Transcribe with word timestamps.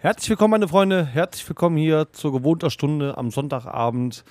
Herzlich 0.00 0.30
willkommen, 0.30 0.52
meine 0.52 0.68
Freunde. 0.68 1.04
Herzlich 1.04 1.48
willkommen 1.48 1.76
hier 1.76 2.06
zur 2.12 2.30
gewohnter 2.30 2.70
Stunde 2.70 3.18
am 3.18 3.32
Sonntagabend. 3.32 4.22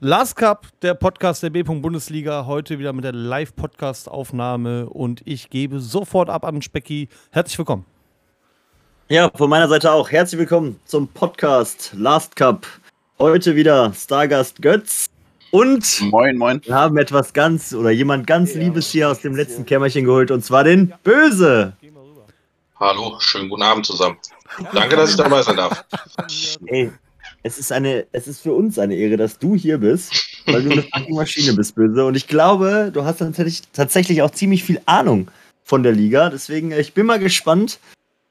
Last 0.00 0.34
Cup, 0.34 0.66
der 0.82 0.94
Podcast 0.94 1.40
der 1.44 1.50
B-Bundesliga. 1.50 2.46
Heute 2.46 2.80
wieder 2.80 2.92
mit 2.92 3.04
der 3.04 3.12
Live-Podcast-Aufnahme 3.12 4.88
und 4.88 5.22
ich 5.24 5.50
gebe 5.50 5.78
sofort 5.78 6.28
ab 6.28 6.44
an 6.44 6.62
Specki. 6.62 7.08
Herzlich 7.30 7.56
willkommen. 7.56 7.84
Ja, 9.08 9.30
von 9.32 9.48
meiner 9.48 9.68
Seite 9.68 9.92
auch. 9.92 10.10
Herzlich 10.10 10.40
willkommen 10.40 10.80
zum 10.84 11.06
Podcast 11.06 11.92
Last 11.96 12.34
Cup. 12.34 12.66
Heute 13.20 13.54
wieder 13.54 13.94
Stargast 13.94 14.60
Götz. 14.62 15.06
Und 15.52 16.00
moin, 16.10 16.36
moin. 16.36 16.60
wir 16.64 16.74
haben 16.74 16.98
etwas 16.98 17.32
ganz 17.32 17.72
oder 17.72 17.92
jemand 17.92 18.26
ganz 18.26 18.56
Liebes 18.56 18.90
hier 18.90 19.08
aus 19.08 19.20
dem 19.20 19.36
letzten 19.36 19.64
Kämmerchen 19.64 20.06
geholt 20.06 20.32
und 20.32 20.44
zwar 20.44 20.64
den 20.64 20.92
Böse. 21.04 21.74
Hallo, 22.84 23.18
schönen 23.18 23.48
guten 23.48 23.62
Abend 23.62 23.86
zusammen. 23.86 24.18
Danke, 24.74 24.96
dass 24.96 25.12
ich 25.12 25.16
dabei 25.16 25.40
sein 25.40 25.56
darf. 25.56 25.86
Ey, 26.66 26.92
es 27.42 27.56
ist, 27.56 27.72
eine, 27.72 28.06
es 28.12 28.28
ist 28.28 28.42
für 28.42 28.52
uns 28.52 28.78
eine 28.78 28.94
Ehre, 28.94 29.16
dass 29.16 29.38
du 29.38 29.56
hier 29.56 29.78
bist, 29.78 30.12
weil 30.44 30.62
du 30.62 30.70
eine 30.70 30.82
fucking 30.94 31.14
Maschine 31.14 31.54
bist, 31.54 31.74
Böse. 31.76 32.04
Und 32.04 32.14
ich 32.14 32.26
glaube, 32.26 32.90
du 32.92 33.02
hast 33.04 33.20
tatsächlich, 33.20 33.62
tatsächlich 33.72 34.20
auch 34.20 34.32
ziemlich 34.32 34.64
viel 34.64 34.82
Ahnung 34.84 35.30
von 35.62 35.82
der 35.82 35.92
Liga. 35.92 36.28
Deswegen, 36.28 36.72
äh, 36.72 36.80
ich 36.82 36.92
bin 36.92 37.06
mal 37.06 37.18
gespannt, 37.18 37.78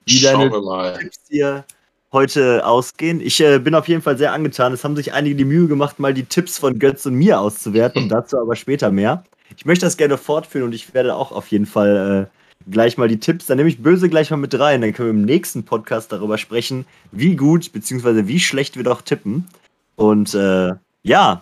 wie 0.06 0.20
Schauen 0.20 0.52
deine. 0.52 1.00
Tipps 1.00 1.18
hier 1.30 1.66
heute 2.12 2.64
ausgehen. 2.64 3.22
Ich 3.22 3.40
äh, 3.40 3.58
bin 3.58 3.74
auf 3.74 3.88
jeden 3.88 4.04
Fall 4.04 4.20
sehr 4.20 4.34
angetan. 4.34 4.72
Es 4.72 4.84
haben 4.84 4.96
sich 4.96 5.14
einige 5.14 5.34
die 5.34 5.46
Mühe 5.46 5.68
gemacht, 5.68 5.98
mal 5.98 6.14
die 6.14 6.26
Tipps 6.26 6.60
von 6.60 6.78
Götz 6.78 7.08
und 7.08 7.16
mir 7.16 7.40
auszuwerten. 7.40 8.08
Dazu 8.08 8.38
aber 8.38 8.56
später 8.56 8.92
mehr. 8.92 9.24
Ich 9.58 9.66
möchte 9.66 9.88
das 9.88 9.98
gerne 9.98 10.20
fortführen 10.20 10.66
und 10.66 10.76
ich 10.76 10.94
werde 10.94 11.16
auch 11.16 11.32
auf 11.32 11.48
jeden 11.48 11.66
Fall 11.66 12.30
äh, 12.32 12.43
gleich 12.70 12.98
mal 12.98 13.08
die 13.08 13.20
Tipps, 13.20 13.46
dann 13.46 13.58
nehme 13.58 13.70
ich 13.70 13.82
Böse 13.82 14.10
gleich 14.10 14.32
mal 14.32 14.38
mit 14.38 14.58
rein. 14.58 14.82
Dann 14.82 14.94
können 14.94 15.10
wir 15.10 15.22
im 15.22 15.26
nächsten 15.26 15.64
Podcast 15.64 16.12
darüber 16.12 16.38
sprechen, 16.38 16.86
wie 17.12 17.36
gut 17.36 17.72
bzw. 17.72 18.28
wie 18.28 18.40
schlecht 18.40 18.78
wir 18.78 18.84
doch 18.84 19.02
tippen. 19.02 19.48
Und 19.96 20.34
äh, 20.34 20.74
ja, 21.04 21.42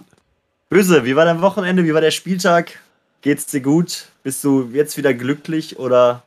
Böse, 0.70 1.06
wie 1.06 1.16
war 1.16 1.26
dein 1.26 1.42
Wochenende? 1.42 1.84
Wie 1.84 1.94
war 1.94 2.02
der 2.02 2.12
Spieltag? 2.12 2.80
Geht's 3.22 3.46
dir 3.46 3.62
gut? 3.62 4.08
Bist 4.24 4.44
du 4.44 4.70
jetzt 4.74 4.98
wieder 4.98 5.14
glücklich 5.14 5.78
oder 5.78 6.24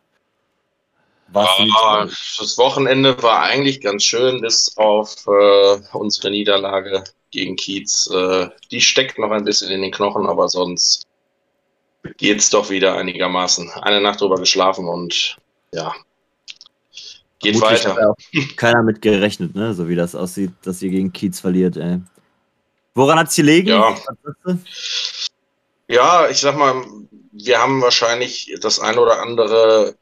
warst 1.29 1.59
du 1.59 1.65
nicht 1.65 1.75
Ah, 1.77 2.05
das 2.05 2.59
Wochenende 2.59 3.21
war 3.23 3.43
eigentlich 3.43 3.81
ganz 3.81 4.05
schön, 4.05 4.41
bis 4.41 4.77
auf 4.77 5.27
äh, 5.27 5.81
unsere 5.93 6.31
Niederlage 6.31 7.05
gegen 7.31 7.57
Kiez. 7.57 8.09
Äh, 8.13 8.49
die 8.71 8.81
steckt 8.81 9.19
noch 9.19 9.31
ein 9.31 9.45
bisschen 9.45 9.71
in 9.71 9.83
den 9.83 9.91
Knochen, 9.91 10.27
aber 10.27 10.49
sonst 10.49 11.05
geht's 12.17 12.51
doch 12.51 12.71
wieder 12.71 12.97
einigermaßen. 12.97 13.71
Eine 13.83 14.01
Nacht 14.01 14.21
drüber 14.21 14.37
geschlafen 14.37 14.87
und 14.87 15.37
ja, 15.73 15.95
geht 17.41 17.57
Vermutlich 17.57 17.85
weiter. 17.87 18.11
hat 18.11 18.17
ja 18.33 18.43
keiner 18.57 18.83
mit 18.83 19.03
gerechnet, 19.03 19.55
ne? 19.55 19.75
So 19.75 19.89
wie 19.89 19.97
das 19.97 20.15
aussieht, 20.15 20.53
dass 20.63 20.83
ihr 20.83 20.91
gegen 20.91 21.13
Kiez 21.13 21.41
verliert, 21.41 21.77
ey. 21.77 22.01
Woran 22.95 23.19
hat's 23.19 23.35
gelegen? 23.35 23.69
Ja. 23.69 23.97
Ja, 25.89 26.29
ich 26.29 26.39
sag 26.39 26.57
mal, 26.57 26.85
wir 27.33 27.59
haben 27.61 27.83
wahrscheinlich 27.83 28.55
das 28.61 28.79
ein 28.79 28.99
oder 28.99 29.21
andere 29.21 29.97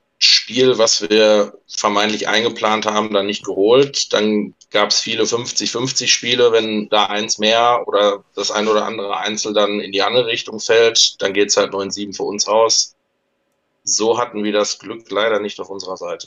Spiel, 0.53 0.77
was 0.77 1.09
wir 1.09 1.55
vermeintlich 1.67 2.29
eingeplant 2.29 2.85
haben, 2.85 3.13
dann 3.13 3.25
nicht 3.25 3.43
geholt. 3.43 4.13
Dann 4.13 4.53
gab 4.71 4.91
es 4.91 5.01
viele 5.01 5.25
50-50 5.25 6.09
Spiele, 6.09 6.53
wenn 6.53 6.91
da 6.91 7.07
eins 7.07 7.39
mehr 7.39 7.83
oder 7.87 8.23
das 8.35 8.51
ein 8.51 8.69
oder 8.69 8.85
andere 8.85 9.17
Einzel 9.17 9.55
dann 9.55 9.81
in 9.81 9.93
die 9.93 10.03
andere 10.03 10.27
Richtung 10.27 10.61
fällt, 10.61 11.21
dann 11.23 11.33
geht's 11.33 11.57
halt 11.57 11.73
9-7 11.73 12.15
für 12.15 12.25
uns 12.25 12.47
aus. 12.47 12.95
So 13.85 14.19
hatten 14.19 14.45
wir 14.45 14.53
das 14.53 14.79
Glück 14.79 15.11
leider 15.11 15.41
nicht 15.41 15.59
auf 15.59 15.71
unserer 15.71 15.97
Seite. 15.97 16.27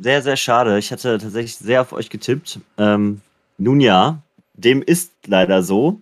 Sehr, 0.00 0.22
sehr 0.22 0.36
schade. 0.36 0.78
Ich 0.78 0.90
hatte 0.90 1.18
tatsächlich 1.18 1.56
sehr 1.56 1.82
auf 1.82 1.92
euch 1.92 2.08
getippt. 2.08 2.60
Ähm, 2.78 3.20
nun 3.58 3.80
ja, 3.80 4.22
dem 4.54 4.82
ist 4.82 5.12
leider 5.26 5.62
so, 5.62 6.00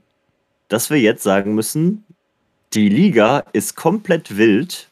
dass 0.68 0.90
wir 0.90 1.00
jetzt 1.00 1.24
sagen 1.24 1.56
müssen, 1.56 2.04
die 2.72 2.88
Liga 2.88 3.44
ist 3.52 3.74
komplett 3.74 4.36
wild, 4.36 4.88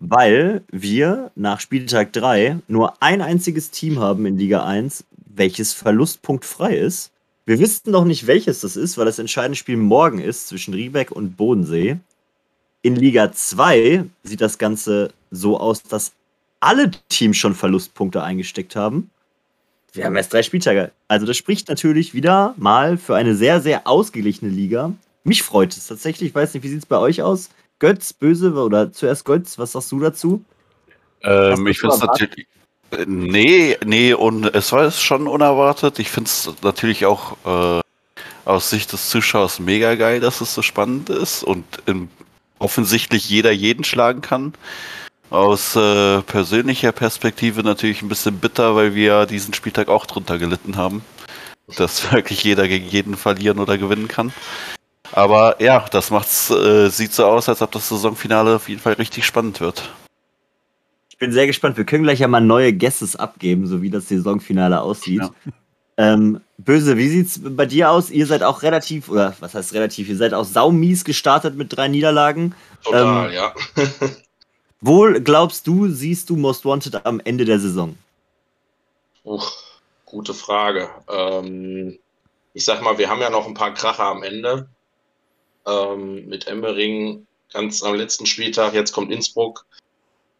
weil 0.00 0.62
wir 0.70 1.30
nach 1.34 1.60
Spieltag 1.60 2.12
3 2.12 2.58
nur 2.68 3.02
ein 3.02 3.22
einziges 3.22 3.70
Team 3.70 3.98
haben 3.98 4.26
in 4.26 4.38
Liga 4.38 4.64
1, 4.64 5.04
welches 5.26 5.72
verlustpunktfrei 5.72 6.76
ist. 6.76 7.12
Wir 7.44 7.58
wissen 7.58 7.92
noch 7.92 8.04
nicht, 8.04 8.26
welches 8.26 8.60
das 8.60 8.76
ist, 8.76 8.98
weil 8.98 9.04
das 9.04 9.18
entscheidende 9.18 9.56
Spiel 9.56 9.76
morgen 9.76 10.18
ist 10.18 10.48
zwischen 10.48 10.74
Riebeck 10.74 11.12
und 11.12 11.36
Bodensee. 11.36 11.98
In 12.82 12.96
Liga 12.96 13.32
2 13.32 14.04
sieht 14.22 14.40
das 14.40 14.58
Ganze 14.58 15.12
so 15.30 15.58
aus, 15.58 15.82
dass 15.82 16.12
alle 16.60 16.90
Teams 17.08 17.36
schon 17.36 17.54
Verlustpunkte 17.54 18.22
eingesteckt 18.22 18.76
haben. 18.76 19.10
Wir 19.92 20.04
haben 20.04 20.16
erst 20.16 20.32
drei 20.32 20.42
Spieltage. 20.42 20.92
Also 21.08 21.24
das 21.24 21.36
spricht 21.36 21.68
natürlich 21.68 22.14
wieder 22.14 22.54
mal 22.58 22.98
für 22.98 23.16
eine 23.16 23.34
sehr, 23.34 23.60
sehr 23.60 23.86
ausgeglichene 23.86 24.50
Liga. 24.50 24.92
Mich 25.24 25.42
freut 25.42 25.76
es 25.76 25.86
tatsächlich. 25.86 26.30
Ich 26.30 26.34
weiß 26.34 26.54
nicht, 26.54 26.62
wie 26.62 26.68
sieht 26.68 26.80
es 26.80 26.86
bei 26.86 26.98
euch 26.98 27.22
aus? 27.22 27.50
Götz, 27.78 28.12
Böse 28.12 28.52
oder 28.52 28.92
zuerst 28.92 29.24
Götz, 29.24 29.58
was 29.58 29.72
sagst 29.72 29.92
du 29.92 30.00
dazu? 30.00 30.44
Ähm, 31.22 31.64
du 31.64 31.70
ich 31.70 31.78
finde 31.78 31.94
es 31.94 32.00
natürlich. 32.00 32.38
äh, 32.90 33.04
Nee, 33.06 33.76
nee, 33.84 34.14
und 34.14 34.54
es 34.54 34.70
war 34.72 34.82
es 34.84 35.02
schon 35.02 35.26
unerwartet. 35.26 35.98
Ich 35.98 36.10
finde 36.10 36.28
es 36.28 36.48
natürlich 36.62 37.04
auch 37.04 37.36
äh, 37.44 37.80
aus 38.44 38.70
Sicht 38.70 38.92
des 38.92 39.10
Zuschauers 39.10 39.58
mega 39.58 39.96
geil, 39.96 40.20
dass 40.20 40.40
es 40.40 40.54
so 40.54 40.62
spannend 40.62 41.10
ist 41.10 41.42
und 41.42 41.64
im, 41.86 42.08
offensichtlich 42.58 43.28
jeder 43.28 43.50
jeden 43.50 43.84
schlagen 43.84 44.20
kann. 44.20 44.54
Aus 45.30 45.74
äh, 45.74 46.22
persönlicher 46.22 46.92
Perspektive 46.92 47.64
natürlich 47.64 48.02
ein 48.02 48.08
bisschen 48.08 48.38
bitter, 48.38 48.76
weil 48.76 48.94
wir 48.94 49.26
diesen 49.26 49.52
Spieltag 49.52 49.88
auch 49.88 50.06
drunter 50.06 50.38
gelitten 50.38 50.76
haben. 50.76 51.04
Dass 51.76 52.12
wirklich 52.12 52.44
jeder 52.44 52.68
gegen 52.68 52.88
jeden 52.88 53.16
verlieren 53.16 53.58
oder 53.58 53.76
gewinnen 53.76 54.06
kann. 54.06 54.32
Aber 55.12 55.60
ja, 55.62 55.84
das 55.90 56.10
macht's, 56.10 56.50
äh, 56.50 56.88
sieht 56.88 57.12
so 57.12 57.24
aus, 57.26 57.48
als 57.48 57.62
ob 57.62 57.72
das 57.72 57.88
Saisonfinale 57.88 58.56
auf 58.56 58.68
jeden 58.68 58.80
Fall 58.80 58.94
richtig 58.94 59.24
spannend 59.24 59.60
wird. 59.60 59.90
Ich 61.08 61.18
bin 61.18 61.32
sehr 61.32 61.46
gespannt. 61.46 61.76
Wir 61.76 61.84
können 61.84 62.02
gleich 62.02 62.20
ja 62.20 62.28
mal 62.28 62.40
neue 62.40 62.72
Guesses 62.72 63.16
abgeben, 63.16 63.66
so 63.66 63.80
wie 63.80 63.90
das 63.90 64.08
Saisonfinale 64.08 64.80
aussieht. 64.80 65.22
Ja. 65.22 65.30
Ähm, 65.98 66.40
Böse, 66.58 66.96
wie 66.98 67.08
sieht's 67.08 67.40
bei 67.42 67.64
dir 67.64 67.90
aus? 67.90 68.10
Ihr 68.10 68.26
seid 68.26 68.42
auch 68.42 68.62
relativ, 68.62 69.08
oder 69.08 69.34
was 69.40 69.54
heißt 69.54 69.72
relativ, 69.72 70.08
ihr 70.08 70.16
seid 70.16 70.34
auch 70.34 70.44
saumies 70.44 71.04
gestartet 71.04 71.56
mit 71.56 71.74
drei 71.74 71.88
Niederlagen. 71.88 72.54
Total, 72.84 73.28
Ähm, 73.28 73.34
ja. 73.34 73.54
Wo 74.80 75.10
glaubst 75.24 75.66
du, 75.66 75.88
siehst 75.88 76.28
du 76.28 76.36
Most 76.36 76.64
Wanted 76.66 77.06
am 77.06 77.20
Ende 77.24 77.46
der 77.46 77.58
Saison? 77.58 77.96
Uch, 79.24 79.50
gute 80.04 80.34
Frage. 80.34 80.90
Ähm, 81.08 81.98
ich 82.52 82.64
sag 82.64 82.82
mal, 82.82 82.98
wir 82.98 83.08
haben 83.08 83.20
ja 83.20 83.30
noch 83.30 83.46
ein 83.46 83.54
paar 83.54 83.72
Kracher 83.72 84.04
am 84.04 84.22
Ende. 84.22 84.68
Ähm, 85.66 86.26
mit 86.26 86.46
Emmering 86.46 87.26
ganz 87.52 87.82
am 87.82 87.94
letzten 87.94 88.26
Spieltag, 88.26 88.74
jetzt 88.74 88.92
kommt 88.92 89.10
Innsbruck. 89.10 89.66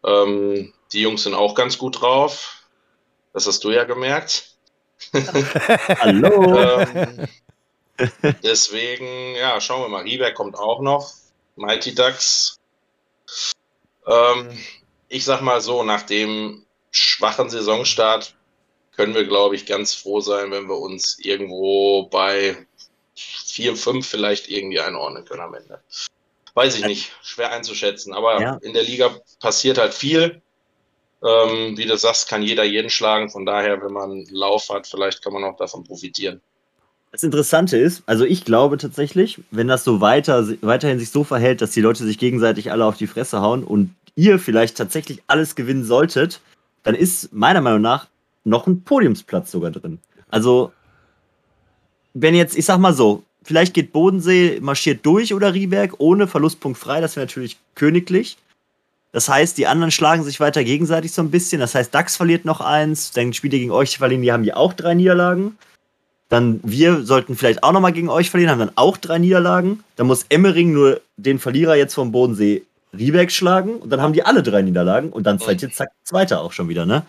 Ähm, 0.05 0.73
die 0.93 1.01
Jungs 1.01 1.23
sind 1.23 1.33
auch 1.33 1.55
ganz 1.55 1.77
gut 1.77 2.01
drauf. 2.01 2.63
Das 3.33 3.47
hast 3.47 3.63
du 3.63 3.71
ja 3.71 3.83
gemerkt. 3.83 4.51
Hallo? 5.99 6.57
ähm, 6.57 7.27
deswegen, 8.43 9.35
ja, 9.35 9.59
schauen 9.59 9.81
wir 9.81 9.89
mal. 9.89 10.03
Rieberg 10.03 10.35
kommt 10.35 10.57
auch 10.57 10.81
noch. 10.81 11.13
Mighty 11.55 11.93
Ducks. 11.93 12.57
Ähm, 14.05 14.57
ich 15.09 15.25
sag 15.25 15.41
mal 15.41 15.61
so, 15.61 15.83
nach 15.83 16.03
dem 16.03 16.65
schwachen 16.91 17.49
Saisonstart 17.49 18.35
können 18.95 19.13
wir, 19.13 19.25
glaube 19.25 19.55
ich, 19.55 19.65
ganz 19.65 19.93
froh 19.93 20.21
sein, 20.21 20.51
wenn 20.51 20.67
wir 20.67 20.77
uns 20.77 21.19
irgendwo 21.19 22.03
bei 22.07 22.66
4, 23.19 23.75
5 23.75 24.07
vielleicht 24.07 24.49
irgendwie 24.49 24.79
einordnen 24.79 25.25
können 25.25 25.41
am 25.41 25.53
Ende. 25.53 25.81
Weiß 26.53 26.77
ich 26.77 26.85
nicht, 26.85 27.11
schwer 27.21 27.51
einzuschätzen, 27.51 28.13
aber 28.13 28.41
Ja. 28.41 28.57
in 28.61 28.73
der 28.73 28.83
Liga 28.83 29.15
passiert 29.39 29.77
halt 29.77 29.93
viel. 29.93 30.41
Ähm, 31.23 31.77
wie 31.77 31.85
du 31.85 31.97
sagst, 31.97 32.29
kann 32.29 32.43
jeder 32.43 32.63
jeden 32.63 32.89
schlagen. 32.89 33.29
Von 33.29 33.45
daher, 33.45 33.81
wenn 33.81 33.91
man 33.91 34.11
einen 34.11 34.27
Lauf 34.29 34.69
hat, 34.69 34.85
vielleicht 34.87 35.23
kann 35.23 35.33
man 35.33 35.43
auch 35.43 35.57
davon 35.57 35.83
profitieren. 35.83 36.41
Das 37.11 37.23
Interessante 37.23 37.77
ist, 37.77 38.03
also 38.05 38.25
ich 38.25 38.45
glaube 38.45 38.77
tatsächlich, 38.77 39.39
wenn 39.49 39.67
das 39.67 39.83
so 39.83 40.01
weiter, 40.01 40.47
weiterhin 40.61 40.99
sich 40.99 41.09
so 41.09 41.23
verhält, 41.23 41.61
dass 41.61 41.71
die 41.71 41.81
Leute 41.81 42.03
sich 42.03 42.19
gegenseitig 42.19 42.71
alle 42.71 42.85
auf 42.85 42.97
die 42.97 43.07
Fresse 43.07 43.41
hauen 43.41 43.63
und 43.63 43.95
ihr 44.15 44.39
vielleicht 44.39 44.77
tatsächlich 44.77 45.23
alles 45.27 45.55
gewinnen 45.55 45.85
solltet, 45.85 46.41
dann 46.83 46.95
ist 46.95 47.33
meiner 47.33 47.61
Meinung 47.61 47.81
nach 47.81 48.07
noch 48.43 48.67
ein 48.67 48.83
Podiumsplatz 48.83 49.51
sogar 49.51 49.71
drin. 49.71 49.99
Also, 50.29 50.73
wenn 52.21 52.35
jetzt, 52.35 52.57
ich 52.57 52.65
sag 52.65 52.79
mal 52.79 52.93
so, 52.93 53.23
vielleicht 53.43 53.73
geht 53.73 53.93
Bodensee, 53.93 54.59
marschiert 54.61 55.05
durch 55.05 55.33
oder 55.33 55.53
Rieberg 55.53 55.95
ohne 55.99 56.27
Verlustpunkt 56.27 56.77
frei, 56.77 57.01
das 57.01 57.15
wäre 57.15 57.25
natürlich 57.25 57.57
königlich. 57.75 58.37
Das 59.11 59.29
heißt, 59.29 59.57
die 59.57 59.67
anderen 59.67 59.91
schlagen 59.91 60.23
sich 60.23 60.39
weiter 60.39 60.63
gegenseitig 60.63 61.11
so 61.11 61.21
ein 61.21 61.31
bisschen. 61.31 61.59
Das 61.59 61.73
heißt, 61.73 61.93
DAX 61.93 62.17
verliert 62.17 62.45
noch 62.45 62.61
eins, 62.61 63.11
dann 63.11 63.33
spielt 63.33 63.53
ihr 63.53 63.59
gegen 63.59 63.71
euch 63.71 63.97
verlieren, 63.97 64.21
die 64.21 64.31
haben 64.31 64.43
die 64.43 64.53
auch 64.53 64.73
drei 64.73 64.93
Niederlagen. 64.93 65.57
Dann 66.29 66.59
wir 66.63 67.03
sollten 67.03 67.37
vielleicht 67.37 67.63
auch 67.63 67.71
nochmal 67.71 67.93
gegen 67.93 68.09
euch 68.09 68.29
verlieren, 68.29 68.51
haben 68.51 68.59
dann 68.59 68.73
auch 68.75 68.97
drei 68.97 69.17
Niederlagen. 69.17 69.83
Dann 69.95 70.07
muss 70.07 70.25
Emmering 70.27 70.73
nur 70.73 70.99
den 71.15 71.39
Verlierer 71.39 71.75
jetzt 71.75 71.93
vom 71.93 72.11
Bodensee 72.11 72.63
Rieberg 72.97 73.31
schlagen 73.31 73.77
und 73.77 73.89
dann 73.89 74.01
haben 74.01 74.13
die 74.13 74.23
alle 74.23 74.43
drei 74.43 74.61
Niederlagen 74.61 75.09
und 75.09 75.23
dann 75.23 75.39
seid 75.39 75.61
ihr 75.61 75.71
zack 75.71 75.89
Zweiter 76.03 76.41
auch 76.41 76.51
schon 76.51 76.67
wieder, 76.67 76.85
ne? 76.85 77.03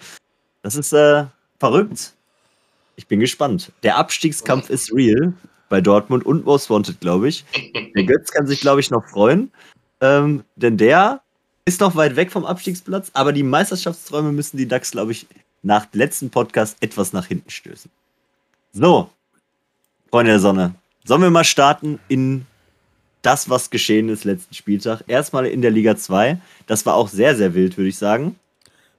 Das 0.63 0.77
ist 0.77 0.93
äh, 0.93 1.25
verrückt. 1.59 2.13
Ich 2.99 3.06
bin 3.06 3.21
gespannt. 3.21 3.71
Der 3.85 3.97
Abstiegskampf 3.97 4.71
ist 4.71 4.93
real 4.93 5.33
bei 5.69 5.81
Dortmund 5.81 6.27
und 6.27 6.45
Most 6.45 6.69
Wanted, 6.69 7.00
glaube 7.00 7.29
ich. 7.29 7.45
Der 7.95 8.03
Götz 8.06 8.33
kann 8.33 8.49
sich, 8.49 8.61
glaube 8.61 8.81
ich, 8.81 8.91
noch 8.91 9.09
freuen. 9.09 9.53
Ähm, 10.00 10.43
denn 10.56 10.77
der 10.77 11.21
ist 11.65 11.81
noch 11.81 11.95
weit 11.95 12.17
weg 12.17 12.33
vom 12.33 12.45
Abstiegsplatz, 12.45 13.12
aber 13.12 13.33
die 13.33 13.45
Meisterschaftsträume 13.45 14.33
müssen 14.33 14.56
die 14.56 14.67
DAX, 14.67 14.91
glaube 14.91 15.12
ich, 15.12 15.29
nach 15.62 15.87
dem 15.87 15.99
letzten 16.00 16.31
Podcast 16.31 16.77
etwas 16.81 17.12
nach 17.12 17.27
hinten 17.27 17.50
stößen. 17.50 17.89
So, 18.73 19.11
Freunde 20.11 20.33
der 20.33 20.41
Sonne, 20.41 20.75
sollen 21.05 21.23
wir 21.23 21.31
mal 21.31 21.45
starten 21.45 22.00
in 22.09 22.47
das, 23.23 23.49
was 23.49 23.71
geschehen 23.71 24.09
ist 24.09 24.25
letzten 24.25 24.55
Spieltag. 24.55 25.05
Erstmal 25.06 25.47
in 25.47 25.62
der 25.62 25.71
Liga 25.71 25.97
2. 25.97 26.41
Das 26.67 26.85
war 26.85 26.95
auch 26.95 27.09
sehr, 27.09 27.37
sehr 27.37 27.55
wild, 27.55 27.77
würde 27.77 27.91
ich 27.91 27.99
sagen. 27.99 28.35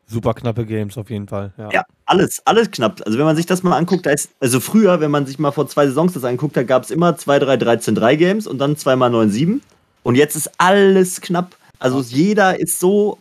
Super 0.09 0.33
knappe 0.33 0.65
Games 0.65 0.97
auf 0.97 1.09
jeden 1.09 1.27
Fall. 1.27 1.53
Ja. 1.57 1.69
ja, 1.71 1.85
alles, 2.05 2.41
alles 2.45 2.71
knapp. 2.71 3.01
Also 3.05 3.19
wenn 3.19 3.25
man 3.25 3.35
sich 3.35 3.45
das 3.45 3.61
mal 3.61 3.77
anguckt, 3.77 4.05
da 4.05 4.11
ist, 4.11 4.31
also 4.39 4.59
früher, 4.59 4.99
wenn 4.99 5.11
man 5.11 5.27
sich 5.27 5.37
mal 5.37 5.51
vor 5.51 5.67
zwei 5.67 5.85
Saisons 5.85 6.13
das 6.13 6.23
anguckt, 6.23 6.57
da 6.57 6.63
gab 6.63 6.83
es 6.83 6.91
immer 6.91 7.15
2, 7.15 7.39
3, 7.39 7.57
13, 7.57 7.95
3 7.95 8.15
Games 8.15 8.47
und 8.47 8.57
dann 8.57 8.75
2 8.75 8.95
mal 8.95 9.09
9, 9.09 9.29
7. 9.29 9.61
Und 10.03 10.15
jetzt 10.15 10.35
ist 10.35 10.49
alles 10.57 11.21
knapp. 11.21 11.55
Also 11.77 12.01
jeder 12.01 12.59
ist 12.59 12.79
so 12.79 13.19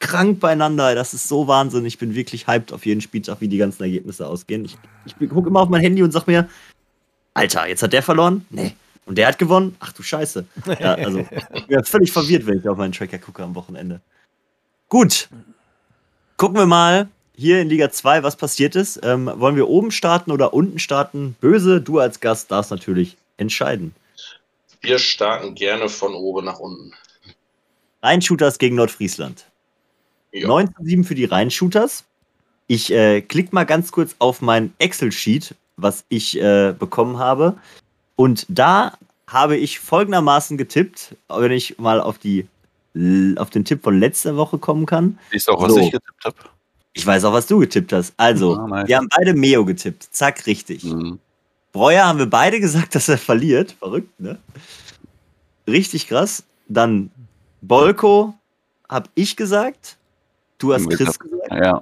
krank 0.00 0.40
beieinander. 0.40 0.94
Das 0.94 1.14
ist 1.14 1.28
so 1.28 1.46
Wahnsinn. 1.46 1.86
Ich 1.86 1.98
bin 1.98 2.14
wirklich 2.14 2.46
hyped 2.46 2.72
auf 2.72 2.86
jeden 2.86 3.00
Spieltag, 3.00 3.40
wie 3.40 3.48
die 3.48 3.58
ganzen 3.58 3.82
Ergebnisse 3.82 4.26
ausgehen. 4.26 4.64
Ich, 4.64 4.76
ich 5.06 5.28
gucke 5.28 5.48
immer 5.48 5.60
auf 5.60 5.68
mein 5.68 5.80
Handy 5.80 6.02
und 6.02 6.12
sag 6.12 6.26
mir, 6.26 6.48
Alter, 7.34 7.68
jetzt 7.68 7.82
hat 7.82 7.92
der 7.92 8.02
verloren? 8.02 8.44
Nee. 8.50 8.74
Und 9.06 9.16
der 9.16 9.28
hat 9.28 9.38
gewonnen? 9.38 9.76
Ach 9.80 9.92
du 9.92 10.02
Scheiße. 10.02 10.44
Ja, 10.80 10.94
also, 10.96 11.26
ich 11.54 11.66
bin 11.66 11.84
völlig 11.84 12.12
verwirrt, 12.12 12.46
wenn 12.46 12.58
ich 12.58 12.68
auf 12.68 12.76
meinen 12.76 12.92
Tracker 12.92 13.18
gucke 13.18 13.42
am 13.42 13.54
Wochenende. 13.54 14.00
Gut. 14.88 15.28
Gucken 16.38 16.56
wir 16.56 16.66
mal 16.66 17.08
hier 17.34 17.60
in 17.60 17.68
Liga 17.68 17.90
2, 17.90 18.22
was 18.22 18.36
passiert 18.36 18.76
ist. 18.76 19.00
Ähm, 19.02 19.28
wollen 19.34 19.56
wir 19.56 19.68
oben 19.68 19.90
starten 19.90 20.30
oder 20.30 20.54
unten 20.54 20.78
starten? 20.78 21.34
Böse, 21.40 21.80
du 21.80 21.98
als 21.98 22.20
Gast 22.20 22.52
darfst 22.52 22.70
natürlich 22.70 23.16
entscheiden. 23.38 23.92
Wir 24.80 25.00
starten 25.00 25.56
gerne 25.56 25.88
von 25.88 26.14
oben 26.14 26.46
nach 26.46 26.60
unten. 26.60 26.92
Rheinshooters 28.04 28.58
gegen 28.58 28.76
Nordfriesland. 28.76 29.46
Ja. 30.30 30.46
9 30.46 30.68
zu 30.68 30.84
7 30.84 31.02
für 31.02 31.16
die 31.16 31.24
Rheinshooters. 31.24 32.04
Ich 32.68 32.92
äh, 32.92 33.20
klicke 33.20 33.52
mal 33.52 33.66
ganz 33.66 33.90
kurz 33.90 34.14
auf 34.20 34.40
mein 34.40 34.72
Excel-Sheet, 34.78 35.56
was 35.76 36.04
ich 36.08 36.40
äh, 36.40 36.72
bekommen 36.78 37.18
habe. 37.18 37.56
Und 38.14 38.46
da 38.48 38.96
habe 39.26 39.56
ich 39.56 39.80
folgendermaßen 39.80 40.56
getippt, 40.56 41.16
wenn 41.28 41.50
ich 41.50 41.80
mal 41.80 42.00
auf 42.00 42.16
die 42.18 42.46
auf 43.36 43.50
den 43.50 43.64
Tipp 43.64 43.82
von 43.82 43.98
letzter 43.98 44.36
Woche 44.36 44.58
kommen 44.58 44.86
kann. 44.86 45.18
Siehst 45.30 45.48
auch, 45.48 45.62
was 45.62 45.72
so. 45.72 45.80
ich 45.80 45.90
getippt 45.90 46.24
habe? 46.24 46.36
Ich 46.92 47.06
weiß 47.06 47.24
auch, 47.24 47.32
was 47.32 47.46
du 47.46 47.58
getippt 47.58 47.92
hast. 47.92 48.12
Also, 48.16 48.54
oh, 48.54 48.66
wir 48.66 48.96
haben 48.96 49.08
beide 49.16 49.34
Meo 49.34 49.64
getippt. 49.64 50.08
Zack, 50.10 50.46
richtig. 50.46 50.84
Mhm. 50.84 51.18
Breuer 51.72 52.06
haben 52.06 52.18
wir 52.18 52.28
beide 52.28 52.60
gesagt, 52.60 52.94
dass 52.94 53.08
er 53.08 53.18
verliert. 53.18 53.72
Verrückt, 53.72 54.18
ne? 54.20 54.38
Richtig 55.66 56.08
krass. 56.08 56.44
Dann 56.66 57.10
Bolko 57.60 58.34
habe 58.88 59.08
ich 59.14 59.36
gesagt. 59.36 59.96
Du 60.58 60.72
hast 60.72 60.88
Chris 60.90 61.18
gesagt. 61.18 61.52
Ja. 61.52 61.80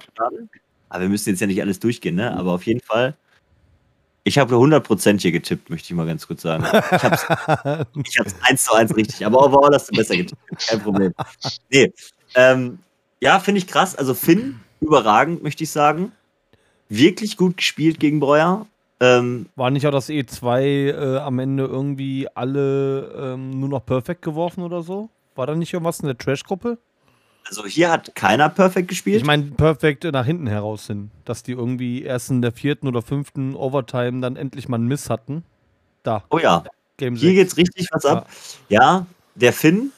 Aber 0.89 1.01
wir 1.01 1.09
müssen 1.09 1.31
jetzt 1.31 1.41
ja 1.41 1.47
nicht 1.47 1.63
alles 1.63 1.81
durchgehen, 1.81 2.15
ne? 2.15 2.37
Aber 2.37 2.53
auf 2.53 2.67
jeden 2.67 2.81
Fall 2.81 3.15
ich 4.27 4.39
habe 4.39 4.57
100% 4.57 5.21
hier 5.21 5.31
getippt, 5.31 5.71
möchte 5.71 5.93
ich 5.93 5.97
mal 5.97 6.05
ganz 6.05 6.27
kurz 6.27 6.43
sagen. 6.43 6.65
Ich 6.65 8.19
habe 8.19 8.29
es 8.29 8.35
1 8.43 8.65
zu 8.65 8.75
1 8.75 8.97
richtig, 8.97 9.25
aber 9.25 9.45
overall 9.45 9.73
hast 9.73 9.89
du 9.89 9.97
besser 9.97 10.17
getippt. 10.17 10.41
Kein 10.67 10.81
Problem. 10.83 11.15
Nee, 11.71 11.93
ähm, 12.35 12.81
ja, 13.21 13.39
finde 13.39 13.59
ich 13.59 13.69
krass. 13.69 13.95
Also 13.95 14.15
Finn, 14.15 14.59
überragend, 14.81 15.45
möchte 15.45 15.63
ich 15.63 15.71
sagen. 15.71 16.11
Wirklich 16.89 17.37
gut 17.37 17.57
gespielt 17.59 18.01
gegen 18.01 18.19
Breuer. 18.19 18.67
Ähm, 18.99 19.47
War 19.55 19.71
nicht 19.71 19.87
auch 19.87 19.93
das 19.93 20.09
E2 20.09 20.61
äh, 20.89 21.19
am 21.19 21.39
Ende 21.39 21.65
irgendwie 21.65 22.27
alle 22.35 23.13
ähm, 23.17 23.61
nur 23.61 23.69
noch 23.69 23.87
perfekt 23.87 24.23
geworfen 24.23 24.65
oder 24.65 24.83
so? 24.83 25.09
War 25.37 25.47
da 25.47 25.55
nicht 25.55 25.73
irgendwas 25.73 26.01
in 26.01 26.07
der 26.07 26.19
Trash-Gruppe? 26.19 26.79
Also 27.49 27.65
hier 27.65 27.91
hat 27.91 28.15
keiner 28.15 28.49
perfekt 28.49 28.89
gespielt. 28.89 29.19
Ich 29.19 29.25
meine, 29.25 29.45
perfekt 29.45 30.05
nach 30.05 30.27
hinten 30.27 30.47
heraus 30.47 30.87
hin. 30.87 31.11
Dass 31.25 31.43
die 31.43 31.53
irgendwie 31.53 32.03
erst 32.03 32.31
in 32.31 32.43
der 32.43 32.53
vierten 32.53 32.89
oder 32.89 33.03
fünften 33.03 33.55
Overtime 33.55 34.21
dann 34.21 34.37
endlich 34.37 34.69
mal 34.69 34.77
einen 34.77 34.89
Miss 34.89 35.11
hatten. 35.11 35.45
Da. 36.03 36.25
Oh 36.31 36.39
ja. 36.39 36.65
Game 36.97 37.15
hier 37.15 37.35
geht's 37.35 37.57
richtig 37.57 37.89
was 37.93 38.05
ab. 38.05 38.29
Ja, 38.69 38.81
ja 38.81 39.07
der 39.35 39.53
Finn 39.53 39.93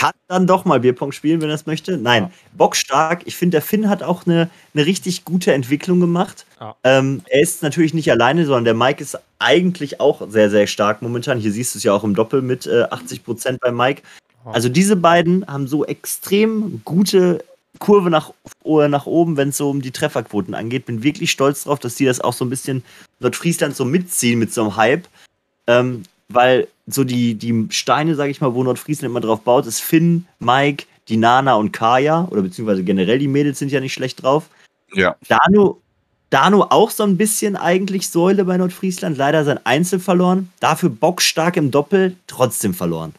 kann 0.00 0.14
dann 0.28 0.46
doch 0.46 0.64
mal 0.64 0.80
Bierpong 0.80 1.12
spielen, 1.12 1.42
wenn 1.42 1.50
er 1.50 1.54
es 1.54 1.66
möchte. 1.66 1.98
Nein, 1.98 2.24
ja. 2.24 2.30
bockstark. 2.54 3.20
Ich 3.26 3.36
finde, 3.36 3.56
der 3.56 3.62
Finn 3.62 3.90
hat 3.90 4.02
auch 4.02 4.26
eine, 4.26 4.48
eine 4.72 4.86
richtig 4.86 5.26
gute 5.26 5.52
Entwicklung 5.52 6.00
gemacht. 6.00 6.46
Ja. 6.58 6.74
Ähm, 6.84 7.20
er 7.26 7.42
ist 7.42 7.62
natürlich 7.62 7.92
nicht 7.92 8.10
alleine, 8.10 8.46
sondern 8.46 8.64
der 8.64 8.74
Mike 8.74 9.02
ist 9.02 9.18
eigentlich 9.38 10.00
auch 10.00 10.26
sehr, 10.30 10.48
sehr 10.48 10.66
stark 10.66 11.02
momentan. 11.02 11.38
Hier 11.38 11.52
siehst 11.52 11.74
du 11.74 11.78
es 11.78 11.84
ja 11.84 11.92
auch 11.92 12.02
im 12.02 12.14
Doppel 12.14 12.40
mit 12.40 12.66
äh, 12.66 12.84
80 12.84 13.24
Prozent 13.24 13.60
bei 13.60 13.72
Mike. 13.72 14.00
Also 14.44 14.68
diese 14.68 14.96
beiden 14.96 15.46
haben 15.46 15.68
so 15.68 15.84
extrem 15.84 16.82
gute 16.84 17.44
Kurve 17.78 18.10
nach, 18.10 18.32
nach 18.64 19.06
oben, 19.06 19.36
wenn 19.36 19.50
es 19.50 19.56
so 19.56 19.70
um 19.70 19.82
die 19.82 19.90
Trefferquoten 19.90 20.54
angeht. 20.54 20.86
Bin 20.86 21.02
wirklich 21.02 21.30
stolz 21.30 21.64
drauf, 21.64 21.78
dass 21.78 21.94
die 21.94 22.04
das 22.04 22.20
auch 22.20 22.32
so 22.32 22.44
ein 22.44 22.50
bisschen 22.50 22.82
Nordfriesland 23.20 23.76
so 23.76 23.84
mitziehen 23.84 24.38
mit 24.38 24.52
so 24.52 24.62
einem 24.62 24.76
Hype. 24.76 25.06
Ähm, 25.66 26.02
weil 26.28 26.68
so 26.86 27.04
die, 27.04 27.34
die 27.34 27.66
Steine, 27.70 28.14
sage 28.14 28.30
ich 28.30 28.40
mal, 28.40 28.54
wo 28.54 28.62
Nordfriesland 28.62 29.10
immer 29.10 29.20
drauf 29.20 29.42
baut, 29.42 29.66
ist 29.66 29.80
Finn, 29.80 30.26
Mike, 30.38 30.86
die 31.08 31.16
Nana 31.16 31.54
und 31.54 31.72
Kaya. 31.72 32.28
Oder 32.30 32.42
beziehungsweise 32.42 32.84
generell 32.84 33.18
die 33.18 33.28
Mädels 33.28 33.58
sind 33.58 33.72
ja 33.72 33.80
nicht 33.80 33.92
schlecht 33.92 34.22
drauf. 34.22 34.48
Ja. 34.94 35.16
Dano, 35.28 35.80
Dano 36.30 36.66
auch 36.70 36.90
so 36.90 37.02
ein 37.02 37.16
bisschen 37.16 37.56
eigentlich 37.56 38.08
Säule 38.08 38.44
bei 38.44 38.56
Nordfriesland. 38.56 39.16
Leider 39.16 39.44
sein 39.44 39.64
Einzel 39.64 40.00
verloren. 40.00 40.50
Dafür 40.60 40.90
bockstark 40.90 41.56
im 41.56 41.70
Doppel, 41.70 42.16
trotzdem 42.26 42.74
verloren. 42.74 43.14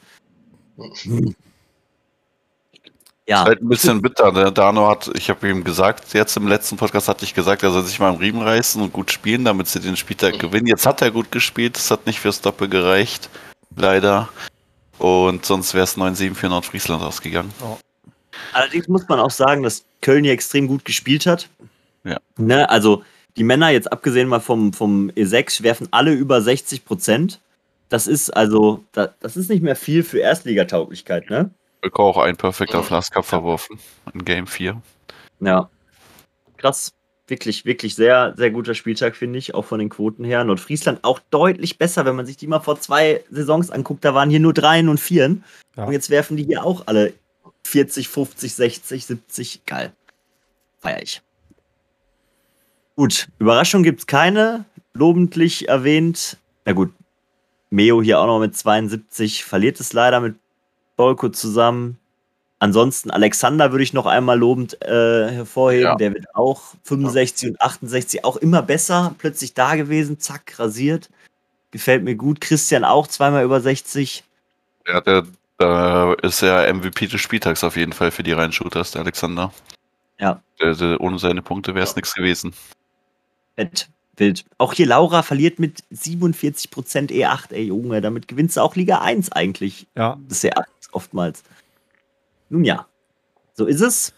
Ja. 3.27 3.43
Ist 3.43 3.47
halt 3.47 3.61
ein 3.61 3.69
bisschen 3.69 4.01
bitter. 4.01 4.31
Der 4.31 4.45
ne? 4.45 4.51
Dano 4.51 4.89
hat, 4.89 5.09
ich 5.13 5.29
habe 5.29 5.47
ihm 5.47 5.63
gesagt, 5.63 6.13
jetzt 6.13 6.35
im 6.35 6.47
letzten 6.47 6.77
Podcast 6.77 7.07
hatte 7.07 7.23
ich 7.23 7.33
gesagt, 7.33 7.63
er 7.63 7.71
soll 7.71 7.83
sich 7.83 7.99
mal 7.99 8.13
im 8.13 8.19
Riemen 8.19 8.41
reißen 8.41 8.81
und 8.81 8.91
gut 8.91 9.11
spielen, 9.11 9.45
damit 9.45 9.67
sie 9.67 9.79
den 9.79 9.95
Spieltag 9.95 10.39
gewinnen. 10.39 10.67
Jetzt 10.67 10.85
hat 10.85 11.01
er 11.01 11.11
gut 11.11 11.31
gespielt, 11.31 11.77
es 11.77 11.91
hat 11.91 12.05
nicht 12.07 12.19
fürs 12.19 12.41
Doppel 12.41 12.67
gereicht, 12.67 13.29
leider. 13.75 14.27
Und 14.97 15.45
sonst 15.45 15.73
wäre 15.73 15.83
es 15.83 15.97
9-7 15.97 16.35
für 16.35 16.49
Nordfriesland 16.49 17.01
ausgegangen. 17.03 17.53
Oh. 17.63 17.77
Allerdings 18.53 18.87
muss 18.87 19.07
man 19.07 19.19
auch 19.19 19.31
sagen, 19.31 19.63
dass 19.63 19.83
Köln 20.01 20.23
hier 20.23 20.33
extrem 20.33 20.67
gut 20.67 20.83
gespielt 20.83 21.25
hat. 21.25 21.47
Ja. 22.03 22.17
Ne, 22.37 22.69
also 22.69 23.03
die 23.37 23.43
Männer, 23.43 23.69
jetzt 23.69 23.91
abgesehen 23.91 24.27
mal 24.27 24.39
vom, 24.39 24.73
vom 24.73 25.09
E6, 25.11 25.63
werfen 25.63 25.87
alle 25.91 26.11
über 26.11 26.41
60 26.41 26.85
Prozent. 26.85 27.39
Das 27.91 28.07
ist 28.07 28.29
also, 28.29 28.85
das 28.93 29.35
ist 29.35 29.49
nicht 29.49 29.61
mehr 29.61 29.75
viel 29.75 30.03
für 30.03 30.19
Erstligatauglichkeit, 30.19 31.29
ne? 31.29 31.51
Ich 31.83 31.93
auch 31.95 32.17
ein 32.17 32.37
perfekter 32.37 32.83
Flask 32.83 33.13
verworfen 33.21 33.79
in 34.13 34.23
Game 34.23 34.47
4. 34.47 34.81
Ja. 35.41 35.69
Krass. 36.55 36.93
Wirklich, 37.27 37.65
wirklich 37.65 37.95
sehr, 37.95 38.33
sehr 38.37 38.49
guter 38.51 38.75
Spieltag, 38.75 39.17
finde 39.17 39.39
ich, 39.39 39.55
auch 39.55 39.65
von 39.65 39.79
den 39.79 39.89
Quoten 39.89 40.23
her. 40.23 40.45
Nordfriesland 40.45 41.03
auch 41.03 41.19
deutlich 41.31 41.77
besser, 41.77 42.05
wenn 42.05 42.15
man 42.15 42.25
sich 42.25 42.37
die 42.37 42.47
mal 42.47 42.61
vor 42.61 42.79
zwei 42.79 43.25
Saisons 43.29 43.71
anguckt. 43.71 44.05
Da 44.05 44.13
waren 44.13 44.29
hier 44.29 44.39
nur 44.39 44.53
Dreien 44.53 44.87
und 44.87 44.99
Vieren. 44.99 45.43
Ja. 45.75 45.83
Und 45.83 45.91
jetzt 45.91 46.09
werfen 46.09 46.37
die 46.37 46.43
hier 46.43 46.63
auch 46.63 46.83
alle 46.87 47.11
40, 47.65 48.07
50, 48.07 48.53
60, 48.53 49.05
70. 49.05 49.65
Geil. 49.65 49.91
Feier 50.79 51.01
ich. 51.01 51.21
Gut, 52.95 53.27
Überraschung 53.37 53.83
gibt 53.83 53.99
es 53.99 54.07
keine. 54.07 54.63
Lobentlich 54.93 55.67
erwähnt. 55.67 56.37
Na 56.63 56.71
gut, 56.71 56.93
Meo 57.71 58.01
hier 58.01 58.19
auch 58.19 58.27
noch 58.27 58.39
mit 58.39 58.55
72, 58.55 59.43
verliert 59.43 59.79
es 59.79 59.93
leider 59.93 60.19
mit 60.19 60.35
Bolko 60.97 61.29
zusammen. 61.29 61.97
Ansonsten 62.59 63.09
Alexander 63.09 63.71
würde 63.71 63.83
ich 63.83 63.93
noch 63.93 64.05
einmal 64.05 64.37
lobend 64.37 64.79
äh, 64.83 65.31
hervorheben. 65.31 65.83
Ja. 65.85 65.95
Der 65.95 66.13
wird 66.13 66.35
auch 66.35 66.75
65 66.83 67.43
ja. 67.43 67.49
und 67.49 67.61
68 67.61 68.23
auch 68.23 68.37
immer 68.37 68.61
besser. 68.61 69.15
Plötzlich 69.17 69.55
da 69.55 69.75
gewesen, 69.75 70.19
zack, 70.19 70.59
rasiert. 70.59 71.09
Gefällt 71.71 72.03
mir 72.03 72.15
gut. 72.15 72.39
Christian 72.39 72.83
auch 72.83 73.07
zweimal 73.07 73.43
über 73.43 73.61
60. 73.61 74.23
Ja, 74.85 75.01
der, 75.01 75.25
der 75.59 76.17
ist 76.21 76.41
ja 76.41 76.71
MVP 76.71 77.07
des 77.07 77.21
Spieltags 77.21 77.63
auf 77.63 77.77
jeden 77.77 77.93
Fall 77.93 78.11
für 78.11 78.21
die 78.21 78.33
Reinshooters, 78.33 78.91
der 78.91 79.01
Alexander. 79.01 79.51
Ja. 80.19 80.41
Der, 80.59 80.75
der, 80.75 81.01
ohne 81.01 81.17
seine 81.17 81.41
Punkte 81.41 81.73
wäre 81.73 81.85
es 81.85 81.91
ja. 81.91 81.95
nichts 81.95 82.13
gewesen. 82.13 82.53
Fett 83.55 83.89
wild. 84.17 84.45
Auch 84.57 84.73
hier 84.73 84.87
Laura 84.87 85.23
verliert 85.23 85.59
mit 85.59 85.83
47% 85.93 87.11
E8, 87.11 87.51
ey 87.51 87.63
Junge, 87.63 88.01
damit 88.01 88.27
gewinnst 88.27 88.57
du 88.57 88.61
auch 88.61 88.75
Liga 88.75 88.99
1 88.99 89.31
eigentlich. 89.31 89.87
Ja. 89.95 90.17
Das 90.27 90.37
ist 90.37 90.43
ja 90.43 90.63
oftmals. 90.91 91.43
Nun 92.49 92.63
ja, 92.63 92.85
so 93.53 93.65
ist 93.65 93.81
es. 93.81 94.13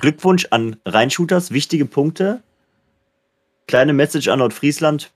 Glückwunsch 0.00 0.46
an 0.50 0.76
Rheinshooters, 0.86 1.50
wichtige 1.50 1.84
Punkte. 1.84 2.42
Kleine 3.66 3.92
Message 3.92 4.28
an 4.28 4.38
Nordfriesland. 4.38 5.10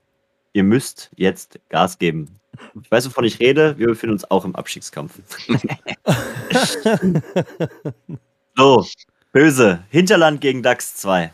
Ihr 0.53 0.63
müsst 0.63 1.09
jetzt 1.15 1.59
Gas 1.69 1.99
geben. 1.99 2.29
Ich 2.81 2.89
weiß, 2.89 3.05
wovon 3.07 3.23
ich 3.25 3.39
rede. 3.39 3.77
Wir 3.77 3.87
befinden 3.87 4.13
uns 4.13 4.29
auch 4.29 4.43
im 4.43 4.55
Abstiegskampf. 4.55 5.13
so, 8.55 8.85
böse. 9.31 9.83
Hinterland 9.89 10.41
gegen 10.41 10.63
DAX 10.63 10.95
2. 10.95 11.31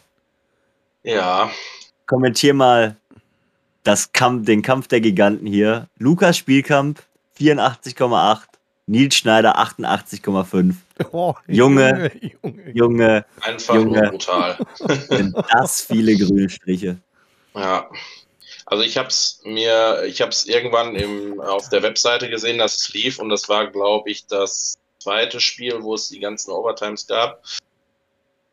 Ja, 1.03 1.49
Kommentier 2.05 2.53
mal 2.53 2.95
das 3.83 4.11
Kampf, 4.11 4.45
den 4.45 4.61
Kampf 4.61 4.87
der 4.87 5.01
Giganten 5.01 5.47
hier. 5.47 5.87
Lukas 5.97 6.37
Spielkamp 6.37 7.03
84,8, 7.39 8.41
Nils 8.87 9.15
Schneider 9.15 9.57
88,5. 9.59 10.75
Oh, 11.11 11.33
Junge. 11.47 12.11
Junge. 12.41 12.71
Junge, 12.73 13.25
einfach 13.41 13.75
Junge. 13.75 14.01
nur 14.01 14.09
brutal. 14.11 14.57
sind 15.09 15.35
das 15.51 15.81
viele 15.81 16.15
grüne 16.15 16.49
Striche. 16.49 16.97
Ja. 17.55 17.89
Also 18.65 18.83
ich 18.83 18.97
habe 18.97 19.09
es 19.09 19.41
mir, 19.43 20.03
ich 20.05 20.21
habe 20.21 20.31
es 20.31 20.45
irgendwann 20.45 20.95
im, 20.95 21.39
auf 21.41 21.69
der 21.69 21.83
Webseite 21.83 22.29
gesehen, 22.29 22.57
dass 22.57 22.75
es 22.75 22.93
lief 22.93 23.19
und 23.19 23.29
das 23.29 23.49
war, 23.49 23.67
glaube 23.67 24.09
ich, 24.09 24.25
das 24.27 24.75
zweite 24.99 25.41
Spiel, 25.41 25.83
wo 25.83 25.95
es 25.95 26.07
die 26.07 26.19
ganzen 26.19 26.51
Overtimes 26.51 27.07
gab. 27.07 27.43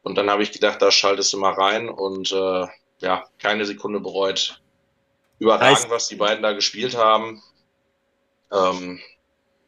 Und 0.03 0.17
dann 0.17 0.29
habe 0.29 0.43
ich 0.43 0.51
gedacht, 0.51 0.83
da 0.83 0.91
schaltest 0.91 1.33
du 1.33 1.39
mal 1.39 1.53
rein 1.53 1.89
und 1.89 2.33
äh, 2.33 2.67
ja, 3.01 3.25
keine 3.39 3.65
Sekunde 3.67 4.01
bereut. 4.01 4.61
Überragend, 5.39 5.79
Heißt- 5.79 5.91
was 5.91 6.09
die 6.09 6.17
beiden 6.17 6.43
da 6.43 6.53
gespielt 6.53 6.97
haben. 6.97 7.43
Ähm, 8.53 9.01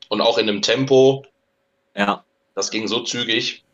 und 0.09 0.21
auch 0.21 0.39
in 0.39 0.49
einem 0.49 0.61
Tempo, 0.63 1.25
Ja. 1.97 2.25
das 2.55 2.71
ging 2.71 2.87
so 2.89 3.01
zügig. 3.01 3.65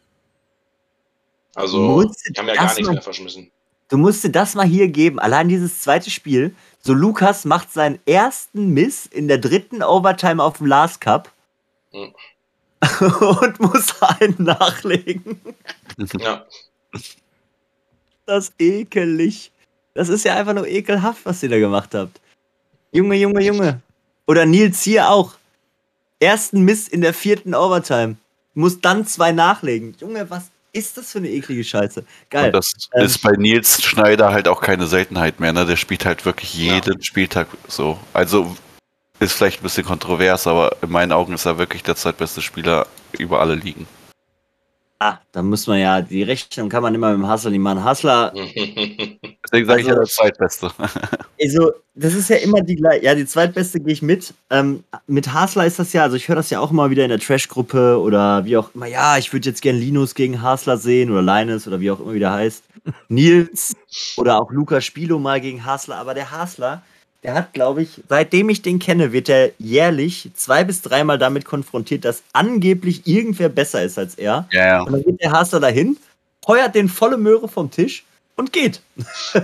Also, 1.54 2.02
die 2.04 2.38
haben 2.38 2.46
ja 2.48 2.54
gar 2.54 2.64
nichts 2.66 2.80
mal- 2.82 2.92
mehr 2.92 3.02
verschmissen. 3.02 3.50
Du 3.88 3.96
musst 3.96 4.22
dir 4.22 4.30
das 4.30 4.54
mal 4.54 4.66
hier 4.66 4.88
geben. 4.88 5.18
Allein 5.18 5.48
dieses 5.48 5.80
zweite 5.80 6.10
Spiel. 6.10 6.54
So, 6.80 6.92
Lukas 6.92 7.44
macht 7.46 7.72
seinen 7.72 7.98
ersten 8.06 8.74
Miss 8.74 9.06
in 9.06 9.28
der 9.28 9.38
dritten 9.38 9.82
Overtime 9.82 10.42
auf 10.44 10.58
dem 10.58 10.66
Last 10.66 11.00
Cup. 11.00 11.32
Mhm. 11.92 12.14
und 13.40 13.60
muss 13.60 14.00
einen 14.02 14.36
nachlegen. 14.38 15.40
Ja, 16.20 16.46
Das 18.28 18.50
ist 18.50 18.54
ekelig. 18.58 19.50
Das 19.94 20.10
ist 20.10 20.24
ja 20.24 20.36
einfach 20.36 20.52
nur 20.52 20.68
ekelhaft, 20.68 21.24
was 21.24 21.42
ihr 21.42 21.48
da 21.48 21.58
gemacht 21.58 21.94
habt. 21.94 22.20
Junge, 22.92 23.16
Junge, 23.16 23.42
Junge. 23.42 23.80
Oder 24.26 24.44
Nils 24.44 24.82
hier 24.82 25.08
auch. 25.08 25.32
Ersten 26.20 26.62
Miss 26.62 26.88
in 26.88 27.00
der 27.00 27.14
vierten 27.14 27.54
Overtime. 27.54 28.16
Muss 28.52 28.80
dann 28.82 29.06
zwei 29.06 29.32
nachlegen. 29.32 29.94
Junge, 29.98 30.28
was 30.28 30.50
ist 30.72 30.98
das 30.98 31.10
für 31.12 31.18
eine 31.18 31.30
eklige 31.30 31.64
Scheiße? 31.64 32.04
Geil. 32.28 32.46
Und 32.46 32.52
das 32.52 32.74
Ähm, 32.92 33.06
ist 33.06 33.22
bei 33.22 33.32
Nils 33.32 33.82
Schneider 33.82 34.30
halt 34.30 34.46
auch 34.46 34.60
keine 34.60 34.86
Seltenheit 34.86 35.40
mehr, 35.40 35.54
ne? 35.54 35.64
Der 35.64 35.76
spielt 35.76 36.04
halt 36.04 36.26
wirklich 36.26 36.54
Ja. 36.54 36.74
jeden 36.74 37.02
Spieltag 37.02 37.48
so. 37.66 37.98
Also 38.12 38.54
ist 39.20 39.32
vielleicht 39.32 39.60
ein 39.60 39.62
bisschen 39.62 39.86
kontrovers, 39.86 40.46
aber 40.46 40.76
in 40.82 40.90
meinen 40.90 41.12
Augen 41.12 41.32
ist 41.32 41.46
er 41.46 41.56
wirklich 41.56 41.82
der 41.82 41.96
zweitbeste 41.96 42.42
Spieler 42.42 42.86
über 43.12 43.40
alle 43.40 43.54
Ligen. 43.54 43.86
Ah, 45.00 45.18
da 45.30 45.42
muss 45.42 45.66
man 45.68 45.78
ja, 45.78 46.00
die 46.00 46.24
Rechnung 46.24 46.68
kann 46.68 46.82
man 46.82 46.92
immer 46.92 47.10
mit 47.16 47.24
dem 47.24 47.30
Hustler 47.30 47.50
nicht 47.52 47.60
machen. 47.60 47.84
Hustler, 47.88 48.32
Deswegen 48.34 49.66
sage 49.66 49.80
ich 49.80 49.86
ja 49.86 49.94
Also- 49.94 50.00
der 50.00 50.06
zweitbeste. 50.06 50.70
also, 51.40 51.72
das 51.94 52.14
ist 52.14 52.28
ja 52.30 52.36
immer 52.36 52.60
die 52.62 52.74
gleiche. 52.76 53.04
Ja, 53.04 53.14
die 53.14 53.24
zweitbeste 53.26 53.78
gehe 53.80 53.92
ich 53.92 54.02
mit. 54.02 54.34
Ähm, 54.50 54.82
mit 55.06 55.32
Hasler 55.32 55.66
ist 55.66 55.78
das 55.78 55.92
ja, 55.92 56.02
also 56.02 56.16
ich 56.16 56.28
höre 56.28 56.36
das 56.36 56.50
ja 56.50 56.58
auch 56.60 56.72
immer 56.72 56.90
wieder 56.90 57.04
in 57.04 57.10
der 57.10 57.20
Trash-Gruppe 57.20 58.00
oder 58.00 58.44
wie 58.44 58.56
auch 58.56 58.74
immer. 58.74 58.86
Ja, 58.86 59.18
ich 59.18 59.32
würde 59.32 59.48
jetzt 59.48 59.62
gern 59.62 59.76
Linus 59.76 60.14
gegen 60.14 60.42
Hasler 60.42 60.76
sehen 60.76 61.10
oder 61.12 61.22
Linus 61.22 61.66
oder 61.68 61.78
wie 61.80 61.90
auch 61.92 62.00
immer 62.00 62.14
wieder 62.14 62.32
heißt. 62.32 62.64
Nils 63.08 63.76
oder 64.16 64.40
auch 64.40 64.50
Lukas 64.50 64.84
Spilo 64.84 65.18
mal 65.20 65.40
gegen 65.40 65.64
Hasler. 65.64 65.96
Aber 65.96 66.14
der 66.14 66.30
Hasler, 66.32 66.82
der 67.22 67.34
hat, 67.34 67.52
glaube 67.52 67.82
ich, 67.82 68.02
seitdem 68.08 68.48
ich 68.48 68.62
den 68.62 68.78
kenne, 68.78 69.12
wird 69.12 69.28
er 69.28 69.50
jährlich 69.58 70.30
zwei 70.34 70.64
bis 70.64 70.82
dreimal 70.82 71.18
damit 71.18 71.44
konfrontiert, 71.44 72.04
dass 72.04 72.22
angeblich 72.32 73.06
irgendwer 73.06 73.48
besser 73.48 73.82
ist 73.82 73.98
als 73.98 74.14
er. 74.14 74.48
Ja, 74.52 74.66
ja. 74.66 74.82
Und 74.82 74.92
dann 74.92 75.02
geht 75.02 75.20
der 75.20 75.32
Hasler 75.32 75.60
dahin, 75.60 75.96
heuert 76.46 76.74
den 76.74 76.88
volle 76.88 77.16
Möhre 77.16 77.48
vom 77.48 77.70
Tisch 77.70 78.04
und 78.36 78.52
geht. 78.52 78.80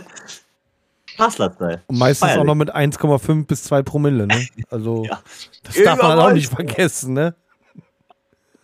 Hasler-Style. 1.18 1.82
Und 1.86 1.98
meistens 1.98 2.22
auch 2.22 2.28
Feierlich. 2.28 2.46
noch 2.46 2.54
mit 2.54 2.74
1,5 2.74 3.46
bis 3.46 3.64
2 3.64 3.82
Promille, 3.82 4.26
ne? 4.26 4.46
Also, 4.70 5.04
Ja. 5.08 5.20
das 5.62 5.76
darf 5.82 6.02
man 6.02 6.18
auch 6.18 6.32
nicht 6.32 6.50
vergessen, 6.52 7.14
ne? 7.14 7.34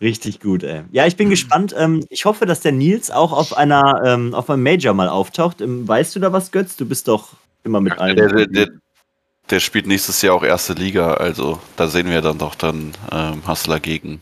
Richtig 0.01 0.39
gut, 0.39 0.63
ey. 0.63 0.81
Ja, 0.91 1.05
ich 1.05 1.15
bin 1.15 1.29
gespannt. 1.29 1.75
Ähm, 1.77 2.03
ich 2.09 2.25
hoffe, 2.25 2.45
dass 2.45 2.61
der 2.61 2.71
Nils 2.71 3.11
auch 3.11 3.31
auf 3.31 3.55
einer, 3.55 4.01
ähm, 4.03 4.33
auf 4.33 4.49
einem 4.49 4.63
Major 4.63 4.95
mal 4.95 5.07
auftaucht. 5.07 5.61
Ähm, 5.61 5.87
weißt 5.87 6.15
du 6.15 6.19
da 6.19 6.33
was, 6.33 6.51
Götz? 6.51 6.75
Du 6.75 6.87
bist 6.87 7.07
doch 7.07 7.33
immer 7.63 7.79
mit 7.81 7.99
allen. 7.99 8.15
Der, 8.15 8.47
der, 8.47 8.67
der, 9.51 9.59
spielt 9.59 9.87
nächstes 9.87 10.21
Jahr 10.21 10.35
auch 10.35 10.43
erste 10.43 10.73
Liga, 10.73 11.13
also 11.13 11.59
da 11.75 11.87
sehen 11.87 12.09
wir 12.09 12.21
dann 12.21 12.37
doch 12.37 12.55
dann 12.55 12.93
ähm, 13.11 13.41
Hassler 13.45 13.79
gegen, 13.79 14.21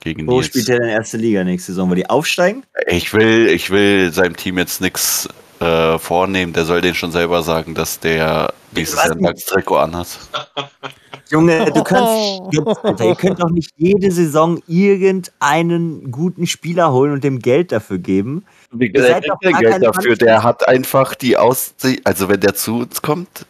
gegen 0.00 0.26
Wo 0.26 0.36
Nils. 0.36 0.46
spielt 0.46 0.68
der 0.68 0.80
denn 0.80 0.88
erste 0.88 1.16
Liga 1.16 1.44
nächste 1.44 1.72
Saison? 1.72 1.88
Weil 1.90 1.96
die 1.96 2.10
aufsteigen? 2.10 2.64
Ich 2.86 3.12
will, 3.12 3.48
ich 3.48 3.70
will 3.70 4.12
seinem 4.12 4.36
Team 4.36 4.58
jetzt 4.58 4.80
nichts 4.80 5.28
äh, 5.60 5.98
vornehmen, 5.98 6.52
der 6.52 6.64
soll 6.64 6.80
den 6.80 6.94
schon 6.94 7.12
selber 7.12 7.42
sagen, 7.42 7.74
dass 7.74 8.00
der 8.00 8.52
nächstes 8.72 9.04
Jahr 9.04 9.16
ein 9.16 9.34
Trikot 9.36 9.76
anhat. 9.76 10.08
Junge, 11.30 11.72
du 11.72 11.82
kannst. 11.82 12.40
Alter, 12.84 13.04
ihr 13.04 13.14
könnt 13.16 13.42
doch 13.42 13.50
nicht 13.50 13.72
jede 13.76 14.10
Saison 14.12 14.62
irgendeinen 14.68 16.10
guten 16.12 16.46
Spieler 16.46 16.92
holen 16.92 17.12
und 17.12 17.24
dem 17.24 17.40
Geld 17.40 17.72
dafür 17.72 17.98
geben. 17.98 18.44
Wie 18.70 18.92
seid 18.96 19.24
der 19.24 19.52
Geld 19.52 19.82
dafür, 19.82 20.10
Mannschaft. 20.10 20.20
der 20.22 20.42
hat 20.42 20.68
einfach 20.68 21.14
die 21.14 21.36
Aussicht, 21.36 22.06
also 22.06 22.28
wenn 22.28 22.40
der 22.40 22.54
zu 22.54 22.78
uns 22.80 23.02
kommt, 23.02 23.46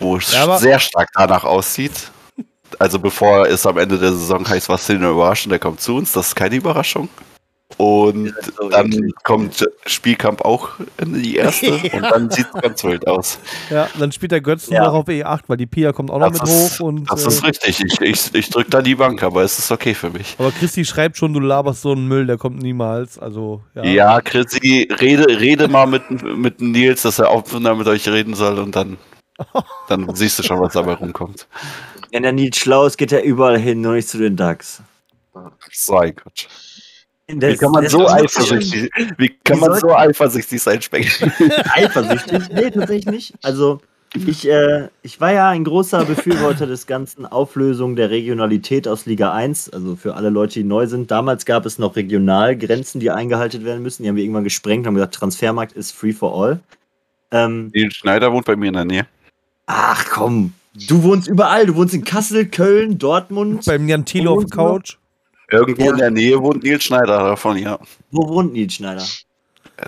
wo 0.00 0.16
es 0.16 0.32
Ja, 0.32 0.58
sehr 0.58 0.78
stark 0.80 1.08
danach 1.14 1.44
aussieht, 1.44 2.10
also 2.78 2.98
bevor 2.98 3.46
es 3.46 3.64
am 3.66 3.78
Ende 3.78 3.98
der 3.98 4.12
Saison 4.12 4.46
heißt, 4.48 4.68
was 4.68 4.86
denn 4.86 4.96
eine 4.98 5.10
Überraschung, 5.10 5.50
der 5.50 5.58
kommt 5.58 5.80
zu 5.80 5.96
uns, 5.96 6.12
das 6.12 6.28
ist 6.28 6.34
keine 6.34 6.56
Überraschung. 6.56 7.08
Und 7.76 8.34
so 8.58 8.68
dann 8.68 8.90
kommt 9.22 9.66
Spielkampf 9.86 10.40
auch 10.42 10.70
in 10.98 11.14
die 11.22 11.36
erste 11.36 11.72
und 11.92 12.02
dann 12.02 12.28
sieht 12.28 12.46
es 12.52 12.60
ganz 12.60 12.82
wild 12.84 13.06
aus. 13.06 13.38
Ja, 13.70 13.88
dann 13.98 14.10
spielt 14.12 14.32
der 14.32 14.40
Götzen 14.40 14.74
Ja. 14.74 14.84
noch 14.84 14.94
auf 14.94 15.06
E8, 15.06 15.42
weil 15.46 15.56
die 15.56 15.66
Pia 15.66 15.92
kommt 15.92 16.10
auch 16.10 16.18
noch 16.18 16.32
mit 16.32 16.42
ist, 16.42 16.80
hoch. 16.80 16.84
Und, 16.86 17.10
das 17.10 17.24
äh, 17.24 17.28
ist 17.28 17.44
richtig. 17.44 17.80
Ich, 17.84 18.00
ich, 18.00 18.34
ich 18.34 18.50
drücke 18.50 18.70
da 18.70 18.82
die 18.82 18.96
Bank, 18.96 19.22
aber 19.22 19.42
es 19.42 19.58
ist 19.58 19.70
okay 19.70 19.94
für 19.94 20.10
mich. 20.10 20.34
aber 20.38 20.50
Christi 20.50 20.84
schreibt 20.84 21.16
schon, 21.16 21.32
du 21.32 21.40
laberst 21.40 21.82
so 21.82 21.92
einen 21.92 22.08
Müll, 22.08 22.26
der 22.26 22.38
kommt 22.38 22.60
niemals. 22.60 23.18
Also, 23.18 23.62
ja. 23.74 23.84
Ja, 23.84 24.20
Chrissy, 24.20 24.88
rede, 25.00 25.38
rede 25.40 25.68
mal 25.68 25.86
mit, 25.86 26.10
mit 26.10 26.60
Nils, 26.60 27.02
dass 27.02 27.18
er 27.20 27.30
aufeinander 27.30 27.76
mit 27.76 27.86
euch 27.86 28.08
reden 28.08 28.34
soll 28.34 28.58
und 28.58 28.74
dann, 28.74 28.98
dann 29.88 30.14
siehst 30.14 30.38
du 30.38 30.42
schon, 30.42 30.60
was 30.60 30.72
dabei 30.72 30.94
rumkommt. 30.94 31.46
Wenn 32.12 32.22
der 32.22 32.32
Nils 32.32 32.58
schlau 32.58 32.86
ist, 32.86 32.96
geht 32.96 33.12
er 33.12 33.22
überall 33.22 33.58
hin, 33.58 33.80
nur 33.80 33.94
nicht 33.94 34.08
zu 34.08 34.18
den 34.18 34.36
DAX. 34.36 34.82
So 35.72 35.96
ein 35.96 36.14
Gott. 36.14 36.48
Wie 37.28 37.56
kann 37.56 37.70
man 37.70 37.88
so 37.88 38.08
eifersüchtig, 38.08 38.90
wie 39.16 39.28
kann 39.44 39.58
Wie 39.58 39.60
man 39.60 39.78
so 39.78 39.94
eifersüchtig 39.94 40.60
sein, 40.60 40.82
Speck? 40.82 41.06
Eifersüchtig? 41.74 42.48
Nee, 42.52 42.70
tatsächlich 42.70 43.06
nicht. 43.06 43.34
Also, 43.42 43.80
ich, 44.14 44.48
äh, 44.48 44.88
ich 45.02 45.20
war 45.20 45.32
ja 45.32 45.48
ein 45.50 45.62
großer 45.62 46.04
Befürworter 46.04 46.66
des 46.66 46.88
ganzen 46.88 47.26
Auflösung 47.26 47.94
der 47.94 48.10
Regionalität 48.10 48.88
aus 48.88 49.06
Liga 49.06 49.32
1. 49.32 49.70
Also 49.70 49.94
für 49.94 50.14
alle 50.14 50.30
Leute, 50.30 50.54
die 50.54 50.64
neu 50.64 50.88
sind. 50.88 51.12
Damals 51.12 51.44
gab 51.44 51.64
es 51.64 51.78
noch 51.78 51.94
Regionalgrenzen, 51.94 53.00
die 53.00 53.12
eingehalten 53.12 53.64
werden 53.64 53.82
müssen. 53.82 54.02
Die 54.02 54.08
haben 54.08 54.16
wir 54.16 54.24
irgendwann 54.24 54.44
gesprengt 54.44 54.80
und 54.80 54.88
haben 54.88 54.94
gesagt, 54.96 55.14
Transfermarkt 55.14 55.72
ist 55.74 55.92
free 55.92 56.12
for 56.12 56.34
all. 56.34 56.60
Ähm, 57.30 57.70
Schneider 57.90 58.32
wohnt 58.32 58.46
bei 58.46 58.56
mir 58.56 58.68
in 58.68 58.74
der 58.74 58.84
Nähe. 58.84 59.06
Ach 59.70 60.06
komm, 60.10 60.52
du 60.88 61.02
wohnst 61.02 61.28
überall. 61.28 61.66
Du 61.66 61.74
wohnst 61.76 61.94
in 61.94 62.04
Kassel, 62.04 62.46
Köln, 62.46 62.98
Dortmund. 62.98 63.64
Beim 63.66 63.88
Jan 63.88 64.04
Thilo 64.04 64.34
auf 64.34 64.44
der 64.44 64.56
Couch. 64.56 64.96
Irgendwo 65.50 65.84
Ja. 65.84 65.90
in 65.92 65.96
der 65.98 66.10
Nähe 66.10 66.40
wohnt 66.40 66.62
Nils 66.62 66.84
Schneider 66.84 67.18
davon, 67.18 67.56
ja. 67.58 67.78
Wo 68.10 68.28
wohnt 68.28 68.52
Nils 68.52 68.74
Schneider? 68.74 69.04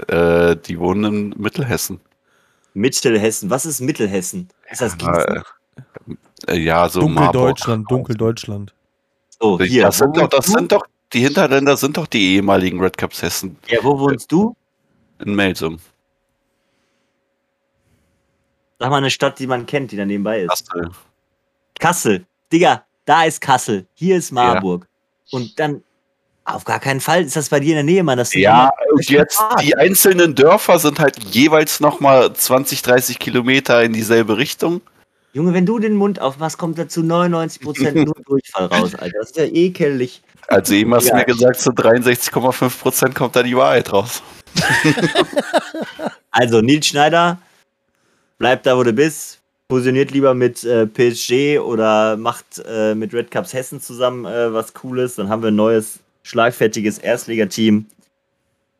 Äh, 0.09 0.57
die 0.57 0.79
wohnen 0.79 1.05
in 1.33 1.35
Mittelhessen. 1.41 2.01
Mittelhessen. 2.75 3.51
Was 3.51 3.67
ist 3.67 3.81
Mittelhessen? 3.81 4.49
Ist 4.71 4.81
das 4.81 4.97
Gießen? 4.97 5.43
Äh, 6.49 6.59
ja, 6.59 6.89
so 6.89 7.01
Dunkel 7.01 7.15
Marburg. 7.15 7.43
Deutschland, 7.57 7.91
Dunkel 7.91 8.17
Deutschland. 8.17 8.75
So, 9.41 9.61
hier. 9.61 9.83
das, 9.85 9.99
sind 9.99 10.17
doch, 10.17 10.29
das 10.29 10.47
sind 10.47 10.73
doch, 10.73 10.85
die 11.13 11.21
Hinterländer 11.21 11.77
sind 11.77 11.97
doch 11.97 12.07
die 12.07 12.35
ehemaligen 12.37 12.81
Red 12.81 12.97
Cups 12.97 13.23
Hessen 13.23 13.57
Ja, 13.69 13.79
wo 13.83 13.99
wohnst 13.99 14.33
du? 14.33 14.57
in 15.25 15.35
Melsum. 15.37 15.79
Sag 18.83 18.91
mal 18.91 18.97
eine 18.97 19.11
Stadt, 19.11 19.39
die 19.39 19.47
man 19.47 19.65
kennt, 19.65 19.93
die 19.93 19.97
da 19.97 20.05
nebenbei 20.05 20.41
ist. 20.41 20.49
Kassel. 20.69 20.91
Kassel. 21.79 22.27
Digga, 22.53 22.83
da 23.05 23.25
ist 23.25 23.41
Kassel. 23.41 23.87
Hier 23.95 24.17
ist 24.17 24.33
Marburg. 24.33 24.89
Und 25.31 25.59
dann, 25.61 25.83
auf 26.45 26.65
gar 26.65 26.81
keinen 26.81 27.01
Fall 27.01 27.23
ist 27.23 27.37
das 27.37 27.49
bei 27.49 27.61
dir 27.61 27.71
in 27.71 27.75
der 27.77 27.85
Nähe, 27.85 28.03
Mann. 28.03 28.21
Ja, 28.33 28.73
und 28.91 29.09
jetzt 29.09 29.41
die 29.63 29.77
einzelnen 29.77 30.35
Dörfer 30.35 30.81
sind 30.81 30.99
halt 30.99 31.17
jeweils 31.33 31.79
nochmal 31.79 32.33
20, 32.33 32.83
30 32.83 33.21
Kilometer 33.21 33.85
in 33.85 33.93
dieselbe 33.93 34.37
Richtung. 34.37 34.81
Junge, 35.33 35.55
wenn 35.55 35.65
du 35.65 35.79
den 35.79 35.95
Mund 35.95 36.21
aufmachst, 36.21 36.59
kommt 36.59 36.77
da 36.77 36.89
zu 36.89 37.03
99% 37.03 37.93
nur 38.05 38.17
Durchfall 38.27 38.67
raus, 38.67 38.97
Alter. 38.97 39.19
Das 39.21 39.31
ist 39.31 39.37
ja 39.37 39.45
ekelig. 39.45 40.23
Also 40.49 40.75
eben 40.75 40.93
hast 40.93 41.05
du 41.05 41.11
Ja. 41.11 41.17
mir 41.19 41.25
gesagt, 41.25 41.61
zu 41.61 41.71
63,5 41.71 42.81
Prozent 42.81 43.15
kommt 43.15 43.37
da 43.37 43.45
die 43.45 43.57
Wahrheit 43.57 43.93
raus. 43.93 44.23
Also, 46.35 46.63
Nils 46.63 46.87
Schneider, 46.87 47.39
bleib 48.43 48.65
da, 48.65 48.77
wo 48.77 48.83
du 48.83 48.93
bist. 48.93 49.41
Fusioniert 49.71 50.11
lieber 50.11 50.35
mit 50.35 50.65
äh, 50.65 50.85
PSG 50.89 51.61
oder 51.61 52.17
macht 52.17 52.61
äh, 52.67 52.93
mit 52.93 53.15
Red 53.15 53.31
Cups 53.31 53.55
Hessen 53.55 53.81
zusammen 53.81 54.25
äh, 54.25 54.53
was 54.53 54.75
Cooles. 54.75 55.15
Dann 55.15 55.29
haben 55.29 55.43
wir 55.43 55.53
ein 55.53 55.57
neues, 55.57 56.01
schlagfertiges 56.25 56.99
Erstligateam. 56.99 57.87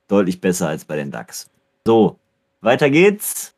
Deutlich 0.09 0.41
besser 0.41 0.67
als 0.67 0.85
bei 0.85 0.97
den 0.97 1.13
DAX. 1.13 1.49
So, 1.87 2.19
weiter 2.61 2.91
geht's. 2.91 3.55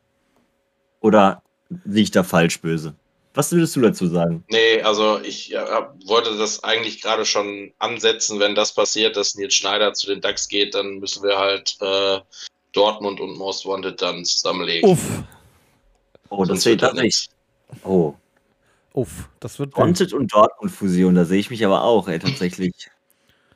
Oder 1.00 1.42
sehe 1.86 2.02
ich 2.02 2.10
da 2.10 2.22
falsch 2.22 2.60
böse? 2.60 2.94
Was 3.32 3.50
würdest 3.50 3.74
du 3.74 3.80
dazu 3.80 4.06
sagen? 4.06 4.44
Nee, 4.50 4.82
also 4.82 5.20
ich 5.22 5.48
ja, 5.48 5.90
wollte 6.04 6.36
das 6.36 6.62
eigentlich 6.62 7.00
gerade 7.00 7.24
schon 7.24 7.72
ansetzen, 7.78 8.38
wenn 8.40 8.54
das 8.54 8.74
passiert, 8.74 9.16
dass 9.16 9.36
Nils 9.36 9.54
Schneider 9.54 9.94
zu 9.94 10.08
den 10.08 10.20
DAX 10.20 10.48
geht, 10.48 10.74
dann 10.74 10.98
müssen 10.98 11.22
wir 11.22 11.38
halt 11.38 11.78
äh, 11.80 12.20
Dortmund 12.72 13.20
und 13.20 13.38
Most 13.38 13.64
Wanted 13.64 14.02
dann 14.02 14.22
zusammenlegen. 14.26 14.90
Uff, 14.90 15.24
Oh, 16.38 16.44
das 16.44 16.62
das 16.64 16.76
das 16.76 16.94
nicht. 16.94 17.30
Oh, 17.84 18.14
uff, 18.92 19.28
das 19.40 19.58
wird. 19.58 19.76
Wanted 19.76 20.12
und 20.12 20.32
Dortmund-Fusion, 20.32 21.14
da 21.14 21.24
sehe 21.24 21.40
ich 21.40 21.50
mich 21.50 21.64
aber 21.64 21.82
auch, 21.82 22.08
ey, 22.08 22.18
tatsächlich. 22.18 22.72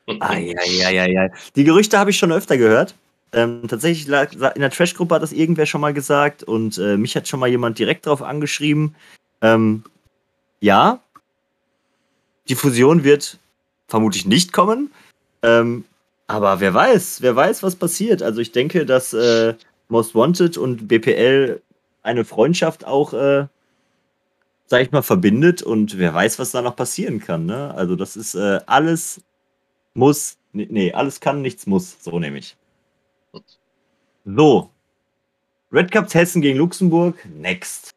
Eieieiei. 0.20 1.30
Die 1.54 1.64
Gerüchte 1.64 1.98
habe 1.98 2.10
ich 2.10 2.16
schon 2.18 2.32
öfter 2.32 2.56
gehört. 2.56 2.94
Ähm, 3.32 3.68
tatsächlich 3.68 4.06
lag- 4.06 4.32
in 4.32 4.60
der 4.62 4.70
Trash-Gruppe 4.70 5.14
hat 5.16 5.22
das 5.22 5.32
irgendwer 5.32 5.66
schon 5.66 5.82
mal 5.82 5.92
gesagt 5.92 6.42
und 6.42 6.78
äh, 6.78 6.96
mich 6.96 7.14
hat 7.14 7.28
schon 7.28 7.40
mal 7.40 7.48
jemand 7.48 7.78
direkt 7.78 8.06
drauf 8.06 8.22
angeschrieben. 8.22 8.94
Ähm, 9.42 9.84
ja, 10.60 11.00
die 12.48 12.54
Fusion 12.54 13.04
wird 13.04 13.38
vermutlich 13.86 14.24
nicht 14.24 14.52
kommen. 14.54 14.90
Ähm, 15.42 15.84
aber 16.26 16.60
wer 16.60 16.72
weiß, 16.72 17.20
wer 17.20 17.36
weiß, 17.36 17.62
was 17.62 17.76
passiert. 17.76 18.22
Also 18.22 18.40
ich 18.40 18.52
denke, 18.52 18.86
dass 18.86 19.12
äh, 19.12 19.54
Most 19.88 20.14
Wanted 20.14 20.56
und 20.56 20.88
BPL 20.88 21.60
eine 22.02 22.24
Freundschaft 22.24 22.86
auch, 22.86 23.12
äh, 23.12 23.46
sag 24.66 24.82
ich 24.82 24.90
mal, 24.90 25.02
verbindet 25.02 25.62
und 25.62 25.98
wer 25.98 26.14
weiß, 26.14 26.38
was 26.38 26.50
da 26.50 26.62
noch 26.62 26.76
passieren 26.76 27.20
kann. 27.20 27.46
Ne? 27.46 27.74
Also 27.74 27.96
das 27.96 28.16
ist 28.16 28.34
äh, 28.34 28.60
alles 28.66 29.22
muss, 29.94 30.38
nee, 30.52 30.68
nee, 30.70 30.92
alles 30.92 31.20
kann, 31.20 31.42
nichts 31.42 31.66
muss, 31.66 31.96
so 32.02 32.18
nehme 32.18 32.38
ich. 32.38 32.56
So. 34.24 34.70
Red 35.72 35.90
Cups 35.90 36.14
Hessen 36.14 36.40
gegen 36.40 36.58
Luxemburg, 36.58 37.16
next. 37.26 37.94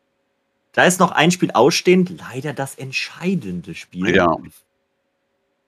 Da 0.74 0.86
ist 0.86 1.00
noch 1.00 1.12
ein 1.12 1.32
Spiel 1.32 1.52
ausstehend, 1.52 2.12
leider 2.18 2.54
das 2.54 2.76
entscheidende 2.76 3.76
Spiel. 3.76 4.16
Ja. 4.16 4.36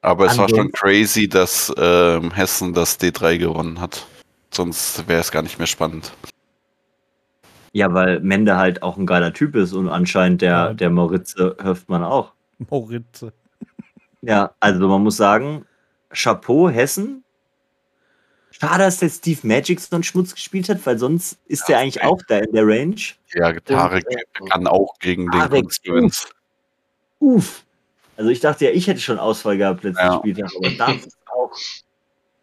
Aber 0.01 0.25
es 0.25 0.37
war 0.37 0.49
schon 0.49 0.71
crazy, 0.71 1.29
dass 1.29 1.73
ähm, 1.77 2.31
Hessen 2.31 2.73
das 2.73 2.99
D3 2.99 3.37
gewonnen 3.37 3.79
hat. 3.79 4.05
Sonst 4.51 5.07
wäre 5.07 5.21
es 5.21 5.31
gar 5.31 5.41
nicht 5.41 5.59
mehr 5.59 5.67
spannend. 5.67 6.13
Ja, 7.73 7.93
weil 7.93 8.19
Mende 8.21 8.57
halt 8.57 8.81
auch 8.83 8.97
ein 8.97 9.05
geiler 9.07 9.33
Typ 9.33 9.55
ist 9.55 9.73
und 9.73 9.89
anscheinend 9.89 10.41
der, 10.41 10.49
Ja. 10.51 10.73
der 10.73 10.89
Moritze 10.91 11.57
Höftmann 11.61 12.03
auch. 12.03 12.31
Moritze. 12.69 13.33
Ja, 14.21 14.53
also 14.59 14.87
man 14.87 15.01
muss 15.03 15.17
sagen, 15.17 15.65
Chapeau 16.11 16.69
Hessen. 16.69 17.23
Schade, 18.51 18.83
dass 18.83 18.97
der 18.99 19.09
Steve 19.09 19.39
Magic 19.45 19.79
so 19.81 19.95
einen 19.95 20.03
Schmutz 20.03 20.33
gespielt 20.35 20.69
hat, 20.69 20.85
weil 20.85 20.97
sonst 20.99 21.39
ist 21.47 21.61
Ja, 21.61 21.65
der 21.69 21.77
eigentlich 21.79 21.97
okay. 21.97 22.07
auch 22.07 22.21
da 22.27 22.37
in 22.37 22.51
der 22.53 22.65
Range. 22.65 22.95
Ja, 23.33 23.51
Tarek 23.59 24.05
äh, 24.09 24.45
kann 24.49 24.67
auch 24.67 24.97
gegen 24.99 25.23
den 25.31 25.41
Tarek, 25.41 25.63
Kunst 25.63 25.83
gewinnen. 25.83 26.11
Uff. 27.19 27.63
Also 28.15 28.29
ich 28.29 28.39
dachte 28.39 28.65
ja, 28.65 28.71
ich 28.71 28.85
hätte 28.87 28.99
schon 29.01 29.17
Ausfall 29.17 29.57
gehabt 29.57 29.83
letzten 29.83 29.99
Ja. 30.05 30.17
Spieltag, 30.19 30.51
aber 30.55 30.69
das 30.69 31.05
ist 31.07 31.17
auch 31.25 31.51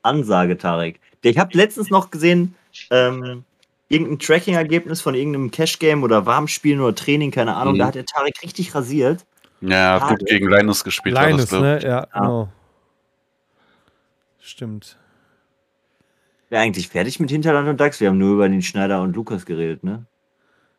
Ansage, 0.02 0.58
Tarek. 0.58 0.98
Ich 1.22 1.38
habe 1.38 1.56
letztens 1.56 1.90
noch 1.90 2.10
gesehen, 2.10 2.56
ähm, 2.90 3.44
irgendein 3.90 4.18
Tracking-Ergebnis 4.20 5.02
von 5.02 5.14
irgendeinem 5.14 5.50
Cash-Game 5.50 6.02
oder 6.02 6.24
Warmspielen 6.24 6.80
oder 6.80 6.94
Training, 6.94 7.30
keine 7.30 7.54
Ahnung, 7.56 7.74
Mhm. 7.74 7.78
da 7.80 7.86
hat 7.88 7.94
der 7.96 8.06
Tarek 8.06 8.42
richtig 8.42 8.74
rasiert. 8.74 9.26
Ja, 9.60 9.98
Ah, 9.98 10.08
gut 10.08 10.24
gegen 10.24 10.48
Linus 10.48 10.82
gespielt 10.84 11.14
Kleines, 11.16 11.50
das, 11.50 11.60
ne? 11.60 11.80
Ja, 11.82 12.06
genau. 12.14 12.48
Stimmt. 14.40 14.96
Wäre 16.48 16.62
eigentlich 16.62 16.88
fertig 16.88 17.20
mit 17.20 17.30
Hinterland 17.30 17.68
und 17.68 17.78
DAX. 17.78 18.00
Wir 18.00 18.08
haben 18.08 18.18
nur 18.18 18.34
über 18.34 18.48
den 18.48 18.62
Schneider 18.62 19.02
und 19.02 19.14
Lukas 19.14 19.44
geredet, 19.44 19.84
ne? 19.84 20.06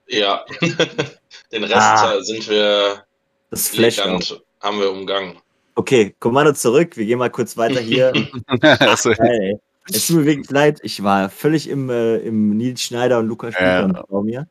Ja, 0.08 0.44
den 1.51 1.63
Rest 1.63 1.75
Ah. 1.75 2.15
äh, 2.15 2.22
sind 2.24 2.50
wir 2.50 3.03
Das 3.50 3.69
Flash. 3.69 4.00
haben 4.00 4.80
wir 4.80 4.91
umgangen. 4.91 5.38
Okay, 5.76 6.15
Kommando 6.19 6.52
zurück. 6.54 6.97
Wir 6.97 7.06
gehen 7.06 7.19
mal 7.19 7.30
kurz 7.30 7.56
weiter 7.56 7.80
hier. 7.80 8.12
also, 8.80 9.12
Geil, 9.17 9.39
ey. 9.41 9.60
Es 9.93 10.08
tut 10.08 10.17
mir 10.17 10.25
wirklich 10.25 10.49
leid, 10.49 10.80
ich 10.84 11.04
war 11.04 11.30
völlig 11.30 11.69
im, 11.69 11.89
äh, 11.89 12.17
im 12.17 12.56
Nils 12.58 12.82
Schneider 12.82 13.19
und 13.19 13.27
Lukas 13.27 13.54
Ja. 13.60 13.80
Spielplan 13.82 14.04
vor 14.08 14.23
mir. 14.23 14.47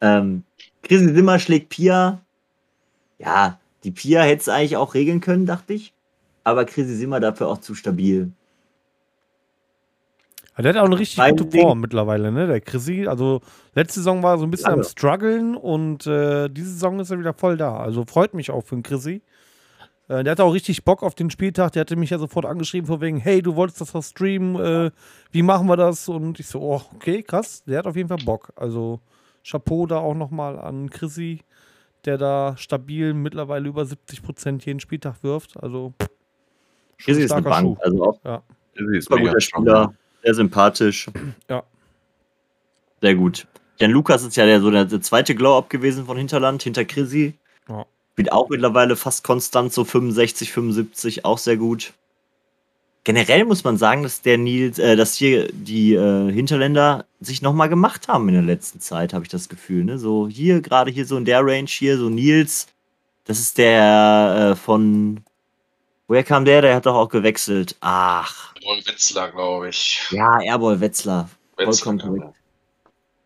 Ähm, 0.00 0.42
Chrissy 0.82 1.14
Simmer 1.14 1.38
schlägt 1.38 1.68
Pia. 1.70 2.20
Ja, 3.18 3.58
die 3.84 3.90
Pia 3.90 4.22
hätte 4.22 4.40
es 4.42 4.48
eigentlich 4.48 4.76
auch 4.76 4.94
regeln 4.94 5.20
können, 5.20 5.46
dachte 5.46 5.72
ich. 5.74 5.92
Aber 6.44 6.64
Chrissy 6.64 6.94
Simmer 6.94 7.18
dafür 7.20 7.48
auch 7.48 7.58
zu 7.58 7.74
stabil. 7.74 8.30
Aber 10.54 10.62
der 10.62 10.74
hat 10.74 10.80
auch 10.80 10.86
eine 10.86 10.98
richtig 10.98 11.18
Mein 11.18 11.36
gute 11.36 11.50
Ding- 11.50 11.60
Form 11.62 11.80
mittlerweile, 11.80 12.32
ne? 12.32 12.46
Der 12.46 12.60
Chrissy. 12.60 13.06
Also 13.06 13.42
letzte 13.74 14.00
Saison 14.00 14.22
war 14.22 14.34
er 14.36 14.38
so 14.38 14.44
ein 14.46 14.50
bisschen 14.50 14.70
Ja. 14.70 14.74
am 14.74 14.84
struggeln 14.84 15.54
und 15.54 16.06
äh, 16.06 16.48
diese 16.48 16.70
Saison 16.70 16.98
ist 17.00 17.10
er 17.10 17.18
wieder 17.18 17.34
voll 17.34 17.56
da. 17.58 17.76
Also 17.76 18.04
freut 18.06 18.32
mich 18.32 18.50
auch 18.50 18.64
für 18.64 18.74
den 18.76 18.82
Chrissy. 18.82 19.20
Äh, 20.08 20.24
der 20.24 20.32
hatte 20.32 20.44
auch 20.44 20.54
richtig 20.54 20.84
Bock 20.84 21.02
auf 21.02 21.14
den 21.14 21.30
Spieltag. 21.30 21.72
Der 21.72 21.80
hatte 21.80 21.96
mich 21.96 22.10
ja 22.10 22.18
sofort 22.18 22.46
angeschrieben, 22.46 22.86
von 22.86 23.00
wegen, 23.00 23.18
hey, 23.18 23.42
du 23.42 23.56
wolltest 23.56 23.80
das 23.80 23.92
doch 23.92 24.02
streamen, 24.02 24.56
äh, 24.56 24.90
wie 25.30 25.42
machen 25.42 25.66
wir 25.66 25.76
das? 25.76 26.08
Und 26.08 26.38
ich 26.40 26.46
so, 26.46 26.60
oh, 26.60 26.82
okay, 26.94 27.22
krass. 27.22 27.64
Der 27.64 27.78
hat 27.78 27.86
auf 27.86 27.96
jeden 27.96 28.08
Fall 28.08 28.24
Bock. 28.24 28.52
Also 28.56 29.00
Chapeau 29.48 29.86
da 29.86 29.98
auch 29.98 30.14
nochmal 30.14 30.58
an 30.58 30.90
Chrissy, 30.90 31.40
der 32.04 32.18
da 32.18 32.56
stabil 32.56 33.14
mittlerweile 33.14 33.68
über 33.68 33.84
70 33.84 34.22
Prozent 34.22 34.64
jeden 34.66 34.80
Spieltag 34.80 35.22
wirft. 35.22 35.60
Also 35.62 35.94
Chrissy 36.98 37.22
ist 37.22 37.32
eine 37.32 37.42
Bank, 37.42 37.78
also 37.80 38.04
auch 38.04 38.20
ist 38.74 39.04
super 39.08 39.20
guter. 39.20 39.40
Spieler, 39.40 39.94
sehr 40.22 40.34
sympathisch. 40.34 41.10
Ja. 41.48 41.62
Sehr 43.00 43.14
gut. 43.14 43.46
Jan 43.78 43.90
Lukas 43.90 44.24
ist 44.24 44.36
ja 44.36 44.46
der, 44.46 44.60
so 44.60 44.70
der, 44.70 44.86
der 44.86 45.00
zweite 45.00 45.34
Glow-Up 45.34 45.68
gewesen 45.68 46.06
von 46.06 46.16
Hinterland, 46.16 46.62
hinter 46.62 46.84
Chrissy. 46.84 47.38
Ja. 47.68 47.84
Spielt 48.16 48.32
auch 48.32 48.48
mittlerweile 48.48 48.96
fast 48.96 49.24
konstant 49.24 49.74
so 49.74 49.84
65, 49.84 50.50
75, 50.50 51.26
auch 51.26 51.36
sehr 51.36 51.58
gut. 51.58 51.92
Generell 53.04 53.44
muss 53.44 53.62
man 53.62 53.76
sagen, 53.76 54.04
dass 54.04 54.22
der 54.22 54.38
Nils, 54.38 54.78
äh, 54.78 54.96
dass 54.96 55.16
hier 55.16 55.52
die 55.52 55.92
äh, 55.92 56.32
Hinterländer 56.32 57.04
sich 57.20 57.42
nochmal 57.42 57.68
gemacht 57.68 58.08
haben 58.08 58.26
in 58.28 58.34
der 58.34 58.42
letzten 58.42 58.80
Zeit, 58.80 59.12
habe 59.12 59.26
ich 59.26 59.28
das 59.28 59.50
Gefühl. 59.50 59.84
Ne? 59.84 59.98
So 59.98 60.28
hier, 60.28 60.62
gerade 60.62 60.90
hier 60.90 61.04
so 61.04 61.18
in 61.18 61.26
der 61.26 61.44
Range 61.44 61.68
hier, 61.68 61.98
so 61.98 62.08
Nils, 62.08 62.68
das 63.26 63.38
ist 63.38 63.58
der 63.58 64.52
äh, 64.52 64.56
von, 64.56 65.22
woher 66.08 66.24
kam 66.24 66.46
der? 66.46 66.62
Der 66.62 66.74
hat 66.74 66.86
doch 66.86 66.96
auch 66.96 67.10
gewechselt. 67.10 67.76
Ach, 67.80 68.54
Und 68.64 68.88
Wetzlar, 68.88 69.30
glaube 69.30 69.68
ich. 69.68 70.08
ja, 70.10 70.40
Airboy 70.40 70.80
Wetzlar. 70.80 71.28
Wetzlar, 71.58 71.74
vollkommen 71.74 71.98
korrekt. 71.98 72.36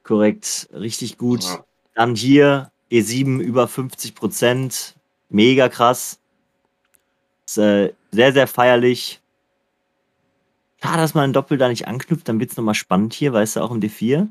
Korrekt, 0.03 0.69
richtig 0.75 1.17
gut. 1.17 1.45
Ja. 1.45 1.65
Dann 1.95 2.17
hier 2.17 2.73
E7 2.91 3.41
über 3.41 3.69
50 3.69 4.15
Prozent. 4.15 4.95
Mega 5.29 5.69
krass. 5.69 6.19
Ist, 7.47 7.59
äh, 7.59 7.93
sehr, 8.11 8.33
sehr 8.33 8.47
feierlich. 8.47 9.21
Schade, 10.83 10.99
dass 10.99 11.15
man 11.15 11.25
ein 11.25 11.33
Doppel 11.33 11.59
da 11.59 11.69
nicht 11.69 11.87
anknüpft, 11.87 12.29
dann 12.29 12.41
wird 12.41 12.51
es 12.51 12.57
nochmal 12.57 12.75
spannend 12.75 13.13
hier, 13.13 13.33
weißt 13.33 13.57
du, 13.57 13.61
auch 13.61 13.71
im 13.71 13.81
D4. 13.81 14.29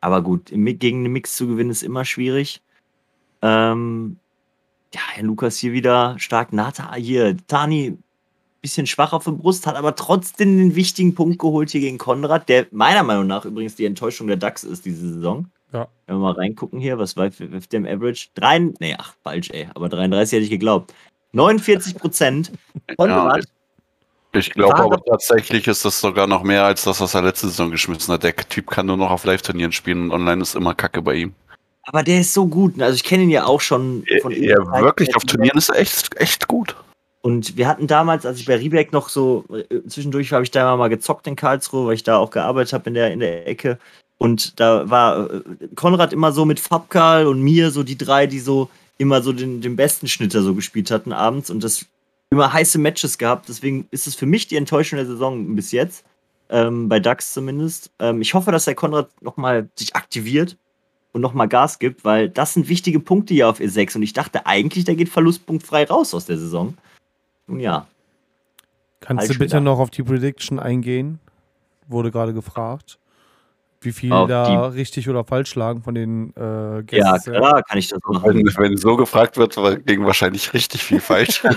Aber 0.00 0.22
gut, 0.22 0.46
gegen 0.46 1.02
den 1.02 1.12
Mix 1.12 1.36
zu 1.36 1.48
gewinnen 1.48 1.70
ist 1.70 1.82
immer 1.82 2.04
schwierig. 2.04 2.62
Ähm, 3.42 4.18
ja, 4.94 5.00
Herr 5.12 5.24
Lukas 5.24 5.58
hier 5.58 5.72
wieder 5.72 6.16
stark. 6.18 6.52
Nata 6.52 6.94
hier, 6.94 7.36
Tani, 7.48 7.98
bisschen 8.62 8.86
schwach 8.86 9.12
auf 9.12 9.24
der 9.24 9.32
Brust, 9.32 9.66
hat 9.66 9.76
aber 9.76 9.96
trotzdem 9.96 10.56
den 10.56 10.74
wichtigen 10.74 11.14
Punkt 11.14 11.38
geholt 11.38 11.70
hier 11.70 11.80
gegen 11.80 11.98
Konrad, 11.98 12.48
der 12.48 12.66
meiner 12.70 13.02
Meinung 13.02 13.26
nach 13.26 13.44
übrigens 13.44 13.76
die 13.76 13.84
Enttäuschung 13.84 14.26
der 14.26 14.36
DAX 14.36 14.64
ist 14.64 14.84
diese 14.84 15.14
Saison. 15.14 15.50
Ja. 15.72 15.88
Wenn 16.06 16.16
wir 16.16 16.20
mal 16.20 16.32
reingucken 16.32 16.80
hier, 16.80 16.98
was 16.98 17.16
war 17.16 17.30
wirft 17.38 17.72
der 17.72 17.78
im 17.80 17.86
Average? 17.86 18.28
Drei, 18.34 18.58
nee, 18.58 18.94
ach, 18.98 19.14
falsch, 19.22 19.50
ey, 19.50 19.68
aber 19.74 19.88
33 19.88 20.36
hätte 20.36 20.44
ich 20.44 20.50
geglaubt. 20.50 20.94
49 21.32 21.94
Prozent. 21.96 22.52
Konrad, 22.96 23.44
Ich 24.32 24.50
glaube 24.50 24.76
aber 24.78 25.02
tatsächlich 25.04 25.66
ist 25.68 25.84
das 25.84 26.00
sogar 26.00 26.26
noch 26.26 26.42
mehr 26.42 26.64
als 26.64 26.84
das, 26.84 27.00
was 27.00 27.14
er 27.14 27.22
letzte 27.22 27.48
Saison 27.48 27.70
geschmissen 27.70 28.12
hat. 28.14 28.22
Der 28.22 28.34
Typ 28.34 28.68
kann 28.68 28.86
nur 28.86 28.96
noch 28.96 29.10
auf 29.10 29.24
Live-Turnieren 29.24 29.72
spielen 29.72 30.04
und 30.04 30.12
online 30.12 30.40
ist 30.42 30.54
immer 30.54 30.74
Kacke 30.74 31.02
bei 31.02 31.14
ihm. 31.14 31.34
aber 31.82 32.02
der 32.02 32.20
ist 32.20 32.32
so 32.32 32.46
gut. 32.46 32.76
ne? 32.78 32.84
Also 32.86 32.96
ich 32.96 33.04
kenne 33.04 33.24
ihn 33.24 33.30
ja 33.30 33.44
auch 33.44 33.60
schon 33.60 34.04
von 34.22 34.30
Ja, 34.32 34.56
Ewigkeiten. 34.56 34.84
wirklich, 34.84 35.16
auf 35.16 35.24
Turnieren 35.24 35.58
ist 35.58 35.68
er 35.68 35.76
echt, 35.80 36.16
echt 36.16 36.48
gut. 36.48 36.76
Und 37.20 37.56
wir 37.58 37.66
hatten 37.68 37.86
damals, 37.86 38.24
als 38.24 38.38
ich 38.38 38.46
bei 38.46 38.56
Riebeck 38.56 38.92
noch 38.92 39.08
so, 39.10 39.44
äh, 39.52 39.82
zwischendurch 39.86 40.32
habe 40.32 40.44
ich 40.44 40.50
da 40.50 40.76
mal 40.76 40.88
gezockt 40.88 41.26
in 41.26 41.36
Karlsruhe, 41.36 41.86
weil 41.86 41.94
ich 41.94 42.04
da 42.04 42.16
auch 42.16 42.30
gearbeitet 42.30 42.72
habe 42.72 42.88
in 42.88 42.94
der, 42.94 43.12
in 43.12 43.20
der 43.20 43.46
Ecke. 43.46 43.78
Und 44.18 44.58
da 44.60 44.90
war 44.90 45.30
äh, 45.30 45.42
Konrad 45.76 46.12
immer 46.12 46.32
so 46.32 46.44
mit 46.44 46.60
Fabkarl 46.60 47.26
und 47.26 47.40
mir 47.40 47.70
so 47.70 47.82
die 47.82 47.96
drei, 47.96 48.26
die 48.26 48.40
so 48.40 48.68
immer 48.98 49.22
so 49.22 49.32
den, 49.32 49.60
den 49.60 49.76
besten 49.76 50.08
Schnitter 50.08 50.42
so 50.42 50.54
gespielt 50.54 50.90
hatten 50.90 51.12
abends 51.12 51.50
und 51.50 51.62
das 51.62 51.86
immer 52.30 52.52
heiße 52.52 52.78
Matches 52.78 53.16
gehabt. 53.16 53.48
Deswegen 53.48 53.86
ist 53.90 54.06
es 54.06 54.16
für 54.16 54.26
mich 54.26 54.48
die 54.48 54.56
Enttäuschung 54.56 54.96
der 54.96 55.06
Saison 55.06 55.54
bis 55.54 55.72
jetzt. 55.72 56.04
Ähm, 56.50 56.88
bei 56.88 56.98
DAX 56.98 57.32
zumindest. 57.34 57.90
Ähm, 57.98 58.22
ich 58.22 58.34
hoffe, 58.34 58.50
dass 58.50 58.64
der 58.64 58.74
Konrad 58.74 59.10
nochmal 59.22 59.68
sich 59.76 59.94
aktiviert 59.94 60.56
und 61.12 61.20
nochmal 61.20 61.48
Gas 61.48 61.78
gibt, 61.78 62.04
weil 62.04 62.28
das 62.28 62.54
sind 62.54 62.68
wichtige 62.68 63.00
Punkte 63.00 63.34
hier 63.34 63.48
auf 63.48 63.60
E6 63.60 63.96
und 63.96 64.02
ich 64.02 64.14
dachte 64.14 64.46
eigentlich, 64.46 64.84
der 64.84 64.96
geht 64.96 65.10
verlustpunktfrei 65.10 65.84
raus 65.84 66.14
aus 66.14 66.26
der 66.26 66.38
Saison. 66.38 66.74
Nun 67.46 67.60
ja. 67.60 67.86
Kannst 69.00 69.26
Falsch 69.26 69.36
du 69.36 69.38
bitte 69.38 69.50
gedacht. 69.50 69.64
noch 69.64 69.78
auf 69.78 69.90
die 69.90 70.02
Prediction 70.02 70.58
eingehen? 70.58 71.18
Wurde 71.86 72.10
gerade 72.10 72.32
gefragt. 72.32 72.98
Wie 73.80 73.92
viel 73.92 74.12
Auf 74.12 74.28
da 74.28 74.66
richtig 74.68 75.08
oder 75.08 75.24
falsch 75.24 75.54
lagen 75.54 75.82
von 75.82 75.94
den 75.94 76.34
äh, 76.36 76.40
Ja, 76.40 76.80
Gästen. 76.82 77.32
klar, 77.32 77.62
kann 77.62 77.78
ich 77.78 77.88
das 77.88 78.00
machen. 78.06 78.22
Wenn, 78.34 78.46
wenn 78.56 78.76
so 78.76 78.96
gefragt 78.96 79.36
wird, 79.36 79.56
war- 79.56 79.76
ging 79.76 80.04
wahrscheinlich 80.04 80.52
richtig 80.54 80.82
viel 80.84 81.00
falsch. 81.00 81.42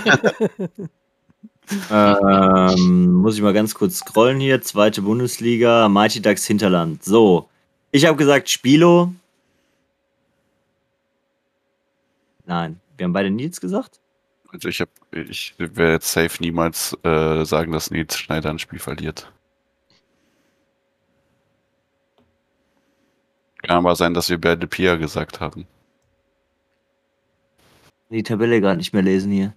Ähm, 1.90 3.12
muss 3.12 3.36
ich 3.36 3.40
mal 3.40 3.52
ganz 3.54 3.72
kurz 3.74 3.98
scrollen 3.98 4.40
hier. 4.40 4.60
Zweite 4.60 5.00
Bundesliga, 5.00 5.88
Mighty 5.88 6.20
Ducks 6.20 6.44
Hinterland. 6.44 7.02
So, 7.04 7.48
ich 7.92 8.04
habe 8.04 8.16
gesagt 8.16 8.50
Spilo. 8.50 9.12
Nein, 12.46 12.80
wir 12.96 13.04
haben 13.04 13.12
beide 13.12 13.30
Nils 13.30 13.60
gesagt. 13.60 14.00
Also 14.52 14.68
ich, 14.68 14.80
hab, 14.80 14.88
ich 15.12 15.54
werde 15.56 15.92
jetzt 15.92 16.12
safe 16.12 16.42
niemals 16.42 16.96
äh, 17.04 17.44
sagen, 17.44 17.72
dass 17.72 17.90
Nils 17.90 18.18
Schneider 18.18 18.50
ein 18.50 18.58
Spiel 18.58 18.80
verliert. 18.80 19.32
Kann 23.62 23.78
aber 23.78 23.96
sein, 23.96 24.14
dass 24.14 24.28
wir 24.28 24.40
beide 24.40 24.66
Pia 24.66 24.96
gesagt 24.96 25.40
haben. 25.40 25.66
Die 28.10 28.22
Tabelle 28.22 28.60
gerade 28.60 28.76
nicht 28.76 28.92
mehr 28.92 29.02
lesen 29.02 29.32
hier. 29.32 29.54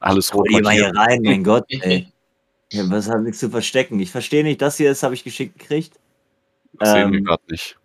Alles 0.00 0.32
Hol 0.32 0.40
rot 0.40 0.48
die 0.48 0.62
mal 0.62 0.74
hier 0.74 0.94
rein, 0.94 1.22
mein 1.22 1.44
Gott, 1.44 1.64
ey. 1.68 2.08
Ja, 2.70 2.82
was 2.90 3.08
hat 3.08 3.22
nichts 3.22 3.38
zu 3.38 3.48
verstecken? 3.48 3.98
Ich 3.98 4.10
verstehe 4.10 4.44
nicht, 4.44 4.60
das 4.60 4.76
hier 4.76 4.90
ist, 4.90 5.02
habe 5.02 5.14
ich 5.14 5.24
geschickt 5.24 5.58
gekriegt. 5.58 5.98
Das 6.74 6.90
sehen 6.92 7.12
wir 7.12 7.20
ähm, 7.20 7.24
gerade 7.24 7.42
nicht. 7.48 7.78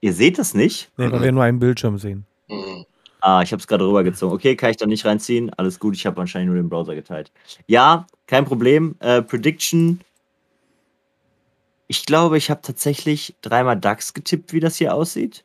Ihr 0.00 0.12
seht 0.12 0.38
das 0.38 0.54
nicht? 0.54 0.92
Nee, 0.96 1.10
weil 1.10 1.22
wir 1.22 1.32
nur 1.32 1.42
einen 1.42 1.58
Bildschirm 1.58 1.98
sehen. 1.98 2.24
Mhm. 2.46 2.86
Ah, 3.20 3.42
ich 3.42 3.50
habe 3.50 3.58
es 3.58 3.66
gerade 3.66 3.84
rübergezogen. 3.84 4.32
Okay, 4.32 4.54
kann 4.54 4.70
ich 4.70 4.76
da 4.76 4.86
nicht 4.86 5.04
reinziehen. 5.04 5.52
Alles 5.54 5.80
gut, 5.80 5.96
ich 5.96 6.06
habe 6.06 6.16
wahrscheinlich 6.18 6.46
nur 6.46 6.54
den 6.54 6.68
Browser 6.68 6.94
geteilt. 6.94 7.32
Ja, 7.66 8.06
kein 8.28 8.44
Problem. 8.44 8.94
Äh, 9.00 9.22
Prediction. 9.22 10.00
Ich 11.88 12.04
glaube, 12.04 12.36
ich 12.38 12.50
habe 12.50 12.62
tatsächlich 12.62 13.34
dreimal 13.42 13.78
DAX 13.78 14.12
getippt, 14.12 14.52
wie 14.52 14.60
das 14.60 14.76
hier 14.76 14.94
aussieht. 14.94 15.44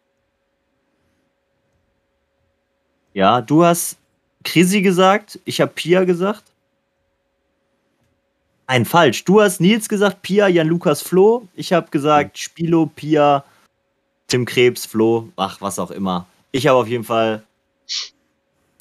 Ja, 3.13 3.41
du 3.41 3.63
hast 3.63 3.97
Krisi 4.43 4.82
gesagt, 4.82 5.39
ich 5.45 5.62
habe 5.62 5.71
Pia 5.73 6.04
gesagt. 6.04 6.43
Nein, 8.67 8.86
falsch. 8.86 9.25
Du 9.25 9.41
hast 9.41 9.60
Nils 9.60 9.89
gesagt, 9.89 10.21
Pia, 10.21 10.47
Jan 10.47 10.67
Lukas, 10.67 11.01
Flo. 11.01 11.47
Ich 11.56 11.73
habe 11.73 11.91
gesagt 11.91 12.38
Spilo, 12.38 12.86
Pia, 12.86 13.43
Tim 14.27 14.45
Krebs, 14.45 14.86
Flo, 14.86 15.30
ach, 15.36 15.60
was 15.60 15.77
auch 15.77 15.91
immer. 15.91 16.25
Ich 16.54 16.67
habe 16.67 16.80
auf 16.80 16.88
jeden 16.88 17.04
Fall 17.04 17.43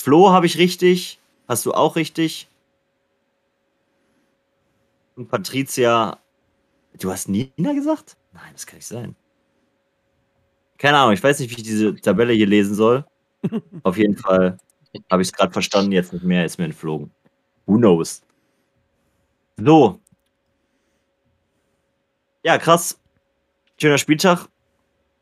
Flo 0.01 0.31
habe 0.31 0.47
ich 0.47 0.57
richtig. 0.57 1.19
Hast 1.47 1.67
du 1.67 1.75
auch 1.75 1.97
richtig? 1.97 2.47
Und 5.17 5.29
Patricia. 5.29 6.19
Du 6.99 7.11
hast 7.11 7.29
Nina 7.29 7.73
gesagt? 7.73 8.17
Nein, 8.33 8.53
das 8.53 8.67
kann 8.67 8.77
nicht 8.77 8.87
sein. 8.87 9.17
Keine 10.79 10.99
Ahnung, 10.99 11.13
ich 11.13 11.23
weiß 11.23 11.39
nicht, 11.39 11.51
wie 11.51 11.57
ich 11.57 11.63
diese 11.63 11.95
Tabelle 11.97 12.33
hier 12.33 12.47
lesen 12.47 12.75
soll. 12.75 13.05
Auf 13.83 13.97
jeden 13.97 14.17
Fall 14.17 14.59
habe 15.11 15.23
ich 15.23 15.29
es 15.29 15.33
gerade 15.33 15.53
verstanden, 15.53 15.93
jetzt 15.93 16.13
nicht 16.13 16.25
mehr, 16.25 16.45
ist 16.45 16.59
mir 16.59 16.65
entflogen. 16.65 17.11
Who 17.67 17.77
knows? 17.77 18.23
So. 19.57 20.01
Ja, 22.43 22.59
krass. 22.59 22.99
Schöner 23.81 23.99
Spieltag. 23.99 24.49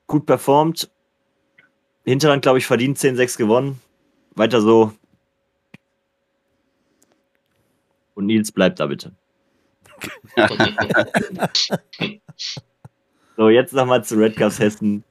Gut 0.07 0.27
performt. 0.27 0.91
Hinterland, 2.05 2.43
glaube 2.43 2.59
ich, 2.59 2.67
verdient 2.67 2.99
10-6 2.99 3.37
gewonnen. 3.37 3.81
Weiter 4.35 4.61
so. 4.61 4.93
Und 8.15 8.27
Nils 8.27 8.51
bleibt 8.53 8.81
da 8.81 8.87
bitte. 8.87 9.15
So, 13.39 13.49
jetzt 13.51 13.73
nochmal 13.73 14.05
zu 14.05 14.17
Red 14.17 14.37
Cups 14.37 14.59
Hessen. 14.59 15.05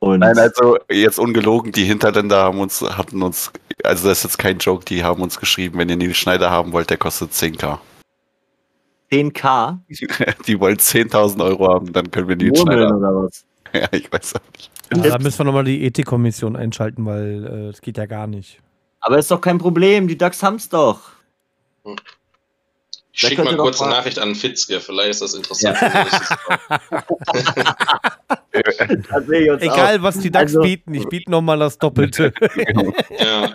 Und 0.00 0.18
Nein, 0.18 0.36
also 0.36 0.76
jetzt 0.90 1.20
ungelogen, 1.20 1.70
die 1.70 1.84
Hinterländer 1.84 2.42
haben 2.42 2.58
uns, 2.58 2.82
hatten 2.82 3.22
uns, 3.22 3.52
also 3.84 4.08
das 4.08 4.18
ist 4.18 4.24
jetzt 4.24 4.38
kein 4.38 4.58
Joke, 4.58 4.84
die 4.84 5.04
haben 5.04 5.22
uns 5.22 5.38
geschrieben, 5.38 5.78
wenn 5.78 5.88
ihr 5.88 5.96
Nils 5.96 6.16
Schneider 6.16 6.50
haben 6.50 6.72
wollt, 6.72 6.90
der 6.90 6.98
kostet 6.98 7.30
10k. 7.30 7.78
10k 9.12 9.78
Die 10.46 10.58
wollen 10.58 10.76
10.000 10.76 11.44
Euro 11.44 11.72
haben, 11.72 11.92
dann 11.92 12.10
können 12.10 12.28
wir 12.28 12.36
Nils 12.36 12.60
Schneider. 12.60 12.96
oder 12.96 13.24
was? 13.24 13.44
Ja, 13.72 13.88
ich 13.92 14.12
weiß 14.12 14.34
auch 14.34 14.52
nicht. 14.52 14.70
Ja, 14.94 15.16
da 15.16 15.18
müssen 15.18 15.38
wir 15.38 15.44
nochmal 15.44 15.64
die 15.64 15.84
Ethikkommission 15.84 16.54
einschalten, 16.54 17.06
weil 17.06 17.44
äh, 17.44 17.72
das 17.72 17.80
geht 17.80 17.96
ja 17.96 18.06
gar 18.06 18.26
nicht. 18.26 18.60
Aber 19.00 19.18
ist 19.18 19.30
doch 19.30 19.40
kein 19.40 19.58
Problem, 19.58 20.06
die 20.06 20.18
Ducks 20.18 20.42
haben's 20.42 20.68
doch. 20.68 21.12
Ich 23.16 23.20
schicke 23.20 23.44
mal 23.44 23.56
kurz 23.56 23.80
eine 23.80 23.92
Nachricht 23.92 24.18
an 24.18 24.34
Fitzke, 24.34 24.80
vielleicht 24.80 25.10
ist 25.10 25.22
das 25.22 25.34
interessant. 25.34 25.78
Das 28.50 29.26
sehe 29.26 29.44
ich 29.44 29.50
uns 29.50 29.62
Egal, 29.62 30.02
was 30.02 30.18
die 30.18 30.32
DAX 30.32 30.50
Also- 30.50 30.62
bieten, 30.62 30.94
ich 30.94 31.06
biete 31.08 31.30
nochmal 31.30 31.60
das 31.60 31.78
Doppelte. 31.78 32.32
ja. 33.18 33.44
auch. 33.44 33.54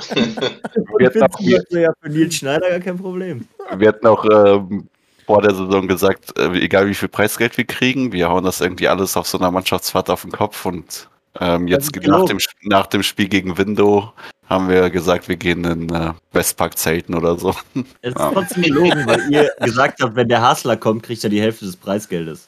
Wir 0.98 1.08
hatten 1.08 1.24
auch, 1.24 1.39
ja 1.72 1.91
für 2.02 2.10
Nils 2.10 2.36
Schneider 2.36 2.69
gar 2.69 2.80
kein 2.80 2.98
Problem. 2.98 3.48
wir 3.76 3.88
hatten 3.89 4.08
auch 4.08 4.24
ähm, 4.26 4.88
vor 5.26 5.41
der 5.41 5.54
Saison 5.54 5.89
gesagt, 5.89 6.39
äh, 6.39 6.52
egal 6.54 6.88
wie 6.88 6.95
viel 6.95 7.10
Preisgeld 7.10 7.58
wir 7.58 7.65
kriegen, 7.65 8.13
wir 8.13 8.30
hauen 8.30 8.45
das 8.45 8.62
irgendwie 8.62 8.88
alles 8.88 9.17
auf 9.17 9.28
so 9.28 9.38
einer 9.38 9.52
Mannschaftsfahrt 9.52 10.10
auf 10.10 10.22
den 10.22 10.32
Kopf 10.32 10.65
und 10.65 11.10
ähm, 11.39 11.68
jetzt 11.68 11.96
ist 11.96 12.08
nach 12.08 12.26
dem, 12.26 12.39
nach 12.63 12.88
dem 12.88 13.04
Spiel 13.04 13.28
gegen 13.28 13.58
Window 13.58 14.12
haben 14.50 14.68
wir 14.68 14.89
gesagt, 14.89 15.28
wir 15.28 15.36
gehen 15.36 15.63
in 15.63 15.94
äh, 15.94 16.13
Westpark-Zelten 16.34 17.13
oder 17.13 17.38
so. 17.38 17.54
Es 18.02 18.10
ist 18.10 18.18
trotzdem 18.18 18.63
gelogen, 18.63 19.06
weil 19.06 19.32
ihr 19.32 19.52
gesagt 19.62 20.02
habt, 20.02 20.15
wenn 20.15 20.28
der 20.28 20.42
Hasler 20.42 20.76
kommt, 20.76 21.04
kriegt 21.04 21.24
er 21.24 21.30
die 21.30 21.42
Hälfte 21.42 21.65
des 21.65 21.76
Preisgeldes. 21.76 22.48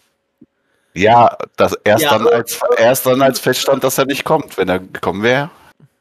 Ja, 0.93 1.37
das 1.57 1.77
erst, 1.83 2.03
Ja. 2.03 2.17
dann 2.17 2.27
als, 2.27 2.59
erst 2.77 3.05
dann 3.05 3.21
als 3.21 3.39
feststand, 3.39 3.83
dass 3.83 3.97
er 3.97 4.05
nicht 4.05 4.25
kommt. 4.25 4.57
Wenn 4.57 4.67
er 4.67 4.79
gekommen 4.79 5.21
wäre, 5.23 5.49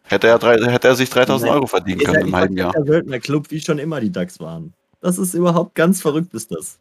hätte 0.05 0.27
er, 0.29 0.39
drei, 0.39 0.57
hätte 0.59 0.89
er 0.89 0.97
sich 0.97 1.11
3000 1.11 1.49
Nein. 1.49 1.57
Euro 1.57 1.67
verdienen 1.67 2.01
können 2.01 2.29
im 2.29 2.35
halben 2.35 2.57
Jahr. 2.57 2.73
verkehrter 2.73 2.93
Söldnerclub, 2.93 3.51
wie 3.51 3.61
schon 3.61 3.79
immer 3.79 4.01
die 4.01 4.11
Ducks 4.11 4.41
waren. 4.41 4.73
Das 5.01 5.19
ist 5.19 5.35
überhaupt 5.35 5.75
ganz 5.75 6.01
verrückt, 6.03 6.35
ist 6.35 6.51
das. 6.51 6.79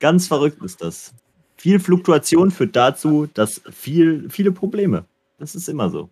Ganz 0.00 0.26
verrückt 0.26 0.62
ist 0.62 0.82
das. 0.82 1.12
Viel 1.56 1.78
Fluktuation 1.78 2.50
führt 2.50 2.74
dazu, 2.74 3.28
dass 3.34 3.60
viel, 3.70 4.28
viele 4.30 4.50
Probleme. 4.50 5.04
Das 5.40 5.54
ist 5.54 5.68
immer 5.68 5.88
so. 5.88 6.10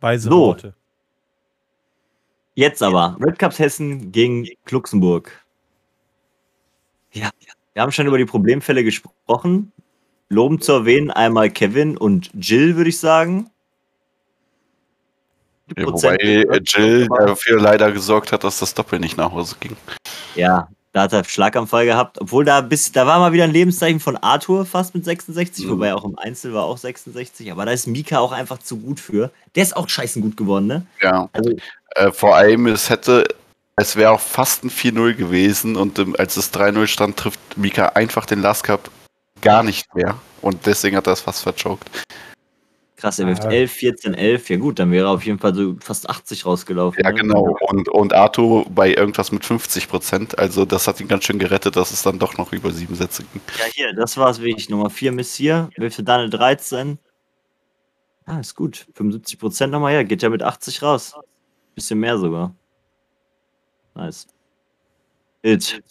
Weise 0.00 0.28
So. 0.28 0.38
Worte. 0.38 0.74
Jetzt 2.54 2.82
aber, 2.82 3.16
Red 3.20 3.38
Cups 3.38 3.60
Hessen 3.60 4.10
gegen 4.10 4.48
Luxemburg. 4.68 5.46
Ja, 7.12 7.30
wir 7.72 7.82
haben 7.82 7.92
schon 7.92 8.08
über 8.08 8.18
die 8.18 8.24
Problemfälle 8.24 8.82
gesprochen. 8.82 9.72
Loben 10.28 10.60
zu 10.60 10.72
erwähnen 10.72 11.12
einmal 11.12 11.50
Kevin 11.50 11.96
und 11.96 12.30
Jill, 12.34 12.76
würde 12.76 12.90
ich 12.90 12.98
sagen. 12.98 13.48
Ja, 15.76 15.86
wobei 15.86 16.16
Jill 16.16 17.06
dafür 17.06 17.60
leider 17.60 17.92
gesorgt 17.92 18.32
hat, 18.32 18.42
dass 18.42 18.58
das 18.58 18.74
Doppel 18.74 18.98
nicht 18.98 19.16
nach 19.16 19.30
Hause 19.30 19.54
ging. 19.60 19.76
Ja, 20.34 20.68
da 20.98 21.04
hat 21.04 21.12
er 21.12 21.24
Schlaganfall 21.24 21.86
gehabt. 21.86 22.20
Obwohl 22.20 22.44
da 22.44 22.60
bis, 22.60 22.90
da 22.92 23.06
war 23.06 23.18
mal 23.20 23.32
wieder 23.32 23.44
ein 23.44 23.52
Lebenszeichen 23.52 24.00
von 24.00 24.16
Arthur 24.16 24.66
fast 24.66 24.94
mit 24.94 25.04
66, 25.04 25.64
Mhm. 25.64 25.70
wobei 25.70 25.94
auch 25.94 26.04
im 26.04 26.18
Einzel 26.18 26.52
war 26.52 26.64
auch 26.64 26.76
66. 26.78 27.50
Aber 27.52 27.64
da 27.64 27.70
ist 27.72 27.86
Mika 27.86 28.18
auch 28.18 28.32
einfach 28.32 28.58
zu 28.58 28.76
gut 28.78 28.98
für. 29.00 29.30
Der 29.54 29.62
ist 29.62 29.76
auch 29.76 29.88
scheißen 29.88 30.20
gut 30.22 30.36
geworden, 30.36 30.66
ne? 30.66 30.86
Ja. 31.00 31.28
Also, 31.32 31.52
Äh, 31.94 32.12
vor 32.12 32.36
allem, 32.36 32.66
es 32.66 32.90
hätte, 32.90 33.24
es 33.76 33.96
wäre 33.96 34.10
auch 34.10 34.20
fast 34.20 34.62
ein 34.64 34.70
4-0 34.70 35.14
gewesen 35.14 35.76
und 35.76 35.98
ähm, 35.98 36.14
als 36.18 36.36
es 36.36 36.52
3-0 36.52 36.86
stand, 36.86 37.16
trifft 37.16 37.40
Mika 37.56 37.86
einfach 37.94 38.26
den 38.26 38.42
Last 38.42 38.64
Cup 38.64 38.90
gar 39.40 39.62
nicht 39.62 39.94
mehr. 39.94 40.16
Und 40.42 40.66
deswegen 40.66 40.96
hat 40.96 41.06
er 41.06 41.14
es 41.14 41.20
fast 41.22 41.42
verchoked. 41.42 41.88
Krass, 42.98 43.18
er 43.18 43.26
wirft 43.26 43.46
Ah. 43.46 43.50
11, 43.50 43.72
14, 43.72 44.14
11. 44.14 44.50
Ja, 44.50 44.56
gut, 44.56 44.78
dann 44.78 44.90
wäre 44.90 45.06
er 45.06 45.12
auf 45.12 45.24
jeden 45.24 45.38
Fall 45.38 45.54
so 45.54 45.76
fast 45.80 46.10
80 46.10 46.44
rausgelaufen. 46.44 47.02
Ja, 47.02 47.10
ne? 47.12 47.20
genau. 47.20 47.56
Und, 47.60 47.88
und 47.88 48.12
Arthur 48.12 48.66
bei 48.68 48.92
irgendwas 48.94 49.32
mit 49.32 49.44
50 49.44 49.88
Prozent. 49.88 50.38
Also, 50.38 50.64
das 50.64 50.86
hat 50.86 51.00
ihn 51.00 51.08
ganz 51.08 51.24
schön 51.24 51.38
gerettet, 51.38 51.76
dass 51.76 51.92
es 51.92 52.02
dann 52.02 52.18
doch 52.18 52.36
noch 52.36 52.52
über 52.52 52.70
sieben 52.70 52.94
Sätze 52.94 53.24
ging. 53.24 53.40
Ja, 53.58 53.64
hier, 53.72 53.94
das 53.94 54.16
war's 54.18 54.40
wirklich. 54.40 54.68
Nummer 54.68 54.90
4 54.90 55.12
Miss 55.12 55.34
hier. 55.34 55.70
Wirft 55.76 56.06
dann 56.06 56.20
eine 56.20 56.30
13. 56.30 56.98
Ah, 58.26 58.40
ist 58.40 58.54
gut. 58.54 58.86
75 58.94 59.38
Prozent 59.38 59.72
nochmal 59.72 59.92
her. 59.92 60.04
Geht 60.04 60.22
ja 60.22 60.28
mit 60.28 60.42
80 60.42 60.82
raus. 60.82 61.14
Bisschen 61.74 62.00
mehr 62.00 62.18
sogar. 62.18 62.54
Nice. 63.94 64.26
It. 65.42 65.82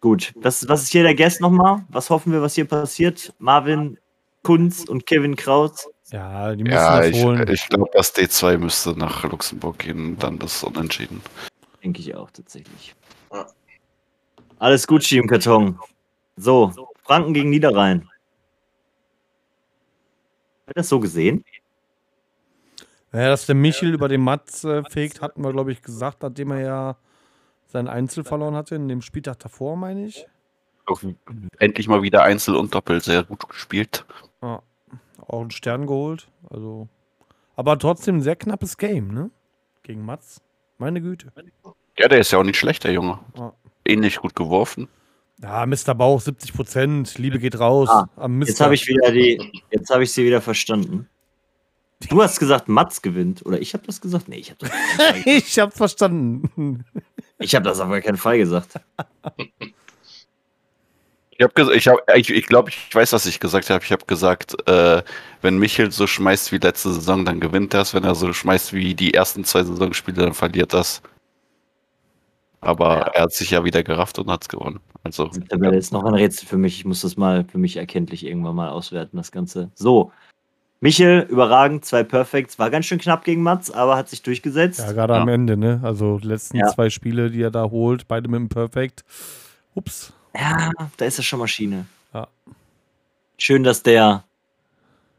Gut. 0.00 0.32
Das, 0.36 0.68
was 0.68 0.82
ist 0.82 0.92
hier 0.92 1.02
der 1.02 1.14
Guest 1.14 1.40
nochmal? 1.40 1.84
Was 1.88 2.10
hoffen 2.10 2.32
wir, 2.32 2.42
was 2.42 2.54
hier 2.54 2.66
passiert? 2.66 3.34
Marvin 3.38 3.98
Kunz 4.42 4.84
und 4.84 5.06
Kevin 5.06 5.36
Kraus. 5.36 5.88
Ja, 6.12 6.54
die 6.54 6.64
müssen 6.64 6.74
Ja, 6.74 6.98
das 6.98 7.08
ich, 7.08 7.22
holen. 7.22 7.48
ich 7.48 7.68
glaube, 7.68 7.90
das 7.92 8.14
D2 8.14 8.58
müsste 8.58 8.98
nach 8.98 9.22
Luxemburg 9.24 9.78
gehen, 9.78 10.18
dann 10.18 10.38
das 10.38 10.62
Unentschieden. 10.64 11.22
Denke 11.82 12.00
ich 12.00 12.14
auch 12.14 12.30
tatsächlich. 12.30 12.94
Ja. 13.32 13.46
Alles 14.58 14.86
gut, 14.86 15.04
Ski 15.04 15.18
im 15.18 15.28
Karton. 15.28 15.78
So, 16.36 16.72
Franken 17.02 17.32
gegen 17.34 17.50
Niederrhein. 17.50 18.08
Hat 20.66 20.76
das 20.76 20.88
so 20.88 21.00
gesehen? 21.00 21.44
Ja, 23.12 23.28
dass 23.28 23.46
der 23.46 23.54
Michel 23.54 23.92
über 23.92 24.08
den 24.08 24.20
Matz 24.20 24.62
äh, 24.64 24.84
fegt, 24.88 25.20
hatten 25.20 25.42
wir, 25.42 25.52
glaube 25.52 25.72
ich, 25.72 25.82
gesagt, 25.82 26.22
nachdem 26.22 26.52
er 26.52 26.60
ja 26.60 26.96
sein 27.66 27.88
Einzel 27.88 28.24
verloren 28.24 28.54
hatte, 28.54 28.74
in 28.76 28.88
dem 28.88 29.02
Spieltag 29.02 29.38
davor, 29.40 29.76
meine 29.76 30.06
ich. 30.06 30.26
Endlich 31.58 31.88
mal 31.88 32.02
wieder 32.02 32.22
Einzel 32.24 32.56
und 32.56 32.74
Doppel 32.74 33.00
sehr 33.00 33.22
gut 33.22 33.48
gespielt. 33.48 34.04
Ja. 34.42 34.62
Auch 35.30 35.42
einen 35.42 35.52
Stern 35.52 35.86
geholt. 35.86 36.28
Also. 36.50 36.88
Aber 37.54 37.78
trotzdem 37.78 38.16
ein 38.16 38.22
sehr 38.22 38.34
knappes 38.34 38.76
Game, 38.76 39.14
ne? 39.14 39.30
Gegen 39.84 40.04
Mats. 40.04 40.42
Meine 40.78 41.00
Güte. 41.00 41.32
Ja, 41.96 42.08
der 42.08 42.18
ist 42.18 42.32
ja 42.32 42.38
auch 42.38 42.42
nicht 42.42 42.58
schlecht, 42.58 42.82
der 42.82 42.92
Junge. 42.92 43.20
Ja. 43.36 43.52
Ähnlich 43.84 44.16
gut 44.16 44.34
geworfen. 44.34 44.88
Ja, 45.40 45.64
Mr. 45.66 45.94
Bauch 45.94 46.20
70 46.20 46.52
Prozent. 46.52 47.16
Liebe 47.18 47.38
geht 47.38 47.60
raus. 47.60 47.88
Ah. 47.88 48.08
Jetzt 48.40 48.60
habe 48.60 48.74
ich 48.74 48.88
wieder 48.88 49.12
die, 49.12 49.52
jetzt 49.70 49.90
habe 49.90 50.02
ich 50.02 50.10
sie 50.10 50.24
wieder 50.24 50.40
verstanden. 50.40 51.08
Du 52.08 52.20
hast 52.20 52.40
gesagt, 52.40 52.68
Mats 52.68 53.00
gewinnt. 53.00 53.46
Oder 53.46 53.60
ich 53.60 53.72
habe 53.74 53.86
das 53.86 54.00
gesagt? 54.00 54.28
Nee, 54.28 54.36
ich 54.36 54.50
habe 54.50 54.58
das, 54.58 54.70
ich 55.26 55.58
hab's 55.60 55.76
verstanden. 55.76 56.84
ich 57.38 57.54
hab 57.54 57.62
das 57.62 57.78
auf 57.78 57.88
gar 57.88 58.00
keinen 58.00 58.16
Fall 58.16 58.38
gesagt. 58.38 58.80
Ich 61.40 61.44
habe 61.46 61.74
ich, 61.74 61.88
hab, 61.88 61.98
ich, 62.16 62.28
ich 62.28 62.46
glaube, 62.46 62.68
ich 62.68 62.94
weiß, 62.94 63.14
was 63.14 63.24
ich 63.24 63.40
gesagt 63.40 63.70
habe. 63.70 63.82
Ich 63.82 63.92
habe 63.92 64.04
gesagt, 64.04 64.56
äh, 64.68 65.02
wenn 65.40 65.56
Michel 65.56 65.90
so 65.90 66.06
schmeißt 66.06 66.52
wie 66.52 66.58
letzte 66.58 66.92
Saison, 66.92 67.24
dann 67.24 67.40
gewinnt 67.40 67.72
das. 67.72 67.94
Wenn 67.94 68.04
er 68.04 68.14
so 68.14 68.30
schmeißt 68.34 68.74
wie 68.74 68.94
die 68.94 69.14
ersten 69.14 69.44
zwei 69.44 69.62
Saisonspiele, 69.62 70.20
dann 70.20 70.34
verliert 70.34 70.74
das. 70.74 71.00
Aber 72.60 72.98
Ja. 72.98 73.02
er 73.14 73.22
hat 73.22 73.32
sich 73.32 73.52
ja 73.52 73.64
wieder 73.64 73.82
gerafft 73.82 74.18
und 74.18 74.30
hat's 74.30 74.50
gewonnen. 74.50 74.80
Also, 75.02 75.28
Die 75.28 75.40
Tabelle 75.40 75.78
ist 75.78 75.94
noch 75.94 76.04
ein 76.04 76.12
Rätsel 76.12 76.46
für 76.46 76.58
mich. 76.58 76.76
Ich 76.76 76.84
muss 76.84 77.00
das 77.00 77.16
mal 77.16 77.46
für 77.50 77.56
mich 77.56 77.78
erkenntlich 77.78 78.26
irgendwann 78.26 78.54
mal 78.56 78.68
auswerten, 78.68 79.16
das 79.16 79.32
Ganze. 79.32 79.70
So. 79.74 80.12
Michel, 80.80 81.26
überragend, 81.30 81.86
zwei 81.86 82.02
Perfects. 82.02 82.58
War 82.58 82.68
ganz 82.68 82.84
schön 82.84 82.98
knapp 82.98 83.24
gegen 83.24 83.42
Mats, 83.42 83.70
aber 83.70 83.96
hat 83.96 84.10
sich 84.10 84.20
durchgesetzt. 84.22 84.80
Ja, 84.80 84.92
gerade 84.92 85.14
Ja. 85.14 85.22
am 85.22 85.28
Ende, 85.28 85.56
ne? 85.56 85.80
Also 85.82 86.18
die 86.18 86.28
letzten 86.28 86.58
Ja. 86.58 86.66
zwei 86.66 86.90
Spiele, 86.90 87.30
die 87.30 87.40
er 87.40 87.50
da 87.50 87.70
holt, 87.70 88.08
beide 88.08 88.28
mit 88.28 88.40
dem 88.40 88.48
Perfect. 88.50 89.04
Ups. 89.74 90.12
Ja, 90.34 90.70
da 90.96 91.04
ist 91.04 91.18
er 91.18 91.24
schon 91.24 91.38
Maschine. 91.40 91.86
Ja. 92.14 92.28
Schön, 93.38 93.62
dass 93.64 93.82
der 93.82 94.24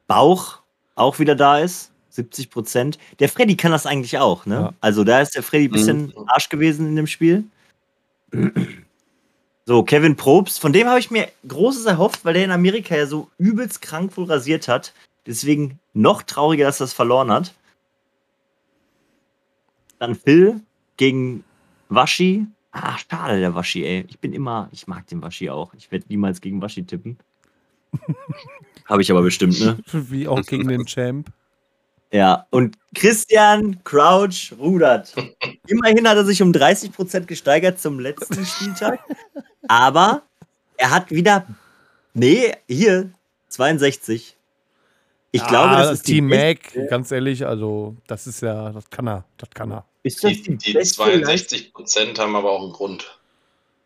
Bauch 0.07 0.59
auch 0.95 1.19
wieder 1.19 1.35
da 1.35 1.59
ist. 1.59 1.91
70 2.09 2.49
Prozent. 2.49 2.99
Der 3.19 3.29
Freddy 3.29 3.55
kann 3.55 3.71
das 3.71 3.85
eigentlich 3.85 4.17
auch, 4.17 4.45
ne? 4.45 4.55
Ja. 4.55 4.73
Also 4.81 5.03
da 5.03 5.21
ist 5.21 5.35
der 5.35 5.43
Freddy 5.43 5.65
ein 5.65 5.71
bisschen 5.71 6.13
Arsch 6.27 6.49
gewesen 6.49 6.87
in 6.87 6.95
dem 6.95 7.07
Spiel. 7.07 7.45
So, 9.65 9.83
Kevin 9.83 10.17
Probst, 10.17 10.59
von 10.59 10.73
dem 10.73 10.87
habe 10.87 10.99
ich 10.99 11.11
mir 11.11 11.31
Großes 11.47 11.85
erhofft, 11.85 12.25
weil 12.25 12.33
der 12.33 12.43
in 12.43 12.51
Amerika 12.51 12.95
ja 12.95 13.05
so 13.05 13.29
übelst 13.37 13.81
krank 13.81 14.15
wohl 14.17 14.25
rasiert 14.25 14.67
hat. 14.67 14.93
Deswegen 15.25 15.79
noch 15.93 16.23
trauriger, 16.23 16.65
dass 16.65 16.81
er 16.81 16.85
es 16.85 16.93
verloren 16.93 17.31
hat. 17.31 17.53
Dann 19.99 20.15
Phil 20.15 20.59
gegen 20.97 21.43
Waschi. 21.89 22.45
Ah, 22.71 22.97
schade, 22.97 23.39
der 23.39 23.53
Waschi, 23.53 23.83
ey. 23.85 24.05
Ich 24.07 24.19
bin 24.19 24.33
immer, 24.33 24.69
ich 24.71 24.87
mag 24.87 25.05
den 25.07 25.21
Waschi 25.21 25.49
auch. 25.49 25.73
Ich 25.73 25.91
werde 25.91 26.05
niemals 26.09 26.39
gegen 26.41 26.61
Waschi 26.61 26.83
tippen. 26.85 27.17
Habe 28.85 29.01
ich 29.01 29.11
aber 29.11 29.21
bestimmt, 29.21 29.59
ne? 29.59 29.77
Wie 29.91 30.27
auch 30.27 30.41
gegen 30.45 30.67
den 30.67 30.85
Champ. 30.85 31.29
Ja, 32.13 32.45
und 32.49 32.77
Christian 32.93 33.81
Crouch 33.83 34.53
rudert. 34.57 35.13
Immerhin 35.67 36.07
hat 36.07 36.17
er 36.17 36.25
sich 36.25 36.41
um 36.41 36.51
30% 36.51 37.21
gesteigert 37.25 37.79
zum 37.79 37.99
letzten 37.99 38.45
Spieltag. 38.45 38.99
Aber 39.67 40.23
er 40.77 40.91
hat 40.91 41.09
wieder. 41.11 41.45
Nee, 42.13 42.53
hier, 42.67 43.11
62. 43.49 44.35
Ich 45.33 45.45
glaube, 45.47 45.75
das 45.75 45.91
ist 45.93 46.07
die 46.07 46.15
Team 46.15 46.27
Mac, 46.27 46.61
beste- 46.63 46.87
ganz 46.87 47.11
ehrlich, 47.11 47.45
also 47.45 47.95
das 48.07 48.27
ist 48.27 48.41
ja, 48.41 48.71
das 48.71 48.89
kann 48.89 49.07
er, 49.07 49.23
das 49.37 49.49
kann 49.51 49.71
er. 49.71 49.85
Ist 50.03 50.23
das 50.23 50.33
Die, 50.33 50.57
die 50.57 50.73
beste 50.73 50.95
62 50.95 51.73
Prozent 51.73 52.19
haben 52.19 52.35
aber 52.35 52.51
auch 52.51 52.63
einen 52.63 52.73
Grund. 52.73 53.19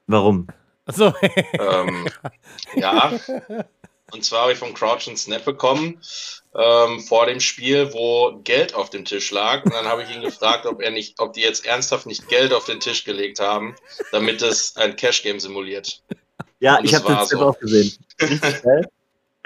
Warum? 0.07 0.47
Achso, 0.85 1.13
ähm, 1.53 2.07
ja. 2.75 3.19
Und 4.11 4.23
zwar 4.23 4.43
habe 4.43 4.53
ich 4.53 4.59
von 4.59 4.73
Crouch 4.73 5.07
einen 5.07 5.17
Snap 5.17 5.43
bekommen 5.43 5.99
ähm, 6.55 7.01
vor 7.01 7.25
dem 7.25 7.39
Spiel, 7.39 7.91
wo 7.91 8.39
Geld 8.43 8.75
auf 8.75 8.89
dem 8.91 9.03
Tisch 9.03 9.31
lag. 9.31 9.65
Und 9.65 9.73
dann 9.73 9.85
habe 9.85 10.03
ich 10.03 10.15
ihn 10.15 10.21
gefragt, 10.21 10.65
ob 10.65 10.81
er 10.81 10.91
nicht, 10.91 11.19
ob 11.19 11.33
die 11.33 11.41
jetzt 11.41 11.65
ernsthaft 11.65 12.05
nicht 12.05 12.27
Geld 12.29 12.53
auf 12.53 12.65
den 12.65 12.79
Tisch 12.79 13.03
gelegt 13.03 13.39
haben, 13.39 13.75
damit 14.11 14.41
es 14.41 14.75
ein 14.77 14.95
Cash 14.95 15.23
Game 15.23 15.39
simuliert. 15.39 16.01
Ja, 16.59 16.77
Und 16.77 16.85
ich 16.85 16.91
das 16.91 17.03
habe 17.03 17.13
das 17.13 17.27
Step 17.27 17.39
so. 17.39 17.45
auch 17.47 17.59
gesehen. 17.59 17.91
Richtig 18.21 18.61
geil. 18.63 18.87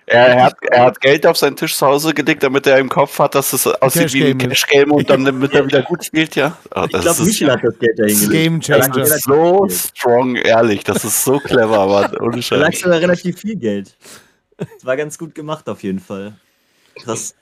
Er, 0.09 0.43
hat, 0.43 0.55
er 0.69 0.85
hat 0.85 1.01
Geld 1.01 1.25
auf 1.25 1.37
seinen 1.37 1.55
Tisch 1.55 1.75
zu 1.75 1.85
Hause 1.85 2.13
gelegt, 2.13 2.43
damit 2.43 2.65
er 2.67 2.77
im 2.77 2.89
Kopf 2.89 3.17
hat, 3.19 3.35
dass 3.35 3.53
es 3.53 3.67
aussieht 3.67 4.13
wie 4.13 4.25
ein 4.25 4.37
Cash-Game. 4.37 4.49
Cash-Game 4.49 4.91
und 4.91 5.09
dann 5.09 5.25
damit 5.25 5.53
er 5.53 5.65
wieder 5.65 5.81
gut 5.83 6.03
spielt, 6.03 6.35
ja. 6.35 6.57
Ah, 6.71 6.85
Ich 6.85 6.91
das 6.91 7.01
glaube, 7.03 7.23
Michel 7.23 7.51
hat 7.51 7.63
das 7.63 7.79
Geld 7.79 7.99
dahin 7.99 8.19
gelegt. 8.19 8.31
Game 8.31 8.61
Changer. 8.61 8.89
das 8.89 9.11
ist 9.11 9.23
so 9.25 9.67
strong, 9.69 10.35
ehrlich. 10.35 10.83
Das 10.83 11.05
ist 11.05 11.23
so 11.23 11.39
clever, 11.39 11.87
Mann. 11.87 12.17
Ohne 12.17 12.41
Scheiß. 12.41 12.79
sogar 12.79 12.99
relativ 12.99 13.39
viel 13.39 13.55
Geld. 13.55 13.95
Das 14.57 14.83
war 14.83 14.97
ganz 14.97 15.17
gut 15.17 15.35
gemacht 15.35 15.69
auf 15.69 15.83
jeden 15.83 15.99
Fall. 15.99 16.33
Krass. 17.03 17.33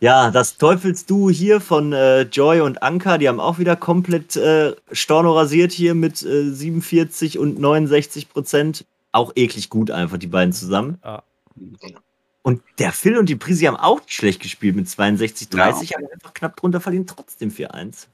Ja, 0.00 0.30
das 0.30 0.58
Teufelsduo 0.58 1.30
hier 1.30 1.60
von 1.60 1.92
äh, 1.92 2.22
Joy 2.22 2.60
und 2.60 2.82
Anka, 2.82 3.16
die 3.16 3.28
haben 3.28 3.40
auch 3.40 3.58
wieder 3.58 3.76
komplett 3.76 4.36
äh, 4.36 4.74
Storno 4.92 5.32
rasiert 5.32 5.72
hier 5.72 5.94
mit 5.94 6.22
äh, 6.22 6.50
47 6.50 7.38
und 7.38 7.58
69 7.58 8.28
Prozent. 8.28 8.84
Auch 9.16 9.32
eklig 9.34 9.70
gut 9.70 9.90
einfach, 9.90 10.18
die 10.18 10.26
beiden 10.26 10.52
zusammen. 10.52 10.98
Ja. 11.02 11.22
Und 12.42 12.62
der 12.78 12.92
Phil 12.92 13.16
und 13.16 13.30
die 13.30 13.36
Prisi 13.36 13.64
haben 13.64 13.78
auch 13.78 14.02
nicht 14.02 14.12
schlecht 14.12 14.42
gespielt 14.42 14.76
mit 14.76 14.90
62, 14.90 15.48
30, 15.48 15.96
aber 15.96 16.12
einfach 16.12 16.34
knapp 16.34 16.54
drunter 16.54 16.82
verlieren, 16.82 17.06
trotzdem 17.06 17.50
4-1. 17.50 18.08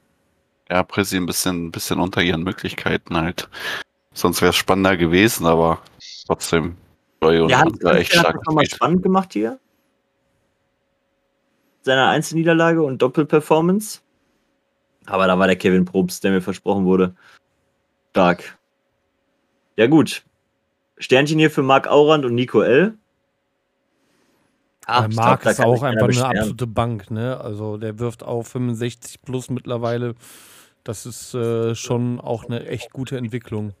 Ja, 0.69 0.81
Presi 0.83 1.17
ein 1.17 1.25
bisschen, 1.25 1.65
ein 1.65 1.71
bisschen 1.71 1.99
unter 1.99 2.21
ihren 2.21 2.43
Möglichkeiten 2.43 3.17
halt. 3.17 3.49
Sonst 4.13 4.41
wäre 4.41 4.51
es 4.51 4.55
spannender 4.55 4.95
gewesen, 4.95 5.45
aber 5.45 5.81
trotzdem. 6.25 6.77
Joy 7.21 7.41
und 7.41 7.49
Ja, 7.49 7.59
hat, 7.59 7.83
echt 7.97 8.13
hat 8.13 8.19
stark 8.21 8.35
das 8.37 8.45
nochmal 8.45 8.63
gespielt. 8.63 8.77
spannend 8.77 9.03
gemacht 9.03 9.33
hier. 9.33 9.59
Seine 11.81 12.07
Einzelniederlage 12.07 12.81
und 12.81 13.01
Doppelperformance. 13.01 13.99
Aber 15.05 15.27
da 15.27 15.37
war 15.37 15.47
der 15.47 15.57
Kevin 15.57 15.83
Probst, 15.83 16.23
der 16.23 16.31
mir 16.31 16.41
versprochen 16.41 16.85
wurde. 16.85 17.13
Stark. 18.11 18.57
Ja, 19.75 19.87
gut. 19.87 20.23
Sternchen 21.03 21.37
hier 21.37 21.51
für 21.51 21.63
Marc 21.63 21.87
Aurand 21.87 22.23
und 22.23 22.33
Nico 22.33 22.61
L. 22.61 22.97
Ah, 24.85 25.01
Der 25.01 25.09
ich 25.09 25.15
Marc 25.15 25.41
glaub, 25.41 25.51
ist 25.51 25.59
auch 25.61 25.83
einfach 25.83 26.07
eine 26.07 26.25
absolute 26.25 26.67
Bank, 26.67 27.11
ne? 27.11 27.39
Also 27.39 27.77
der 27.77 27.99
wirft 27.99 28.23
auf 28.23 28.47
65 28.47 29.21
plus 29.21 29.49
mittlerweile. 29.49 30.15
Das 30.83 31.05
ist 31.05 31.33
äh, 31.33 31.75
schon 31.75 32.19
auch 32.19 32.45
eine 32.45 32.65
echt 32.67 32.91
gute 32.91 33.17
Entwicklung. 33.17 33.73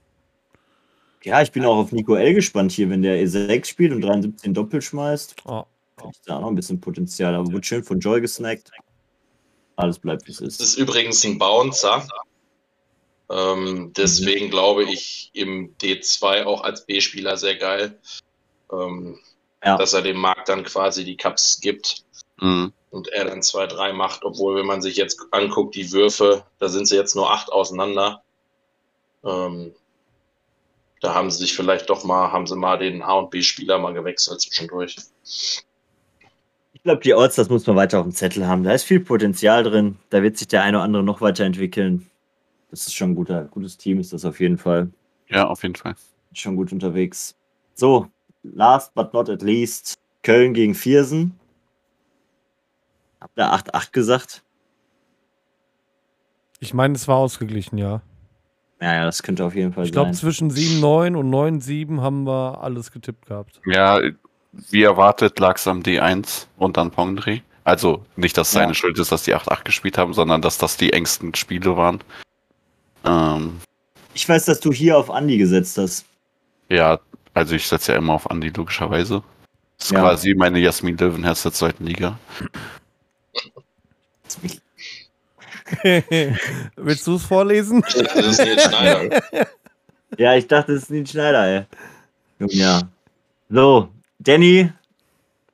Ja, 1.23 1.41
ich 1.41 1.51
bin 1.51 1.63
auch 1.65 1.77
auf 1.77 1.91
Nico 1.93 2.15
L 2.15 2.33
gespannt 2.33 2.73
hier, 2.73 2.89
wenn 2.89 3.01
der 3.01 3.21
E6 3.25 3.65
spielt 3.65 3.93
und 3.93 4.01
73 4.01 4.51
Doppel 4.53 4.81
schmeißt. 4.81 5.35
Ah, 5.45 5.65
Ist 6.09 6.21
da 6.25 6.37
auch 6.37 6.41
noch 6.41 6.47
ein 6.49 6.55
bisschen 6.55 6.79
Potenzial, 6.81 7.35
aber 7.35 7.49
wird 7.51 7.65
schön 7.65 7.83
von 7.83 7.99
Joy 7.99 8.19
gesnackt. 8.19 8.71
Alles 9.77 9.97
bleibt, 9.99 10.27
wie 10.27 10.31
es 10.31 10.37
Das 10.39 10.47
ist. 10.47 10.61
ist 10.61 10.77
übrigens 10.77 11.23
ein 11.25 11.37
Bouncer. 11.37 12.05
Ähm, 13.29 13.93
deswegen 13.95 14.49
glaube 14.49 14.83
ich 14.83 15.31
im 15.33 15.75
D2 15.77 16.43
auch 16.45 16.63
als 16.63 16.85
B-Spieler 16.85 17.37
sehr 17.37 17.55
geil, 17.55 17.97
ähm, 18.71 19.17
Ja. 19.63 19.77
dass 19.77 19.93
er 19.93 20.01
dem 20.01 20.17
Markt 20.17 20.49
dann 20.49 20.63
quasi 20.63 21.05
die 21.05 21.15
Cups 21.17 21.59
gibt 21.61 22.03
Mhm. 22.41 22.73
und 22.91 23.07
er 23.07 23.25
dann 23.25 23.41
2-3 23.41 23.93
macht. 23.93 24.25
Obwohl, 24.25 24.55
wenn 24.57 24.65
man 24.65 24.81
sich 24.81 24.97
jetzt 24.97 25.19
anguckt, 25.31 25.75
die 25.75 25.91
Würfe, 25.91 26.45
da 26.59 26.67
sind 26.67 26.87
sie 26.87 26.95
jetzt 26.97 27.15
nur 27.15 27.31
acht 27.31 27.49
auseinander. 27.51 28.21
Ähm, 29.23 29.73
da 30.99 31.13
haben 31.13 31.31
sie 31.31 31.39
sich 31.39 31.55
vielleicht 31.55 31.89
doch 31.89 32.03
mal, 32.03 32.31
haben 32.31 32.45
sie 32.47 32.55
mal 32.57 32.77
den 32.77 33.01
A 33.01 33.13
und 33.13 33.29
B-Spieler 33.31 33.79
mal 33.79 33.93
gewechselt 33.93 34.41
zwischendurch. 34.41 34.97
Ich 36.73 36.83
glaube, 36.83 37.01
die 37.01 37.13
Orts, 37.13 37.35
das 37.35 37.47
muss 37.49 37.65
man 37.65 37.77
weiter 37.77 37.99
auf 37.99 38.05
dem 38.05 38.11
Zettel 38.13 38.45
haben. 38.47 38.63
Da 38.63 38.73
ist 38.73 38.83
viel 38.83 38.99
Potenzial 38.99 39.63
drin. 39.63 39.97
Da 40.09 40.21
wird 40.21 40.37
sich 40.37 40.49
der 40.49 40.63
eine 40.63 40.77
oder 40.77 40.83
andere 40.83 41.03
noch 41.03 41.21
weiterentwickeln. 41.21 42.09
Das 42.73 42.87
ist 42.87 42.95
schon 42.95 43.11
ein 43.11 43.15
guter, 43.15 43.43
gutes 43.43 43.77
Team, 43.77 43.99
ist 43.99 44.13
das 44.13 44.25
auf 44.25 44.39
jeden 44.39 44.57
Fall. 44.57 44.89
Ja, 45.29 45.45
auf 45.45 45.61
jeden 45.61 45.75
Fall. 45.75 45.93
Schon 46.33 46.55
gut 46.55 46.71
unterwegs. 46.71 47.35
So, 47.75 48.07
last 48.41 48.95
but 48.95 49.13
not 49.13 49.29
at 49.29 49.43
least, 49.43 49.93
Köln 50.23 50.55
gegen 50.55 50.73
Viersen. 50.73 51.39
Hab 53.21 53.29
da 53.35 53.53
8-8 53.53 53.91
gesagt. 53.91 54.43
ich 56.59 56.73
meine, 56.73 56.95
es 56.95 57.07
war 57.07 57.17
ausgeglichen, 57.17 57.77
ja. 57.77 58.01
Ja, 58.81 58.95
ja, 58.95 59.05
das 59.05 59.21
könnte 59.21 59.45
auf 59.45 59.53
jeden 59.53 59.71
Fall 59.71 59.85
Ich 59.85 59.91
glaube, 59.91 60.07
sein. 60.07 60.15
zwischen 60.15 60.49
7-9 60.49 61.15
und 61.15 61.29
9-7 61.29 62.01
haben 62.01 62.25
wir 62.25 62.59
alles 62.63 62.91
getippt 62.91 63.27
gehabt. 63.27 63.61
Ja, 63.67 63.99
wie 64.51 64.81
erwartet 64.81 65.37
lag 65.37 65.57
es 65.57 65.67
am 65.67 65.81
D1 65.83 66.47
und 66.57 66.75
dann 66.77 66.89
Pongdre. 66.89 67.41
Also 67.65 68.03
nicht, 68.15 68.35
dass 68.35 68.51
seine 68.51 68.69
Ja. 68.69 68.73
Schuld 68.73 68.97
ist, 68.97 69.11
dass 69.11 69.23
die 69.25 69.35
8-8 69.35 69.63
gespielt 69.63 69.99
haben, 69.99 70.13
sondern 70.13 70.41
dass 70.41 70.57
das 70.57 70.75
die 70.75 70.91
engsten 70.91 71.35
Spiele 71.35 71.77
waren. 71.77 71.99
Ähm, 73.03 73.59
Ich 74.13 74.27
weiß, 74.27 74.45
dass 74.45 74.59
du 74.59 74.71
hier 74.71 74.97
auf 74.97 75.09
Andi 75.11 75.37
gesetzt 75.37 75.77
hast. 75.77 76.05
ja, 76.69 76.99
also 77.33 77.55
ich 77.55 77.67
setze 77.67 77.93
ja 77.93 77.97
immer 77.97 78.13
auf 78.13 78.29
Andi, 78.29 78.49
logischerweise. 78.49 79.23
Das 79.77 79.87
ist 79.87 79.91
Ja. 79.91 80.01
quasi 80.01 80.35
meine 80.35 80.59
Jasmin 80.59 80.97
Löwenherz 80.97 81.43
der 81.43 81.51
zweiten 81.53 81.85
Liga. 81.85 82.17
Willst 86.75 87.07
du 87.07 87.15
es 87.15 87.23
vorlesen? 87.25 87.81
Das 87.81 87.95
ist 88.27 88.39
Nils 88.43 88.63
Schneider. 88.63 89.21
Ja, 90.19 90.35
ich 90.35 90.45
dachte, 90.47 90.73
es 90.73 90.83
ist 90.83 90.89
Nien 90.91 91.07
Schneider, 91.07 91.43
ey. 91.47 91.65
Ja. 92.49 92.83
So, 93.49 93.89
Danny 94.19 94.71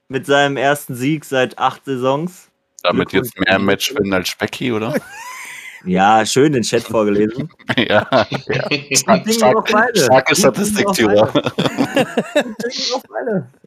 mit 0.10 0.26
seinem 0.26 0.58
ersten 0.58 0.96
Sieg 0.96 1.24
seit 1.24 1.58
acht 1.58 1.86
Saisons. 1.86 2.50
Damit 2.84 3.14
jetzt 3.14 3.40
mehr 3.40 3.58
Matchwin 3.58 4.12
als 4.14 4.28
Specky, 4.28 4.74
oder? 4.74 4.94
Ja, 5.86 6.26
schön 6.26 6.54
den 6.54 6.64
Chat 6.64 6.84
vorgelesen. 6.84 7.50
ja. 7.78 8.08
ja. 8.10 8.70
Stark, 8.96 9.30
stark, 9.32 9.70
starke 9.98 10.36
Statistik, 10.36 10.92
Türer. 10.94 11.32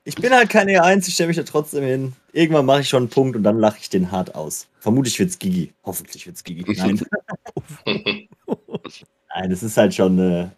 Ich 0.05 0.17
bin 0.17 0.33
halt 0.33 0.51
keine 0.51 0.73
E1, 0.83 1.07
ich 1.07 1.15
stelle 1.15 1.29
mich 1.29 1.37
da 1.37 1.45
trotzdem 1.45 1.85
hin. 1.85 2.13
Irgendwann 2.33 2.67
mache 2.67 2.81
ich 2.81 2.89
schon 2.89 3.05
einen 3.05 3.11
Punkt 3.11 3.37
und 3.37 3.45
dann 3.45 3.59
lache 3.59 3.79
ich 3.81 3.89
den 3.89 4.11
hart 4.11 4.35
aus. 4.35 4.67
Vermutlich 4.81 5.17
wird's 5.21 5.39
Gigi. 5.39 5.73
Hoffentlich 5.85 6.27
wird's 6.27 6.43
Gigi. 6.43 6.65
Nein. 6.77 7.01
Nein, 9.35 9.51
das 9.51 9.63
ist 9.63 9.77
halt 9.77 9.95
schon. 9.95 10.19
Äh 10.19 10.49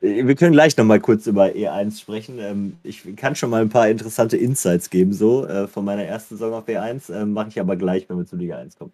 wir 0.00 0.34
können 0.36 0.52
gleich 0.52 0.76
nochmal 0.76 1.00
kurz 1.00 1.26
über 1.26 1.46
E1 1.46 2.00
sprechen. 2.00 2.38
Ähm, 2.38 2.76
ich 2.84 3.02
kann 3.16 3.34
schon 3.34 3.50
mal 3.50 3.62
ein 3.62 3.68
paar 3.68 3.88
interessante 3.88 4.36
Insights 4.36 4.90
geben, 4.90 5.12
so 5.12 5.46
äh, 5.46 5.66
von 5.66 5.84
meiner 5.84 6.04
ersten 6.04 6.36
Saison 6.36 6.54
auf 6.54 6.68
E1. 6.68 7.12
Ähm, 7.12 7.32
Mache 7.32 7.48
ich 7.48 7.60
aber 7.60 7.76
gleich, 7.76 8.08
wenn 8.08 8.18
wir 8.18 8.26
zu 8.26 8.36
Liga 8.36 8.58
1 8.58 8.76
kommen. 8.76 8.92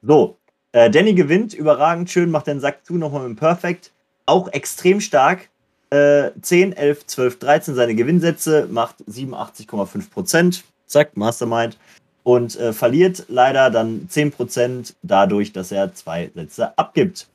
So, 0.00 0.38
äh, 0.76 0.90
Danny 0.90 1.14
gewinnt, 1.14 1.54
überragend 1.54 2.10
schön, 2.10 2.30
macht 2.30 2.48
den 2.48 2.60
Sack 2.60 2.84
zu, 2.84 2.98
nochmal 2.98 3.26
mit 3.26 3.38
Perfect. 3.38 3.92
Auch 4.26 4.48
extrem 4.48 5.00
stark. 5.00 5.48
Äh, 5.88 6.32
10, 6.42 6.74
11, 6.74 7.06
12, 7.06 7.38
13 7.38 7.74
seine 7.74 7.94
Gewinnsätze, 7.94 8.68
macht 8.70 8.96
87,5 9.08 10.10
Prozent. 10.10 10.64
Zack, 10.84 11.16
Mastermind. 11.16 11.78
Und 12.24 12.56
äh, 12.56 12.74
verliert 12.74 13.24
leider 13.28 13.70
dann 13.70 14.06
10 14.10 14.32
Prozent 14.32 14.96
dadurch, 15.02 15.54
dass 15.54 15.72
er 15.72 15.94
zwei 15.94 16.30
Sätze 16.34 16.76
abgibt. 16.76 17.26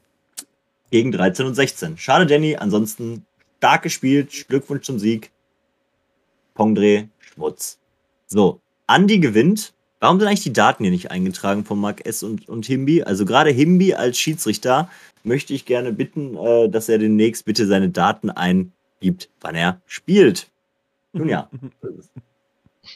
Gegen 0.92 1.12
13 1.12 1.48
und 1.48 1.56
16. 1.56 1.98
Schade, 1.98 2.28
Danny. 2.28 2.58
Ansonsten 2.58 3.26
stark 3.58 3.82
gespielt. 3.82 4.48
Glückwunsch 4.50 4.86
zum 4.86 5.00
Sieg. 5.00 5.32
Pongdre, 6.54 7.08
Schmutz. 7.18 7.80
So, 8.28 8.60
Andy 8.88 9.18
gewinnt. 9.18 9.74
Warum 10.02 10.20
sind 10.20 10.28
eigentlich 10.28 10.42
die 10.44 10.52
Daten 10.52 10.84
hier 10.84 10.92
nicht 10.92 11.12
eingetragen 11.12 11.64
von 11.64 11.80
Mark 11.80 12.08
S. 12.08 12.24
und, 12.24 12.50
und 12.50 12.66
Himbi? 12.66 13.04
Also 13.04 13.24
gerade 13.24 13.52
Himbi 13.52 13.94
als 13.94 14.18
Schiedsrichter 14.18 14.90
möchte 15.24 15.54
ich 15.54 15.66
gerne 15.66 15.94
bitten, 15.94 16.36
äh, 16.36 16.70
dass 16.70 16.90
er 16.90 16.98
demnächst 16.98 17.46
bitte 17.46 17.68
seine 17.68 17.90
Daten 17.90 18.32
eingibt, 18.32 19.30
wann 19.42 19.54
er 19.54 19.80
spielt. 19.86 20.50
Nun 21.14 21.30
ja. 21.30 21.50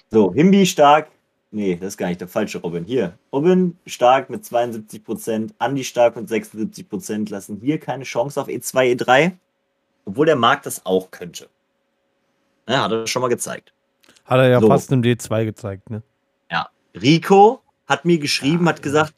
So, 0.10 0.34
Himbi 0.34 0.66
stark. 0.66 1.10
Nee, 1.52 1.78
das 1.80 1.90
ist 1.90 1.98
gar 1.98 2.08
nicht 2.08 2.20
der 2.20 2.28
falsche 2.28 2.58
Robin. 2.58 2.84
Hier, 2.86 3.18
Robin 3.32 3.78
stark 3.86 4.32
mit 4.32 4.44
72%, 4.44 5.52
Andi 5.60 5.84
stark 5.84 6.16
mit 6.16 6.28
76%, 6.28 7.30
lassen 7.30 7.60
hier 7.62 7.80
keine 7.80 8.04
Chance 8.04 8.42
auf 8.42 8.48
E2, 8.48 8.98
E3, 8.98 9.34
obwohl 10.06 10.26
der 10.26 10.36
Markt 10.36 10.66
das 10.66 10.86
auch 10.86 11.12
könnte. 11.12 11.48
Ja, 12.68 12.84
hat 12.84 12.92
er 12.92 13.08
schon 13.08 13.22
mal 13.22 13.28
gezeigt. 13.30 13.74
Hat 14.26 14.40
er 14.40 14.50
ja 14.50 14.60
So. 14.60 14.68
fast 14.68 14.92
im 14.92 15.04
D2 15.04 15.46
gezeigt, 15.46 15.90
ne? 15.92 16.02
Rico 17.02 17.62
hat 17.88 18.06
mir 18.06 18.18
geschrieben, 18.20 18.68
hat 18.68 18.82
gesagt, 18.82 19.14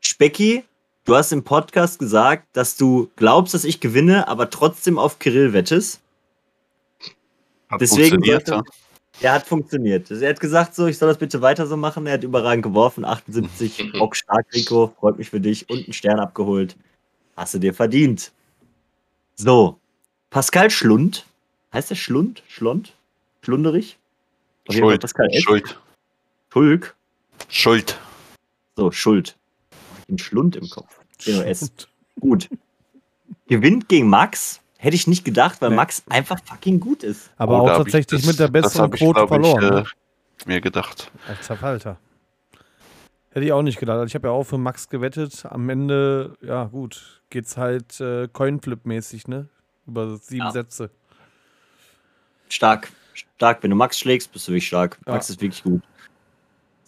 Specki, 0.00 0.64
du 1.04 1.14
hast 1.14 1.32
im 1.32 1.44
Podcast 1.44 1.98
gesagt, 1.98 2.48
dass 2.54 2.76
du 2.76 3.10
glaubst, 3.16 3.54
dass 3.54 3.64
ich 3.64 3.80
gewinne, 3.80 4.26
aber 4.28 4.50
trotzdem 4.50 4.98
auf 4.98 5.18
Kirill 5.18 5.52
wettest. 5.52 6.00
Hat 7.68 7.80
Deswegen 7.80 8.10
funktioniert, 8.16 8.46
sollte- 8.46 8.70
Er 9.20 9.32
hat 9.34 9.46
funktioniert. 9.46 10.10
Er 10.10 10.30
hat 10.30 10.40
gesagt, 10.40 10.74
so, 10.74 10.86
ich 10.86 10.98
soll 10.98 11.08
das 11.08 11.18
bitte 11.18 11.40
weiter 11.42 11.66
so 11.66 11.76
machen. 11.76 12.06
Er 12.06 12.14
hat 12.14 12.24
überragend 12.24 12.62
geworfen, 12.64 13.04
78, 13.04 13.92
Bock 13.98 14.16
stark, 14.16 14.46
Rico, 14.54 14.94
freut 14.98 15.18
mich 15.18 15.30
für 15.30 15.40
dich 15.40 15.68
und 15.70 15.84
einen 15.84 15.92
Stern 15.92 16.18
abgeholt. 16.18 16.76
Hast 17.36 17.54
du 17.54 17.58
dir 17.58 17.74
verdient. 17.74 18.32
So, 19.36 19.78
Pascal 20.30 20.70
Schlund. 20.70 21.26
Heißt 21.72 21.90
der 21.90 21.94
Schlund? 21.94 22.42
Schlund? 22.48 22.92
Schlunderich? 23.42 23.96
Schuld. 24.68 25.00
Pascal. 25.00 25.28
Schuld. 25.40 25.78
Schulk. 26.52 26.96
Schuld. 27.50 27.98
So, 28.76 28.90
Schuld. 28.90 29.36
Den 30.08 30.18
Schlund 30.18 30.56
im 30.56 30.68
Kopf. 30.70 30.98
Genau, 31.24 31.42
S. 31.42 31.70
Gut. 32.18 32.48
Gewinnt 33.48 33.88
gegen 33.88 34.08
Max. 34.08 34.60
Hätte 34.78 34.96
ich 34.96 35.06
nicht 35.06 35.24
gedacht, 35.24 35.60
weil 35.60 35.70
Nee. 35.70 35.76
Max 35.76 36.02
einfach 36.08 36.38
fucking 36.44 36.80
gut 36.80 37.02
ist. 37.02 37.30
Aber 37.36 37.62
Oh, 37.62 37.68
auch 37.68 37.76
tatsächlich 37.78 38.22
das- 38.22 38.26
mit 38.26 38.38
der 38.38 38.48
besseren 38.48 38.90
Quote 38.90 39.26
glaub 39.26 39.30
ich, 39.30 39.46
verloren. 39.46 39.74
ne? 39.74 39.84
äh, 40.46 40.48
mir 40.48 40.60
gedacht. 40.62 41.10
Als 41.28 41.42
Zerfalter. 41.46 41.98
Hätte 43.32 43.44
ich 43.44 43.52
auch 43.52 43.62
nicht 43.62 43.78
gedacht. 43.78 43.96
Also 43.98 44.06
ich 44.06 44.14
habe 44.14 44.28
ja 44.28 44.32
auch 44.32 44.44
für 44.44 44.56
Max 44.58 44.88
gewettet. 44.88 45.44
Am 45.44 45.68
Ende, 45.68 46.36
ja 46.40 46.64
gut, 46.64 47.22
geht's 47.30 47.56
halt 47.58 48.00
äh, 48.00 48.24
Coinflip-mäßig, 48.32 49.28
ne? 49.28 49.48
Über 49.86 50.16
sieben 50.16 50.46
Ja. 50.46 50.50
Sätze. 50.50 50.90
Stark. 52.48 52.90
Stark. 53.36 53.62
Wenn 53.62 53.70
du 53.70 53.76
Max 53.76 53.98
schlägst, 53.98 54.32
bist 54.32 54.48
du 54.48 54.52
wirklich 54.52 54.66
stark. 54.66 54.98
Ja. 55.06 55.12
Max 55.12 55.28
ist 55.30 55.40
wirklich 55.40 55.62
gut. 55.62 55.82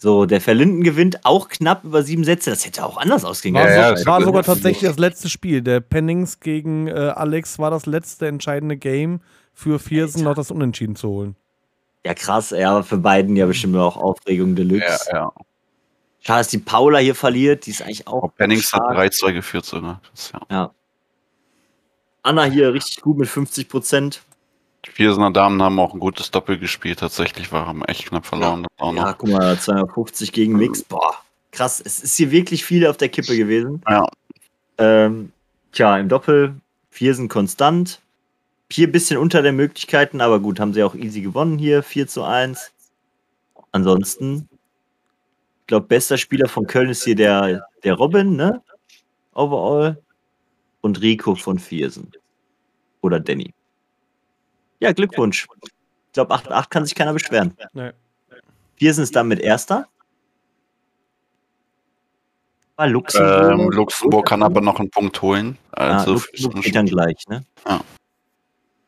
So, 0.03 0.25
der 0.25 0.41
Verlinden 0.41 0.83
gewinnt 0.83 1.23
auch 1.23 1.47
knapp 1.47 1.85
über 1.85 2.03
sieben 2.03 2.25
Sätze. 2.25 2.49
Das 2.49 2.65
hätte 2.65 2.83
auch 2.83 2.97
anders 2.97 3.23
ausgehen 3.23 3.55
War, 3.55 3.63
können. 3.63 3.77
Ja, 3.77 3.95
so, 3.95 4.03
ja, 4.03 4.05
war 4.05 4.21
sogar 4.21 4.43
tatsächlich 4.43 4.89
das 4.89 4.97
letzte 4.97 5.29
Spiel. 5.29 5.61
Der 5.61 5.79
Pennings 5.79 6.41
gegen 6.41 6.87
äh, 6.87 6.91
Alex 6.91 7.57
war 7.57 7.71
das 7.71 7.85
letzte 7.85 8.27
entscheidende 8.27 8.75
Game 8.75 9.21
für 9.53 9.79
Viersen 9.79 10.25
noch 10.25 10.35
das 10.35 10.51
Unentschieden 10.51 10.97
zu 10.97 11.07
holen. 11.07 11.37
Ja, 12.05 12.13
krass. 12.15 12.49
Ja, 12.49 12.83
für 12.83 12.97
beiden 12.97 13.37
ja 13.37 13.45
bestimmt 13.45 13.77
auch 13.77 13.95
Aufregung 13.95 14.49
Ja, 14.49 14.55
Deluxe. 14.55 15.09
ja. 15.09 15.31
Schade, 16.19 16.39
dass 16.41 16.47
die 16.49 16.57
Paula 16.57 16.99
hier 16.99 17.15
verliert. 17.15 17.65
Die 17.65 17.71
ist 17.71 17.81
eigentlich 17.81 18.05
auch. 18.05 18.19
Frau 18.19 18.27
Pennings 18.27 18.73
hat 18.73 18.81
stark. 18.81 18.97
3-2 18.97 19.33
geführt 19.35 19.63
sogar. 19.63 20.01
Das, 20.11 20.25
ist 20.25 20.33
ja. 20.51 20.71
Anna 22.23 22.43
hier 22.43 22.73
richtig 22.73 22.99
gut 22.99 23.17
mit 23.17 23.29
50 23.29 23.69
Prozent. 23.69 24.21
Die 24.85 24.91
Viersener 24.91 25.31
Damen 25.31 25.61
haben 25.61 25.79
auch 25.79 25.93
ein 25.93 25.99
gutes 25.99 26.31
Doppel 26.31 26.57
gespielt. 26.57 26.99
Tatsächlich 26.99 27.51
waren 27.51 27.83
echt 27.85 28.07
knapp 28.07 28.25
verloren. 28.25 28.67
Ja, 28.79 28.91
noch. 28.91 29.17
guck 29.17 29.29
mal, 29.29 29.57
250 29.57 30.31
gegen 30.31 30.57
Mix. 30.57 30.83
Boah, 30.83 31.15
krass. 31.51 31.81
Es 31.83 32.03
ist 32.03 32.17
hier 32.17 32.31
wirklich 32.31 32.65
viel 32.65 32.85
auf 32.85 32.97
der 32.97 33.09
Kippe 33.09 33.37
gewesen. 33.37 33.81
Ja. 33.89 34.05
Ähm, 34.77 35.31
tja, 35.71 35.97
im 35.97 36.09
Doppel 36.09 36.55
Viersen 36.89 37.29
konstant. 37.29 38.01
Hier 38.71 38.87
ein 38.87 38.91
bisschen 38.91 39.17
unter 39.17 39.41
den 39.41 39.55
Möglichkeiten, 39.55 40.19
aber 40.19 40.39
gut, 40.39 40.59
haben 40.59 40.73
sie 40.73 40.83
auch 40.83 40.95
easy 40.95 41.21
gewonnen 41.21 41.59
hier, 41.59 41.83
4 41.83 42.07
zu 42.07 42.23
1. 42.23 42.71
Ansonsten, 43.71 44.49
ich 45.61 45.67
glaube, 45.67 45.87
bester 45.87 46.17
Spieler 46.17 46.49
von 46.49 46.65
Köln 46.65 46.89
ist 46.89 47.03
hier 47.03 47.15
der, 47.15 47.67
der 47.83 47.93
Robin, 47.93 48.35
ne? 48.35 48.61
Overall. 49.33 50.01
Und 50.81 51.01
Rico 51.01 51.35
von 51.35 51.59
Viersen. 51.59 52.11
Oder 53.01 53.19
Danny. 53.19 53.53
Ja, 54.83 54.91
Glückwunsch. 54.91 55.47
Ich 55.63 56.13
glaube, 56.13 56.33
8-8 56.35 56.69
kann 56.69 56.85
sich 56.85 56.93
keiner 56.93 57.13
beschweren. 57.13 57.55
Nee. 57.73 57.91
Viersen 58.75 59.03
ist 59.03 59.15
damit 59.15 59.39
Erster. 59.39 59.87
War 62.75 62.87
Luxemburg. 62.87 63.51
Ähm, 63.59 63.69
Luxemburg 63.69 64.25
kann 64.25 64.43
aber 64.43 64.59
noch 64.61 64.79
einen 64.79 64.89
Punkt 64.89 65.21
holen. 65.21 65.57
Ah, 65.71 65.99
Also 65.99 66.13
Luxemburg 66.13 66.63
geht 66.63 66.75
dann 66.75 66.85
gleich, 66.87 67.15
ne? 67.29 67.45
Ja. 67.65 67.81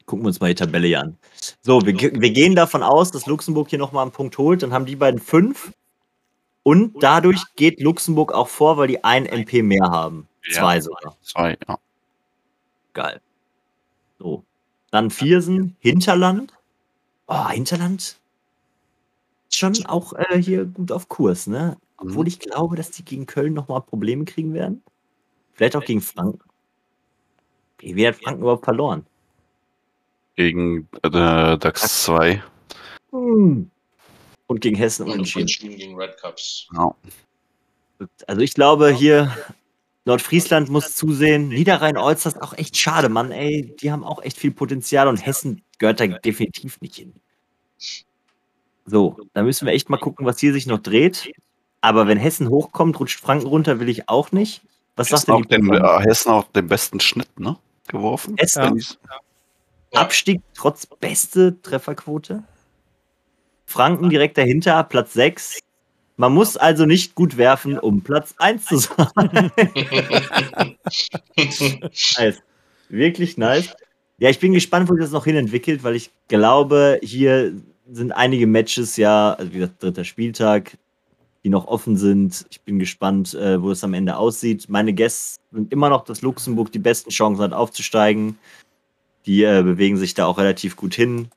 Gucken 0.05 0.23
wir 0.25 0.27
uns 0.27 0.39
mal 0.39 0.47
die 0.49 0.55
Tabelle 0.55 0.87
hier 0.87 0.99
an. 1.01 1.17
So, 1.61 1.81
wir, 1.85 1.95
wir 1.97 2.31
gehen 2.31 2.55
davon 2.55 2.83
aus, 2.83 3.11
dass 3.11 3.25
Luxemburg 3.25 3.69
hier 3.69 3.79
nochmal 3.79 4.03
einen 4.03 4.11
Punkt 4.11 4.37
holt. 4.37 4.61
Dann 4.63 4.73
haben 4.73 4.85
die 4.85 4.95
beiden 4.95 5.19
fünf. 5.19 5.71
Und 6.63 7.01
dadurch 7.01 7.41
geht 7.55 7.79
Luxemburg 7.79 8.33
auch 8.33 8.47
vor, 8.47 8.77
weil 8.77 8.87
die 8.87 9.03
ein 9.03 9.25
MP 9.27 9.61
mehr 9.61 9.89
haben. 9.89 10.27
Ja. 10.47 10.59
Zwei 10.61 10.81
sogar. 10.81 11.15
zwei, 11.21 11.57
ja. 11.67 11.77
Geil. 12.93 13.21
So. 14.19 14.43
Dann 14.91 15.09
Viersen, 15.09 15.75
Hinterland. 15.79 16.53
Oh, 17.27 17.49
Hinterland. 17.49 18.17
Schon 19.51 19.85
auch 19.85 20.13
äh, 20.13 20.41
hier 20.41 20.65
gut 20.65 20.91
auf 20.91 21.09
Kurs, 21.09 21.47
ne? 21.47 21.77
Obwohl 21.97 22.27
ich 22.27 22.39
glaube, 22.39 22.75
dass 22.75 22.91
die 22.91 23.05
gegen 23.05 23.25
Köln 23.25 23.53
nochmal 23.53 23.81
Probleme 23.81 24.25
kriegen 24.25 24.53
werden. 24.53 24.83
Vielleicht 25.53 25.75
auch 25.75 25.85
gegen 25.85 26.01
Franken. 26.01 26.39
Wie 27.79 28.07
hat 28.07 28.15
Franken 28.15 28.41
überhaupt 28.41 28.65
verloren? 28.65 29.05
Gegen 30.35 30.87
äh, 31.03 31.09
DAX 31.57 32.03
2. 32.03 32.43
Und 33.11 33.71
gegen 34.59 34.75
Hessen 34.75 35.03
Und 35.03 35.13
unentschieden. 35.13 35.43
Unentschieden 35.43 35.77
gegen 35.77 35.95
Red 35.95 36.17
Cups. 36.17 36.67
Ja. 36.75 36.93
Also 38.27 38.41
ich 38.41 38.53
glaube 38.53 38.89
hier, 38.89 39.31
Nordfriesland 40.05 40.69
muss 40.69 40.95
zusehen. 40.95 41.49
Niederrhein-Olsters 41.49 42.39
auch 42.39 42.53
echt 42.53 42.77
schade, 42.77 43.09
Mann. 43.09 43.31
Ey, 43.31 43.75
die 43.81 43.91
haben 43.91 44.03
auch 44.03 44.21
echt 44.21 44.37
viel 44.37 44.51
Potenzial 44.51 45.07
und 45.07 45.25
Hessen 45.25 45.63
gehört 45.79 45.99
da 45.99 46.07
definitiv 46.07 46.79
nicht 46.81 46.95
hin. 46.95 47.13
So, 48.85 49.17
da 49.33 49.41
müssen 49.41 49.65
wir 49.65 49.73
echt 49.73 49.89
mal 49.89 49.97
gucken, 49.97 50.25
was 50.25 50.39
hier 50.39 50.53
sich 50.53 50.67
noch 50.67 50.79
dreht. 50.79 51.31
Aber 51.81 52.07
wenn 52.07 52.19
Hessen 52.19 52.49
hochkommt, 52.49 52.99
rutscht 52.99 53.19
Franken 53.19 53.47
runter, 53.47 53.79
will 53.79 53.89
ich 53.89 54.07
auch 54.07 54.31
nicht. 54.31 54.61
Was 54.95 55.09
sagt 55.09 55.27
Hessen, 55.27 55.47
denn 55.49 55.71
auch 55.71 55.73
den, 55.73 55.83
die 55.83 56.03
äh, 56.03 56.07
Hessen 56.07 56.31
auch 56.31 56.47
den 56.51 56.67
besten 56.67 56.99
Schnitt, 56.99 57.39
ne? 57.39 57.57
Geworfen. 57.87 58.35
Hessen, 58.37 58.77
Ja. 58.77 59.99
Abstieg 59.99 60.41
trotz 60.53 60.85
beste 60.85 61.61
Trefferquote. 61.61 62.43
Franken 63.65 64.09
direkt 64.09 64.37
dahinter, 64.37 64.83
Platz 64.83 65.13
6. 65.13 65.59
Man 66.17 66.33
muss 66.33 66.55
also 66.55 66.85
nicht 66.85 67.15
gut 67.15 67.35
werfen, 67.37 67.77
um 67.77 68.01
Platz 68.01 68.35
1 68.37 68.65
zu 68.65 68.77
sein. 68.77 69.51
nice. 71.37 72.41
Wirklich 72.89 73.37
nice. 73.37 73.75
Ja, 74.17 74.29
ich 74.29 74.39
bin 74.39 74.53
gespannt, 74.53 74.89
wo 74.89 74.93
sich 74.93 75.03
das 75.03 75.11
noch 75.11 75.25
hin 75.25 75.35
entwickelt, 75.35 75.83
weil 75.83 75.95
ich 75.95 76.09
glaube, 76.29 76.99
hier 77.03 77.53
sind 77.91 78.13
einige 78.13 78.47
Matches 78.47 78.95
ja, 78.95 79.33
also 79.33 79.51
wie 79.51 79.59
gesagt, 79.59 79.83
dritter 79.83 80.05
Spieltag, 80.05 80.77
die 81.43 81.49
noch 81.49 81.67
offen 81.67 81.97
sind. 81.97 82.45
Ich 82.49 82.61
bin 82.61 82.79
gespannt, 82.79 83.33
äh, 83.33 83.61
wo 83.61 83.71
es 83.71 83.83
am 83.83 83.93
Ende 83.93 84.15
aussieht. 84.15 84.69
Meine 84.69 84.93
Guests 84.93 85.35
sind 85.51 85.71
immer 85.73 85.89
noch, 85.89 86.05
dass 86.05 86.21
Luxemburg 86.21 86.71
die 86.71 86.79
besten 86.79 87.09
Chancen 87.09 87.41
hat, 87.43 87.53
aufzusteigen. 87.53 88.37
Die 89.25 89.43
äh, 89.43 89.63
bewegen 89.63 89.97
sich 89.97 90.13
da 90.13 90.27
auch 90.27 90.37
relativ 90.37 90.77
gut 90.77 90.95
hin. 90.95 91.27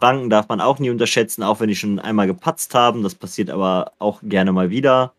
Franken 0.00 0.30
darf 0.30 0.48
man 0.48 0.60
auch 0.60 0.78
nie 0.78 0.90
unterschätzen, 0.90 1.42
auch 1.42 1.60
wenn 1.60 1.68
die 1.68 1.76
schon 1.76 1.98
einmal 1.98 2.26
gepatzt 2.26 2.74
haben. 2.74 3.02
Das 3.02 3.14
passiert 3.14 3.50
aber 3.50 3.92
auch 3.98 4.20
gerne 4.22 4.52
mal 4.52 4.70
wieder. 4.70 5.12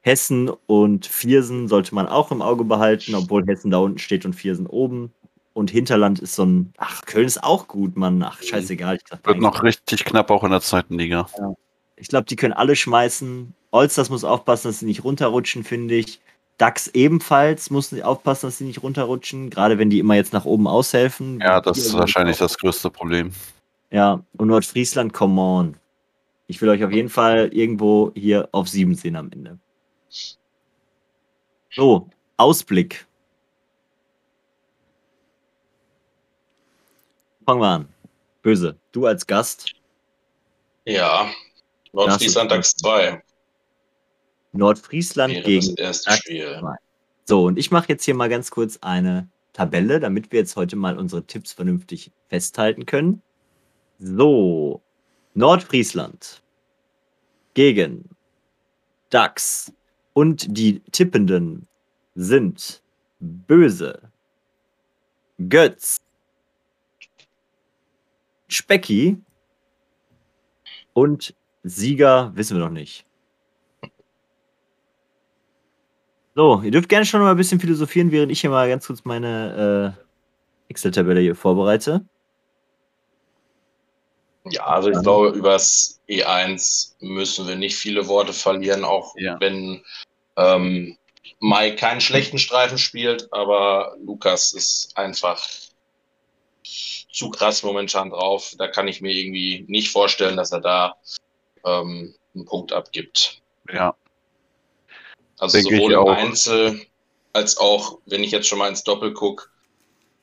Hessen 0.00 0.50
und 0.66 1.06
Viersen 1.06 1.66
sollte 1.66 1.94
man 1.94 2.06
auch 2.06 2.30
im 2.30 2.42
Auge 2.42 2.64
behalten, 2.64 3.14
obwohl 3.14 3.46
Hessen 3.46 3.70
da 3.70 3.78
unten 3.78 3.98
steht 3.98 4.24
und 4.24 4.34
Viersen 4.34 4.66
oben. 4.66 5.12
Und 5.54 5.70
Hinterland 5.70 6.18
ist 6.18 6.34
so 6.34 6.44
ein. 6.44 6.72
Ach, 6.78 7.02
Köln 7.06 7.26
ist 7.26 7.42
auch 7.42 7.68
gut, 7.68 7.96
Mann. 7.96 8.22
Ach, 8.22 8.42
scheißegal. 8.42 8.96
Ich 8.96 9.26
Wird 9.26 9.40
noch 9.40 9.62
richtig 9.62 10.04
knapp 10.04 10.30
auch 10.30 10.44
in 10.44 10.50
der 10.50 10.60
zweiten 10.60 10.98
Liga. 10.98 11.28
Ich 11.96 12.08
glaube, 12.08 12.26
die 12.26 12.36
können 12.36 12.52
alle 12.52 12.76
schmeißen. 12.76 13.54
Olsters 13.70 14.10
muss 14.10 14.24
aufpassen, 14.24 14.68
dass 14.68 14.80
sie 14.80 14.86
nicht 14.86 15.04
runterrutschen, 15.04 15.64
finde 15.64 15.94
ich. 15.94 16.20
DAX 16.58 16.88
ebenfalls 16.88 17.70
muss 17.70 17.92
aufpassen, 18.02 18.46
dass 18.46 18.58
sie 18.58 18.64
nicht 18.64 18.82
runterrutschen, 18.82 19.50
gerade 19.50 19.78
wenn 19.78 19.90
die 19.90 19.98
immer 19.98 20.14
jetzt 20.14 20.32
nach 20.32 20.44
oben 20.44 20.66
aushelfen. 20.66 21.40
Ja, 21.40 21.60
das 21.60 21.78
ist 21.78 21.94
wahrscheinlich 21.94 22.38
das 22.38 22.58
größte 22.58 22.90
Problem. 22.90 23.32
Ja, 23.94 24.24
und 24.38 24.48
Nordfriesland, 24.48 25.12
come 25.12 25.40
on. 25.40 25.76
Ich 26.48 26.60
will 26.60 26.68
euch 26.68 26.82
auf 26.82 26.90
jeden 26.90 27.08
Fall 27.08 27.50
irgendwo 27.52 28.10
hier 28.16 28.48
auf 28.50 28.68
sieben 28.68 28.96
sehen 28.96 29.14
am 29.14 29.30
Ende. 29.30 29.56
So, 31.70 32.10
Ausblick. 32.36 33.06
Fangen 37.46 37.60
wir 37.60 37.68
an. 37.68 37.88
Böse, 38.42 38.76
du 38.90 39.06
als 39.06 39.24
Gast, 39.24 39.76
Ja, 40.86 41.30
Nordfriesland 41.92 42.50
DAX 42.50 42.74
2 42.74 43.22
Nordfriesland 44.50 45.34
wäre 45.34 45.42
das 45.42 45.66
gegen 45.66 45.76
erste 45.76 46.10
DAX 46.10 46.18
Spiel. 46.18 46.58
2. 46.58 46.76
So, 47.26 47.44
und 47.44 47.60
ich 47.60 47.70
mache 47.70 47.90
jetzt 47.90 48.04
hier 48.04 48.16
mal 48.16 48.28
ganz 48.28 48.50
kurz 48.50 48.76
eine 48.80 49.28
Tabelle, 49.52 50.00
damit 50.00 50.32
wir 50.32 50.40
jetzt 50.40 50.56
heute 50.56 50.74
mal 50.74 50.98
unsere 50.98 51.24
Tipps 51.24 51.52
vernünftig 51.52 52.10
festhalten 52.28 52.86
können. 52.86 53.22
So, 53.98 54.82
Nordfriesland 55.34 56.42
gegen 57.54 58.08
DAX 59.10 59.72
und 60.12 60.46
die 60.56 60.80
Tippenden 60.90 61.66
sind 62.14 62.82
Böse, 63.20 64.10
Götz, 65.48 65.98
Specki 68.48 69.16
und 70.92 71.34
Sieger 71.62 72.32
wissen 72.34 72.56
wir 72.56 72.64
noch 72.64 72.70
nicht. 72.70 73.06
So, 76.34 76.60
ihr 76.62 76.72
dürft 76.72 76.88
gerne 76.88 77.06
schon 77.06 77.20
mal 77.20 77.30
ein 77.30 77.36
bisschen 77.36 77.60
philosophieren, 77.60 78.10
während 78.10 78.32
ich 78.32 78.40
hier 78.40 78.50
mal 78.50 78.68
ganz 78.68 78.86
kurz 78.86 79.04
meine 79.04 79.96
äh, 79.96 80.70
Excel-Tabelle 80.70 81.20
hier 81.20 81.36
vorbereite. 81.36 82.04
Ja, 84.50 84.66
also 84.66 84.90
ich 84.90 85.00
glaube, 85.00 85.28
übers 85.28 86.00
E1 86.08 86.94
müssen 87.00 87.48
wir 87.48 87.56
nicht 87.56 87.76
viele 87.76 88.06
Worte 88.08 88.32
verlieren, 88.32 88.84
auch 88.84 89.14
Ja. 89.16 89.40
wenn 89.40 89.82
ähm, 90.36 90.98
Mike 91.40 91.76
keinen 91.76 92.00
schlechten 92.00 92.38
Streifen 92.38 92.78
spielt, 92.78 93.32
aber 93.32 93.96
Lukas 94.04 94.52
ist 94.52 94.96
einfach 94.96 95.42
zu 97.12 97.30
krass 97.30 97.62
momentan 97.62 98.10
drauf. 98.10 98.54
Da 98.58 98.68
kann 98.68 98.88
ich 98.88 99.00
mir 99.00 99.12
irgendwie 99.12 99.64
nicht 99.68 99.90
vorstellen, 99.90 100.36
dass 100.36 100.52
er 100.52 100.60
da 100.60 100.96
ähm, 101.64 102.14
einen 102.34 102.44
Punkt 102.44 102.72
abgibt. 102.72 103.40
Ja. 103.72 103.96
Also 105.38 105.58
Denke 105.58 105.74
ich 105.74 105.80
sowohl 105.80 105.92
im. 105.92 106.08
Einzel 106.08 106.86
als 107.32 107.56
auch, 107.56 107.98
wenn 108.06 108.24
ich 108.24 108.30
jetzt 108.30 108.48
schon 108.48 108.58
mal 108.58 108.68
ins 108.68 108.84
Doppel 108.84 109.12
gucke. 109.14 109.46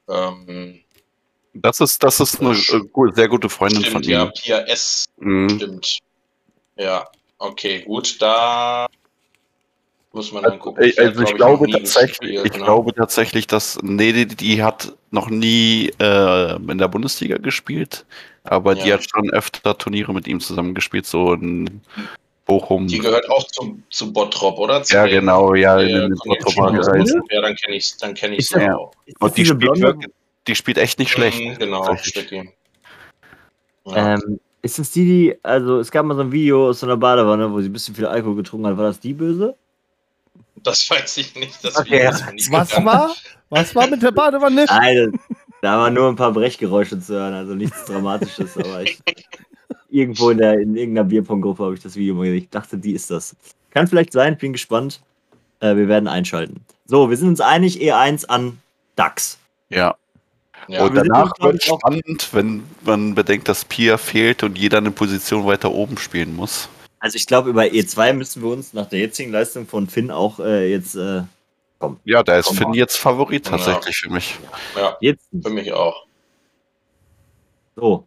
Ähm, 0.08 0.84
Das 1.54 1.80
ist, 1.82 2.02
das 2.04 2.20
ist 2.20 2.40
eine 2.42 2.52
äh, 2.52 3.12
sehr 3.14 3.28
gute 3.28 3.50
Freundin 3.50 3.84
von 3.84 4.04
stimmt, 4.04 4.06
ja, 4.08 4.24
ihm. 4.26 4.32
Pia 4.42 4.60
S 4.68 5.06
Mhm. 5.18 5.50
Stimmt. 5.50 5.98
Ja, 6.78 7.08
okay, 7.40 7.82
gut. 7.82 8.22
Da 8.22 8.88
muss 10.14 10.32
man 10.32 10.44
dann 10.44 10.60
gucken. 10.60 10.84
Äh, 10.84 10.92
Die 10.92 10.98
hat, 11.00 11.08
Also 11.08 11.24
ich 11.24 11.36
glaub 11.36 11.60
glaube 11.60 11.72
tatsächlich, 11.72 12.32
ich 12.44 12.44
ne? 12.54 12.64
glaube 12.64 12.94
tatsächlich, 12.94 13.48
dass 13.48 13.78
Nede, 13.82 14.26
die 14.26 14.64
hat 14.64 14.94
noch 15.12 15.30
nie 15.30 15.92
äh, 16.00 16.56
in 16.56 16.78
der 16.78 16.88
Bundesliga 16.88 17.38
gespielt, 17.38 18.06
aber 18.44 18.76
die 18.76 18.88
Ja. 18.90 18.96
hat 18.96 19.06
schon 19.10 19.30
öfter 19.32 19.78
Turniere 19.78 20.14
mit 20.14 20.28
ihm 20.28 20.40
zusammengespielt, 20.40 21.06
so 21.06 21.34
in 21.34 21.82
Bochum. 22.46 22.88
Die 22.88 22.98
gehört 23.00 23.30
auch 23.30 23.46
zu, 23.48 23.78
zu 23.90 24.12
Bottrop, 24.12 24.58
oder? 24.58 24.84
Zu 24.84 24.96
Ja, 24.96 25.06
genau, 25.06 25.54
ja, 25.54 25.80
in 25.80 26.16
Kreis. 26.18 26.46
Bochum. 26.46 26.76
Ja, 27.30 27.42
dann 27.42 27.56
kenne 27.56 27.76
ich 27.76 27.98
dann 27.98 28.14
kenn 28.14 28.34
ja- 28.40 28.76
auch. 28.78 28.94
Und 29.20 29.38
die 29.38 29.42
diese 29.44 29.54
spielt, 29.54 29.60
blonde- 29.74 29.82
wirklich, 29.82 30.12
die 30.48 30.56
spielt 30.56 30.78
echt 30.78 31.00
nicht 31.00 31.12
schlecht. 31.12 31.40
Mhm, 31.40 31.58
genau, 31.58 31.86
tatsächlich. 31.86 32.28
Stücki. 32.28 32.50
Ja. 33.86 34.16
Ähm, 34.16 34.40
ist 34.62 34.78
das 34.78 34.92
die, 34.92 35.06
die, 35.06 35.38
also 35.44 35.80
es 35.80 35.90
gab 35.90 36.06
mal 36.06 36.16
so 36.16 36.22
ein 36.22 36.32
Video 36.32 36.70
aus 36.70 36.82
so 36.82 36.86
einer 36.86 36.98
Badewanne, 36.98 37.52
wo 37.52 37.60
sie 37.62 37.70
ein 37.70 37.74
bisschen 37.74 37.96
viel 37.96 38.06
Alkohol 38.06 38.36
getrunken 38.36 38.68
hat. 38.68 38.78
War 38.78 38.86
das 38.86 39.00
die 39.00 39.14
böse? 39.14 39.56
das 40.64 40.90
weiß 40.90 41.18
ich 41.18 41.36
nicht. 41.36 41.64
Das 41.64 41.78
Okay, 41.78 42.10
Video 42.12 42.52
Was 42.52 42.72
war? 42.84 43.16
Was 43.50 43.76
war 43.76 43.88
mit 43.88 44.02
der 44.02 44.12
Badewanne? 44.12 44.66
Nein, 44.70 45.20
da 45.62 45.78
waren 45.78 45.94
nur 45.94 46.08
ein 46.08 46.16
paar 46.16 46.32
Brechgeräusche 46.32 47.00
zu 47.00 47.14
hören, 47.14 47.34
also 47.34 47.54
nichts 47.54 47.86
Dramatisches, 47.86 48.58
aber 48.58 48.84
ich, 48.84 49.00
irgendwo 49.90 50.30
in, 50.30 50.38
der, 50.38 50.60
in 50.60 50.76
irgendeiner 50.76 51.08
Bierpong-Gruppe 51.08 51.64
habe 51.64 51.74
ich 51.76 51.82
das 51.82 51.96
Video 51.96 52.16
mal 52.16 52.26
gesehen. 52.26 52.44
Ich 52.44 52.50
dachte, 52.50 52.78
die 52.78 52.94
ist 52.94 53.12
das. 53.12 53.36
Kann 53.72 53.88
vielleicht 53.88 54.14
sein, 54.14 54.38
bin 54.38 54.54
gespannt. 54.54 55.02
Äh, 55.60 55.76
wir 55.76 55.88
werden 55.88 56.08
einschalten. 56.08 56.62
So, 56.86 57.10
wir 57.10 57.18
sind 57.18 57.28
uns 57.28 57.42
einig, 57.42 57.82
E1 57.82 58.26
an 58.28 58.60
DAX. 58.96 59.38
Ja. 59.70 59.96
Ja, 60.68 60.84
und 60.86 60.96
danach 60.96 61.32
wird 61.40 61.70
auch- 61.70 61.80
spannend, 61.80 62.30
wenn 62.34 62.64
man 62.84 63.16
bedenkt, 63.16 63.48
dass 63.48 63.66
Pia 63.66 63.98
fehlt 63.98 64.44
und 64.44 64.58
jeder 64.58 64.78
eine 64.78 64.92
Position 64.92 65.46
weiter 65.46 65.72
oben 65.72 65.98
spielen 65.98 66.36
muss. 66.36 66.70
Also 67.00 67.16
ich 67.16 67.26
glaube, 67.26 67.50
über 67.50 67.64
E2 67.64 68.14
müssen 68.14 68.44
wir 68.44 68.50
uns 68.52 68.74
nach 68.74 68.88
der 68.88 69.00
jetzigen 69.00 69.32
Leistung 69.32 69.66
von 69.68 69.88
Finn 69.88 70.12
auch 70.12 70.40
äh, 70.40 70.70
jetzt, 70.72 70.96
äh, 70.96 71.24
Ja, 72.06 72.22
da 72.22 72.38
ist 72.38 72.46
Komm 72.48 72.58
Finn 72.58 72.70
mal. 72.70 72.78
jetzt 72.78 72.98
Favorit 72.98 73.46
Ja. 73.46 73.58
tatsächlich 73.58 73.98
für 73.98 74.10
mich. 74.12 74.38
ja, 74.78 74.96
jetzt 75.02 75.26
für 75.42 75.50
mich 75.50 75.74
auch. 75.74 76.06
So. 77.76 78.06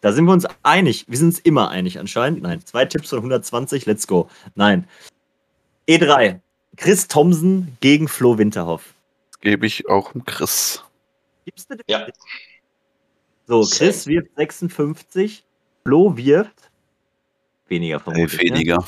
Da 0.00 0.12
sind 0.12 0.26
wir 0.26 0.32
uns 0.32 0.46
einig. 0.62 1.06
Wir 1.08 1.16
sind 1.16 1.28
uns 1.28 1.38
immer 1.38 1.70
einig 1.70 1.98
anscheinend. 1.98 2.42
Nein, 2.42 2.60
zwei 2.66 2.84
Tipps 2.84 3.08
von 3.10 3.20
120, 3.20 3.86
let's 3.86 4.06
go. 4.06 4.28
Nein. 4.54 4.86
E3. 5.88 6.40
Chris 6.76 7.08
Thomsen 7.08 7.76
gegen 7.80 8.08
Flo 8.08 8.36
Winterhoff. 8.36 8.92
Das 9.30 9.40
gebe 9.40 9.66
ich 9.66 9.88
auch 9.88 10.12
dem 10.12 10.24
Chris. 10.24 10.82
Gibst 11.44 11.70
du 11.70 11.76
den? 11.76 11.84
Ja. 11.88 12.06
So, 13.46 13.62
Chris 13.70 14.06
wirft 14.06 14.28
56, 14.36 15.44
Flo 15.84 16.16
wirft 16.16 16.70
weniger 17.68 17.96
Äh, 17.96 18.00
vermutlich. 18.00 18.42
Ne? 18.42 18.56
weniger. 18.56 18.84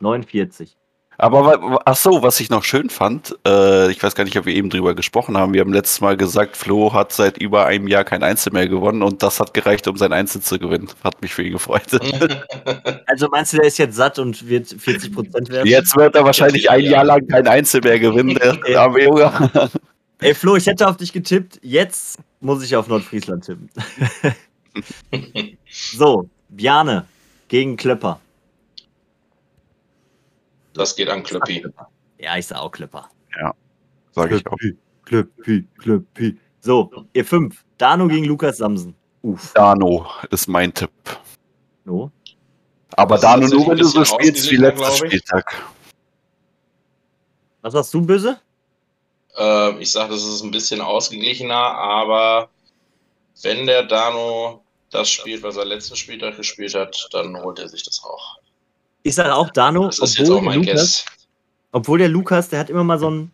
49. 0.00 0.76
Aber 1.18 1.80
ach 1.84 1.94
so, 1.94 2.22
was 2.22 2.40
ich 2.40 2.50
noch 2.50 2.64
schön 2.64 2.90
fand, 2.90 3.36
äh, 3.46 3.90
ich 3.92 4.02
weiß 4.02 4.16
gar 4.16 4.24
nicht, 4.24 4.36
ob 4.38 4.46
wir 4.46 4.54
eben 4.54 4.70
drüber 4.70 4.94
gesprochen 4.94 5.36
haben. 5.36 5.52
Wir 5.52 5.60
haben 5.60 5.72
letztes 5.72 6.00
Mal 6.00 6.16
gesagt, 6.16 6.56
Flo 6.56 6.92
hat 6.92 7.12
seit 7.12 7.38
über 7.38 7.66
einem 7.66 7.86
Jahr 7.86 8.02
kein 8.02 8.24
Einzel 8.24 8.52
mehr 8.52 8.66
gewonnen 8.66 9.02
und 9.02 9.22
das 9.22 9.38
hat 9.38 9.54
gereicht, 9.54 9.86
um 9.86 9.96
sein 9.96 10.12
Einzel 10.12 10.40
zu 10.40 10.58
gewinnen. 10.58 10.88
Hat 11.04 11.22
mich 11.22 11.32
für 11.34 11.42
ihn 11.42 11.52
gefreut. 11.52 11.82
Also 13.06 13.28
meinst 13.28 13.52
du, 13.52 13.58
der 13.58 13.66
ist 13.66 13.78
jetzt 13.78 13.94
satt 13.96 14.18
und 14.18 14.48
wird 14.48 14.68
40 14.68 15.12
Prozent 15.12 15.50
werden? 15.50 15.68
Jetzt 15.68 15.94
wird 15.96 16.14
er 16.14 16.24
wahrscheinlich 16.24 16.70
ein 16.70 16.84
Jahr 16.84 17.04
lang 17.04 17.26
kein 17.28 17.46
Einzel 17.46 17.82
mehr 17.82 17.98
gewinnen, 17.98 18.38
der 18.66 18.80
arme 18.80 19.04
Junge. 19.04 19.30
Ey 20.22 20.34
Flo, 20.34 20.56
ich 20.56 20.66
hätte 20.66 20.88
auf 20.88 20.96
dich 20.96 21.12
getippt. 21.12 21.58
Jetzt 21.62 22.18
muss 22.40 22.62
ich 22.62 22.74
auf 22.76 22.88
Nordfriesland 22.88 23.44
tippen. 23.44 23.68
so, 25.70 26.28
Bjane 26.48 27.06
gegen 27.48 27.76
Klöpper. 27.76 28.20
Das 30.74 30.96
geht 30.96 31.08
an 31.08 31.22
Klöppi. 31.22 31.66
Ja, 32.18 32.36
ich 32.36 32.46
sag 32.46 32.58
auch 32.58 32.70
Klöpper. 32.70 33.08
Sag 34.12 34.30
ich 34.30 34.46
auch. 34.46 34.56
Klöppi, 35.04 35.66
Klöppi. 35.78 36.38
So, 36.60 36.90
ihr 37.12 37.24
fünf. 37.24 37.64
Dano 37.78 38.06
gegen 38.06 38.24
Lukas 38.24 38.58
Samsen. 38.58 38.94
Uff. 39.22 39.52
Dano 39.54 40.06
ist 40.30 40.46
mein 40.48 40.72
Tipp. 40.72 40.90
No. 41.84 42.12
Aber 42.92 43.16
Das 43.16 43.22
Dano 43.22 43.48
nur, 43.48 43.68
wenn 43.68 43.78
du 43.78 43.84
so 43.84 44.04
spielst 44.04 44.50
wie 44.50 44.56
letzter. 44.56 44.92
Spieltag. 44.92 45.62
Was 47.62 47.72
sagst 47.72 47.94
du, 47.94 48.02
Böse? 48.02 48.38
Äh, 49.36 49.78
ich 49.80 49.90
sage, 49.90 50.12
das 50.12 50.24
ist 50.24 50.42
ein 50.42 50.50
bisschen 50.50 50.80
ausgeglichener, 50.80 51.54
aber 51.54 52.48
wenn 53.42 53.66
der 53.66 53.84
Dano 53.84 54.62
das 54.90 55.10
spielt, 55.10 55.42
was 55.42 55.56
er 55.56 55.64
letzten 55.64 55.96
Spieltag 55.96 56.36
gespielt 56.36 56.74
hat, 56.74 57.08
dann 57.12 57.36
holt 57.42 57.58
er 57.58 57.68
sich 57.68 57.82
das 57.82 58.02
auch. 58.04 58.38
Ich 59.02 59.14
sage 59.14 59.34
auch 59.34 59.50
Dano, 59.50 59.86
Das 59.86 59.98
ist 59.98 60.18
jetzt 60.18 60.30
auch 60.30 60.36
obwohl, 60.36 60.46
mein 60.46 60.58
Lukas, 60.60 61.04
Guess. 61.04 61.06
obwohl 61.72 61.98
der 61.98 62.08
Lukas, 62.08 62.48
der 62.50 62.60
hat 62.60 62.70
immer 62.70 62.84
mal 62.84 62.98
so 62.98 63.08
einen, 63.08 63.32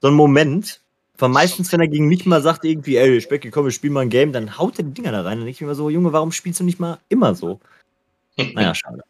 so 0.00 0.08
einen 0.08 0.16
Moment, 0.16 0.80
Aber 1.18 1.28
meistens, 1.28 1.72
wenn 1.72 1.80
er 1.80 1.88
gegen 1.88 2.08
mich 2.08 2.26
mal 2.26 2.42
sagt, 2.42 2.64
irgendwie, 2.64 2.96
ey, 2.96 3.20
Specki, 3.20 3.50
komm, 3.50 3.64
wir 3.64 3.72
spielen 3.72 3.94
mal 3.94 4.02
ein 4.02 4.10
Game, 4.10 4.32
dann 4.32 4.58
haut 4.58 4.78
er 4.78 4.84
die 4.84 4.92
Dinger 4.92 5.12
da 5.12 5.22
rein. 5.22 5.38
Dann 5.38 5.46
denke 5.46 5.50
ich 5.50 5.60
mir 5.60 5.68
immer 5.68 5.74
so, 5.74 5.88
Junge, 5.88 6.12
warum 6.12 6.30
spielst 6.30 6.60
du 6.60 6.64
nicht 6.64 6.78
mal 6.78 6.98
immer 7.08 7.34
so? 7.34 7.60
Naja, 8.52 8.74
schade. 8.74 9.02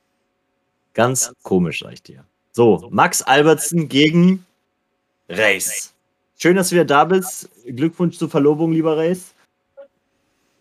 Ganz 0.94 1.32
komisch, 1.42 1.80
sag 1.80 1.94
ich 1.94 2.02
dir. 2.02 2.24
So, 2.52 2.88
Max 2.90 3.22
Albertsen 3.22 3.88
gegen 3.88 4.46
Race. 5.28 5.92
Schön, 6.38 6.56
dass 6.56 6.68
du 6.68 6.74
wieder 6.74 6.84
da 6.84 7.04
bist. 7.04 7.48
Glückwunsch 7.66 8.18
zur 8.18 8.28
Verlobung, 8.28 8.72
lieber 8.72 8.96
Race. 8.96 9.32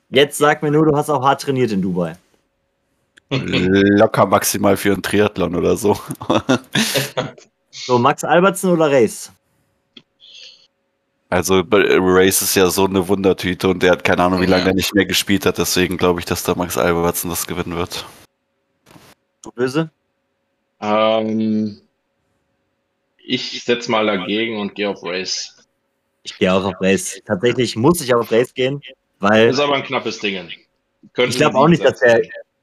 Jetzt 0.10 0.38
sag 0.38 0.64
mir 0.64 0.72
nur, 0.72 0.86
du 0.86 0.96
hast 0.96 1.10
auch 1.10 1.24
hart 1.24 1.42
trainiert 1.42 1.72
in 1.72 1.82
Dubai. 1.82 2.16
Locker 3.30 4.26
maximal 4.28 4.78
für 4.78 4.94
einen 4.94 5.02
Triathlon 5.04 5.56
oder 5.56 5.76
so. 5.78 5.98
So, 7.78 8.00
Max 8.00 8.24
Albertsen 8.24 8.72
oder 8.72 8.90
Race? 8.90 9.34
Also 11.30 11.62
Race 11.70 12.42
ist 12.42 12.56
ja 12.56 12.70
so 12.70 12.86
eine 12.86 13.06
Wundertüte 13.06 13.68
und 13.68 13.84
der 13.84 13.92
hat 13.92 14.04
keine 14.06 14.24
Ahnung, 14.24 14.40
wie 14.40 14.46
lange 14.46 14.64
Ja. 14.64 14.70
er 14.70 14.74
nicht 14.76 14.96
mehr 14.96 15.06
gespielt 15.06 15.46
hat. 15.46 15.58
Deswegen 15.58 15.98
glaube 15.98 16.22
ich, 16.22 16.26
dass 16.26 16.44
der 16.46 16.56
Max 16.56 16.78
Albertsen 16.78 17.30
das 17.30 17.46
gewinnen 17.46 17.76
wird. 17.76 18.06
Du 19.42 19.52
böse? 19.52 19.90
Ähm, 20.80 21.82
ich 23.18 23.62
setze 23.66 23.92
mal 23.92 24.06
dagegen 24.06 24.58
und 24.58 24.74
gehe 24.74 24.90
auf 24.90 25.04
Race. 25.04 25.55
Ich 26.26 26.38
gehe 26.40 26.52
auch 26.52 26.64
auf 26.64 26.74
Race. 26.82 27.22
Tatsächlich 27.24 27.76
muss 27.76 28.02
ich 28.02 28.14
auf 28.14 28.32
Race 28.32 28.54
gehen, 28.54 28.82
weil 29.20 29.50
Ist 29.50 29.60
aber 29.60 29.76
ein 29.76 29.84
knappes 29.84 30.18
Ding. 30.20 30.50
Könnte 31.14 31.30
ich 31.30 31.38
glaube 31.38 31.56
auch 31.56 31.68
nicht, 31.68 31.84
dass 31.86 32.02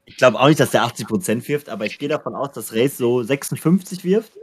ich 0.05 0.17
glaube 0.17 0.37
auch 0.37 0.47
nicht, 0.47 0.59
dass 0.59 0.71
der 0.71 0.83
80% 0.83 1.47
wirft, 1.47 1.69
aber 1.69 1.85
ich 1.85 1.97
gehe 1.97 2.09
davon 2.09 2.35
aus, 2.35 2.51
dass 2.51 2.73
Race 2.73 2.97
so 2.97 3.23
56 3.23 4.03
wirft 4.03 4.33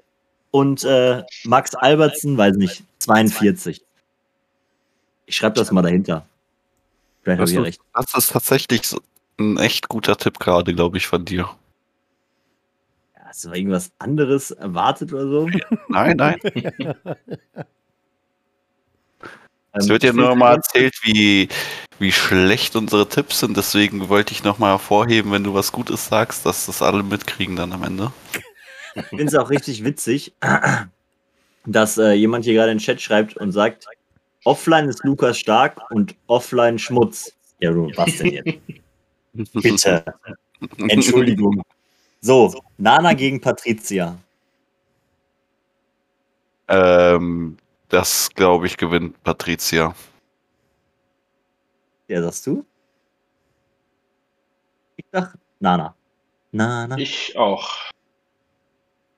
und 0.52 0.84
äh, 0.84 1.22
Max 1.44 1.74
Albertsen, 1.74 2.38
weiß 2.38 2.56
nicht, 2.56 2.82
42. 3.00 3.82
Ich 5.26 5.36
schreibe 5.36 5.56
das 5.56 5.70
mal 5.70 5.82
dahinter. 5.82 6.26
Vielleicht 7.22 7.40
habe 7.40 7.42
Das 7.42 7.50
ich 7.50 7.56
ja 7.56 7.62
recht. 7.62 7.80
das 7.92 8.14
ist 8.14 8.32
tatsächlich 8.32 8.86
so 8.88 9.00
ein 9.38 9.58
echt 9.58 9.88
guter 9.88 10.16
Tipp 10.16 10.38
gerade, 10.38 10.74
glaube 10.74 10.96
ich, 10.96 11.06
von 11.06 11.26
dir. 11.26 11.48
Hast 13.22 13.44
du 13.44 13.52
irgendwas 13.52 13.92
anderes 13.98 14.50
erwartet 14.50 15.12
oder 15.12 15.28
so? 15.28 15.48
Nein, 15.88 16.16
nein. 16.16 16.38
Es 19.72 19.84
Ähm, 19.84 19.90
wird 19.90 20.02
ja 20.02 20.12
nur 20.12 20.34
mal 20.34 20.56
erzählt, 20.56 20.94
wie, 21.02 21.48
wie 21.98 22.12
schlecht 22.12 22.76
unsere 22.76 23.08
Tipps 23.08 23.40
sind. 23.40 23.56
Deswegen 23.56 24.08
wollte 24.08 24.32
ich 24.32 24.42
nochmal 24.42 24.72
hervorheben, 24.72 25.32
wenn 25.32 25.44
du 25.44 25.54
was 25.54 25.72
Gutes 25.72 26.06
sagst, 26.06 26.44
dass 26.44 26.66
das 26.66 26.82
alle 26.82 27.02
mitkriegen 27.02 27.56
dann 27.56 27.72
am 27.72 27.84
Ende. 27.84 28.12
Ich 28.94 29.04
finde 29.04 29.24
es 29.26 29.34
auch 29.34 29.50
richtig 29.50 29.84
witzig, 29.84 30.32
dass 31.66 31.98
äh, 31.98 32.12
jemand 32.12 32.44
hier 32.44 32.54
gerade 32.54 32.72
in 32.72 32.78
den 32.78 32.84
Chat 32.84 33.00
schreibt 33.00 33.36
und 33.36 33.52
sagt, 33.52 33.86
offline 34.44 34.88
ist 34.88 35.04
Lukas 35.04 35.38
stark 35.38 35.78
und 35.90 36.16
offline 36.26 36.78
Schmutz. 36.78 37.32
Ja, 37.60 37.70
du, 37.70 37.92
was 37.94 38.16
denn 38.16 38.32
jetzt? 38.32 38.58
Bitte. 39.52 40.04
Entschuldigung. 40.88 41.62
So, 42.20 42.52
Nana 42.78 43.14
gegen 43.14 43.40
Patricia. 43.40 44.18
Ähm, 46.68 47.56
das, 47.90 48.30
glaube 48.34 48.66
ich, 48.66 48.76
gewinnt 48.76 49.22
Patricia. 49.22 49.94
Ja, 52.08 52.22
sagst 52.22 52.46
du? 52.46 52.64
Ich 54.96 55.04
sag 55.12 55.36
Nana. 55.60 55.94
Nana. 56.52 56.98
Ich 56.98 57.36
auch. 57.36 57.68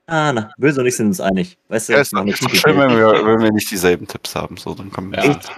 Nana. 0.07 0.51
Böse 0.57 0.81
und 0.81 0.87
ich 0.87 0.95
sind 0.95 1.07
uns 1.07 1.19
einig. 1.21 1.57
Weißt 1.69 1.89
du, 1.89 1.93
Ja, 1.93 1.99
ist 2.01 2.13
ist 2.13 2.41
ist 2.41 2.57
schön, 2.59 2.77
wenn 2.77 2.91
wir, 2.97 3.25
wenn 3.25 3.41
wir 3.41 3.51
nicht 3.51 3.71
dieselben 3.71 4.07
Tipps 4.07 4.35
haben. 4.35 4.57
So, 4.57 4.73
dann 4.75 4.91
kommen 4.91 5.11
wir 5.11 5.23
Ja. 5.23 5.27
nicht. 5.29 5.49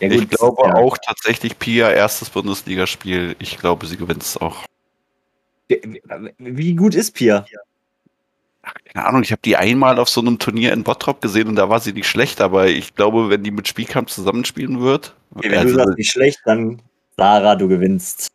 Ja, 0.00 0.10
ich 0.10 0.20
gut, 0.20 0.30
glaube 0.30 0.62
ja. 0.66 0.74
auch 0.74 0.96
tatsächlich 0.98 1.58
Pia, 1.58 1.90
erstes 1.90 2.30
Bundesligaspiel. 2.30 3.36
Ich 3.38 3.58
glaube, 3.58 3.86
sie 3.86 3.96
gewinnt 3.96 4.22
es 4.22 4.36
auch. 4.36 4.64
Wie- 5.68 6.02
Wie 6.38 6.74
gut 6.74 6.94
ist 6.94 7.12
Pia? 7.14 7.44
Keine 8.92 9.06
Ahnung, 9.06 9.22
ich 9.22 9.32
habe 9.32 9.42
die 9.44 9.56
einmal 9.56 9.98
auf 9.98 10.08
so 10.08 10.20
einem 10.20 10.38
Turnier 10.38 10.72
in 10.72 10.84
Bottrop 10.84 11.20
gesehen 11.20 11.48
und 11.48 11.56
da 11.56 11.68
war 11.68 11.80
sie 11.80 11.92
nicht 11.92 12.06
schlecht, 12.08 12.40
aber 12.40 12.68
ich 12.68 12.94
glaube, 12.94 13.28
wenn 13.28 13.42
die 13.42 13.50
mit 13.50 13.68
Spielkampf 13.68 14.10
zusammenspielen 14.10 14.80
wird. 14.80 15.14
Okay, 15.34 15.50
wenn 15.50 15.58
also, 15.58 15.70
du 15.70 15.84
sagst, 15.84 15.98
nicht 15.98 16.12
schlecht, 16.12 16.40
dann 16.44 16.80
Sarah, 17.16 17.56
du 17.56 17.68
gewinnst. 17.68 18.28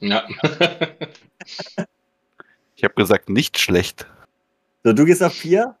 Ja. 0.00 0.24
ich 2.76 2.84
habe 2.84 2.94
gesagt, 2.94 3.28
nicht 3.28 3.58
schlecht. 3.58 4.06
So, 4.84 4.92
du 4.92 5.04
gehst 5.04 5.22
auf 5.22 5.38
Pia? 5.38 5.76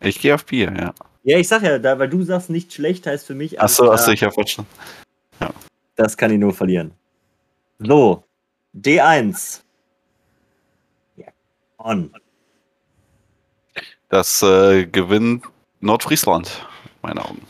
Ich 0.00 0.20
gehe 0.20 0.34
auf 0.34 0.44
Pia, 0.46 0.72
ja. 0.72 0.94
Ja, 1.24 1.38
ich 1.38 1.48
sag 1.48 1.62
ja, 1.62 1.78
da, 1.78 1.98
weil 1.98 2.08
du 2.08 2.22
sagst, 2.22 2.50
nicht 2.50 2.72
schlecht 2.72 3.06
heißt 3.06 3.26
für 3.26 3.34
mich. 3.34 3.60
Achso, 3.60 3.90
achso, 3.90 4.10
ich 4.10 4.22
habe 4.22 4.32
verstanden. 4.32 4.70
Das 5.94 6.16
kann 6.16 6.32
ich 6.32 6.38
nur 6.38 6.52
verlieren. 6.52 6.92
So, 7.78 8.24
D1. 8.74 9.60
Ja, 11.16 11.26
on. 11.78 12.12
Das 14.12 14.42
äh, 14.42 14.84
gewinnt 14.84 15.46
Nordfriesland, 15.80 16.66
in 16.84 16.90
meinen 17.00 17.18
Augen. 17.18 17.40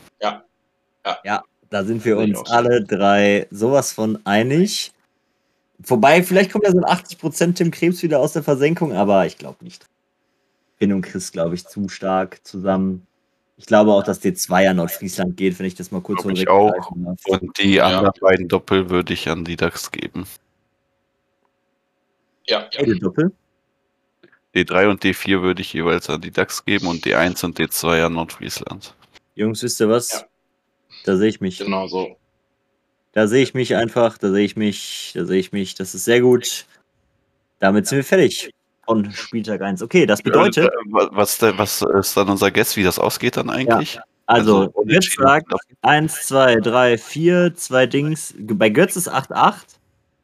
Da 1.70 1.84
sind 1.84 2.04
wir 2.04 2.18
uns 2.18 2.38
alle 2.50 2.84
drei 2.84 3.48
sowas 3.50 3.92
von 3.92 4.20
einig. 4.24 4.92
Wobei, 5.78 6.22
vielleicht 6.22 6.52
kommt 6.52 6.64
ja 6.64 6.70
so 6.70 6.78
ein 6.78 6.84
80% 6.84 7.54
Tim 7.54 7.72
Krebs 7.72 8.02
wieder 8.04 8.20
aus 8.20 8.34
der 8.34 8.44
Versenkung, 8.44 8.92
aber 8.92 9.26
ich 9.26 9.38
glaube 9.38 9.64
nicht. 9.64 9.86
Finn 10.78 10.92
und 10.92 11.02
Chris, 11.02 11.32
glaube 11.32 11.56
ich, 11.56 11.66
zu 11.66 11.88
stark 11.88 12.46
zusammen. 12.46 13.06
Ich 13.56 13.66
glaube 13.66 13.92
auch, 13.92 14.04
dass 14.04 14.22
D2 14.22 14.68
an 14.70 14.76
Nordfriesland 14.76 15.36
geht, 15.36 15.58
wenn 15.58 15.66
ich 15.66 15.74
das 15.74 15.90
mal 15.90 16.00
kurz 16.00 16.24
ich 16.26 16.46
auch. 16.48 16.90
Und 16.92 17.58
die 17.58 17.74
Ja. 17.74 17.86
anderen 17.86 18.12
beiden 18.20 18.46
Doppel 18.46 18.88
würde 18.88 19.14
ich 19.14 19.28
an 19.28 19.44
die 19.44 19.56
DAX 19.56 19.90
geben. 19.90 20.26
ja. 22.46 22.68
Beide 22.76 22.98
Doppel. 23.00 23.32
D3 24.54 24.88
und 24.90 25.02
D4 25.02 25.40
würde 25.42 25.62
ich 25.62 25.72
jeweils 25.72 26.08
an 26.10 26.20
die 26.20 26.30
DAX 26.30 26.64
geben 26.64 26.86
und 26.86 27.04
D1 27.04 27.44
und 27.44 27.58
D2 27.58 28.04
an 28.06 28.12
Nordfriesland. 28.14 28.94
Jungs, 29.34 29.62
wisst 29.62 29.80
ihr 29.80 29.88
was? 29.88 30.12
Ja. 30.12 30.22
Da 31.04 31.16
sehe 31.16 31.28
ich 31.28 31.40
mich. 31.40 31.58
Genau 31.58 31.86
so. 31.88 32.16
Da 33.12 33.26
sehe 33.26 33.42
ich 33.42 33.54
mich 33.54 33.74
einfach, 33.76 34.18
da 34.18 34.30
sehe 34.30 34.44
ich 34.44 34.56
mich, 34.56 35.12
da 35.14 35.24
sehe 35.24 35.38
ich 35.38 35.52
mich. 35.52 35.74
Das 35.74 35.94
ist 35.94 36.04
sehr 36.04 36.20
gut. 36.20 36.66
Damit 37.58 37.86
sind 37.86 37.96
wir 37.98 38.04
fertig 38.04 38.50
von 38.84 39.10
Spieltag 39.12 39.60
1. 39.62 39.82
Okay, 39.82 40.06
das 40.06 40.22
bedeutet, 40.22 40.66
Äh, 40.66 40.70
Was, 40.90 41.40
was 41.40 41.82
ist 41.82 42.16
dann 42.16 42.28
unser 42.28 42.50
Guess, 42.50 42.76
wie 42.76 42.82
das 42.82 42.98
ausgeht 42.98 43.36
dann 43.36 43.50
eigentlich? 43.50 43.98
also, 44.26 44.66
Götz 44.66 44.74
unentschieden. 44.74 45.22
sagt 45.26 45.52
1, 45.82 46.26
2, 46.26 46.56
3, 46.56 46.98
4, 46.98 47.54
zwei 47.54 47.86
Dings. 47.86 48.34
Bei 48.38 48.68
Götz 48.70 48.96
ist 48.96 49.08
8, 49.08 49.32
8 49.32 49.66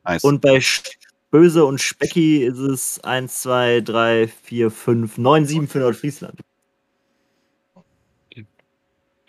Nice. 0.05 0.25
und 0.25 0.41
bei 0.41 0.57
Sch- 0.59 0.83
Böse 1.31 1.65
und 1.65 1.81
Specki 1.81 2.45
ist 2.45 2.59
es 2.59 3.01
1, 3.05 3.43
2, 3.43 3.83
3, 3.83 4.29
4, 4.29 4.71
5, 4.71 5.19
9, 5.19 5.47
7 5.47 5.69
für 5.69 5.79
Nordfriesland. 5.81 6.41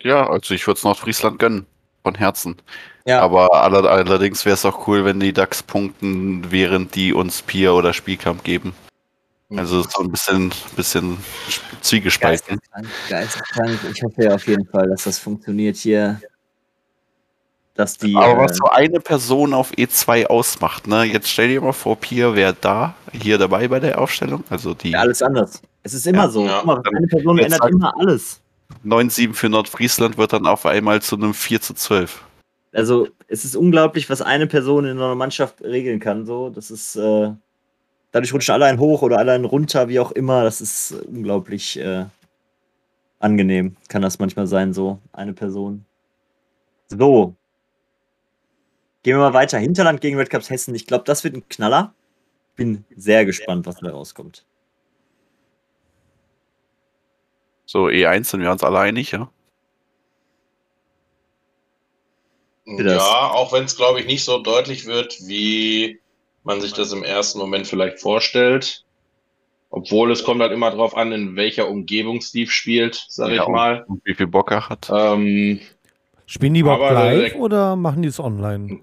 ja, 0.02 0.26
also 0.28 0.54
ich 0.54 0.66
würde 0.66 0.78
es 0.78 0.84
Nordfriesland 0.84 1.38
gönnen. 1.38 1.66
Von 2.02 2.14
Herzen. 2.14 2.56
Ja. 3.04 3.20
Aber 3.20 3.52
aller, 3.52 3.84
allerdings 3.84 4.46
wäre 4.46 4.54
es 4.54 4.64
auch 4.64 4.88
cool, 4.88 5.04
wenn 5.04 5.20
die 5.20 5.34
DAX 5.34 5.62
punkten, 5.62 6.50
während 6.50 6.94
die 6.94 7.12
uns 7.12 7.42
Pier 7.42 7.74
oder 7.74 7.92
Spielkampf 7.92 8.42
geben. 8.42 8.72
Also 9.56 9.82
so 9.82 10.02
ein 10.02 10.10
bisschen, 10.10 10.52
bisschen 10.76 11.18
zwiegespalten. 11.80 12.58
Geisteskrank, 12.58 12.88
geisteskrank. 13.08 13.80
Ich 13.92 14.02
hoffe 14.02 14.22
ja 14.22 14.34
auf 14.34 14.46
jeden 14.46 14.64
Fall, 14.64 14.88
dass 14.88 15.04
das 15.04 15.18
funktioniert 15.18 15.76
hier. 15.76 16.20
Dass 17.80 17.96
die. 17.96 18.14
Aber 18.14 18.42
äh, 18.42 18.44
was 18.44 18.58
so 18.58 18.66
eine 18.66 19.00
Person 19.00 19.54
auf 19.54 19.72
E2 19.72 20.26
ausmacht, 20.26 20.86
ne? 20.86 21.04
Jetzt 21.04 21.30
stell 21.30 21.48
dir 21.48 21.62
mal 21.62 21.72
vor, 21.72 21.96
Pier 21.96 22.34
wäre 22.34 22.54
da, 22.60 22.94
hier 23.10 23.38
dabei 23.38 23.68
bei 23.68 23.80
der 23.80 23.98
Aufstellung. 23.98 24.44
Also 24.50 24.74
die 24.74 24.90
Ja, 24.90 24.98
alles 25.00 25.22
anders. 25.22 25.62
Es 25.82 25.94
ist 25.94 26.06
immer 26.06 26.24
Ja, 26.24 26.28
so. 26.28 26.44
ja. 26.44 26.56
Guck 26.58 26.66
mal, 26.66 26.82
eine 26.94 27.06
Person 27.06 27.38
Jetzt 27.38 27.54
ändert 27.54 27.70
immer 27.70 27.98
alles. 27.98 28.42
9-7 28.84 29.32
für 29.32 29.48
Nordfriesland 29.48 30.18
wird 30.18 30.34
dann 30.34 30.46
auf 30.46 30.66
einmal 30.66 31.00
zu 31.00 31.16
einem 31.16 31.32
4 31.32 31.62
zu 31.62 31.72
12. 31.72 32.22
Also, 32.74 33.08
es 33.28 33.46
ist 33.46 33.56
unglaublich, 33.56 34.10
was 34.10 34.20
eine 34.20 34.46
Person 34.46 34.84
in 34.84 34.98
einer 34.98 35.14
Mannschaft 35.14 35.62
regeln 35.62 36.00
kann. 36.00 36.26
So, 36.26 36.50
das 36.50 36.70
ist. 36.70 36.96
Äh, 36.96 37.30
dadurch 38.12 38.34
rutschen 38.34 38.52
alle 38.52 38.66
einen 38.66 38.78
hoch 38.78 39.00
oder 39.00 39.16
alle 39.16 39.32
einen 39.32 39.46
runter, 39.46 39.88
wie 39.88 40.00
auch 40.00 40.12
immer. 40.12 40.44
Das 40.44 40.60
ist 40.60 40.92
unglaublich 41.06 41.78
äh, 41.78 42.04
angenehm. 43.20 43.74
Kann 43.88 44.02
das 44.02 44.18
manchmal 44.18 44.46
sein, 44.46 44.74
so 44.74 44.98
eine 45.14 45.32
Person. 45.32 45.86
So. 46.88 47.36
Gehen 49.02 49.16
wir 49.16 49.20
mal 49.20 49.32
weiter. 49.34 49.58
Hinterland 49.58 50.00
gegen 50.00 50.16
Red 50.18 50.30
Cups 50.30 50.50
Hessen. 50.50 50.74
Ich 50.74 50.86
glaube, 50.86 51.04
das 51.04 51.24
wird 51.24 51.34
ein 51.34 51.48
Knaller. 51.48 51.94
Bin 52.56 52.84
sehr 52.96 53.24
gespannt, 53.24 53.66
was 53.66 53.76
da 53.76 53.90
rauskommt. 53.90 54.44
So, 57.64 57.86
E1 57.86 58.24
sind 58.24 58.42
wir 58.42 58.50
uns 58.50 58.62
alle 58.62 58.80
einig, 58.80 59.12
ja? 59.12 59.30
Ja, 62.66 63.30
auch 63.30 63.52
wenn 63.52 63.64
es, 63.64 63.76
glaube 63.76 64.00
ich, 64.00 64.06
nicht 64.06 64.24
so 64.24 64.38
deutlich 64.42 64.86
wird, 64.86 65.16
wie 65.26 65.98
man 66.44 66.60
sich 66.60 66.72
das 66.72 66.92
im 66.92 67.02
ersten 67.02 67.38
Moment 67.38 67.66
vielleicht 67.66 68.00
vorstellt. 68.00 68.84
Obwohl 69.70 70.10
es 70.10 70.24
kommt 70.24 70.40
halt 70.42 70.52
immer 70.52 70.70
drauf 70.70 70.96
an, 70.96 71.12
in 71.12 71.36
welcher 71.36 71.68
Umgebung 71.68 72.20
Steve 72.20 72.50
spielt, 72.50 73.06
sage 73.08 73.36
Ja, 73.36 73.42
ich 73.44 73.48
mal. 73.48 73.84
Und 73.86 74.04
wie 74.04 74.14
viel 74.14 74.26
Bock 74.26 74.50
er 74.50 74.68
hat. 74.68 74.90
Ähm, 74.92 75.60
Spielen 76.26 76.54
die 76.54 76.60
überhaupt 76.60 76.92
live 76.92 77.32
der- 77.32 77.40
oder 77.40 77.76
machen 77.76 78.02
die 78.02 78.08
es 78.08 78.20
online? 78.20 78.80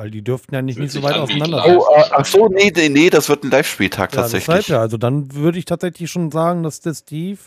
Weil 0.00 0.10
die 0.10 0.24
dürften 0.24 0.54
ja 0.54 0.62
nicht, 0.62 0.78
nicht 0.78 0.92
so 0.92 1.02
weit 1.02 1.16
auseinander 1.16 1.58
live. 1.58 1.76
Oh, 1.76 1.94
äh, 1.94 2.04
ach 2.12 2.24
so, 2.24 2.48
nee, 2.48 2.72
nee, 2.74 2.88
nee, 2.88 3.10
das 3.10 3.28
wird 3.28 3.44
ein 3.44 3.50
Live-Spieltag 3.50 4.14
Ja, 4.14 4.22
tatsächlich. 4.22 4.68
ja. 4.68 4.80
Also 4.80 4.96
dann 4.96 5.34
würde 5.34 5.58
ich 5.58 5.66
tatsächlich 5.66 6.10
schon 6.10 6.30
sagen, 6.30 6.62
dass 6.62 6.80
der 6.80 6.94
Steve 6.94 7.38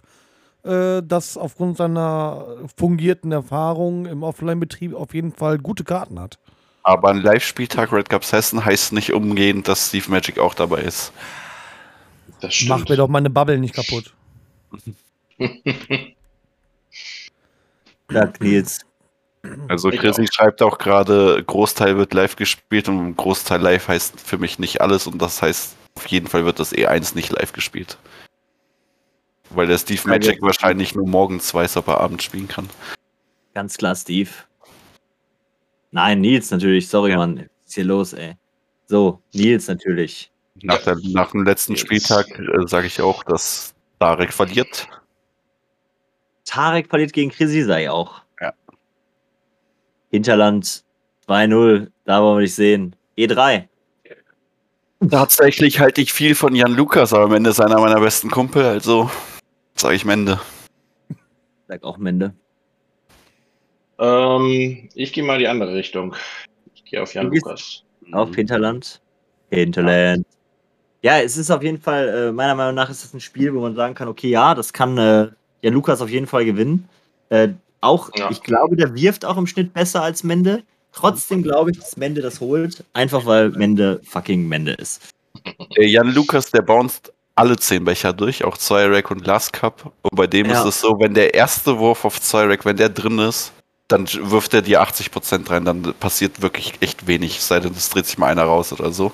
äh, 0.62 1.02
das 1.04 1.36
aufgrund 1.36 1.78
seiner 1.78 2.46
fungierten 2.78 3.32
Erfahrung 3.32 4.06
im 4.06 4.22
Offline-Betrieb 4.22 4.94
auf 4.94 5.16
jeden 5.16 5.32
Fall 5.32 5.58
gute 5.58 5.84
Karten 5.84 6.20
hat. 6.20 6.38
Aber 6.84 7.10
ein 7.10 7.24
Live-Spieltag 7.24 7.92
Red 7.92 8.12
Cups 8.12 8.32
Hessen 8.32 8.64
heißt 8.64 8.94
nicht 8.94 9.14
umgehend, 9.14 9.68
dass 9.68 9.88
Steve 9.88 10.12
Magic 10.12 10.38
auch 10.38 10.54
dabei 10.54 10.82
ist. 10.82 11.12
Das 12.40 12.54
stimmt. 12.54 12.70
Mach 12.70 12.88
mir 12.88 12.98
doch 12.98 13.08
meine 13.08 13.32
Bubble 13.32 13.58
nicht 13.58 13.74
kaputt. 13.74 14.14
Sagt 18.10 18.42
Nils. 18.42 18.86
Also 19.68 19.90
Chrissy 19.90 20.28
schreibt 20.32 20.62
auch 20.62 20.78
gerade, 20.78 21.44
Großteil 21.44 21.98
wird 21.98 22.14
live 22.14 22.36
gespielt 22.36 22.88
und 22.88 23.16
Großteil 23.18 23.62
live 23.62 23.88
heißt 23.90 24.20
für 24.20 24.38
mich 24.38 24.58
nicht 24.58 24.80
alles 24.82 25.06
und 25.06 25.22
das 25.22 25.42
heißt, 25.42 25.76
auf 25.96 26.08
jeden 26.08 26.28
Fall 26.28 26.46
wird 26.46 26.60
das 26.60 26.74
E1 26.74 27.16
nicht 27.16 27.32
live 27.32 27.52
gespielt. 27.52 27.98
Weil 29.50 29.68
der 29.68 29.78
Steve 29.78 30.08
Magic 30.08 30.42
wahrscheinlich 30.42 30.96
nur 30.96 31.08
morgens 31.08 31.54
weiß, 31.54 31.78
ob 31.78 31.88
er 31.90 32.00
abends 32.00 32.24
spielen 32.24 32.48
kann. 32.48 32.70
Ganz 33.54 33.78
klar, 33.78 33.96
Steve. 33.96 34.30
Nein, 35.92 36.22
Nils 36.22 36.50
natürlich. 36.50 36.88
Sorry, 36.88 37.12
Ja. 37.12 37.18
Mann. 37.18 37.38
Was 37.38 37.68
ist 37.68 37.76
hier 37.76 37.84
los, 37.84 38.14
ey? 38.14 38.36
So, 38.88 39.22
Nils 39.34 39.68
natürlich. 39.68 40.32
Nach, 40.64 40.82
der, 40.84 40.98
nach 41.12 41.32
dem 41.32 41.44
letzten. 41.44 41.76
Spieltag 41.76 42.28
äh, 42.40 42.68
sage 42.68 42.88
ich 42.88 43.00
auch, 43.02 43.24
dass 43.24 43.76
Tarek 44.00 44.34
verliert. 44.34 44.88
Tarek 46.46 46.90
verliert 46.90 47.14
gegen 47.14 47.30
Krisisei 47.30 47.92
auch. 47.92 48.23
Ja. 50.14 50.18
Hinterland 50.18 50.84
2-0. 51.28 51.88
Da 52.06 52.22
wollen 52.22 52.38
wir 52.38 52.42
dich 52.42 52.56
sehen. 52.56 52.96
E 53.16 53.26
E3. 53.26 53.68
Tatsächlich 55.10 55.80
halte 55.80 56.02
ich 56.02 56.14
viel 56.14 56.36
von 56.36 56.56
Jan 56.56 56.74
Lukas, 56.76 57.14
aber 57.14 57.26
am 57.26 57.34
Ende 57.34 57.50
ist 57.50 57.60
einer 57.60 57.80
meiner 57.80 58.00
besten 58.00 58.30
Kumpel, 58.30 58.64
also 58.64 59.10
sage 59.76 59.96
ich 59.96 60.06
Mende. 60.06 60.40
Sag 61.68 61.84
auch 61.84 61.98
Mende. 61.98 62.34
Ähm, 64.00 64.88
ich 64.94 65.12
gehe 65.12 65.24
mal 65.24 65.40
die 65.40 65.48
andere 65.48 65.74
Richtung. 65.74 66.16
Ich 66.74 66.86
gehe 66.86 67.02
auf 67.02 67.14
Jan 67.14 67.28
Lukas. 67.28 67.84
Auf 68.14 68.34
Hinterland. 68.34 69.02
Hinterland. 69.50 70.26
Ja, 71.02 71.20
es 71.20 71.36
ist 71.36 71.52
auf 71.52 71.64
jeden 71.64 71.82
Fall, 71.82 72.08
äh, 72.08 72.32
meiner 72.32 72.56
Meinung 72.56 72.76
nach 72.76 72.90
ist 72.90 73.04
es 73.04 73.14
ein 73.14 73.20
Spiel, 73.20 73.54
wo 73.54 73.60
man 73.60 73.76
sagen 73.76 73.96
kann, 73.96 74.08
okay, 74.08 74.30
ja, 74.30 74.56
das 74.56 74.72
kann 74.72 74.98
äh, 74.98 75.28
ja 75.62 75.72
Lukas 75.72 76.02
auf 76.02 76.10
jeden 76.10 76.28
Fall 76.28 76.46
gewinnen. 76.46 76.88
Äh, 77.28 77.50
auch, 77.84 78.10
Ja. 78.16 78.30
ich 78.32 78.42
glaube, 78.42 78.76
der 78.76 78.96
wirft 78.96 79.26
auch 79.26 79.38
im 79.38 79.48
Schnitt 79.48 79.74
besser 79.74 80.02
als 80.02 80.24
Mende. 80.24 80.64
Trotzdem 80.92 81.42
glaube 81.44 81.72
ich, 81.72 81.80
dass 81.80 81.98
Mende 81.98 82.22
das 82.22 82.40
holt. 82.40 82.84
Einfach 82.94 83.26
weil 83.26 83.50
Mende 83.50 84.00
fucking 84.04 84.48
Mende 84.48 84.74
ist. 84.74 85.02
Der 85.78 85.88
Jan 85.88 86.14
Lukas, 86.14 86.52
der 86.52 86.62
bounced 86.62 87.12
alle 87.36 87.58
zehn 87.58 87.84
Becher 87.84 88.14
durch, 88.14 88.44
auch 88.44 88.58
zwei 88.58 88.86
Rack 88.86 89.10
und 89.10 89.26
Last 89.26 89.54
Cup. 89.54 89.92
Und 90.04 90.16
bei 90.16 90.28
dem 90.28 90.48
Ja. 90.48 90.60
ist 90.62 90.66
es 90.68 90.82
so, 90.82 90.96
wenn 91.00 91.16
der 91.16 91.34
erste 91.34 91.80
Wurf 91.80 92.06
auf 92.06 92.22
zwei 92.22 92.46
Rack, 92.46 92.64
wenn 92.66 92.78
der 92.78 92.90
drin 92.90 93.18
ist, 93.18 93.52
dann 93.88 94.08
wirft 94.30 94.54
er 94.54 94.62
dir 94.62 94.82
80% 94.82 95.50
rein, 95.50 95.66
dann 95.66 95.82
passiert 96.00 96.42
wirklich 96.42 96.74
echt 96.80 97.06
wenig, 97.08 97.38
es 97.40 97.48
sei 97.48 97.60
denn, 97.60 97.74
es 97.74 97.90
dreht 97.90 98.06
sich 98.06 98.18
mal 98.18 98.28
einer 98.28 98.44
raus 98.44 98.72
oder 98.72 98.92
so. 98.92 99.12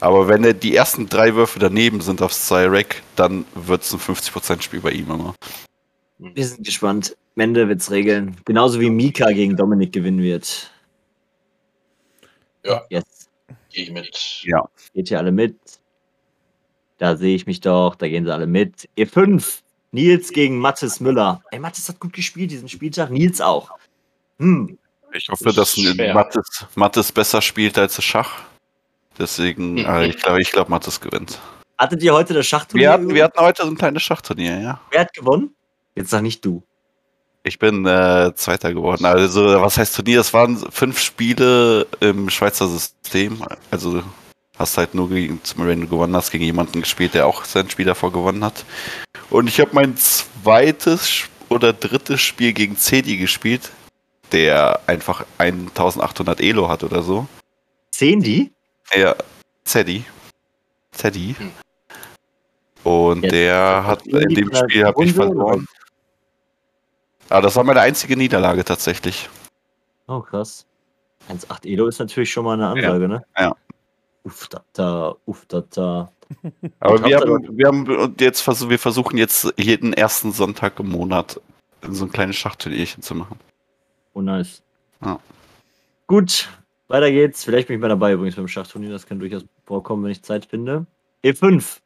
Aber 0.00 0.28
wenn 0.28 0.44
er 0.44 0.52
die 0.54 0.76
ersten 0.76 1.08
drei 1.08 1.34
Würfe 1.34 1.58
daneben 1.58 2.00
sind 2.02 2.20
aufs 2.20 2.46
zwei 2.46 2.66
Rack, 2.66 3.02
dann 3.16 3.44
wird 3.54 3.82
es 3.82 3.92
ein 3.94 3.98
50% 4.00 4.60
Spiel 4.62 4.80
bei 4.80 4.90
ihm 4.90 5.10
immer. 5.10 5.34
Wir 6.18 6.46
sind 6.46 6.64
gespannt. 6.64 7.16
Mende 7.34 7.68
wird's 7.68 7.90
regeln. 7.90 8.36
Genauso 8.44 8.80
wie 8.80 8.90
Mika 8.90 9.30
gegen 9.32 9.56
Dominik 9.56 9.92
gewinnen 9.92 10.20
wird. 10.22 10.70
Ja. 12.64 12.82
Jetzt 12.88 13.30
Gehe 13.70 13.84
ich 13.84 13.90
mit. 13.90 14.42
Ja. 14.44 14.68
geht 14.94 15.10
ihr 15.10 15.18
alle 15.18 15.32
mit. 15.32 15.56
Da 16.98 17.16
sehe 17.16 17.34
ich 17.34 17.46
mich 17.46 17.60
doch, 17.60 17.96
da 17.96 18.06
gehen 18.08 18.24
sie 18.24 18.32
alle 18.32 18.46
mit. 18.46 18.88
E5. 18.96 19.60
Nils 19.90 20.30
gegen 20.30 20.58
Mathis 20.58 21.00
Müller. 21.00 21.42
Ey, 21.50 21.58
Mathis 21.58 21.88
hat 21.88 21.98
gut 22.00 22.12
gespielt 22.12 22.50
diesen 22.52 22.68
Spieltag. 22.68 23.10
Nils 23.10 23.40
auch. 23.40 23.70
Hm. 24.38 24.78
Ich 25.12 25.28
hoffe, 25.28 25.44
Das 25.52 25.54
dass 25.76 26.76
Mattes 26.76 27.12
besser 27.12 27.40
spielt 27.42 27.78
als 27.78 28.02
Schach. 28.02 28.42
Deswegen, 29.18 29.74
Mhm. 29.74 29.78
äh, 29.86 30.06
ich 30.08 30.16
glaube, 30.16 30.40
ich 30.42 30.50
glaub, 30.50 30.68
Mattes 30.68 31.00
gewinnt. 31.00 31.38
Hattet 31.78 32.02
ihr 32.02 32.12
heute 32.14 32.34
das 32.34 32.46
Schachturnier? 32.46 32.82
Wir 32.88 32.92
hatten, 32.92 33.14
wir 33.14 33.24
hatten 33.24 33.40
heute 33.40 33.62
so 33.64 33.68
ein 33.68 33.76
kleines 33.76 34.02
Schachturnier, 34.02 34.58
ja. 34.60 34.80
Wer 34.90 35.00
hat 35.02 35.12
gewonnen? 35.12 35.54
Jetzt 35.94 36.10
sag 36.10 36.22
nicht 36.22 36.44
du. 36.44 36.62
Ich 37.42 37.58
bin 37.58 37.84
äh, 37.86 38.32
Zweiter 38.34 38.72
geworden. 38.72 39.04
Also, 39.04 39.60
was 39.60 39.76
heißt 39.76 39.96
Turnier? 39.96 40.20
Es 40.20 40.32
waren 40.32 40.56
fünf 40.70 40.98
Spiele 40.98 41.86
im 42.00 42.30
Schweizer 42.30 42.66
System. 42.68 43.44
Also, 43.70 44.02
hast 44.58 44.78
halt 44.78 44.94
nur 44.94 45.10
gegen, 45.10 45.40
wenn 45.56 45.82
du 45.82 45.86
gewonnen 45.88 46.16
hast, 46.16 46.30
gegen 46.30 46.44
jemanden 46.44 46.80
gespielt, 46.80 47.12
der 47.14 47.26
auch 47.26 47.44
sein 47.44 47.68
Spiel 47.68 47.84
davor 47.84 48.12
gewonnen 48.12 48.42
hat. 48.44 48.64
Und 49.28 49.48
ich 49.48 49.60
habe 49.60 49.70
mein 49.74 49.96
zweites 49.96 51.24
oder 51.50 51.72
drittes 51.74 52.22
Spiel 52.22 52.52
gegen 52.54 52.76
Cedi 52.76 53.18
gespielt, 53.18 53.70
der 54.32 54.80
einfach 54.86 55.26
1800 55.38 56.40
Elo 56.40 56.68
hat 56.68 56.82
oder 56.82 57.02
so. 57.02 57.26
Die? 58.00 58.50
Ja, 58.94 59.14
Zeddy. 59.64 60.04
Zeddy. 60.92 61.34
Hm. 61.38 61.50
Und 62.84 63.22
Jetzt- 63.22 63.32
der 63.32 63.84
hat 63.86 64.06
in 64.06 64.28
dem 64.34 64.54
Spiel 64.54 64.84
habe 64.84 65.04
ich 65.04 65.12
verloren. 65.12 65.66
Aber 67.34 67.42
das 67.42 67.56
war 67.56 67.64
meine 67.64 67.80
einzige 67.80 68.16
Niederlage 68.16 68.64
tatsächlich. 68.64 69.28
Oh, 70.06 70.20
krass. 70.20 70.66
1,8 71.28 71.66
Elo 71.66 71.88
ist 71.88 71.98
natürlich 71.98 72.30
schon 72.30 72.44
mal 72.44 72.52
eine 72.52 72.68
Ansage, 72.68 73.08
ne? 73.08 73.24
Ja. 73.36 73.56
Uff, 74.22 74.46
da, 74.46 74.62
da, 74.72 75.16
uff, 75.24 75.44
da, 75.48 75.64
da. 75.68 76.12
Aber 76.78 77.04
wir 77.04 77.16
hab 77.16 77.24
haben, 77.24 77.58
wir 77.58 77.66
haben 77.66 77.88
und 77.88 78.20
jetzt 78.20 78.40
versuchen, 78.40 78.70
wir 78.70 78.78
versuchen 78.78 79.18
jetzt 79.18 79.52
jeden 79.56 79.92
ersten 79.94 80.30
Sonntag 80.30 80.78
im 80.78 80.90
Monat 80.90 81.40
so 81.90 82.04
ein 82.04 82.12
kleines 82.12 82.36
Schachturnierchen 82.36 83.02
zu 83.02 83.16
machen. 83.16 83.40
Oh, 84.12 84.20
nice. 84.20 84.62
Ja. 85.04 85.18
Gut, 86.06 86.48
weiter 86.86 87.10
geht's. 87.10 87.42
Vielleicht 87.42 87.66
bin 87.66 87.74
ich 87.74 87.82
mal 87.82 87.88
dabei 87.88 88.12
übrigens 88.12 88.36
beim 88.36 88.46
Schachturnier. 88.46 88.90
Das 88.90 89.06
kann 89.06 89.18
durchaus 89.18 89.44
vorkommen, 89.64 90.04
wenn 90.04 90.12
ich 90.12 90.22
Zeit 90.22 90.46
finde. 90.46 90.86
E5. 91.24 91.78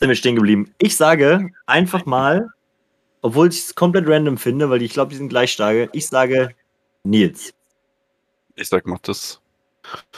Sind 0.00 0.08
wir 0.08 0.16
stehen 0.16 0.34
geblieben. 0.34 0.74
Ich 0.78 0.96
sage 0.96 1.50
einfach 1.66 2.04
mal, 2.04 2.48
obwohl 3.22 3.48
ich 3.48 3.58
es 3.58 3.74
komplett 3.74 4.08
random 4.08 4.38
finde, 4.38 4.70
weil 4.70 4.82
ich 4.82 4.92
glaube, 4.92 5.10
die 5.10 5.16
sind 5.16 5.28
gleich 5.28 5.52
stark. 5.52 5.90
Ich 5.92 6.06
sage 6.08 6.54
Nils. 7.04 7.52
Ich 8.56 8.68
sag 8.68 8.86
mal 8.86 8.98
das. 9.02 9.40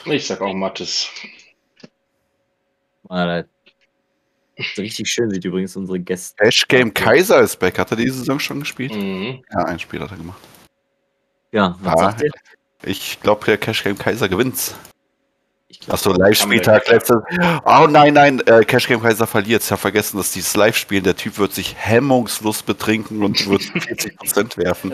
Ich 0.06 0.26
sag 0.26 0.40
auch 0.40 0.52
Mattes. 0.54 1.08
Ah, 3.08 3.26
das- 3.42 3.46
Richtig 4.78 5.08
schön 5.08 5.30
sieht 5.30 5.44
übrigens 5.44 5.74
unsere 5.76 5.98
Gäste. 5.98 6.36
Cash 6.44 6.68
Game 6.68 6.92
Kaiser 6.92 7.40
ist 7.40 7.58
back. 7.58 7.78
Hat 7.78 7.90
er 7.90 7.96
diese 7.96 8.18
Saison 8.18 8.38
schon 8.38 8.60
gespielt? 8.60 8.94
Mhm. 8.94 9.42
Ja, 9.50 9.64
ein 9.64 9.78
Spiel 9.78 10.00
hat 10.00 10.10
er 10.10 10.16
gemacht. 10.18 10.40
Ja, 11.52 11.76
was 11.80 11.94
Ah, 11.94 11.98
sagt 12.10 12.22
ihr? 12.22 12.30
Ich 12.84 13.20
glaube, 13.20 13.44
der 13.46 13.56
Cash 13.58 13.82
Game 13.82 13.96
Kaiser 13.98 14.28
gewinnt. 14.28 14.74
Achso, 15.88 16.12
Live-Spieltag 16.12 16.88
letztes. 16.88 17.16
Oh 17.64 17.86
nein, 17.88 18.14
nein, 18.14 18.40
äh, 18.46 18.64
Cash 18.64 18.88
Game 18.88 19.00
Kaiser 19.02 19.26
verliert. 19.26 19.62
Ich 19.62 19.70
habe 19.70 19.80
vergessen, 19.80 20.16
dass 20.16 20.30
dieses 20.32 20.54
Live-Spiel, 20.56 21.02
der 21.02 21.16
Typ 21.16 21.38
wird 21.38 21.52
sich 21.54 21.74
hemmungslos 21.76 22.62
betrinken 22.62 23.22
und 23.22 23.48
wird 23.48 23.62
40% 23.62 24.56
werfen. 24.58 24.92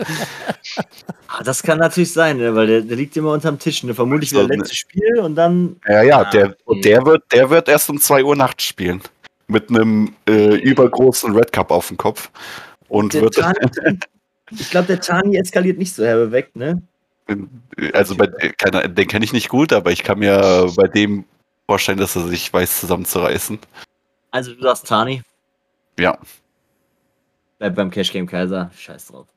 Ah, 1.27 1.43
das 1.43 1.61
kann 1.63 1.79
natürlich 1.79 2.11
sein, 2.13 2.37
ne? 2.37 2.55
weil 2.55 2.67
der, 2.67 2.81
der 2.81 2.97
liegt 2.97 3.15
immer 3.17 3.31
unterm 3.33 3.59
Tisch. 3.59 3.83
Ne? 3.83 3.93
Vermutlich 3.93 4.29
So, 4.29 4.37
wieder 4.39 4.47
ne- 4.47 4.55
letztes 4.57 4.77
Spiel 4.77 5.19
und 5.19 5.35
dann. 5.35 5.75
Ja, 5.87 6.01
ja, 6.03 6.19
Ah, 6.21 6.29
der, 6.31 6.55
und 6.65 6.83
der, 6.85 7.05
wird, 7.05 7.23
der 7.31 7.49
wird 7.49 7.67
erst 7.69 7.89
um 7.89 7.99
2 7.99 8.23
Uhr 8.23 8.35
nachts 8.35 8.63
spielen. 8.63 9.01
Mit 9.47 9.69
einem 9.69 10.13
äh, 10.27 10.55
übergroßen 10.55 11.35
Red 11.35 11.51
Cup 11.51 11.71
auf 11.71 11.87
dem 11.87 11.97
Kopf. 11.97 12.29
Und 12.87 13.13
Der 13.13 13.21
wird, 13.23 13.35
Tani, 13.35 13.55
ich 14.51 14.69
glaube, 14.69 14.87
der 14.87 14.99
Tani 15.01 15.37
eskaliert 15.37 15.77
nicht 15.77 15.93
so 15.93 16.03
herbe 16.05 16.31
weg, 16.31 16.55
ne? 16.55 16.81
Also 17.93 18.15
bei, 18.15 18.27
keine, 18.57 18.89
den 18.89 19.07
kenne 19.07 19.25
ich 19.25 19.33
nicht 19.33 19.49
gut, 19.49 19.73
aber 19.73 19.91
ich 19.91 20.03
kann 20.03 20.19
mir 20.19 20.71
bei 20.75 20.87
dem 20.87 21.25
vorstellen, 21.65 21.97
dass 21.97 22.15
er 22.15 22.23
sich 22.27 22.51
weiß 22.51 22.79
zusammenzureißen. 22.79 23.59
Also 24.31 24.53
du 24.53 24.61
sagst 24.61 24.87
Tani. 24.87 25.21
Ja. 25.99 26.17
Bleib 27.57 27.75
beim 27.75 27.91
Cash 27.91 28.11
Game 28.11 28.27
Kaiser. 28.27 28.71
Scheiß 28.75 29.07
drauf. 29.07 29.27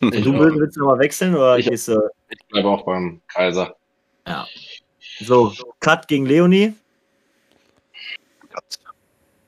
Hm. 0.00 0.10
Du 0.10 0.34
auch. 0.34 0.40
willst, 0.40 0.58
willst 0.58 0.76
du 0.76 0.80
nochmal 0.80 0.98
wechseln 1.00 1.34
oder 1.34 1.58
Ich- 1.58 1.68
gehst 1.68 1.88
du. 1.88 2.00
Ich 2.28 2.46
bleibe 2.48 2.68
auch 2.68 2.84
beim 2.84 3.20
Kaiser. 3.28 3.74
So, 5.20 5.52
Cut 5.80 6.06
gegen 6.08 6.26
Leonie. 6.26 6.74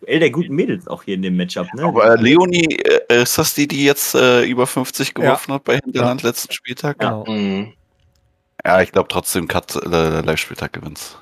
Ey, 0.06 0.18
der 0.18 0.30
guten 0.30 0.54
Mädels 0.54 0.88
auch 0.88 1.02
hier 1.04 1.14
in 1.14 1.22
dem 1.22 1.36
Matchup, 1.36 1.72
ne? 1.74 1.84
Aber 1.84 2.14
äh, 2.14 2.20
Leonie, 2.20 2.76
äh, 3.08 3.22
ist 3.22 3.38
das 3.38 3.54
die, 3.54 3.68
die 3.68 3.84
jetzt 3.84 4.14
äh, 4.14 4.42
über 4.44 4.66
50 4.66 5.14
geworfen 5.14 5.54
hat 5.54 5.64
bei 5.64 5.76
Hinterland 5.76 6.22
letzten 6.22 6.52
Spieltag? 6.52 6.98
Genau. 6.98 7.24
Mhm. 7.26 7.72
Ja, 8.64 8.80
ich 8.82 8.92
glaube 8.92 9.08
trotzdem, 9.08 9.48
Kat 9.48 9.74
äh, 9.76 10.20
Live-Spieltag 10.20 10.72
gewinnt. 10.72 11.18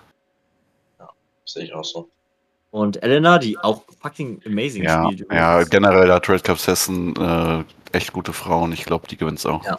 Sehe 1.45 1.65
ich 1.65 1.75
auch 1.75 1.85
so. 1.85 2.09
Und 2.71 3.03
Elena, 3.03 3.39
die 3.39 3.59
auch 3.59 3.83
fucking 4.01 4.41
amazing 4.47 4.85
Ja, 4.85 5.05
spielt. 5.11 5.27
ja, 5.33 5.63
generell 5.65 6.11
hat 6.13 6.29
Red 6.29 6.45
Cup 6.45 6.65
Hessen 6.65 7.17
äh, 7.17 7.65
echt 7.93 8.13
gute 8.13 8.33
Frauen. 8.33 8.73
Ich 8.73 8.85
glaube, 8.85 9.09
die 9.09 9.17
gewinnt's 9.17 9.45
auch. 9.45 9.65
Ja. 9.65 9.79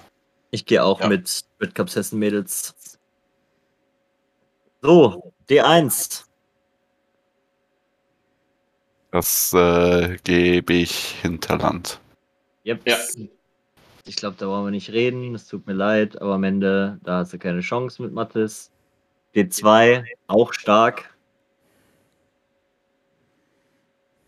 Ich 0.49 0.65
gehe 0.65 0.83
auch 0.83 0.99
Ja. 0.99 1.07
mit 1.07 1.45
Red 1.61 1.73
Cup 1.73 1.89
Hessen 1.95 2.19
Mädels. 2.19 2.75
So, 4.81 5.31
D1. 5.49 6.23
Das 9.11 9.53
äh, 9.53 10.17
gebe 10.23 10.73
ich 10.73 11.15
Hinterland. 11.21 11.99
Yep. 12.65 12.81
Ja. 12.87 12.97
Ich 14.05 14.15
glaube, 14.15 14.37
da 14.39 14.47
wollen 14.47 14.65
wir 14.65 14.71
nicht 14.71 14.91
reden. 14.91 15.35
Es 15.35 15.47
tut 15.47 15.67
mir 15.67 15.73
leid, 15.73 16.21
aber 16.21 16.35
am 16.35 16.43
Ende, 16.43 16.99
da 17.03 17.17
hast 17.17 17.33
du 17.33 17.37
keine 17.37 17.59
Chance 17.59 18.01
mit 18.01 18.13
Mathis. 18.13 18.71
D2, 19.35 20.05
auch 20.27 20.53
stark. 20.53 21.13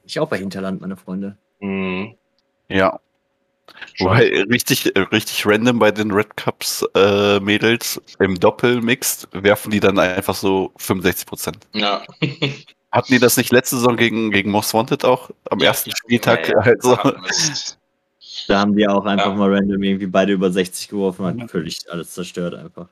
Ich 0.05 0.19
auch 0.19 0.27
bei 0.27 0.37
Hinterland, 0.37 0.81
meine 0.81 0.97
Freunde. 0.97 1.37
Mhm. 1.59 2.15
Ja. 2.67 2.99
Wobei, 3.99 4.43
richtig, 4.49 4.93
richtig 5.11 5.45
random 5.45 5.79
bei 5.79 5.91
den 5.91 6.11
Red 6.11 6.35
Cups 6.35 6.85
äh, 6.95 7.39
Mädels 7.39 8.01
im 8.19 8.37
Doppelmixed 8.39 9.29
werfen 9.31 9.71
die 9.71 9.79
dann 9.79 9.97
einfach 9.97 10.35
so 10.35 10.73
65 10.77 11.25
Prozent. 11.25 11.67
Ja. 11.73 12.03
Hatten 12.93 13.11
die 13.11 13.19
das 13.19 13.37
nicht 13.37 13.51
letzte 13.51 13.77
Saison 13.77 13.97
gegen, 13.97 14.29
gegen 14.29 14.51
Most 14.51 14.71
Wanted 14.75 15.03
auch 15.03 15.31
am 15.49 15.57
Ja, 15.59 15.65
ersten 15.69 15.91
Spieltag? 15.95 16.47
ja, 16.47 16.63
ja. 16.63 16.73
Also. 16.79 16.95
Da 18.47 18.59
haben 18.59 18.75
die 18.75 18.87
auch 18.87 19.05
einfach 19.05 19.27
Ja. 19.31 19.33
mal 19.33 19.51
random 19.51 19.81
irgendwie 19.81 20.05
beide 20.05 20.33
über 20.33 20.51
60 20.51 20.89
geworfen, 20.89 21.25
hat 21.41 21.49
völlig 21.49 21.79
alles 21.89 22.11
zerstört 22.11 22.53
einfach. 22.53 22.87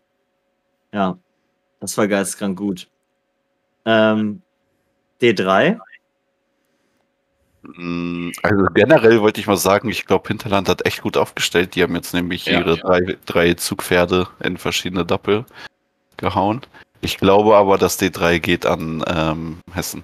Ja, 0.91 1.17
das 1.79 1.95
war 1.99 2.07
geisteskrank 2.07 2.57
gut. 2.57 2.87
Ähm, 3.85 4.41
D3, 5.21 5.77
mh, 7.61 8.31
also 8.41 8.65
generell 8.73 9.21
wollte 9.21 9.39
ich 9.39 9.45
mal 9.47 9.57
sagen, 9.57 9.89
ich 9.89 10.07
glaube, 10.07 10.27
Hinterland 10.27 10.67
hat 10.67 10.83
echt 10.87 11.01
gut 11.03 11.15
aufgestellt. 11.15 11.75
Die 11.75 11.83
haben 11.83 11.93
jetzt 11.95 12.13
nämlich 12.13 12.45
Ja, 12.47 12.59
ihre 12.59 12.77
ja. 12.77 12.83
Drei, 12.83 13.17
drei 13.25 13.53
Zugpferde 13.53 14.27
in 14.43 14.57
verschiedene 14.57 15.05
Doppel 15.05 15.45
gehauen. 16.17 16.61
Ich 17.01 17.17
glaube 17.17 17.55
aber, 17.55 17.77
dass 17.77 17.99
D3 17.99 18.39
geht 18.39 18.65
an 18.65 19.03
ähm, 19.07 19.59
Hessen. 19.73 20.03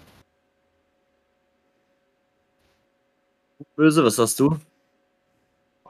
böse, 3.76 4.04
was 4.04 4.16
sagst 4.16 4.40
du? 4.40 4.58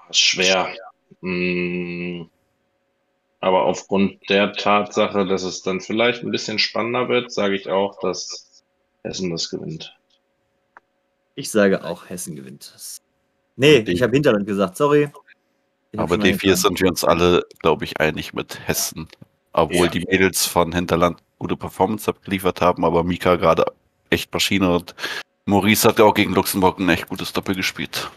Ist 0.10 0.20
Schwer. 0.20 0.76
Mm. 1.22 2.24
Aber 3.40 3.64
aufgrund 3.64 4.30
der 4.30 4.52
Tatsache, 4.54 5.26
dass 5.26 5.44
es 5.44 5.62
dann 5.62 5.80
vielleicht 5.80 6.24
ein 6.24 6.32
bisschen 6.32 6.60
spannender 6.60 7.08
wird, 7.08 7.32
sage 7.32 7.56
ich 7.56 7.70
auch, 7.70 7.98
dass 8.00 8.64
Hessen 9.04 9.30
das 9.30 9.50
gewinnt. 9.50 9.96
Ich 11.36 11.50
sage 11.50 11.84
auch, 11.86 12.10
Hessen 12.10 12.36
gewinnt. 12.36 12.74
Nee, 13.56 13.80
Und 13.80 13.88
die- 13.88 13.94
ich 13.94 14.02
habe 14.02 14.12
Hinterland 14.14 14.46
gesagt, 14.48 14.76
sorry. 14.76 15.10
Aber 15.96 16.16
schon 16.16 16.22
D4 16.22 16.24
eingetragen. 16.32 16.56
sind 16.58 16.82
wir 16.82 16.90
uns 16.90 17.04
alle, 17.04 17.44
glaube 17.60 17.86
ich, 17.86 18.00
einig 18.02 18.34
mit 18.34 18.68
Hessen. 18.68 19.08
Obwohl 19.58 19.88
Ja. 19.88 19.92
die 19.92 20.06
Mädels 20.06 20.46
von 20.46 20.72
Hinterland 20.72 21.20
gute 21.40 21.58
Performance 21.58 22.10
abgeliefert 22.10 22.62
haben, 22.62 22.86
aber 22.86 23.04
Mika 23.04 23.36
gerade 23.38 23.66
echt 24.12 24.32
Maschine 24.32 24.72
und 24.74 24.94
Maurice 25.46 25.88
hat 25.88 25.98
ja 25.98 26.06
auch 26.06 26.14
gegen 26.14 26.34
Luxemburg 26.34 26.80
ein 26.80 26.90
echt 26.90 27.08
gutes 27.10 27.34
Doppel 27.34 27.56
gespielt. 27.56 28.10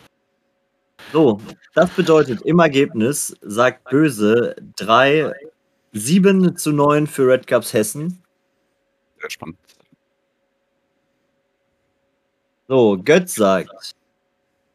So, 1.12 1.41
das 1.74 1.88
bedeutet 1.91 2.43
im 2.43 2.59
Ergebnis, 2.59 3.34
sagt 3.41 3.88
Böse 3.88 4.55
3, 4.76 5.32
7 5.93 6.57
zu 6.57 6.72
9 6.72 7.07
für 7.07 7.26
Red 7.26 7.47
Cups 7.47 7.72
Hessen. 7.72 8.22
Sehr 9.18 9.30
spannend. 9.30 9.59
So, 12.68 12.99
Götz 13.03 13.34
sagt 13.34 13.95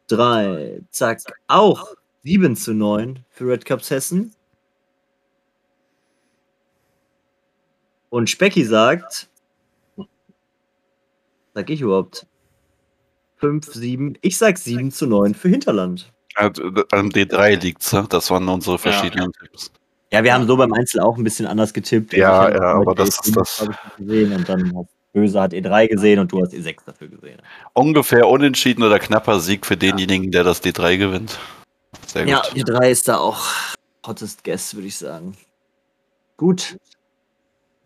3, 0.08 0.80
zack, 0.90 1.20
auch 1.46 1.94
7 2.24 2.56
zu 2.56 2.74
9 2.74 3.24
für 3.30 3.46
Red 3.48 3.64
Cups 3.64 3.90
Hessen. 3.90 4.34
Und 8.10 8.30
Specki 8.30 8.64
sagt, 8.64 9.28
sag 11.54 11.70
ich 11.70 11.80
überhaupt, 11.80 12.26
5, 13.38 13.66
7, 13.66 14.18
ich 14.22 14.38
sag 14.38 14.58
7 14.58 14.90
zu 14.90 15.06
9 15.06 15.34
für 15.34 15.48
Hinterland. 15.48 16.12
Also, 16.34 16.62
An 16.92 17.10
D3 17.10 17.56
liegt's, 17.60 17.92
ne? 17.92 18.06
das 18.08 18.30
waren 18.30 18.48
unsere 18.48 18.78
verschiedenen 18.78 19.32
Tipps. 19.32 19.70
Ja, 20.12 20.22
wir 20.22 20.32
haben 20.32 20.46
so 20.46 20.56
beim 20.56 20.72
Einzel 20.72 21.00
auch 21.00 21.16
ein 21.16 21.24
bisschen 21.24 21.46
anders 21.46 21.72
getippt. 21.72 22.12
Ja, 22.12 22.48
ja, 22.50 22.60
aber 22.74 22.94
das 22.94 23.08
ist 23.08 23.24
E5, 23.24 23.34
das- 23.34 23.68
gesehen 23.98 24.32
und 24.32 24.48
dann 24.48 24.76
hat 24.76 24.86
Böse 25.12 25.40
hat 25.40 25.52
E3 25.52 25.88
gesehen 25.88 26.18
und 26.20 26.30
du 26.30 26.42
hast 26.42 26.52
E6 26.52 26.76
dafür 26.84 27.08
gesehen. 27.08 27.40
Ungefähr 27.72 28.28
unentschieden 28.28 28.82
oder 28.82 28.98
knapper 28.98 29.40
Sieg 29.40 29.64
für 29.64 29.76
denjenigen, 29.76 30.30
der 30.30 30.44
das 30.44 30.62
D3 30.62 30.98
gewinnt. 30.98 31.38
Sehr 32.06 32.24
gut. 32.24 32.30
Ja, 32.30 32.42
E3 32.42 32.90
ist 32.90 33.08
da 33.08 33.16
auch 33.16 33.46
hottest 34.06 34.44
guess, 34.44 34.74
würde 34.74 34.86
ich 34.88 34.96
sagen. 34.96 35.34
Gut. 36.36 36.76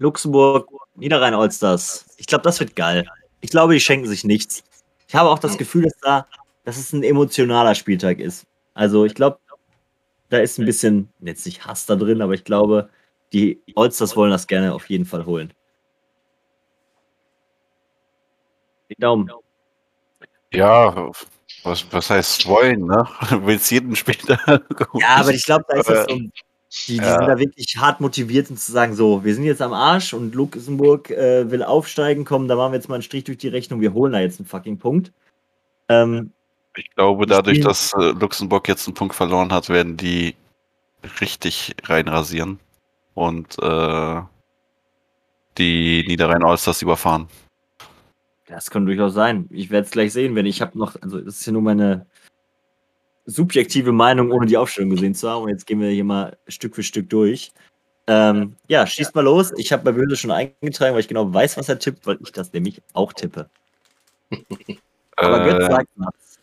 Luxemburg, 0.00 0.66
Niederrhein 0.96 1.34
Allstars. 1.34 2.06
Ich 2.16 2.26
glaube, 2.26 2.42
das 2.42 2.58
wird 2.58 2.74
geil. 2.74 3.06
Ich 3.40 3.50
glaube, 3.50 3.74
die 3.74 3.80
schenken 3.80 4.08
sich 4.08 4.24
nichts. 4.24 4.64
Ich 5.06 5.14
habe 5.14 5.28
auch 5.28 5.38
das 5.38 5.58
Gefühl, 5.58 5.84
dass 5.84 5.98
da, 6.00 6.26
dass 6.64 6.78
es 6.78 6.92
ein 6.92 7.02
emotionaler 7.02 7.74
Spieltag 7.74 8.18
ist. 8.18 8.46
Also 8.72 9.04
ich 9.04 9.14
glaube, 9.14 9.38
da 10.30 10.38
ist 10.38 10.58
ein 10.58 10.64
bisschen, 10.64 11.12
jetzt 11.20 11.44
nicht 11.44 11.66
Hass 11.66 11.84
da 11.84 11.96
drin, 11.96 12.22
aber 12.22 12.32
ich 12.32 12.44
glaube, 12.44 12.88
die 13.32 13.60
Allstars 13.76 14.16
wollen 14.16 14.30
das 14.30 14.46
gerne 14.46 14.72
auf 14.72 14.88
jeden 14.88 15.04
Fall 15.04 15.26
holen. 15.26 15.52
Die 18.88 18.96
Daumen. 18.98 19.30
Ja, 20.52 21.10
was, 21.62 21.86
was 21.92 22.08
heißt 22.08 22.46
wollen, 22.46 22.86
ne? 22.86 23.06
Du 23.28 23.46
willst 23.46 23.70
jeden 23.70 23.94
Spieler. 23.94 24.40
Ja, 24.94 25.16
aber 25.16 25.30
ich 25.30 25.44
glaube, 25.44 25.64
da 25.68 25.76
ist 25.76 25.90
das 25.90 26.06
so. 26.08 26.18
Die, 26.86 26.98
die 26.98 27.04
Ja. 27.04 27.18
sind 27.18 27.26
da 27.26 27.38
wirklich 27.38 27.76
hart 27.78 28.00
motiviert, 28.00 28.48
um 28.48 28.56
zu 28.56 28.70
sagen, 28.70 28.94
so, 28.94 29.24
wir 29.24 29.34
sind 29.34 29.44
jetzt 29.44 29.60
am 29.60 29.72
Arsch 29.72 30.14
und 30.14 30.34
Luxemburg 30.34 31.10
äh, 31.10 31.50
will 31.50 31.64
aufsteigen, 31.64 32.24
kommen, 32.24 32.46
da 32.46 32.54
machen 32.54 32.72
wir 32.72 32.76
jetzt 32.76 32.88
mal 32.88 32.94
einen 32.94 33.02
Strich 33.02 33.24
durch 33.24 33.38
die 33.38 33.48
Rechnung, 33.48 33.80
wir 33.80 33.92
holen 33.92 34.12
da 34.12 34.20
jetzt 34.20 34.38
einen 34.38 34.46
fucking 34.46 34.78
Punkt. 34.78 35.12
Ähm, 35.88 36.32
Ich 36.76 36.88
glaube, 36.94 37.26
dadurch, 37.26 37.60
dass 37.60 37.92
äh, 37.94 38.12
Luxemburg 38.12 38.68
jetzt 38.68 38.86
einen 38.86 38.94
Punkt 38.94 39.16
verloren 39.16 39.52
hat, 39.52 39.68
werden 39.68 39.96
die 39.96 40.36
richtig 41.20 41.74
reinrasieren 41.84 42.60
und 43.14 43.58
äh, 43.60 44.20
die 45.58 46.04
Niederrhein 46.06 46.44
Allstars 46.44 46.82
überfahren. 46.82 47.26
das 48.46 48.70
kann 48.70 48.86
durchaus 48.86 49.14
sein. 49.14 49.48
Ich 49.50 49.70
werde 49.70 49.86
es 49.86 49.90
gleich 49.90 50.12
sehen, 50.12 50.34
wenn 50.36 50.46
ich 50.46 50.60
habe 50.62 50.78
noch, 50.78 50.94
also 51.02 51.20
das 51.20 51.40
ist 51.40 51.46
ja 51.46 51.52
nur 51.52 51.62
meine 51.62 52.06
subjektive 53.30 53.92
Meinung, 53.92 54.30
ohne 54.32 54.46
die 54.46 54.56
Aufstellung 54.56 54.90
gesehen 54.90 55.14
zu 55.14 55.28
haben. 55.30 55.44
Und 55.44 55.48
jetzt 55.50 55.66
gehen 55.66 55.80
wir 55.80 55.90
hier 55.90 56.04
mal 56.04 56.36
Stück 56.48 56.74
für 56.74 56.82
Stück 56.82 57.08
durch. 57.10 57.52
Ähm, 58.06 58.56
ja, 58.68 58.86
schießt 58.86 59.14
mal 59.14 59.22
los. 59.22 59.52
Ich 59.56 59.72
habe 59.72 59.84
bei 59.84 59.92
Böse 59.92 60.16
schon 60.16 60.30
eingetragen, 60.32 60.94
weil 60.94 61.00
ich 61.00 61.08
genau 61.08 61.32
weiß, 61.32 61.56
was 61.56 61.68
er 61.68 61.78
tippt, 61.78 62.06
weil 62.06 62.18
ich 62.22 62.32
das 62.32 62.52
nämlich 62.52 62.82
auch 62.92 63.12
tippe. 63.12 63.48
Aber 65.16 65.44
Götz 65.44 65.64
Äh, 65.64 65.70
sagt 65.70 65.88
was. 65.96 66.38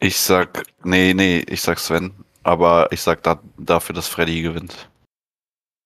ich 0.00 0.18
sag, 0.18 0.66
nee, 0.84 1.14
nee, 1.14 1.38
ich 1.48 1.62
sag 1.62 1.78
Sven, 1.78 2.12
aber 2.42 2.90
ich 2.92 3.00
sag 3.00 3.22
da, 3.22 3.40
dafür, 3.56 3.94
dass 3.94 4.08
Freddy 4.08 4.42
gewinnt. 4.42 4.90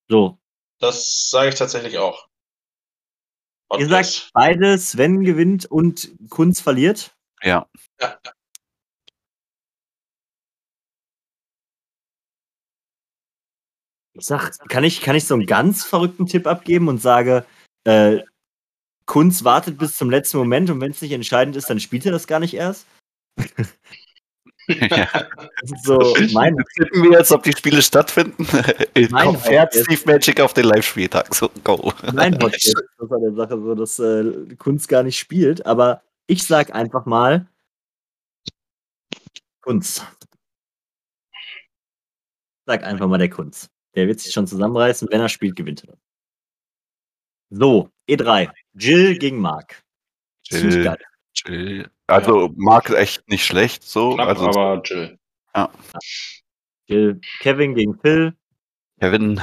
So, 0.09 0.39
Das 0.81 1.29
sage 1.31 1.51
ich 1.51 1.55
tatsächlich 1.57 1.99
auch. 1.99 2.27
Ihr 3.73 3.87
Podcast. 3.87 4.14
sagt 4.14 4.31
beide, 4.33 4.79
Sven 4.79 5.23
gewinnt 5.23 5.66
und 5.66 6.11
Kunz 6.31 6.61
verliert. 6.61 7.14
Ja, 7.43 7.66
Ich 14.19 14.27
sag, 14.27 14.53
kann 14.69 14.85
ich, 14.85 15.01
kann 15.01 15.16
ich 15.16 15.25
so 15.25 15.35
einen 15.35 15.47
ganz 15.47 15.85
verrückten 15.85 16.27
Tipp 16.27 16.47
abgeben 16.47 16.89
und 16.89 17.01
sage, 17.01 17.45
äh, 17.85 18.19
Kunz 19.07 19.45
wartet 19.45 19.79
bis 19.79 19.97
zum 19.97 20.11
letzten 20.11 20.39
Moment 20.39 20.69
und 20.71 20.81
wenn 20.81 20.91
es 20.91 21.01
nicht 21.01 21.12
entscheidend 21.12 21.57
ist, 21.57 21.71
dann 21.71 21.81
spielt 21.81 22.05
er 22.05 22.12
das 22.12 22.27
gar 22.27 22.41
nicht 22.41 22.55
erst. 22.55 22.87
ja. 24.69 25.07
Das 25.61 25.73
ist 25.73 25.85
so 25.85 26.14
mein, 26.33 26.57
Tippen 26.77 27.05
wir 27.05 27.12
jetzt, 27.12 27.33
ob 27.33 27.43
die 27.43 27.53
Spiele 27.53 27.81
stattfinden? 27.81 28.47
Mein 29.11 29.43
Hot 29.45 29.73
Steve 29.73 30.03
Magic 30.05 30.41
auf 30.41 30.53
den 30.53 30.64
Live-Spieltag. 30.64 31.35
So, 31.35 31.49
go. 31.64 31.93
mein 32.12 32.35
Hot 32.35 32.53
Take. 32.53 32.87
Das 32.99 33.09
war 33.11 33.21
der 33.21 33.33
Sache 33.33 33.59
so, 33.61 33.75
dass 33.75 33.99
äh, 33.99 34.55
Kunz 34.59 34.89
gar 34.89 35.03
nicht 35.05 35.19
spielt. 35.19 35.64
Aber 35.64 36.03
ich 36.27 36.45
sag 36.45 36.75
einfach 36.75 37.07
mal 37.07 37.47
Kunz. 39.62 40.05
Sag 42.66 42.85
einfach 42.85 43.07
mal 43.07 43.19
der 43.19 43.31
Kunz. 43.31 43.71
Der 43.99 44.07
wird 44.07 44.20
sich 44.20 44.32
schon 44.32 44.46
zusammenreißen. 44.46 45.09
Wenn 45.11 45.20
er 45.20 45.28
spielt, 45.28 45.57
gewinnt 45.57 45.82
er. 45.82 45.99
So, 47.51 47.90
E3. 48.09 48.49
Jill 48.74 49.18
gegen 49.18 49.40
Mark. 49.40 49.82
Jill. 50.44 50.96
Chill. 51.34 51.90
Also, 52.07 52.53
Mark 52.55 52.90
echt 52.90 53.28
nicht 53.28 53.44
schlecht, 53.44 53.82
so. 53.82 54.14
Knapp, 54.14 54.28
also, 54.28 54.46
aber 54.46 54.80
Jill. 54.84 55.18
Jill. 56.86 57.20
Kevin 57.40 57.74
gegen 57.74 57.99
Phil. 57.99 58.36
Kevin, 59.01 59.42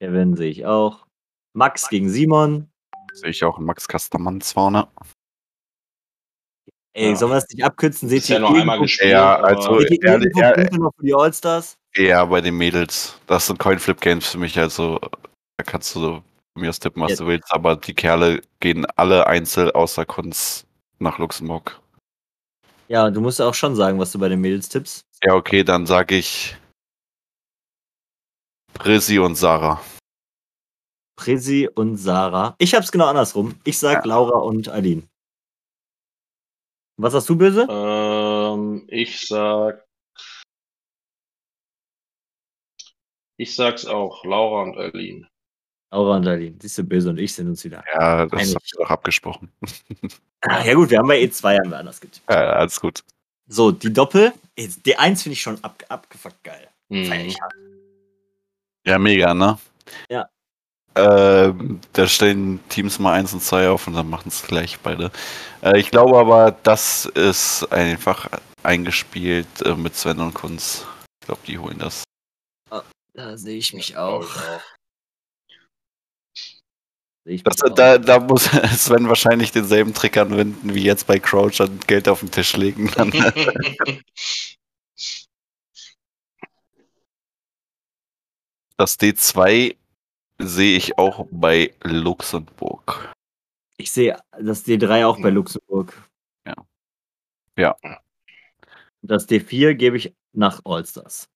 Kevin 0.00 0.36
sehe 0.36 0.50
ich 0.50 0.66
auch. 0.66 1.06
Max 1.52 1.88
gegen 1.88 2.08
Simon. 2.10 2.68
Sehe 3.12 3.30
ich 3.30 3.44
auch 3.44 3.60
Max 3.60 3.86
Kastermanns 3.86 4.50
vorne. 4.50 4.88
Ey, 6.96 7.10
Ja. 7.10 7.16
sollen 7.16 7.32
wir 7.32 7.36
das 7.36 7.48
nicht 7.48 7.64
abkürzen? 7.64 8.08
Seht 8.08 8.18
Ist 8.22 8.28
ja 8.28 8.36
ihr 8.36 8.40
noch 8.40 8.54
einmal 8.54 8.78
gespielt. 8.80 9.10
Ja, 9.10 9.36
also- 9.40 9.80
ihr 9.80 10.02
ehrlich, 10.04 10.32
ja, 10.36 10.52
Punkte 10.52 10.78
noch 10.78 10.92
für 10.96 11.04
die 11.04 11.14
All-Stars? 11.14 11.76
Eher 11.92 12.26
bei 12.26 12.40
den 12.40 12.56
Mädels. 12.56 13.18
Das 13.26 13.46
sind 13.46 13.58
Coinflip-Games 13.58 14.28
für 14.28 14.38
mich, 14.38 14.56
also 14.58 14.98
da 15.56 15.64
kannst 15.64 15.94
du 15.96 16.22
mir 16.56 16.70
tippen, 16.72 17.02
was 17.02 17.10
Ja. 17.12 17.16
du 17.16 17.26
willst, 17.26 17.50
aber 17.52 17.74
die 17.76 17.94
Kerle 17.94 18.42
gehen 18.60 18.86
alle 18.96 19.26
einzeln 19.26 19.70
außer 19.72 20.04
Kunz 20.06 20.64
nach 21.00 21.18
Luxemburg. 21.18 21.80
Ja, 22.88 23.10
du 23.10 23.20
musst 23.20 23.40
auch 23.40 23.54
schon 23.54 23.74
sagen, 23.74 23.98
was 23.98 24.12
du 24.12 24.18
bei 24.20 24.28
den 24.28 24.40
Mädels 24.40 24.68
tippst. 24.68 25.02
Ja, 25.24 25.34
okay, 25.34 25.64
dann 25.64 25.86
sage 25.86 26.14
ich 26.16 26.56
Prisi 28.74 29.18
und 29.18 29.34
Sarah. 29.36 29.80
Presi 31.16 31.68
und 31.74 31.96
Sarah. 31.96 32.54
Ich 32.58 32.74
hab's 32.74 32.90
genau 32.92 33.06
andersrum. 33.06 33.54
Ich 33.64 33.78
sag 33.78 34.04
Laura 34.04 34.38
und 34.38 34.68
Aline. 34.68 35.02
Was 36.96 37.14
hast 37.14 37.28
du, 37.28 37.36
Böse? 37.36 37.66
Ähm, 37.68 38.84
ich 38.88 39.26
sag. 39.26 39.84
Ich 43.36 43.54
sag's 43.56 43.84
auch, 43.84 44.24
Laura 44.24 44.62
und 44.62 44.76
Aline. 44.78 45.28
Laura 45.90 46.16
und 46.16 46.26
Aline. 46.28 46.56
Siehst 46.60 46.78
du, 46.78 46.84
Böse 46.84 47.10
und 47.10 47.18
ich 47.18 47.34
sind 47.34 47.48
uns 47.48 47.64
wieder. 47.64 47.82
Ja, 47.92 48.26
das 48.26 48.40
Einig. 48.40 48.54
hab 48.54 48.62
ich 48.64 48.70
doch 48.72 48.90
abgesprochen. 48.90 49.52
Ah, 50.46 50.62
ja 50.62 50.74
gut, 50.74 50.90
wir 50.90 50.98
haben 50.98 51.08
bei 51.08 51.22
E2 51.22 51.56
haben 51.56 51.70
wir 51.70 51.78
anders 51.78 51.98
getippt. 51.98 52.28
Ja, 52.28 52.36
alles 52.52 52.78
gut. 52.78 53.02
So, 53.46 53.70
die 53.70 53.90
Doppel. 53.90 54.30
Jetzt, 54.58 54.84
Die 54.84 54.94
1 54.94 55.22
finde 55.22 55.32
ich 55.32 55.40
schon 55.40 55.56
ab, 55.64 55.82
abgefuckt 55.88 56.44
geil. 56.44 56.68
Mhm. 56.90 57.34
Ja, 58.84 58.98
mega, 58.98 59.32
ne? 59.32 59.58
Ja. 60.10 60.28
Ähm, 60.96 61.80
da 61.92 62.06
stellen 62.06 62.60
Teams 62.68 63.00
mal 63.00 63.14
1 63.14 63.32
und 63.32 63.42
2 63.42 63.68
auf 63.68 63.88
und 63.88 63.94
dann 63.94 64.08
machen 64.08 64.28
es 64.28 64.42
gleich 64.42 64.78
beide. 64.80 65.10
Äh, 65.62 65.78
ich 65.78 65.90
glaube 65.90 66.16
aber, 66.16 66.52
das 66.62 67.06
ist 67.06 67.64
einfach 67.72 68.28
eingespielt 68.62 69.62
äh, 69.62 69.74
mit 69.74 69.96
Sven 69.96 70.20
und 70.20 70.34
Kunz. 70.34 70.86
Ich 71.20 71.26
glaube, 71.26 71.40
die 71.46 71.58
holen 71.58 71.78
das. 71.78 72.04
Da 73.14 73.36
sehe 73.36 73.58
ich 73.58 73.72
mich 73.72 73.96
auch. 73.96 74.28
ich 77.24 77.36
ich 77.36 77.42
das 77.44 77.56
da, 77.74 77.96
da 77.98 78.18
muss 78.18 78.44
Sven 78.76 79.08
wahrscheinlich 79.08 79.52
denselben 79.52 79.94
Trick 79.94 80.16
anwenden 80.16 80.74
wie 80.74 80.82
jetzt 80.82 81.06
bei 81.06 81.18
Crouch 81.18 81.60
und 81.60 81.86
Geld 81.86 82.08
auf 82.08 82.20
den 82.20 82.30
Tisch 82.30 82.56
legen. 82.56 82.90
Dann, 82.96 83.10
das 88.76 88.98
D2 88.98 89.76
sehe 90.38 90.76
ich 90.76 90.98
auch 90.98 91.26
bei 91.30 91.74
Luxemburg. 91.82 93.12
Ich 93.76 93.90
sehe 93.90 94.16
das 94.40 94.64
D3 94.64 95.06
auch 95.06 95.20
bei 95.20 95.30
Luxemburg. 95.30 95.92
Ja. 96.46 96.54
Ja. 97.58 97.76
Das 99.02 99.28
D4 99.28 99.74
gebe 99.74 99.96
ich 99.96 100.14
nach 100.32 100.60
Allstars. 100.64 101.28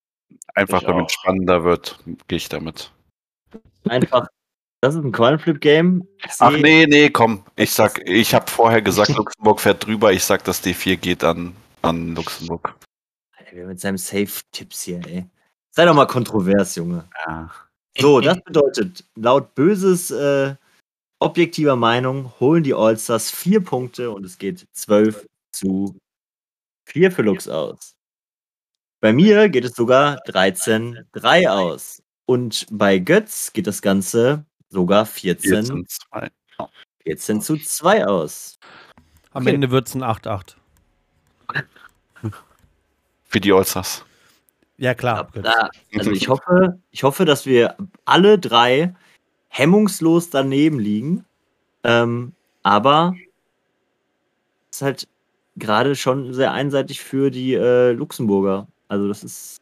Einfach 0.55 0.81
Ich 0.81 0.87
damit 0.87 1.05
auch. 1.05 1.11
spannender 1.11 1.65
wird, 1.65 1.99
gehe 2.29 2.37
ich 2.37 2.49
damit. 2.49 2.93
Einfach, 3.89 4.27
das 4.81 4.95
ist 4.95 5.05
ein 5.05 5.13
Coinflip-Game. 5.13 6.07
Ach 6.39 6.51
nee, 6.53 6.87
nee, 6.87 7.11
komm. 7.11 7.45
Ich 7.57 7.73
sag, 7.73 8.01
ich 8.09 8.35
habe 8.35 8.51
vorher 8.51 8.83
gesagt, 8.83 9.15
Luxemburg 9.17 9.61
fährt 9.61 9.85
drüber. 9.87 10.13
Ich 10.13 10.25
sag, 10.25 10.45
das 10.45 10.63
D4 10.63 10.97
geht 10.97 11.25
an, 11.25 11.55
an 11.83 12.15
Luxemburg. 12.15 12.75
Alter, 13.37 13.51
wer 13.57 13.67
mit 13.67 13.81
seinem 13.81 13.99
Safe-Tipps 13.99 14.83
hier, 14.83 15.01
ey. 15.07 15.27
Sei 15.71 15.85
doch 15.85 15.95
mal 15.95 16.07
kontrovers, 16.07 16.75
Junge. 16.77 17.09
Ja. 17.27 17.51
So, 18.01 18.21
das 18.21 18.41
bedeutet, 18.43 19.05
laut 19.17 19.55
Böses 19.55 20.11
äh, 20.11 20.55
objektiver 21.19 21.77
Meinung 21.77 22.33
holen 22.39 22.63
die 22.63 22.75
Allstars 22.75 23.31
vier 23.31 23.61
Punkte 23.63 24.11
und 24.11 24.25
es 24.25 24.39
geht 24.39 24.67
12 24.73 25.27
zu 25.53 25.99
4 26.87 27.11
für 27.11 27.23
Lux 27.23 27.49
aus. 27.49 27.95
Bei 29.01 29.13
mir 29.13 29.49
geht 29.49 29.65
es 29.65 29.75
sogar 29.75 30.19
13-3 30.27 31.49
aus. 31.49 32.03
Und 32.27 32.67
bei 32.71 32.99
Götz 32.99 33.53
geht 33.53 33.67
das 33.67 33.81
Ganze 33.81 34.45
sogar 34.69 35.07
14, 35.07 35.65
14, 35.67 35.87
2. 35.89 36.29
14 37.05 37.41
zu 37.41 37.57
2 37.57 38.07
aus. 38.07 38.59
Am 39.33 39.43
Okay. 39.43 39.55
Ende 39.55 39.71
wird 39.71 39.89
es 39.89 39.95
ein 39.95 40.03
8-8. 40.03 40.57
Für 43.25 43.41
die 43.41 43.53
Allstars. 43.53 44.05
Ja, 44.79 44.95
klar. 44.95 45.29
Ja, 45.35 45.43
da, 45.43 45.71
also 45.97 46.13
ich 46.13 46.29
hoffe, 46.29 46.79
ich 46.93 47.03
hoffe, 47.03 47.25
dass 47.25 47.47
wir 47.47 47.77
alle 48.05 48.39
drei 48.39 48.95
hemmungslos 49.49 50.31
daneben 50.31 50.79
liegen. 50.79 51.25
Ähm, 51.83 52.33
aber 52.63 53.15
es 54.71 54.79
ist 54.79 54.83
halt 54.83 55.09
gerade 55.57 55.97
schon 55.97 56.33
sehr 56.33 56.53
einseitig 56.53 57.01
für 57.01 57.31
die 57.31 57.55
äh, 57.55 57.91
Luxemburger. 57.93 58.69
Also 58.87 59.09
das 59.09 59.25
ist 59.25 59.61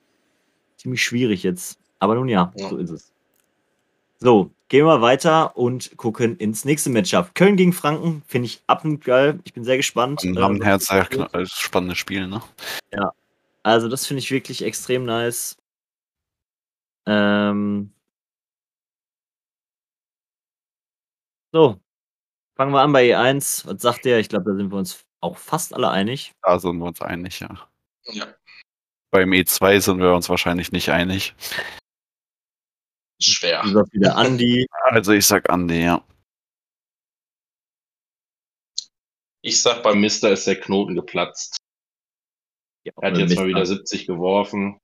ziemlich 0.77 1.03
schwierig 1.03 1.43
jetzt. 1.43 1.79
Aber 1.99 2.15
nun 2.15 2.29
ja, 2.29 2.53
Ja. 2.57 2.69
so 2.69 2.77
ist 2.77 2.91
es. 2.91 3.13
So, 4.19 4.51
gehen 4.69 4.87
wir 4.87 5.01
weiter 5.01 5.57
und 5.57 5.97
gucken 5.97 6.37
ins 6.37 6.65
nächste 6.65 6.91
Matchup. 6.91 7.35
Köln 7.35 7.57
gegen 7.57 7.73
Franken 7.73 8.23
finde 8.27 8.47
ich 8.47 8.63
absolut 8.67 9.05
geil. 9.05 9.41
Ich 9.45 9.53
bin 9.55 9.65
sehr 9.65 9.77
gespannt. 9.77 10.23
Ein 10.25 10.37
ähm, 10.37 10.61
was 10.63 10.85
sehr 10.85 11.35
äh, 11.35 11.47
spannendes 11.47 11.99
Spiel, 11.99 12.27
ne? 12.27 12.43
Also, 13.67 13.89
das 13.89 14.07
finde 14.07 14.21
ich 14.21 14.31
wirklich 14.31 14.63
extrem 14.63 15.05
nice. 15.05 15.57
Ähm. 17.05 17.93
So. 21.53 21.81
Fangen 22.57 22.73
wir 22.73 22.81
an 22.81 22.93
bei 22.93 23.07
E1. 23.13 23.67
Was 23.67 23.83
sagt 23.83 24.05
der? 24.05 24.21
Ich 24.21 24.29
glaube, 24.29 24.45
da 24.49 24.57
sind 24.57 24.71
wir 24.71 24.79
uns 24.79 25.05
auch 25.21 25.37
fast 25.37 25.75
alle 25.75 25.91
einig. 25.91 26.33
Da 26.43 26.61
sind 26.61 26.79
wir 26.79 26.85
uns 26.87 27.01
einig, 27.03 27.41
ja. 27.41 27.69
Ja, 28.05 28.33
Beim 29.11 29.33
E2 29.33 29.81
sind 29.81 29.99
wir 29.99 30.15
uns 30.15 30.29
wahrscheinlich 30.29 30.71
nicht 30.71 30.91
einig. 30.91 31.35
schwer. 33.21 33.63
Du 33.65 33.71
sagst 33.71 33.93
wieder 33.95 34.15
Andi. 34.17 34.65
Also 34.93 35.11
ich 35.13 35.27
sag 35.27 35.51
Andi, 35.51 35.83
ja. 35.83 36.05
Ich 39.43 39.61
sag, 39.61 39.83
beim 39.83 40.01
Mister 40.01 40.31
ist 40.31 40.47
der 40.47 40.61
Knoten 40.61 40.95
geplatzt. 40.95 41.56
Ja, 42.87 42.93
Er 43.01 43.11
hat 43.11 43.19
jetzt 43.19 43.35
mal 43.35 43.49
wieder 43.49 43.67
70 43.67 44.07
geworfen. 44.07 44.79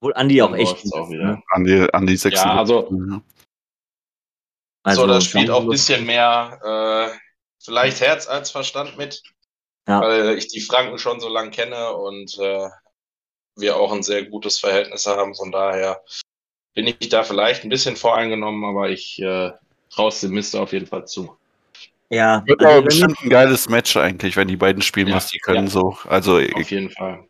Obwohl 0.00 0.14
Andi 0.14 0.40
auch 0.40 0.54
echt. 0.54 0.92
auch 0.94 1.10
wieder. 1.10 1.24
ne? 1.24 1.42
Andi, 1.50 1.86
Andi 1.92 2.16
6. 2.16 2.34
Ja, 2.42 2.56
also- 2.58 2.88
Also, 4.82 5.02
so, 5.02 5.06
da 5.06 5.20
spielt 5.20 5.50
auch 5.50 5.60
ein 5.62 5.68
bisschen 5.68 6.04
mehr 6.06 6.60
äh, 7.12 7.18
vielleicht 7.62 8.00
Herz 8.00 8.26
als 8.26 8.50
Verstand 8.50 8.96
mit. 8.96 9.22
Ja. 9.86 10.00
Weil 10.00 10.38
ich 10.38 10.48
die 10.48 10.60
Franken 10.60 10.98
schon 10.98 11.20
so 11.20 11.28
lange 11.28 11.50
kenne 11.50 11.94
und 11.94 12.38
äh, 12.38 12.68
wir 13.56 13.76
auch 13.76 13.92
ein 13.92 14.02
sehr 14.02 14.24
gutes 14.24 14.58
Verhältnis 14.58 15.06
haben. 15.06 15.34
Von 15.34 15.52
daher 15.52 16.02
bin 16.74 16.86
ich 16.86 17.08
da 17.10 17.22
vielleicht 17.24 17.64
ein 17.64 17.68
bisschen 17.68 17.96
voreingenommen, 17.96 18.64
aber 18.64 18.88
ich 18.88 19.18
äh, 19.20 19.52
traue 19.90 20.08
es 20.08 20.20
dem 20.20 20.32
Mister 20.32 20.62
auf 20.62 20.72
jeden 20.72 20.86
Fall 20.86 21.06
zu. 21.06 21.36
Ja, 22.10 22.42
Wird 22.46 22.60
also 22.60 22.72
aber 22.72 22.82
bestimmt 22.82 23.16
ein 23.22 23.28
geiles 23.30 23.68
Match 23.68 23.96
eigentlich, 23.96 24.36
wenn 24.36 24.48
die 24.48 24.56
beiden 24.56 24.82
spielen, 24.82 25.08
Ja, 25.08 25.16
was 25.16 25.28
die 25.28 25.38
können 25.38 25.64
ja. 25.66 25.70
so. 25.70 25.96
Also 26.08 26.38
Auf 26.54 26.70
jeden 26.70 26.90
Fall. 26.90 27.24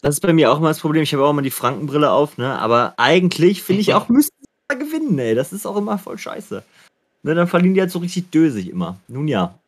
Das 0.00 0.14
ist 0.14 0.20
bei 0.20 0.32
mir 0.32 0.50
auch 0.50 0.60
mal 0.60 0.68
das 0.68 0.80
Problem. 0.80 1.02
Ich 1.02 1.12
habe 1.12 1.24
auch 1.24 1.30
immer 1.30 1.42
die 1.42 1.50
Frankenbrille 1.50 2.10
auf, 2.10 2.38
ne? 2.38 2.58
Aber 2.58 2.94
eigentlich 2.96 3.62
finde 3.62 3.82
ich 3.82 3.94
auch, 3.94 4.08
müssten 4.08 4.36
sie 4.40 4.74
mal 4.74 4.78
gewinnen, 4.84 5.18
ey. 5.18 5.34
Das 5.34 5.52
ist 5.52 5.66
auch 5.66 5.76
immer 5.76 5.98
voll 5.98 6.18
scheiße. 6.18 6.62
Ne, 7.24 7.34
dann 7.34 7.48
verlieren 7.48 7.74
die 7.74 7.80
halt 7.80 7.90
so 7.90 7.98
richtig 7.98 8.30
dösig 8.30 8.70
immer. 8.70 8.98
Nun 9.08 9.26
ja. 9.28 9.58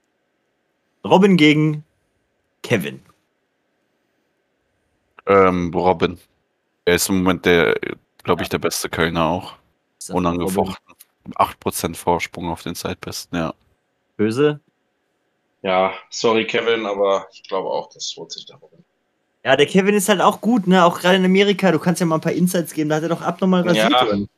Robin 1.04 1.36
gegen 1.36 1.84
Kevin. 2.62 3.00
ähm, 5.26 5.70
Robin. 5.74 6.18
Er 6.84 6.94
ist 6.94 7.08
im 7.08 7.18
Moment 7.18 7.44
der, 7.44 7.78
glaube 8.22 8.42
ich, 8.42 8.48
der 8.48 8.58
beste 8.58 8.88
Kölner 8.88 9.24
auch. 9.24 9.54
Unangefochten. 10.10 10.76
8% 11.34 11.94
Vorsprung 11.96 12.48
auf 12.48 12.62
den 12.62 12.74
Zeitbesten, 12.74 13.38
ja. 13.38 13.54
Böse. 14.20 14.60
Ja, 15.62 15.94
sorry 16.10 16.46
Kevin, 16.46 16.84
aber 16.84 17.26
ich 17.32 17.42
glaube 17.42 17.70
auch, 17.70 17.88
das 17.88 18.14
holt 18.18 18.30
sich 18.30 18.44
darum. 18.44 18.68
Ja, 19.42 19.56
der 19.56 19.64
Kevin 19.64 19.94
ist 19.94 20.10
halt 20.10 20.20
auch 20.20 20.42
gut, 20.42 20.66
ne? 20.66 20.84
Auch 20.84 21.00
gerade 21.00 21.16
in 21.16 21.24
Amerika. 21.24 21.72
Du 21.72 21.78
kannst 21.78 22.00
ja 22.00 22.06
mal 22.06 22.16
ein 22.16 22.20
paar 22.20 22.32
Insights 22.32 22.74
geben. 22.74 22.90
Da 22.90 22.96
hat 22.96 23.02
er 23.02 23.08
doch 23.08 23.22
abnormal 23.22 23.62
rasiert. 23.62 23.90
Ja. 23.90 24.14
nicht? 24.14 24.30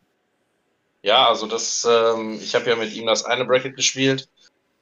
Ja, 1.03 1.27
also 1.27 1.49
das, 1.49 1.85
ähm, 1.91 2.39
ich 2.41 2.55
habe 2.55 2.71
ja 2.71 2.77
mit 2.77 2.95
ihm 2.95 3.07
das 3.07 3.25
eine 3.25 3.45
Bracket 3.45 3.75
gespielt. 3.75 4.29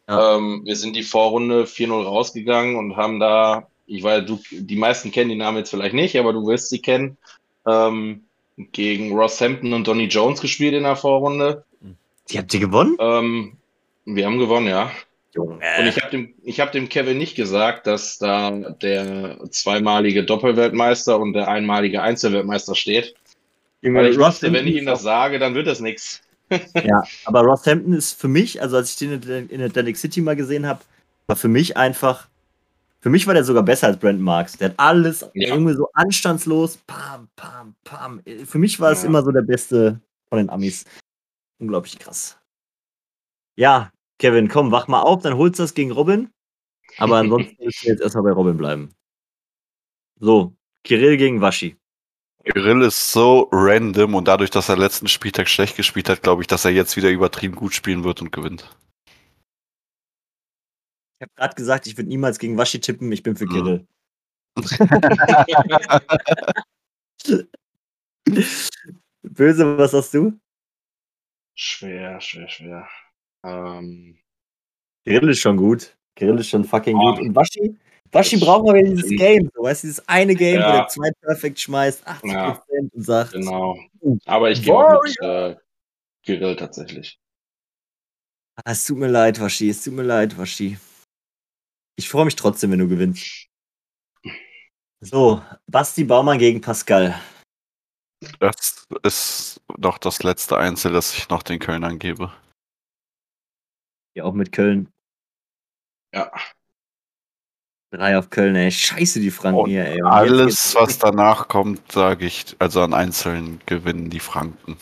Ja. 0.07 0.37
Ähm, 0.37 0.63
wir 0.67 0.77
sind 0.77 0.95
die 0.95 1.03
Vorrunde 1.03 1.65
4-0 1.65 2.05
rausgegangen 2.05 2.77
und 2.77 2.97
haben 2.97 3.21
da, 3.21 3.69
ich 3.87 4.03
weiß, 4.03 4.27
du, 4.27 4.39
die 4.51 4.77
meisten 4.77 5.11
kennen 5.13 5.31
die 5.31 5.37
Namen 5.37 5.57
jetzt 5.57 5.71
vielleicht 5.71 5.95
nicht, 5.95 6.19
aber 6.19 6.35
du 6.35 6.47
wirst 6.47 6.69
sie 6.69 6.83
kennen, 6.83 7.17
ähm, 7.67 8.25
gegen 8.73 9.17
Ross 9.17 9.41
Hampton 9.41 9.73
und 9.73 9.87
Donny 9.87 10.05
Jones 10.05 10.43
gespielt 10.43 10.75
in 10.75 10.83
der 10.83 10.97
Vorrunde. 10.97 11.65
Die 12.29 12.37
habt 12.37 12.53
ihr 12.53 12.61
gewonnen? 12.61 12.99
Ähm, 13.01 13.57
wir 14.05 14.27
haben 14.27 14.39
gewonnen, 14.39 14.67
ja. 14.69 14.91
Junge. 15.35 15.55
Und 15.79 15.87
ich 15.87 15.97
habe 16.01 16.11
dem, 16.11 16.35
ich 16.43 16.61
hab 16.61 16.73
dem 16.73 16.89
Kevin 16.89 17.17
nicht 17.19 17.37
gesagt, 17.37 17.87
dass 17.87 18.19
da 18.19 18.51
der 18.51 19.39
zweimalige 19.51 20.25
Doppelweltmeister 20.25 21.19
und 21.21 21.35
der 21.35 21.47
einmalige 21.49 22.03
Einzelweltmeister 22.03 22.75
steht. 22.75 23.15
Weil 23.83 24.09
ich 24.09 24.19
wusste, 24.19 24.53
wenn 24.53 24.67
ich 24.67 24.77
ihm 24.77 24.87
das 24.87 25.03
sage, 25.03 25.39
dann 25.39 25.55
wird 25.55 25.67
das 25.67 25.81
nichts. 25.81 26.21
ja, 26.85 27.05
aber 27.27 27.43
Rosshampton 27.43 27.93
ist 27.93 28.21
für 28.21 28.27
mich, 28.27 28.61
also 28.61 28.77
als 28.77 28.91
ich 28.91 28.97
den 28.97 29.49
in 29.49 29.63
Atlantic 29.63 29.97
City 29.97 30.21
mal 30.21 30.35
gesehen 30.35 30.67
habe, 30.67 30.81
war 31.29 31.37
für 31.37 31.49
mich 31.49 31.77
einfach, 31.77 32.27
für 33.01 33.09
mich 33.09 33.29
war 33.29 33.35
der 33.35 33.45
sogar 33.45 33.63
besser 33.63 33.87
als 33.87 33.99
Brandon 33.99 34.25
Marks. 34.25 34.59
Der 34.59 34.71
hat 34.71 34.75
alles 34.79 35.21
Ja. 35.35 35.55
irgendwie 35.55 35.75
so 35.75 35.89
anstandslos, 35.95 36.77
pam, 36.89 37.29
pam, 37.37 37.77
pam. 37.85 38.21
Für 38.45 38.59
mich 38.59 38.81
war 38.81 38.91
es 38.91 39.03
Ja. 39.03 39.09
immer 39.09 39.23
so 39.23 39.31
der 39.31 39.43
beste 39.43 40.01
von 40.29 40.39
den 40.39 40.51
Amis. 40.51 40.85
Unglaublich 41.61 41.97
krass. 42.01 42.37
Ja, 43.57 43.93
Kevin, 44.19 44.49
komm, 44.49 44.71
wach 44.71 44.89
mal 44.89 45.03
auf, 45.03 45.23
dann 45.23 45.37
holst 45.37 45.59
du 45.59 45.63
das 45.63 45.75
gegen 45.75 45.93
Robin. 45.93 46.31
Aber 46.99 47.19
ansonsten 47.19 47.57
müssen 47.65 47.85
wir 47.85 47.93
jetzt 47.93 48.03
erstmal 48.03 48.25
bei 48.25 48.33
Robin 48.33 48.57
bleiben. 48.57 48.95
So, 50.19 50.55
Kirill 50.85 51.17
gegen 51.17 51.41
Waschi. 51.41 51.77
Grill 52.45 52.83
ist 52.83 53.13
so 53.13 53.49
random 53.53 54.15
und 54.15 54.27
dadurch, 54.27 54.51
dass 54.51 54.69
er 54.69 54.77
letzten 54.77 55.09
Spieltag 55.09 55.49
schlecht 55.49 55.77
gespielt 55.77 56.09
hat, 56.09 56.23
glaube 56.23 56.43
ich, 56.43 56.49
dass 56.49 56.65
er 56.65 56.71
jetzt 56.71 56.97
wieder 56.97 57.11
übertrieben 57.11 57.55
gut 57.55 57.75
spielen 57.75 58.03
wird 58.03 58.23
und 58.23 58.33
gewinnt. 58.33 58.75
Ich 61.19 61.23
habe 61.23 61.33
gerade 61.37 61.55
gesagt, 61.55 61.87
ich 61.87 61.99
würde 61.99 62.09
niemals 62.09 62.39
gegen 62.39 62.57
Waschi 62.57 62.81
tippen, 62.81 63.13
ich 63.13 63.23
bin 63.23 63.37
für 63.37 63.45
Mhm. 63.45 63.51
Kirill. 63.51 63.87
Böse, 69.23 69.79
was 69.79 69.93
hast 69.93 70.15
du? 70.15 70.41
Schwer, 71.55 72.21
schwer, 72.23 72.49
schwer. 72.49 72.89
Ähm, 73.45 74.19
Kirill 75.05 75.31
ist 75.31 75.41
schon 75.41 75.57
gut. 75.57 75.97
Kirill 76.17 76.39
ist 76.39 76.49
schon 76.49 76.65
fucking 76.65 76.97
Ah. 76.97 77.11
gut. 77.13 77.21
Und 77.21 77.35
Waschi, 77.35 77.77
Waschi 78.13 78.37
braucht 78.39 78.69
aber 78.69 78.83
dieses. 78.83 79.09
Game. 79.11 79.51
So, 79.55 79.63
weißt 79.63 79.83
du, 79.85 79.87
dieses 79.89 80.09
eine 80.09 80.35
Game, 80.35 80.57
wo 80.57 80.61
Ja. 80.61 80.73
der 80.79 80.89
zwei 80.89 81.11
Perfect 81.23 81.59
schmeißt, 81.61 82.07
80% 82.07 82.93
und 82.93 83.03
sagt, 83.03 83.33
genau. 83.33 83.79
Uh, 84.01 84.19
Aber 84.27 84.51
ich 84.51 84.63
gehe 84.63 84.75
auch 84.75 85.03
mit 85.03 85.17
äh, 85.21 85.57
Kirill 86.25 86.57
tatsächlich. 86.57 87.19
ah, 88.57 88.73
es 88.73 88.85
tut 88.85 88.99
mir 88.99 89.09
leid, 89.09 89.41
Waschi, 89.41 89.71
es 89.71 89.83
tut 89.83 89.95
mir 89.95 90.03
leid, 90.03 90.37
Waschi. 90.37 90.79
Ich 91.97 92.09
freue 92.09 92.25
mich 92.25 92.37
trotzdem, 92.37 92.71
wenn 92.73 92.79
du 92.79 92.89
gewinnst. 92.89 93.47
So, 95.03 95.43
Basti 95.67 96.05
Baumann 96.05 96.39
gegen 96.39 96.61
Pascal. 96.61 97.19
Das 98.39 98.87
ist 99.03 99.61
noch 99.79 99.97
das 99.97 100.23
letzte 100.23 100.59
Einzel, 100.59 100.93
das 100.93 101.15
ich 101.17 101.29
noch 101.31 101.43
den 101.43 101.59
Kölnern 101.59 101.99
gebe. 101.99 102.31
Ja, 104.21 104.27
auch 104.27 104.35
mit 104.35 104.53
Köln. 104.53 104.93
Ja. 106.15 106.31
Drei 107.91 108.19
auf 108.19 108.29
Köln, 108.29 108.55
ey. 108.55 108.71
Scheiße, 108.71 109.19
die 109.19 109.31
Franken 109.31 109.61
Und 109.61 109.71
hier, 109.71 109.87
ey. 109.87 110.03
Und 110.03 110.09
Alles, 110.09 110.75
was 110.75 110.99
danach 110.99 111.49
kommt, 111.49 111.91
sage 111.91 112.27
ich, 112.27 112.55
also 112.59 112.83
an 112.83 112.93
Einzelnen 112.93 113.61
gewinnen 113.65 114.11
die 114.11 114.21
Franken. 114.21 114.77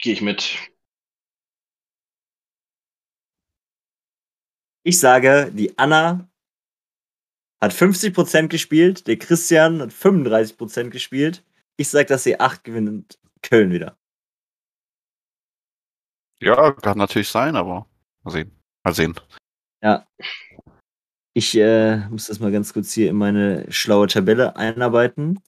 Gehe 0.00 0.12
ich 0.12 0.22
mit. 0.22 0.58
Ich 4.82 4.98
sage, 4.98 5.52
die 5.54 5.78
Anna 5.78 6.28
hat 7.62 7.72
50% 7.72 8.48
gespielt, 8.48 9.06
der 9.06 9.18
Christian 9.18 9.80
hat 9.80 9.90
35% 9.90 10.90
gespielt. 10.90 11.44
Ich 11.76 11.88
sage, 11.88 12.06
dass 12.06 12.24
sie 12.24 12.40
8 12.40 12.64
gewinnt 12.64 13.20
Köln 13.40 13.70
wieder. 13.70 13.96
Ja, 16.44 16.72
kann 16.72 16.98
natürlich 16.98 17.30
sein, 17.30 17.56
aber 17.56 17.86
mal 18.22 18.30
sehen. 18.30 18.50
Mal 18.84 18.94
sehen. 18.94 19.14
Ich 21.32 21.56
äh, 21.56 22.06
muss 22.10 22.26
das 22.26 22.38
mal 22.38 22.52
ganz 22.52 22.74
kurz 22.74 22.92
hier 22.92 23.08
in 23.08 23.16
meine 23.16 23.64
schlaue 23.72 24.08
Tabelle 24.08 24.54
einarbeiten. 24.54 25.40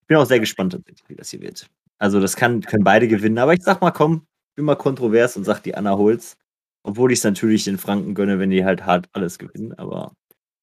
Ich 0.00 0.06
bin 0.06 0.16
auch 0.16 0.24
sehr 0.24 0.40
gespannt, 0.40 0.80
wie 1.08 1.14
das 1.14 1.30
hier 1.30 1.42
wird. 1.42 1.68
Also, 1.98 2.20
das 2.20 2.36
kann, 2.36 2.62
können 2.62 2.84
beide 2.84 3.06
gewinnen, 3.06 3.36
aber 3.36 3.52
ich 3.52 3.62
sag 3.62 3.82
mal, 3.82 3.90
komm, 3.90 4.26
bin 4.56 4.64
mal 4.64 4.76
kontrovers 4.76 5.36
und 5.36 5.44
sag, 5.44 5.60
die 5.62 5.74
Anna 5.74 5.96
holt's. 5.96 6.38
Obwohl 6.84 7.12
ich 7.12 7.18
es 7.18 7.24
natürlich 7.24 7.64
den 7.64 7.76
Franken 7.76 8.14
gönne, 8.14 8.38
wenn 8.38 8.50
die 8.50 8.64
halt 8.64 8.86
hart 8.86 9.10
alles 9.12 9.38
gewinnen, 9.38 9.74
aber 9.74 10.14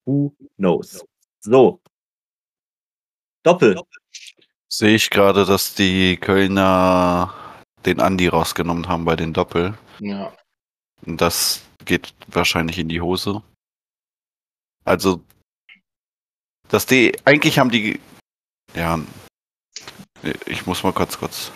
who 0.05 0.35
knows? 0.57 1.05
So. 1.41 1.81
Doppel. 3.43 3.79
Sehe 4.69 4.95
ich 4.95 5.11
gerade, 5.11 5.45
dass 5.45 5.75
die 5.75 6.17
Kölner 6.17 7.31
den 7.86 7.99
Andi 7.99 8.27
rausgenommen 8.27 8.88
haben 8.88 9.05
bei 9.05 9.15
den 9.15 9.33
Doppel. 9.33 9.77
Ja. 9.99 10.36
Und 11.05 11.21
das 11.21 11.63
geht 11.86 12.13
wahrscheinlich 12.27 12.79
in 12.79 12.89
die 12.89 13.01
Hose. 13.01 13.43
Also, 14.83 15.23
dass 16.69 16.86
die, 16.86 17.15
eigentlich 17.25 17.59
haben 17.59 17.69
die, 17.69 17.99
ja, 18.73 18.99
ich 20.45 20.65
muss 20.65 20.83
mal 20.83 20.93
kurz, 20.93 21.17
kurz. 21.17 21.51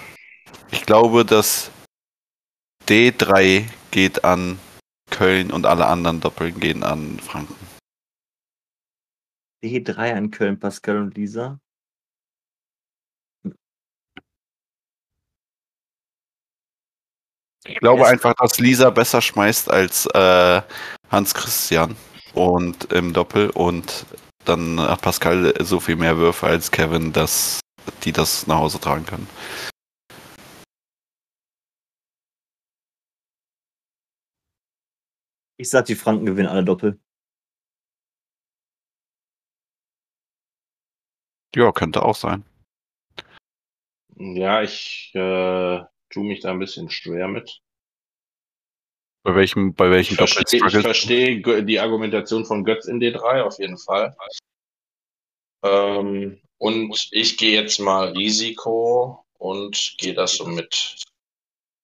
Ich 0.72 0.86
glaube, 0.86 1.26
dass 1.26 1.72
D3 2.88 3.66
geht 3.92 4.24
an 4.24 4.60
Köln 5.10 5.52
und 5.52 5.66
alle 5.66 5.88
anderen 5.88 6.22
Doppeln 6.22 6.60
gehen 6.60 6.84
an 6.84 7.20
Franken. 7.20 7.56
D3 9.64 10.14
an 10.14 10.32
Köln, 10.32 10.60
Pascal 10.60 10.98
und 10.98 11.16
Lisa. 11.16 11.60
Ich 17.70 17.80
glaube 17.80 18.08
einfach, 18.08 18.34
dass 18.34 18.60
Lisa 18.60 18.90
besser 18.90 19.22
schmeißt 19.22 19.70
als 19.70 20.08
äh, 20.08 20.62
Hans 21.12 21.34
Christian 21.36 21.96
und 22.34 22.92
im 22.92 23.14
Doppel 23.14 23.52
und 23.52 24.06
dann 24.46 24.80
hat 24.80 25.02
Pascal 25.02 25.54
so 25.64 25.80
viel 25.80 25.96
mehr 25.96 26.18
Würfe 26.18 26.48
als 26.48 26.72
Kevin, 26.72 27.14
dass 27.14 27.60
die 28.04 28.12
das 28.12 28.48
nach 28.48 28.58
Hause 28.58 28.80
tragen 28.80 29.06
können. 29.06 29.28
Ich 35.58 35.70
sag, 35.70 35.86
die 35.86 35.96
Franken 35.96 36.26
gewinnen 36.26 36.48
alle 36.48 36.64
Doppel. 36.64 37.00
Ja, 41.56 41.72
könnte 41.72 42.02
auch 42.02 42.16
sein. 42.16 42.44
Ja, 44.16 44.62
ich 44.64 45.12
äh, 45.14 45.84
tue 46.10 46.24
mich 46.24 46.42
da 46.42 46.52
ein 46.52 46.60
bisschen 46.60 46.90
schwer 46.90 47.28
mit. 47.28 47.62
Bei 49.24 49.36
welchem, 49.36 49.74
bei 49.74 49.90
welchem 49.90 50.14
Ich 50.14 50.34
verstehe, 50.34 50.66
ich 50.66 50.78
verstehe 50.78 51.64
die 51.64 51.80
Argumentation 51.80 52.46
von 52.46 52.64
Götz 52.64 52.86
in 52.86 53.00
D3 53.00 53.42
auf 53.42 53.60
jeden 53.60 53.78
Fall. 53.78 54.16
Ähm, 55.64 56.42
und 56.58 57.10
ich 57.12 57.38
gehe 57.38 57.62
jetzt 57.62 57.80
mal 57.80 58.10
Risiko 58.14 59.26
und 59.38 59.96
gehe 59.98 60.14
das 60.14 60.36
so 60.36 60.46
mit. 60.46 60.96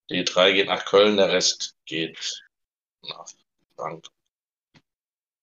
D3 0.10 0.54
geht 0.54 0.68
nach 0.68 0.86
Köln, 0.86 1.18
der 1.18 1.32
Rest 1.32 1.76
geht 1.86 2.44
nach 3.04 3.28
Frank. 3.76 4.08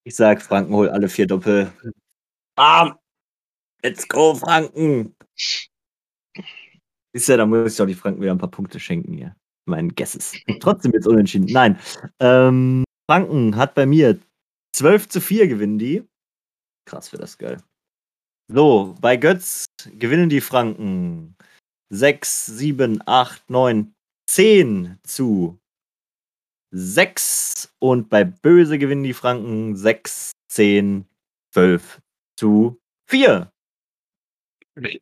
Ich 0.04 0.16
sag, 0.16 0.42
Franken 0.42 0.74
holt 0.74 0.90
alle 0.90 1.08
vier 1.08 1.26
Doppel. 1.26 1.72
Bam! 2.56 2.98
Let's 3.82 4.08
go, 4.08 4.34
Franken! 4.34 5.14
Ist 7.12 7.28
ja, 7.28 7.36
da 7.36 7.46
muss 7.46 7.72
ich 7.72 7.76
doch 7.76 7.86
die 7.86 7.94
Franken 7.94 8.22
wieder 8.22 8.32
ein 8.32 8.38
paar 8.38 8.50
Punkte 8.50 8.80
schenken 8.80 9.12
hier. 9.12 9.36
Mein 9.66 9.90
Guesses. 9.90 10.34
Trotzdem 10.60 10.92
jetzt 10.92 11.06
unentschieden. 11.06 11.46
Nein. 11.50 11.78
Ähm, 12.18 12.84
Franken 13.08 13.56
hat 13.56 13.74
bei 13.74 13.86
mir 13.86 14.18
12 14.74 15.08
zu 15.08 15.20
4 15.20 15.48
gewinnen 15.48 15.78
die. 15.78 16.02
Krass, 16.86 17.12
wäre 17.12 17.20
das 17.20 17.38
geil. 17.38 17.58
So, 18.48 18.96
bei 19.00 19.16
Götz 19.16 19.66
gewinnen 19.98 20.28
die 20.28 20.40
Franken 20.40 21.36
6, 21.90 22.46
7, 22.46 23.02
8, 23.06 23.50
9, 23.50 23.94
10 24.26 24.98
zu 25.04 25.58
6 26.70 27.74
und 27.78 28.08
bei 28.08 28.24
Böse 28.24 28.78
gewinnen 28.78 29.04
die 29.04 29.12
Franken 29.12 29.76
6, 29.76 30.32
10, 30.48 31.06
12 31.52 32.00
zu 32.36 32.80
4. 33.08 33.51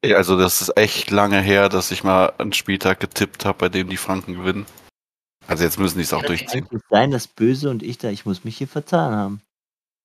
Also 0.02 0.36
das 0.36 0.62
ist 0.62 0.76
echt 0.76 1.10
lange 1.10 1.40
her, 1.40 1.68
dass 1.68 1.90
ich 1.90 2.02
mal 2.02 2.32
einen 2.38 2.52
Spieltag 2.52 3.00
getippt 3.00 3.44
habe, 3.44 3.58
bei 3.58 3.68
dem 3.68 3.88
die 3.88 3.96
Franken 3.96 4.34
gewinnen. 4.34 4.66
Also 5.46 5.64
jetzt 5.64 5.78
müssen 5.78 5.98
die 5.98 6.04
es 6.04 6.12
auch 6.12 6.22
durchziehen. 6.24 6.66
Kann 6.68 6.78
es 6.78 6.88
sein, 6.90 7.10
dass 7.10 7.28
Böse 7.28 7.70
und 7.70 7.82
ich 7.82 7.98
da, 7.98 8.10
ich 8.10 8.26
muss 8.26 8.44
mich 8.44 8.56
hier 8.56 8.68
vertan 8.68 9.14
haben. 9.14 9.42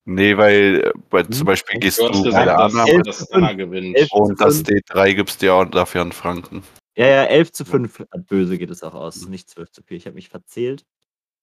Nee, 0.08 0.36
weil 0.36 0.92
bei, 1.10 1.24
Hm? 1.24 1.32
zum 1.32 1.46
Beispiel 1.46 1.80
gehst 1.80 2.00
Du 2.00 2.08
du 2.08 2.30
bei 2.30 2.44
der 2.44 2.58
Annahme 2.58 3.02
dass 3.02 3.28
Anna 3.32 3.52
gewinnt. 3.54 3.96
Und 4.12 4.40
das 4.40 4.64
D3 4.64 5.14
gibst 5.14 5.42
dir 5.42 5.54
auch 5.54 5.64
dafür 5.64 6.02
an 6.02 6.12
Franken. 6.12 6.62
Ja, 6.96 7.06
ja, 7.08 7.24
11 7.24 7.52
zu 7.52 7.64
5 7.64 7.98
hat 7.98 8.26
Böse 8.26 8.56
geht 8.56 8.70
es 8.70 8.82
auch 8.84 8.94
aus, 8.94 9.26
nicht 9.26 9.50
12 9.50 9.70
zu 9.72 9.82
4. 9.82 9.96
Ich 9.96 10.06
habe 10.06 10.14
mich 10.14 10.28
verzählt. 10.28 10.84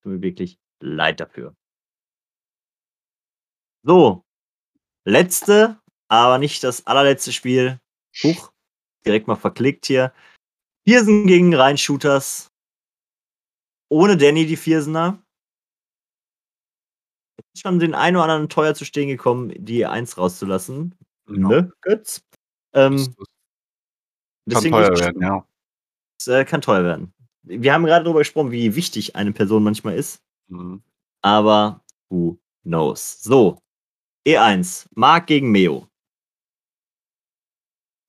Tut 0.01 0.13
mir 0.13 0.21
wirklich 0.21 0.57
leid 0.81 1.19
dafür. 1.19 1.55
So, 3.85 4.23
letzte, 5.05 5.79
aber 6.07 6.37
nicht 6.37 6.63
das 6.63 6.87
allerletzte 6.87 7.33
Spiel. 7.33 7.79
Huch, 8.21 8.51
direkt 9.05 9.27
mal 9.27 9.35
verklickt 9.35 9.85
hier. 9.85 10.13
Viersen 10.85 11.27
gegen 11.27 11.53
Rheinshooters. 11.53 12.51
Ohne 13.89 14.17
Danny, 14.17 14.45
die 14.45 14.57
Viersener. 14.57 15.23
Ist 17.53 17.61
schon 17.61 17.79
den 17.79 17.95
einen 17.95 18.17
oder 18.17 18.25
anderen 18.25 18.49
teuer 18.49 18.75
zu 18.75 18.85
stehen 18.85 19.07
gekommen, 19.07 19.53
die 19.55 19.85
Eins 19.85 20.17
rauszulassen. 20.17 20.95
Ne, 21.27 21.71
Götz? 21.81 22.21
Ähm, 22.73 23.15
Kann 24.49 24.63
teuer 24.63 24.99
werden, 24.99 25.21
ja. 25.21 25.47
es, 26.19 26.27
äh, 26.27 26.43
kann 26.43 26.61
teuer 26.61 26.83
werden. 26.83 27.13
wir 27.43 27.73
haben 27.73 27.85
gerade 27.85 28.03
darüber 28.03 28.19
gesprochen, 28.19 28.51
wie 28.51 28.75
wichtig 28.75 29.15
eine 29.15 29.31
Person 29.31 29.63
manchmal 29.63 29.95
ist. 29.95 30.21
Mhm. 30.47 30.83
Aber 31.21 31.83
who 32.09 32.39
knows? 32.63 33.21
So, 33.21 33.59
E1, 34.27 34.87
Marc 34.95 35.27
gegen 35.27 35.51
Meo. 35.51 35.87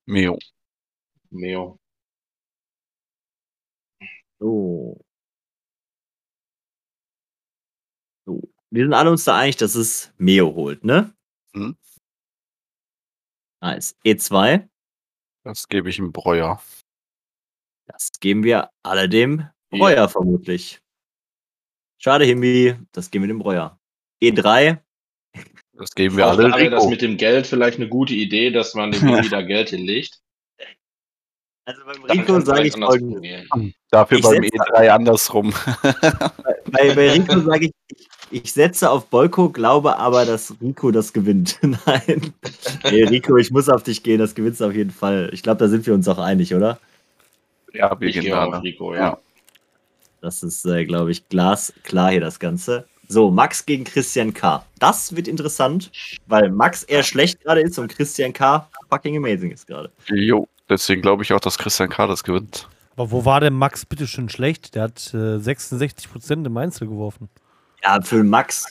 Meo. 0.07 0.37
Meo. 1.31 1.79
So. 4.39 4.97
so. 8.25 8.41
Wir 8.69 8.83
sind 8.85 8.93
alle 8.93 9.11
uns 9.11 9.23
da 9.23 9.37
einig, 9.37 9.57
dass 9.57 9.75
es 9.75 10.13
Meo 10.17 10.53
holt, 10.55 10.83
ne? 10.83 11.15
Mhm. 11.53 11.77
Nice. 13.61 13.95
E2, 14.05 14.67
Das 15.43 15.67
gebe 15.67 15.89
ich 15.89 15.97
ihm 15.99 16.11
Breuer. 16.11 16.61
das 17.87 18.11
geben 18.19 18.43
wir 18.43 18.69
alle 18.83 19.07
dem 19.09 19.39
Ja. 19.39 19.51
Breuer 19.79 20.09
vermutlich. 20.09 20.81
Schade, 21.99 22.25
Himbi, 22.25 22.77
das 22.91 23.09
geben 23.09 23.23
wir 23.23 23.27
dem 23.29 23.39
Breuer. 23.39 23.79
E3, 24.21 24.83
Das 25.77 25.91
geben 25.91 26.15
wir 26.17 26.27
alle 26.27 26.53
wäre 26.53 26.69
das 26.69 26.87
mit 26.87 27.01
dem 27.01 27.17
Geld 27.17 27.47
vielleicht 27.47 27.77
eine 27.77 27.89
gute 27.89 28.13
Idee, 28.13 28.49
dass 28.51 28.73
man 28.75 28.91
dem 28.91 29.03
Mini 29.03 29.27
da 29.29 29.41
Geld 29.41 29.69
hinlegt. 29.69 30.19
also 31.65 31.81
beim 31.85 32.03
Rico 32.05 32.39
sage 32.39 32.61
vielleicht 32.61 32.77
ich 32.77 32.83
folgendes. 32.85 33.21
gehen. 33.21 33.73
Dafür 33.91 34.17
Ich 34.19 34.23
beim 34.23 34.41
setz- 34.43 34.51
E3 34.53 34.87
andersrum. 34.89 35.53
Bei, 36.71 36.93
bei 36.93 37.11
Rico 37.11 37.39
sage 37.41 37.65
ich, 37.67 37.71
ich, 38.31 38.43
ich 38.43 38.51
setze 38.53 38.89
auf 38.89 39.05
Bolko, 39.07 39.49
glaube 39.49 39.97
aber, 39.97 40.25
dass 40.25 40.55
Rico 40.61 40.91
das 40.91 41.13
gewinnt. 41.13 41.59
Nein. 41.85 42.33
Nee, 42.83 43.03
Rico, 43.03 43.37
ich 43.37 43.51
muss 43.51 43.69
auf 43.69 43.83
dich 43.83 44.01
gehen, 44.03 44.19
das 44.19 44.33
gewinnst 44.35 44.59
du 44.61 44.65
auf 44.65 44.73
jeden 44.73 44.89
Fall. 44.91 45.29
Ich 45.31 45.43
glaube, 45.43 45.59
da 45.59 45.67
sind 45.67 45.85
wir 45.85 45.93
uns 45.93 46.07
auch 46.07 46.17
einig, 46.17 46.53
oder? 46.55 46.79
ja, 47.73 47.97
wir 47.99 48.07
Ich 48.09 48.19
gehen 48.19 48.31
da. 48.31 48.45
auf 48.45 48.63
Rico, 48.63 48.93
ja. 48.93 48.99
Ja. 49.01 49.17
Das 50.21 50.41
ist, 50.43 50.65
äh, 50.65 50.85
glaube 50.85 51.11
ich, 51.11 51.29
glasklar 51.29 52.11
hier 52.11 52.21
das 52.21 52.39
Ganze. 52.39 52.87
So, 53.07 53.29
Max 53.31 53.65
gegen 53.65 53.83
Christian 53.83 54.33
K. 54.33 54.65
Das 54.79 55.15
wird 55.15 55.27
interessant, 55.27 55.91
weil 56.27 56.49
Max 56.49 56.83
eher 56.83 57.03
schlecht 57.03 57.41
gerade 57.41 57.61
ist 57.61 57.77
und 57.77 57.87
Christian 57.87 58.33
K. 58.33 58.67
fucking 58.89 59.17
amazing 59.17 59.51
ist 59.51 59.67
gerade. 59.67 59.91
Jo, 60.07 60.47
deswegen 60.69 61.01
glaube 61.01 61.23
ich 61.23 61.33
auch, 61.33 61.39
dass 61.39 61.57
Christian 61.57 61.89
K. 61.89 62.07
das 62.07 62.23
gewinnt. 62.23 62.67
Aber 62.95 63.11
wo 63.11 63.25
war 63.25 63.41
denn 63.41 63.53
Max 63.53 63.85
bitte 63.85 64.07
schön 64.07 64.29
schlecht? 64.29 64.75
Der 64.75 64.83
hat 64.83 65.13
äh, 65.13 65.37
66% 65.37 66.45
im 66.45 66.57
Einzel 66.57 66.87
geworfen. 66.87 67.29
Ja, 67.83 68.01
für 68.01 68.23
Max 68.23 68.65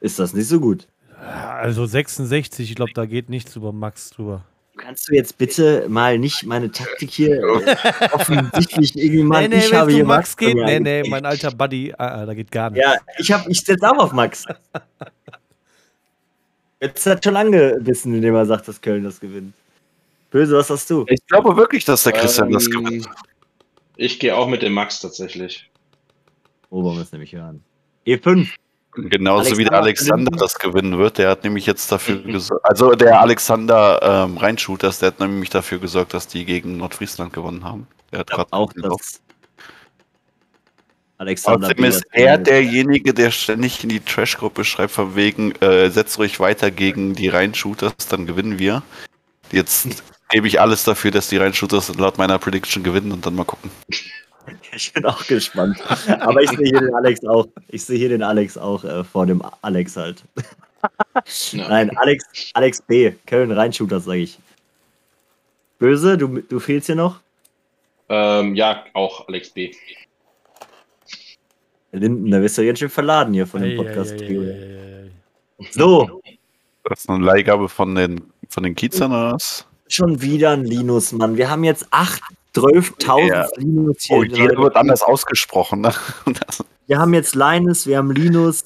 ist 0.00 0.18
das 0.18 0.34
nicht 0.34 0.48
so 0.48 0.60
gut. 0.60 0.88
Also 1.20 1.86
66, 1.86 2.70
ich 2.70 2.76
glaube, 2.76 2.92
da 2.94 3.06
geht 3.06 3.28
nichts 3.28 3.54
über 3.56 3.72
Max 3.72 4.10
drüber. 4.10 4.44
Kannst 4.76 5.08
du 5.08 5.14
jetzt 5.14 5.36
bitte 5.36 5.86
mal 5.88 6.18
nicht 6.18 6.44
meine 6.46 6.70
Taktik 6.70 7.10
hier 7.10 7.42
äh, 7.42 7.76
offensichtlich 8.12 8.96
irgendwie 8.96 9.22
mal. 9.22 9.42
nee, 9.42 9.56
nee, 9.56 9.64
ich 9.64 9.72
wenn 9.72 9.78
habe 9.78 9.92
hier 9.92 10.04
Max 10.04 10.36
bei 10.36 10.46
geht, 10.46 10.56
nee, 10.56 10.80
nee, 10.80 11.08
mein 11.08 11.26
alter 11.26 11.50
Buddy, 11.50 11.92
ah, 11.98 12.22
ah, 12.22 12.26
da 12.26 12.34
geht 12.34 12.50
gar 12.50 12.70
nichts. 12.70 12.86
Ja, 12.86 12.96
ich, 13.18 13.32
hab, 13.32 13.46
ich 13.48 13.60
setze 13.60 13.90
auch 13.90 13.98
auf 13.98 14.12
Max. 14.12 14.46
Jetzt 16.80 17.04
hat 17.04 17.22
schon 17.22 17.36
angebissen, 17.36 18.14
indem 18.14 18.34
er 18.34 18.46
sagt, 18.46 18.66
dass 18.68 18.80
Köln 18.80 19.04
das 19.04 19.20
gewinnt. 19.20 19.52
Böse, 20.30 20.56
was 20.56 20.70
hast 20.70 20.88
du? 20.88 21.04
Ich 21.08 21.26
glaube 21.26 21.56
wirklich, 21.56 21.84
dass 21.84 22.04
der 22.04 22.12
Christian 22.12 22.50
das 22.50 22.66
Ähm, 22.66 22.84
gewinnt. 22.84 23.08
Ich 23.96 24.18
gehe 24.18 24.34
auch 24.34 24.48
mit 24.48 24.62
dem 24.62 24.72
Max 24.72 25.00
tatsächlich. 25.00 25.68
Oh, 26.70 26.82
wollen 26.82 26.96
wir 26.96 27.02
es 27.02 27.12
nämlich 27.12 27.34
hören. 27.34 27.62
E5. 28.06 28.48
Genauso 28.92 29.56
wie 29.56 29.64
der 29.64 29.74
Alexander 29.74 30.30
Alexander 30.30 30.36
das 30.36 30.58
gewinnen 30.58 30.98
wird. 30.98 31.18
Der 31.18 31.30
hat 31.30 31.44
nämlich 31.44 31.66
jetzt 31.66 31.90
dafür 31.92 32.18
gesorgt. 32.22 32.64
Also 32.64 32.92
der 32.92 33.20
Alexander 33.20 34.00
ähm, 34.02 34.36
Reinshooters, 34.36 34.98
der 34.98 35.08
hat 35.08 35.20
nämlich 35.20 35.50
dafür 35.50 35.78
gesorgt, 35.78 36.14
dass 36.14 36.26
die 36.26 36.44
gegen 36.44 36.76
Nordfriesland 36.76 37.32
gewonnen 37.32 37.64
haben. 37.64 37.86
Der 38.10 38.20
hat 38.20 38.30
gerade 38.30 38.52
auch, 38.52 38.72
dass 38.72 39.20
Alexander 41.18 41.66
Außerdem 41.66 41.84
ist 41.84 42.06
er 42.12 42.38
derjenige, 42.38 43.12
der 43.12 43.30
ständig 43.30 43.82
in 43.82 43.90
die 43.90 44.00
Trash-Gruppe 44.00 44.64
schreibt, 44.64 44.92
von 44.92 45.16
wegen, 45.16 45.52
äh, 45.56 45.90
setzt 45.90 46.18
ruhig 46.18 46.40
weiter 46.40 46.70
gegen 46.70 47.14
die 47.14 47.28
Reinshooters, 47.28 47.92
dann 48.08 48.26
gewinnen 48.26 48.58
wir. 48.58 48.82
Jetzt 49.52 49.86
gebe 50.30 50.48
ich 50.48 50.60
alles 50.60 50.82
dafür, 50.84 51.10
dass 51.10 51.28
die 51.28 51.36
Reinshooters 51.36 51.94
laut 51.96 52.16
meiner 52.16 52.38
Prediction 52.38 52.82
gewinnen 52.82 53.12
und 53.12 53.26
dann 53.26 53.34
mal 53.34 53.44
gucken. 53.44 53.70
Ich 54.72 54.92
bin 54.92 55.04
auch 55.04 55.26
gespannt. 55.26 55.78
Aber 56.20 56.42
ich 56.42 56.50
sehe 56.50 56.68
hier 56.68 56.80
den 56.80 56.94
Alex 56.94 57.24
auch. 57.24 57.46
Ich 57.68 57.84
sehe 57.84 57.98
hier 57.98 58.08
den 58.08 58.22
Alex 58.22 58.56
auch 58.56 58.84
äh, 58.84 59.04
vor 59.04 59.26
dem 59.26 59.42
Alex 59.62 59.96
halt. 59.96 60.24
Nein, 61.52 61.96
Alex, 61.96 62.24
Alex 62.54 62.82
B. 62.82 63.12
Köln 63.26 63.52
Reinshooter, 63.52 64.00
sage 64.00 64.20
ich. 64.20 64.38
Böse, 65.78 66.16
du, 66.16 66.40
du 66.40 66.60
fehlst 66.60 66.86
hier 66.86 66.96
noch? 66.96 67.20
Ähm, 68.08 68.54
ja, 68.54 68.84
auch 68.94 69.28
Alex 69.28 69.50
B. 69.50 69.72
Linden, 71.92 72.30
da 72.30 72.38
bist 72.38 72.56
du 72.56 72.64
ganz 72.66 72.78
schön 72.78 72.90
verladen 72.90 73.34
hier 73.34 73.46
von 73.46 73.62
dem 73.62 73.76
Podcast. 73.76 74.12
ei, 74.12 74.26
ei, 74.26 74.28
ei, 74.28 74.40
ei, 74.40 75.10
ei. 75.58 75.66
So, 75.70 76.22
Das 76.84 77.00
ist 77.00 77.10
eine 77.10 77.24
Leihgabe 77.24 77.68
von 77.68 77.94
den, 77.94 78.20
von 78.48 78.62
den 78.62 78.74
Kiezern 78.74 79.10
oder 79.12 79.34
was? 79.34 79.66
schon 79.90 80.22
wieder 80.22 80.50
ein 80.50 80.64
Linus, 80.64 81.12
Mann. 81.12 81.36
Wir 81.36 81.50
haben 81.50 81.64
jetzt 81.64 81.86
8, 81.90 82.22
12.000 82.54 83.28
Ja. 83.28 83.48
Linus 83.56 83.96
hier. 84.00 84.16
Oh, 84.16 84.22
jeder 84.24 84.56
wird 84.58 84.76
anders 84.76 85.02
ausgesprochen. 85.02 85.80
Ne? 85.82 85.92
Wir 86.86 86.98
haben 86.98 87.14
jetzt 87.14 87.36
Linus, 87.36 87.86
wir 87.86 87.98
haben 87.98 88.10
Linus. 88.10 88.64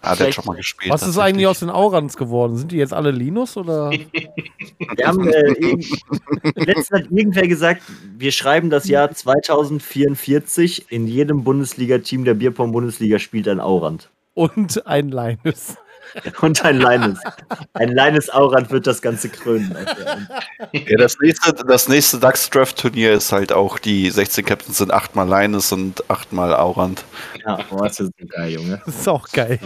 ah, 0.00 0.16
der 0.16 0.28
hat 0.28 0.34
schon 0.34 0.46
mal 0.46 0.56
gespielt. 0.56 0.90
Was 0.90 1.06
ist 1.06 1.18
eigentlich 1.18 1.46
aus 1.46 1.58
den 1.60 1.68
Aurans 1.68 2.16
geworden? 2.16 2.56
Sind 2.56 2.72
die 2.72 2.78
jetzt 2.78 2.94
alle 2.94 3.10
Linus 3.10 3.58
oder? 3.58 3.90
Wir 4.96 5.06
haben 5.06 5.28
äh, 5.28 5.76
letztens 6.54 6.90
hat 6.90 7.10
irgendwer 7.10 7.46
gesagt, 7.46 7.82
wir 8.16 8.32
schreiben 8.32 8.70
das 8.70 8.88
Jahr 8.88 9.10
2044. 9.10 10.90
In 10.90 11.06
jedem 11.06 11.44
Bundesliga-Team 11.44 12.24
der 12.24 12.34
Bierpong-Bundesliga 12.34 13.18
spielt 13.18 13.46
ein 13.48 13.60
Aurand. 13.60 14.08
Und 14.34 14.86
ein 14.86 15.10
Linus. 15.10 15.76
Und 16.40 16.64
ein 16.64 16.78
Linus. 16.78 17.18
Ein 17.72 17.90
Linus 17.90 18.30
Aurand 18.30 18.70
wird 18.70 18.86
das 18.86 19.00
Ganze 19.02 19.28
krönen. 19.28 19.74
Ja, 20.72 20.96
das 20.96 21.16
nächste, 21.20 21.52
das 21.52 21.88
nächste 21.88 22.18
DAX-Draft-Turnier 22.18 23.12
ist 23.12 23.32
halt 23.32 23.52
auch, 23.52 23.78
die 23.78 24.10
16 24.10 24.44
Captains 24.44 24.78
sind 24.78 24.92
achtmal 24.92 25.28
Linus 25.28 25.72
und 25.72 26.08
achtmal 26.10 26.54
Aurand. 26.54 27.04
Ja, 27.44 27.58
boah, 27.70 27.88
das 27.88 28.00
ist 28.00 28.12
geil, 28.28 28.50
Junge. 28.50 28.82
Das 28.84 28.96
ist 28.96 29.08
auch 29.08 29.28
geil. 29.28 29.58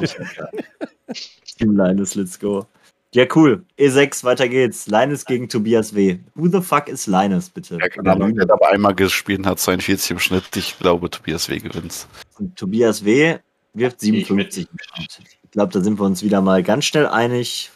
Team 1.58 1.76
Linus, 1.76 2.14
let's 2.14 2.38
go. 2.38 2.66
Ja, 3.14 3.24
cool. 3.34 3.64
E6, 3.78 4.24
weiter 4.24 4.48
geht's. 4.48 4.88
Linus 4.88 5.24
gegen 5.24 5.48
Tobias 5.48 5.94
W. 5.94 6.18
Who 6.34 6.48
the 6.48 6.60
fuck 6.60 6.88
is 6.88 7.06
Linus, 7.06 7.48
bitte? 7.48 7.78
Ja, 7.80 7.88
keine 7.88 8.12
Ahnung, 8.12 8.34
der 8.34 8.50
aber 8.50 8.68
einmal 8.68 8.94
gespielt 8.94 9.46
hat 9.46 9.58
42 9.58 10.10
im 10.10 10.18
Schnitt. 10.18 10.44
Ich 10.54 10.78
glaube, 10.78 11.08
Tobias 11.08 11.48
W. 11.48 11.58
gewinnt. 11.58 12.06
Und 12.38 12.56
Tobias 12.56 13.04
W. 13.04 13.38
wirft 13.72 14.00
57 14.00 14.68
im 14.70 14.78
Schnitt. 14.78 15.20
Ich 15.56 15.58
glaube, 15.58 15.72
da 15.72 15.80
sind 15.80 15.98
wir 15.98 16.04
uns 16.04 16.22
wieder 16.22 16.42
mal 16.42 16.62
ganz 16.62 16.84
schnell 16.84 17.06
einig. 17.06 17.70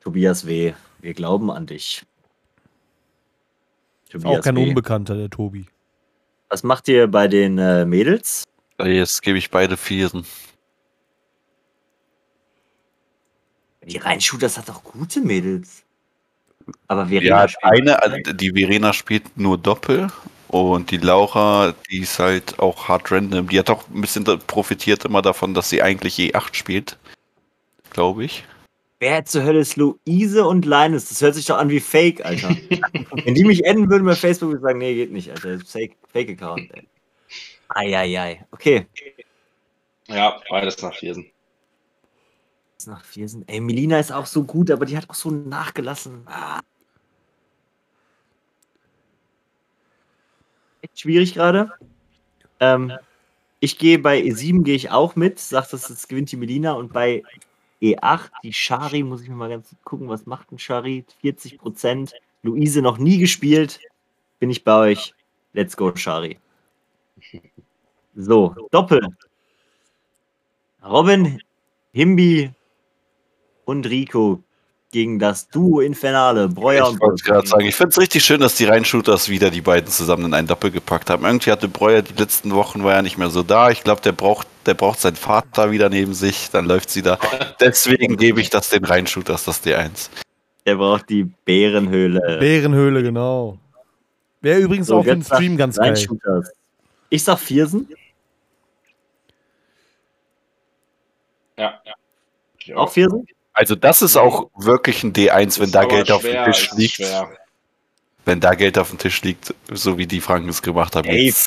Tobias 0.00 0.46
W., 0.46 0.74
wir 0.98 1.14
glauben 1.14 1.50
an 1.50 1.64
dich. 1.64 2.04
Auch 4.22 4.42
kein 4.42 4.54
W. 4.54 4.68
Unbekannter, 4.68 5.16
der 5.16 5.30
Tobi. 5.30 5.64
Was 6.50 6.62
macht 6.64 6.86
ihr 6.88 7.06
bei 7.06 7.26
den 7.26 7.56
äh, 7.56 7.86
Mädels? 7.86 8.44
Jetzt 8.84 9.22
gebe 9.22 9.38
ich 9.38 9.50
beide 9.50 9.78
Vieren. 9.78 10.26
Die 13.86 13.96
Reinshooters 13.96 14.58
hat 14.58 14.68
auch 14.68 14.84
gute 14.84 15.22
Mädels. 15.22 15.84
Aber 16.86 17.08
wir 17.08 17.22
Ja, 17.22 17.46
eine, 17.62 18.02
also 18.02 18.18
die 18.34 18.50
Verena 18.50 18.92
spielt 18.92 19.38
nur 19.38 19.56
Doppel 19.56 20.08
und 20.48 20.90
die 20.90 20.96
Laura, 20.96 21.74
die 21.90 21.98
ist 21.98 22.18
halt 22.18 22.58
auch 22.58 22.88
hard 22.88 23.10
random. 23.12 23.48
Die 23.48 23.58
hat 23.58 23.70
auch 23.70 23.88
ein 23.88 24.00
bisschen 24.00 24.24
profitiert 24.46 25.04
immer 25.04 25.22
davon, 25.22 25.54
dass 25.54 25.68
sie 25.68 25.82
eigentlich 25.82 26.18
E8 26.18 26.54
spielt. 26.54 26.98
Glaube 27.90 28.24
ich. 28.24 28.44
Wer 29.00 29.24
zur 29.24 29.44
Hölle 29.44 29.60
ist 29.60 29.76
Luise 29.76 30.46
und 30.46 30.64
Linus? 30.64 31.08
Das 31.08 31.20
hört 31.20 31.34
sich 31.34 31.46
doch 31.46 31.58
an 31.58 31.68
wie 31.68 31.80
Fake, 31.80 32.24
Alter. 32.24 32.48
Wenn 33.24 33.34
die 33.34 33.44
mich 33.44 33.64
enden 33.64 33.88
würden 33.88 34.04
bei 34.04 34.16
Facebook, 34.16 34.48
würde 34.48 34.58
ich 34.58 34.62
sagen, 34.62 34.78
nee, 34.78 34.94
geht 34.94 35.12
nicht, 35.12 35.30
Alter. 35.30 35.52
Das 35.52 35.62
ist 35.62 35.70
Fake, 35.70 35.96
Fake 36.12 36.30
Account, 36.30 36.68
ey. 36.74 36.88
Eieiei. 37.68 38.44
Okay. 38.50 38.86
Ja, 40.08 40.40
beides 40.48 40.80
nach 40.82 40.94
Viersen. 40.94 41.26
Jetzt 42.72 42.86
Nach 42.86 43.04
Viersen. 43.04 43.46
Ey, 43.46 43.60
Melina 43.60 44.00
ist 44.00 44.10
auch 44.10 44.26
so 44.26 44.44
gut, 44.44 44.70
aber 44.70 44.86
die 44.86 44.96
hat 44.96 45.08
auch 45.10 45.14
so 45.14 45.30
nachgelassen. 45.30 46.22
Ah. 46.26 46.60
Echt 50.82 51.00
schwierig 51.00 51.34
gerade. 51.34 51.72
Ähm, 52.60 52.92
ich 53.60 53.78
gehe 53.78 53.98
bei 53.98 54.20
E7 54.20 54.62
gehe 54.62 54.76
ich 54.76 54.90
auch 54.90 55.16
mit, 55.16 55.38
sagt, 55.38 55.72
dass 55.72 55.90
es 55.90 56.08
gewinnt 56.08 56.30
die 56.30 56.36
Melina 56.36 56.72
und 56.72 56.92
bei 56.92 57.22
E8 57.82 58.30
die 58.42 58.52
Shari 58.52 59.02
muss 59.02 59.22
ich 59.22 59.28
mir 59.28 59.34
mal 59.34 59.48
ganz 59.48 59.74
gucken, 59.84 60.08
was 60.08 60.26
macht 60.26 60.52
ein 60.52 60.58
Shari? 60.58 61.04
40 61.20 61.58
Prozent. 61.58 62.14
Luise 62.42 62.82
noch 62.82 62.98
nie 62.98 63.18
gespielt. 63.18 63.80
Bin 64.38 64.50
ich 64.50 64.62
bei 64.64 64.90
euch. 64.90 65.14
Let's 65.52 65.76
go 65.76 65.94
Shari. 65.94 66.38
So 68.14 68.54
Doppel. 68.70 69.06
Robin, 70.84 71.40
Himbi 71.92 72.52
und 73.64 73.86
Rico 73.86 74.42
gegen 74.90 75.18
das 75.18 75.48
Duo 75.48 75.80
Infernale, 75.80 76.48
Breuer 76.48 76.90
Ich 76.90 77.00
und 77.00 77.22
gerade 77.22 77.46
sagen, 77.46 77.66
ich 77.66 77.74
finde 77.74 77.90
es 77.90 77.98
richtig 77.98 78.24
schön, 78.24 78.40
dass 78.40 78.54
die 78.54 78.64
Reinshooters 78.64 79.28
wieder 79.28 79.50
die 79.50 79.60
beiden 79.60 79.90
zusammen 79.90 80.26
in 80.26 80.34
einen 80.34 80.46
Doppel 80.46 80.70
gepackt 80.70 81.10
haben. 81.10 81.24
Irgendwie 81.24 81.50
hatte 81.50 81.68
Breuer 81.68 82.02
die 82.02 82.14
letzten 82.14 82.54
Wochen 82.54 82.82
war 82.84 82.94
ja 82.94 83.02
nicht 83.02 83.18
mehr 83.18 83.28
so 83.28 83.42
da. 83.42 83.70
Ich 83.70 83.84
glaube, 83.84 84.00
der 84.00 84.12
braucht, 84.12 84.46
der 84.64 84.74
braucht 84.74 85.00
seinen 85.00 85.16
Vater 85.16 85.70
wieder 85.70 85.90
neben 85.90 86.14
sich, 86.14 86.50
dann 86.50 86.64
läuft 86.64 86.90
sie 86.90 87.02
da. 87.02 87.18
Deswegen 87.60 88.16
gebe 88.16 88.40
ich 88.40 88.48
das 88.48 88.70
den 88.70 88.84
Reinshooters, 88.84 89.44
das 89.44 89.62
D1. 89.62 90.08
Der 90.64 90.76
braucht 90.76 91.08
die 91.10 91.24
Bärenhöhle. 91.24 92.38
Bärenhöhle, 92.38 93.02
genau. 93.02 93.58
Wäre 94.40 94.60
übrigens 94.60 94.86
So, 94.86 94.98
auch 94.98 95.02
für 95.02 95.10
den 95.10 95.18
jetzt 95.20 95.28
sagt 95.28 95.42
Stream 95.42 95.56
ganz 95.56 95.76
geil. 95.76 95.94
Ich 97.10 97.24
sag 97.24 97.38
Viersen. 97.38 97.88
Ja, 101.56 101.80
ja. 101.84 102.76
Auch 102.76 102.90
Viersen? 102.90 103.26
Also 103.58 103.74
das 103.74 104.02
ist 104.02 104.16
auch 104.16 104.50
wirklich 104.56 105.02
ein 105.02 105.12
D1, 105.12 105.58
wenn 105.58 105.72
da 105.72 105.84
Geld 105.84 106.12
auf 106.12 106.22
dem 106.22 106.30
schwer, 106.30 106.44
Tisch 106.44 106.70
liegt. 106.76 106.94
schwer. 106.94 107.28
Wenn 108.24 108.38
da 108.38 108.54
Geld 108.54 108.78
auf 108.78 108.90
dem 108.90 108.98
Tisch 108.98 109.20
liegt, 109.22 109.52
so 109.72 109.98
wie 109.98 110.06
die 110.06 110.20
Franken 110.20 110.48
es 110.48 110.62
gemacht 110.62 110.94
haben, 110.94 111.08
Tisch. 111.08 111.44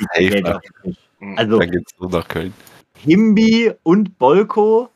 Mhm. 1.20 1.38
Also 1.38 1.58
dann 1.58 1.72
geht's 1.72 1.94
nur 2.00 2.10
nach 2.10 2.28
Köln. 2.28 2.54
Himbi 2.98 3.72
und 3.84 4.18
Bolko 4.20 4.90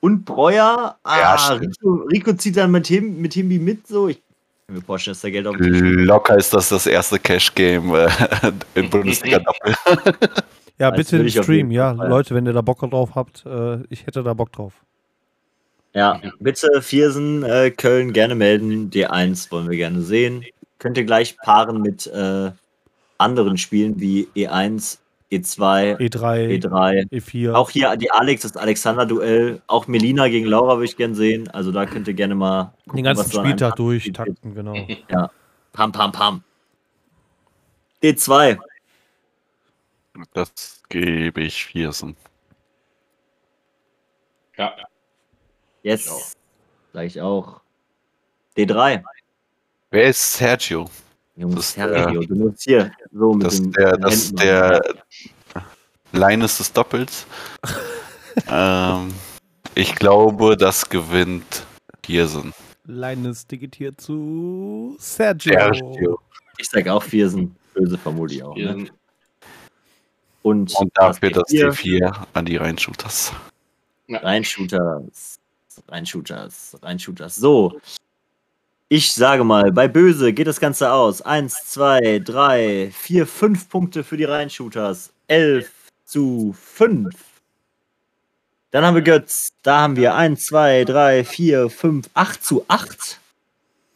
und 0.00 0.24
Breuer. 0.24 0.96
Ja, 1.04 1.34
Ah, 1.34 1.38
stimmt. 1.38 1.76
Rico, 1.82 1.94
Rico 2.12 2.32
zieht 2.34 2.56
dann 2.56 2.70
mit, 2.70 2.86
Him, 2.86 3.20
mit 3.20 3.34
Himbi 3.34 3.58
mit 3.58 3.88
so. 3.88 4.06
Ich 4.08 4.20
kann 4.68 4.76
mir 4.76 4.82
vorstellen, 4.82 5.14
dass 5.14 5.22
da 5.22 5.30
Geld 5.30 5.46
auf 5.48 5.56
dem 5.56 5.72
Tisch 5.72 5.80
liegt. 5.82 6.00
Locker 6.06 6.36
ist 6.36 6.54
das 6.54 6.68
das 6.68 6.86
erste 6.86 7.18
Cash-Game 7.18 7.94
äh, 7.96 8.08
im 8.76 8.88
Bundesliga-Doppel. 8.90 9.74
Ja, 10.78 10.90
Das 10.90 10.96
bitte 11.10 11.18
im 11.18 11.28
Stream. 11.28 11.70
Ja. 11.70 11.90
Leute, 11.92 12.34
wenn 12.34 12.46
ihr 12.46 12.54
da 12.54 12.62
Bock 12.62 12.80
drauf 12.88 13.10
habt, 13.14 13.44
äh, 13.44 13.82
ich 13.90 14.06
hätte 14.06 14.22
da 14.22 14.32
Bock 14.32 14.50
drauf. 14.52 14.72
Ja, 15.92 16.20
bitte 16.38 16.82
Viersen, 16.82 17.42
äh, 17.42 17.70
Köln 17.70 18.12
gerne 18.12 18.34
melden. 18.34 18.90
D1 18.90 19.50
wollen 19.50 19.68
wir 19.68 19.76
gerne 19.76 20.02
sehen. 20.02 20.44
Könnt 20.78 20.96
ihr 20.96 21.04
gleich 21.04 21.36
paaren 21.38 21.82
mit 21.82 22.06
äh, 22.06 22.52
anderen 23.18 23.58
Spielen 23.58 23.98
wie 24.00 24.28
E 24.34 24.46
E1, 24.46 24.98
E2, 25.32 25.98
E3, 25.98 26.62
E3. 26.62 27.10
E4. 27.10 27.52
Auch 27.52 27.70
hier 27.70 27.96
die 27.96 28.10
Alex, 28.10 28.42
das 28.42 28.56
Alexander-Duell. 28.56 29.60
Auch 29.66 29.88
Melina 29.88 30.28
gegen 30.28 30.46
Laura 30.46 30.76
würde 30.76 30.86
ich 30.86 30.96
gerne 30.96 31.14
sehen. 31.14 31.48
Also 31.48 31.72
da 31.72 31.86
könnt 31.86 32.06
ihr 32.08 32.14
gerne 32.14 32.34
mal 32.34 32.72
den 32.94 33.04
ganzen 33.04 33.30
Spieltag 33.30 33.76
durchtakten, 33.76 34.54
genau. 34.54 34.74
Pam, 35.72 35.92
pam, 35.92 36.12
pam. 36.12 36.42
D2. 38.02 38.58
Das 40.32 40.82
gebe 40.88 41.42
ich 41.42 41.64
Viersen. 41.64 42.16
Ja, 44.56 44.74
Yes. 45.82 46.06
Ja. 46.06 46.12
Sag 46.92 47.06
ich 47.06 47.20
auch. 47.20 47.60
D3. 48.56 49.02
Wer 49.90 50.04
ist 50.04 50.34
Sergio? 50.34 50.84
Das 50.84 51.42
Jungs, 51.42 51.58
ist 51.58 51.72
Sergio, 51.74 52.22
du 52.22 52.34
musst 52.34 52.62
hier 52.62 52.92
so 53.12 53.32
mit 53.32 53.46
Das 53.46 53.56
den 53.56 53.68
ist 53.68 53.76
der, 53.76 53.92
den 53.92 54.00
das 54.02 54.14
ist 54.14 54.24
Händen 54.26 54.36
der 54.36 54.82
Linus 56.12 56.58
des 56.58 56.72
Doppels. 56.72 57.26
ähm, 58.48 59.14
ich 59.74 59.94
glaube, 59.94 60.56
das 60.56 60.88
gewinnt 60.88 61.64
Viersen. 62.04 62.52
Linus 62.84 63.46
digitiert 63.46 64.00
zu 64.00 64.96
Sergio. 64.98 65.54
Sergio. 65.54 66.20
Ich 66.58 66.68
sag 66.68 66.88
auch 66.88 67.02
Viersen. 67.02 67.56
Böse 67.72 67.96
vermute 67.96 68.34
ich 68.34 68.42
auch. 68.42 68.56
Ne? 68.56 68.88
Und, 70.42 70.74
Und 70.74 70.90
dafür 70.94 71.30
das 71.30 71.44
D4. 71.44 71.70
D4 71.70 72.26
an 72.34 72.44
die 72.44 72.56
Reinshooters. 72.56 73.32
Reinshooters. 74.08 75.39
Reinshooters. 75.88 76.76
Reinshooters. 76.82 77.36
So. 77.36 77.80
Ich 78.88 79.12
sage 79.12 79.44
mal, 79.44 79.70
bei 79.70 79.86
Böse 79.86 80.32
geht 80.32 80.48
das 80.48 80.58
Ganze 80.58 80.92
aus. 80.92 81.22
Eins, 81.22 81.54
zwei, 81.66 82.18
drei, 82.18 82.90
vier, 82.92 83.26
fünf 83.26 83.68
Punkte 83.68 84.02
für 84.02 84.16
die 84.16 84.24
Reinshooters. 84.24 85.12
Elf 85.28 85.70
zu 86.04 86.54
fünf. 86.58 87.14
Dann 88.72 88.84
haben 88.84 88.96
wir 88.96 89.02
Götz. 89.02 89.52
Da 89.62 89.80
haben 89.80 89.96
wir 89.96 90.14
eins, 90.14 90.46
zwei, 90.46 90.84
drei, 90.84 91.24
vier, 91.24 91.70
fünf, 91.70 92.08
acht 92.14 92.44
zu 92.44 92.64
acht. 92.68 93.20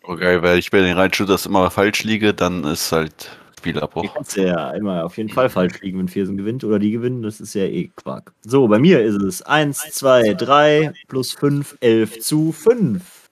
Okay, 0.02 0.42
weil 0.42 0.58
ich 0.58 0.70
bei 0.70 0.80
den 0.80 0.96
Reinshooters 0.96 1.46
immer 1.46 1.70
falsch 1.70 2.04
liege, 2.04 2.34
dann 2.34 2.62
ist 2.64 2.92
halt 2.92 3.30
Spielabbruch. 3.64 4.14
kannst 4.14 4.36
ja 4.36 4.70
immer 4.72 5.04
auf 5.04 5.16
jeden 5.16 5.30
Fall 5.30 5.48
falsch 5.48 5.80
liegen, 5.80 5.98
wenn 5.98 6.08
Viersen 6.08 6.36
gewinnt 6.36 6.64
oder 6.64 6.78
die 6.78 6.90
gewinnen. 6.90 7.22
Das 7.22 7.40
ist 7.40 7.54
ja 7.54 7.64
eh 7.64 7.88
Quark. 7.88 8.34
So, 8.42 8.68
bei 8.68 8.78
mir 8.78 9.02
ist 9.02 9.16
es 9.16 9.42
1, 9.42 9.90
2, 9.92 10.34
3 10.34 10.92
plus 11.08 11.32
5, 11.32 11.78
11 11.80 12.20
zu 12.20 12.52
5. 12.52 13.30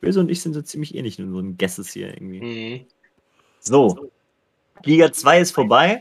Böse 0.00 0.20
und 0.20 0.30
ich 0.30 0.40
sind 0.40 0.54
so 0.54 0.62
ziemlich 0.62 0.94
ähnlich 0.94 1.18
in 1.18 1.26
unseren 1.26 1.56
Guesses 1.56 1.90
hier 1.90 2.08
irgendwie. 2.08 2.40
Mhm. 2.40 2.86
So, 3.60 4.10
Liga 4.84 5.12
2 5.12 5.40
ist 5.40 5.52
vorbei. 5.52 6.00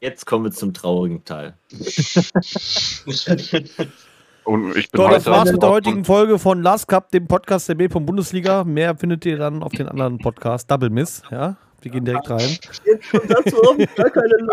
Jetzt 0.00 0.24
kommen 0.24 0.44
wir 0.44 0.52
zum 0.52 0.72
traurigen 0.72 1.24
Teil. 1.24 1.58
Und 4.50 4.76
ich 4.76 4.90
bin 4.90 5.00
So, 5.00 5.06
das 5.06 5.26
heute 5.26 5.30
war's 5.30 5.52
mit 5.52 5.62
der 5.62 5.70
heutigen 5.70 6.04
Folge 6.04 6.36
von 6.36 6.60
Last 6.60 6.88
Cup, 6.88 7.12
dem 7.12 7.28
Podcast 7.28 7.68
der 7.68 7.76
B 7.76 7.88
vom 7.88 8.04
Bundesliga. 8.04 8.64
Mehr 8.64 8.96
findet 8.96 9.24
ihr 9.24 9.38
dann 9.38 9.62
auf 9.62 9.70
den 9.70 9.86
anderen 9.86 10.18
Podcast. 10.18 10.68
Double 10.68 10.90
Miss, 10.90 11.22
ja. 11.30 11.54
Wir 11.82 11.92
gehen 11.92 12.04
direkt 12.04 12.28
rein. 12.28 12.40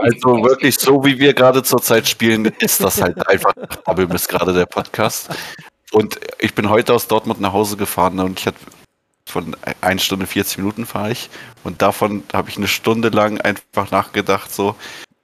Also 0.03 0.43
wirklich 0.43 0.75
so, 0.75 1.03
wie 1.03 1.17
wir 1.17 1.33
gerade 1.33 1.63
zurzeit 1.63 2.07
spielen, 2.07 2.45
ist 2.59 2.83
das 2.83 3.01
halt 3.01 3.27
einfach 3.27 3.53
Double 3.87 4.05
Miss 4.05 4.27
gerade 4.27 4.53
der 4.53 4.67
Podcast. 4.67 5.29
Und 5.91 6.19
ich 6.37 6.53
bin 6.53 6.69
heute 6.69 6.93
aus 6.93 7.07
Dortmund 7.07 7.41
nach 7.41 7.53
Hause 7.53 7.75
gefahren 7.75 8.19
und 8.19 8.39
ich 8.39 8.45
hatte 8.45 8.59
von 9.25 9.55
1 9.81 10.03
Stunde 10.03 10.27
40 10.27 10.59
Minuten 10.59 10.85
fahre 10.85 11.11
ich 11.11 11.31
und 11.63 11.81
davon 11.81 12.21
habe 12.33 12.49
ich 12.49 12.57
eine 12.57 12.67
Stunde 12.67 13.09
lang 13.09 13.41
einfach 13.41 13.89
nachgedacht, 13.89 14.53
so 14.53 14.75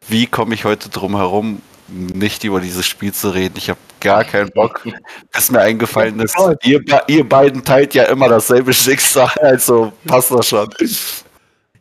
wie 0.07 0.25
komme 0.25 0.55
ich 0.55 0.65
heute 0.65 0.89
drum 0.89 1.15
herum, 1.15 1.61
nicht 1.93 2.43
über 2.43 2.59
dieses 2.59 2.85
Spiel 2.85 3.13
zu 3.13 3.29
reden. 3.29 3.55
Ich 3.57 3.69
habe 3.69 3.79
gar 3.99 4.23
keinen 4.23 4.49
Bock, 4.51 4.85
bis 5.31 5.51
mir 5.51 5.61
eingefallen 5.61 6.19
ist. 6.19 6.35
Ihr, 6.63 6.83
ihr 7.07 7.27
beiden 7.27 7.63
teilt 7.63 7.93
ja 7.93 8.03
immer 8.03 8.27
dasselbe 8.27 8.73
Schicksal, 8.73 9.29
also 9.41 9.93
passt 10.05 10.31
das 10.31 10.47
schon. 10.47 10.69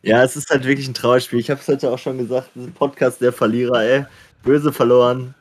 Ja, 0.01 0.23
es 0.23 0.35
ist 0.35 0.49
halt 0.49 0.65
wirklich 0.65 0.87
ein 0.87 0.93
Trauerspiel. 0.93 1.39
Ich 1.39 1.49
habe 1.49 1.61
es 1.61 1.67
heute 1.67 1.89
auch 1.89 1.99
schon 1.99 2.17
gesagt. 2.17 2.49
Ist 2.55 2.67
ein 2.67 2.73
Podcast 2.73 3.21
der 3.21 3.31
Verlierer, 3.31 3.83
ey. 3.83 4.05
Böse 4.43 4.73
verloren. 4.73 5.33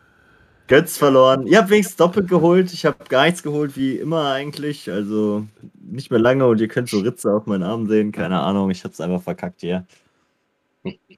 Götz 0.69 0.97
verloren. 0.97 1.47
Ihr 1.47 1.59
habt 1.59 1.70
wenigstens 1.70 1.97
doppelt 1.97 2.28
geholt. 2.28 2.73
Ich 2.73 2.86
habe 2.86 2.97
gar 3.09 3.24
nichts 3.24 3.43
geholt, 3.43 3.77
wie 3.77 3.97
immer 3.97 4.32
eigentlich. 4.32 4.90
Also 4.90 5.44
nicht 5.81 6.11
mehr 6.11 6.20
lange 6.20 6.47
und 6.47 6.61
ihr 6.61 6.69
könnt 6.69 6.89
so 6.89 7.01
Ritze 7.01 7.32
auf 7.32 7.47
meinen 7.47 7.65
Arm 7.65 7.89
sehen. 7.89 8.12
Keine 8.12 8.40
Ahnung, 8.40 8.70
ich 8.70 8.85
hab's 8.85 9.01
einfach 9.01 9.20
verkackt 9.20 9.61
hier. 9.61 9.85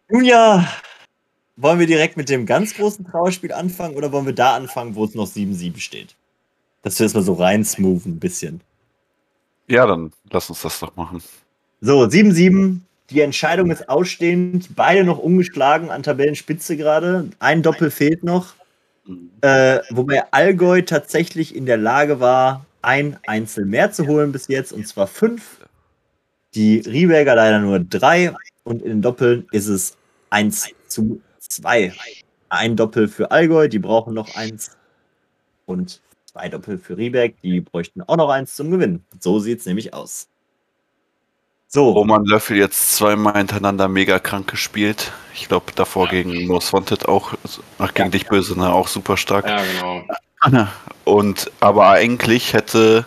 Nun 0.09 0.25
ja, 0.25 0.67
wollen 1.57 1.79
wir 1.79 1.87
direkt 1.87 2.17
mit 2.17 2.29
dem 2.29 2.47
ganz 2.47 2.75
großen 2.75 3.07
Trauerspiel 3.07 3.53
anfangen 3.53 3.97
oder 3.97 4.13
wollen 4.13 4.27
wir 4.27 4.35
da 4.35 4.57
anfangen, 4.57 4.95
wo 4.95 5.05
es 5.05 5.15
noch 5.15 5.29
7-7 5.29 5.79
steht? 5.79 6.15
Dass 6.83 6.99
wir 6.99 7.07
das 7.07 7.15
mal 7.15 7.23
so 7.23 7.35
rein 7.35 7.65
smoothen 7.65 8.15
ein 8.15 8.21
bisschen. 8.21 8.61
Ja, 9.69 9.87
dann 9.87 10.13
lass 10.31 10.51
uns 10.51 10.63
das 10.63 10.81
doch 10.81 10.95
machen. 10.97 11.23
So, 11.81 12.03
7-7. 12.03 12.81
Die 13.11 13.21
Entscheidung 13.21 13.71
ist 13.71 13.89
ausstehend. 13.89 14.75
Beide 14.75 15.05
noch 15.05 15.19
ungeschlagen 15.19 15.91
an 15.91 16.03
Tabellenspitze 16.03 16.77
gerade. 16.77 17.31
Ein 17.39 17.63
Doppel 17.63 17.91
fehlt 17.91 18.25
noch. 18.25 18.55
Äh, 19.43 19.81
wobei 19.91 20.33
Allgäu 20.33 20.83
tatsächlich 20.83 21.55
in 21.55 21.67
der 21.67 21.77
Lage 21.77 22.21
war, 22.21 22.65
ein 22.81 23.19
Einzel 23.27 23.67
mehr 23.67 23.93
zu 23.93 24.07
holen 24.07 24.33
bis 24.33 24.49
jetzt, 24.49 24.73
und 24.73 24.87
zwar 24.87 25.07
fünf. 25.07 25.61
Die 26.55 26.79
Rieberger 26.81 27.35
leider 27.35 27.59
nur 27.61 27.81
drei. 27.81 28.35
Und 28.63 28.83
in 28.83 28.89
den 28.89 29.03
Doppeln 29.03 29.47
ist 29.53 29.69
es 29.69 29.97
1 30.31 30.71
zu 30.89 31.21
2. 31.49 31.93
Ein 32.49 32.77
Doppel 32.77 33.09
für 33.09 33.31
Allgäu, 33.31 33.69
die 33.69 33.79
brauchen 33.79 34.15
noch 34.15 34.37
eins. 34.37 34.77
Und 35.67 36.01
zwei 36.25 36.49
Doppel 36.49 36.79
für 36.79 36.97
Rieberg, 36.97 37.35
die 37.43 37.61
bräuchten 37.61 38.03
auch 38.03 38.17
noch 38.17 38.29
eins 38.29 38.55
zum 38.55 38.71
Gewinnen. 38.71 39.05
So 39.21 39.39
sieht 39.39 39.61
es 39.61 39.67
nämlich 39.67 39.95
aus. 39.95 40.29
So, 41.75 41.91
Roman 41.91 42.25
Löffel 42.25 42.57
jetzt 42.57 42.95
zweimal 42.95 43.37
hintereinander 43.37 43.89
mega 43.89 44.21
krank 44.21 44.49
gespielt. 44.49 45.11
Ich 45.35 45.49
glaube, 45.49 45.73
davor 45.75 46.07
gegen 46.07 46.47
Most 46.47 46.73
Wanted 46.73 47.09
auch, 47.09 47.35
ach, 47.79 47.93
gegen 47.95 48.13
dich 48.13 48.29
böse, 48.29 48.57
ne, 48.57 48.73
auch 48.73 48.87
super 48.87 49.17
stark. 49.17 49.47
Ja, 49.49 49.61
genau. 49.61 50.69
Und 51.05 51.51
aber 51.59 51.89
eigentlich 51.89 52.53
hätte 52.53 53.07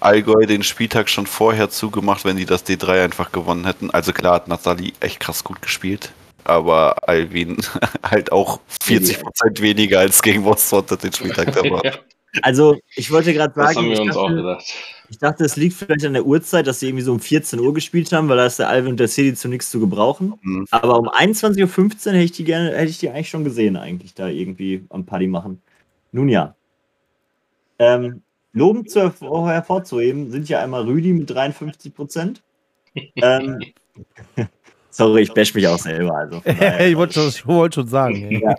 Allgäu 0.00 0.46
den 0.46 0.62
Spieltag 0.62 1.08
schon 1.08 1.26
vorher 1.26 1.70
zugemacht, 1.70 2.24
wenn 2.24 2.36
die 2.36 2.46
das 2.46 2.66
D3 2.66 3.04
einfach 3.04 3.32
gewonnen 3.32 3.64
hätten. 3.64 3.90
Also 3.90 4.12
klar 4.12 4.34
hat 4.34 4.48
Nathalie 4.48 4.92
echt 4.98 5.20
krass 5.20 5.44
gut 5.44 5.62
gespielt, 5.62 6.12
aber 6.44 7.08
Alvin 7.08 7.56
halt 8.02 8.32
auch 8.32 8.60
40% 8.82 9.60
weniger 9.60 10.00
als 10.00 10.22
gegen 10.22 10.44
Wanted 10.44 11.02
den 11.02 11.12
Spieltag 11.12 11.52
davor. 11.52 11.82
also 12.42 12.76
ich 12.96 13.10
wollte 13.10 13.32
gerade 13.32 13.52
Das 13.54 13.74
sagen, 13.74 13.78
haben 13.78 13.86
wir 13.86 13.92
ich 13.94 14.00
uns 14.00 14.16
auch 14.16 14.28
dachte, 14.28 14.36
gedacht. 14.36 14.74
ich 15.08 15.18
dachte, 15.18 15.44
es 15.44 15.56
liegt 15.56 15.74
vielleicht 15.74 16.04
an 16.04 16.12
der 16.12 16.24
Uhrzeit, 16.24 16.66
dass 16.66 16.80
sie 16.80 16.88
irgendwie 16.88 17.04
so 17.04 17.12
um 17.12 17.20
14 17.20 17.58
Uhr 17.58 17.74
gespielt 17.74 18.12
haben, 18.12 18.28
weil 18.28 18.36
da 18.36 18.46
ist 18.46 18.58
der 18.58 18.68
Alvin 18.68 18.92
und 18.92 19.00
der 19.00 19.08
City 19.08 19.34
zu 19.34 19.48
nichts 19.48 19.70
zu 19.70 19.80
gebrauchen. 19.80 20.34
Mhm. 20.42 20.66
Aber 20.70 20.98
um 20.98 21.08
21.15 21.08 22.06
Uhr 22.08 22.12
hätte 22.12 22.18
ich 22.24 22.32
die 22.32 22.44
gerne, 22.44 22.76
hätte 22.76 22.90
ich 22.90 22.98
die 22.98 23.10
eigentlich 23.10 23.30
schon 23.30 23.44
gesehen, 23.44 23.76
eigentlich 23.76 24.14
da 24.14 24.28
irgendwie 24.28 24.84
am 24.90 25.04
Party 25.06 25.26
machen. 25.26 25.60
Nun 26.12 26.28
ja. 26.28 26.54
Ähm, 27.78 28.22
lobend 28.52 28.90
zu 28.90 29.00
hervor- 29.00 29.48
hervorzuheben 29.50 30.30
sind 30.30 30.48
ja 30.48 30.60
einmal 30.62 30.82
Rüdi 30.84 31.12
mit 31.12 31.30
53 31.30 31.94
Prozent. 31.94 32.42
ähm, 33.16 33.58
sorry, 34.90 35.22
ich 35.22 35.32
bash 35.32 35.54
mich 35.54 35.66
auch 35.66 35.78
selber. 35.78 36.14
Also, 36.14 36.42
ich 36.44 36.96
wollte 36.96 37.14
schon, 37.14 37.28
ich 37.28 37.46
wollte 37.46 37.74
schon 37.76 37.88
sagen. 37.88 38.30
Ja, 38.30 38.54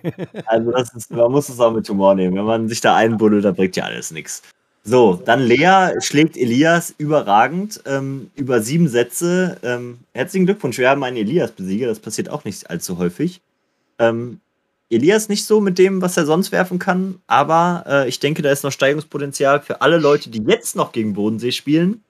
also 0.46 0.72
ist, 0.72 1.12
man 1.12 1.32
muss 1.32 1.50
es 1.50 1.60
auch 1.60 1.74
mit 1.74 1.88
Humor 1.90 2.16
nehmen. 2.16 2.36
Wenn 2.36 2.46
man 2.46 2.68
sich 2.68 2.82
da 2.82 2.96
einbuddelt, 2.96 3.46
da 3.46 3.52
bringt 3.52 3.76
ja 3.76 3.86
alles 3.86 4.12
nichts. 4.12 4.42
So, 4.84 5.22
dann 5.26 5.42
Lea 5.42 5.92
schlägt 6.00 6.36
Elias 6.36 6.94
überragend 6.98 7.82
ähm, 7.86 8.32
über 8.36 8.62
sieben 8.62 8.88
Sätze. 8.88 9.58
Ähm, 9.62 10.00
herzlichen 10.14 10.48
Glückwunsch, 10.48 10.80
wir 10.80 10.90
haben 10.90 11.04
einen 11.04 11.18
Elias 11.18 11.52
besiegt. 11.52 11.86
Das 11.86 12.00
passiert 12.00 12.30
auch 12.30 12.46
nicht 12.46 12.70
allzu 12.70 12.98
häufig. 12.98 13.42
Ähm, 14.00 14.40
Elias 14.90 15.30
nicht 15.30 15.46
so 15.46 15.62
mit 15.62 15.78
dem, 15.78 16.02
was 16.02 16.18
er 16.18 16.26
sonst 16.26 16.52
werfen 16.52 16.78
kann, 16.78 17.22
aber 17.26 17.86
äh, 17.88 18.10
ich 18.10 18.20
denke, 18.20 18.42
da 18.42 18.52
ist 18.52 18.64
noch 18.64 18.74
Steigungspotenzial 18.74 19.62
für 19.62 19.82
alle 19.82 19.98
Leute, 19.98 20.30
die 20.30 20.44
jetzt 20.46 20.76
noch 20.76 20.92
gegen 20.92 21.14
Bodensee 21.14 21.54
spielen. 21.54 22.04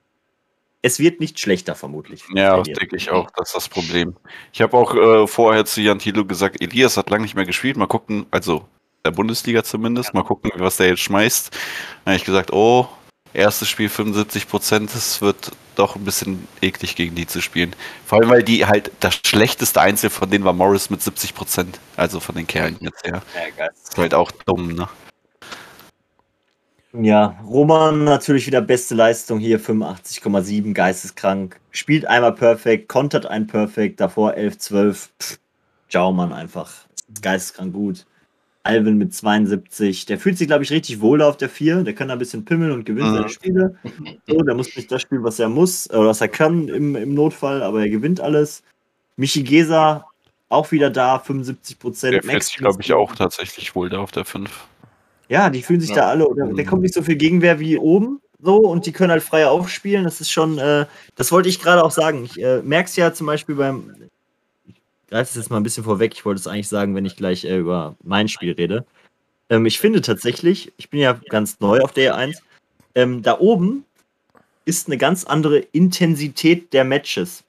Es 0.84 1.00
wird 1.00 1.20
nicht 1.20 1.40
schlechter, 1.40 1.76
vermutlich. 1.76 2.24
Ja, 2.34 2.58
das 2.58 2.68
denke 2.68 2.96
ich 2.96 3.12
auch, 3.12 3.30
das 3.36 3.50
ist 3.50 3.56
das 3.56 3.70
Problem. 3.70 4.16
Ich 4.52 4.62
habe 4.62 4.76
auch 4.76 4.96
äh, 4.96 5.28
vorher 5.28 5.66
zu 5.66 5.82
Jan 5.82 6.00
Thilo 6.00 6.26
gesagt, 6.26 6.60
Elias 6.62 6.98
hat 6.98 7.10
lange 7.10 7.24
nicht 7.24 7.36
mehr 7.36 7.46
gespielt, 7.46 7.78
mal 7.78 7.86
gucken, 7.86 8.26
also 8.32 8.66
der 9.06 9.12
Bundesliga 9.12 9.64
zumindest, 9.64 10.14
mal 10.14 10.24
gucken, 10.24 10.52
was 10.56 10.78
der 10.78 10.90
jetzt 10.90 11.02
schmeißt. 11.02 11.52
Dann 12.06 12.14
habe 12.14 12.18
ich 12.18 12.26
gesagt, 12.26 12.52
oh, 12.52 12.88
erstes 13.34 13.70
Spiel 13.70 13.90
75 13.90 14.48
Prozent, 14.48 14.94
das 14.94 15.22
wird 15.22 15.52
doch 15.76 15.96
ein 15.96 16.04
bisschen 16.04 16.48
eklig 16.62 16.96
gegen 16.96 17.16
die 17.16 17.28
zu 17.28 17.42
spielen. 17.42 17.76
Vor 18.06 18.20
allem, 18.20 18.30
weil 18.30 18.44
die 18.44 18.66
halt, 18.66 18.92
das 19.00 19.20
schlechteste 19.26 19.82
Einzel 19.82 20.10
von 20.10 20.30
denen 20.30 20.44
war 20.44 20.54
Morris 20.54 20.90
mit 20.90 21.02
70 21.02 21.34
Prozent, 21.34 21.80
also 21.96 22.20
von 22.20 22.36
den 22.36 22.48
Kerlen 22.48 22.78
jetzt 22.82 23.06
her. 23.06 23.22
Ja, 23.36 23.50
geil. 23.56 23.70
ist 23.74 23.98
halt 23.98 24.14
auch 24.14 24.32
dumm, 24.46 24.74
ne? 24.74 24.90
Ja, 26.94 27.38
Roman 27.46 28.04
natürlich 28.04 28.48
wieder 28.48 28.62
beste 28.62 28.96
Leistung 28.96 29.40
hier, 29.40 29.60
85,7, 29.60 30.74
geisteskrank. 30.74 31.60
Spielt 31.72 32.06
einmal 32.06 32.34
perfekt, 32.34 32.90
kontert 32.90 33.26
ein 33.26 33.48
perfekt, 33.48 34.02
davor 34.02 34.34
11, 34.34 34.58
12. 34.58 35.10
Pff, 35.20 35.40
Ciao, 35.90 36.12
Mann, 36.12 36.34
einfach. 36.34 36.72
Geisteskrank 37.22 37.74
gut. 37.74 38.06
Alvin 38.64 38.98
mit 38.98 39.14
72, 39.14 40.06
der 40.06 40.20
fühlt 40.20 40.38
sich, 40.38 40.48
glaube 40.48 40.64
ich, 40.64 40.72
richtig 40.72 41.02
wohl 41.02 41.22
auf 41.22 41.36
der 41.36 41.50
4. 41.50 41.84
Der 41.84 41.94
kann 41.96 42.10
da 42.10 42.14
ein 42.14 42.20
bisschen 42.20 42.46
pimmeln 42.46 42.72
und 42.72 42.86
gewinnt 42.86 43.10
Mhm. 43.10 43.16
seine 43.16 43.30
Spiele. 43.30 43.76
So, 44.28 44.42
der 44.42 44.54
muss 44.56 44.76
nicht 44.76 44.92
das 44.92 45.02
spielen, 45.02 45.24
was 45.24 45.40
er 45.40 45.50
muss, 45.50 45.90
oder 45.90 46.10
was 46.10 46.22
er 46.22 46.28
kann 46.28 46.68
im, 46.68 46.96
im 46.96 47.14
Notfall, 47.14 47.64
aber 47.64 47.82
er 47.82 47.90
gewinnt 47.90 48.20
alles. 48.22 48.64
Michi 49.18 49.44
Gesa 49.44 50.06
auch 50.50 50.72
wieder 50.72 50.90
da, 50.90 51.18
75 51.20 51.80
Prozent. 51.80 52.14
Der 52.14 52.24
fühlt 52.24 52.44
sich, 52.44 52.58
glaube 52.58 52.82
ich, 52.82 52.94
auch 52.94 53.16
tatsächlich 53.16 53.74
wohl 53.76 53.90
da 53.90 54.00
auf 54.00 54.12
der 54.12 54.26
5. 54.26 54.68
Ja, 55.32 55.50
die 55.50 55.62
fühlen 55.62 55.80
sich 55.80 55.92
Ja. 55.92 55.96
da 55.96 56.08
alle, 56.10 56.28
oder 56.28 56.46
da 56.48 56.64
kommt 56.64 56.82
nicht 56.82 56.94
so 56.94 57.02
viel 57.02 57.16
Gegenwehr 57.16 57.58
wie 57.58 57.78
oben, 57.78 58.20
so, 58.44 58.58
und 58.58 58.86
die 58.86 58.92
können 58.92 59.12
halt 59.12 59.24
frei 59.24 59.48
aufspielen. 59.48 60.04
Das 60.04 60.20
ist 60.20 60.30
schon, 60.30 60.58
äh, 60.58 60.86
das 61.16 61.32
wollte 61.32 61.48
ich 61.48 61.62
gerade 61.62 61.82
auch 61.86 61.92
sagen. 61.92 62.26
Ich 62.26 62.38
äh, 62.42 62.62
merke 62.64 62.90
es 62.90 62.98
ja 62.98 63.14
zum 63.14 63.28
Beispiel 63.28 63.56
beim, 63.56 63.96
ich 64.68 64.76
greife 65.10 65.30
es 65.30 65.36
jetzt 65.36 65.50
mal 65.50 65.56
ein 65.56 65.64
bisschen 65.64 65.86
vorweg, 65.86 66.14
ich 66.14 66.26
wollte 66.26 66.40
es 66.42 66.48
eigentlich 66.48 66.68
sagen, 66.68 66.96
wenn 66.96 67.06
ich 67.06 67.16
gleich 67.16 67.46
äh, 67.46 67.58
über 67.58 67.96
mein 68.04 68.28
Spiel 68.28 68.52
rede. 68.52 68.86
Ähm, 69.50 69.66
ich 69.66 69.80
finde 69.80 70.02
tatsächlich, 70.02 70.74
ich 70.76 70.90
bin 70.90 71.00
ja 71.00 71.14
ganz 71.30 71.62
neu 71.62 71.80
auf 71.80 71.94
der 71.94 72.14
E1, 72.14 72.40
ähm, 72.96 73.22
da 73.22 73.40
oben 73.40 73.86
ist 74.66 74.88
eine 74.88 74.98
ganz 74.98 75.24
andere 75.24 75.60
Intensität 75.60 76.74
der 76.74 76.84
Matches. 76.84 77.46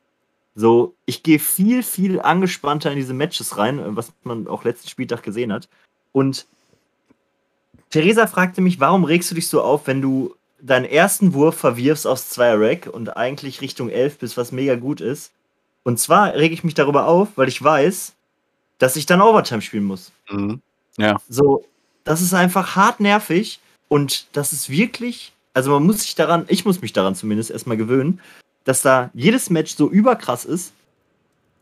So, 0.54 0.94
ich 1.04 1.24
gehe 1.24 1.40
viel, 1.40 1.82
viel 1.82 2.20
angespannter 2.20 2.92
in 2.92 2.96
diese 2.98 3.14
Matches 3.14 3.58
rein, 3.58 3.80
was 3.96 4.12
man 4.22 4.46
auch 4.46 4.62
letzten 4.62 4.88
Spieltag 4.88 5.24
gesehen 5.24 5.52
hat. 5.52 5.68
Und 6.12 6.46
Theresa 7.92 8.26
fragte 8.26 8.60
mich, 8.62 8.80
warum 8.80 9.04
regst 9.04 9.30
du 9.30 9.34
dich 9.34 9.48
so 9.48 9.62
auf, 9.62 9.86
wenn 9.86 10.02
du 10.02 10.34
deinen 10.60 10.86
ersten 10.86 11.34
Wurf 11.34 11.56
verwirfst 11.56 12.06
aus 12.06 12.30
zweier 12.30 12.58
Rack 12.58 12.88
und 12.90 13.16
eigentlich 13.16 13.60
Richtung 13.60 13.90
11 13.90 14.18
bist, 14.18 14.36
was 14.36 14.50
mega 14.50 14.76
gut 14.76 15.00
ist. 15.00 15.30
Und 15.84 16.00
zwar 16.00 16.34
rege 16.34 16.54
ich 16.54 16.64
mich 16.64 16.74
darüber 16.74 17.06
auf, 17.06 17.28
weil 17.36 17.48
ich 17.48 17.62
weiß, 17.62 18.14
dass 18.78 18.96
ich 18.96 19.06
dann 19.06 19.20
Overtime 19.20 19.60
spielen 19.60 19.84
muss. 19.84 20.10
Mhm. 20.30 20.62
So, 21.28 21.64
das 22.04 22.22
ist 22.22 22.32
einfach 22.32 22.76
hart 22.76 23.00
nervig 23.00 23.60
und 23.88 24.26
das 24.32 24.52
ist 24.52 24.70
wirklich, 24.70 25.32
also 25.52 25.72
man 25.72 25.84
muss 25.84 26.00
sich 26.00 26.14
daran, 26.14 26.46
ich 26.48 26.64
muss 26.64 26.80
mich 26.80 26.92
daran 26.92 27.14
zumindest 27.14 27.50
erstmal 27.50 27.76
gewöhnen, 27.76 28.20
dass 28.64 28.80
da 28.80 29.10
jedes 29.12 29.50
Match 29.50 29.74
so 29.74 29.90
überkrass 29.90 30.44
ist 30.44 30.72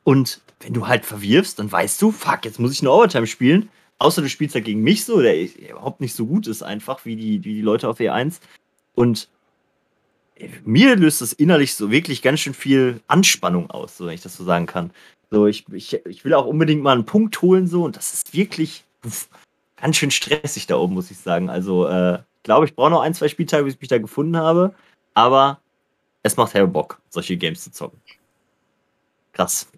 und 0.05 0.41
wenn 0.61 0.75
du 0.75 0.87
halt 0.87 1.07
verwirfst, 1.07 1.59
dann 1.59 1.73
weißt 1.73 2.01
du, 2.01 2.13
fuck, 2.13 2.45
jetzt 2.45 2.61
muss 2.61 2.73
ich 2.73 2.83
eine 2.83 2.91
Overtime 2.93 3.27
spielen. 3.27 3.71
Außer 4.01 4.23
du 4.23 4.31
spielst 4.31 4.55
halt 4.55 4.65
gegen 4.65 4.83
mich 4.83 5.05
so, 5.05 5.21
der 5.21 5.39
überhaupt 5.43 6.01
nicht 6.01 6.15
so 6.15 6.25
gut 6.27 6.47
ist, 6.47 6.63
einfach 6.63 7.05
wie 7.05 7.17
die, 7.17 7.45
wie 7.45 7.55
die 7.55 7.61
Leute 7.61 7.87
auf 7.87 8.01
E1. 8.01 8.41
Und 8.95 9.29
mir 10.65 10.97
löst 10.97 11.21
das 11.21 11.35
innerlich 11.35 11.75
so 11.75 11.91
wirklich 11.91 12.23
ganz 12.23 12.41
schön 12.41 12.55
viel 12.55 13.03
Anspannung 13.09 13.71
aus, 13.71 13.99
so 13.99 14.07
wenn 14.07 14.15
ich 14.15 14.23
das 14.23 14.37
so 14.37 14.45
sagen 14.45 14.65
kann. 14.65 14.91
So, 15.31 15.47
ich, 15.47 15.67
ich, 15.71 16.01
ich 16.07 16.25
will 16.25 16.33
auch 16.33 16.47
unbedingt 16.47 16.83
mal 16.83 16.93
einen 16.93 17.05
Punkt 17.05 17.43
holen, 17.43 17.67
so, 17.67 17.85
und 17.85 17.95
das 17.95 18.15
ist 18.15 18.33
wirklich 18.33 18.85
uff, 19.05 19.29
ganz 19.77 19.97
schön 19.97 20.11
stressig 20.11 20.67
da 20.67 20.77
oben, 20.77 20.95
muss 20.95 21.11
ich 21.11 21.19
sagen. 21.19 21.51
Also, 21.51 21.87
äh, 21.87 22.21
glaube, 22.43 22.65
ich 22.65 22.75
brauche 22.75 22.91
noch 22.91 23.03
ein, 23.03 23.13
zwei 23.13 23.29
Spieltage, 23.29 23.65
bis 23.65 23.75
ich 23.75 23.81
mich 23.81 23.91
da 23.91 23.99
gefunden 23.99 24.39
habe, 24.39 24.75
aber 25.13 25.61
es 26.23 26.39
macht 26.39 26.55
hell 26.55 26.67
Bock, 26.67 27.03
solche 27.11 27.37
Games 27.37 27.63
zu 27.63 27.71
zocken. 27.71 28.01
Krass. 29.35 29.69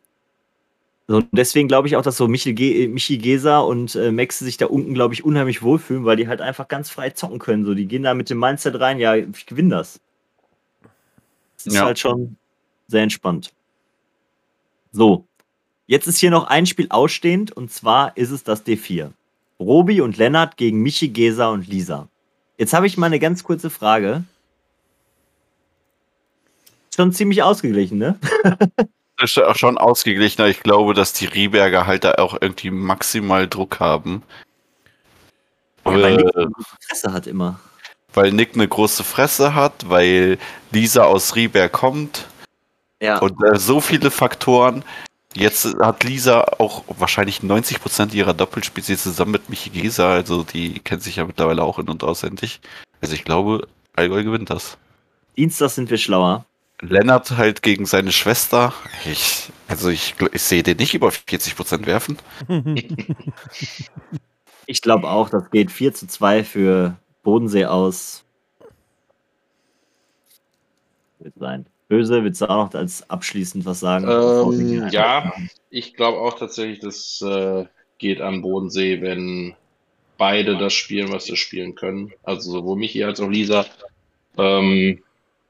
So, 1.12 1.18
und 1.18 1.28
deswegen 1.32 1.68
glaube 1.68 1.88
ich 1.88 1.96
auch, 1.96 2.00
dass 2.00 2.16
so 2.16 2.26
Michi, 2.26 2.54
Ge 2.54 2.88
Michi 2.88 3.18
Gesa 3.18 3.58
und 3.58 3.94
äh, 3.96 4.10
Maxe 4.10 4.46
sich 4.46 4.56
da 4.56 4.64
unten, 4.64 4.94
glaube 4.94 5.12
ich, 5.12 5.26
unheimlich 5.26 5.60
wohlfühlen, 5.60 6.06
weil 6.06 6.16
die 6.16 6.26
halt 6.26 6.40
einfach 6.40 6.68
ganz 6.68 6.88
frei 6.88 7.10
zocken 7.10 7.38
können. 7.38 7.66
So, 7.66 7.74
die 7.74 7.84
gehen 7.84 8.02
da 8.02 8.14
mit 8.14 8.30
dem 8.30 8.38
Mindset 8.38 8.80
rein, 8.80 8.98
ja, 8.98 9.14
ich 9.14 9.44
gewinne 9.44 9.68
das. 9.76 10.00
Das 11.58 11.66
ist 11.66 11.74
Ja. 11.74 11.84
halt 11.84 11.98
schon 11.98 12.38
sehr 12.88 13.02
entspannt. 13.02 13.52
So, 14.92 15.26
jetzt 15.86 16.06
ist 16.06 16.16
hier 16.16 16.30
noch 16.30 16.46
ein 16.46 16.64
Spiel 16.64 16.86
ausstehend 16.88 17.52
und 17.52 17.70
zwar 17.70 18.16
ist 18.16 18.30
es 18.30 18.42
das 18.42 18.64
D4. 18.64 19.10
Robi 19.60 20.00
und 20.00 20.16
Lennart 20.16 20.56
gegen 20.56 20.80
Michi, 20.80 21.08
Gesa 21.08 21.50
und 21.50 21.68
Lisa. 21.68 22.08
Jetzt 22.56 22.72
habe 22.72 22.86
ich 22.86 22.96
mal 22.96 23.08
eine 23.08 23.18
ganz 23.18 23.44
kurze 23.44 23.68
Frage. 23.68 24.24
Schon 26.96 27.12
ziemlich 27.12 27.42
ausgeglichen, 27.42 27.98
ne? 27.98 28.18
ist 29.22 29.38
auch 29.38 29.56
schon 29.56 29.78
ausgeglichener. 29.78 30.48
Ich 30.48 30.60
glaube, 30.60 30.94
dass 30.94 31.12
die 31.12 31.26
Rieberger 31.26 31.86
halt 31.86 32.04
da 32.04 32.12
auch 32.14 32.36
irgendwie 32.40 32.70
maximal 32.70 33.48
Druck 33.48 33.80
haben. 33.80 34.22
Ja, 35.84 35.92
weil 35.92 36.04
Äh, 36.04 36.16
Nick 36.16 36.36
eine 36.36 36.50
Fresse 36.88 37.12
hat 37.12 37.26
immer. 37.26 37.60
weil 38.14 38.32
Nick 38.32 38.54
eine 38.54 38.68
große 38.68 39.04
Fresse 39.04 39.54
hat, 39.54 39.88
weil 39.88 40.38
Lisa 40.70 41.04
aus 41.04 41.34
Rieberg 41.34 41.72
kommt 41.72 42.26
Ja. 43.00 43.18
und 43.18 43.42
äh, 43.44 43.58
so 43.58 43.80
viele 43.80 44.10
Faktoren. 44.10 44.84
Jetzt 45.34 45.64
hat 45.80 46.04
Lisa 46.04 46.42
auch 46.58 46.84
wahrscheinlich 46.88 47.40
90% 47.40 48.12
ihrer 48.12 48.34
Doppelspiele 48.34 48.98
zusammen 48.98 49.32
mit 49.32 49.48
Michi 49.48 49.70
Gesa, 49.70 50.12
also 50.12 50.42
die 50.42 50.78
kennt 50.80 51.02
sich 51.02 51.16
ja 51.16 51.24
mittlerweile 51.24 51.62
auch 51.62 51.78
in- 51.78 51.88
und 51.88 52.04
auswendig. 52.04 52.60
Also 53.00 53.14
ich 53.14 53.24
glaube, 53.24 53.66
Allgäu 53.96 54.22
gewinnt 54.24 54.50
das. 54.50 54.76
Dienstag 55.36 55.70
sind 55.70 55.88
wir 55.90 55.96
schlauer. 55.96 56.44
Lennart 56.82 57.36
halt 57.36 57.62
gegen 57.62 57.86
seine 57.86 58.12
Schwester. 58.12 58.74
Ich, 59.10 59.50
also 59.68 59.88
ich, 59.88 60.14
ich 60.32 60.42
sehe 60.42 60.62
den 60.62 60.76
nicht 60.76 60.94
über 60.94 61.08
40% 61.08 61.86
werfen. 61.86 62.18
Ich 64.66 64.80
glaube 64.80 65.10
auch, 65.10 65.28
das 65.28 65.50
geht 65.50 65.72
4 65.72 65.92
zu 65.92 66.06
2 66.06 66.44
für 66.44 66.96
Bodensee 67.24 67.66
aus. 67.66 68.24
Wird 71.18 71.34
sein. 71.36 71.66
Böse, 71.88 72.24
willst 72.24 72.40
du 72.40 72.48
auch 72.48 72.66
noch 72.66 72.74
als 72.74 73.10
abschließend 73.10 73.66
was 73.66 73.80
sagen? 73.80 74.06
Ähm, 74.08 74.88
ja, 74.90 75.32
ich 75.68 75.94
glaube 75.94 76.18
auch 76.18 76.38
tatsächlich, 76.38 76.78
das 76.78 77.20
äh, 77.22 77.66
geht 77.98 78.20
am 78.20 78.40
Bodensee, 78.40 79.02
wenn 79.02 79.54
beide 80.16 80.56
das 80.56 80.72
spielen, 80.72 81.12
was 81.12 81.24
sie 81.24 81.36
spielen 81.36 81.74
können. 81.74 82.12
Also 82.22 82.52
sowohl 82.52 82.78
Michi 82.78 83.04
als 83.04 83.20
auch 83.20 83.28
Lisa. 83.28 83.66
Ähm, 84.38 85.02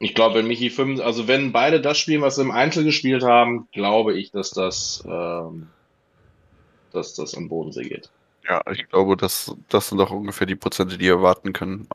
ich 0.03 0.15
glaube, 0.17 0.37
wenn 0.37 0.49
Michi 0.49 0.69
5, 0.69 1.01
also 1.01 1.29
wenn 1.29 1.53
beide 1.53 1.81
das 1.81 1.97
spielen, 1.97 2.23
was 2.23 2.35
sie 2.35 2.43
im 2.43 2.51
Einzel 2.51 2.83
gespielt 2.83 3.23
haben, 3.23 3.69
glaube 3.73 4.15
ich, 4.19 4.33
dass 4.33 4.51
das, 4.51 5.05
ähm, 5.07 5.69
dass 6.93 7.15
das 7.15 7.37
am 7.37 7.49
Bodensee 7.49 7.85
geht. 7.85 8.11
Ja, 8.49 8.61
ich 8.73 8.89
glaube, 8.89 9.17
das, 9.17 9.55
das 9.69 9.89
sind 9.89 10.01
auch 10.01 10.11
ungefähr 10.11 10.47
die 10.49 10.57
Prozente, 10.57 10.99
die 10.99 11.07
erwarten 11.07 11.53
können. 11.53 11.87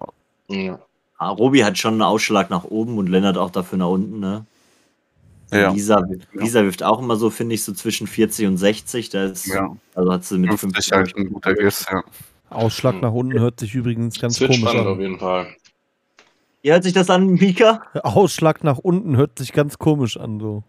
Ja. 0.47 0.79
Ah, 1.17 1.31
Robi 1.31 1.59
hat 1.59 1.77
schon 1.77 1.95
einen 1.95 2.01
Ausschlag 2.01 2.49
nach 2.49 2.63
oben 2.63 2.97
und 2.97 3.07
Lennart 3.07 3.37
auch 3.37 3.49
dafür 3.49 3.79
nach 3.79 3.89
unten, 3.89 4.21
ne? 4.21 4.45
Ja. 5.51 5.71
Lisa, 5.71 6.01
Lisa 6.33 6.63
wirft 6.63 6.83
auch 6.83 6.99
immer 6.99 7.17
so, 7.17 7.29
finde 7.29 7.55
ich, 7.55 7.63
so 7.63 7.73
zwischen 7.73 8.07
40 8.07 8.47
und 8.47 8.57
60. 8.57 9.09
Da 9.09 9.25
ist, 9.25 9.47
Ja. 9.47 9.75
Also 9.95 10.11
hat 10.13 10.23
sie 10.23 10.37
mit 10.37 10.49
50 10.49 10.71
50. 10.85 10.91
halt 10.93 11.17
ein 11.17 11.33
guter 11.33 11.53
Guess, 11.53 11.85
ja. 11.91 12.03
Ausschlag 12.49 13.01
nach 13.01 13.11
unten 13.11 13.37
hört 13.39 13.59
sich 13.59 13.75
übrigens 13.75 14.19
ganz 14.19 14.39
komisch 14.39 14.59
spannend 14.59 14.87
auf 14.87 14.95
an. 14.95 15.01
jeden 15.01 15.19
Fall. 15.19 15.47
Wie 16.61 16.71
hört 16.71 16.83
sich 16.83 16.93
das 16.93 17.09
an, 17.09 17.27
Mika? 17.27 17.81
Ausschlag 18.03 18.63
nach 18.63 18.77
unten 18.77 19.15
hört 19.15 19.37
sich 19.39 19.53
ganz 19.53 19.77
komisch 19.77 20.17
an. 20.17 20.39
So. 20.39 20.63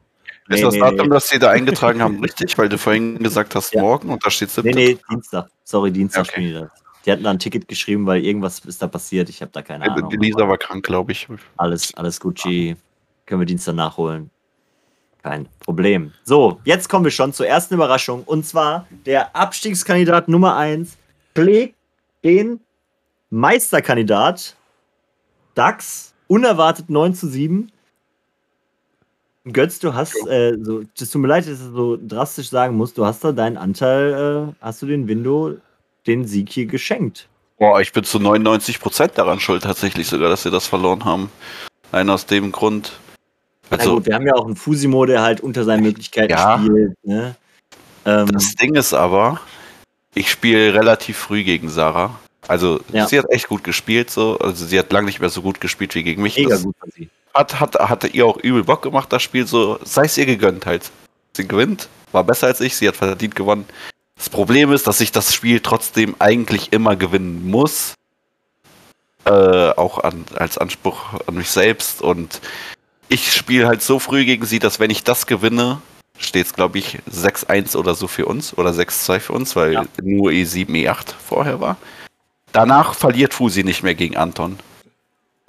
Ist 0.49 0.57
Nee, 0.59 0.63
das 0.63 0.75
nee, 0.75 0.81
Datum, 0.81 1.09
nee. 1.09 1.15
das 1.15 1.29
Sie 1.29 1.39
da 1.39 1.51
eingetragen 1.51 2.03
haben, 2.03 2.21
richtig? 2.21 2.57
Weil 2.57 2.69
du 2.69 2.79
vorhin 2.79 3.19
gesagt 3.23 3.55
hast, 3.55 3.75
Ja. 3.75 3.83
morgen 3.83 4.11
und 4.11 4.25
da 4.25 4.31
steht 4.31 4.49
Nee, 4.59 4.63
7. 4.63 4.75
nee, 4.75 4.99
Dienstag. 5.11 5.49
Sorry, 5.65 5.91
Dienstag 5.91 6.23
Okay. 6.23 6.33
spielen 6.33 6.71
die 7.07 7.13
hatten 7.13 7.23
da 7.23 7.31
ein 7.31 7.39
Ticket 7.39 7.69
geschrieben, 7.69 8.05
weil 8.05 8.23
irgendwas 8.23 8.59
ist 8.61 8.83
da 8.83 8.87
passiert. 8.87 9.31
Ich 9.31 9.41
habe 9.41 9.51
da 9.51 9.63
keine 9.63 9.91
Ahnung. 9.91 10.11
Die 10.11 10.19
Lisa 10.19 10.47
war 10.47 10.59
krank, 10.59 10.85
glaube 10.85 11.13
ich. 11.13 11.27
Alles, 11.57 11.95
alles 11.95 12.21
Gucci. 12.21 12.77
Können 13.25 13.41
wir 13.41 13.47
Dienstag 13.47 13.77
nachholen. 13.77 14.29
Kein 15.23 15.49
Problem. 15.61 16.13
So, 16.25 16.61
jetzt 16.65 16.89
kommen 16.91 17.05
wir 17.05 17.11
schon 17.11 17.33
zur 17.33 17.47
ersten 17.47 17.75
Überraschung. 17.75 18.25
Und 18.25 18.45
zwar 18.45 18.87
der 19.07 19.35
Abstiegskandidat 19.35 20.29
Nummer 20.29 20.57
1 20.57 20.99
schlägt 21.35 21.77
den 22.25 22.61
Meisterkandidat 23.31 24.55
DAX 25.59 26.15
unerwartet 26.29 26.89
9 26.89 27.15
zu 27.15 27.27
7. 27.27 27.73
Götz, 29.53 29.79
du 29.81 29.95
hast, 29.95 30.15
äh, 30.29 30.57
so, 30.61 30.83
es 30.99 31.11
tut 31.11 31.21
mir 31.21 31.29
leid, 31.29 31.45
dass 31.47 31.55
ich 31.55 31.59
das 31.59 31.73
so 31.73 31.99
drastisch 32.01 32.51
sagen 32.51 32.77
muss, 32.77 32.95
du 32.95 33.05
hast 33.05 33.25
da 33.25 33.33
deinen 33.33 33.57
Anteil, 33.57 34.53
äh, 34.53 34.55
hast 34.61 34.83
du 34.83 34.87
den 34.87 35.09
Window 35.09 35.57
den 36.07 36.27
Sieg 36.27 36.51
hier 36.51 36.67
geschenkt. 36.67 37.29
Boah, 37.59 37.81
ich 37.81 37.93
bin 37.93 38.05
zu 38.05 38.19
99% 38.19 39.15
daran 39.15 39.41
schuld, 39.41 39.65
tatsächlich 39.65 40.07
sogar, 40.07 40.29
dass 40.29 40.45
sie 40.45 40.51
das 40.51 40.67
verloren 40.67 41.05
haben. 41.05 41.31
Allein 41.91 42.11
aus 42.11 42.27
dem 42.27 42.53
Grund. 42.53 42.93
Also, 43.71 43.89
Na 43.89 43.95
gut, 43.97 44.07
wir 44.07 44.15
haben 44.15 44.27
ja 44.27 44.35
auch 44.35 44.47
einen 44.47 44.57
Fusimo, 44.57 45.07
der 45.07 45.23
halt 45.23 45.41
unter 45.41 45.65
seinen 45.65 45.83
Möglichkeiten 45.83 46.31
ja, 46.31 46.59
spielt. 46.59 46.93
Ne? 47.03 47.35
Ähm, 48.05 48.31
das 48.31 48.55
Ding 48.55 48.77
ist 48.77 48.95
aber, 48.95 49.41
ich 50.15 50.31
spiele 50.31 50.73
relativ 50.73 51.17
früh 51.17 51.43
gegen 51.43 51.69
Sarah. 51.69 52.19
Also 52.47 52.81
ja. 52.93 53.07
sie 53.07 53.19
hat 53.19 53.27
echt 53.31 53.49
gut 53.49 53.65
gespielt, 53.65 54.11
so. 54.11 54.39
Also 54.39 54.65
sie 54.65 54.79
hat 54.79 54.93
lange 54.93 55.07
nicht 55.07 55.21
mehr 55.21 55.31
so 55.31 55.43
gut 55.43 55.61
gespielt 55.61 55.95
wie 55.95 56.03
gegen 56.03 56.23
mich. 56.23 56.37
Mega 56.37 56.51
das 56.51 56.63
gut 56.63 56.77
von 56.79 56.91
sie. 56.95 57.11
Hat, 57.35 57.61
hat, 57.61 57.75
hatte 57.75 58.09
ihr 58.09 58.27
auch 58.27 58.37
übel 58.39 58.65
Bock 58.65 58.83
gemacht, 58.83 59.13
das 59.13 59.23
Spiel 59.23 59.47
so. 59.47 59.79
Sei 59.85 60.05
es 60.05 60.17
ihr 60.17 60.27
gegönnt 60.27 60.67
halt. 60.67 60.91
Sie 61.37 61.47
gewinnt, 61.47 61.89
war 62.13 62.25
besser 62.25 62.47
als 62.47 62.61
ich, 62.61 62.77
sie 62.77 62.89
hat 62.89 62.97
verdient 62.97 63.37
gewonnen. 63.37 63.67
Das 64.17 64.29
Problem 64.29 64.73
ist, 64.73 64.87
dass 64.87 65.01
ich 65.01 65.13
das 65.13 65.33
Spiel 65.33 65.61
trotzdem 65.61 66.17
eigentlich 66.19 66.73
immer 66.73 66.97
gewinnen 66.97 67.49
muss. 67.49 67.95
Äh, 69.25 69.31
auch 69.31 69.99
an, 69.99 70.25
als 70.35 70.59
Anspruch 70.59 71.15
an 71.27 71.35
mich 71.35 71.51
selbst. 71.51 72.03
Und 72.03 72.41
ich 73.09 73.33
spiele 73.33 73.69
halt 73.69 73.83
so 73.83 73.99
früh 73.99 74.25
gegen 74.25 74.45
sie, 74.45 74.59
dass 74.59 74.81
wenn 74.81 74.91
ich 74.91 75.05
das 75.05 75.27
gewinne, 75.27 75.81
steht 76.19 76.47
es, 76.47 76.53
glaube 76.55 76.79
ich, 76.79 76.99
6-1 77.11 77.77
oder 77.77 77.95
so 77.95 78.09
für 78.09 78.27
uns. 78.27 78.57
Oder 78.59 78.71
6-2 78.71 79.21
für 79.21 79.33
uns, 79.35 79.55
weil 79.55 79.75
ja. 79.75 79.85
nur 80.03 80.31
E7, 80.31 80.71
E8 80.71 81.15
vorher 81.25 81.61
war. 81.61 81.77
Danach 82.53 82.95
verliert 82.95 83.35
Fusi 83.35 83.65
nicht 83.65 83.83
mehr 83.83 83.95
gegen 83.95 84.17
Anton. 84.17 84.59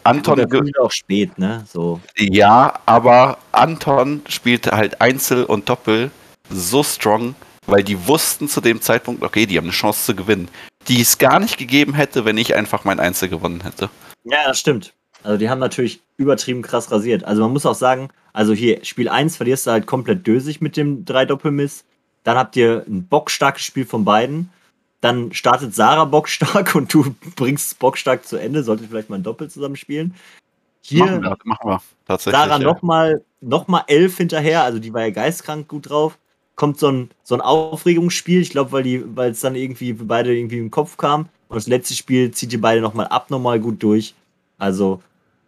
Anton 0.04 0.40
ja, 0.40 0.82
auch 0.82 0.92
spät, 0.92 1.38
ne? 1.38 1.64
So. 1.68 2.00
Ja, 2.18 2.80
aber 2.86 3.38
Anton 3.52 4.22
spielte 4.28 4.72
halt 4.72 5.02
Einzel 5.02 5.44
und 5.44 5.70
Doppel 5.70 6.12
so 6.50 6.84
strong, 6.84 7.36
weil 7.66 7.84
die 7.84 8.08
wussten 8.08 8.48
zu 8.48 8.62
dem 8.62 8.82
Zeitpunkt, 8.82 9.24
okay, 9.24 9.46
die 9.46 9.58
haben 9.58 9.66
eine 9.66 9.74
Chance 9.74 10.06
zu 10.06 10.16
gewinnen, 10.16 10.50
die 10.88 11.02
es 11.02 11.18
gar 11.18 11.40
nicht 11.40 11.58
gegeben 11.58 11.94
hätte, 11.94 12.26
wenn 12.26 12.38
ich 12.38 12.56
einfach 12.56 12.86
mein 12.86 13.00
Einzel 13.00 13.30
gewonnen 13.30 13.62
hätte. 13.62 13.90
Ja, 14.24 14.48
das 14.48 14.60
stimmt. 14.60 14.94
Also 15.24 15.38
die 15.38 15.50
haben 15.50 15.60
natürlich 15.60 16.02
übertrieben 16.18 16.62
krass 16.62 16.92
rasiert. 16.92 17.24
Also 17.26 17.42
man 17.42 17.52
muss 17.52 17.66
auch 17.66 17.76
sagen, 17.76 18.10
also 18.34 18.54
hier 18.54 18.84
Spiel 18.86 19.10
1 19.10 19.36
verlierst 19.36 19.68
du 19.68 19.72
halt 19.72 19.86
komplett 19.86 20.26
dösig 20.26 20.62
mit 20.62 20.78
dem 20.78 21.06
drei 21.06 21.26
Doppelmiss. 21.26 21.84
Dann 22.24 22.38
habt 22.38 22.56
ihr 22.56 22.86
ein 22.88 23.08
bockstarkes 23.08 23.64
Spiel 23.64 23.86
von 23.86 24.06
beiden. 24.06 24.50
Dann 25.02 25.32
startet 25.32 25.74
Sarah 25.74 26.06
bockstark 26.06 26.76
und 26.76 26.94
du 26.94 27.16
bringst 27.36 27.80
bockstark 27.80 28.26
zu 28.26 28.38
Ende. 28.38 28.64
Solltet 28.64 28.90
vielleicht 28.90 29.10
mal 29.10 29.18
ein 29.18 29.24
Doppel 29.24 29.50
zusammen 29.50 29.76
spielen. 29.76 30.16
Hier 30.82 31.06
machen 31.06 31.24
wir, 31.24 31.38
machen 31.44 31.70
wir. 31.70 31.82
tatsächlich. 32.06 32.40
Sarah 32.40 32.58
ja. 32.58 32.64
nochmal 32.64 33.24
noch 33.42 33.68
mal 33.68 33.84
elf 33.88 34.18
hinterher, 34.18 34.64
also 34.64 34.80
die 34.80 34.94
war 34.94 35.02
ja 35.02 35.12
geistkrank 35.12 35.68
gut 35.68 35.90
drauf. 35.90 36.18
Kommt 36.56 36.78
so 36.78 36.90
ein, 36.90 37.10
so 37.24 37.36
ein 37.36 37.42
Aufregungsspiel, 37.42 38.42
ich 38.42 38.50
glaube, 38.50 38.72
weil 38.74 39.32
es 39.32 39.40
dann 39.40 39.56
irgendwie 39.56 39.94
für 39.94 40.04
beide 40.04 40.36
irgendwie 40.36 40.58
im 40.58 40.72
Kopf 40.72 40.98
kam. 40.98 41.30
Und 41.48 41.56
das 41.56 41.68
letzte 41.68 41.94
Spiel 41.94 42.32
zieht 42.32 42.52
ihr 42.52 42.60
beide 42.60 42.82
nochmal 42.82 43.08
abnormal 43.08 43.60
gut 43.60 43.82
durch. 43.82 44.14
Also 44.58 45.02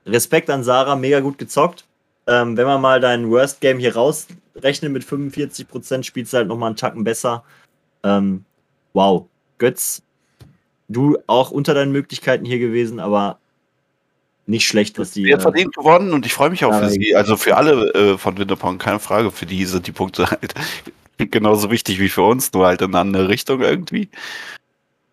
Respekt 0.05 0.49
an 0.49 0.63
Sarah, 0.63 0.95
mega 0.95 1.19
gut 1.19 1.37
gezockt. 1.37 1.85
Ähm, 2.27 2.55
wenn 2.55 2.65
man 2.65 2.81
mal 2.81 2.99
dein 3.01 3.29
Worst 3.29 3.61
Game 3.61 3.79
hier 3.79 3.95
rausrechnet 3.95 4.91
mit 4.91 5.03
45%, 5.03 6.03
spielst 6.03 6.33
du 6.33 6.37
halt 6.37 6.47
nochmal 6.47 6.67
einen 6.67 6.77
Tacken 6.77 7.03
besser. 7.03 7.43
Ähm, 8.03 8.45
wow, 8.93 9.27
Götz, 9.61 10.01
du 10.89 11.19
auch 11.27 11.51
unter 11.51 11.75
deinen 11.75 11.91
Möglichkeiten 11.91 12.45
hier 12.45 12.57
gewesen, 12.57 12.99
aber 12.99 13.37
nicht 14.47 14.67
schlecht, 14.67 14.97
was 14.97 15.11
die. 15.11 15.23
Sie 15.23 15.33
hat 15.33 15.43
verdient 15.43 15.75
gewonnen 15.75 16.13
und 16.13 16.25
ich 16.25 16.33
freue 16.33 16.49
mich 16.49 16.65
auch 16.65 16.73
für 16.73 16.89
sie. 16.89 17.15
Also 17.15 17.37
für 17.37 17.55
alle 17.55 17.93
äh, 17.93 18.17
von 18.17 18.39
Winterpong, 18.39 18.79
keine 18.79 18.99
Frage. 18.99 19.29
Für 19.29 19.45
die 19.45 19.63
sind 19.65 19.85
die 19.85 19.91
Punkte 19.91 20.31
halt 20.31 20.55
genauso 21.17 21.69
wichtig 21.69 21.99
wie 21.99 22.09
für 22.09 22.23
uns, 22.23 22.51
nur 22.53 22.65
halt 22.65 22.81
in 22.81 22.87
eine 22.87 22.99
andere 22.99 23.29
Richtung 23.29 23.61
irgendwie. 23.61 24.09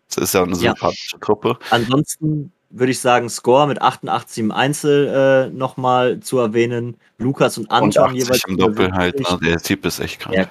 Das 0.07 0.17
ist 0.17 0.33
ja 0.33 0.41
eine 0.41 0.55
sympathische 0.55 1.17
ja. 1.17 1.19
Truppe. 1.19 1.59
Ansonsten 1.69 2.51
würde 2.71 2.91
ich 2.91 2.99
sagen, 2.99 3.29
Score 3.29 3.67
mit 3.67 3.83
88 3.83 4.39
im 4.39 4.51
Einzel 4.51 5.49
äh, 5.51 5.55
nochmal 5.55 6.21
zu 6.21 6.39
erwähnen. 6.39 6.97
Lukas 7.19 7.59
und 7.59 7.69
Anton 7.69 7.89
und 7.89 7.97
80 7.99 8.23
jeweils. 8.23 8.43
im 8.47 8.57
Doppel 8.57 8.91
halt, 8.93 9.19
ne? 9.19 9.39
der 9.43 9.61
Typ 9.61 9.85
ist 9.85 9.99
echt 9.99 10.21
krank. 10.21 10.35
Ja, 10.35 10.47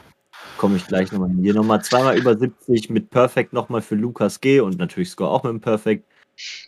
komme 0.58 0.76
ich 0.76 0.86
gleich 0.86 1.10
nochmal. 1.10 1.30
Hier 1.40 1.54
nochmal 1.54 1.82
zweimal 1.82 2.18
über 2.18 2.36
70 2.36 2.90
mit 2.90 3.08
Perfect 3.08 3.54
nochmal 3.54 3.80
für 3.80 3.94
Lukas 3.94 4.40
G 4.40 4.60
und 4.60 4.78
natürlich 4.78 5.10
Score 5.10 5.30
auch 5.30 5.44
mit 5.44 5.52
dem 5.52 5.60
Perfect. 5.60 6.04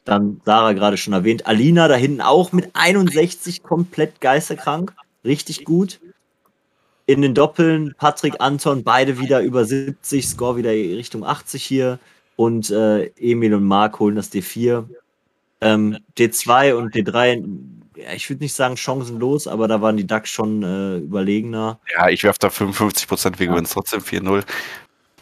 Dann 0.04 0.40
Sarah 0.44 0.72
gerade 0.72 0.96
schon 0.96 1.12
erwähnt. 1.12 1.46
Alina 1.46 1.86
da 1.88 1.96
hinten 1.96 2.22
auch 2.22 2.52
mit 2.52 2.70
61 2.72 3.62
komplett 3.62 4.20
geisterkrank. 4.20 4.94
Richtig 5.24 5.64
gut. 5.64 6.00
In 7.06 7.22
den 7.22 7.34
Doppeln 7.34 7.94
Patrick, 7.98 8.36
Anton, 8.38 8.84
beide 8.84 9.18
wieder 9.18 9.40
über 9.42 9.64
70, 9.64 10.26
Score 10.26 10.56
wieder 10.56 10.70
Richtung 10.70 11.24
80 11.24 11.62
hier. 11.62 11.98
Und 12.36 12.70
äh, 12.70 13.06
Emil 13.18 13.54
und 13.54 13.64
Marc 13.64 14.00
holen 14.00 14.16
das 14.16 14.32
D4. 14.32 14.86
Ähm, 15.60 15.98
D2 16.16 16.72
und 16.72 16.94
D3 16.94 17.44
ja, 17.44 17.79
ich 18.14 18.28
würde 18.30 18.42
nicht 18.42 18.54
sagen 18.54 18.76
chancenlos, 18.76 19.46
aber 19.46 19.68
da 19.68 19.80
waren 19.80 19.96
die 19.96 20.06
Ducks 20.06 20.30
schon 20.30 20.62
äh, 20.62 20.96
überlegener. 20.98 21.80
Ja, 21.96 22.08
ich 22.08 22.24
werfe 22.24 22.38
da 22.40 22.50
55 22.50 23.08
Prozent, 23.08 23.38
wir 23.38 23.46
ja. 23.46 23.52
gewinnen 23.52 23.68
trotzdem 23.70 24.00
4-0. 24.00 24.44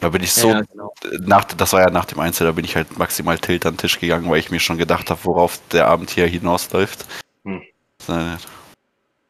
Da 0.01 0.11
bin 0.11 0.23
ich 0.23 0.33
so, 0.33 0.51
ja, 0.51 0.61
genau. 0.61 0.93
nach, 1.21 1.45
das 1.45 1.73
war 1.73 1.81
ja 1.81 1.91
nach 1.91 2.05
dem 2.05 2.21
Einzel, 2.21 2.47
da 2.47 2.53
bin 2.53 2.65
ich 2.65 2.77
halt 2.77 2.99
maximal 2.99 3.39
tilt 3.39 3.67
an 3.67 3.75
den 3.75 3.79
Tisch 3.79 3.99
gegangen, 3.99 4.31
weil 4.31 4.39
ich 4.39 4.51
mir 4.51 4.61
schon 4.61 4.79
gedacht 4.79 5.11
habe, 5.11 5.21
worauf 5.25 5.59
der 5.73 5.89
Abend 5.89 6.11
hier 6.11 6.27
hinausläuft. 6.27 7.05
Hm. 7.45 7.63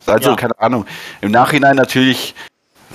Also, 0.07 0.31
ja. 0.31 0.37
keine 0.37 0.59
Ahnung. 0.59 0.87
Im 1.21 1.31
Nachhinein 1.31 1.77
natürlich 1.77 2.35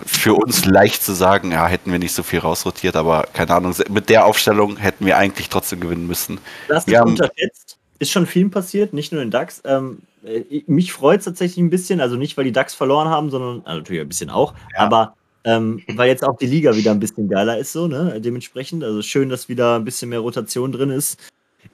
für 0.06 0.34
uns 0.34 0.66
leicht 0.66 1.04
zu 1.04 1.14
sagen, 1.14 1.52
ja, 1.52 1.68
hätten 1.68 1.92
wir 1.92 2.00
nicht 2.00 2.14
so 2.14 2.24
viel 2.24 2.40
rausrotiert, 2.40 2.96
aber 2.96 3.28
keine 3.34 3.54
Ahnung, 3.56 3.76
mit 3.90 4.10
der 4.10 4.26
Aufstellung 4.26 4.78
hätten 4.78 5.06
wir 5.06 5.18
eigentlich 5.18 5.50
trotzdem 5.50 5.80
gewinnen 5.80 6.08
müssen. 6.08 6.40
Das 6.68 6.86
ist 6.86 7.00
unterschätzt. 7.00 7.63
Ist 8.04 8.12
schon 8.12 8.26
viel 8.26 8.50
passiert, 8.50 8.92
nicht 8.92 9.14
nur 9.14 9.22
in 9.22 9.32
DAX. 9.32 9.62
Ähm, 9.64 10.00
äh, 10.26 10.62
mich 10.68 10.92
freut 10.92 11.20
es 11.20 11.26
tatsächlich 11.26 11.64
ein 11.64 11.70
bisschen, 11.70 12.02
also 12.02 12.18
nicht, 12.18 12.36
weil 12.36 12.44
die 12.44 12.52
DAX 12.52 12.74
verloren 12.74 13.08
haben, 13.08 13.30
sondern 13.30 13.62
also 13.64 13.80
natürlich 13.80 14.02
ein 14.02 14.10
bisschen 14.10 14.30
auch, 14.30 14.54
ja. 14.74 14.80
aber 14.80 15.16
ähm, 15.46 15.82
weil 15.96 16.10
jetzt 16.10 16.22
auch 16.22 16.38
die 16.38 16.48
Liga 16.48 16.76
wieder 16.76 16.92
ein 16.92 17.00
bisschen 17.00 17.30
geiler 17.30 17.58
ist, 17.58 17.72
so, 17.72 17.88
ne? 17.88 18.20
Dementsprechend. 18.20 18.84
Also 18.84 19.02
schön, 19.02 19.30
dass 19.30 19.48
wieder 19.48 19.78
ein 19.78 19.86
bisschen 19.86 20.10
mehr 20.10 20.20
Rotation 20.20 20.74
drin 20.74 20.90
ist 20.90 21.18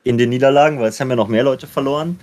in 0.03 0.19
den 0.19 0.29
Niederlagen, 0.29 0.79
weil 0.79 0.89
es 0.89 0.99
haben 0.99 1.09
ja 1.09 1.15
noch 1.15 1.29
mehr 1.29 1.43
Leute 1.43 1.65
verloren. 1.65 2.19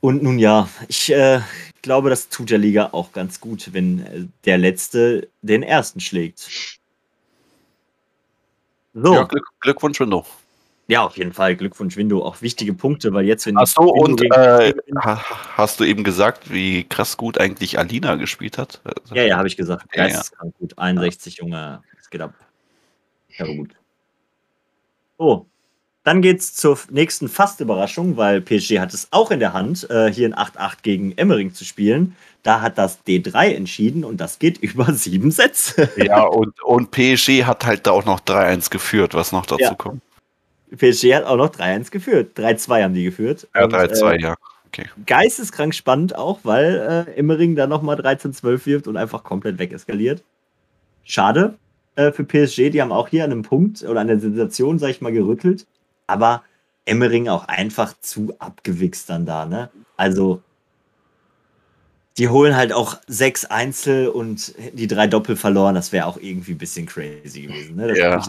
Und 0.00 0.22
nun 0.22 0.38
ja, 0.38 0.68
ich 0.86 1.12
äh, 1.12 1.40
glaube, 1.82 2.08
das 2.08 2.28
tut 2.28 2.50
der 2.50 2.58
Liga 2.58 2.90
auch 2.92 3.10
ganz 3.10 3.40
gut, 3.40 3.72
wenn 3.72 3.98
äh, 3.98 4.26
der 4.44 4.58
Letzte 4.58 5.28
den 5.42 5.64
Ersten 5.64 5.98
schlägt. 5.98 6.48
So. 8.94 9.12
Ja, 9.12 9.24
Glück, 9.24 9.48
Glückwunsch, 9.60 9.98
Window. 9.98 10.24
Ja, 10.88 11.04
auf 11.04 11.16
jeden 11.16 11.32
Fall. 11.32 11.56
Glückwunsch, 11.56 11.96
Window. 11.96 12.22
Auch 12.22 12.42
wichtige 12.42 12.72
Punkte, 12.72 13.12
weil 13.12 13.24
jetzt, 13.24 13.46
wenn. 13.46 13.56
Ach 13.58 13.66
so, 13.66 13.82
und 13.82 14.22
äh, 14.22 14.72
hast 15.56 15.80
du 15.80 15.84
eben 15.84 16.04
gesagt, 16.04 16.52
wie 16.52 16.84
krass 16.84 17.16
gut 17.16 17.38
eigentlich 17.38 17.78
Alina 17.78 18.14
gespielt 18.14 18.56
hat? 18.56 18.80
Ja, 19.12 19.24
ja, 19.24 19.36
habe 19.36 19.48
ich 19.48 19.56
gesagt. 19.56 19.86
Ja, 19.94 20.06
ja. 20.06 20.22
gut. 20.58 20.78
61, 20.78 21.38
Junge. 21.38 21.82
Es 22.00 22.08
geht 22.08 22.20
ab. 22.20 22.34
Ja, 23.36 23.46
gut. 23.46 23.70
So. 25.18 25.46
Dann 26.04 26.22
geht's 26.22 26.54
zur 26.54 26.78
nächsten 26.90 27.28
Fast-Überraschung, 27.28 28.16
weil 28.16 28.40
PSG 28.40 28.78
hat 28.78 28.94
es 28.94 29.08
auch 29.10 29.32
in 29.32 29.40
der 29.40 29.52
Hand, 29.54 29.90
äh, 29.90 30.08
hier 30.12 30.26
in 30.26 30.36
8-8 30.36 30.76
gegen 30.82 31.10
Emmering 31.18 31.52
zu 31.52 31.64
spielen. 31.64 32.14
Da 32.44 32.60
hat 32.60 32.78
das 32.78 33.04
D3 33.04 33.56
entschieden 33.56 34.04
und 34.04 34.18
das 34.18 34.38
geht 34.38 34.58
über 34.62 34.92
sieben 34.92 35.32
Sätze. 35.32 35.90
Ja, 35.96 36.22
und, 36.22 36.62
und 36.62 36.92
PSG 36.92 37.42
hat 37.42 37.66
halt 37.66 37.88
da 37.88 37.90
auch 37.90 38.04
noch 38.04 38.20
3-1 38.20 38.70
geführt, 38.70 39.14
was 39.14 39.32
noch 39.32 39.46
dazu 39.46 39.62
ja. 39.62 39.74
kommt. 39.74 40.00
PSG 40.76 41.14
hat 41.14 41.24
auch 41.24 41.36
noch 41.36 41.50
3-1 41.50 41.90
geführt. 41.90 42.38
3-2 42.38 42.82
haben 42.82 42.94
die 42.94 43.04
geführt. 43.04 43.48
Ja, 43.54 43.66
3-2, 43.66 44.12
äh, 44.12 44.20
ja. 44.20 44.34
Okay. 44.66 44.86
Geisteskrank 45.06 45.74
spannend 45.74 46.14
auch, 46.14 46.40
weil 46.42 47.06
äh, 47.08 47.18
Immering 47.18 47.56
dann 47.56 47.70
nochmal 47.70 47.98
13-12 47.98 48.66
wirft 48.66 48.88
und 48.88 48.96
einfach 48.96 49.24
komplett 49.24 49.58
wegeskaliert. 49.58 50.22
Schade 51.04 51.54
äh, 51.94 52.12
für 52.12 52.24
PSG, 52.24 52.70
die 52.70 52.82
haben 52.82 52.92
auch 52.92 53.08
hier 53.08 53.24
an 53.24 53.32
einem 53.32 53.42
Punkt 53.42 53.82
oder 53.82 54.00
an 54.00 54.08
der 54.08 54.20
Sensation, 54.20 54.78
sag 54.78 54.90
ich 54.90 55.00
mal, 55.00 55.12
gerüttelt. 55.12 55.66
Aber 56.06 56.42
Emmering 56.84 57.28
auch 57.28 57.48
einfach 57.48 57.94
zu 58.00 58.34
abgewichst 58.38 59.10
dann 59.10 59.26
da, 59.26 59.46
ne? 59.46 59.70
Also 59.96 60.42
die 62.18 62.28
holen 62.28 62.56
halt 62.56 62.72
auch 62.72 62.96
sechs 63.06 63.44
Einzel 63.44 64.08
und 64.08 64.54
die 64.72 64.86
drei 64.86 65.06
Doppel 65.06 65.36
verloren. 65.36 65.74
Das 65.74 65.92
wäre 65.92 66.06
auch 66.06 66.16
irgendwie 66.16 66.52
ein 66.52 66.58
bisschen 66.58 66.86
crazy 66.86 67.42
gewesen. 67.42 67.76
Ne? 67.76 67.96
Ja, 67.96 68.22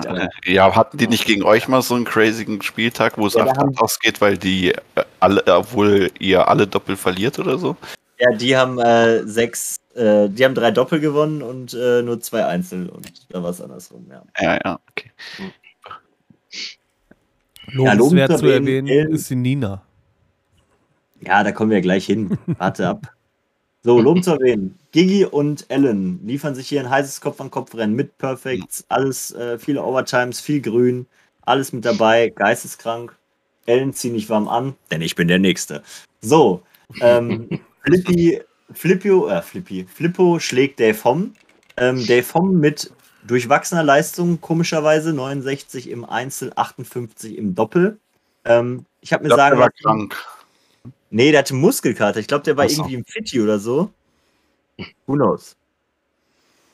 ja, 0.46 0.76
hatten 0.76 0.98
die 0.98 1.08
nicht 1.08 1.26
gegen 1.26 1.44
euch 1.44 1.68
mal 1.68 1.82
so 1.82 1.96
einen 1.96 2.04
crazy 2.04 2.60
Spieltag, 2.62 3.18
wo 3.18 3.28
es 3.28 3.36
ja, 3.36 3.48
8 3.48 3.80
ausgeht, 3.80 4.20
weil 4.20 4.38
die 4.38 4.72
äh, 4.72 5.04
alle, 5.20 5.44
obwohl 5.48 6.12
ihr 6.20 6.48
alle 6.48 6.68
Doppel 6.68 6.98
verliert 6.98 7.40
oder 7.40 7.58
so? 7.58 7.78
Ja, 8.20 8.32
die 8.32 8.58
haben 8.58 8.80
äh, 8.80 9.26
sechs, 9.26 9.78
äh, 9.96 10.28
die 10.28 10.44
haben 10.44 10.56
drei 10.56 10.72
Doppel 10.72 11.00
gewonnen 11.00 11.42
und 11.42 11.74
äh, 11.74 12.02
nur 12.02 12.20
zwei 12.20 12.46
Einzel 12.46 12.90
und 12.90 13.12
da 13.30 13.42
war 13.42 13.52
es 13.52 13.62
andersrum, 13.62 14.06
ja. 14.10 14.24
Ja, 14.40 14.60
ja, 14.66 14.80
okay. 14.90 15.12
Lobenswert 17.68 18.32
ja, 18.32 18.38
zu 18.38 18.48
erwähnen 18.48 18.88
ist 18.88 19.30
die 19.30 19.36
Nina. 19.36 19.82
Ja, 21.22 21.44
da 21.44 21.52
kommen 21.52 21.72
wir 21.72 21.82
gleich 21.82 22.06
hin. 22.06 22.38
Warte 22.58 22.88
ab. 22.88 23.12
So, 23.84 23.99
Lob 23.99 24.24
zu 24.24 24.32
erwähnen. 24.32 24.78
Gigi 24.91 25.26
und 25.26 25.66
Ellen 25.70 26.20
liefern 26.26 26.56
sich 26.56 26.68
hier 26.68 26.82
ein 26.82 26.90
heißes 26.90 27.22
Kopf-an-Kopf-Rennen 27.22 27.95
mit 27.95 28.18
Perfects, 28.18 28.86
alles, 28.90 29.32
äh, 29.32 29.60
viele 29.60 29.84
Overtimes, 29.84 30.41
viel 30.41 30.62
Grün, 30.62 31.06
alles 31.44 31.72
mit 31.72 31.86
dabei, 31.86 32.30
geisteskrank. 32.30 33.16
Ellen 33.66 33.94
zieh 33.94 34.10
nicht 34.10 34.30
warm 34.30 34.48
an, 34.48 34.76
denn 34.91 35.02
ich 35.02 35.16
bin 35.16 35.28
der 35.28 35.40
Nächste. 35.40 35.84
So, 36.22 36.64
ähm, 37.02 37.48
Flippy, 37.86 38.41
Flippio, 38.74 39.28
äh, 39.28 39.41
Flippy, 39.41 39.86
Flippo 39.86 40.40
schlägt 40.40 40.80
Dave 40.80 41.02
Homm. 41.04 41.34
Ähm, 41.78 42.06
Dave 42.08 42.26
Homm 42.34 42.60
mit 42.60 42.91
durchwachsener 43.26 43.84
Leistung, 43.84 44.41
komischerweise 44.41 45.14
69 45.14 45.90
im 45.90 46.06
Einzel, 46.06 46.52
58 46.56 47.38
im 47.38 47.56
Doppel. 47.56 47.99
Ähm, 48.45 48.86
ich 49.02 49.14
habe 49.14 49.24
mir 49.24 49.30
ich 49.30 49.36
glaub, 49.36 49.40
sagen. 49.40 49.58
Der 49.58 49.64
war 49.64 49.72
krank. 49.72 50.16
Nee, 51.10 51.32
der 51.32 51.40
hatte 51.40 51.56
Muskelkater. 51.56 52.20
Ich 52.20 52.28
glaube, 52.28 52.44
der 52.44 52.58
war 52.58 52.66
Achso. 52.66 52.82
irgendwie 52.82 52.96
im 52.96 53.06
Fitti 53.06 53.42
oder 53.42 53.60
so. 53.60 53.92
Who 55.06 55.16
knows? 55.16 55.56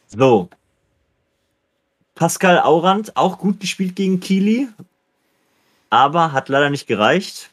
So. 0.08 0.50
Pascal 2.16 2.60
Aurand, 2.60 3.16
auch 3.18 3.40
gut 3.40 3.60
gespielt 3.60 3.96
gegen 3.96 4.20
Kili, 4.20 4.68
aber 5.90 6.32
hat 6.32 6.50
leider 6.50 6.70
nicht 6.70 6.88
gereicht. 6.88 7.50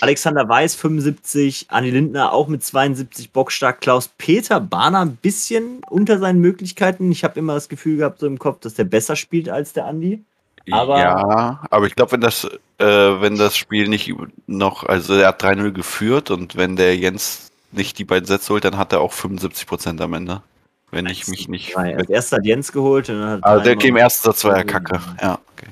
Alexander 0.00 0.48
Weiß 0.48 0.74
75, 0.74 1.66
Anni 1.68 1.90
Lindner 1.90 2.32
auch 2.32 2.48
mit 2.48 2.62
72 2.62 3.30
bockstark, 3.30 3.80
Klaus 3.80 4.08
Peter 4.18 4.60
Bahner 4.60 5.00
ein 5.00 5.16
bisschen 5.16 5.80
unter 5.88 6.18
seinen 6.18 6.40
Möglichkeiten. 6.40 7.10
Ich 7.12 7.24
habe 7.24 7.38
immer 7.38 7.54
das 7.54 7.68
Gefühl 7.68 7.98
gehabt 7.98 8.18
so 8.18 8.26
im 8.26 8.38
Kopf, 8.38 8.60
dass 8.60 8.74
der 8.74 8.84
besser 8.84 9.16
spielt 9.16 9.48
als 9.48 9.72
der 9.72 9.86
Andi. 9.86 10.22
Aber 10.70 10.98
ja, 10.98 11.62
aber 11.70 11.86
ich 11.86 11.94
glaube, 11.94 12.12
wenn 12.12 12.20
das, 12.20 12.44
äh, 12.78 12.84
wenn 12.86 13.36
das 13.36 13.56
Spiel 13.56 13.88
nicht 13.88 14.12
noch, 14.46 14.84
also 14.84 15.14
er 15.14 15.28
hat 15.28 15.42
3-0 15.42 15.72
geführt 15.72 16.30
und 16.30 16.56
wenn 16.56 16.76
der 16.76 16.96
Jens 16.96 17.52
nicht 17.72 17.98
die 17.98 18.04
beiden 18.04 18.26
Sätze 18.26 18.52
holt, 18.52 18.64
dann 18.64 18.78
hat 18.78 18.92
er 18.92 19.00
auch 19.00 19.12
75 19.12 19.66
Prozent 19.66 20.00
am 20.00 20.14
Ende. 20.14 20.42
Wenn 20.90 21.06
ich 21.06 21.26
mich 21.28 21.48
nicht. 21.48 21.76
Als 21.76 22.08
erster 22.08 22.36
hat 22.36 22.44
Jens 22.46 22.72
geholt 22.72 23.08
und 23.08 23.20
dann 23.20 23.30
hat 23.30 23.44
Also 23.44 23.64
der 23.64 23.80
im 23.80 23.96
ersten 23.96 24.24
Satz 24.24 24.44
war 24.44 24.56
ja 24.56 24.64
kacke. 24.64 25.00
Ja, 25.20 25.38
okay. 25.52 25.68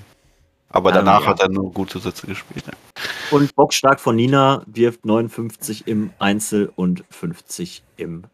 Aber 0.70 0.90
danach 0.90 1.22
ja. 1.22 1.28
hat 1.28 1.40
er 1.40 1.48
nur 1.48 1.72
gute 1.72 2.00
Sätze 2.00 2.26
gespielt. 2.26 2.66
Ja. 2.66 2.72
Und 3.30 3.54
bockstark 3.54 4.00
von 4.00 4.16
Nina 4.16 4.62
wirft 4.66 5.04
59 5.04 5.86
im 5.86 6.10
Einzel 6.18 6.72
und 6.74 7.04
50 7.10 7.84
im 7.96 8.24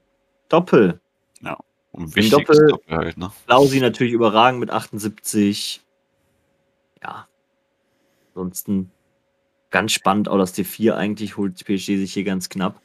Doppel. 0.48 1.00
Ja, 1.42 1.58
und 1.92 2.16
wichtig 2.16 2.46
Doppel, 2.46 2.68
Doppel 2.68 2.96
halt, 2.96 3.18
ne? 3.18 3.30
Lausi 3.46 3.80
natürlich 3.80 4.14
überragend 4.14 4.60
mit 4.60 4.70
78 4.70 5.82
ja, 7.02 7.26
ansonsten 8.28 8.90
ganz 9.70 9.92
spannend, 9.92 10.28
auch 10.28 10.38
das 10.38 10.54
T4 10.54 10.94
eigentlich 10.94 11.36
holt 11.36 11.64
PSG 11.64 11.96
sich 11.96 12.12
hier 12.12 12.24
ganz 12.24 12.48
knapp. 12.48 12.80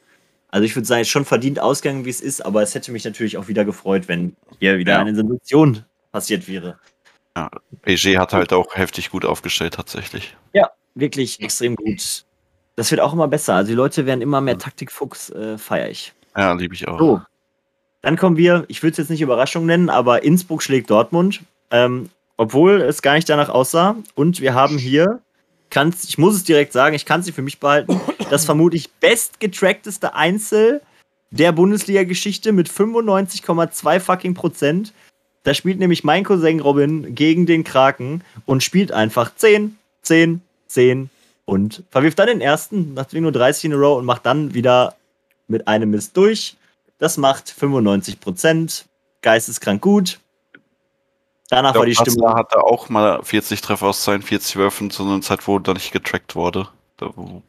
Also 0.48 0.64
ich 0.64 0.76
würde 0.76 0.86
sagen, 0.86 1.04
schon 1.04 1.24
verdient 1.24 1.60
ausgegangen, 1.60 2.04
wie 2.04 2.10
es 2.10 2.20
ist, 2.20 2.44
aber 2.44 2.62
es 2.62 2.74
hätte 2.74 2.92
mich 2.92 3.04
natürlich 3.04 3.36
auch 3.36 3.48
wieder 3.48 3.64
gefreut, 3.64 4.08
wenn 4.08 4.36
hier 4.60 4.78
wieder 4.78 4.92
ja. 4.94 5.00
eine 5.00 5.14
Sensation 5.14 5.84
passiert 6.12 6.48
wäre. 6.48 6.78
Ja, 7.36 7.50
PSG 7.82 8.16
hat 8.16 8.32
halt 8.32 8.52
auch 8.52 8.74
heftig 8.74 9.10
gut 9.10 9.24
aufgestellt, 9.24 9.74
tatsächlich. 9.74 10.36
Ja, 10.54 10.70
wirklich 10.94 11.40
extrem 11.40 11.76
gut. 11.76 12.24
Das 12.76 12.90
wird 12.90 13.00
auch 13.00 13.12
immer 13.12 13.28
besser. 13.28 13.54
Also 13.54 13.68
die 13.70 13.74
Leute 13.74 14.06
werden 14.06 14.22
immer 14.22 14.40
mehr 14.40 14.56
Taktikfuchs, 14.56 15.30
äh, 15.30 15.58
feiere 15.58 15.90
ich. 15.90 16.14
Ja, 16.36 16.52
liebe 16.52 16.74
ich 16.74 16.86
auch. 16.88 16.98
So, 16.98 17.20
dann 18.02 18.16
kommen 18.16 18.36
wir, 18.36 18.64
ich 18.68 18.82
würde 18.82 18.92
es 18.92 18.98
jetzt 18.98 19.10
nicht 19.10 19.20
Überraschung 19.20 19.66
nennen, 19.66 19.90
aber 19.90 20.22
Innsbruck 20.22 20.62
schlägt 20.62 20.90
Dortmund. 20.90 21.40
Ähm, 21.70 22.08
obwohl 22.36 22.80
es 22.80 23.02
gar 23.02 23.14
nicht 23.14 23.28
danach 23.28 23.48
aussah. 23.48 23.96
Und 24.14 24.40
wir 24.40 24.54
haben 24.54 24.78
hier, 24.78 25.20
kann's, 25.70 26.04
ich 26.04 26.18
muss 26.18 26.34
es 26.34 26.44
direkt 26.44 26.72
sagen, 26.72 26.94
ich 26.94 27.04
kann 27.04 27.20
es 27.20 27.30
für 27.30 27.42
mich 27.42 27.58
behalten, 27.58 28.00
das 28.30 28.44
vermutlich 28.44 28.90
bestgetrackteste 29.00 30.14
Einzel 30.14 30.82
der 31.30 31.52
Bundesliga-Geschichte 31.52 32.52
mit 32.52 32.68
95,2 32.68 34.00
fucking 34.00 34.34
Prozent. 34.34 34.92
Da 35.42 35.54
spielt 35.54 35.78
nämlich 35.78 36.04
mein 36.04 36.24
Cousin 36.24 36.60
Robin 36.60 37.14
gegen 37.14 37.46
den 37.46 37.64
Kraken 37.64 38.22
und 38.46 38.62
spielt 38.62 38.92
einfach 38.92 39.34
10, 39.34 39.76
10, 40.02 40.40
10 40.66 41.10
und 41.44 41.84
verwirft 41.90 42.18
dann 42.18 42.26
den 42.26 42.40
ersten, 42.40 42.94
nachdem 42.94 43.22
nur 43.22 43.32
30 43.32 43.66
in 43.66 43.72
a 43.74 43.76
row 43.76 43.98
und 43.98 44.04
macht 44.04 44.26
dann 44.26 44.54
wieder 44.54 44.96
mit 45.46 45.68
einem 45.68 45.90
Mist 45.90 46.16
durch. 46.16 46.56
Das 46.98 47.16
macht 47.16 47.50
95 47.50 48.20
Prozent. 48.20 48.86
Geisteskrank 49.22 49.80
gut. 49.80 50.18
Danach 51.48 51.72
glaub, 51.72 51.82
war 51.82 51.86
die 51.86 51.94
Stimme. 51.94 52.34
hatte 52.34 52.62
auch 52.62 52.88
mal 52.88 53.22
40 53.22 53.60
Treffer 53.60 53.86
aus 53.86 54.02
42 54.02 54.56
Würfen 54.56 54.90
zu 54.90 55.04
einer 55.04 55.20
Zeit, 55.20 55.46
wo 55.46 55.58
da 55.58 55.72
nicht 55.72 55.92
getrackt 55.92 56.34
wurde. 56.34 56.68
Da, 56.96 57.10
wo, 57.14 57.42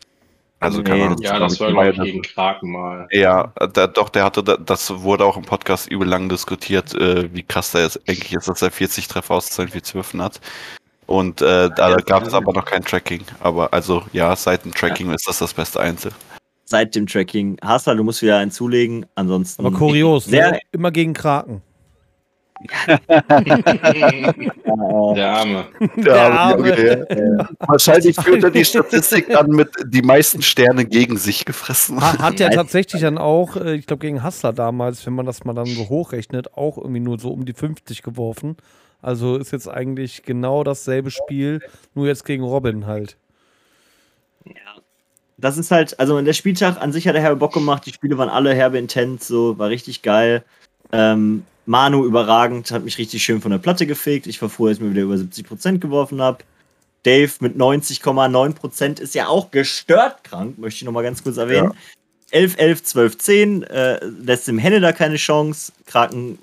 also 0.59 0.81
nee, 0.81 1.03
Ahnung, 1.03 1.17
Ja, 1.19 1.39
das 1.39 1.59
war, 1.59 1.71
glaube 1.71 1.91
ich, 1.91 2.01
gegen 2.01 2.21
Kraken 2.21 2.71
mal. 2.71 3.07
Ja, 3.11 3.53
da, 3.73 3.87
doch, 3.87 4.09
der 4.09 4.23
hatte, 4.23 4.43
das 4.43 5.01
wurde 5.01 5.25
auch 5.25 5.37
im 5.37 5.43
Podcast 5.43 5.89
übel 5.89 6.07
lang 6.07 6.29
diskutiert, 6.29 6.95
äh, 6.95 7.33
wie 7.33 7.43
krass 7.43 7.71
der 7.71 7.85
ist, 7.85 7.97
eigentlich 8.07 8.33
ist, 8.33 8.47
dass 8.47 8.61
er 8.61 8.71
40 8.71 9.07
Treffer 9.07 9.35
aus 9.35 9.49
42 9.51 9.95
Würfen 9.95 10.21
hat. 10.21 10.41
Und 11.05 11.41
äh, 11.41 11.69
da 11.69 11.91
ja, 11.91 11.95
gab 11.97 12.27
es 12.27 12.33
aber 12.33 12.51
noch 12.53 12.65
kein 12.65 12.83
Tracking. 12.83 13.23
Aber 13.39 13.71
also 13.73 14.03
ja, 14.13 14.35
seit 14.35 14.65
dem 14.65 14.73
Tracking 14.73 15.07
ja. 15.07 15.13
ist 15.15 15.27
das 15.27 15.39
das 15.39 15.53
beste 15.53 15.79
Einzel. 15.79 16.11
Seit 16.65 16.95
dem 16.95 17.07
Tracking. 17.07 17.57
Hasla, 17.63 17.95
du 17.95 18.03
musst 18.03 18.21
wieder 18.21 18.37
einen 18.37 18.51
zulegen, 18.51 19.05
ansonsten. 19.15 19.65
Aber 19.65 19.75
kurios, 19.75 20.27
ne? 20.27 20.59
immer 20.73 20.91
gegen 20.91 21.13
Kraken. 21.13 21.61
Der 25.17 25.29
Arme. 25.29 25.67
Der 25.95 26.31
Arme. 26.31 26.59
Okay. 26.59 27.05
Ja. 27.09 27.49
Wahrscheinlich 27.59 28.15
führt 28.15 28.43
er 28.43 28.51
die 28.51 28.65
Statistik 28.65 29.35
an 29.35 29.49
mit 29.51 29.69
die 29.85 30.01
meisten 30.01 30.41
Sterne 30.41 30.85
gegen 30.85 31.17
sich 31.17 31.45
gefressen. 31.45 32.01
Hat 32.01 32.39
er 32.39 32.49
tatsächlich 32.51 33.01
dann 33.01 33.17
auch, 33.17 33.55
äh, 33.55 33.75
ich 33.75 33.85
glaube 33.85 34.01
gegen 34.01 34.23
Hassler 34.23 34.53
damals, 34.53 35.05
wenn 35.05 35.13
man 35.13 35.25
das 35.25 35.43
mal 35.43 35.53
dann 35.53 35.65
so 35.65 35.89
hochrechnet, 35.89 36.53
auch 36.53 36.77
irgendwie 36.77 36.99
nur 36.99 37.19
so 37.19 37.31
um 37.31 37.45
die 37.45 37.53
50 37.53 38.01
geworfen. 38.01 38.57
Also 39.01 39.37
ist 39.37 39.51
jetzt 39.51 39.69
eigentlich 39.69 40.23
genau 40.23 40.63
dasselbe 40.63 41.11
Spiel, 41.11 41.61
nur 41.93 42.07
jetzt 42.07 42.25
gegen 42.25 42.43
Robin 42.43 42.87
halt. 42.87 43.17
Ja. 44.45 44.53
Das 45.37 45.57
ist 45.59 45.69
halt, 45.69 45.99
also 45.99 46.19
der 46.19 46.33
Spieltag 46.33 46.81
an 46.81 46.91
sich 46.91 47.07
hat 47.07 47.13
der 47.13 47.21
Herbe 47.21 47.35
Bock 47.35 47.53
gemacht, 47.53 47.85
die 47.85 47.93
Spiele 47.93 48.17
waren 48.17 48.29
alle 48.29 48.55
herbe 48.55 48.79
intens, 48.79 49.27
so, 49.27 49.59
war 49.59 49.69
richtig 49.69 50.01
geil. 50.01 50.43
Ähm, 50.91 51.45
Manu 51.67 52.05
überragend, 52.05 52.71
hat 52.71 52.85
mich 52.85 52.97
richtig 52.97 53.23
schön 53.23 53.41
von 53.41 53.51
der 53.51 53.57
Platte 53.57 53.85
gefegt. 53.85 54.25
Ich 54.25 54.41
war 54.41 54.49
froh, 54.49 54.67
dass 54.67 54.77
ich 54.77 54.83
mir 54.83 54.91
wieder 54.91 55.01
über 55.03 55.15
70% 55.15 55.79
geworfen 55.79 56.21
habe. 56.21 56.39
Dave 57.03 57.31
mit 57.41 57.57
90,9% 57.57 59.01
ist 59.01 59.13
ja 59.13 59.27
auch 59.27 59.51
gestört 59.51 60.23
krank, 60.23 60.57
möchte 60.57 60.77
ich 60.77 60.83
nochmal 60.83 61.03
ganz 61.03 61.23
kurz 61.23 61.37
erwähnen. 61.37 61.71
Ja. 61.73 62.39
11, 62.39 62.55
11, 62.57 62.83
12, 62.83 63.17
10, 63.17 63.63
äh, 63.63 64.05
lässt 64.05 64.47
dem 64.47 64.57
Henne 64.57 64.79
da 64.79 64.91
keine 64.93 65.17
Chance. 65.17 65.73
Kraken 65.85 66.39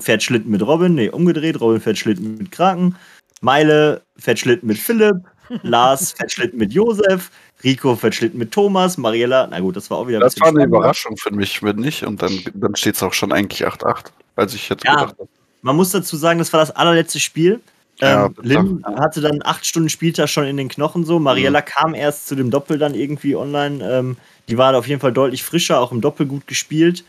fährt 0.00 0.22
Schlitten 0.22 0.50
mit 0.50 0.62
Robin, 0.62 0.94
nee, 0.94 1.08
umgedreht. 1.08 1.60
Robin 1.60 1.80
fährt 1.80 1.98
Schlitten 1.98 2.36
mit 2.38 2.50
Kraken. 2.50 2.96
Meile 3.40 4.02
fährt 4.16 4.38
Schlitten 4.38 4.66
mit 4.66 4.78
Philipp. 4.78 5.16
Lars 5.62 6.12
fährt 6.12 6.32
Schlitten 6.32 6.58
mit 6.58 6.72
Josef. 6.72 7.30
Rico 7.62 7.94
fährt 7.96 8.14
Schlitten 8.14 8.38
mit 8.38 8.52
Thomas. 8.52 8.98
Mariella, 8.98 9.48
na 9.48 9.60
gut, 9.60 9.76
das 9.76 9.90
war 9.90 9.98
auch 9.98 10.08
wieder. 10.08 10.20
Das 10.20 10.38
war 10.40 10.48
eine 10.48 10.64
Überraschung 10.64 11.16
für 11.16 11.32
mich, 11.32 11.62
wenn 11.62 11.76
nicht. 11.76 12.04
Und 12.04 12.22
dann, 12.22 12.40
dann 12.54 12.76
steht 12.76 12.96
es 12.96 13.02
auch 13.02 13.12
schon 13.12 13.32
eigentlich 13.32 13.66
8-8 13.66 14.06
als 14.36 14.54
ich 14.54 14.68
jetzt 14.68 14.84
ja, 14.84 14.94
gedacht 14.94 15.16
habe. 15.18 15.28
Man 15.62 15.76
muss 15.76 15.90
dazu 15.90 16.16
sagen, 16.16 16.38
das 16.38 16.52
war 16.52 16.60
das 16.60 16.70
allerletzte 16.70 17.20
Spiel. 17.20 17.60
Ja, 18.00 18.26
ähm, 18.26 18.34
Lynn 18.40 18.84
hatte 18.84 19.20
dann 19.20 19.40
acht 19.44 19.66
Stunden 19.66 19.90
Spieltag 19.90 20.28
schon 20.28 20.44
in 20.44 20.56
den 20.56 20.68
Knochen 20.68 21.04
so. 21.04 21.18
Mariella 21.18 21.60
mhm. 21.60 21.64
kam 21.64 21.94
erst 21.94 22.28
zu 22.28 22.34
dem 22.34 22.50
Doppel 22.50 22.78
dann 22.78 22.94
irgendwie 22.94 23.36
online. 23.36 23.84
Ähm, 23.84 24.16
die 24.48 24.56
war 24.56 24.74
auf 24.74 24.88
jeden 24.88 25.00
Fall 25.00 25.12
deutlich 25.12 25.42
frischer, 25.42 25.80
auch 25.80 25.92
im 25.92 26.00
Doppel 26.00 26.26
gut 26.26 26.46
gespielt. 26.46 27.04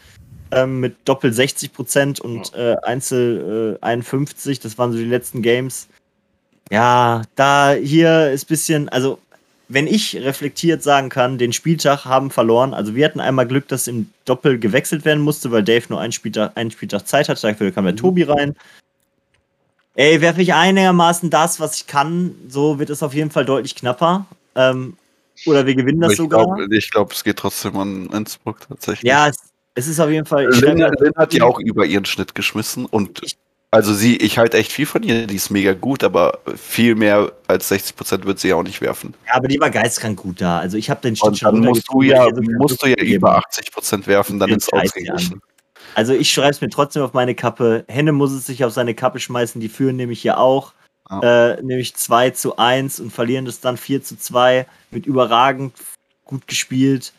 Ähm, 0.51 0.81
mit 0.81 0.97
Doppel 1.05 1.31
60 1.31 1.71
Prozent 1.71 2.19
und 2.19 2.53
äh, 2.53 2.75
Einzel 2.83 3.77
äh, 3.81 3.85
51. 3.85 4.59
Das 4.59 4.77
waren 4.77 4.91
so 4.91 4.97
die 4.97 5.05
letzten 5.05 5.41
Games. 5.41 5.87
Ja, 6.69 7.21
da 7.35 7.73
hier 7.73 8.31
ist 8.31 8.45
ein 8.45 8.47
bisschen, 8.47 8.89
also 8.89 9.19
wenn 9.73 9.87
ich 9.87 10.15
reflektiert 10.15 10.83
sagen 10.83 11.09
kann, 11.09 11.37
den 11.37 11.53
Spieltag 11.53 12.05
haben 12.05 12.29
verloren. 12.29 12.73
Also 12.73 12.95
wir 12.95 13.05
hatten 13.05 13.19
einmal 13.19 13.47
Glück, 13.47 13.67
dass 13.67 13.87
im 13.87 14.09
Doppel 14.25 14.59
gewechselt 14.59 15.05
werden 15.05 15.23
musste, 15.23 15.51
weil 15.51 15.63
Dave 15.63 15.85
nur 15.89 15.99
einen 15.99 16.11
Spieltag, 16.11 16.51
einen 16.55 16.71
Spieltag 16.71 17.07
Zeit 17.07 17.29
hatte. 17.29 17.41
Dafür 17.41 17.71
kam 17.71 17.85
der 17.85 17.93
mhm. 17.93 17.97
Tobi 17.97 18.23
rein. 18.23 18.55
Ey, 19.95 20.21
werfe 20.21 20.41
ich 20.41 20.53
einigermaßen 20.53 21.29
das, 21.29 21.59
was 21.59 21.75
ich 21.75 21.87
kann, 21.87 22.35
so 22.47 22.79
wird 22.79 22.89
es 22.89 23.03
auf 23.03 23.13
jeden 23.13 23.29
Fall 23.29 23.45
deutlich 23.45 23.75
knapper. 23.75 24.25
Ähm, 24.55 24.95
oder 25.45 25.65
wir 25.65 25.75
gewinnen 25.75 26.01
das 26.01 26.13
ich 26.13 26.17
sogar. 26.17 26.45
Glaub, 26.45 26.71
ich 26.71 26.91
glaube, 26.91 27.13
es 27.13 27.23
geht 27.23 27.37
trotzdem 27.37 27.77
an 27.77 28.07
Innsbruck 28.07 28.59
tatsächlich. 28.67 29.09
Ja, 29.09 29.29
Es 29.75 29.87
ist 29.87 29.99
auf 29.99 30.09
jeden 30.09 30.25
Fall. 30.25 30.49
ich 30.51 30.61
Lynn, 30.61 30.77
Lynn 30.77 31.13
hat 31.15 31.33
ja 31.33 31.45
auch 31.45 31.59
über 31.59 31.85
ihren 31.85 32.05
Schnitt 32.05 32.35
geschmissen 32.35 32.85
und 32.85 33.21
also 33.71 33.93
sie, 33.93 34.17
ich 34.17 34.37
halte 34.37 34.57
echt 34.57 34.73
viel 34.73 34.85
von 34.85 35.01
ihr, 35.01 35.25
die 35.27 35.35
ist 35.37 35.49
mega 35.49 35.73
gut, 35.73 36.03
aber 36.03 36.39
viel 36.57 36.93
mehr 36.95 37.31
als 37.47 37.71
60% 37.71 38.25
wird 38.25 38.37
sie 38.37 38.49
ja 38.49 38.55
auch 38.55 38.63
nicht 38.63 38.81
werfen. 38.81 39.13
Ja, 39.25 39.35
aber 39.35 39.47
die 39.47 39.59
war 39.61 39.69
geistkrank 39.69 40.19
gut 40.19 40.41
da. 40.41 40.59
Also 40.59 40.77
ich 40.77 40.89
habe 40.89 40.99
den 41.01 41.15
Schnitt 41.15 41.41
dann 41.41 41.59
musst 41.59 41.87
du 41.89 42.01
ja, 42.01 42.27
musst 42.57 42.83
du 42.83 42.87
ja 42.87 43.01
über 43.01 43.31
habe. 43.31 43.45
80% 43.47 44.07
werfen, 44.07 44.39
dann 44.39 44.49
ist 44.49 44.63
es 44.63 44.73
ausgeglichen. 44.73 45.41
Also 45.95 46.13
ich 46.13 46.31
schreibe 46.31 46.51
es 46.51 46.59
mir 46.59 46.69
trotzdem 46.69 47.01
auf 47.01 47.13
meine 47.13 47.33
Kappe. 47.33 47.85
Henne 47.87 48.11
muss 48.11 48.31
es 48.31 48.45
sich 48.45 48.63
auf 48.65 48.73
seine 48.73 48.93
Kappe 48.93 49.19
schmeißen. 49.19 49.61
Die 49.61 49.69
führen 49.69 49.95
nämlich 49.95 50.21
hier 50.21 50.37
auch. 50.37 50.73
Äh, 51.21 51.61
nämlich 51.61 51.95
2 51.95 52.29
zu 52.29 52.57
1 52.57 53.01
und 53.01 53.11
verlieren 53.11 53.43
das 53.43 53.59
dann 53.59 53.75
4 53.75 54.01
zu 54.01 54.17
2. 54.17 54.65
Mit 54.91 55.05
überragend 55.05 55.73
gut 56.23 56.47
gespielt. 56.47 57.13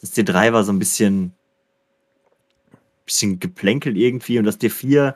Das 0.00 0.14
D3 0.14 0.52
war 0.52 0.64
so 0.64 0.72
ein 0.72 0.78
bisschen, 0.78 1.32
bisschen 3.04 3.38
geplänkelt 3.40 3.96
irgendwie. 3.96 4.38
Und 4.38 4.44
das 4.44 4.58
D4, 4.58 5.14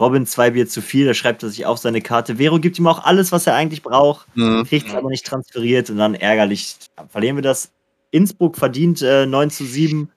Robin 0.00 0.26
2 0.26 0.50
Bier 0.50 0.68
zu 0.68 0.82
viel, 0.82 1.06
da 1.06 1.14
schreibt 1.14 1.42
er 1.44 1.50
sich 1.50 1.66
auf 1.66 1.78
seine 1.78 2.00
Karte. 2.00 2.36
Vero 2.36 2.58
gibt 2.58 2.78
ihm 2.78 2.86
auch 2.88 3.04
alles, 3.04 3.30
was 3.30 3.46
er 3.46 3.54
eigentlich 3.54 3.82
braucht. 3.82 4.26
Mhm. 4.36 4.64
kriegt 4.66 4.88
es 4.88 4.94
aber 4.94 5.08
nicht 5.08 5.24
transferiert 5.24 5.88
und 5.90 5.98
dann 5.98 6.14
ärgerlich 6.14 6.76
verlieren 7.08 7.36
wir 7.36 7.42
das. 7.42 7.70
Innsbruck 8.10 8.56
verdient 8.56 9.02
äh, 9.02 9.26
9 9.26 9.50
zu 9.50 9.64
7, 9.64 10.10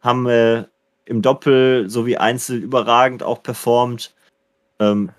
haben 0.00 0.26
äh, 0.28 0.64
im 1.06 1.22
Doppel 1.22 1.88
sowie 1.88 2.16
Einzel 2.18 2.58
überragend 2.58 3.22
auch 3.22 3.42
performt. 3.42 4.14
Ähm, 4.78 5.10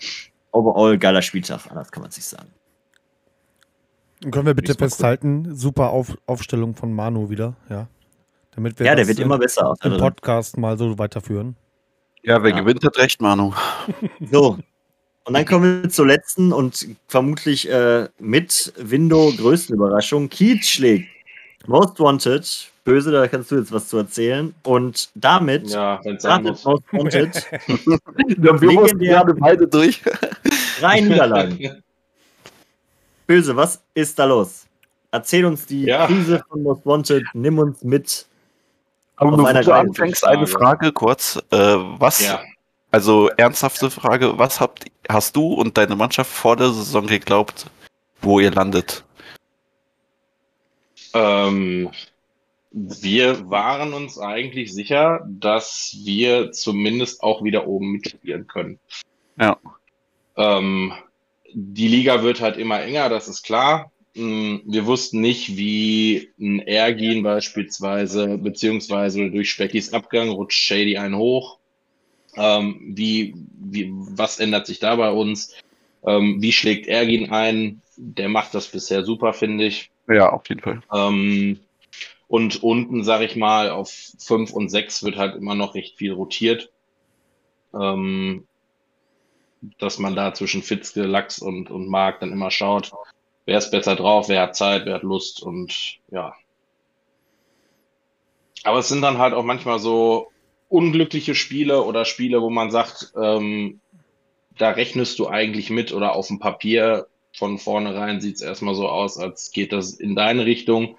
overall 0.52 0.98
geiler 0.98 1.22
Spieltag, 1.22 1.62
anders 1.70 1.92
kann 1.92 2.02
man 2.02 2.10
es 2.10 2.18
nicht 2.18 2.28
sagen. 2.28 2.50
Und 4.24 4.32
können 4.32 4.46
wir 4.46 4.54
bitte 4.54 4.74
festhalten, 4.76 5.56
super 5.56 5.90
Auf 5.90 6.18
Aufstellung 6.28 6.76
von 6.76 6.94
Manu 6.94 7.30
wieder, 7.30 7.56
ja. 7.70 7.88
Damit 8.56 8.78
wir 8.80 8.86
Ja, 8.86 8.96
der 8.96 9.08
wird 9.08 9.18
im- 9.20 9.26
immer 9.26 9.40
besser. 9.40 9.74
Im 9.84 9.98
Podcast 9.98 10.58
mal 10.58 10.78
so 10.78 10.98
weiterführen. 11.00 11.56
Ja, 12.24 12.42
wer 12.42 12.52
Ja. 12.52 12.60
gewinnt, 12.62 12.84
hat 12.84 12.98
recht, 12.98 13.22
Manu. 13.22 13.54
So. 14.32 14.58
Und 15.26 15.34
dann 15.36 15.46
kommen 15.46 15.84
wir 15.84 15.90
zur 15.90 16.08
letzten 16.08 16.52
und 16.52 16.86
vermutlich 17.08 17.70
äh, 17.70 18.10
mit 18.20 18.74
Window 18.78 19.32
größten 19.38 19.74
Überraschung. 19.76 20.28
Kiez 20.30 20.68
schlägt 20.68 21.08
Most 21.66 21.98
Wanted. 22.00 22.70
Böse, 22.84 23.12
da 23.14 23.26
kannst 23.30 23.50
du 23.50 23.56
jetzt 23.56 23.72
was 23.72 23.88
zu 23.88 23.96
erzählen. 23.98 24.54
Und 24.64 25.10
damit 25.16 25.70
Ja, 25.70 26.02
startet. 26.20 26.62
Most 26.66 26.84
Wanted 26.92 27.36
Wir 28.38 28.52
mussten 28.54 28.74
mussten 28.74 29.00
gerade 29.00 29.34
beide 29.36 29.66
durch. 29.66 30.02
drei 30.82 31.00
Niederlagen. 31.00 31.82
Böse, 33.28 33.56
was 33.56 33.82
ist 33.94 34.20
da 34.20 34.26
los? 34.26 34.66
Erzähl 35.12 35.46
uns 35.46 35.66
die 35.66 35.84
Ja. 35.84 36.08
Krise 36.08 36.44
von 36.50 36.64
Most 36.64 36.86
Wanted, 36.86 37.24
nimm 37.34 37.58
uns 37.60 37.82
mit. 37.84 38.26
Aber 39.16 39.38
bevor 39.38 39.54
du 39.54 39.74
anfängst, 39.74 40.26
eine 40.26 40.48
Frage 40.48 40.92
kurz. 40.92 41.38
Äh, 41.52 41.58
was, 41.58 42.22
Ja, 42.22 42.42
also 42.92 43.30
ernsthafte 43.38 43.90
Frage, 43.90 44.38
was 44.38 44.60
habt, 44.60 44.86
hast 45.10 45.36
du 45.36 45.54
und 45.54 45.78
deine 45.78 45.96
Mannschaft 45.96 46.32
vor 46.32 46.56
der 46.56 46.70
Saison 46.70 47.08
geglaubt, 47.08 47.68
wo 48.22 48.40
ihr 48.40 48.52
landet? 48.52 49.04
ähm, 51.14 51.92
wir 52.72 53.50
waren 53.50 53.94
uns 53.94 54.18
eigentlich 54.18 54.74
sicher, 54.74 55.26
dass 55.28 55.96
wir 56.04 56.52
zumindest 56.52 57.22
auch 57.22 57.44
wieder 57.44 57.68
oben 57.68 57.92
mitspielen 57.92 58.48
können. 58.48 58.80
Ja. 59.40 59.58
Ähm, 60.36 60.94
die 61.54 61.88
Liga 61.88 62.24
wird 62.24 62.42
halt 62.42 62.58
immer 62.58 62.82
enger, 62.82 63.10
das 63.10 63.28
ist 63.28 63.44
klar. 63.44 63.92
Mm, 64.16 64.58
Wir 64.66 64.86
wussten 64.86 65.22
nicht, 65.22 65.58
wie 65.58 66.30
ein 66.40 66.60
Ergin 66.60 67.24
beispielsweise, 67.24 68.38
beziehungsweise 68.38 69.30
durch 69.32 69.52
Speckys 69.52 69.94
Abgang 69.94 70.30
rutscht 70.30 70.60
Shady 70.60 70.98
ein 70.98 71.16
hoch. 71.16 71.58
Ähm, 72.36 72.94
wie, 72.96 73.36
wie, 73.60 73.92
was 73.92 74.40
ändert 74.40 74.68
sich 74.68 74.80
da 74.80 74.96
bei 74.96 75.12
uns? 75.12 75.56
Ähm, 76.06 76.42
wie 76.42 76.52
schlägt 76.52 76.88
Ergin 76.88 77.32
ein? 77.32 77.82
Der 77.96 78.30
macht 78.30 78.54
das 78.54 78.68
bisher 78.68 79.04
super, 79.04 79.34
finde 79.34 79.66
ich. 79.66 79.90
Ja, 80.08 80.32
auf 80.32 80.48
jeden 80.50 80.62
Fall. 80.62 80.82
Ähm, 80.92 81.60
und 82.28 82.64
unten, 82.64 83.04
sag 83.04 83.22
ich 83.22 83.36
mal, 83.36 83.70
auf 83.70 83.92
5 84.18 84.54
und 84.54 84.70
6 84.70 85.04
wird 85.04 85.18
halt 85.18 85.36
immer 85.36 85.56
noch 85.56 85.76
recht 85.76 85.98
viel 85.98 86.14
rotiert. 86.14 86.72
Ähm, 87.74 88.48
dass 89.80 89.98
man 89.98 90.16
da 90.16 90.34
zwischen 90.34 90.62
Fitzke, 90.62 91.04
Lachs 91.04 91.40
und, 91.40 91.72
und 91.72 91.88
Mark 91.88 92.20
dann 92.20 92.32
immer 92.32 92.52
schaut, 92.52 92.92
wer 93.46 93.58
ist 93.58 93.72
besser 93.72 93.96
drauf, 93.96 94.30
wer 94.30 94.42
hat 94.42 94.56
Zeit, 94.56 94.86
wer 94.86 94.96
hat 94.96 95.04
Lust 95.04 95.42
und 95.42 96.00
ja. 96.12 96.34
Aber 98.64 98.80
es 98.80 98.88
sind 98.88 99.02
dann 99.02 99.18
halt 99.18 99.34
auch 99.34 99.44
manchmal 99.44 99.80
so 99.80 100.32
unglückliche 100.70 101.36
Spiele 101.36 101.84
oder 101.84 102.06
Spiele, 102.06 102.42
wo 102.42 102.50
man 102.50 102.72
sagt, 102.72 103.14
ähm, 103.22 103.80
da 104.58 104.72
rechnest 104.72 105.20
du 105.20 105.28
eigentlich 105.28 105.70
mit 105.70 105.94
oder 105.94 106.16
auf 106.16 106.28
dem 106.28 106.40
Papier 106.40 107.08
von 107.36 107.58
vornherein 107.58 108.22
sieht 108.22 108.36
es 108.36 108.42
erstmal 108.42 108.76
so 108.76 108.88
aus, 108.88 109.18
als 109.18 109.52
geht 109.52 109.74
das 109.74 109.94
in 109.94 110.16
deine 110.16 110.46
Richtung, 110.46 110.98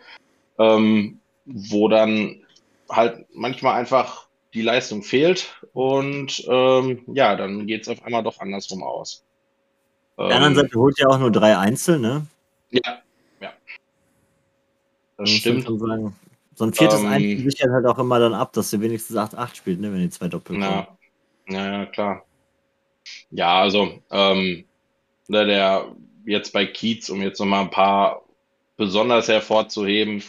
ähm, 0.59 1.21
wo 1.45 1.89
dann 1.89 2.43
halt 2.89 3.27
manchmal 3.33 3.75
einfach 3.75 4.27
die 4.53 4.63
Leistung 4.63 5.03
fehlt 5.03 5.57
und 5.73 6.45
ähm, 6.49 7.03
ja, 7.07 7.37
dann 7.37 7.67
geht 7.67 7.83
es 7.83 7.89
auf 7.89 8.05
einmal 8.05 8.23
doch 8.23 8.41
andersrum 8.41 8.83
aus. 8.83 9.25
Auf 10.17 10.29
der 10.29 10.37
anderen 10.37 10.55
Ähm, 10.55 10.61
Seite 10.61 10.79
holt 10.79 10.99
ja 10.99 11.09
auch 11.09 11.19
nur 11.19 11.33
drei 11.33 11.57
Einzel, 11.59 11.99
ne? 11.99 12.27
Ja, 12.75 13.03
ja. 13.41 13.53
Das 15.17 15.31
muss 15.31 15.39
stimmt. 15.39 15.65
schon 15.65 15.79
sagen. 15.79 16.17
So 16.57 16.65
ein 16.65 16.73
viertes 16.73 17.01
Ähm, 17.01 17.07
Einzel 17.07 17.51
sichert 17.51 17.71
halt 17.71 17.87
auch 17.87 17.99
immer 17.99 18.19
dann 18.21 18.35
ab, 18.35 18.53
dass 18.53 18.71
du 18.71 18.81
wenigstens 18.81 19.17
8-8 19.17 19.57
spielt, 19.57 19.81
ne? 19.81 19.93
Wenn 19.93 20.01
die 20.01 20.11
zwei 20.11 20.29
Doppel 20.29 20.57
kommen. 20.57 20.63
Ja, 20.65 20.97
ja, 21.49 21.73
ja, 21.81 21.87
klar. 21.87 22.25
Ja, 23.31 23.61
also, 23.61 24.03
ähm, 24.11 24.65
der, 25.29 25.45
der 25.47 25.97
jetzt 26.27 26.53
bei 26.53 26.67
Kiez, 26.67 27.09
um 27.11 27.23
jetzt 27.23 27.41
nochmal 27.41 27.65
ein 27.65 27.71
paar 27.71 28.23
besonders 28.77 29.29
hervorzuheben, 29.29 30.23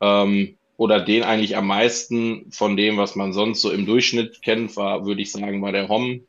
ähm, 0.00 0.56
oder 0.76 1.00
den 1.00 1.22
eigentlich 1.22 1.56
am 1.56 1.68
meisten 1.68 2.50
von 2.50 2.76
dem, 2.76 2.96
was 2.96 3.14
man 3.14 3.32
sonst 3.32 3.60
so 3.60 3.70
im 3.70 3.86
Durchschnitt 3.86 4.42
kennt, 4.42 4.76
war, 4.76 5.06
würde 5.06 5.22
ich 5.22 5.30
sagen, 5.30 5.62
war 5.62 5.70
der 5.70 5.88
Hom 5.88 6.22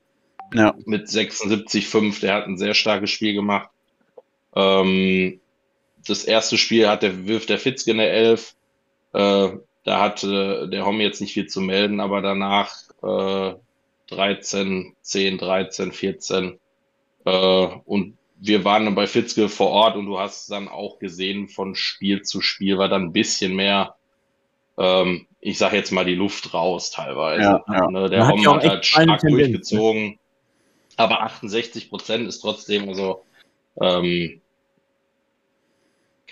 Ja. 0.54 0.76
mit 0.86 1.08
76,5. 1.08 2.20
Der 2.20 2.36
hat 2.36 2.46
ein 2.46 2.58
sehr 2.60 2.76
starkes 2.76 3.10
Spiel 3.10 3.34
gemacht. 3.34 3.70
Ähm, 4.56 5.40
das 6.08 6.24
erste 6.24 6.58
Spiel 6.58 6.88
hat 6.88 7.04
der, 7.04 7.28
wirft 7.28 7.50
der 7.50 7.60
Fitzke 7.60 7.92
eine 7.92 8.08
11. 8.08 8.56
Äh, 9.14 9.50
da 9.84 10.02
hatte 10.02 10.70
der 10.70 10.86
Hom 10.86 11.02
jetzt 11.02 11.22
nicht 11.22 11.34
viel 11.34 11.48
zu 11.48 11.62
melden, 11.62 12.00
aber 12.00 12.22
danach 12.22 12.74
äh, 13.02 13.54
13, 14.08 14.96
10, 15.02 15.38
13, 15.38 15.92
14. 15.92 16.60
Äh, 17.26 17.68
und 17.86 18.18
wir 18.40 18.66
waren 18.66 18.86
dann 18.86 18.96
bei 18.96 19.08
Fitzke 19.08 19.48
vor 19.48 19.70
Ort 19.70 19.96
und 19.96 20.06
du 20.06 20.20
hast 20.20 20.52
dann 20.52 20.68
auch 20.68 21.00
gesehen, 21.00 21.48
von 21.48 21.76
Spiel 21.76 22.24
zu 22.24 22.42
Spiel 22.42 22.78
war 22.78 22.90
dann 22.90 23.04
ein 23.04 23.14
bisschen 23.14 23.56
mehr, 23.56 23.96
ähm, 24.78 25.28
ich 25.40 25.58
sag 25.58 25.74
jetzt 25.74 25.92
mal, 25.92 26.06
die 26.06 26.16
Luft 26.16 26.54
raus 26.54 26.92
teilweise. 26.92 27.42
Ja, 27.42 27.64
ja. 27.72 27.88
Ne, 27.90 28.10
der 28.10 28.26
Man 28.26 28.46
hat 28.46 28.64
hat 28.64 28.70
halt 28.70 28.86
stark 28.86 29.24
ne? 29.24 29.32
durchgezogen. 29.32 30.20
Aber 30.96 31.22
68 31.22 31.90
Prozent 31.90 32.28
ist 32.28 32.40
trotzdem 32.42 32.88
also 32.90 33.24
ähm, 33.82 34.42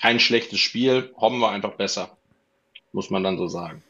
kein 0.02 0.20
schlechtes 0.20 0.60
Spiel. 0.60 1.14
Hom 1.18 1.40
war 1.42 1.52
einfach 1.52 1.74
besser, 1.74 2.18
muss 2.92 3.10
man 3.10 3.24
dann 3.24 3.38
so 3.38 3.48
sagen. 3.48 3.84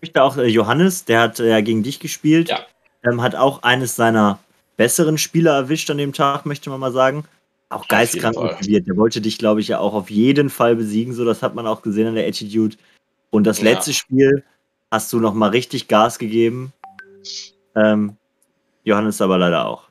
Ich 0.00 0.08
möchte 0.08 0.22
auch 0.22 0.36
äh, 0.36 0.46
Johannes, 0.46 1.04
der 1.06 1.20
hat 1.20 1.40
äh, 1.40 1.48
ja 1.48 1.60
gegen 1.60 1.82
dich 1.82 1.98
gespielt, 1.98 2.50
Ja. 2.50 2.66
ähm, 3.04 3.22
hat 3.22 3.34
auch 3.34 3.62
eines 3.62 3.96
seiner 3.96 4.38
besseren 4.76 5.18
Spieler 5.18 5.54
erwischt 5.54 5.90
an 5.90 5.98
dem 5.98 6.12
Tag, 6.12 6.46
möchte 6.46 6.70
man 6.70 6.78
mal 6.78 6.92
sagen. 6.92 7.24
Auch 7.70 7.88
geistkrank 7.88 8.36
motiviert. 8.36 8.86
Der 8.86 8.96
wollte 8.96 9.20
dich, 9.20 9.38
glaube 9.38 9.60
ich, 9.60 9.68
ja 9.68 9.78
auch 9.78 9.92
auf 9.92 10.08
jeden 10.08 10.48
Fall 10.50 10.76
besiegen. 10.76 11.12
So, 11.12 11.24
das 11.24 11.42
hat 11.42 11.54
man 11.54 11.66
auch 11.66 11.82
gesehen 11.82 12.06
an 12.06 12.14
der 12.14 12.26
Attitude. 12.26 12.76
Und 13.30 13.44
das 13.44 13.58
Ja. 13.58 13.64
letzte 13.64 13.92
Spiel 13.92 14.42
hast 14.90 15.12
du 15.12 15.20
noch 15.20 15.34
mal 15.34 15.50
richtig 15.50 15.88
Gas 15.88 16.18
gegeben. 16.18 16.72
Ähm, 17.74 18.16
Johannes 18.84 19.20
aber 19.20 19.36
leider 19.36 19.66
auch. 19.66 19.88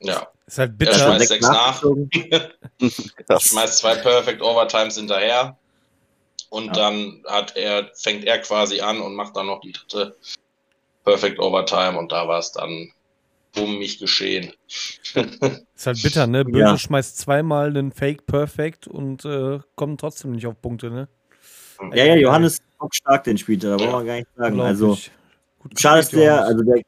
Ja, 0.00 0.28
Ist 0.52 0.58
halt 0.58 0.72
Ja, 0.72 0.76
bitter. 0.76 0.98
schmeißt 0.98 1.28
Sechs 1.28 1.48
nach. 1.48 1.82
schmeißt 3.40 3.78
zwei 3.78 3.94
Perfect 3.94 4.42
Overtimes 4.42 4.98
hinterher. 4.98 5.58
Und 6.50 6.66
Ja. 6.66 6.72
dann 6.74 7.22
hat 7.26 7.56
er, 7.56 7.90
fängt 7.94 8.26
er 8.26 8.38
quasi 8.40 8.82
an 8.82 9.00
und 9.00 9.14
macht 9.14 9.34
dann 9.34 9.46
noch 9.46 9.62
die 9.62 9.72
dritte 9.72 10.14
Perfect 11.04 11.38
Overtime 11.38 11.98
und 11.98 12.12
da 12.12 12.28
war 12.28 12.38
es 12.38 12.52
dann 12.52 12.92
um 13.56 13.78
mich 13.78 13.98
geschehen. 13.98 14.52
Ist 15.74 15.86
halt 15.86 16.02
bitter, 16.02 16.26
ne? 16.26 16.44
Böse 16.44 16.58
Ja. 16.58 16.76
schmeißt 16.76 17.16
zweimal 17.16 17.68
einen 17.68 17.90
Fake 17.90 18.26
Perfect 18.26 18.86
und 18.86 19.24
äh, 19.24 19.58
kommt 19.74 20.00
trotzdem 20.00 20.32
nicht 20.32 20.46
auf 20.46 20.60
Punkte, 20.60 20.90
ne? 20.90 21.08
Ja, 21.94 22.04
ja, 22.04 22.16
Johannes 22.16 22.58
ist 22.58 22.94
stark 22.94 23.24
den 23.24 23.38
Spiel, 23.38 23.56
da 23.56 23.78
wollen 23.78 23.90
wir 23.90 24.04
gar 24.04 24.16
nicht 24.16 24.28
sagen. 24.36 24.60
Also, 24.60 24.98
Schade, 25.78 26.00
dass 26.00 26.10
der, 26.10 26.44
also 26.44 26.62
der, 26.62 26.82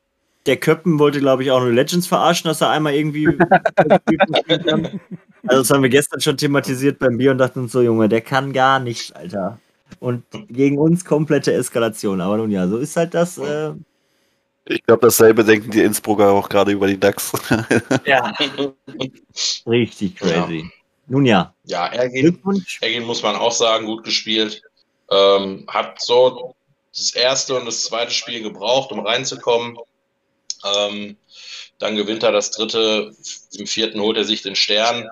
der 0.47 0.57
Köppen 0.57 0.99
wollte, 0.99 1.21
glaube 1.21 1.43
ich, 1.43 1.51
auch 1.51 1.61
nur 1.61 1.73
Legends 1.73 2.07
verarschen, 2.07 2.49
dass 2.49 2.61
er 2.61 2.71
einmal 2.71 2.95
irgendwie. 2.95 3.27
also, 5.47 5.62
das 5.62 5.71
haben 5.71 5.83
wir 5.83 5.91
gestern 5.91 6.21
schon 6.21 6.37
thematisiert 6.37 6.99
beim 6.99 7.16
Bier 7.16 7.31
und 7.31 7.39
dachten 7.39 7.61
uns 7.61 7.73
so, 7.73 7.81
Junge, 7.83 8.09
der 8.09 8.21
kann 8.21 8.53
gar 8.53 8.79
nichts, 8.79 9.12
Alter. 9.12 9.59
Und 10.01 10.25
gegen 10.49 10.79
uns 10.79 11.05
komplette 11.05 11.53
Eskalation. 11.53 12.21
Aber 12.21 12.37
nun 12.37 12.51
ja, 12.51 12.69
so 12.69 12.79
ist 12.79 12.97
halt 12.97 13.15
das. 13.15 13.39
Äh, 13.39 13.73
Ich 14.66 14.83
glaube, 14.85 15.03
dasselbe 15.03 15.45
denken 15.45 15.71
die 15.71 15.83
Innsbrucker 15.83 16.31
auch 16.31 16.49
gerade 16.49 16.73
über 16.73 16.87
die 16.87 16.99
DAX. 16.99 17.33
ja, 18.05 18.33
richtig 19.66 20.16
crazy. 20.16 20.71
Nun 21.07 21.27
ja, 21.27 21.55
Ja, 21.65 21.87
Ergin, 21.89 22.23
Glückwunsch. 22.23 22.79
Ergin 22.81 23.05
muss 23.05 23.23
man 23.23 23.37
auch 23.37 23.53
sagen, 23.53 23.87
gut 23.87 24.05
gespielt. 24.05 24.62
Ähm, 25.11 25.65
hat 25.69 26.01
so 26.01 26.55
das 26.93 27.15
erste 27.15 27.57
und 27.59 27.66
das 27.66 27.85
zweite 27.85 28.12
Spiel 28.12 28.43
gebraucht, 28.43 28.91
um 28.91 29.01
reinzukommen. 29.01 29.77
Ähm, 30.65 31.16
dann 31.78 31.97
gewinnt 31.97 32.23
er 32.23 32.32
das 32.32 32.51
dritte, 32.51 33.12
im 33.53 33.66
vierten 33.66 34.01
holt 34.01 34.16
er 34.16 34.24
sich 34.24 34.43
den 34.43 34.57
Stern, 34.57 35.09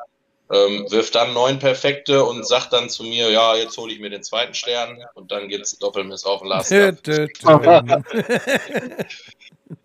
ähm, 0.50 0.86
wirft 0.90 1.14
dann 1.14 1.34
neun 1.34 1.58
perfekte 1.58 2.24
und 2.24 2.46
sagt 2.46 2.72
dann 2.72 2.88
zu 2.88 3.04
mir, 3.04 3.30
ja, 3.30 3.56
jetzt 3.56 3.76
hole 3.76 3.92
ich 3.92 4.00
mir 4.00 4.10
den 4.10 4.22
zweiten 4.22 4.54
Stern 4.54 4.98
und 5.14 5.30
dann 5.32 5.48
gibt 5.48 5.66
es 5.66 5.78
Doppelmiss 5.78 6.24
auf 6.24 6.40
den 6.40 6.48
Last. 6.48 6.70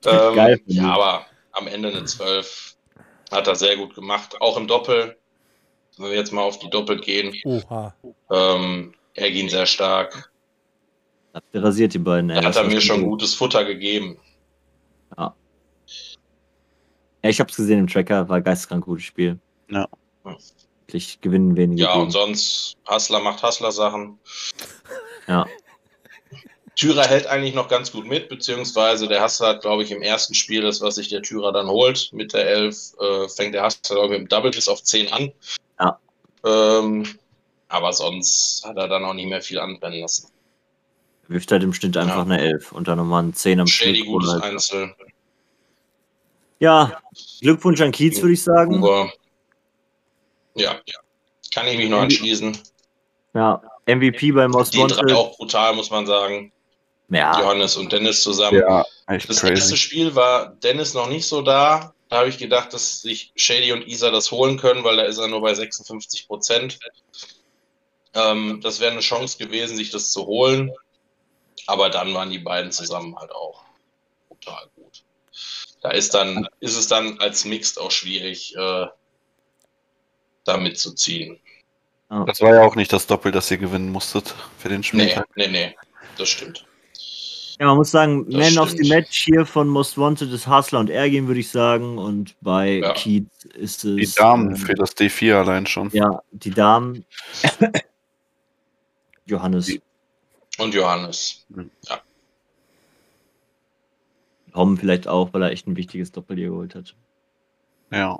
Ähm, 0.05 0.59
ja, 0.65 0.93
aber 0.93 1.25
am 1.53 1.67
Ende 1.67 1.89
eine 1.89 2.03
12 2.03 2.75
hat 3.31 3.47
er 3.47 3.55
sehr 3.55 3.77
gut 3.77 3.95
gemacht. 3.95 4.35
Auch 4.41 4.57
im 4.57 4.67
Doppel, 4.67 5.17
wenn 5.97 6.09
wir 6.09 6.17
jetzt 6.17 6.33
mal 6.33 6.41
auf 6.41 6.59
die 6.59 6.69
Doppel 6.69 6.99
gehen, 6.99 7.33
Oha. 7.45 7.95
ähm, 8.29 8.93
er 9.13 9.31
ging 9.31 9.49
sehr 9.49 9.65
stark. 9.65 10.29
Ihr 11.53 11.63
rasiert, 11.63 11.93
die 11.93 11.99
beiden. 11.99 12.29
ey. 12.29 12.41
Da 12.41 12.49
hat 12.49 12.55
er 12.55 12.65
mir 12.65 12.81
schon 12.81 13.01
gut. 13.01 13.11
gutes 13.11 13.33
Futter 13.33 13.63
gegeben. 13.63 14.19
Ja, 17.23 17.29
ich 17.29 17.39
hab's 17.39 17.55
gesehen 17.55 17.79
im 17.79 17.87
Tracker, 17.87 18.29
war 18.29 18.41
geisteskrank 18.41 18.85
gutes 18.85 19.05
Spiel. 19.05 19.39
Ja. 19.69 19.87
Wirklich 20.85 21.19
gewinnen 21.21 21.55
wenige. 21.57 21.81
Ja, 21.81 21.93
gegen. 21.93 22.05
und 22.05 22.11
sonst, 22.11 22.75
Hassler 22.85 23.19
macht 23.19 23.43
Hassler-Sachen. 23.43 24.17
Ja. 25.27 25.45
Thürer 26.75 27.03
hält 27.05 27.25
eigentlich 27.25 27.55
noch 27.55 27.67
ganz 27.69 27.91
gut 27.91 28.05
mit, 28.05 28.29
beziehungsweise 28.29 29.07
der 29.07 29.19
Hassler 29.21 29.47
hat, 29.49 29.61
glaube 29.61 29.81
ich, 29.83 29.91
im 29.91 30.03
ersten 30.03 30.35
Spiel, 30.35 30.61
das, 30.61 30.79
was 30.79 30.95
sich 30.95 31.09
der 31.09 31.23
Thürer 31.23 31.51
dann 31.51 31.67
holt, 31.67 32.09
mit 32.13 32.33
der 32.33 32.47
11, 32.47 32.93
äh, 32.99 33.27
fängt 33.29 33.55
der 33.55 33.63
Hassler, 33.63 33.95
glaube 33.95 34.13
ich, 34.15 34.21
mit 34.21 34.27
dem 34.27 34.29
Double 34.29 34.51
bis 34.51 34.67
auf 34.67 34.83
10 34.83 35.11
an. 35.11 35.31
Ja. 35.79 35.99
Ähm, 36.45 37.05
aber 37.67 37.91
sonst 37.93 38.63
hat 38.63 38.77
er 38.77 38.87
dann 38.87 39.03
auch 39.05 39.15
nicht 39.15 39.27
mehr 39.27 39.41
viel 39.41 39.59
anbrennen 39.59 40.01
lassen. 40.01 40.29
Wirft 41.27 41.51
halt 41.51 41.63
im 41.63 41.73
Schnitt 41.73 41.97
einfach 41.97 42.17
Ja. 42.17 42.21
eine 42.21 42.39
11 42.39 42.71
und 42.71 42.87
dann 42.87 42.99
nochmal 42.99 43.23
ein 43.23 43.33
10 43.33 43.59
am 43.59 43.67
Schnitt. 43.67 44.05
gutes 44.05 44.31
Halt. 44.31 44.43
Einzel. 44.43 44.95
Ja, 46.59 46.99
Glückwunsch 47.41 47.81
an 47.81 47.91
Kiez, 47.91 48.21
würde 48.21 48.33
ich 48.33 48.43
sagen. 48.43 48.81
Ja, 50.55 50.75
ja. 50.85 50.99
Kann 51.53 51.67
ich 51.67 51.77
mich 51.77 51.89
nur 51.89 52.01
anschließen. 52.01 52.57
Ja, 53.33 53.61
MVP 53.85 54.31
bei 54.31 54.47
Most 54.47 54.73
Die 54.73 54.85
drei 54.85 55.13
auch 55.15 55.37
brutal, 55.37 55.75
muss 55.75 55.91
man 55.91 56.05
sagen. 56.05 56.51
Ja, 57.09 57.39
Johannes 57.39 57.77
und 57.77 57.91
Dennis 57.91 58.21
zusammen. 58.21 58.61
echt 59.07 59.29
Das 59.29 59.41
erste 59.43 59.47
crazy. 59.47 59.77
Spiel 59.77 60.15
war 60.15 60.49
Dennis 60.49 60.93
noch 60.93 61.07
nicht 61.07 61.25
so 61.25 61.41
da. 61.41 61.93
Da 62.09 62.17
habe 62.17 62.29
ich 62.29 62.37
gedacht, 62.37 62.73
dass 62.73 63.01
sich 63.01 63.31
Shady 63.35 63.71
und 63.71 63.87
Isa 63.87 64.11
das 64.11 64.31
holen 64.31 64.57
können, 64.57 64.83
weil 64.83 64.97
da 64.97 65.03
ist 65.03 65.17
er 65.17 65.27
nur 65.27 65.41
bei 65.41 65.53
56 65.53 66.27
Prozent. 66.27 66.79
Ähm, 68.13 68.59
das 68.61 68.79
wäre 68.79 68.91
eine 68.91 69.01
Chance 69.01 69.37
gewesen, 69.37 69.77
sich 69.77 69.89
das 69.89 70.11
zu 70.11 70.25
holen. 70.25 70.71
Aber 71.65 71.89
dann 71.89 72.13
waren 72.13 72.29
die 72.29 72.39
beiden 72.39 72.71
zusammen 72.71 73.15
halt 73.17 73.31
auch 73.31 73.63
brutal. 74.29 74.67
Da 75.81 75.91
ist 75.91 76.13
dann, 76.13 76.47
ist 76.59 76.75
es 76.77 76.87
dann 76.87 77.19
als 77.19 77.45
Mixed 77.45 77.79
auch 77.79 77.91
schwierig, 77.91 78.55
äh, 78.55 78.85
da 80.43 80.57
mitzuziehen. 80.57 81.39
Das 82.25 82.39
war 82.41 82.53
ja 82.55 82.63
auch 82.63 82.75
nicht 82.75 82.93
das 82.93 83.05
Doppel, 83.05 83.31
das 83.33 83.51
ihr 83.51 83.57
gewinnen 83.57 83.91
musstet 83.91 84.33
für 84.57 84.69
den 84.69 84.77
Nee, 84.79 84.83
Spieltag. 84.83 85.27
nee, 85.35 85.47
nee. 85.49 85.75
Das 86.17 86.29
stimmt. 86.29 86.65
ja, 87.59 87.65
man 87.67 87.75
muss 87.75 87.91
sagen, 87.91 88.29
Das 88.29 88.53
Man 88.55 88.63
of 88.63 88.69
the 88.71 88.77
stimmt. 88.77 88.89
Match 88.89 89.25
hier 89.25 89.45
von 89.45 89.67
Most 89.67 89.97
Wanted 89.97 90.31
ist 90.31 90.47
Hustler 90.47 90.79
und 90.79 90.89
Ergin, 90.89 91.27
würde 91.27 91.41
ich 91.41 91.49
sagen. 91.49 91.97
Und 91.97 92.35
bei 92.41 92.77
Ja. 92.79 92.93
Kiez 92.93 93.25
ist 93.55 93.83
es. 93.83 93.95
Die 94.13 94.19
Damen 94.19 94.51
ähm, 94.51 94.55
für 94.55 94.73
das 94.73 94.95
D4 94.95 95.35
allein 95.35 95.67
schon. 95.67 95.89
Ja, 95.91 96.21
die 96.31 96.51
Damen. 96.51 97.05
Johannes. 99.25 99.77
Und 100.57 100.73
Johannes. 100.73 101.45
Tom 104.57 104.75
vielleicht 104.75 105.07
auch, 105.07 105.33
weil 105.33 105.43
er 105.43 105.51
echt 105.51 105.67
ein 105.67 105.75
wichtiges 105.75 106.11
Doppel 106.11 106.35
hier 106.35 106.49
geholt 106.49 106.73
hat. 106.73 106.95
Ja. 107.91 108.19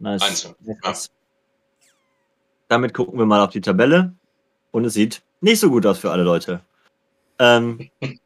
Nice. 0.00 0.22
Einzel, 0.22 0.56
krass. 0.82 1.08
Damit 2.66 2.94
gucken 2.94 3.16
wir 3.16 3.26
mal 3.26 3.44
auf 3.44 3.50
die 3.50 3.60
Tabelle. 3.60 4.12
Und 4.72 4.84
es 4.84 4.94
sieht 4.94 5.22
nicht 5.40 5.60
so 5.60 5.70
gut 5.70 5.86
aus 5.86 6.00
für 6.00 6.10
alle 6.10 6.24
Leute. 6.24 6.62
Ähm, 7.38 7.90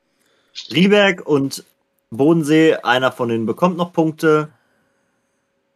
Rieberg 0.72 1.26
und 1.26 1.62
Bodensee, 2.08 2.76
einer 2.76 3.12
von 3.12 3.28
denen 3.28 3.44
bekommt 3.44 3.76
noch 3.76 3.92
Punkte. 3.92 4.48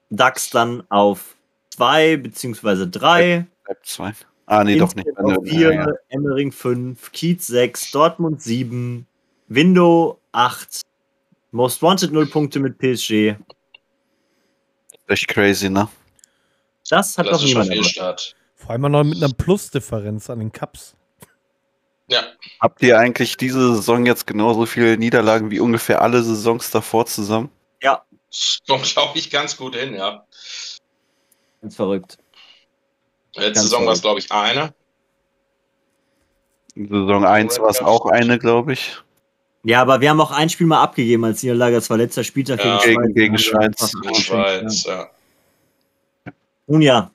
DAX 0.08 0.48
dann 0.48 0.82
auf 0.88 1.36
zwei 1.68 2.16
beziehungsweise 2.16 2.88
drei. 2.88 3.48
Bleibt 3.64 3.84
zwei. 3.84 4.14
Ah, 4.46 4.64
nee, 4.64 4.78
doch 4.78 4.94
nicht. 4.94 5.06
Auf 5.18 5.44
vier, 5.44 5.74
Ja, 5.74 5.88
ja. 5.88 5.94
Emmering 6.08 6.52
5, 6.52 7.12
Kiez 7.12 7.46
6, 7.48 7.90
Dortmund 7.90 8.40
7, 8.40 9.06
Window 9.48 10.18
8, 10.32 10.86
Most 11.56 11.80
Wanted 11.82 12.12
0 12.12 12.26
Punkte 12.26 12.60
mit 12.60 12.76
PSG. 12.78 13.34
Echt 15.08 15.28
crazy, 15.28 15.70
ne? 15.70 15.88
Das 16.90 17.16
hat 17.16 17.26
doch 17.28 17.42
niemand. 17.42 17.70
erwartet. 17.70 18.36
Vor 18.56 18.70
allem 18.70 18.82
noch 18.82 19.04
mit 19.04 19.16
einer 19.16 19.32
Plusdifferenz 19.32 20.28
an 20.28 20.40
den 20.40 20.52
Cups. 20.52 20.94
Ja, 22.08 22.24
Habt 22.60 22.82
ihr 22.82 22.98
eigentlich 22.98 23.36
diese 23.38 23.74
Saison 23.74 24.04
jetzt 24.04 24.26
genauso 24.26 24.66
viele 24.66 24.98
Niederlagen 24.98 25.50
wie 25.50 25.58
ungefähr 25.58 26.02
alle 26.02 26.22
Saisons 26.22 26.70
davor 26.70 27.06
zusammen? 27.06 27.50
das 27.80 28.60
kommt, 28.68 28.84
glaube 28.92 29.18
ich, 29.18 29.30
ganz 29.30 29.56
gut 29.56 29.74
hin, 29.76 29.94
ja. 29.94 30.26
Ganz 31.62 31.76
verrückt. 31.76 32.18
Letzte 33.34 33.52
Ganz 33.52 33.62
Saison 33.62 33.86
war 33.86 33.94
es, 33.94 34.02
glaube 34.02 34.18
ich, 34.20 34.30
eine. 34.30 34.74
In 36.74 36.88
Saison 36.88 37.24
1 37.24 37.58
war 37.60 37.70
es 37.70 37.80
auch 37.80 38.04
eine, 38.06 38.38
glaube 38.38 38.74
ich. 38.74 38.98
Ja, 39.68 39.82
aber 39.82 40.01
wir 40.01 40.10
haben 40.10 40.20
auch 40.20 40.30
ein 40.30 40.48
Spiel 40.48 40.68
mal 40.68 40.80
abgegeben 40.80 41.24
als 41.24 41.43
Niederlage. 41.43 41.74
Das 41.74 41.90
war 41.90 41.97
letzter 41.97 42.22
Spieltag 42.22 42.64
Ja. 42.64 42.78
gegen, 42.84 43.14
Gegen- 43.14 43.36
Schweiz. 43.38 43.93
gegen 44.01 44.14
Schweiz. 44.14 44.84
Ja. 44.84 45.09
Nun 46.68 46.82
ja, 46.82 47.10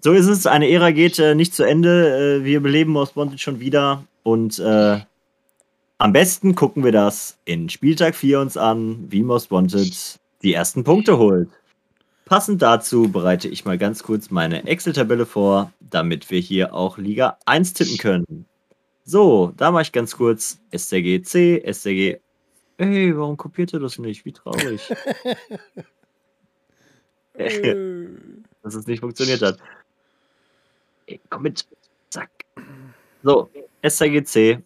so 0.00 0.12
ist 0.12 0.26
es. 0.26 0.46
Eine 0.46 0.68
Ära 0.70 0.90
geht 0.90 1.18
äh, 1.18 1.34
nicht 1.34 1.54
zu 1.54 1.62
Ende. 1.62 2.40
Äh, 2.40 2.44
wir 2.44 2.60
beleben 2.62 2.92
Most 2.92 3.16
Wanted 3.16 3.40
schon 3.40 3.58
wieder. 3.58 4.04
Und 4.22 4.58
äh, 4.58 5.00
am 5.96 6.12
besten 6.12 6.54
gucken 6.54 6.84
wir 6.84 6.92
das 6.92 7.38
in 7.46 7.70
Spieltag 7.70 8.16
4 8.16 8.40
uns 8.40 8.58
an, 8.58 9.06
wie 9.08 9.22
Most 9.22 9.50
Wanted 9.50 10.20
die 10.42 10.52
ersten 10.52 10.84
Punkte 10.84 11.16
holt. 11.16 11.48
Passend 12.26 12.60
dazu 12.60 13.08
bereite 13.08 13.48
ich 13.48 13.64
mal 13.64 13.78
ganz 13.78 14.02
kurz 14.02 14.30
meine 14.30 14.66
Excel-Tabelle 14.66 15.24
vor, 15.24 15.72
damit 15.80 16.30
wir 16.30 16.38
hier 16.40 16.74
auch 16.74 16.98
Liga 16.98 17.38
1 17.46 17.72
tippen 17.72 17.96
können. 17.96 18.44
So, 19.04 19.52
da 19.56 19.70
mache 19.70 19.82
ich 19.82 19.92
ganz 19.92 20.16
kurz 20.16 20.60
STG 20.74 21.22
C, 21.22 21.62
STG. 21.72 22.20
Ey, 22.78 23.16
warum 23.16 23.36
kopiert 23.36 23.72
er 23.74 23.80
das 23.80 23.98
nicht? 23.98 24.24
Wie 24.24 24.32
traurig. 24.32 24.80
dass 28.62 28.74
es 28.74 28.86
nicht 28.86 29.00
funktioniert 29.00 29.42
hat. 29.42 29.58
Ey, 31.06 31.20
komm 31.30 31.42
mit. 31.42 31.66
Zack. 32.10 32.30
So, 33.22 33.50
STGC. 33.82 34.62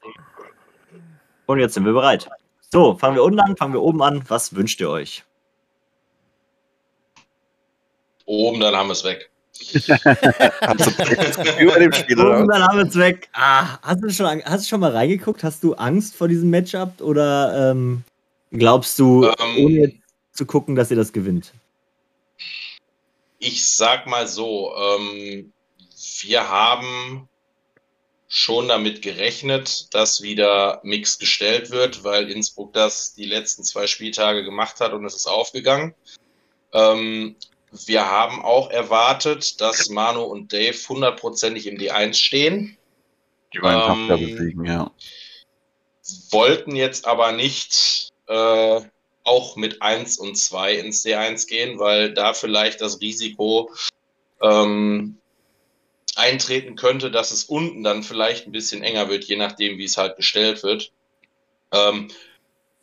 Und 1.47 1.59
jetzt 1.61 1.75
sind 1.75 1.85
wir 1.85 1.93
bereit. 1.93 2.29
So, 2.73 2.97
fangen 2.97 3.17
wir 3.17 3.23
unten 3.23 3.41
an, 3.41 3.57
fangen 3.57 3.73
wir 3.73 3.83
oben 3.83 4.03
an. 4.03 4.23
Was 4.29 4.55
wünscht 4.55 4.81
ihr 4.81 4.91
euch? 4.91 5.25
Oben, 8.25 8.61
dann 8.61 8.75
haben 8.75 8.89
wir 8.89 8.93
es 8.93 9.05
weg. 9.05 9.31
Bei 9.87 11.79
dem 11.79 11.93
Spiel, 11.93 12.21
oder? 12.21 12.39
Oben, 12.39 12.49
dann 12.49 12.63
haben 12.63 12.79
wir 12.79 12.87
es 12.87 12.97
weg. 12.97 13.29
Ah, 13.33 13.79
hast 13.83 14.03
du, 14.03 14.11
schon, 14.11 14.43
hast 14.45 14.65
du 14.65 14.69
schon 14.69 14.81
mal 14.81 14.93
reingeguckt? 14.93 15.43
Hast 15.45 15.63
du 15.63 15.75
Angst 15.75 16.17
vor 16.17 16.29
diesem 16.29 16.51
Matchup? 16.51 17.01
Oder 17.01 17.73
ähm, 17.73 18.05
glaubst 18.51 18.99
du, 18.99 19.25
Ähm. 19.25 19.65
ohne 19.65 19.75
jetzt 19.75 19.97
zu 20.33 20.47
gucken, 20.47 20.75
dass 20.75 20.91
ihr 20.91 20.97
das 20.97 21.13
gewinnt? 21.13 21.53
Ich 23.39 23.69
sag 23.69 24.07
mal 24.07 24.27
so, 24.27 24.75
ähm, 24.77 25.53
wir 26.23 26.49
haben 26.49 27.29
schon 28.29 28.69
damit 28.69 29.03
gerechnet, 29.03 29.95
dass 29.95 30.23
wieder 30.23 30.81
Mix 30.83 31.19
gestellt 31.19 31.71
wird, 31.71 32.03
weil 32.03 32.31
Innsbruck 32.31 32.73
das 32.73 33.15
die 33.15 33.25
letzten 33.25 33.63
zwei 33.63 33.87
Spieltage 33.87 34.45
gemacht 34.45 34.81
hat 34.81 34.93
und 34.93 35.05
es 35.05 35.15
ist 35.15 35.27
aufgegangen. 35.27 35.95
Ähm, 36.73 37.37
wir 37.87 38.11
haben 38.11 38.43
auch 38.43 38.71
erwartet, 38.71 39.61
dass 39.61 39.89
Manu 39.89 40.23
und 40.23 40.53
Dave 40.53 40.77
hundertprozentig 40.89 41.67
im 41.67 41.79
D1 41.79 42.15
stehen, 42.15 42.77
Die 43.53 43.59
beiden 43.59 44.11
Ähm, 44.11 44.37
besiegen, 44.37 44.65
ja. 44.65 44.91
wollten 46.31 46.77
jetzt 46.77 47.07
aber 47.07 47.33
nicht 47.33 48.11
äh, 48.29 48.81
auch 49.25 49.57
mit 49.57 49.83
1 49.83 50.19
und 50.19 50.37
2 50.37 50.75
ins 50.75 51.05
D1 51.05 51.47
gehen, 51.49 51.79
weil 51.79 52.15
da 52.15 52.33
vielleicht 52.33 52.81
das 52.81 53.01
Risiko 53.01 53.71
ähm, 54.41 55.19
eintreten 56.15 56.77
könnte, 56.77 57.11
dass 57.11 57.31
es 57.31 57.45
unten 57.45 57.83
dann 57.83 58.03
vielleicht 58.03 58.47
ein 58.47 58.53
bisschen 58.53 58.83
enger 58.83 59.09
wird, 59.09 59.25
je 59.25 59.37
nachdem, 59.37 59.79
wie 59.79 59.85
es 59.85 59.97
halt 59.97 60.17
gestellt 60.17 60.63
wird. 60.63 60.93
Ähm, 61.73 62.09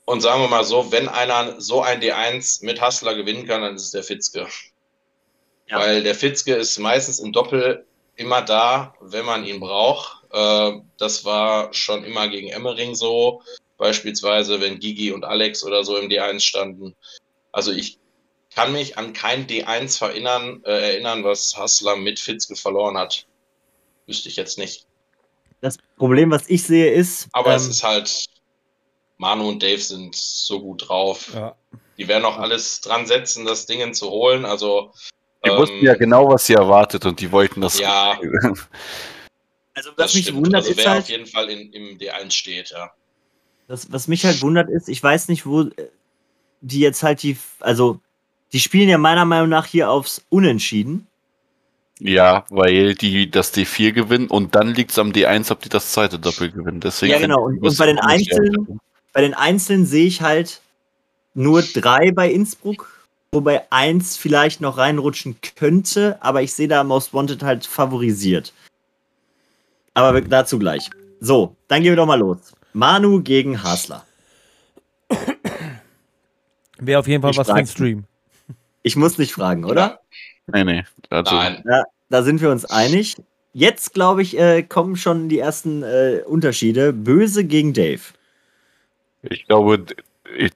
und 0.06 0.22
sagen 0.22 0.42
wir 0.42 0.50
mal 0.50 0.66
so, 0.66 0.92
wenn 0.92 1.08
einer 1.08 1.60
so 1.62 1.82
ein 1.82 2.02
D1 2.02 2.66
mit 2.66 2.82
Hustler 2.82 3.16
gewinnen 3.16 3.48
kann, 3.48 3.62
dann 3.62 3.76
ist 3.76 3.86
es 3.86 3.92
der 3.92 4.04
Fitzke. 4.04 4.48
Ja. 5.68 5.80
Weil 5.80 6.04
der 6.04 6.16
Fitzke 6.16 6.56
ist 6.56 6.78
meistens 6.78 7.20
im 7.20 7.32
Doppel 7.32 7.86
immer 8.16 8.42
da, 8.42 8.94
wenn 9.02 9.26
man 9.26 9.46
ihn 9.46 9.60
braucht. 9.60 10.24
Äh, 10.32 10.74
das 10.98 11.26
war 11.26 11.74
schon 11.74 12.04
immer 12.04 12.28
gegen 12.28 12.50
Emmering 12.50 12.96
so. 12.96 13.42
Beispielsweise, 13.78 14.62
wenn 14.62 14.80
Gigi 14.80 15.12
und 15.12 15.26
Alex 15.26 15.64
oder 15.64 15.84
so 15.84 15.98
im 15.98 16.10
D1 16.10 16.42
standen. 16.42 16.96
Also 17.52 17.72
ich 17.72 17.98
kann 18.54 18.72
mich 18.72 18.98
an 18.98 19.14
kein 19.14 19.48
D1 19.48 20.04
erinnern, 20.04 20.62
äh, 20.66 20.92
erinnern, 20.92 21.24
was 21.24 21.58
Hustler 21.58 21.96
mit 21.96 22.20
Fitzke 22.20 22.56
verloren 22.56 22.98
hat. 22.98 23.26
Wüsste 24.06 24.30
ich 24.30 24.36
jetzt 24.36 24.58
nicht. 24.58 24.86
Das 25.62 25.78
Problem, 25.98 26.30
was 26.30 26.50
ich 26.50 26.64
sehe, 26.64 26.92
ist. 26.92 27.28
Aber 27.32 27.52
ähm, 27.52 27.56
es 27.56 27.68
ist 27.68 27.84
halt, 27.84 28.26
Manu 29.18 29.48
und 29.48 29.64
Dave 29.64 29.82
sind 29.82 30.16
so 30.16 30.60
gut 30.60 30.90
drauf. 30.90 31.32
Ja. 31.34 31.56
Die 31.98 32.08
werden 32.08 32.26
auch 32.26 32.38
alles 32.38 32.82
dran 32.82 33.06
setzen, 33.06 33.46
das 33.46 33.66
Ding 33.66 33.94
zu 33.94 34.10
holen. 34.10 34.46
Also. 34.46 34.92
Die 35.46 35.50
ähm, 35.50 35.58
wussten 35.58 35.84
ja 35.84 35.96
genau, 35.96 36.30
was 36.30 36.46
sie 36.46 36.54
erwartet 36.54 37.06
und 37.06 37.20
die 37.20 37.32
wollten 37.32 37.62
das. 37.62 37.80
Ja. 37.80 38.18
also, 39.74 39.90
was 39.92 39.96
das 39.98 40.14
mich 40.16 40.24
stimmt. 40.24 40.38
wundert, 40.38 40.64
also, 40.64 40.78
wer 40.78 40.84
ist 40.84 40.90
halt, 40.90 41.04
auf 41.04 41.10
jeden 41.10 41.26
Fall 41.26 41.50
in, 41.50 41.74
im 41.74 41.98
D1 41.98 42.32
steht, 42.32 42.70
ja. 42.72 42.92
Das, 43.68 43.92
was 43.92 44.08
mich 44.08 44.26
halt 44.26 44.42
wundert, 44.42 44.70
ist, 44.70 44.90
ich 44.90 45.02
weiß 45.02 45.30
nicht, 45.30 45.46
wo 45.46 45.62
äh, 45.62 45.90
die 46.62 46.80
jetzt 46.80 47.04
halt 47.04 47.24
die. 47.24 47.38
Also, 47.60 48.00
die 48.52 48.60
spielen 48.60 48.90
ja 48.90 48.98
meiner 48.98 49.26
Meinung 49.26 49.50
nach 49.50 49.66
hier 49.66 49.90
aufs 49.90 50.24
Unentschieden. 50.30 51.08
Ja, 52.00 52.46
weil 52.50 52.96
die 52.96 53.30
das 53.30 53.54
D4 53.54 53.92
gewinnen 53.92 54.28
und 54.28 54.56
dann 54.56 54.74
liegt 54.74 54.92
es 54.92 55.00
am 55.00 55.12
D1, 55.12 55.52
ob 55.52 55.62
die 55.62 55.70
das 55.70 55.92
zweite 55.92 56.20
Doppel 56.20 56.52
gewinnen. 56.52 56.80
Deswegen 56.82 57.14
ja, 57.14 57.20
genau. 57.20 57.46
Und, 57.46 57.62
und 57.62 57.78
bei 57.78 57.86
den 57.86 58.00
Einzelnen, 58.00 58.80
bei 59.14 59.22
den 59.22 59.34
Einzelnen 59.34 59.86
sehe 59.86 60.06
ich 60.06 60.22
halt 60.22 60.62
nur 61.34 61.62
drei 61.62 62.12
bei 62.12 62.30
Innsbruck, 62.30 63.03
wobei 63.34 63.70
eins 63.72 64.16
vielleicht 64.16 64.62
noch 64.62 64.78
reinrutschen 64.78 65.38
könnte, 65.56 66.18
aber 66.22 66.42
ich 66.42 66.54
sehe 66.54 66.68
da 66.68 66.84
Most 66.84 67.14
Wanted 67.14 67.44
halt 67.44 67.66
favorisiert. 67.66 68.54
Aber 69.94 70.22
dazu 70.22 70.60
gleich. 70.60 70.90
So, 71.20 71.56
dann 71.68 71.82
gehen 71.82 71.92
wir 71.92 71.98
doch 71.98 72.06
mal 72.06 72.20
los. 72.20 72.54
Manu 72.74 73.22
gegen 73.22 73.62
Hasler. 73.62 74.06
Wäre 76.80 77.00
auf 77.00 77.08
jeden 77.08 77.22
Fall 77.22 77.32
ich 77.32 77.38
was 77.38 77.48
für 77.48 77.56
den 77.56 77.68
Stream. 77.68 78.04
Ich 78.86 78.98
muss 78.98 79.18
nicht 79.18 79.32
fragen, 79.32 79.64
oder? 79.64 80.02
Nee, 80.48 80.66
nee. 80.66 80.84
Dazu. 81.10 81.36
Nein. 81.36 81.64
Ja, 81.66 81.84
da 82.10 82.22
sind 82.22 82.42
wir 82.42 82.52
uns 82.52 82.66
einig. 82.66 83.16
Jetzt, 83.54 83.94
glaube 83.94 84.22
ich, 84.22 84.38
äh, 84.38 84.62
kommen 84.62 84.98
schon 84.98 85.30
die 85.30 85.40
ersten 85.40 85.84
äh, 85.84 86.22
Unterschiede. 86.26 86.92
Böse 86.92 87.46
gegen 87.46 87.72
Dave. 87.72 88.02
Ich 89.22 89.46
glaube, 89.48 89.86
ich, 90.36 90.52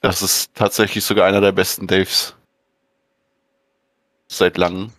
das 0.00 0.22
ist 0.22 0.54
tatsächlich 0.54 1.04
sogar 1.04 1.26
einer 1.26 1.40
der 1.40 1.52
besten 1.52 1.86
Daves. 1.86 2.34
Seit 4.28 4.56
langem 4.56 4.92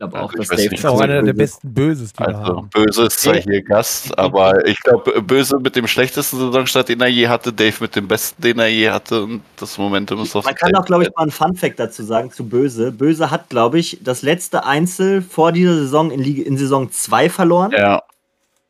glaube 0.00 0.20
auch, 0.20 0.32
also 0.32 0.38
dass 0.38 0.48
Dave 0.48 0.74
ist 0.74 0.86
auch 0.86 1.00
einer 1.00 1.22
der 1.22 1.32
besten 1.34 1.74
Böses, 1.74 2.12
die 2.12 2.24
also, 2.24 2.40
wir 2.40 2.46
haben. 2.46 2.70
Böse 2.70 3.04
ist 3.04 3.20
zwar 3.20 3.36
hier 3.36 3.62
Gast, 3.62 4.18
aber 4.18 4.66
ich 4.66 4.78
glaube, 4.80 5.20
Böse 5.22 5.58
mit 5.58 5.76
dem 5.76 5.86
schlechtesten 5.86 6.38
Saisonstart, 6.38 6.88
den 6.88 7.00
er 7.02 7.08
je 7.08 7.28
hatte, 7.28 7.52
Dave 7.52 7.76
mit 7.80 7.94
dem 7.94 8.08
besten, 8.08 8.40
den 8.40 8.58
er 8.58 8.68
je 8.68 8.90
hatte 8.90 9.22
und 9.22 9.42
das 9.56 9.76
Momentum 9.76 10.22
ist 10.22 10.34
auf 10.34 10.46
Man 10.46 10.54
kann 10.54 10.74
auch, 10.74 10.86
glaube 10.86 11.04
ich, 11.04 11.10
mal 11.14 11.24
ein 11.24 11.30
Fun-Fact 11.30 11.78
dazu 11.78 12.02
sagen 12.02 12.32
zu 12.32 12.48
Böse. 12.48 12.92
Böse 12.92 13.30
hat, 13.30 13.50
glaube 13.50 13.78
ich, 13.78 13.98
das 14.02 14.22
letzte 14.22 14.64
Einzel 14.64 15.20
vor 15.20 15.52
dieser 15.52 15.74
Saison 15.74 16.10
in, 16.10 16.20
Liga, 16.20 16.44
in 16.44 16.56
Saison 16.56 16.90
2 16.90 17.28
verloren. 17.28 17.72
Ja. 17.72 18.02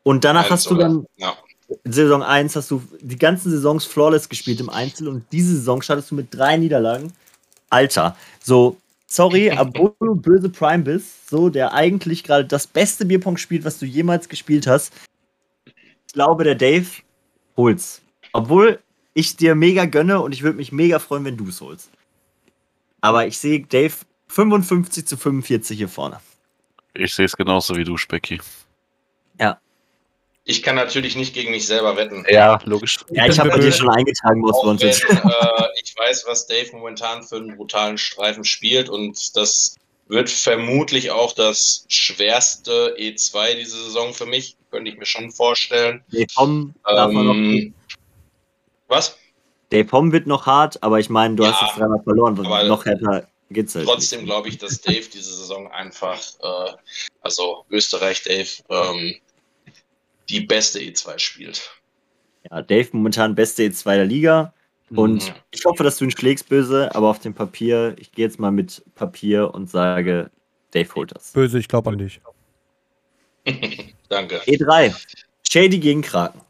Und 0.03 0.25
danach 0.25 0.49
hast 0.49 0.69
du 0.69 0.75
dann. 0.75 1.05
Ja. 1.15 1.33
Saison 1.85 2.23
1 2.23 2.55
hast 2.55 2.71
du 2.71 2.81
die 3.01 3.17
ganzen 3.17 3.51
Saisons 3.51 3.85
flawless 3.85 4.29
gespielt 4.29 4.59
im 4.59 4.69
Einzel 4.69 5.07
und 5.07 5.25
diese 5.31 5.55
Saison 5.55 5.81
startest 5.81 6.11
du 6.11 6.15
mit 6.15 6.27
drei 6.33 6.57
Niederlagen. 6.57 7.13
Alter, 7.69 8.15
so 8.43 8.77
sorry, 9.07 9.51
obwohl 9.57 9.93
du 9.99 10.15
böse 10.15 10.49
Prime 10.49 10.83
bist, 10.83 11.29
so, 11.29 11.49
der 11.49 11.73
eigentlich 11.73 12.23
gerade 12.23 12.45
das 12.45 12.67
beste 12.67 13.05
Bierpong 13.05 13.37
spielt, 13.37 13.63
was 13.63 13.79
du 13.79 13.85
jemals 13.85 14.29
gespielt 14.29 14.67
hast. 14.67 14.93
Ich 15.65 16.13
glaube, 16.13 16.43
der 16.43 16.55
Dave 16.55 16.87
holt's. 17.55 18.01
Obwohl 18.33 18.79
ich 19.13 19.35
dir 19.35 19.55
mega 19.55 19.85
gönne 19.85 20.21
und 20.21 20.33
ich 20.33 20.43
würde 20.43 20.57
mich 20.57 20.71
mega 20.71 20.99
freuen, 20.99 21.25
wenn 21.25 21.37
du 21.37 21.47
es 21.47 21.61
holst. 21.61 21.89
Aber 23.01 23.27
ich 23.27 23.37
sehe 23.37 23.61
Dave 23.61 23.93
55 24.27 25.05
zu 25.05 25.17
45 25.17 25.77
hier 25.77 25.89
vorne. 25.89 26.19
Ich 26.93 27.13
sehe 27.13 27.25
es 27.25 27.35
genauso 27.35 27.75
wie 27.75 27.83
du, 27.83 27.97
Specki. 27.97 28.39
Ich 30.43 30.63
kann 30.63 30.75
natürlich 30.75 31.15
nicht 31.15 31.33
gegen 31.33 31.51
mich 31.51 31.67
selber 31.67 31.95
wetten. 31.97 32.25
Ja, 32.29 32.59
logisch. 32.65 32.99
Ja, 33.11 33.27
ich 33.27 33.39
habe 33.39 33.49
bei 33.49 33.59
dir 33.59 33.71
schon 33.71 33.89
eingetragen, 33.89 34.41
was 34.43 34.57
wir 34.63 34.69
uns 34.69 34.81
jetzt. 34.81 35.03
Äh, 35.03 35.67
ich 35.83 35.95
weiß, 35.95 36.25
was 36.27 36.47
Dave 36.47 36.69
momentan 36.73 37.23
für 37.23 37.35
einen 37.35 37.55
brutalen 37.55 37.97
Streifen 37.97 38.43
spielt 38.43 38.89
und 38.89 39.35
das 39.35 39.75
wird 40.07 40.29
vermutlich 40.29 41.11
auch 41.11 41.33
das 41.33 41.85
schwerste 41.87 42.95
E2 42.97 43.55
diese 43.55 43.83
Saison 43.83 44.13
für 44.13 44.25
mich. 44.25 44.57
Könnte 44.71 44.91
ich 44.91 44.97
mir 44.97 45.05
schon 45.05 45.31
vorstellen. 45.31 46.03
Dave 46.11 46.27
Hom 46.37 46.73
ähm, 46.87 47.73
Was? 48.87 49.17
Dave 49.69 49.91
Hom 49.91 50.11
wird 50.11 50.27
noch 50.27 50.45
hart, 50.47 50.81
aber 50.81 50.99
ich 50.99 51.09
meine, 51.09 51.35
du 51.35 51.43
ja, 51.43 51.51
hast 51.51 51.61
jetzt 51.61 51.79
dreimal 51.79 52.01
verloren. 52.03 52.35
noch 52.67 52.85
härter 52.85 53.27
geht's 53.51 53.75
halt. 53.75 53.85
Trotzdem 53.85 54.25
glaube 54.25 54.49
ich, 54.49 54.57
dass 54.57 54.81
Dave 54.81 55.07
diese 55.13 55.33
Saison 55.33 55.69
einfach, 55.71 56.21
äh, 56.41 56.73
also 57.21 57.65
Österreich 57.69 58.23
Dave, 58.23 58.49
ähm, 58.69 59.15
die 60.31 60.41
beste 60.41 60.79
E2 60.79 61.19
spielt. 61.19 61.71
Ja, 62.49 62.61
Dave 62.61 62.89
momentan 62.93 63.35
beste 63.35 63.63
E2 63.63 63.95
der 63.95 64.05
Liga. 64.05 64.53
Und 64.89 65.27
mhm. 65.27 65.35
ich 65.51 65.63
hoffe, 65.65 65.83
dass 65.83 65.97
du 65.97 66.05
ihn 66.05 66.11
schlägst, 66.11 66.49
böse, 66.49 66.93
aber 66.93 67.09
auf 67.09 67.19
dem 67.19 67.33
Papier, 67.33 67.95
ich 67.97 68.11
gehe 68.11 68.25
jetzt 68.25 68.39
mal 68.39 68.51
mit 68.51 68.83
Papier 68.95 69.53
und 69.53 69.69
sage, 69.69 70.29
Dave 70.71 70.93
holt 70.95 71.15
das. 71.15 71.31
Böse, 71.31 71.59
ich 71.59 71.67
glaube 71.67 71.91
an 71.91 71.97
dich. 71.97 72.19
Danke. 74.09 74.41
E3. 74.41 74.93
Shady 75.49 75.79
gegen 75.79 76.01
Kraken. 76.01 76.41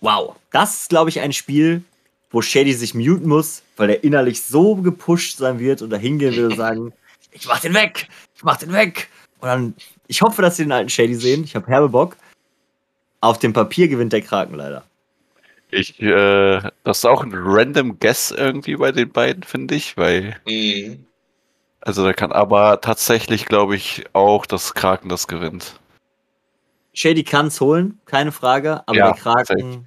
Wow. 0.00 0.36
Das 0.50 0.82
ist, 0.82 0.88
glaube 0.88 1.10
ich, 1.10 1.20
ein 1.20 1.32
Spiel, 1.32 1.82
wo 2.30 2.40
Shady 2.42 2.72
sich 2.72 2.94
muten 2.94 3.28
muss, 3.28 3.62
weil 3.76 3.90
er 3.90 4.04
innerlich 4.04 4.42
so 4.42 4.76
gepusht 4.76 5.36
sein 5.36 5.58
wird 5.58 5.82
und 5.82 5.90
da 5.90 5.96
hingehen 5.96 6.34
will 6.36 6.46
und 6.46 6.56
sagen, 6.56 6.92
ich 7.32 7.46
mach 7.46 7.60
den 7.60 7.74
weg, 7.74 8.08
ich 8.34 8.42
mach 8.44 8.56
den 8.56 8.72
weg. 8.72 9.08
Und 9.40 9.48
dann, 9.48 9.74
ich 10.06 10.22
hoffe, 10.22 10.40
dass 10.40 10.56
sie 10.56 10.64
den 10.64 10.72
alten 10.72 10.88
Shady 10.88 11.14
sehen. 11.14 11.44
Ich 11.44 11.54
habe 11.54 11.66
herbe 11.66 11.90
Bock. 11.90 12.16
Auf 13.24 13.38
dem 13.38 13.54
Papier 13.54 13.88
gewinnt 13.88 14.12
der 14.12 14.20
Kraken 14.20 14.54
leider. 14.54 14.84
Ich, 15.70 15.98
äh, 15.98 16.60
das 16.84 16.98
ist 16.98 17.04
auch 17.06 17.22
ein 17.24 17.32
random 17.32 17.98
Guess 17.98 18.30
irgendwie 18.30 18.76
bei 18.76 18.92
den 18.92 19.10
beiden, 19.10 19.44
finde 19.44 19.76
ich, 19.76 19.96
weil. 19.96 20.36
Mhm. 20.46 21.06
Also 21.80 22.04
da 22.04 22.12
kann 22.12 22.32
aber 22.32 22.82
tatsächlich, 22.82 23.46
glaube 23.46 23.76
ich, 23.76 24.04
auch, 24.12 24.44
dass 24.44 24.74
Kraken 24.74 25.08
das 25.08 25.26
gewinnt. 25.26 25.80
Shady 26.92 27.24
kann 27.24 27.46
es 27.46 27.62
holen, 27.62 27.98
keine 28.04 28.30
Frage, 28.30 28.82
aber 28.86 28.98
ja, 28.98 29.12
der 29.12 29.14
Kraken 29.14 29.72
safe. 29.72 29.84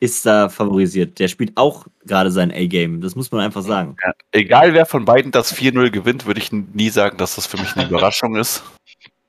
ist 0.00 0.26
da 0.26 0.48
favorisiert. 0.48 1.20
Der 1.20 1.28
spielt 1.28 1.56
auch 1.56 1.86
gerade 2.04 2.32
sein 2.32 2.50
A-Game, 2.50 3.00
das 3.00 3.14
muss 3.14 3.30
man 3.30 3.40
einfach 3.40 3.62
sagen. 3.62 3.96
Ja, 4.04 4.12
egal 4.32 4.74
wer 4.74 4.84
von 4.84 5.04
beiden 5.04 5.30
das 5.30 5.54
4-0 5.54 5.90
gewinnt, 5.90 6.26
würde 6.26 6.40
ich 6.40 6.50
nie 6.50 6.90
sagen, 6.90 7.18
dass 7.18 7.36
das 7.36 7.46
für 7.46 7.56
mich 7.56 7.76
eine 7.76 7.86
Überraschung 7.88 8.34
ist. 8.34 8.64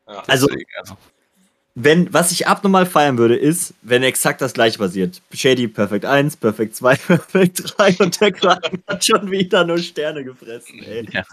Ja. 0.08 0.24
Also, 0.26 0.48
also, 0.80 0.98
wenn, 1.76 2.12
was 2.14 2.32
ich 2.32 2.48
abnormal 2.48 2.86
feiern 2.86 3.18
würde, 3.18 3.36
ist, 3.36 3.74
wenn 3.82 4.04
exakt 4.04 4.42
das 4.42 4.54
gleiche 4.54 4.78
passiert. 4.78 5.22
Shady 5.32 5.68
Perfekt 5.68 6.06
1, 6.06 6.38
Perfekt 6.38 6.76
2, 6.76 6.96
Perfekt 7.08 7.64
3 7.78 7.98
und 8.00 8.20
der 8.20 8.32
Kraken 8.32 8.84
hat 8.88 9.06
schon 9.06 9.32
wieder 9.32 9.64
nur 9.64 9.78
Sterne 9.78 10.24
gefressen, 10.24 10.84
ey. 10.84 11.08
Ja. 11.12 11.24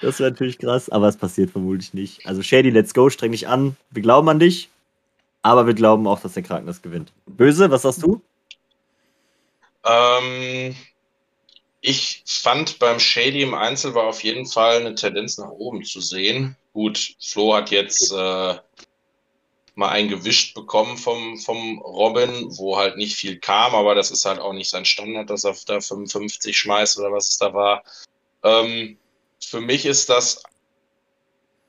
Das 0.00 0.18
wäre 0.18 0.30
natürlich 0.30 0.58
krass, 0.58 0.88
aber 0.88 1.08
es 1.08 1.16
passiert 1.16 1.50
vermutlich 1.50 1.92
nicht. 1.92 2.26
Also 2.26 2.42
Shady, 2.42 2.70
let's 2.70 2.94
go, 2.94 3.10
streng 3.10 3.32
dich 3.32 3.48
an. 3.48 3.76
Wir 3.90 4.02
glauben 4.02 4.28
an 4.28 4.38
dich, 4.38 4.68
aber 5.42 5.66
wir 5.66 5.74
glauben 5.74 6.06
auch, 6.06 6.20
dass 6.20 6.34
der 6.34 6.42
Kraken 6.42 6.66
das 6.66 6.80
gewinnt. 6.80 7.12
Böse, 7.26 7.70
was 7.70 7.82
sagst 7.82 8.02
du? 8.02 8.22
Ähm, 9.84 10.74
ich 11.80 12.22
fand 12.26 12.78
beim 12.78 12.98
Shady 12.98 13.42
im 13.42 13.54
Einzel 13.54 13.94
war 13.94 14.04
auf 14.04 14.22
jeden 14.22 14.46
Fall 14.46 14.76
eine 14.76 14.94
Tendenz 14.94 15.38
nach 15.38 15.50
oben 15.50 15.84
zu 15.84 16.00
sehen. 16.00 16.56
Gut, 16.72 17.14
Flo 17.20 17.54
hat 17.54 17.70
jetzt 17.70 18.12
äh, 18.12 18.54
mal 19.80 19.88
eingewischt 19.88 20.54
bekommen 20.54 20.98
vom, 20.98 21.38
vom 21.38 21.78
Robin, 21.78 22.30
wo 22.58 22.76
halt 22.76 22.98
nicht 22.98 23.16
viel 23.16 23.38
kam, 23.38 23.74
aber 23.74 23.94
das 23.94 24.10
ist 24.10 24.26
halt 24.26 24.38
auch 24.38 24.52
nicht 24.52 24.68
sein 24.68 24.84
Standard, 24.84 25.30
dass 25.30 25.44
er 25.44 25.56
da 25.66 25.80
55 25.80 26.56
schmeißt 26.56 26.98
oder 26.98 27.10
was 27.10 27.30
es 27.30 27.38
da 27.38 27.54
war. 27.54 27.82
Ähm, 28.44 28.98
für 29.42 29.62
mich 29.62 29.86
ist 29.86 30.10
das 30.10 30.42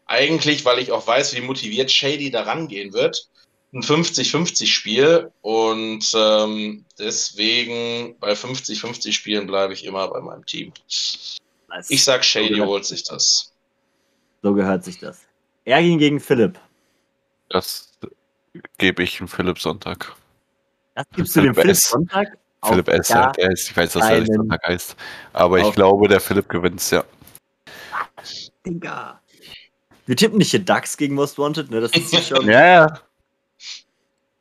eigentlich, 0.08 0.66
weil 0.66 0.80
ich 0.80 0.92
auch 0.92 1.08
weiß, 1.08 1.34
wie 1.36 1.42
motiviert 1.42 1.90
Shady 1.90 2.30
da 2.30 2.44
rangehen 2.44 2.92
wird, 2.92 3.30
ein 3.74 3.82
50-50-Spiel 3.82 5.32
und 5.42 6.12
ähm, 6.14 6.84
deswegen 7.00 8.20
bei 8.20 8.34
50-50 8.34 9.14
Spielen 9.14 9.48
bleibe 9.48 9.72
ich 9.72 9.86
immer 9.86 10.10
bei 10.10 10.20
meinem 10.20 10.46
Team. 10.46 10.74
Ich 11.88 12.04
sag, 12.04 12.26
Shady 12.26 12.58
holt 12.58 12.84
sich 12.84 13.06
das. 13.06 13.54
So 14.44 14.54
gehört 14.54 14.84
sich 14.84 15.00
das. 15.00 15.22
Ergin 15.64 15.98
gegen 15.98 16.20
Philipp. 16.20 16.60
Das 17.48 17.90
gebe 18.78 19.03
ich 19.03 19.18
dem 19.18 19.28
Philipp 19.28 19.60
Sonntag. 19.60 20.14
Das 20.95 21.06
gibst 21.15 21.36
du 21.36 21.41
dem 21.41 21.53
Philipp 21.53 21.61
Philipp 21.64 21.72
S. 21.78 21.90
Sonntag? 21.90 22.38
Philipp 22.64 22.88
S. 22.90 23.07
gar 23.07 23.26
halt, 23.28 23.38
er 23.40 23.52
ist, 23.52 23.69
ich 23.69 23.78
weiß, 23.78 23.94
dass 23.94 24.10
er 24.10 24.19
nicht 24.19 24.34
Sonntag 24.34 24.64
heißt. 24.68 24.95
Aber 25.34 25.60
ich 25.60 25.72
glaube, 25.73 26.07
der 26.07 26.19
Philipp 26.19 26.48
gewinnt 26.49 26.80
ja. 26.91 27.03
Digga. 28.65 29.19
Wir 30.06 30.15
tippen 30.15 30.38
nicht 30.38 30.52
hier 30.52 30.60
DAX 30.60 30.98
gegen 30.98 31.15
Most 31.15 31.38
Wanted, 31.38 31.72
ne? 31.72 31.82
Das 31.82 31.91
ist 31.94 32.11
ja 32.14 32.22
schon. 32.22 32.45
Ja, 32.49 32.65
ja. 32.65 32.99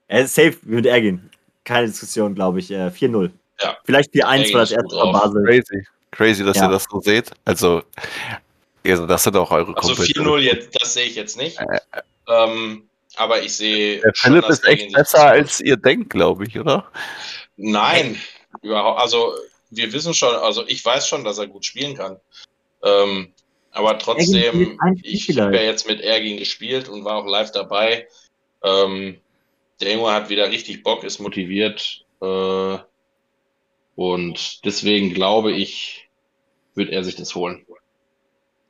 Er 0.09 0.23
ist 0.23 0.35
safe 0.35 0.57
mit 0.63 0.87
Ergin. 0.87 1.31
Keine 1.65 1.87
Diskussion, 1.87 2.35
glaube 2.35 2.59
ich. 2.59 2.71
Äh, 2.71 2.89
4-0. 2.89 3.31
Ja. 3.61 3.77
Vielleicht 3.85 4.11
4-1, 4.13 4.25
Ergin 4.25 4.55
weil 4.55 4.61
das 4.61 4.71
erste 4.73 4.97
war 4.97 5.13
drauf. 5.13 5.23
Basel. 5.23 5.45
Crazy. 5.45 5.87
Crazy, 6.11 6.45
dass 6.45 6.57
Ja. 6.57 6.65
ihr 6.67 6.73
das 6.73 6.85
so 6.91 7.01
seht. 7.01 7.31
Also, 7.45 7.83
also 8.85 9.07
das 9.07 9.23
sind 9.23 9.37
auch 9.37 9.51
eure 9.53 9.77
Also 9.77 9.89
Kumpels. 9.95 10.09
4-0 10.09 10.39
jetzt, 10.41 10.77
das 10.83 10.95
sehe 10.95 11.07
ich 11.07 11.15
jetzt 11.15 11.37
nicht. 11.37 11.59
Äh, 11.61 11.79
Ähm, 12.29 12.83
aber 13.17 13.43
ich 13.43 13.57
sehe. 13.57 14.01
Der 14.01 14.15
schon, 14.15 14.33
Philipp 14.33 14.47
dass 14.47 14.59
ist 14.61 14.67
echt 14.67 14.93
besser, 14.93 15.27
als 15.27 15.61
ihr 15.61 15.77
denkt, 15.77 16.11
glaube 16.11 16.47
ich, 16.47 16.59
oder? 16.59 16.91
Nein, 17.57 18.21
überhaupt. 18.63 19.01
Also 19.01 19.35
wir 19.71 19.93
wissen 19.93 20.15
schon, 20.15 20.35
also 20.35 20.67
ich 20.67 20.85
weiß 20.85 21.09
schon, 21.09 21.25
dass 21.25 21.39
er 21.39 21.47
gut 21.47 21.65
spielen 21.65 21.97
kann. 21.97 22.19
Ähm, 22.83 23.33
aber 23.73 23.99
trotzdem, 23.99 24.79
ich 25.03 25.29
habe 25.39 25.57
ja 25.57 25.63
jetzt 25.63 25.87
mit 25.87 26.01
Ergin 26.01 26.39
gespielt 26.39 26.89
und 26.89 27.05
war 27.05 27.17
auch 27.17 27.27
live 27.27 27.53
dabei. 27.53 28.09
Ähm, 28.63 29.21
der 29.81 29.95
Junge 29.95 30.13
hat 30.13 30.29
wieder 30.29 30.51
richtig 30.51 30.83
Bock, 30.83 31.05
ist 31.05 31.21
motiviert. 31.21 32.05
Äh, 32.21 32.79
und 33.95 34.65
deswegen 34.65 35.15
glaube 35.15 35.53
ich, 35.53 36.09
wird 36.75 36.91
er 36.91 37.05
sich 37.05 37.17
das 37.17 37.35
holen. 37.35 37.65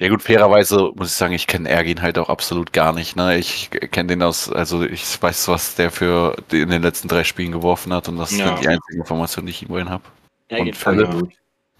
Ja 0.00 0.08
gut, 0.08 0.22
fairerweise 0.22 0.92
muss 0.96 1.08
ich 1.08 1.14
sagen, 1.14 1.34
ich 1.34 1.46
kenne 1.46 1.68
Ergin 1.68 2.00
halt 2.00 2.16
auch 2.16 2.30
absolut 2.30 2.72
gar 2.72 2.94
nicht. 2.94 3.16
Ne? 3.16 3.36
Ich 3.36 3.68
kenne 3.90 4.06
den 4.08 4.22
aus, 4.22 4.50
also 4.50 4.82
ich 4.82 5.22
weiß, 5.22 5.48
was 5.48 5.74
der 5.74 5.90
für 5.90 6.34
in 6.50 6.70
den 6.70 6.80
letzten 6.80 7.06
drei 7.06 7.22
Spielen 7.22 7.52
geworfen 7.52 7.92
hat 7.92 8.08
und 8.08 8.16
das 8.16 8.30
Ja. 8.34 8.46
sind 8.46 8.60
die 8.62 8.68
einzige 8.68 8.96
Information, 8.96 9.44
die 9.44 9.50
ich 9.50 9.62
über 9.62 9.78
ihn 9.78 9.90
habe. 9.90 10.04
Und 10.48 10.74
Philipp? 10.74 11.10
gut. 11.10 11.32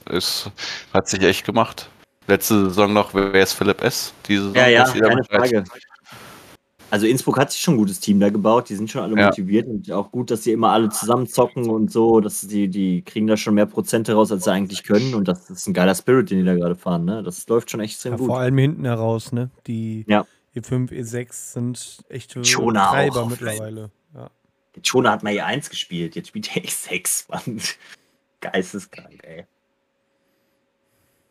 Es 0.04 0.50
hat 0.92 1.08
sich 1.08 1.22
echt 1.22 1.46
gemacht. 1.46 1.88
Letzte 2.26 2.64
Saison 2.64 2.92
noch, 2.92 3.14
wer 3.14 3.32
ist 3.42 3.54
Philipp 3.54 3.82
S? 3.82 4.12
Diese 4.28 4.42
Saison 4.52 4.54
Ja, 4.56 4.68
ja, 4.68 4.82
ist 4.82 4.92
keine 5.00 5.14
mit 5.16 5.30
13. 5.32 5.64
Frage. 5.64 5.80
Also 6.90 7.06
Innsbruck 7.06 7.38
hat 7.38 7.52
sich 7.52 7.60
schon 7.62 7.74
ein 7.74 7.78
gutes 7.78 8.00
Team 8.00 8.18
da 8.18 8.30
gebaut, 8.30 8.68
die 8.68 8.74
sind 8.74 8.90
schon 8.90 9.02
alle 9.02 9.16
Ja. 9.16 9.26
motiviert 9.26 9.68
und 9.68 9.90
auch 9.92 10.10
gut, 10.10 10.30
dass 10.30 10.42
sie 10.44 10.52
immer 10.52 10.70
alle 10.70 10.88
zusammen 10.88 11.26
zocken 11.28 11.70
und 11.70 11.90
so, 11.92 12.20
dass 12.20 12.40
die, 12.40 12.68
die 12.68 13.02
kriegen 13.02 13.26
da 13.28 13.36
schon 13.36 13.54
mehr 13.54 13.66
Prozente 13.66 14.14
raus, 14.14 14.32
als 14.32 14.44
sie 14.44 14.52
eigentlich 14.52 14.82
können 14.82 15.14
und 15.14 15.28
das 15.28 15.48
ist 15.50 15.66
ein 15.68 15.74
geiler 15.74 15.94
Spirit, 15.94 16.30
den 16.30 16.38
die 16.40 16.44
da 16.44 16.54
gerade 16.54 16.74
fahren, 16.74 17.04
ne? 17.04 17.22
Das 17.22 17.46
läuft 17.48 17.70
schon 17.70 17.80
extrem 17.80 18.12
Ja, 18.12 18.18
gut. 18.18 18.26
vor 18.26 18.38
allem 18.40 18.58
hinten 18.58 18.84
heraus, 18.84 19.30
ne? 19.32 19.50
Die 19.66 20.04
Ja. 20.08 20.26
E5, 20.56 20.90
E6 20.90 21.52
sind 21.52 21.98
echte 22.08 22.44
Schoner 22.44 22.88
auch 22.88 22.92
Treiber 22.94 23.26
mittlerweile. 23.26 23.90
Ja. 24.14 24.28
Schon 24.82 25.08
hat 25.08 25.22
man 25.22 25.32
hier 25.32 25.46
1 25.46 25.70
gespielt, 25.70 26.16
jetzt 26.16 26.28
spielt 26.28 26.56
er 26.56 26.62
X6, 26.64 27.26
Mann. 27.46 27.60
Geisteskrank, 28.40 29.22
ey. 29.22 29.44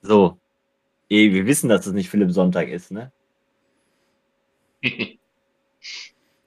So. 0.01 0.37
Eh, 1.09 1.33
wir 1.33 1.45
wissen, 1.47 1.67
dass 1.69 1.85
es 1.85 1.91
nicht 1.91 2.09
Philipp 2.09 2.31
Sonntag 2.31 2.69
ist, 2.69 2.91
ne? 2.91 3.11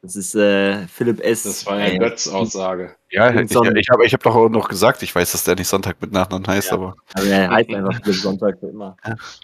Das 0.02 0.16
ist 0.16 0.34
äh, 0.34 0.86
Philipp 0.88 1.20
S. 1.20 1.44
Das 1.44 1.64
war 1.64 1.78
ja 1.78 1.84
Ey, 1.86 1.98
Götz-Aussage. 1.98 2.96
Ja, 3.10 3.30
ich, 3.32 3.50
ich 3.52 3.56
habe 3.90 4.04
ich 4.04 4.12
hab 4.12 4.22
doch 4.24 4.34
auch 4.34 4.48
noch 4.48 4.68
gesagt, 4.68 5.00
ich 5.04 5.14
weiß, 5.14 5.30
dass 5.30 5.44
der 5.44 5.54
nicht 5.54 5.68
Sonntag 5.68 5.96
mit 6.00 6.10
Nachnamen 6.10 6.44
heißt, 6.46 6.68
Ja. 6.70 6.74
aber 6.74 6.96
Aber 7.14 7.26
er 7.26 7.48
heißt 7.50 7.70
einfach 7.70 8.00
Philipp 8.02 8.16
Sonntag 8.20 8.58
für 8.58 8.66
immer. 8.66 8.96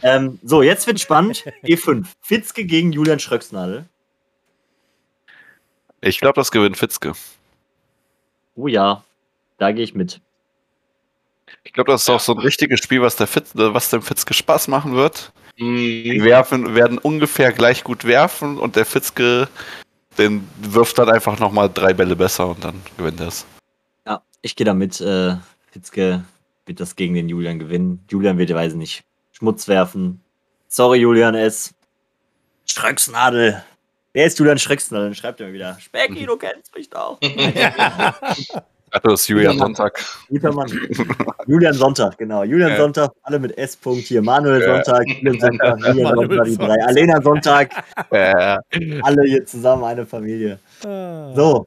Ähm, 0.02 0.40
so, 0.42 0.62
jetzt 0.62 0.86
wird 0.88 0.98
spannend. 0.98 1.44
E5. 1.64 2.06
Fitzke 2.20 2.64
gegen 2.64 2.90
Julian 2.92 3.20
Schröcksnadel. 3.20 3.84
ich 6.00 6.18
glaube, 6.20 6.34
das 6.40 6.50
gewinnt 6.50 6.76
Fitzke. 6.76 7.12
Oh 8.56 8.66
ja, 8.66 9.04
da 9.58 9.70
gehe 9.70 9.84
ich 9.84 9.94
mit. 9.94 10.20
Ich 11.62 11.72
glaube, 11.72 11.92
das 11.92 12.02
ist 12.02 12.08
auch 12.10 12.20
so 12.20 12.32
ein 12.32 12.38
richtiges 12.40 12.80
Spiel, 12.80 13.00
was, 13.00 13.14
der 13.16 13.26
Fitz, 13.28 13.50
was 13.54 13.90
dem 13.90 14.02
Fitzke 14.02 14.34
Spaß 14.34 14.66
machen 14.68 14.94
wird. 14.94 15.32
Die 15.56 16.18
Mhm. 16.20 16.24
werfen, 16.24 16.74
werden 16.74 16.98
ungefähr 16.98 17.52
gleich 17.52 17.84
gut 17.84 18.04
werfen 18.04 18.58
und 18.58 18.76
der 18.76 18.84
Fitzke, 18.86 19.48
den 20.18 20.48
wirft 20.60 20.98
dann 20.98 21.08
einfach 21.08 21.38
nochmal 21.38 21.70
drei 21.72 21.94
Bälle 21.94 22.16
besser 22.16 22.48
und 22.48 22.64
dann 22.64 22.82
gewinnt 22.96 23.20
er 23.20 23.28
es. 23.28 23.46
Ja, 24.06 24.22
ich 24.42 24.56
gehe 24.56 24.64
da 24.64 24.74
mit. 24.74 25.00
Äh, 25.00 25.36
Fitzke 25.70 26.24
wird 26.66 26.80
das 26.80 26.96
gegen 26.96 27.14
den 27.14 27.28
Julian 27.28 27.58
gewinnen. 27.58 28.04
Julian 28.10 28.38
wird, 28.38 28.52
weiß 28.52 28.72
ich 28.72 28.78
nicht, 28.78 29.04
Schmutz 29.32 29.68
werfen. 29.68 30.20
Sorry, 30.68 30.98
Julian 30.98 31.34
S. 31.34 31.74
Schröcksnadel. 32.66 33.62
Wer 34.12 34.26
ist 34.26 34.38
Julian 34.38 34.58
Schröcksnadel? 34.58 35.08
Dann 35.08 35.14
schreibt 35.14 35.40
er 35.40 35.46
mir 35.46 35.52
wieder. 35.52 35.78
Specki, 35.80 36.26
du 36.26 36.36
kennst 36.36 36.74
mich 36.74 36.90
doch. 36.90 37.18
Ach, 38.90 39.00
das 39.00 39.20
ist 39.20 39.28
Julian 39.28 39.52
Ja. 39.54 39.58
Sonntag. 39.64 40.00
Guter 40.28 40.52
Mann. 40.52 40.68
Julian 41.46 41.74
Sonntag, 41.74 42.16
genau. 42.18 42.42
Julian 42.44 42.70
Ja. 42.70 42.76
Sonntag, 42.78 43.12
alle 43.22 43.38
mit 43.38 43.56
S. 43.58 43.76
-Punkt 43.82 44.06
hier. 44.06 44.22
Manuel 44.22 44.60
Ja. 44.62 44.74
Sonntag, 44.84 45.06
Julian 45.08 45.40
Sonntag, 45.40 45.78
Julian 45.86 46.02
Manuel 46.02 46.28
Sonntag, 46.28 46.44
die 46.46 46.56
drei. 46.56 46.66
Sonntag. 46.66 46.88
Alena 46.88 47.22
Sonntag, 47.22 47.84
Äh, 48.10 48.58
alle 49.02 49.22
hier 49.26 49.44
zusammen, 49.46 49.84
eine 49.84 50.06
Familie. 50.06 50.58
Ah. 50.84 51.32
So. 51.34 51.66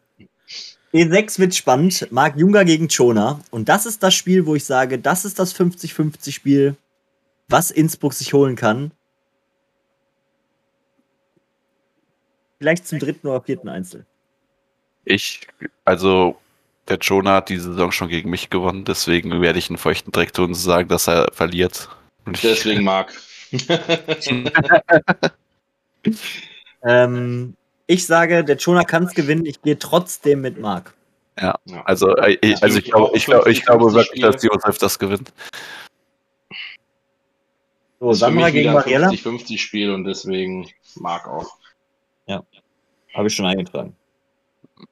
E6 0.94 1.40
wird 1.40 1.56
spannend. 1.56 2.08
Marc 2.12 2.36
Junger 2.38 2.66
gegen 2.66 2.90
Chona. 2.90 3.40
Und 3.52 3.70
das 3.70 3.86
ist 3.86 4.04
das 4.04 4.14
Spiel, 4.14 4.46
wo 4.46 4.56
ich 4.56 4.66
sage, 4.66 5.00
das 5.00 5.24
ist 5.24 5.40
das 5.40 5.54
50-50-Spiel, 5.56 6.76
was 7.48 7.72
Innsbruck 7.72 8.14
sich 8.14 8.34
holen 8.34 8.56
kann. 8.58 8.92
Vielleicht 12.60 12.88
zum 12.88 13.00
dritten 13.00 13.28
oder 13.28 13.42
vierten 13.42 13.70
Einzel. 13.70 14.06
ich, 15.06 15.48
also 15.86 16.36
der 16.92 17.00
Jonah 17.00 17.36
hat 17.36 17.48
diese 17.50 17.72
Saison 17.72 17.92
schon 17.92 18.10
gegen 18.10 18.30
mich 18.30 18.50
gewonnen, 18.50 18.84
deswegen 18.84 19.42
werde 19.42 19.58
ich 19.58 19.70
einen 19.70 19.78
feuchten 19.78 20.12
Dreck 20.12 20.34
tun 20.34 20.48
und 20.48 20.56
sagen, 20.56 20.90
dass 20.90 21.08
er 21.08 21.30
verliert. 21.32 21.88
Und 22.26 22.36
ich, 22.36 22.42
Deswegen 22.42 22.84
Marc. 22.84 23.14
Ähm, 26.84 27.56
ich 27.86 28.08
sage, 28.08 28.44
der 28.44 28.58
Chona 28.58 28.84
kann 28.84 29.04
es 29.04 29.14
gewinnen. 29.14 29.46
Ich 29.46 29.62
gehe 29.62 29.78
trotzdem 29.78 30.42
mit 30.42 30.60
Marc. 30.60 30.96
Ja. 31.40 31.60
also, 31.86 32.16
äh, 32.16 32.40
ich, 32.42 32.64
also 32.64 32.80
ich, 32.80 32.86
glaube, 32.86 33.16
ich, 33.16 33.26
glaube, 33.26 33.52
ich 33.52 33.64
glaube 33.64 33.94
wirklich, 33.94 34.20
dass 34.20 34.42
Josef 34.42 34.80
das 34.80 34.98
gewinnt. 34.98 35.32
So, 38.00 38.08
Das 38.08 38.18
ist 38.18 38.24
für 38.24 38.26
Sandra 38.32 38.50
gegen 38.50 38.74
Mariella. 38.74 39.10
50-50 39.10 39.60
Spiel 39.60 39.92
und 39.92 40.06
deswegen 40.06 40.68
Marc 40.96 41.28
auch. 41.28 41.56
Habe 43.14 43.28
ich 43.28 43.36
schon 43.36 43.46
eingetragen. 43.46 43.96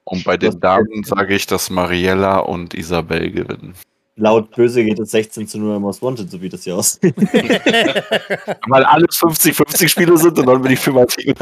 Und 0.04 0.24
bei 0.24 0.36
den 0.36 0.58
Damen 0.60 1.04
sage 1.04 1.34
ich, 1.34 1.46
dass 1.46 1.70
Mariella 1.70 2.40
und 2.40 2.74
Isabel 2.74 3.30
gewinnen. 3.30 3.74
Laut 4.16 4.50
Böse 4.54 4.84
geht 4.84 4.98
es 4.98 5.12
16 5.12 5.48
zu 5.48 5.58
0 5.58 5.76
im 5.76 5.82
Most 5.82 6.02
Wanted, 6.02 6.30
so 6.30 6.42
wie 6.42 6.48
das 6.50 6.64
hier 6.64 6.76
aussieht. 6.76 7.16
Weil 7.18 8.84
alles 8.84 9.18
50-50 9.18 9.88
Spiele 9.88 10.18
sind 10.18 10.38
und 10.38 10.46
dann 10.46 10.60
bin 10.60 10.72
ich 10.72 10.80
für 10.80 10.92
mein 10.92 11.08
Team. 11.08 11.32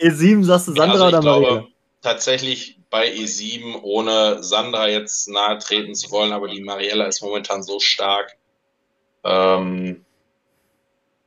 E7 0.00 0.42
sagst 0.42 0.68
du 0.68 0.74
Sandra 0.74 0.92
also 0.94 1.06
ich 1.06 1.08
oder 1.08 1.20
glaube 1.20 1.46
Mariella? 1.46 1.68
tatsächlich 2.02 2.80
bei 2.90 3.08
E7, 3.12 3.82
ohne 3.82 4.42
Sandra 4.42 4.88
jetzt 4.88 5.28
nahe 5.28 5.58
treten 5.58 5.94
zu 5.94 6.10
wollen, 6.10 6.32
aber 6.32 6.48
die 6.48 6.62
Mariella 6.62 7.04
ist 7.06 7.22
momentan 7.22 7.62
so 7.62 7.78
stark. 7.78 8.36
Ähm, 9.22 10.04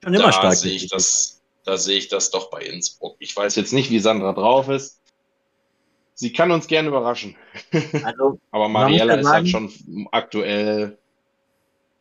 Schon 0.03 0.13
immer 0.13 0.25
da 0.25 0.31
stark. 0.33 0.55
sehe 0.55 0.73
ich 0.73 0.89
das, 0.89 1.41
da 1.63 1.77
sehe 1.77 1.97
ich 1.97 2.09
das 2.09 2.31
doch 2.31 2.49
bei 2.49 2.63
Innsbruck. 2.63 3.15
Ich 3.19 3.33
weiß 3.33 3.55
jetzt 3.55 3.71
nicht, 3.71 3.89
wie 3.91 3.99
Sandra 3.99 4.33
drauf 4.33 4.67
ist. 4.67 4.99
Sie 6.15 6.31
kann 6.31 6.51
uns 6.51 6.67
gerne 6.67 6.89
überraschen. 6.89 7.35
Also, 8.03 8.39
Aber 8.51 8.69
Mariella 8.69 9.15
ja 9.15 9.21
ist 9.21 9.27
halt 9.27 9.49
schon 9.49 9.71
aktuell, 10.11 10.97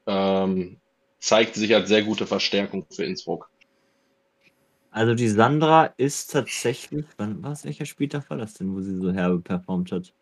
ähm, 0.07 0.81
zeigt 1.19 1.55
sich 1.55 1.75
als 1.75 1.89
sehr 1.89 2.03
gute 2.03 2.27
Verstärkung 2.27 2.87
für 2.91 3.05
Innsbruck. 3.05 3.51
also 4.91 5.15
die 5.15 5.29
Sandra 5.29 5.87
ist 5.97 6.33
tatsächlich, 6.33 7.07
wann 7.17 7.43
war 7.43 7.53
es, 7.53 7.65
welcher 7.65 7.87
Spieltag 7.87 8.29
war 8.31 8.37
das 8.37 8.55
denn, 8.55 8.75
wo 8.75 8.81
sie 8.81 8.97
so 8.97 9.13
herbe 9.13 9.41
performt 9.41 9.93
hat? 9.93 10.13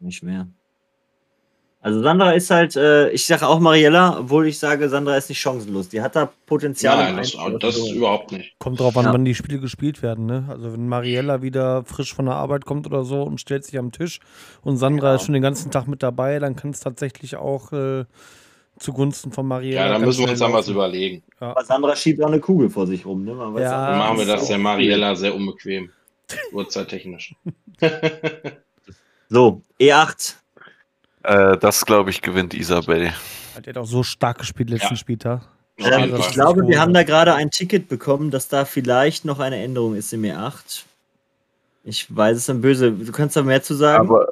Nicht 0.00 0.22
mehr. 0.22 0.48
Also 1.86 2.02
Sandra 2.02 2.32
ist 2.32 2.50
halt, 2.50 2.74
äh, 2.74 3.10
ich 3.10 3.24
sage 3.26 3.46
auch 3.46 3.60
Mariella, 3.60 4.18
obwohl 4.18 4.48
ich 4.48 4.58
sage, 4.58 4.88
Sandra 4.88 5.16
ist 5.16 5.28
nicht 5.28 5.38
chancenlos. 5.38 5.88
Die 5.88 6.02
hat 6.02 6.16
da 6.16 6.32
Potenzial. 6.46 7.12
Nein, 7.12 7.16
das, 7.16 7.36
das 7.60 7.76
überhaupt 7.90 8.32
nicht. 8.32 8.56
Kommt 8.58 8.80
drauf 8.80 8.96
an, 8.96 9.04
Ja. 9.04 9.12
wann 9.12 9.24
die 9.24 9.36
Spiele 9.36 9.60
gespielt 9.60 10.02
werden, 10.02 10.26
ne? 10.26 10.46
Also 10.48 10.72
wenn 10.72 10.88
Mariella 10.88 11.42
wieder 11.42 11.84
frisch 11.84 12.12
von 12.12 12.24
der 12.26 12.34
Arbeit 12.34 12.64
kommt 12.64 12.86
oder 12.88 13.04
so 13.04 13.22
und 13.22 13.40
stellt 13.40 13.64
sich 13.64 13.78
am 13.78 13.92
Tisch 13.92 14.18
und 14.62 14.78
Sandra 14.78 15.10
Genau. 15.10 15.14
ist 15.14 15.22
schon 15.26 15.34
den 15.34 15.42
ganzen 15.42 15.70
Tag 15.70 15.86
mit 15.86 16.02
dabei, 16.02 16.40
dann 16.40 16.56
kann 16.56 16.70
es 16.70 16.80
tatsächlich 16.80 17.36
auch 17.36 17.70
äh, 17.72 18.04
zugunsten 18.80 19.30
von 19.30 19.46
Mariella. 19.46 19.82
Ja, 19.82 19.86
da 19.86 19.92
ganz 19.92 20.06
müssen 20.06 20.24
wir 20.24 20.30
uns 20.30 20.40
dann 20.40 20.52
was 20.52 20.66
überlegen. 20.66 21.22
Aber 21.38 21.64
Sandra 21.64 21.94
schiebt 21.94 22.20
auch 22.20 22.26
eine 22.26 22.40
Kugel 22.40 22.68
vor 22.68 22.88
sich 22.88 23.06
rum. 23.06 23.24
Ne? 23.24 23.32
Man 23.32 23.54
weiß 23.54 23.62
Ja. 23.62 23.84
auch 23.84 23.88
Dann 23.90 23.98
machen 23.98 24.18
wir 24.18 24.26
das 24.26 24.48
der 24.48 24.56
cool. 24.56 24.62
Mariella 24.64 25.14
sehr 25.14 25.32
unbequem. 25.36 25.90
Uhrzeittechnisch. 26.52 27.36
So, 29.28 29.62
E 29.78 29.90
E8. 29.92 30.34
Äh, 31.26 31.58
das, 31.58 31.84
glaube 31.84 32.10
ich, 32.10 32.22
gewinnt 32.22 32.54
Isabel. 32.54 33.12
Hat 33.54 33.66
er 33.66 33.72
doch 33.72 33.86
so 33.86 34.02
stark 34.02 34.38
gespielt 34.38 34.70
letzten 34.70 34.94
Ja. 34.94 34.96
Spieltag. 34.96 35.42
Ähm, 35.78 36.14
ich 36.16 36.30
glaube, 36.30 36.66
wir 36.66 36.80
haben 36.80 36.94
da 36.94 37.02
gerade 37.02 37.34
ein 37.34 37.50
Ticket 37.50 37.88
bekommen, 37.88 38.30
dass 38.30 38.48
da 38.48 38.64
vielleicht 38.64 39.24
noch 39.24 39.40
eine 39.40 39.62
Änderung 39.62 39.94
ist 39.94 40.12
im 40.12 40.22
E8. 40.22 40.84
Ich 41.84 42.14
weiß 42.14 42.36
es 42.36 42.46
dann 42.46 42.62
böse. 42.62 42.92
Du 42.92 43.12
kannst 43.12 43.36
da 43.36 43.42
mehr 43.42 43.62
zu 43.62 43.74
sagen? 43.74 44.08
Aber 44.08 44.28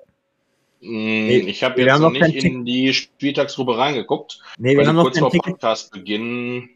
Nee, 0.87 1.39
ich 1.39 1.65
habe 1.65 1.79
wir 1.79 1.85
jetzt 1.87 1.95
haben 1.95 2.03
noch 2.03 2.11
nicht 2.11 2.45
in 2.45 2.66
die 2.66 2.93
Spieltagsgruppe 2.93 3.79
reingeguckt, 3.79 4.41
nee, 4.59 4.73
wir 4.73 4.79
weil 4.81 4.89
haben 4.89 4.97
noch 4.97 5.05
kurz 5.05 5.19
vor 5.19 5.31
Ticket. 5.31 5.53
Podcastbeginn. 5.55 6.69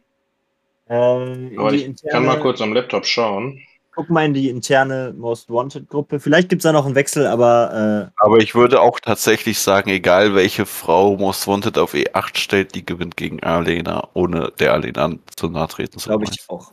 Äh, 0.88 1.32
in 1.32 1.58
Aber 1.58 1.74
ich 1.74 1.84
interne, 1.84 2.12
kann 2.12 2.24
mal 2.24 2.40
kurz 2.40 2.62
am 2.62 2.72
Laptop 2.72 3.04
schauen. 3.04 3.60
Guck 3.98 4.10
mal 4.10 4.24
in 4.24 4.32
die 4.32 4.48
interne 4.48 5.12
Most 5.18 5.50
Wanted 5.50 5.88
Gruppe. 5.88 6.20
Vielleicht 6.20 6.48
gibt 6.48 6.60
es 6.60 6.62
da 6.62 6.70
noch 6.70 6.86
einen 6.86 6.94
Wechsel, 6.94 7.26
aber 7.26 8.12
äh, 8.14 8.22
Aber 8.24 8.36
ich 8.38 8.54
würde 8.54 8.80
auch 8.80 9.00
tatsächlich 9.00 9.58
sagen, 9.58 9.90
egal 9.90 10.36
welche 10.36 10.66
Frau 10.66 11.16
Most 11.16 11.48
Wanted 11.48 11.76
auf 11.78 11.94
E8 11.94 12.38
stellt, 12.38 12.76
die 12.76 12.86
gewinnt 12.86 13.16
gegen 13.16 13.42
Alena, 13.42 14.06
ohne 14.14 14.52
der 14.60 14.72
Alena 14.74 15.14
zu 15.34 15.48
nahe 15.48 15.66
treten 15.66 15.98
zu 15.98 16.10
glaube 16.10 16.26
ich 16.30 16.38
auch. 16.46 16.70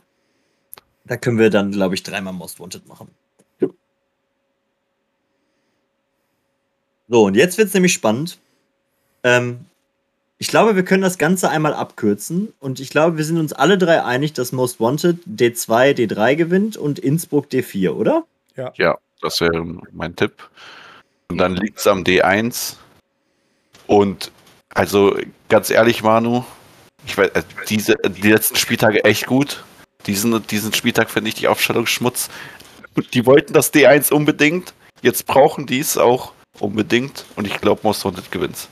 Da 1.04 1.16
können 1.16 1.40
wir 1.40 1.50
dann, 1.50 1.72
glaube 1.72 1.96
ich, 1.96 2.04
dreimal 2.04 2.32
Most 2.32 2.60
Wanted 2.60 2.86
machen. 2.86 3.08
So, 7.08 7.24
und 7.24 7.34
jetzt 7.34 7.58
wird 7.58 7.66
es 7.66 7.74
nämlich 7.74 7.92
spannend. 7.92 8.38
Ähm, 9.24 9.64
ich 10.38 10.48
glaube, 10.48 10.76
wir 10.76 10.84
können 10.84 11.02
das 11.02 11.18
Ganze 11.18 11.48
einmal 11.48 11.72
abkürzen. 11.72 12.52
Und 12.60 12.80
ich 12.80 12.90
glaube, 12.90 13.16
wir 13.16 13.24
sind 13.24 13.38
uns 13.38 13.52
alle 13.52 13.78
drei 13.78 14.04
einig, 14.04 14.34
dass 14.34 14.52
Most 14.52 14.80
Wanted 14.80 15.18
D2, 15.26 15.94
D3 15.94 16.36
gewinnt 16.36 16.76
und 16.76 16.98
Innsbruck 16.98 17.46
D4, 17.46 17.90
oder? 17.90 18.24
Ja, 18.76 18.98
das 19.22 19.40
wäre 19.40 19.64
mein 19.92 20.14
Tipp. 20.14 20.48
Und 21.28 21.38
dann 21.38 21.56
liegt 21.56 21.78
es 21.78 21.86
am 21.86 22.02
D1. 22.02 22.76
Und 23.86 24.30
also 24.70 25.16
ganz 25.48 25.70
ehrlich, 25.70 26.02
Manu, 26.02 26.44
ich 27.06 27.16
weiß, 27.16 27.30
äh, 27.30 27.42
diese, 27.68 27.94
die 27.96 28.30
letzten 28.30 28.56
Spieltage 28.56 29.04
echt 29.04 29.26
gut. 29.26 29.64
Diesen, 30.06 30.46
diesen 30.46 30.72
Spieltag 30.72 31.10
finde 31.10 31.28
ich 31.28 31.34
die 31.34 31.48
Aufstellung 31.48 31.86
Schmutz. 31.86 32.28
Die 33.14 33.26
wollten 33.26 33.52
das 33.52 33.72
D1 33.72 34.12
unbedingt. 34.12 34.74
Jetzt 35.02 35.26
brauchen 35.26 35.66
die 35.66 35.80
es 35.80 35.96
auch 35.96 36.32
unbedingt. 36.58 37.24
Und 37.36 37.46
ich 37.46 37.60
glaube, 37.60 37.80
Most 37.84 38.04
Wanted 38.04 38.30
gewinnt. 38.30 38.68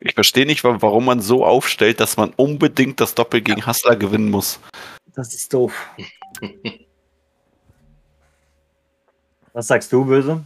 Ich 0.00 0.14
verstehe 0.14 0.46
nicht, 0.46 0.62
wa- 0.64 0.76
warum 0.80 1.04
man 1.06 1.20
so 1.20 1.44
aufstellt, 1.44 1.98
dass 2.00 2.16
man 2.16 2.32
unbedingt 2.36 3.00
das 3.00 3.14
Doppel 3.14 3.40
gegen 3.40 3.66
Hassler 3.66 3.96
gewinnen 3.96 4.30
muss. 4.30 4.60
Das 5.14 5.34
ist 5.34 5.52
doof. 5.52 5.72
Was 9.52 9.66
sagst 9.66 9.92
du, 9.92 10.04
Böse? 10.04 10.44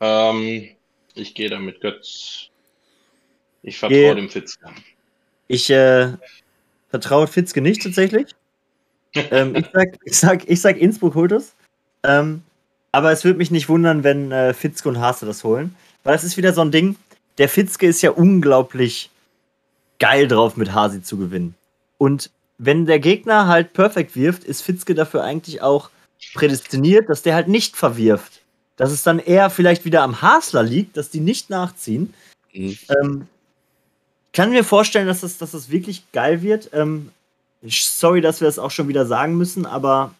Ähm, 0.00 0.68
ich 1.14 1.34
gehe 1.34 1.50
da 1.50 1.58
mit 1.58 1.80
Götz. 1.80 2.48
Ich 3.62 3.74
Geh. 3.80 3.88
vertraue 3.88 4.14
dem 4.14 4.30
Fitzke. 4.30 4.70
Ich 5.48 5.68
äh, 5.68 6.12
vertraue 6.88 7.26
Fitzke 7.26 7.60
nicht 7.60 7.82
tatsächlich. 7.82 8.34
ähm, 9.14 9.54
ich, 9.56 9.66
sag, 9.72 9.98
ich, 10.04 10.16
sag, 10.16 10.48
ich 10.48 10.60
sag, 10.60 10.76
Innsbruck 10.78 11.14
holt 11.14 11.32
es. 11.32 11.54
Ähm, 12.04 12.42
aber 12.92 13.12
es 13.12 13.24
würde 13.24 13.38
mich 13.38 13.50
nicht 13.50 13.68
wundern, 13.68 14.04
wenn 14.04 14.32
äh, 14.32 14.54
Fitzke 14.54 14.88
und 14.88 14.98
Haase 15.00 15.26
das 15.26 15.44
holen. 15.44 15.74
Weil 16.04 16.14
das 16.14 16.24
ist 16.24 16.36
wieder 16.38 16.52
so 16.54 16.62
ein 16.62 16.70
Ding. 16.70 16.96
Der 17.38 17.48
Fitzke 17.48 17.86
ist 17.86 18.02
ja 18.02 18.10
unglaublich 18.10 19.10
geil 19.98 20.28
drauf, 20.28 20.56
mit 20.56 20.72
Hasi 20.72 21.02
zu 21.02 21.16
gewinnen. 21.16 21.54
Und 21.96 22.30
wenn 22.58 22.86
der 22.86 22.98
Gegner 22.98 23.46
halt 23.46 23.72
perfekt 23.72 24.16
wirft, 24.16 24.44
ist 24.44 24.62
Fitzke 24.62 24.94
dafür 24.94 25.22
eigentlich 25.22 25.62
auch 25.62 25.90
prädestiniert, 26.34 27.08
dass 27.08 27.22
der 27.22 27.34
halt 27.34 27.48
nicht 27.48 27.76
verwirft. 27.76 28.40
Dass 28.76 28.90
es 28.90 29.02
dann 29.02 29.18
eher 29.18 29.50
vielleicht 29.50 29.84
wieder 29.84 30.02
am 30.02 30.20
Hasler 30.22 30.62
liegt, 30.62 30.96
dass 30.96 31.10
die 31.10 31.20
nicht 31.20 31.50
nachziehen. 31.50 32.12
Mhm. 32.52 32.78
Ähm, 32.88 33.28
kann 34.32 34.50
mir 34.50 34.64
vorstellen, 34.64 35.06
dass 35.06 35.20
das, 35.20 35.38
dass 35.38 35.52
das 35.52 35.70
wirklich 35.70 36.10
geil 36.12 36.42
wird. 36.42 36.70
Ähm, 36.72 37.10
sorry, 37.62 38.20
dass 38.20 38.40
wir 38.40 38.46
das 38.46 38.58
auch 38.58 38.70
schon 38.70 38.88
wieder 38.88 39.06
sagen 39.06 39.36
müssen, 39.36 39.66
aber 39.66 40.14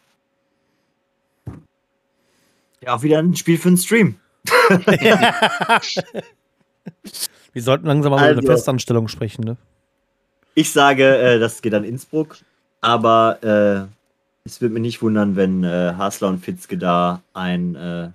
ja, 2.81 2.95
auch 2.95 3.03
wieder 3.03 3.19
ein 3.19 3.37
Spiel 3.37 3.59
für 3.59 3.71
den 3.71 3.77
Stream. 3.77 4.17
Wir 7.53 7.63
sollten 7.63 7.87
langsam 7.87 8.13
mal 8.13 8.19
über 8.19 8.27
eine 8.27 8.37
Also. 8.39 8.49
Festanstellung 8.53 9.09
sprechen, 9.09 9.45
ne? 9.45 9.57
Ich 10.55 10.73
sage, 10.73 11.17
äh, 11.19 11.39
das 11.39 11.63
geht 11.63 11.75
an 11.75 11.85
Innsbruck, 11.85 12.39
aber 12.81 13.39
äh, 13.43 13.95
es 14.45 14.61
würde 14.61 14.75
mich 14.75 14.83
nicht 14.83 15.03
wundern, 15.03 15.37
wenn 15.37 15.63
äh, 15.63 15.95
Hasler 15.97 16.29
und 16.29 16.39
Fitzke 16.39 16.79
da 16.79 17.23
ein, 17.33 17.75
äh, 17.75 18.11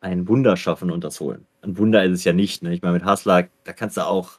ein 0.00 0.28
Wunder 0.28 0.56
schaffen 0.56 0.90
und 0.90 1.04
das 1.04 1.20
holen. 1.20 1.46
Ein 1.62 1.76
Wunder 1.76 2.04
ist 2.04 2.12
es 2.12 2.24
ja 2.24 2.32
nicht. 2.32 2.62
Ne? 2.62 2.72
Ich 2.72 2.82
meine, 2.82 2.94
mit 2.94 3.04
Hasler, 3.04 3.48
da 3.64 3.72
kannst 3.72 3.96
du 3.96 4.06
auch, 4.06 4.38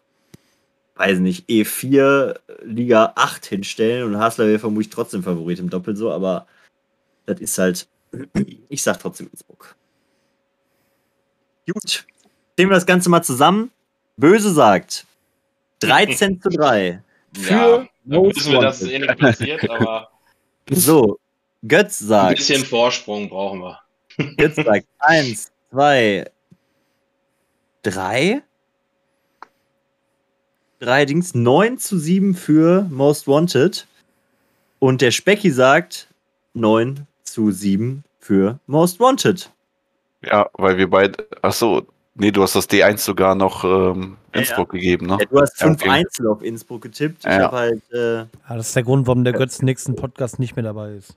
weiß 0.96 1.20
nicht, 1.20 1.48
E4 1.50 2.40
Liga 2.64 3.14
8 3.16 3.46
hinstellen 3.46 4.06
und 4.06 4.20
Hasler 4.20 4.48
wäre 4.48 4.60
vermutlich 4.60 4.90
trotzdem 4.90 5.24
Favorit 5.24 5.60
im 5.60 5.70
Doppel 5.70 5.96
so, 5.96 6.12
aber 6.12 6.48
das 7.26 7.40
ist 7.40 7.58
halt, 7.58 7.88
ich 8.70 8.82
sag 8.82 9.00
trotzdem 9.00 9.28
Innsbruck. 9.32 9.76
Gut, 11.72 12.06
nehmen 12.58 12.72
wir 12.72 12.76
das 12.76 12.86
Ganze 12.86 13.10
mal 13.10 13.24
zusammen. 13.24 13.72
Böse 14.18 14.52
sagt 14.52 15.06
13 15.80 16.42
zu 16.42 16.50
3 16.50 17.02
für 17.34 17.52
Ja, 17.52 17.88
Most 18.06 18.38
wissen 18.38 18.52
wir, 18.54 18.62
dass 18.62 18.82
es 18.82 18.88
Wanted. 18.92 19.02
eh 19.02 19.08
nicht 19.08 19.20
passiert, 19.20 19.70
aber 19.70 20.10
So, 20.72 21.20
Götz 21.68 22.02
ein 22.02 22.08
sagt, 22.08 22.36
bisschen 22.38 22.64
Vorsprung 22.66 23.30
brauchen 23.30 23.60
wir. 23.62 23.80
Götz 24.38 24.56
sagt 24.56 24.86
1, 25.00 25.52
2, 25.72 26.26
3. 27.84 28.42
Drei 30.80 31.06
Dings, 31.06 31.36
9 31.36 31.78
zu 31.78 32.00
7 32.00 32.34
für 32.34 32.84
Most 32.90 33.28
Wanted. 33.28 33.86
Und 34.80 35.02
der 35.02 35.12
Specki 35.12 35.52
sagt 35.52 36.08
9 36.54 37.06
zu 37.24 37.52
7 37.52 38.04
für 38.20 38.60
Most 38.66 39.00
Wanted. 39.00 39.52
Ja, 40.24 40.50
weil 40.54 40.78
wir 40.78 40.90
beide. 40.90 41.28
Achso, 41.44 41.86
nee, 42.16 42.32
du 42.32 42.42
hast 42.44 42.56
das 42.56 42.70
D1 42.70 42.98
sogar 42.98 43.36
noch 43.36 43.64
ähm, 43.64 44.18
Ja, 44.34 44.40
Innsbruck 44.42 44.70
gegeben, 44.72 45.08
ne? 45.08 45.18
Ja, 45.20 45.26
du 45.26 45.40
hast 45.40 45.60
Ja, 45.60 45.68
5 45.68 45.82
okay. 45.82 45.90
Einzel 45.90 46.28
auf 46.28 46.42
Innsbruck 46.44 46.82
getippt. 46.82 47.20
Ich 47.20 47.26
Ja. 47.26 47.44
habe 47.44 47.58
halt, 47.58 47.82
äh, 47.94 48.16
Ja, 48.20 48.28
das 48.50 48.68
ist 48.68 48.76
der 48.76 48.84
Grund, 48.84 49.08
warum 49.08 49.24
der 49.24 49.34
Götz 49.34 49.62
nächsten 49.62 49.96
Podcast 49.96 50.40
nicht 50.40 50.56
mehr 50.56 50.64
dabei 50.64 50.92
ist. 50.94 51.16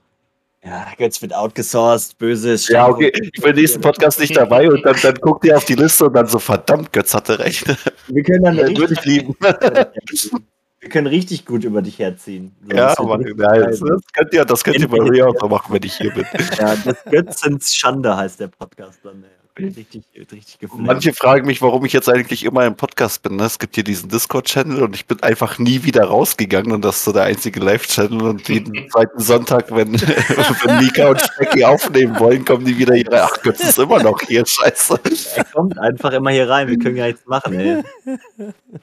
ja, 0.63 0.87
Götz 0.97 1.21
wird 1.21 1.33
outgesourced, 1.33 2.17
böses 2.17 2.67
Ja, 2.69 2.87
okay, 2.87 3.11
ich 3.33 3.41
bin 3.41 3.51
im 3.51 3.55
nächsten 3.57 3.81
Podcast 3.81 4.19
nicht 4.19 4.35
dabei 4.35 4.67
und 4.69 4.83
dann, 4.85 4.95
dann 5.01 5.15
guckt 5.15 5.45
ihr 5.45 5.55
auf 5.55 5.65
die 5.65 5.75
Liste 5.75 6.05
und 6.05 6.13
dann 6.13 6.27
so, 6.27 6.39
verdammt, 6.39 6.91
Götz 6.91 7.13
hatte 7.13 7.37
recht. 7.39 7.65
Wir 8.07 8.23
können 8.23 8.43
dann 8.43 8.57
Dann 8.57 8.75
würde 8.77 8.91
richtig, 8.91 8.99
ich 8.99 9.05
lieben. 9.05 9.35
wir 10.79 10.89
können 10.89 11.07
richtig 11.07 11.45
gut 11.45 11.63
über 11.63 11.81
dich 11.83 11.99
herziehen. 11.99 12.55
So, 12.63 12.75
Ja, 12.75 12.87
das 12.89 12.97
aber 12.99 13.19
richtig 13.19 13.37
nein, 13.37 13.61
das, 13.61 13.79
das 13.79 14.01
könnt 14.13 14.33
ihr, 14.33 14.45
das 14.45 14.63
könnt 14.63 14.79
ihr 14.79 14.87
bei 14.87 14.99
mir 15.01 15.27
auch 15.29 15.35
so 15.39 15.47
machen, 15.47 15.73
wenn 15.73 15.83
ich 15.83 15.95
hier 15.95 16.11
bin. 16.11 16.25
Ja, 16.57 16.75
des 16.75 16.97
Götzens 17.11 17.73
Schande 17.75 18.15
heißt 18.17 18.39
der 18.39 18.47
Podcast 18.47 18.99
dann. 19.03 19.21
Ja. 19.21 19.27
Richtig, 19.57 20.03
richtig 20.17 20.59
geflasht. 20.59 20.81
Manche 20.81 21.13
fragen 21.13 21.45
mich, 21.45 21.61
warum 21.61 21.85
ich 21.85 21.93
jetzt 21.93 22.09
eigentlich 22.09 22.43
immer 22.43 22.65
im 22.65 22.75
Podcast 22.75 23.23
bin. 23.23 23.37
Ne? 23.37 23.45
Es 23.45 23.57
gibt 23.57 23.75
hier 23.75 23.85
diesen 23.85 24.09
Discord-Channel 24.09 24.83
und 24.83 24.95
ich 24.95 25.05
bin 25.05 25.23
einfach 25.23 25.59
nie 25.59 25.83
wieder 25.83 26.03
rausgegangen 26.03 26.73
und 26.73 26.83
das 26.83 26.97
ist 26.97 27.05
so 27.05 27.13
der 27.13 27.23
einzige 27.23 27.61
Live-Channel 27.61 28.21
und 28.21 28.49
jeden 28.49 28.89
zweiten 28.91 29.19
Sonntag, 29.19 29.73
wenn, 29.73 29.93
wenn 29.93 30.85
Mika 30.85 31.07
und 31.07 31.21
Specky 31.21 31.63
aufnehmen 31.63 32.19
wollen, 32.19 32.43
kommen 32.43 32.65
die 32.65 32.77
wieder 32.77 32.95
hier 32.95 33.09
rein. 33.09 33.21
Ach 33.23 33.41
Gott, 33.43 33.57
ist 33.59 33.79
immer 33.79 34.03
noch 34.03 34.19
hier, 34.21 34.45
scheiße. 34.45 34.99
Er 35.35 35.43
kommt 35.45 35.77
einfach 35.79 36.11
immer 36.11 36.31
hier 36.31 36.49
rein. 36.49 36.67
Wir 36.67 36.77
können 36.77 36.97
ja 36.97 37.07
nichts 37.07 37.25
machen, 37.25 37.57
ey. 37.57 37.83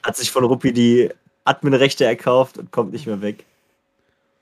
Hat 0.01 0.17
sich 0.17 0.31
von 0.31 0.43
Ruppi 0.43 0.73
die 0.73 1.09
Admin-Rechte 1.45 2.05
erkauft 2.05 2.57
und 2.57 2.71
kommt 2.71 2.93
nicht 2.93 3.05
mehr 3.05 3.21
weg. 3.21 3.45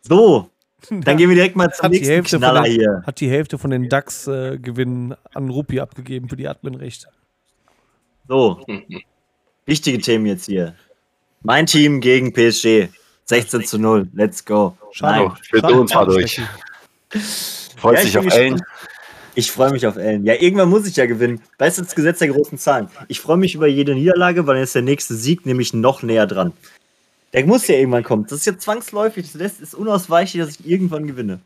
So, 0.01 0.49
dann 0.89 1.17
gehen 1.17 1.29
wir 1.29 1.35
direkt 1.35 1.55
mal 1.55 1.71
zum 1.71 1.83
Hat 1.83 1.91
nächsten 1.91 2.11
Hälfte 2.13 2.37
Knaller 2.37 2.63
den- 2.63 2.71
hier. 2.73 3.03
Hat 3.05 3.19
die 3.19 3.29
Hälfte 3.29 3.57
von 3.57 3.71
den 3.71 3.87
DAX-Gewinnen 3.89 5.15
an 5.33 5.49
Rupi 5.49 5.79
abgegeben 5.79 6.27
für 6.29 6.35
die 6.35 6.47
Adminrechte. 6.47 7.07
So, 8.27 8.61
wichtige 9.65 9.99
Themen 9.99 10.25
jetzt 10.25 10.45
hier. 10.45 10.75
Mein 11.43 11.65
Team 11.65 11.99
gegen 12.01 12.33
PSG. 12.33 12.89
16 13.25 13.63
zu 13.65 13.77
0. 13.79 14.07
Let's 14.13 14.43
go. 14.43 14.77
Schade. 14.91 15.25
Nein. 15.27 15.37
wir 15.51 15.61
tun 15.61 15.79
uns 15.79 15.93
mal 15.93 16.05
durch. 16.05 16.41
Freut 17.77 17.95
Ja, 17.95 17.99
ich 18.01 18.07
sich 18.07 18.17
auf 18.17 18.25
Ellen. 18.33 18.61
Ich 19.33 19.51
freue 19.51 19.71
mich 19.71 19.87
auf 19.87 19.95
Ellen. 19.95 20.25
Ja, 20.25 20.33
irgendwann 20.33 20.69
muss 20.69 20.85
ich 20.87 20.95
ja 20.97 21.05
gewinnen. 21.05 21.41
Weißt 21.57 21.77
du, 21.77 21.83
das 21.83 21.95
Gesetz 21.95 22.19
der 22.19 22.27
großen 22.29 22.57
Zahlen. 22.57 22.89
Ich 23.07 23.21
freue 23.21 23.37
mich 23.37 23.55
über 23.55 23.67
jede 23.67 23.95
Niederlage, 23.95 24.45
weil 24.45 24.55
dann 24.55 24.63
ist 24.63 24.75
der 24.75 24.81
nächste 24.81 25.15
Sieg 25.15 25.45
nämlich 25.45 25.73
noch 25.73 26.03
näher 26.03 26.27
dran. 26.27 26.51
Der 27.33 27.45
muss 27.45 27.67
ja 27.67 27.75
irgendwann 27.75 28.03
kommen. 28.03 28.23
Das 28.23 28.39
ist 28.39 28.45
ja 28.45 28.57
zwangsläufig. 28.57 29.31
Das 29.33 29.59
ist 29.59 29.73
unausweichlich, 29.73 30.43
dass 30.43 30.59
ich 30.59 30.67
irgendwann 30.67 31.07
gewinne. 31.07 31.39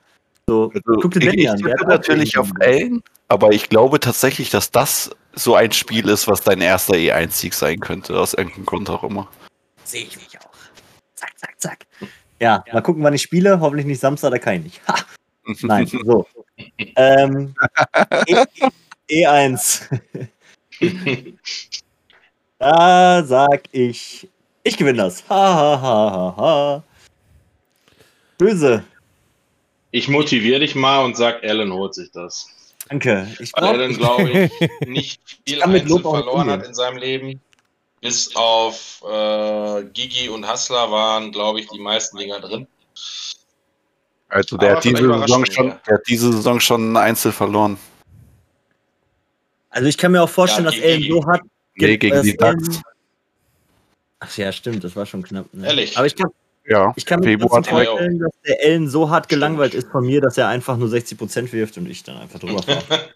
So, 0.48 0.72
Also, 0.74 0.99
guck 1.02 1.12
dir 1.12 1.20
ich 1.20 1.26
Danny 1.26 1.41
ich 1.44 1.49
an. 1.49 1.57
Der 1.60 1.76
tippe 1.76 1.90
natürlich 1.90 2.38
auf. 2.38 2.49
Ellen, 2.60 3.03
aber 3.28 3.52
ich 3.52 3.70
glaube 3.70 3.99
tatsächlich, 3.99 4.49
dass 4.49 4.72
das 4.72 5.12
so 5.34 5.56
ein 5.56 5.72
Spiel 5.72 6.07
ist, 6.10 6.28
was 6.28 6.41
dein 6.41 6.62
erster 6.62 6.94
E1-Sieg 6.95 7.53
sein 7.53 7.80
könnte, 7.80 8.20
aus 8.20 8.34
irgendeinem 8.34 8.66
Grund 8.66 8.90
auch 8.90 9.03
immer. 9.03 9.28
Sehe 9.84 10.03
ich 10.03 10.16
mich 10.16 10.40
auch. 10.40 10.52
Zack, 11.16 11.38
zack, 11.38 11.56
zack. 11.57 11.80
Ja, 12.40 12.64
mal 12.72 12.82
gucken, 12.82 13.03
wann 13.03 13.14
ich 13.14 13.22
spiele. 13.22 13.60
Hoffentlich 13.60 13.86
nicht 13.86 13.99
Samstag, 13.99 14.32
da 14.32 14.40
kann 14.40 14.56
ich 14.57 14.64
nicht. 14.64 14.82
Ha! 14.88 14.95
Nein, 15.62 15.88
so. 16.06 16.28
ähm, 16.95 17.56
ich, 18.28 19.26
E1. 19.26 19.99
da 22.60 23.24
sag 23.24 23.64
ich, 23.72 24.30
ich 24.65 24.77
gewinne 24.77 24.97
das. 25.03 25.23
Ha, 25.29 25.35
ha, 25.35 25.81
ha, 25.81 26.11
ha, 26.11 26.35
ha. 26.37 26.83
Böse. 28.37 28.83
Ich 29.91 30.07
motiviere 30.09 30.59
dich 30.59 30.75
mal 30.75 31.05
und 31.05 31.15
sag, 31.15 31.41
Alan 31.43 31.71
holt 31.71 31.93
sich 31.93 32.11
das. 32.11 32.47
Danke. 32.89 33.27
Ich 33.39 33.53
Weil 33.53 33.61
glaub, 33.61 33.73
Alan, 33.75 33.93
glaube 33.93 34.29
ich, 34.29 34.69
nicht 34.87 35.21
viel 35.47 35.63
Einzel 35.63 35.99
verloren 36.01 36.49
hat 36.49 36.65
in 36.65 36.73
seinem 36.73 36.97
Leben. 36.97 37.39
Bis 38.01 38.35
auf 38.35 39.01
äh, 39.09 39.83
Gigi 39.93 40.27
und 40.29 40.45
Hassler 40.45 40.91
waren, 40.91 41.31
glaube 41.31 41.61
ich, 41.61 41.67
die 41.69 41.79
meisten 41.79 42.17
Dinger 42.17 42.39
drin. 42.41 42.67
Also 44.29 44.57
der 44.57 44.75
hat, 44.75 44.83
diese 44.83 44.97
Saison 44.97 45.45
schon, 45.45 45.67
der 45.87 45.93
hat 45.95 46.01
diese 46.07 46.31
Saison 46.33 46.59
schon 46.59 46.91
ein 46.93 46.97
Einzel 46.97 47.31
verloren. 47.31 47.77
also 49.69 49.87
ich 49.87 49.97
kann 49.97 50.11
mir 50.11 50.21
auch 50.21 50.29
vorstellen, 50.29 50.65
Ja, 50.65 50.71
dass 50.71 50.97
die- 50.97 51.09
so 51.09 51.25
hat. 51.25 51.41
Nee, 51.75 51.97
gegen 51.97 52.21
die 52.21 52.35
Ducks. 52.35 52.81
Ach 54.26 54.38
ja, 54.38 54.52
stimmt, 54.52 54.84
das 54.84 54.95
war 54.95 55.06
schon 55.06 55.23
knapp. 55.23 55.53
Ne? 55.53 55.68
Ehrlich? 55.68 55.97
Aber 55.97 56.07
ich 56.07 56.15
kann, 56.15 56.30
Ja, 56.68 56.93
ich 56.95 57.06
kann 57.06 57.19
mir 57.19 57.39
vorstellen, 57.39 58.19
dass 58.19 58.31
der 58.47 58.65
Ellen 58.65 58.89
so 58.89 59.10
hart 59.10 59.30
gelangweilt 59.30 59.73
ist 59.76 59.89
von 59.89 60.06
mir, 60.06 60.22
dass 60.22 60.38
er 60.38 60.47
einfach 60.47 60.77
nur 60.77 60.89
60% 60.89 61.52
wirft 61.52 61.77
und 61.77 61.88
ich 61.88 62.03
dann 62.03 62.18
einfach 62.18 62.39
drüber 62.39 62.61
fahre. 62.64 62.81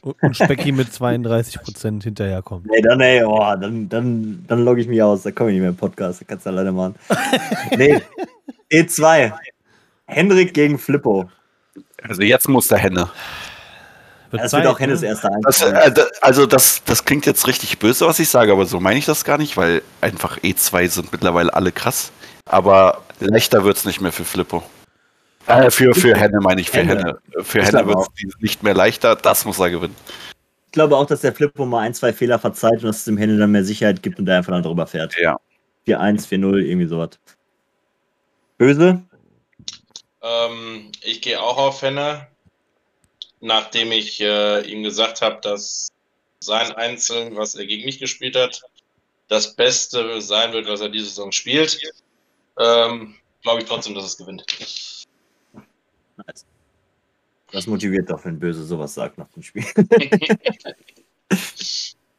Und 0.00 0.16
und 0.22 0.34
Specki 0.34 0.72
mit 0.72 0.88
32% 0.88 2.02
hinterherkommt. 2.02 2.64
nee, 2.64 2.80
dann, 2.80 2.98
ey, 3.02 3.22
oh, 3.22 3.54
dann, 3.60 3.90
dann, 3.90 4.42
dann 4.48 4.64
logge 4.64 4.80
ich 4.80 4.88
mich 4.88 5.02
aus, 5.02 5.22
da 5.22 5.32
komme 5.32 5.50
ich 5.50 5.54
nicht 5.56 5.60
mehr 5.60 5.68
im 5.68 5.76
Podcast, 5.76 6.22
da 6.22 6.24
kannst 6.26 6.46
du 6.46 6.50
alleine 6.50 6.72
machen. 6.72 6.94
nee, 7.76 8.00
E2. 8.72 9.34
Henrik 10.06 10.54
gegen 10.54 10.78
Flippo. 10.78 11.28
also 12.02 12.22
jetzt 12.22 12.48
muss 12.48 12.68
der 12.68 12.78
Henne. 12.78 13.10
Das 14.30 14.52
wird 14.52 14.66
auch 14.66 14.78
Hennes 14.78 15.00
ne? 15.00 15.08
erster 15.08 15.30
Das, 15.42 15.62
Einzel. 15.62 15.98
äh, 15.98 16.06
also 16.20 16.46
das, 16.46 16.82
das 16.84 17.04
klingt 17.04 17.26
jetzt 17.26 17.46
richtig 17.46 17.78
böse, 17.78 18.06
was 18.06 18.18
ich 18.18 18.28
sage, 18.28 18.52
aber 18.52 18.66
so 18.66 18.80
meine 18.80 18.98
ich 18.98 19.06
das 19.06 19.24
gar 19.24 19.38
nicht, 19.38 19.56
weil 19.56 19.82
einfach 20.00 20.38
E2 20.38 20.88
sind 20.88 21.12
mittlerweile 21.12 21.52
alle 21.52 21.72
krass. 21.72 22.12
Aber 22.46 23.02
leichter 23.20 23.64
wird 23.64 23.76
es 23.76 23.84
nicht 23.84 24.00
mehr 24.00 24.12
für 24.12 24.24
Flippo. 24.24 24.62
Äh, 25.46 25.70
für, 25.70 25.94
für 25.94 26.14
Henne 26.16 26.38
meine 26.40 26.60
ich, 26.60 26.70
für 26.70 26.78
Henne. 26.78 26.96
Henne. 26.96 27.18
Für 27.44 27.60
Ich 27.60 27.66
Henne 27.66 27.86
wird 27.86 27.98
es 27.98 28.40
nicht 28.40 28.62
mehr 28.62 28.74
leichter, 28.74 29.16
das 29.16 29.44
muss 29.44 29.58
er 29.58 29.70
gewinnen. 29.70 29.96
Ich 30.66 30.72
glaube 30.72 30.96
auch, 30.96 31.06
dass 31.06 31.22
der 31.22 31.32
Flippo 31.32 31.66
mal 31.66 31.80
ein, 31.80 31.94
zwei 31.94 32.12
Fehler 32.12 32.38
verzeiht 32.38 32.74
und 32.74 32.84
dass 32.84 32.98
es 32.98 33.04
dem 33.04 33.16
Händler 33.16 33.38
dann 33.40 33.50
mehr 33.50 33.64
Sicherheit 33.64 34.02
gibt 34.02 34.18
und 34.20 34.26
der 34.26 34.36
einfach 34.38 34.52
dann 34.52 34.62
drüber 34.62 34.86
fährt. 34.86 35.16
Ja. 35.18 35.36
4-1, 35.88 36.28
4-0, 36.28 36.58
irgendwie 36.58 36.86
sowas. 36.86 37.10
Böse? 38.58 39.02
Ähm, 40.22 40.92
ich 41.02 41.22
gehe 41.22 41.40
auch 41.40 41.56
auf 41.56 41.82
Henne, 41.82 42.26
nachdem 43.40 43.92
ich 43.92 44.20
äh, 44.20 44.60
ihm 44.62 44.82
gesagt 44.82 45.22
habe, 45.22 45.40
dass 45.42 45.88
sein 46.40 46.72
Einzel, 46.72 47.36
was 47.36 47.54
er 47.54 47.66
gegen 47.66 47.84
mich 47.84 47.98
gespielt 47.98 48.36
hat, 48.36 48.62
das 49.28 49.54
Beste 49.54 50.20
sein 50.20 50.52
wird, 50.52 50.66
was 50.66 50.80
er 50.80 50.88
diese 50.88 51.06
Saison 51.06 51.32
spielt. 51.32 51.78
Ähm, 52.58 53.14
Glaube 53.42 53.62
ich 53.62 53.68
trotzdem, 53.68 53.94
dass 53.94 54.04
es 54.04 54.16
gewinnt. 54.18 54.44
Nice. 56.16 56.44
Das 57.52 57.66
motiviert 57.66 58.10
doch, 58.10 58.24
wenn 58.24 58.38
Böse 58.38 58.64
sowas 58.64 58.94
sagt 58.94 59.18
nach 59.18 59.28
dem 59.28 59.42
Spiel. 59.42 59.64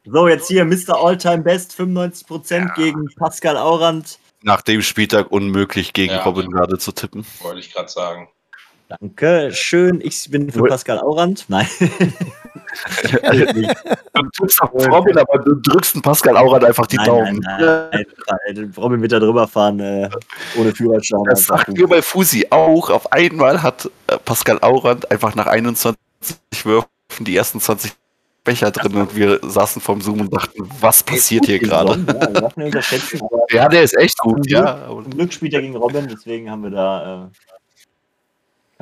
so, 0.04 0.28
jetzt 0.28 0.48
hier 0.48 0.64
Mr. 0.64 0.96
Alltime 0.96 1.42
Best, 1.42 1.72
95% 1.78 2.74
gegen 2.74 3.06
Pascal 3.16 3.56
Aurand. 3.56 4.18
Nach 4.42 4.62
dem 4.62 4.82
Spieltag 4.82 5.30
unmöglich 5.30 5.92
gegen 5.92 6.12
Ja. 6.12 6.24
Robin 6.24 6.50
gerade 6.50 6.76
zu 6.76 6.92
tippen. 6.92 7.24
Wollte 7.40 7.60
ich 7.60 7.72
gerade 7.72 7.88
sagen. 7.88 8.28
Danke, 9.00 9.50
schön. 9.52 10.00
Ich 10.02 10.30
bin 10.30 10.50
für 10.50 10.64
Pascal 10.64 10.98
Aurand. 10.98 11.44
Nein. 11.48 11.66
Du 14.14 14.22
tippst 14.30 14.62
auf 14.62 14.70
Robin, 14.72 15.18
aber 15.18 15.38
du 15.38 15.54
drückst 15.56 15.94
den 15.94 16.02
Pascal 16.02 16.36
Aurat 16.36 16.64
einfach 16.64 16.86
die 16.86 16.96
nein, 16.96 17.06
Daumen. 17.06 17.40
nein, 17.40 17.86
nein, 17.90 18.06
nein. 18.54 18.72
Robin 18.76 19.02
wird 19.02 19.12
da 19.12 19.18
drüber 19.18 19.46
fahren, 19.46 19.80
äh, 19.80 20.08
ohne 20.58 20.72
Führerschein. 20.72 21.22
Das 21.28 21.44
sagten 21.44 21.76
wir 21.76 21.86
bei 21.86 22.00
Fusi 22.00 22.46
auch. 22.50 22.90
Auf 22.90 23.12
einmal 23.12 23.62
hat 23.62 23.90
äh, 24.06 24.16
Pascal 24.18 24.58
Aurand 24.62 25.10
einfach 25.10 25.34
nach 25.34 25.46
21 25.46 25.98
Würfen 26.64 26.88
die 27.20 27.36
ersten 27.36 27.60
20 27.60 27.92
Becher 28.44 28.70
drin 28.72 28.96
und 28.96 29.14
wir 29.14 29.38
saßen 29.42 29.80
vorm 29.80 30.00
Zoom 30.00 30.22
und 30.22 30.34
dachten, 30.34 30.68
was 30.80 31.02
passiert 31.02 31.46
hier 31.46 31.60
gerade? 31.60 32.04
Ja, 33.50 33.68
der 33.68 33.82
ist 33.82 33.96
echt 33.96 34.18
gut, 34.18 34.50
ja. 34.50 34.88
Zum 34.88 35.10
Glück 35.10 35.32
spielt 35.32 35.54
er 35.54 35.60
gegen 35.60 35.76
Robin, 35.76 36.08
deswegen 36.08 36.50
haben 36.50 36.64
wir 36.64 36.70
da 36.70 37.24
äh, 37.26 37.28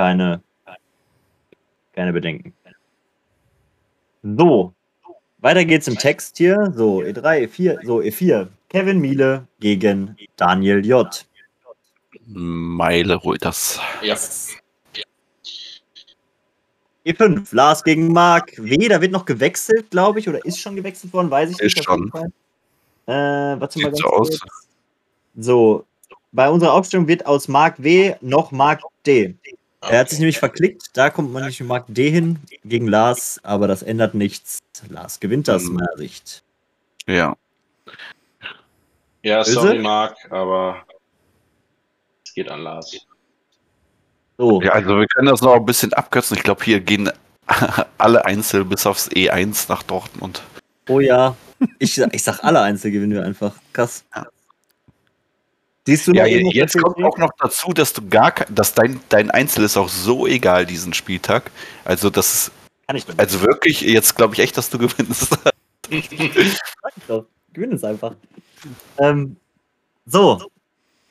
keine, 0.01 0.43
keine 1.93 2.15
Bedenken. 2.15 2.55
So, 4.23 4.73
weiter 5.41 5.67
geht's 5.67 5.89
im 5.89 5.99
Text 5.99 6.39
hier. 6.39 6.73
So, 6.75 7.01
E3, 7.01 7.47
E4, 7.47 7.85
so 7.85 7.99
E4. 7.99 8.49
Kevin 8.71 8.99
Miele 8.99 9.47
gegen 9.59 10.17
Daniel 10.37 10.87
J. 10.87 11.27
Meile 12.25 13.23
holt 13.23 13.45
das. 13.45 13.79
Ja. 14.01 14.17
E5, 17.05 17.55
Lars 17.55 17.85
gegen 17.85 18.11
Marc 18.11 18.53
W. 18.57 18.89
Da 18.89 19.03
wird 19.03 19.13
noch 19.13 19.27
gewechselt, 19.27 19.91
glaube 19.91 20.19
ich, 20.21 20.29
oder 20.31 20.43
ist 20.47 20.59
schon 20.61 20.77
gewechselt 20.77 21.13
worden, 21.13 21.31
weiß 21.31 21.51
ich 21.51 21.61
Ist 21.61 21.77
nicht. 21.77 21.89
jeden 21.91 22.11
schon. 22.11 22.33
Äh, 23.07 23.61
warte 23.61 23.79
mal 23.81 23.89
ganz 23.89 23.99
so 23.99 24.07
aus. 24.09 24.29
kurz. 24.31 24.41
So, 25.37 25.85
bei 26.33 26.49
unserer 26.49 26.73
Aufstellung 26.73 27.07
wird 27.07 27.27
aus 27.27 27.49
Marc 27.49 27.83
W. 27.83 28.15
noch 28.23 28.51
Marc 28.51 28.81
D. 29.07 29.35
Er 29.83 30.01
hat 30.01 30.11
sich 30.11 30.19
nämlich 30.19 30.39
verklickt, 30.39 30.91
da 30.95 31.09
kommt 31.11 31.33
man 31.33 31.45
nicht 31.47 31.59
mit 31.61 31.69
Mark 31.69 31.85
D 31.89 32.11
hin 32.11 32.39
gegen 32.65 32.87
Lars, 32.87 33.41
aber 33.43 33.67
das 33.67 33.83
ändert 33.83 34.15
nichts. 34.15 34.59
Lars 34.89 35.21
gewinnt 35.21 35.49
das, 35.49 35.63
Mhm. 35.65 35.71
in 35.71 35.75
meiner 35.77 35.97
Sicht. 35.97 36.43
Ja. 37.07 37.35
Ja, 39.23 39.39
Böse? 39.39 39.53
sorry, 39.53 39.79
Marc, 39.79 40.17
aber 40.31 40.85
es 42.27 42.35
geht 42.35 42.51
an 42.51 42.61
Lars. 42.61 42.95
So, 44.39 44.63
ja, 44.63 44.73
also 44.73 44.99
wir 44.99 45.07
können 45.07 45.29
das 45.29 45.41
noch 45.43 45.55
ein 45.55 45.67
bisschen 45.67 45.93
abkürzen. 45.93 46.37
Ich 46.37 46.43
glaube, 46.43 46.65
hier 46.65 46.81
gehen 46.81 47.11
alle 47.99 48.25
Einzel 48.25 48.65
bis 48.65 48.87
aufs 48.87 49.09
E1 49.11 49.67
nach 49.69 49.83
Dortmund. 49.83 50.43
oh 50.89 51.01
ja, 51.01 51.37
ich, 51.79 51.95
sag- 51.95 52.15
ich 52.15 52.23
sag 52.23 52.43
alle 52.45 52.61
Einzel 52.61 52.91
gewinnen 52.91 53.13
wir 53.13 53.25
einfach. 53.25 53.55
Krass. 53.73 54.05
Ja. 54.15 54.27
Siehst 55.91 56.07
du 56.07 56.13
Ja, 56.13 56.25
jetzt 56.25 56.81
kommt 56.81 57.03
auch 57.05 57.19
noch 57.19 57.33
dazu, 57.37 57.73
dass 57.73 57.93
du 57.93 58.09
gar 58.09 58.33
dass 58.49 58.75
dein, 58.75 59.01
dein 59.09 59.29
Einzel 59.33 59.65
ist 59.65 59.77
auch 59.77 59.89
so 59.89 60.25
egal 60.25 60.65
diesen 60.65 60.95
Spieltag. 60.95 61.51
Also 61.85 62.11
das 62.11 62.33
ist 62.33 62.53
Kann 62.87 62.95
ich 62.95 63.07
doch. 63.07 63.19
also 63.19 63.41
wirklich, 63.43 63.81
jetzt 63.81 64.15
glaube 64.15 64.35
ich 64.35 64.41
echt, 64.41 64.57
dass 64.57 64.71
du 64.71 64.79
gewinnst. 64.79 65.37
Gewinn 67.53 67.73
es 67.73 67.83
einfach. 67.83 68.15
Ähm, 68.99 69.35
so, 70.07 70.49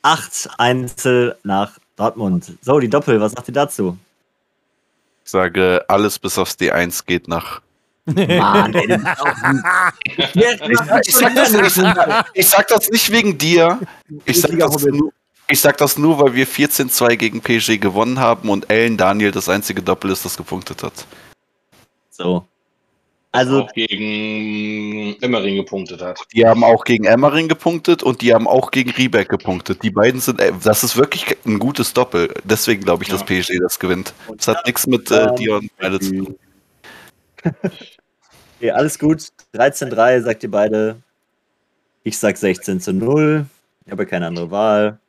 acht 0.02 0.50
Einzel 0.58 1.38
nach 1.44 1.78
Dortmund. 1.98 2.54
So, 2.62 2.80
die 2.80 2.90
Doppel, 2.90 3.20
was 3.20 3.34
sagt 3.34 3.50
ihr 3.50 3.54
dazu? 3.54 3.98
Ich 5.26 5.32
sage, 5.32 5.84
alles 5.90 6.18
bis 6.20 6.38
aufs 6.38 6.54
D1 6.54 7.06
geht 7.06 7.28
nach. 7.28 7.62
Mann, 8.16 8.74
ey, 8.74 9.00
Ich 11.06 11.16
sag, 11.16 11.36
das, 11.36 11.54
ich, 11.54 11.74
sag, 11.74 12.26
ich 12.34 12.48
sag 12.48 12.68
das 12.68 12.90
nicht 12.90 13.12
wegen 13.12 13.38
dir. 13.38 13.80
Ich 14.26 14.42
sag, 14.42 14.58
das 14.58 14.84
nur, 14.86 15.12
ich 15.48 15.60
sag 15.60 15.78
das 15.78 15.98
nur, 15.98 16.20
weil 16.20 16.36
wir 16.36 16.48
14-2 16.48 17.16
gegen 17.16 17.42
PSG 17.42 17.80
gewonnen 17.80 18.20
haben 18.20 18.50
und 18.50 18.70
Ellen 18.70 18.98
Daniel 18.98 19.32
das 19.32 19.50
einzige 19.50 19.82
Doppel 19.82 20.12
ist, 20.12 20.26
das 20.26 20.38
gepunktet 20.38 20.84
hat. 20.84 20.94
So. 22.10 22.46
Also, 23.32 23.64
auch 23.64 23.74
gegen 23.74 25.16
Immering 25.22 25.56
gepunktet 25.58 26.02
hat. 26.02 26.20
Die 26.34 26.48
haben 26.48 26.64
auch 26.64 26.84
gegen 26.84 27.06
Emmering 27.06 27.48
gepunktet 27.48 28.02
und 28.02 28.22
die 28.22 28.34
haben 28.34 28.48
auch 28.48 28.72
gegen 28.72 28.90
Riebeck 28.90 29.30
gepunktet. 29.30 29.84
Die 29.84 29.92
beiden 29.92 30.20
sind, 30.20 30.42
äh, 30.42 30.52
das 30.64 30.84
ist 30.84 30.98
wirklich 30.98 31.38
ein 31.46 31.60
gutes 31.60 31.94
Doppel. 31.94 32.34
Deswegen 32.44 32.84
glaube 32.84 33.04
ich, 33.04 33.10
dass 33.10 33.22
Ja. 33.22 33.28
PSG 33.28 33.60
das 33.62 33.78
gewinnt. 33.78 34.14
Das 34.36 34.48
hat 34.48 34.66
nichts 34.66 34.88
mit 34.88 35.12
äh, 35.12 35.34
dir 35.36 35.58
und 35.58 35.70
beide 35.78 36.00
zu 36.00 36.26
tun. 36.26 36.40
okay, 38.60 38.72
alles 38.72 39.00
gut. 39.00 39.30
13-3 39.54 40.22
sagt 40.22 40.44
ihr 40.44 40.52
beide. 40.52 40.98
Ich 42.04 42.18
sag 42.18 42.38
16 42.38 42.82
zu 42.82 42.94
0. 42.94 43.46
Ich 43.86 43.92
habe 43.92 44.06
keine 44.06 44.28
andere 44.28 44.52
Wahl. 44.52 45.00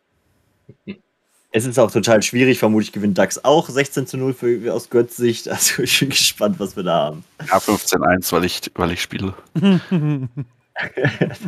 Es 1.53 1.67
ist 1.67 1.79
auch 1.79 1.91
total 1.91 2.23
schwierig. 2.23 2.59
Vermutlich 2.59 2.93
gewinnt 2.93 3.19
DAX 3.19 3.45
auch 3.45 3.69
16 3.69 4.07
zu 4.07 4.17
0 4.17 4.35
für, 4.35 4.73
aus 4.73 4.89
Götz 4.89 5.17
Sicht. 5.17 5.49
Also 5.51 5.83
ich 5.83 5.99
bin 5.99 6.11
gespannt, 6.11 6.61
was 6.61 6.77
wir 6.77 6.85
da 6.85 7.07
haben. 7.07 7.25
Ja, 7.47 7.59
15-1, 7.59 8.33
weil 8.33 8.45
ich, 8.45 8.61
weil 8.75 8.93
ich 8.93 9.03
spiele. 9.03 9.35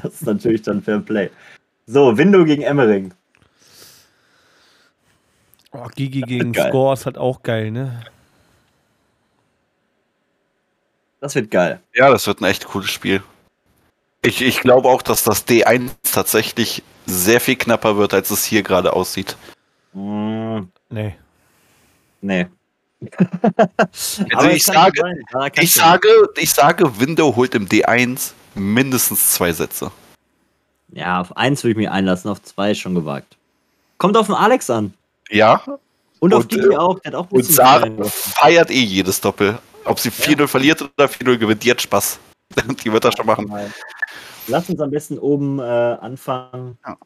das 0.02 0.14
ist 0.14 0.26
natürlich 0.26 0.62
dann 0.62 0.82
Fair 0.82 0.98
Play. 0.98 1.30
So, 1.86 2.16
Window 2.16 2.44
gegen 2.44 2.62
Emmering. 2.62 3.14
Oh, 5.72 5.86
Gigi 5.94 6.20
gegen 6.20 6.52
Geil. 6.52 6.68
Score 6.68 6.92
ist 6.92 7.06
halt 7.06 7.16
auch 7.16 7.42
geil, 7.42 7.70
ne? 7.70 8.02
Das 11.22 11.36
wird 11.36 11.52
geil. 11.52 11.78
Ja, 11.94 12.10
das 12.10 12.26
wird 12.26 12.40
ein 12.40 12.46
echt 12.46 12.64
cooles 12.66 12.90
Spiel. 12.90 13.22
Ich, 14.22 14.42
ich 14.42 14.58
glaube 14.58 14.88
auch, 14.88 15.02
dass 15.02 15.22
das 15.22 15.46
D1 15.46 15.92
tatsächlich 16.02 16.82
sehr 17.06 17.40
viel 17.40 17.54
knapper 17.54 17.96
wird, 17.96 18.12
als 18.12 18.32
es 18.32 18.44
hier 18.44 18.64
gerade 18.64 18.92
aussieht. 18.92 19.36
Mm, 19.92 20.62
Nee. 20.90 21.14
nee. 22.20 22.46
Also 24.34 24.48
ich 24.48 24.64
sage, 24.64 25.00
sein. 25.00 25.22
Ja, 25.32 25.46
ich 25.62 25.72
sage, 25.74 26.08
ich 26.36 26.50
sage, 26.50 27.00
Window 27.00 27.36
holt 27.36 27.54
im 27.54 27.68
D1 27.68 28.32
mindestens 28.56 29.30
zwei 29.30 29.52
Sätze. 29.52 29.92
Ja, 30.88 31.20
auf 31.20 31.36
eins 31.36 31.62
würde 31.62 31.70
ich 31.72 31.76
mich 31.76 31.90
einlassen, 31.90 32.30
auf 32.32 32.42
zwei 32.42 32.72
ist 32.72 32.78
schon 32.78 32.96
gewagt. 32.96 33.36
Kommt 33.98 34.16
auf 34.16 34.26
den 34.26 34.34
Alex 34.34 34.70
an. 34.70 34.92
Ja. 35.30 35.62
Und, 36.18 36.34
auf 36.34 36.42
Und, 36.42 36.52
Digi 36.52 36.72
äh, 36.72 36.76
auch. 36.76 36.98
Der 36.98 37.12
hat 37.12 37.18
auch 37.18 37.30
Und 37.30 37.44
Sarah 37.44 37.88
feiert 38.04 38.70
eh 38.70 38.82
jedes 38.82 39.20
Doppel. 39.20 39.58
Ob 39.84 39.98
sie 39.98 40.10
4-0 40.10 40.46
verliert 40.46 40.82
oder 40.82 41.06
4-0 41.06 41.38
gewinnt, 41.38 41.64
die 41.64 41.70
hat 41.70 41.82
Spaß. 41.82 42.18
Die 42.84 42.92
wird 42.92 43.04
das 43.04 43.14
schon 43.14 43.26
machen. 43.26 43.50
Lass 44.46 44.68
uns 44.68 44.80
am 44.80 44.90
besten 44.90 45.18
oben 45.18 45.58
äh, 45.58 45.62
anfangen. 45.62 46.76
Ja. 46.86 46.98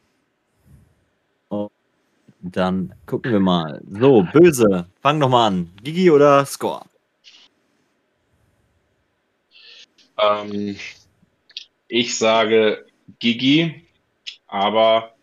Und 1.49 2.55
dann 2.55 2.93
gucken 3.05 3.31
wir 3.31 3.39
mal. 3.39 3.81
So, 3.99 4.27
böse. 4.33 4.87
Fang 5.01 5.19
doch 5.19 5.29
mal 5.29 5.47
an. 5.47 5.71
Gigi 5.83 6.11
oder 6.11 6.45
Score? 6.45 6.83
Ähm, 10.19 10.77
ich 11.87 12.17
sage 12.17 12.85
Gigi, 13.19 13.87
aber 14.47 15.13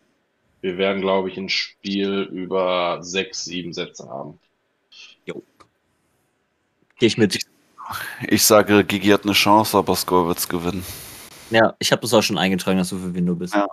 wir 0.61 0.77
werden, 0.77 1.01
glaube 1.01 1.29
ich, 1.29 1.37
ein 1.37 1.49
Spiel 1.49 2.23
über 2.31 3.01
sechs, 3.01 3.45
sieben 3.45 3.73
Sätze 3.73 4.09
haben. 4.09 4.39
Gehe 7.05 7.07
ich 7.07 7.17
mit. 7.19 7.39
Ich 8.27 8.43
sage, 8.43 8.83
Gigi 8.83 9.09
hat 9.09 9.25
eine 9.25 9.33
Chance, 9.33 9.77
aber 9.77 9.95
Score 9.95 10.25
wird's 10.27 10.49
gewinnen. 10.49 10.83
Ja, 11.51 11.75
ich 11.77 11.91
habe 11.91 12.01
das 12.01 12.11
auch 12.15 12.23
schon 12.23 12.39
eingetragen, 12.39 12.79
dass 12.79 12.89
du 12.89 12.97
für 12.97 13.13
wen 13.13 13.27
du 13.27 13.35
bist. 13.35 13.53
Ja. 13.53 13.67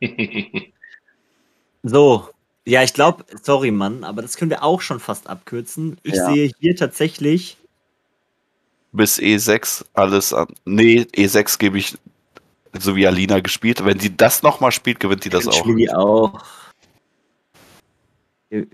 So. 1.84 2.28
Ja, 2.64 2.82
ich 2.84 2.92
glaube, 2.94 3.24
sorry, 3.42 3.72
Mann, 3.72 4.04
aber 4.04 4.22
das 4.22 4.36
können 4.36 4.50
wir 4.50 4.62
auch 4.62 4.80
schon 4.80 5.00
fast 5.00 5.28
abkürzen. 5.28 5.96
Ich 6.04 6.14
Ja. 6.14 6.32
sehe 6.32 6.52
hier 6.60 6.76
tatsächlich. 6.76 7.56
Bis 8.92 9.18
E6 9.18 9.84
alles 9.94 10.32
an. 10.32 10.46
Nee, 10.64 11.06
E6 11.16 11.58
gebe 11.58 11.78
ich 11.78 11.96
so 12.78 12.94
wie 12.94 13.04
Alina 13.06 13.40
gespielt. 13.40 13.84
Wenn 13.84 13.98
sie 13.98 14.16
das 14.16 14.42
nochmal 14.44 14.70
spielt, 14.70 15.00
gewinnt 15.00 15.24
die 15.24 15.28
das 15.28 15.48
auch. 15.48 15.54
Schmidi 15.54 15.90
auch. 15.90 16.40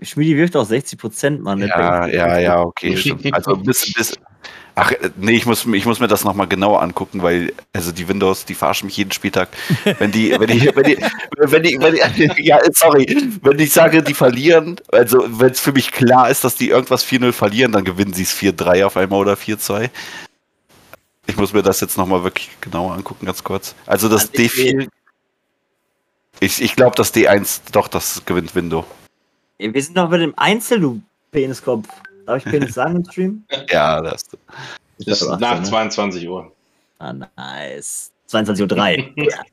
Schmidi 0.01 0.35
wirft 0.35 0.55
auch 0.55 0.65
60 0.65 0.99
Prozent, 0.99 1.41
Mann. 1.41 1.59
Ja, 1.59 2.05
ja, 2.07 2.39
ja, 2.39 2.61
okay. 2.61 2.97
stimmt. 2.97 3.33
Also 3.33 3.55
bis, 3.55 3.93
bis. 3.93 4.13
Ach, 4.75 4.91
äh, 4.91 5.09
nee, 5.17 5.33
ich 5.33 5.45
muss, 5.45 5.65
ich 5.65 5.85
muss 5.85 5.99
mir 5.99 6.07
das 6.07 6.23
nochmal 6.23 6.47
genauer 6.47 6.81
angucken, 6.81 7.21
weil, 7.21 7.53
also 7.73 7.91
die 7.91 8.07
Windows, 8.07 8.45
die 8.45 8.55
verarschen 8.55 8.87
mich 8.87 8.97
jeden 8.97 9.11
Spieltag. 9.11 9.49
Wenn 9.99 10.11
die, 10.11 10.31
wenn 10.31 10.47
die, 10.47 10.71
wenn 10.73 10.83
die, 10.83 10.97
wenn 11.37 11.63
die, 11.63 11.77
wenn 11.79 11.93
die 11.93 12.33
ja, 12.43 12.59
sorry, 12.73 13.05
wenn 13.41 13.59
ich 13.59 13.71
sage, 13.71 14.03
die 14.03 14.13
verlieren, 14.13 14.77
also 14.91 15.25
wenn 15.27 15.51
es 15.51 15.59
für 15.59 15.73
mich 15.73 15.91
klar 15.91 16.29
ist, 16.29 16.43
dass 16.43 16.55
die 16.55 16.69
irgendwas 16.69 17.05
4-0 17.05 17.31
verlieren, 17.31 17.71
dann 17.71 17.83
gewinnen 17.83 18.13
sie 18.13 18.23
es 18.23 18.33
4-3 18.35 18.85
auf 18.85 18.97
einmal 18.97 19.19
oder 19.19 19.33
4-2. 19.33 19.89
Ich 21.27 21.37
muss 21.37 21.53
mir 21.53 21.61
das 21.61 21.79
jetzt 21.79 21.97
nochmal 21.97 22.23
wirklich 22.23 22.49
genauer 22.59 22.93
angucken, 22.93 23.25
ganz 23.25 23.43
kurz. 23.43 23.75
Also 23.85 24.09
das 24.09 24.29
Also 24.29 24.41
ich 24.41 24.51
D4. 24.51 24.87
Ich, 26.41 26.61
ich 26.61 26.75
glaube, 26.75 26.95
das 26.95 27.13
D1, 27.13 27.61
doch, 27.71 27.87
das 27.87 28.23
gewinnt 28.25 28.55
Window. 28.55 28.85
Wir 29.59 29.83
sind 29.83 29.97
doch 29.97 30.09
bei 30.09 30.17
dem 30.17 30.33
Einzel, 30.37 30.79
du 30.79 31.01
Peniskopf. 31.31 31.87
Darf 32.25 32.37
ich 32.37 32.51
Penis 32.51 32.73
sagen 32.75 32.95
im 32.95 33.05
Stream? 33.05 33.43
Ja, 33.69 34.01
das. 34.01 34.23
Ist 34.99 35.21
doch 35.21 35.39
nach 35.39 35.51
18, 35.51 35.63
ne? 35.63 35.69
22 35.69 36.29
Uhr. 36.29 36.51
Ah, 36.99 37.13
nice. 37.13 38.11
22.03 38.29 39.17
Uhr. 39.17 39.23
ja. 39.31 39.43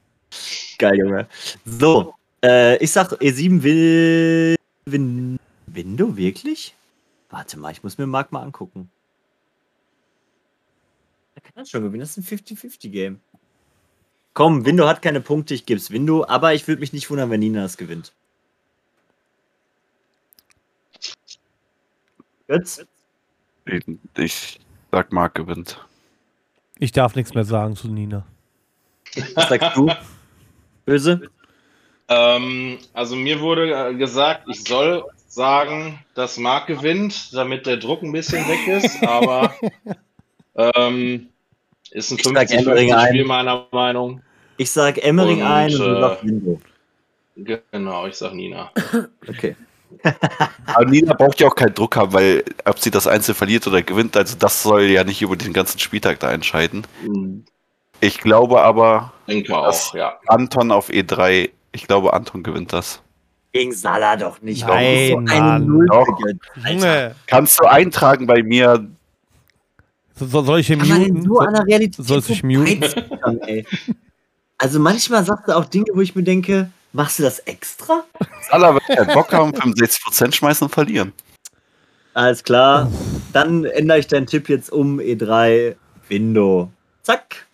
Geil, 0.79 0.99
Junge. 0.99 1.27
So, 1.65 2.15
äh, 2.45 2.77
ich 2.77 2.93
sag, 2.93 3.13
E7 3.15 3.63
will. 3.63 4.57
Win 4.85 5.39
Window, 5.67 6.17
wirklich? 6.17 6.75
Warte 7.31 7.59
mal, 7.59 7.73
ich 7.73 7.83
muss 7.83 7.99
mir 7.99 8.07
Marc 8.07 8.31
mal 8.31 8.43
angucken. 8.43 8.89
Er 11.35 11.41
kann 11.43 11.53
das 11.57 11.71
schon 11.71 11.83
gewinnen, 11.83 12.01
das 12.01 12.17
ist 12.17 12.31
ein 12.31 12.39
50-50-Game. 12.39 13.21
Komm, 14.35 14.65
Window 14.65 14.87
hat 14.87 15.03
keine 15.03 15.21
Punkte, 15.21 15.55
ich 15.55 15.67
geb's 15.67 15.91
Window, 15.91 16.25
aber 16.29 16.55
ich 16.55 16.69
würde 16.69 16.81
mich 16.81 16.93
nicht 16.93 17.11
wundern, 17.11 17.31
wenn 17.31 17.41
Nina 17.41 17.63
das 17.63 17.77
gewinnt. 17.77 18.13
Götz? 22.49 22.85
Ich 24.17 24.61
sag, 24.93 25.13
Marc 25.13 25.35
gewinnt. 25.35 25.85
Ich 26.79 26.93
darf 26.93 27.17
nichts 27.17 27.35
mehr 27.35 27.45
sagen 27.45 27.75
zu 27.75 27.89
Nina. 27.89 28.25
Was 29.35 29.49
sagst 29.49 29.77
du? 29.77 29.91
Böse? 30.85 31.23
Ähm, 32.09 32.79
also 32.93 33.17
mir 33.17 33.41
wurde 33.41 33.73
äh, 33.73 33.95
gesagt, 33.95 34.45
ich 34.49 34.63
soll 34.63 35.05
sagen, 35.27 35.99
dass 36.15 36.39
Marc 36.39 36.69
gewinnt, 36.69 37.35
damit 37.35 37.67
der 37.67 37.79
Druck 37.79 38.03
ein 38.03 38.13
bisschen 38.13 38.47
weg 38.47 38.69
ist, 38.69 39.03
aber 39.07 39.53
ähm, 40.55 41.29
ist 41.91 42.13
ein 42.13 42.19
Ich 42.19 42.25
sag 42.25 42.51
Emmering 42.53 42.93
50-50 42.93 42.97
ein. 42.97 43.09
Spiel 43.09 43.25
meiner 43.25 43.67
Meinung. 43.73 44.23
Ich 44.57 44.71
sag 44.71 44.99
Emmering 44.99 45.41
Und, 45.41 45.47
ein 45.47 45.73
und 45.73 45.79
du 45.81 45.85
äh, 45.97 46.01
sagst 46.01 46.25
Window. 46.25 46.61
Genau, 47.37 48.07
ich 48.07 48.15
sag 48.15 48.33
Nina. 48.35 48.71
Okay. 49.29 49.57
Aber 50.67 50.85
Nina 50.85 51.15
braucht 51.15 51.41
ja 51.41 51.49
auch 51.49 51.55
keinen 51.55 51.75
Druck 51.75 51.97
haben, 51.97 52.13
weil 52.13 52.45
ob 52.65 52.79
sie 52.79 52.91
das 52.91 53.07
Einzel 53.07 53.35
verliert 53.35 53.67
oder 53.67 53.83
gewinnt, 53.83 54.17
also 54.17 54.37
das 54.39 54.63
soll 54.63 54.83
ja 54.85 55.05
nicht 55.05 55.23
über 55.23 55.37
den 55.37 55.53
ganzen 55.53 55.79
Spieltag 55.79 56.21
da 56.21 56.31
entscheiden. 56.33 56.87
Ich 58.01 58.19
glaube 58.19 58.61
aber, 58.63 59.13
Denke 59.27 59.57
auch, 59.57 59.95
ja. 59.95 60.19
Anton 60.27 60.71
auf 60.71 60.91
E3, 60.91 61.51
ich 61.73 61.87
glaube, 61.87 62.13
Anton 62.13 62.43
gewinnt 62.43 62.73
das. 62.73 63.01
Gegen 63.53 63.73
Salah 63.73 64.17
doch 64.17 64.43
nicht. 64.43 64.67
Nein, 64.67 64.97
ist 64.97 65.11
so 65.13 65.17
eine 65.19 65.41
Mann. 65.41 65.87
Doch. 65.87 67.15
Kannst 67.27 67.59
du 67.59 67.65
eintragen 67.65 68.27
bei 68.27 68.43
mir? 68.43 68.87
so, 70.15 70.27
so- 70.27 70.43
soll 70.43 70.61
ich 70.61 70.67
denn 70.67 70.79
muten? 70.81 71.23
so 71.23 71.39
an 71.39 71.55
der 71.55 71.65
Realität 71.67 72.05
sollst 72.07 72.29
du 72.29 72.33
dich 72.35 72.43
muten? 72.43 72.85
Also 74.59 74.79
manchmal 74.81 75.25
sagt 75.25 75.49
er 75.49 75.57
auch 75.59 75.65
Dinge, 75.67 75.87
wo 75.95 76.01
ich 76.01 76.15
mir 76.15 76.23
denke, 76.23 76.71
machst 76.93 77.19
du 77.19 77.23
das 77.23 77.39
extra? 77.41 78.05
Salah 78.51 78.75
wird 78.75 78.85
keinen 78.87 79.15
Bock 79.15 79.33
haben, 79.33 79.53
65% 79.53 80.35
schmeißen 80.35 80.67
und 80.67 80.73
verlieren. 80.73 81.13
Alles 82.15 82.43
klar. 82.43 82.91
Dann 83.33 83.65
ändere 83.65 83.99
ich 83.99 84.07
deinen 84.07 84.27
Tipp 84.27 84.49
jetzt 84.49 84.73
um 84.73 84.99
E3 84.99 85.77
Window. 86.09 86.71
Zack. 87.03 87.47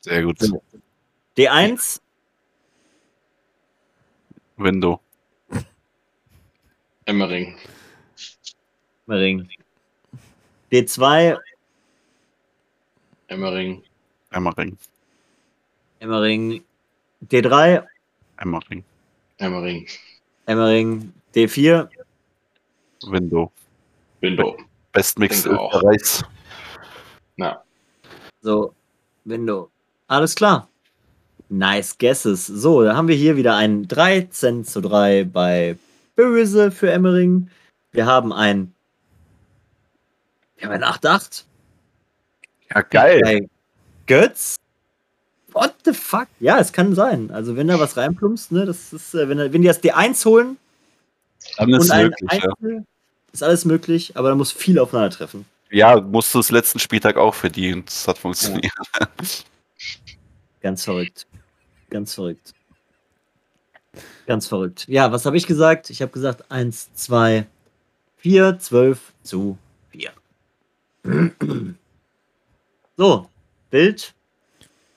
Sehr 0.00 0.22
gut. 0.22 0.38
So. 0.40 0.62
D1 1.36 2.00
Window. 4.56 5.00
Emmering. 7.04 7.56
Ring. 9.06 9.48
D2 10.72 11.38
Emmering. 13.28 13.82
Emmering. 14.30 14.78
Emmering. 16.00 16.64
D3 17.26 17.84
Emmering. 18.38 18.84
Emmering. 19.38 19.86
Emmering. 20.46 21.12
D4 21.34 21.88
Window. 23.06 23.52
Window. 24.20 24.56
Denke 24.94 25.58
auch. 25.58 25.74
Österreichs. 25.74 26.24
Na, 27.36 27.62
So, 28.42 28.74
Window. 29.24 29.70
Alles 30.08 30.34
klar. 30.34 30.68
Nice 31.48 31.96
guesses. 31.96 32.46
So, 32.46 32.82
dann 32.82 32.96
haben 32.96 33.08
wir 33.08 33.14
hier 33.14 33.36
wieder 33.36 33.56
ein 33.56 33.86
13 33.86 34.64
zu 34.64 34.80
3 34.80 35.24
bei 35.24 35.76
Böse 36.16 36.70
für 36.70 36.90
Emmering. 36.90 37.48
Wir 37.92 38.06
haben 38.06 38.32
ein. 38.32 38.74
Wir 40.56 40.68
haben 40.68 40.82
ein 40.82 40.84
8-8 40.84 41.44
Ja, 42.74 42.80
geil. 42.82 43.20
bei 43.22 43.48
Götz. 44.06 44.56
What 45.58 45.74
the 45.84 45.92
fuck? 45.92 46.28
Ja, 46.38 46.60
es 46.60 46.72
kann 46.72 46.94
sein. 46.94 47.32
Also, 47.32 47.56
wenn 47.56 47.66
da 47.66 47.80
was 47.80 47.96
reinplumpst, 47.96 48.52
ne, 48.52 48.64
das 48.64 48.92
ist, 48.92 49.12
äh, 49.14 49.28
wenn, 49.28 49.38
wenn 49.38 49.60
die 49.60 49.66
das 49.66 49.82
D1 49.82 50.24
holen 50.24 50.56
Dann 51.56 51.70
ist 51.70 51.86
und 51.86 51.90
ein 51.90 52.04
möglich, 52.04 52.30
ja. 52.30 52.38
Einzel, 52.38 52.84
ist 53.32 53.42
alles 53.42 53.64
möglich, 53.64 54.16
aber 54.16 54.28
da 54.28 54.36
muss 54.36 54.52
viel 54.52 54.78
aufeinandertreffen. 54.78 55.44
Ja, 55.70 56.00
musst 56.00 56.32
du 56.32 56.38
es 56.38 56.52
letzten 56.52 56.78
Spieltag 56.78 57.16
auch 57.16 57.34
verdienen. 57.34 57.84
Das 57.86 58.06
hat 58.06 58.18
funktioniert. 58.18 58.72
Ganz 60.62 60.84
verrückt. 60.84 61.26
Ganz 61.90 62.14
verrückt. 62.14 62.54
Ganz 64.26 64.46
verrückt. 64.46 64.86
Ja, 64.86 65.10
was 65.10 65.26
habe 65.26 65.36
ich 65.36 65.46
gesagt? 65.46 65.90
Ich 65.90 66.02
habe 66.02 66.12
gesagt 66.12 66.52
1, 66.52 66.94
2, 66.94 67.46
4, 68.18 68.58
12 68.60 69.00
zu 69.24 69.58
4. 69.90 70.12
So, 73.00 73.28
wild, 73.70 74.12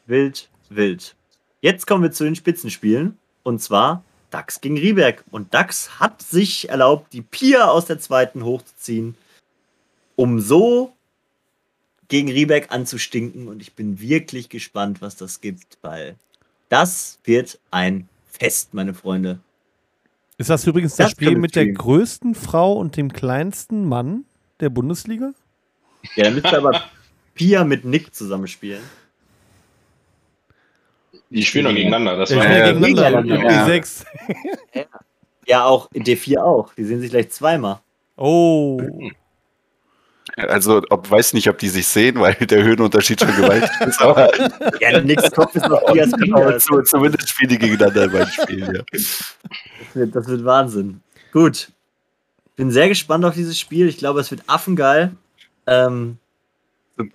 wild, 0.08 0.50
wild. 0.76 1.16
Jetzt 1.62 1.86
kommen 1.88 2.04
wir 2.04 2.12
zu 2.12 2.24
den 2.24 2.36
Spitzenspielen. 2.36 3.18
Und 3.44 3.62
zwar 3.62 4.04
DAX 4.30 4.62
gegen 4.62 4.78
Rieberg. 4.78 5.24
Und 5.32 5.54
DAX 5.54 6.00
hat 6.00 6.22
sich 6.22 6.70
erlaubt, 6.70 7.14
die 7.14 7.22
Pia 7.22 7.66
aus 7.66 7.86
der 7.86 8.00
zweiten 8.00 8.44
hochzuziehen, 8.44 9.16
um 10.16 10.40
so 10.40 10.94
gegen 12.08 12.30
Rieberg 12.30 12.72
anzustinken. 12.72 13.48
Und 13.48 13.62
ich 13.62 13.74
bin 13.74 14.00
wirklich 14.00 14.50
gespannt, 14.50 15.02
was 15.02 15.16
das 15.16 15.42
gibt, 15.42 15.78
weil 15.82 16.16
das 16.70 17.20
wird 17.24 17.60
ein 17.70 18.08
Fest, 18.28 18.74
meine 18.74 18.94
Freunde. 18.94 19.40
Ist 20.38 20.50
das 20.50 20.66
übrigens 20.66 20.96
das, 20.96 21.08
Das 21.08 21.12
Spiel 21.12 21.38
mit 21.38 21.56
der 21.56 21.72
größten 21.72 22.34
Frau 22.34 22.74
und 22.74 22.98
dem 22.98 23.14
kleinsten 23.14 23.86
Mann 23.86 24.26
der 24.60 24.70
Bundesliga? 24.70 25.34
Ja, 26.16 26.24
dann 26.24 26.34
müsste 26.34 26.58
aber 26.58 26.84
Pia 27.36 27.64
mit 27.64 27.86
Nick 27.86 28.16
zusammenspielen. 28.16 28.82
Die 31.32 31.44
spielen 31.44 31.64
noch 31.64 31.74
gegeneinander. 31.74 32.18
Das 32.18 32.36
war 32.36 32.44
ja, 32.46 32.72
gegeneinander. 32.74 33.36
ja. 33.36 33.66
Die 33.66 33.72
sechs. 33.72 34.06
Ja, 35.48 35.66
auch 35.66 35.90
D4 35.92 36.40
auch. 36.40 36.74
Die 36.76 36.84
sehen 36.84 37.02
sich 37.02 37.10
gleich 37.10 37.30
zweimal. 37.30 37.80
Oh. 38.18 38.80
Also, 40.38 40.82
ob, 40.90 41.10
weiß 41.10 41.34
nicht, 41.34 41.50
ob 41.50 41.58
die 41.58 41.70
sich 41.70 41.88
sehen, 41.88 42.20
weil 42.20 42.34
der 42.36 42.64
Höhenunterschied 42.64 43.20
schon 43.20 43.36
gewaltig 43.36 43.70
ist, 43.82 44.02
aber, 44.02 44.32
Ja, 44.80 45.02
Nicks 45.02 45.32
Kopf 45.32 45.56
ist 45.56 45.68
noch 45.68 45.84
Pias 45.86 46.12
Das 46.12 46.64
zu, 46.66 46.82
zumindest 46.84 47.30
spielen 47.30 47.50
die 47.50 47.58
gegeneinander 47.58 48.04
in 48.06 48.12
beiden 48.12 48.32
Spielen. 48.32 48.76
Ja. 48.76 48.82
wird, 49.94 50.16
das 50.16 50.28
wird 50.28 50.46
Wahnsinn. 50.46 51.02
Gut. 51.32 51.72
Bin 52.56 52.72
sehr 52.72 52.88
gespannt 52.90 53.26
auf 53.26 53.34
dieses 53.34 53.60
Spiel. 53.60 53.88
Ich 53.88 53.98
glaube, 53.98 54.20
es 54.20 54.32
wird 54.32 54.44
affengeil. 54.48 55.12
Ähm, 55.68 56.18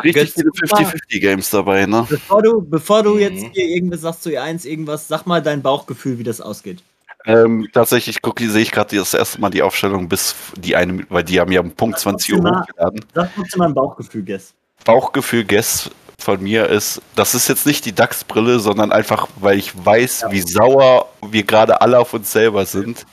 richtig 0.02 0.32
viele 0.32 0.50
guck 0.50 0.70
mal. 0.72 0.82
50-50-Games 0.84 1.50
dabei, 1.50 1.86
ne? 1.86 2.06
bevor 2.08 2.42
du, 2.42 2.62
bevor 2.62 3.02
du 3.02 3.14
Mhm. 3.14 3.20
jetzt 3.20 3.46
hier 3.52 3.66
irgendwas 3.66 4.00
sagst 4.02 4.22
zu 4.22 4.30
E1, 4.30 4.66
irgendwas, 4.66 5.08
sag 5.08 5.26
mal 5.26 5.42
dein 5.42 5.62
Bauchgefühl, 5.62 6.18
wie 6.18 6.24
das 6.24 6.40
ausgeht. 6.40 6.82
Ähm, 7.24 7.68
tatsächlich 7.72 8.22
gucke, 8.22 8.48
sehe 8.48 8.62
ich 8.62 8.70
gerade 8.70 8.94
das 8.96 9.12
erste 9.12 9.40
Mal 9.40 9.50
die 9.50 9.62
Aufstellung 9.62 10.08
bis 10.08 10.34
die 10.56 10.76
eine, 10.76 11.04
weil 11.08 11.24
die 11.24 11.40
haben 11.40 11.50
ja 11.50 11.60
um 11.60 11.72
Punkt 11.72 11.98
20 11.98 12.34
Uhr 12.34 12.38
hochgeladen. 12.38 13.04
Sag 13.14 13.56
mal 13.56 13.66
ein 13.66 13.74
Bauchgefühl, 13.74 14.22
Guess. 14.22 14.54
Bauchgefühl 14.84 15.44
Guess 15.44 15.90
von 16.20 16.40
mir 16.40 16.68
ist, 16.68 17.02
das 17.16 17.34
ist 17.34 17.48
jetzt 17.48 17.66
nicht 17.66 17.84
die 17.84 17.92
DAX-Brille, 17.92 18.60
sondern 18.60 18.92
einfach, 18.92 19.28
weil 19.40 19.58
ich 19.58 19.72
weiß, 19.84 20.26
wie 20.30 20.40
sauer 20.40 21.08
wir 21.28 21.42
gerade 21.42 21.80
alle 21.80 21.98
auf 21.98 22.14
uns 22.14 22.30
selber 22.30 22.64
sind, 22.64 23.04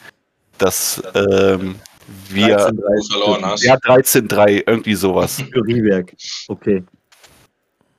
dass 0.60 1.02
ähm, 1.16 1.76
wir 2.30 2.58
13-3 2.58 2.72
du 2.72 3.04
verloren 3.12 3.46
hast. 3.46 3.64
ja 3.64 3.76
13-3, 3.76 4.64
irgendwie 4.66 4.96
sowas. 4.96 5.42
für 5.42 5.66
Rieberg. 5.66 6.14
Okay. 6.48 6.84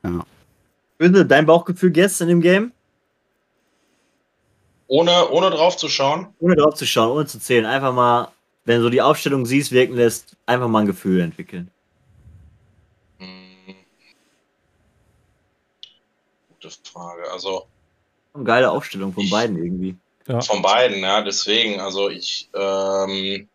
Ja. 0.02 0.24
Böse, 0.98 1.26
dein 1.26 1.46
Bauchgefühl, 1.46 1.92
in 1.96 2.28
dem 2.28 2.40
Game? 2.40 2.72
Ohne, 4.86 5.28
ohne 5.30 5.50
drauf 5.50 5.76
zu 5.76 5.88
schauen. 5.88 6.28
Ohne 6.40 6.56
drauf 6.56 6.74
zu 6.74 6.86
schauen, 6.86 7.10
ohne 7.10 7.26
zu 7.26 7.40
zählen. 7.40 7.64
Einfach 7.66 7.92
mal, 7.92 8.28
wenn 8.64 8.78
du 8.78 8.84
so 8.84 8.90
die 8.90 9.02
Aufstellung 9.02 9.46
siehst, 9.46 9.72
wirken 9.72 9.94
lässt, 9.94 10.36
einfach 10.46 10.68
mal 10.68 10.80
ein 10.80 10.86
Gefühl 10.86 11.20
entwickeln. 11.20 11.70
Hm. 13.18 13.74
Gute 16.48 16.70
Frage. 16.92 17.30
Also 17.32 17.66
Eine 18.34 18.44
geile 18.44 18.70
Aufstellung 18.70 19.12
von 19.12 19.28
beiden 19.30 19.56
irgendwie. 19.56 19.96
Ja. 20.26 20.40
von 20.40 20.62
beiden, 20.62 21.00
ja, 21.00 21.20
deswegen. 21.22 21.80
Also 21.80 22.08
ich 22.08 22.48
ähm, 22.54 23.48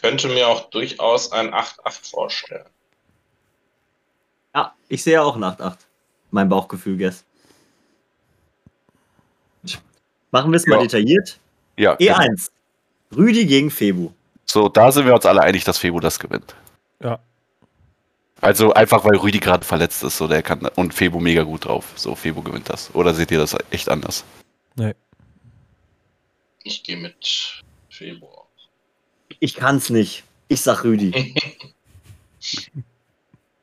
könnte 0.00 0.28
mir 0.28 0.48
auch 0.48 0.70
durchaus 0.70 1.32
ein 1.32 1.52
8-8 1.52 2.10
vorstellen. 2.10 2.66
Ja, 4.54 4.74
ich 4.88 5.02
sehe 5.02 5.22
auch 5.22 5.36
ein 5.36 5.44
8-8. 5.44 5.76
Mein 6.30 6.48
Bauchgefühl, 6.48 6.96
Guess. 6.96 7.24
Machen 10.30 10.52
wir 10.52 10.56
es 10.56 10.66
mal 10.66 10.76
Ja. 10.76 10.82
detailliert. 10.82 11.38
Ja, 11.76 11.94
genau. 11.94 12.18
E1. 12.18 12.50
Rüdi 13.16 13.46
gegen 13.46 13.70
Febu. 13.70 14.10
so 14.44 14.68
da 14.68 14.92
sind 14.92 15.06
wir 15.06 15.14
uns 15.14 15.24
alle 15.24 15.40
einig, 15.42 15.64
dass 15.64 15.78
Febo 15.78 16.00
das 16.00 16.18
gewinnt. 16.18 16.54
Ja. 17.02 17.18
Also 18.40 18.72
einfach, 18.74 19.04
weil 19.04 19.16
Rüdi 19.16 19.38
gerade 19.38 19.64
verletzt 19.64 20.02
ist, 20.02 20.18
so 20.18 20.28
der 20.28 20.42
kann 20.42 20.66
und 20.76 20.92
Febo 20.92 21.18
mega 21.18 21.42
gut 21.44 21.64
drauf. 21.64 21.92
So 21.96 22.14
Febo 22.14 22.42
gewinnt 22.42 22.68
das. 22.68 22.94
Oder 22.94 23.14
seht 23.14 23.30
ihr 23.30 23.38
das 23.38 23.56
echt 23.70 23.88
anders? 23.88 24.24
Ich 26.62 26.82
gehe 26.84 26.98
mit 26.98 27.62
Februar. 27.88 28.37
Ich 29.40 29.54
kann's 29.54 29.90
nicht. 29.90 30.24
Ich 30.48 30.62
sag 30.62 30.84
Rüdi. 30.84 31.34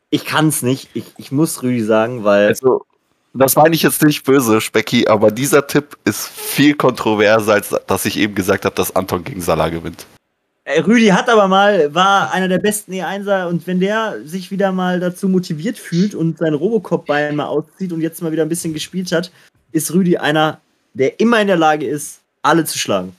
ich 0.10 0.26
kann's 0.26 0.62
nicht. 0.62 0.90
Ich, 0.94 1.06
ich 1.18 1.32
muss 1.32 1.64
Rüdi 1.64 1.84
sagen, 1.84 2.24
weil. 2.24 2.48
Also, 2.48 2.86
das 3.34 3.56
meine 3.58 3.76
ich 3.76 3.84
jetzt 3.84 4.02
nicht 4.02 4.24
böse, 4.24 4.62
Specki, 4.62 5.08
aber 5.08 5.30
dieser 5.30 5.68
Tipp 5.68 5.98
ist 6.06 6.28
viel 6.28 6.74
kontroverser, 6.74 7.54
als 7.54 7.76
dass 7.86 8.06
ich 8.06 8.18
eben 8.18 8.34
gesagt 8.34 8.64
habe, 8.64 8.76
dass 8.76 8.96
Anton 8.96 9.26
gegen 9.26 9.42
Salah 9.42 9.68
gewinnt. 9.68 10.06
Rüdi 10.68 11.08
hat 11.08 11.30
aber 11.30 11.48
mal, 11.48 11.94
war 11.94 12.32
einer 12.32 12.48
der 12.48 12.58
besten 12.58 12.94
E1er 12.94 13.48
und 13.48 13.68
wenn 13.68 13.80
der 13.80 14.18
sich 14.26 14.50
wieder 14.50 14.72
mal 14.72 15.00
dazu 15.00 15.30
motiviert 15.30 15.78
fühlt 15.78 16.16
und 16.16 16.40
sein 16.40 16.56
Robocop-Bein 16.56 17.36
mal 17.36 17.46
auszieht 17.46 17.92
und 17.92 18.02
jetzt 18.02 18.24
mal 18.24 18.32
wieder 18.32 18.42
ein 18.42 18.50
bisschen 18.50 18.74
gespielt 18.74 19.12
hat, 19.12 19.32
ist 19.74 19.94
Rüdi 19.94 20.18
einer, 20.18 20.60
der 20.94 21.20
immer 21.20 21.40
in 21.40 21.48
der 21.48 21.58
Lage 21.58 21.86
ist, 21.86 22.22
alle 22.42 22.66
zu 22.66 22.80
schlagen. 22.80 23.16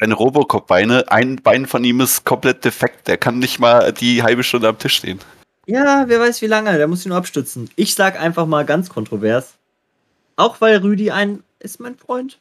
Seine 0.00 0.14
Robocop-Beine, 0.14 1.12
ein 1.12 1.36
Bein 1.36 1.66
von 1.66 1.84
ihm 1.84 2.00
ist 2.00 2.24
komplett 2.24 2.64
defekt. 2.64 3.06
Der 3.06 3.18
kann 3.18 3.38
nicht 3.38 3.58
mal 3.58 3.92
die 3.92 4.22
halbe 4.22 4.42
Stunde 4.42 4.68
am 4.68 4.78
Tisch 4.78 4.96
stehen. 4.96 5.20
Ja, 5.66 6.04
wer 6.08 6.18
weiß 6.18 6.40
wie 6.40 6.46
lange, 6.46 6.76
der 6.78 6.88
muss 6.88 7.04
ihn 7.04 7.10
nur 7.10 7.18
abstützen. 7.18 7.68
Ich 7.76 7.94
sag 7.94 8.18
einfach 8.18 8.46
mal 8.46 8.64
ganz 8.64 8.88
kontrovers. 8.88 9.54
Auch 10.36 10.62
weil 10.62 10.78
Rüdi 10.78 11.10
ein 11.10 11.42
ist 11.58 11.80
mein 11.80 11.96
Freund. 11.96 12.38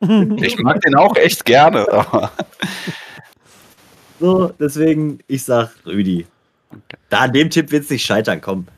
Ich 0.40 0.56
mag 0.60 0.80
den 0.82 0.94
auch 0.94 1.16
echt 1.16 1.44
gerne, 1.44 1.90
aber 1.92 2.30
So, 4.20 4.52
deswegen, 4.60 5.18
ich 5.26 5.44
sag 5.44 5.72
Rüdi. 5.84 6.26
Da 7.08 7.20
an 7.20 7.32
dem 7.32 7.50
Tipp 7.50 7.72
wird's 7.72 7.90
nicht 7.90 8.06
scheitern, 8.06 8.40
komm. 8.40 8.68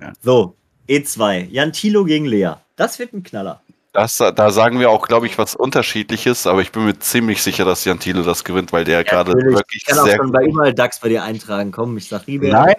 Ja. 0.00 0.12
So, 0.22 0.54
E2. 0.88 1.48
Jan 1.50 1.74
Thilo 1.74 2.04
gegen 2.04 2.24
Lea. 2.24 2.54
Das 2.76 2.98
wird 2.98 3.12
ein 3.12 3.22
Knaller. 3.22 3.60
Das, 3.92 4.18
da 4.18 4.50
sagen 4.50 4.78
wir 4.78 4.90
auch, 4.90 5.08
glaube 5.08 5.26
ich, 5.26 5.36
was 5.36 5.54
Unterschiedliches. 5.54 6.46
Aber 6.46 6.60
ich 6.60 6.70
bin 6.70 6.84
mir 6.84 6.98
ziemlich 6.98 7.42
sicher, 7.42 7.64
dass 7.64 7.84
Jan 7.84 7.98
Thiele 7.98 8.22
das 8.22 8.44
gewinnt, 8.44 8.72
weil 8.72 8.84
der 8.84 9.02
gerade 9.02 9.32
Natürlich. 9.32 9.56
wirklich 9.56 9.82
Ich 9.82 9.86
kann 9.86 9.98
auch 9.98 10.04
sehr 10.04 10.16
schon 10.16 10.30
bei 10.30 10.44
überall 10.44 10.72
DAX 10.72 11.00
bei 11.00 11.08
dir 11.08 11.24
eintragen. 11.24 11.72
Komm, 11.72 11.96
ich 11.96 12.08
sag 12.08 12.26
Rieberg. 12.26 12.52
Nein, 12.52 12.74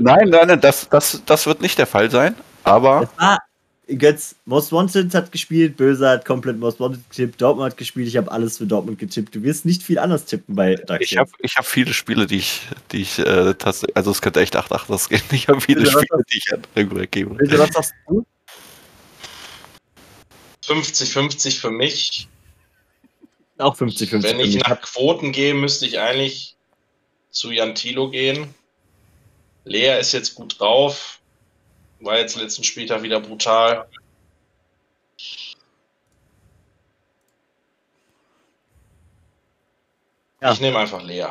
nein, 0.00 0.30
nein, 0.30 0.48
nein 0.48 0.60
das, 0.60 0.88
das, 0.88 1.22
das 1.26 1.46
wird 1.46 1.60
nicht 1.60 1.78
der 1.78 1.86
Fall 1.86 2.10
sein. 2.10 2.34
Aber 2.62 3.10
war, 3.18 3.38
Götz, 3.86 4.36
Most 4.46 4.72
Wanted 4.72 5.14
hat 5.14 5.30
gespielt, 5.30 5.76
Böse 5.76 6.08
hat 6.08 6.24
komplett 6.24 6.58
Most 6.58 6.80
Wanted 6.80 7.02
getippt, 7.10 7.42
Dortmund 7.42 7.72
hat 7.72 7.76
gespielt, 7.76 8.08
ich 8.08 8.16
habe 8.16 8.32
alles 8.32 8.56
für 8.56 8.66
Dortmund 8.66 8.98
getippt. 8.98 9.34
Du 9.34 9.42
wirst 9.42 9.66
nicht 9.66 9.82
viel 9.82 9.98
anders 9.98 10.24
tippen 10.24 10.54
bei 10.54 10.76
DAX. 10.76 11.04
ich 11.04 11.18
habe 11.18 11.30
ich 11.40 11.56
hab 11.56 11.66
viele 11.66 11.92
Spiele, 11.92 12.26
die 12.26 12.38
ich, 12.38 12.62
die 12.92 13.02
ich 13.02 13.18
äh, 13.18 13.52
tatsächlich, 13.52 13.94
also 13.96 14.10
es 14.10 14.22
könnte 14.22 14.40
echt 14.40 14.56
8-8 14.56 14.84
das 14.88 15.10
gehen. 15.10 15.20
Ich 15.32 15.48
habe 15.48 15.60
viele 15.60 15.82
was 15.82 15.90
Spiele, 15.90 16.22
die 16.32 16.38
ich 16.38 16.52
an 16.54 17.06
gebe. 17.10 17.34
Böse, 17.34 17.58
was 17.58 17.68
sagst 17.74 17.92
du? 18.08 18.24
50-50 20.66 21.60
für 21.60 21.70
mich. 21.70 22.28
Auch 23.58 23.76
50-50. 23.76 24.22
Wenn 24.22 24.40
ich 24.40 24.56
nach 24.58 24.80
Quoten 24.80 25.32
gehe, 25.32 25.54
müsste 25.54 25.86
ich 25.86 25.98
eigentlich 25.98 26.56
zu 27.30 27.50
Jan 27.50 27.74
Thilo 27.74 28.10
gehen. 28.10 28.54
Lea 29.64 29.98
ist 29.98 30.12
jetzt 30.12 30.34
gut 30.34 30.60
drauf. 30.60 31.20
War 32.00 32.18
jetzt 32.18 32.36
letzten 32.36 32.64
Spieltag 32.64 33.02
wieder 33.02 33.20
brutal. 33.20 33.88
Ja. 40.40 40.52
Ich 40.52 40.60
nehme 40.60 40.78
einfach 40.78 41.02
Lea. 41.02 41.28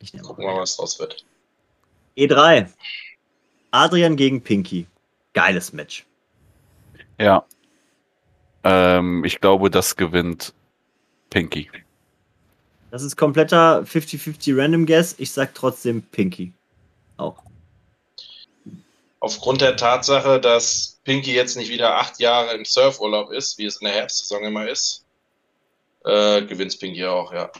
Ich 0.00 0.14
nehm 0.14 0.22
Gucken 0.22 0.44
wir 0.44 0.52
mal, 0.52 0.62
was 0.62 0.76
draus 0.76 0.98
wird. 0.98 1.24
E3. 2.16 2.70
Adrian 3.72 4.16
gegen 4.16 4.42
Pinky. 4.42 4.86
Geiles 5.34 5.72
Match. 5.72 6.06
Ja. 7.18 7.44
Ähm, 8.64 9.24
ich 9.24 9.40
glaube, 9.40 9.70
das 9.70 9.96
gewinnt 9.96 10.54
Pinky. 11.30 11.70
Das 12.90 13.02
ist 13.02 13.16
kompletter 13.16 13.82
50-50 13.82 14.56
Random 14.56 14.86
Guess. 14.86 15.14
Ich 15.18 15.32
sag 15.32 15.54
trotzdem 15.54 16.02
Pinky. 16.02 16.52
Auch. 17.16 17.42
Aufgrund 19.20 19.60
der 19.60 19.76
Tatsache, 19.76 20.40
dass 20.40 21.00
Pinky 21.04 21.34
jetzt 21.34 21.56
nicht 21.56 21.70
wieder 21.70 21.96
acht 21.96 22.20
Jahre 22.20 22.54
im 22.54 22.64
Surfurlaub 22.64 23.32
ist, 23.32 23.56
wie 23.58 23.64
es 23.64 23.76
in 23.76 23.86
der 23.86 23.94
Herbstsaison 23.94 24.44
immer 24.44 24.68
ist, 24.68 25.04
äh, 26.04 26.42
gewinnt 26.42 26.78
Pinky 26.78 27.06
auch, 27.06 27.32
ja. 27.32 27.50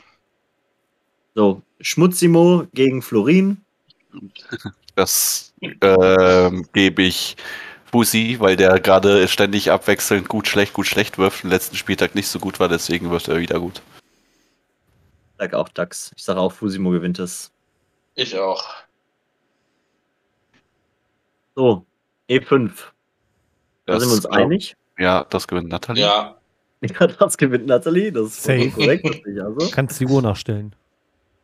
So, 1.35 1.61
Schmutzimo 1.81 2.67
gegen 2.73 3.01
Florin. 3.01 3.61
Das 4.95 5.53
ähm, 5.81 6.67
gebe 6.73 7.01
ich 7.01 7.35
Fusi, 7.93 8.37
weil 8.39 8.55
der 8.55 8.79
gerade 8.79 9.27
ständig 9.27 9.69
abwechselnd 9.69 10.27
gut, 10.27 10.47
schlecht, 10.47 10.73
gut, 10.73 10.87
schlecht 10.87 11.19
wirft. 11.19 11.43
Den 11.43 11.51
letzten 11.51 11.75
Spieltag 11.75 12.15
nicht 12.15 12.27
so 12.27 12.39
gut 12.39 12.59
war, 12.59 12.67
deswegen 12.67 13.11
wird 13.11 13.27
er 13.27 13.37
wieder 13.39 13.59
gut. 13.59 13.83
Sag 15.37 15.53
auch 15.53 15.69
DAX. 15.69 16.11
Ich 16.17 16.23
sage 16.23 16.39
auch, 16.39 16.51
Fusimo 16.51 16.89
gewinnt 16.89 17.19
das. 17.19 17.51
Ich 18.15 18.35
auch. 18.35 18.63
So, 21.55 21.85
E5. 22.27 22.71
Da 23.85 23.93
Das 23.93 24.01
sind 24.01 24.09
wir 24.11 24.15
uns 24.15 24.25
einig. 24.25 24.75
Ja, 24.97 25.25
das 25.29 25.47
gewinnt 25.47 25.69
Nathalie. 25.69 26.01
Ja, 26.01 26.37
Ja, 26.81 27.07
das 27.19 27.37
gewinnt 27.37 27.67
Nathalie. 27.67 28.11
Das 28.11 28.25
ist 28.29 28.41
Safe. 28.43 28.71
korrekt. 28.71 29.05
richtig, 29.07 29.39
Also. 29.39 29.69
Kannst 29.71 29.99
die 29.99 30.07
Uhr 30.07 30.23
nachstellen. 30.23 30.73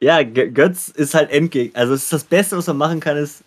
Ja, 0.02 0.18
Gö- 0.18 0.50
Götz 0.52 0.88
ist 0.90 1.14
halt 1.14 1.30
Endgegner. 1.30 1.78
Also, 1.80 1.94
es 1.94 2.04
ist 2.06 2.14
das 2.14 2.24
Beste, 2.24 2.58
was 2.58 2.66
man 2.66 2.78
machen 2.78 3.00
kann, 3.02 3.18
ist 3.18 3.44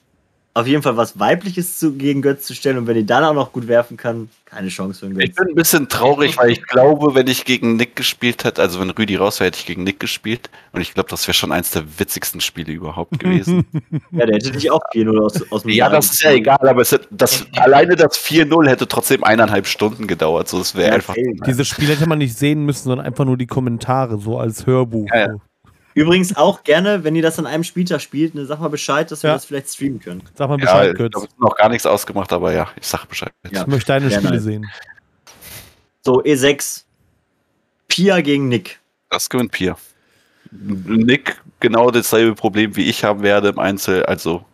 auf 0.54 0.66
jeden 0.66 0.82
Fall 0.82 0.96
was 0.96 1.18
Weibliches 1.18 1.78
zu, 1.78 1.94
gegen 1.94 2.20
Götz 2.20 2.46
zu 2.46 2.54
stellen 2.54 2.76
und 2.78 2.86
wenn 2.86 2.94
die 2.96 3.06
dann 3.06 3.24
auch 3.24 3.32
noch 3.32 3.52
gut 3.52 3.68
werfen 3.68 3.96
kann, 3.96 4.28
keine 4.44 4.68
Chance 4.68 5.00
für 5.00 5.06
Ich 5.22 5.28
Götz. 5.28 5.36
bin 5.36 5.48
ein 5.48 5.54
bisschen 5.54 5.88
traurig, 5.88 6.36
weil 6.36 6.50
ich 6.50 6.62
glaube, 6.66 7.14
wenn 7.14 7.26
ich 7.26 7.46
gegen 7.46 7.76
Nick 7.76 7.96
gespielt 7.96 8.44
hätte, 8.44 8.60
also 8.60 8.78
wenn 8.80 8.90
Rüdi 8.90 9.16
raus 9.16 9.40
wäre, 9.40 9.46
hätte 9.48 9.58
ich 9.60 9.64
gegen 9.66 9.82
Nick 9.84 9.98
gespielt. 9.98 10.50
Und 10.72 10.82
ich 10.82 10.92
glaube, 10.92 11.08
das 11.08 11.26
wäre 11.26 11.32
schon 11.32 11.52
eins 11.52 11.70
der 11.70 11.84
witzigsten 11.98 12.42
Spiele 12.42 12.70
überhaupt 12.72 13.18
gewesen. 13.18 13.64
Ja, 14.10 14.26
der 14.26 14.36
hätte 14.36 14.50
dich 14.50 14.70
auch 14.70 14.82
4-0 14.94 15.18
aus, 15.22 15.50
aus 15.50 15.62
dem 15.62 15.70
ja, 15.70 15.86
Saal 15.86 15.96
das 15.96 16.12
ist 16.12 16.22
ja 16.22 16.32
egal, 16.32 16.68
aber 16.68 16.82
es 16.82 16.92
hätte, 16.92 17.08
das, 17.10 17.46
alleine 17.56 17.96
das 17.96 18.18
4-0 18.18 18.68
hätte 18.68 18.86
trotzdem 18.86 19.24
eineinhalb 19.24 19.66
Stunden 19.66 20.06
gedauert. 20.06 20.48
So, 20.48 20.60
es 20.60 20.74
wäre 20.74 20.88
Ja, 20.88 20.94
einfach. 20.96 21.14
okay. 21.14 21.34
Dieses 21.46 21.66
Spiel 21.66 21.88
hätte 21.88 22.06
man 22.06 22.18
nicht 22.18 22.36
sehen 22.36 22.66
müssen, 22.66 22.84
sondern 22.84 23.06
einfach 23.06 23.24
nur 23.24 23.38
die 23.38 23.46
Kommentare, 23.46 24.18
so 24.18 24.38
als 24.38 24.66
Hörbuch. 24.66 25.08
Ja, 25.14 25.18
ja. 25.28 25.36
Übrigens 25.94 26.36
auch 26.36 26.64
gerne, 26.64 27.04
wenn 27.04 27.14
ihr 27.14 27.22
das 27.22 27.38
an 27.38 27.46
einem 27.46 27.64
Spieltag 27.64 28.00
spielt, 28.00 28.34
ne, 28.34 28.46
sag 28.46 28.60
mal 28.60 28.68
Bescheid, 28.68 29.10
dass 29.10 29.22
wir 29.22 29.28
Ja. 29.30 29.34
das 29.34 29.44
vielleicht 29.44 29.68
streamen 29.68 30.00
können. 30.00 30.22
Sag 30.34 30.48
mal 30.48 30.58
Ja, 30.58 30.64
Bescheid, 30.64 30.94
ich 30.98 31.14
habe 31.14 31.28
noch 31.38 31.56
gar 31.56 31.68
nichts 31.68 31.86
ausgemacht, 31.86 32.32
aber 32.32 32.52
ja, 32.52 32.68
ich 32.80 32.86
sag 32.86 33.06
Bescheid. 33.06 33.32
Ja. 33.50 33.62
Ich 33.62 33.66
möchte 33.66 33.88
deine 33.88 34.08
Sehr 34.08 34.20
Spiele 34.20 34.40
sehen. 34.40 34.70
So, 36.02 36.22
E6. 36.22 36.84
Pia 37.88 38.20
gegen 38.22 38.48
Nick. 38.48 38.80
Das 39.10 39.28
gewinnt 39.28 39.52
Pier. 39.52 39.76
Nick 40.50 41.40
genau 41.60 41.90
dasselbe 41.90 42.34
Problem 42.34 42.74
wie 42.76 42.84
ich 42.84 43.04
haben 43.04 43.22
werde 43.22 43.48
im 43.48 43.58
Einzel, 43.58 44.04
also 44.06 44.44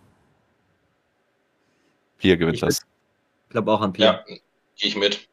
Pier 2.18 2.36
gewinnt 2.36 2.56
Ich 2.56 2.60
das. 2.62 2.78
Ich 2.78 3.50
glaube 3.50 3.72
auch 3.72 3.80
an 3.80 3.92
Pia. 3.92 4.04
Ja, 4.06 4.24
gehe 4.26 4.38
ich 4.76 4.96
mit. 4.96 5.28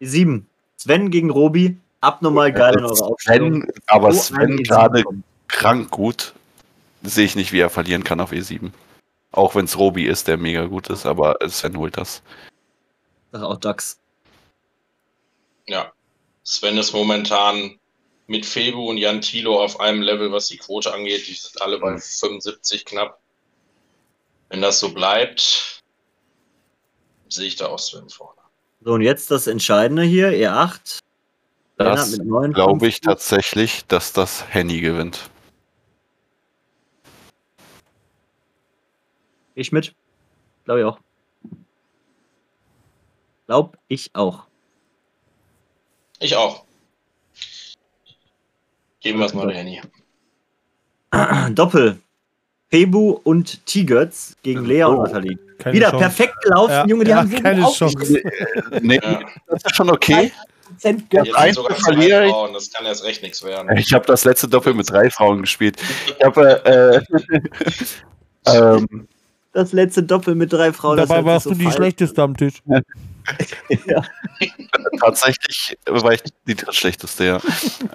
E7. 0.00 0.42
Sven 0.76 1.10
gegen 1.10 1.30
Robi. 1.30 1.76
Abnormal 2.00 2.52
geil 2.52 2.74
in 2.78 2.84
eurer 2.84 3.06
Aufstellung. 3.06 3.62
Sven, 3.62 3.72
aber 3.86 4.12
So 4.12 4.20
Sven 4.34 4.58
E7 4.58 4.68
gerade 4.68 5.04
krank 5.48 5.90
gut. 5.90 6.34
Sehe 7.02 7.24
ich 7.24 7.36
nicht, 7.36 7.52
wie 7.52 7.60
er 7.60 7.70
verlieren 7.70 8.04
kann 8.04 8.20
auf 8.20 8.32
E7. 8.32 8.70
Auch 9.32 9.54
wenn 9.54 9.66
es 9.66 9.78
Robi 9.78 10.06
ist, 10.06 10.26
der 10.28 10.36
mega 10.36 10.64
gut 10.66 10.88
ist, 10.88 11.06
aber 11.06 11.36
Sven 11.48 11.76
holt 11.76 11.96
das. 11.96 12.22
Sag 13.32 13.42
auch 13.42 13.56
Dax. 13.56 13.98
Ja. 15.66 15.92
Sven 16.44 16.78
ist 16.78 16.92
momentan 16.92 17.78
mit 18.26 18.46
Febu 18.46 18.88
und 18.88 18.98
Jan 18.98 19.20
Thilo 19.20 19.62
auf 19.62 19.80
einem 19.80 20.02
Level, 20.02 20.32
was 20.32 20.46
die 20.46 20.56
Quote 20.56 20.92
angeht. 20.92 21.26
Die 21.26 21.34
sind 21.34 21.60
alle 21.60 21.78
bei 21.78 21.98
75 21.98 22.84
knapp. 22.84 23.18
Wenn 24.48 24.62
das 24.62 24.80
so 24.80 24.94
bleibt, 24.94 25.82
sehe 27.28 27.46
ich 27.46 27.56
da 27.56 27.66
auch 27.66 27.78
Sven 27.78 28.08
vorne. 28.08 28.40
So, 28.82 28.92
und 28.92 29.02
jetzt 29.02 29.30
das 29.30 29.46
Entscheidende 29.46 30.02
hier, 30.02 30.30
E8. 30.30 31.00
Das 31.78 32.10
mit 32.10 32.26
59. 32.26 32.54
glaube 32.54 32.86
ich 32.88 33.00
tatsächlich, 33.00 33.86
dass 33.86 34.12
das 34.12 34.44
Henny 34.52 34.80
gewinnt. 34.80 35.30
Ich 39.54 39.72
mit. 39.72 39.94
Glaube 40.64 40.80
ich 40.80 40.86
auch. 40.86 40.98
Glaub 43.46 43.78
ich 43.88 44.10
auch. 44.14 44.44
Ich 46.20 46.36
auch. 46.36 46.64
Geben 49.00 49.20
wir 49.20 49.26
es 49.26 49.34
mal 49.34 49.46
der 49.46 49.56
Henny. 49.56 49.80
Doppel. 51.54 51.98
Febu 52.70 53.20
und 53.24 53.64
Tigötz 53.64 54.36
gegen 54.42 54.64
Lea 54.66 54.82
und 54.84 54.96
Oh. 54.98 55.02
Nathalie. 55.04 55.38
Keine 55.58 55.74
Wieder 55.74 55.90
Chance. 55.90 55.98
perfekt 56.04 56.34
gelaufen, 56.42 56.72
Ja, 56.72 56.86
Junge. 56.86 57.04
Die 57.04 57.10
ja, 57.10 57.16
haben 57.16 57.30
so 57.30 57.36
keine 57.40 57.62
gut 57.62 57.74
Chance. 57.74 58.22
Nee, 58.82 59.00
das 59.46 59.64
ist 59.64 59.74
schon 59.74 59.90
okay. 59.90 60.30
Prozent 60.68 61.10
sind 61.10 61.34
eins 61.34 61.56
sogar 61.56 61.76
verliere 61.76 62.24
zwei. 62.24 62.30
Frauen, 62.30 62.52
das 62.52 62.70
kann 62.70 62.84
erst 62.86 63.04
recht 63.04 63.22
nichts 63.22 63.42
werden. 63.42 63.76
Ich 63.76 63.92
habe 63.92 64.06
das 64.06 64.24
letzte 64.24 64.48
Doppel 64.48 64.74
mit 64.74 64.90
drei 64.90 65.10
Frauen 65.10 65.40
gespielt. 65.40 65.76
Ich 66.06 66.24
habe 66.24 66.64
äh, 66.64 67.00
ähm, 68.46 69.08
Das 69.52 69.72
letzte 69.72 70.02
Doppel 70.02 70.34
mit 70.34 70.52
drei 70.52 70.72
Frauen. 70.72 70.96
das 70.96 71.08
Dabei 71.08 71.24
warst 71.24 71.44
so 71.44 71.50
du 71.50 71.56
die 71.56 71.64
falsch 71.64 71.76
schlechteste 71.76 72.22
am 72.22 72.36
Tisch. 72.36 72.62
Ja. 73.86 74.02
tatsächlich 75.00 75.76
war 75.86 76.12
ich 76.12 76.22
die 76.46 76.54
drittschlechteste, 76.54 77.24
ja. 77.24 77.40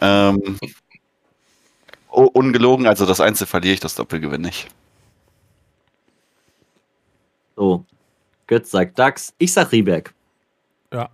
Ähm, 0.02 0.60
oh, 2.12 2.30
ungelogen, 2.34 2.88
also 2.88 3.06
das 3.06 3.20
Einzel 3.20 3.48
verliere 3.48 3.74
ich, 3.74 3.80
das 3.80 3.96
Doppel 3.96 4.20
gewinne 4.20 4.50
ich. 4.50 4.68
So. 7.56 7.86
Götz 8.48 8.72
sagt 8.72 9.00
Dax. 9.00 9.34
Ich 9.38 9.54
sag 9.54 9.72
Rieberg. 9.72 10.14
Ja. 10.92 11.10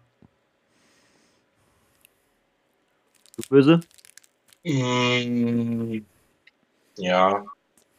Du 3.39 3.43
böse? 3.49 3.79
Mm, 4.65 6.01
Ja, 6.97 7.45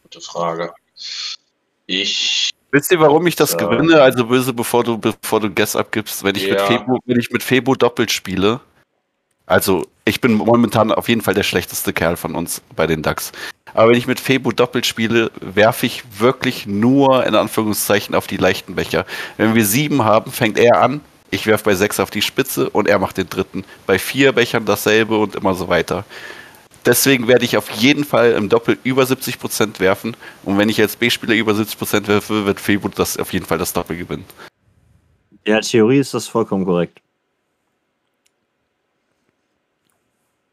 gute 0.03 0.21
Frage. 0.21 0.73
Ich, 1.87 2.51
Wisst 2.73 2.93
ihr, 2.93 3.01
warum 3.01 3.27
ich 3.27 3.35
das 3.35 3.53
Ja. 3.53 3.57
gewinne? 3.59 4.01
Also 4.03 4.27
böse, 4.27 4.53
bevor 4.53 4.85
du, 4.85 4.99
bevor 4.99 5.41
du 5.41 5.51
Guess 5.51 5.75
abgibst, 5.75 6.23
wenn 6.23 6.37
ich 6.37 6.49
mit 6.49 6.59
Ja. 6.61 6.67
Febo, 6.67 6.99
wenn 7.07 7.19
ich 7.19 7.31
mit 7.31 7.43
Febo 7.43 7.75
doppelt 7.75 8.13
spiele. 8.13 8.61
Also, 9.47 9.87
ich 10.05 10.21
bin 10.21 10.35
momentan 10.35 10.93
auf 10.93 11.09
jeden 11.09 11.23
Fall 11.23 11.35
der 11.35 11.43
schlechteste 11.43 11.93
Kerl 11.93 12.17
von 12.17 12.37
uns 12.37 12.63
bei 12.77 12.87
den 12.87 13.03
DAX. 13.03 13.33
Aber 13.75 13.91
wenn 13.91 13.97
ich 13.99 14.07
mit 14.07 14.21
Febo 14.21 14.53
doppelt 14.53 14.87
spiele, 14.87 15.33
werfe 15.41 15.87
ich 15.87 16.05
wirklich 16.21 16.67
nur 16.67 17.27
in 17.27 17.35
Anführungszeichen 17.35 18.15
auf 18.15 18.27
die 18.29 18.37
leichten 18.37 18.75
Becher. 18.77 19.07
Wenn 19.39 19.55
wir 19.55 19.65
sieben 19.65 20.05
haben, 20.05 20.31
fängt 20.31 20.59
er 20.59 20.81
an. 20.81 21.01
Ich 21.31 21.47
werfe 21.47 21.65
bei 21.65 21.75
sechs 21.75 22.01
auf 22.01 22.11
die 22.11 22.23
Spitze 22.23 22.71
und 22.71 22.89
er 22.89 22.99
macht 22.99 23.17
den 23.17 23.29
dritten. 23.29 23.65
Bei 23.87 23.99
vier 23.99 24.33
Bechern 24.33 24.65
dasselbe 24.65 25.17
und 25.17 25.37
immer 25.37 25.55
so 25.55 25.69
weiter. 25.69 26.05
Deswegen 26.87 27.29
werde 27.29 27.45
ich 27.45 27.57
auf 27.57 27.71
jeden 27.71 28.05
Fall 28.05 28.33
im 28.33 28.49
Doppel 28.49 28.79
über 28.85 29.03
70% 29.03 29.81
werfen. 29.81 30.17
Und 30.45 30.59
wenn 30.59 30.69
ich 30.69 30.81
als 30.81 30.97
B-Spieler 30.97 31.35
über 31.35 31.53
70% 31.53 32.09
werfe, 32.09 32.47
wird 32.47 32.59
Febo 32.59 32.89
das 32.89 33.19
auf 33.19 33.33
jeden 33.33 33.45
Fall 33.45 33.59
das 33.59 33.73
Doppel 33.73 33.99
gewinnen. 33.99 34.25
Ja, 35.47 35.61
Theorie 35.61 35.99
ist 35.99 36.15
das 36.15 36.27
vollkommen 36.27 36.65
korrekt. 36.65 37.01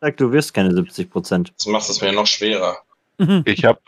Sag, 0.02 0.18
du 0.18 0.32
wirst 0.32 0.54
keine 0.54 0.74
70 0.74 1.10
Prozent. 1.10 1.54
das 1.58 1.66
macht 1.66 1.90
es 1.90 2.02
mir 2.02 2.12
noch 2.12 2.28
schwerer. 2.28 2.78
Ich 3.46 3.66
habe 3.66 3.80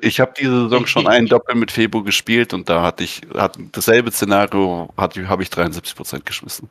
ich 0.00 0.18
hab 0.18 0.34
diese 0.34 0.62
Saison 0.64 0.86
schon 0.86 1.06
einen 1.06 1.28
Doppel 1.28 1.54
mit 1.54 1.70
Febo 1.70 2.02
gespielt 2.02 2.52
und 2.52 2.68
da 2.68 2.82
hatte 2.82 3.04
ich 3.04 3.22
hat 3.32 3.56
dasselbe 3.70 4.10
Szenario, 4.10 4.88
habe 4.96 5.42
ich 5.42 5.48
73% 5.48 6.24
geschmissen. 6.24 6.68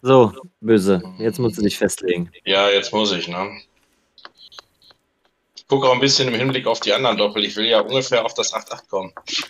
So, 0.00 0.32
böse. 0.60 1.02
Jetzt 1.18 1.40
musst 1.40 1.58
du 1.58 1.62
dich 1.62 1.76
festlegen. 1.76 2.30
Ja, 2.44 2.68
jetzt 2.68 2.92
muss 2.92 3.10
ich, 3.10 3.26
ne? 3.26 3.50
Ich 5.68 5.70
gucke 5.70 5.86
auch 5.86 5.92
ein 5.92 6.00
bisschen 6.00 6.28
im 6.28 6.34
Hinblick 6.34 6.66
auf 6.66 6.80
die 6.80 6.94
anderen 6.94 7.18
Doppel. 7.18 7.44
Ich 7.44 7.54
will 7.54 7.66
ja 7.66 7.80
ungefähr 7.80 8.24
auf 8.24 8.32
das 8.32 8.54
8-8 8.54 8.88
kommen. 8.88 9.12
Ich 9.26 9.42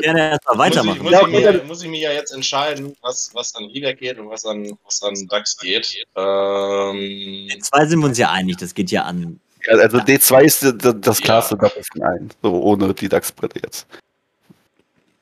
gerne 0.00 0.30
erstmal 0.30 0.58
weitermachen. 0.58 1.02
Muss 1.02 1.12
ich, 1.12 1.20
muss, 1.26 1.40
ich 1.40 1.44
mir, 1.44 1.64
muss 1.64 1.82
ich 1.82 1.88
mir 1.88 2.00
ja 2.02 2.12
jetzt 2.12 2.30
entscheiden, 2.30 2.96
was, 3.02 3.34
was 3.34 3.52
an 3.56 3.64
Liga 3.64 3.90
geht 3.90 4.16
und 4.16 4.30
was 4.30 4.44
an, 4.44 4.78
was 4.84 5.02
an 5.02 5.14
DAX 5.26 5.58
geht. 5.58 6.06
Ähm, 6.14 7.48
In 7.52 7.62
zwei 7.62 7.84
sind 7.86 7.98
wir 7.98 8.06
uns 8.06 8.16
ja 8.16 8.30
einig, 8.30 8.56
das 8.58 8.72
geht 8.72 8.92
ja 8.92 9.02
an. 9.02 9.40
Ja, 9.66 9.72
also 9.76 9.98
D2 9.98 10.42
ist 10.44 10.62
das, 10.62 10.94
das 11.00 11.18
Ja. 11.18 11.24
klarste 11.24 11.56
Doppel 11.56 11.82
von 11.92 12.02
allen, 12.04 12.30
so 12.40 12.52
ohne 12.62 12.94
die 12.94 13.08
DAX-Brille 13.08 13.54
jetzt. 13.60 13.88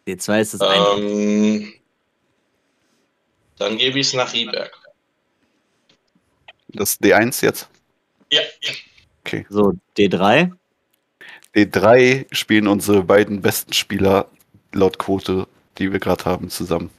D2 0.07 0.41
ist 0.43 0.53
das 0.53 0.61
eine. 0.61 0.87
ähm, 0.99 1.73
dann 3.57 3.79
gebe 3.79 3.99
ich 3.99 4.09
es 4.09 4.13
nach 4.13 4.31
Rieberg. 4.35 4.79
Das 6.69 7.01
D1 7.01 7.43
jetzt. 7.43 7.67
Ja, 8.31 8.43
So, 9.49 9.75
D3. 9.97 10.53
D3 11.55 12.27
spielen 12.35 12.69
unsere 12.69 13.05
beiden 13.05 13.41
besten 13.41 13.73
Spieler 13.73 14.29
laut 14.73 14.99
Quote, 14.99 15.47
die 15.79 15.93
wir 15.93 16.01
gerade 16.01 16.25
haben, 16.25 16.51
zusammen. 16.51 16.91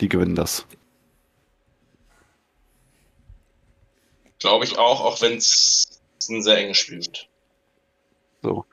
Die 0.00 0.08
gewinnen 0.08 0.34
das. 0.34 0.66
glaube 4.46 4.64
ich 4.64 4.78
auch, 4.78 5.00
auch 5.00 5.20
wenn 5.22 5.36
es 5.36 6.00
ein 6.28 6.42
sehr 6.42 6.58
enges 6.58 6.78
Spiel 6.78 6.98
wird. 6.98 7.28
So. 8.42 8.64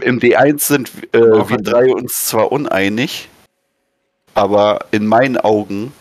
Im 0.00 0.20
D1 0.20 0.58
sind 0.60 0.90
äh, 1.12 1.20
wir 1.20 1.58
drei 1.58 1.92
uns 1.92 2.26
zwar 2.26 2.52
uneinig, 2.52 3.28
aber 4.34 4.86
in 4.90 5.06
meinen 5.06 5.36
Augen, 5.36 5.92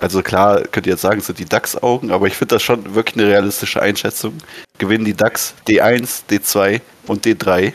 also 0.00 0.22
klar, 0.22 0.62
könnt 0.62 0.86
ihr 0.86 0.92
jetzt 0.92 1.02
sagen, 1.02 1.18
es 1.20 1.26
sind 1.26 1.38
die 1.38 1.44
DAX-Augen, 1.44 2.10
aber 2.10 2.26
ich 2.26 2.34
finde 2.34 2.54
das 2.56 2.62
schon 2.62 2.94
wirklich 2.94 3.16
eine 3.16 3.28
realistische 3.30 3.82
Einschätzung. 3.82 4.38
Gewinnen 4.78 5.04
die 5.04 5.14
DAX 5.14 5.54
D1, 5.68 6.22
D2 6.28 6.80
und 7.06 7.24
D3. 7.26 7.72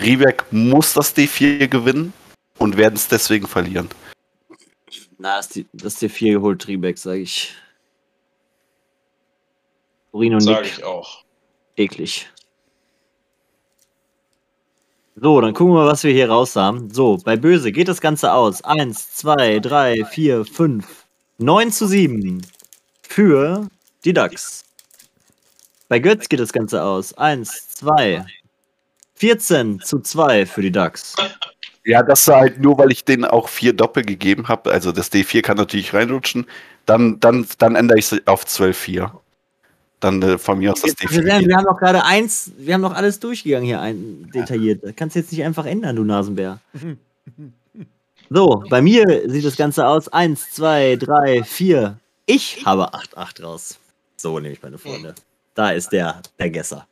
Rieberg 0.00 0.44
muss 0.50 0.92
das 0.94 1.14
D4 1.16 1.68
gewinnen 1.68 2.12
und 2.58 2.76
werden 2.76 2.94
es 2.94 3.08
deswegen 3.08 3.46
verlieren. 3.46 3.88
Na, 5.18 5.38
ist 5.38 5.54
die, 5.54 5.66
das 5.72 6.00
D4 6.00 6.32
geholt, 6.32 6.60
Triebeck, 6.62 6.98
sage 6.98 7.20
ich. 7.20 7.54
Urin 10.12 10.34
und 10.34 10.40
Sage 10.40 10.66
ich 10.66 10.84
auch. 10.84 11.24
eklig. 11.76 12.28
So, 15.18 15.40
dann 15.40 15.54
gucken 15.54 15.72
wir 15.74 15.80
mal, 15.84 15.90
was 15.90 16.04
wir 16.04 16.12
hier 16.12 16.28
raus 16.28 16.56
haben. 16.56 16.90
So, 16.92 17.16
bei 17.24 17.36
Böse 17.36 17.72
geht 17.72 17.88
das 17.88 18.02
Ganze 18.02 18.32
aus. 18.34 18.62
1, 18.62 19.14
2, 19.14 19.60
3, 19.60 20.04
4, 20.04 20.44
5, 20.44 21.05
9 21.38 21.70
zu 21.70 21.86
7 21.86 22.42
für 23.02 23.68
die 24.04 24.12
DAX. 24.12 24.64
Bei 25.88 25.98
Götz 25.98 26.28
geht 26.28 26.40
das 26.40 26.52
Ganze 26.52 26.82
aus. 26.82 27.12
1, 27.16 27.68
2, 27.68 28.24
14 29.16 29.80
zu 29.80 30.00
2 30.00 30.46
für 30.46 30.62
die 30.62 30.72
Ducks. 30.72 31.14
Ja, 31.84 32.02
das 32.02 32.26
war 32.26 32.40
halt 32.40 32.60
nur, 32.60 32.76
weil 32.78 32.90
ich 32.90 33.04
denen 33.04 33.24
auch 33.24 33.48
vier 33.48 33.72
Doppel 33.72 34.04
gegeben 34.04 34.48
habe. 34.48 34.72
Also 34.72 34.90
das 34.92 35.12
D4 35.12 35.42
kann 35.42 35.56
natürlich 35.56 35.94
reinrutschen. 35.94 36.46
Dann, 36.84 37.20
dann, 37.20 37.46
dann 37.58 37.76
ändere 37.76 37.98
ich 37.98 38.10
es 38.10 38.26
auf 38.26 38.44
12-4. 38.44 39.10
Dann 40.00 40.22
äh, 40.22 40.38
von 40.38 40.58
mir 40.58 40.72
aus 40.72 40.80
das 40.80 40.94
Jetzt, 40.98 41.12
wir, 41.12 41.22
D4. 41.22 41.46
wir 41.46 41.56
haben 41.56 41.64
noch 41.64 41.78
gerade 41.78 42.04
eins, 42.04 42.50
wir 42.58 42.74
haben 42.74 42.80
noch 42.80 42.94
alles 42.94 43.20
durchgegangen 43.20 43.66
hier 43.66 43.80
ein, 43.80 44.30
detailliert. 44.34 44.82
Das 44.82 44.96
kannst 44.96 45.14
du 45.14 45.20
jetzt 45.20 45.32
nicht 45.32 45.44
einfach 45.44 45.66
ändern, 45.66 45.96
du 45.96 46.04
Nasenbär. 46.04 46.60
So, 48.30 48.64
bei 48.68 48.82
mir 48.82 49.28
sieht 49.30 49.44
das 49.44 49.56
Ganze 49.56 49.86
aus. 49.86 50.08
Eins, 50.08 50.50
zwei, 50.50 50.96
drei, 50.96 51.44
vier. 51.44 51.98
Ich 52.26 52.64
habe 52.66 52.92
8-8 52.92 53.42
raus. 53.42 53.78
So 54.16 54.38
nehme 54.40 54.54
ich 54.54 54.62
meine 54.62 54.78
Freunde. 54.78 55.14
Da 55.54 55.70
ist 55.70 55.90
der, 55.90 56.22
der 56.38 56.50
Gesser. 56.50 56.86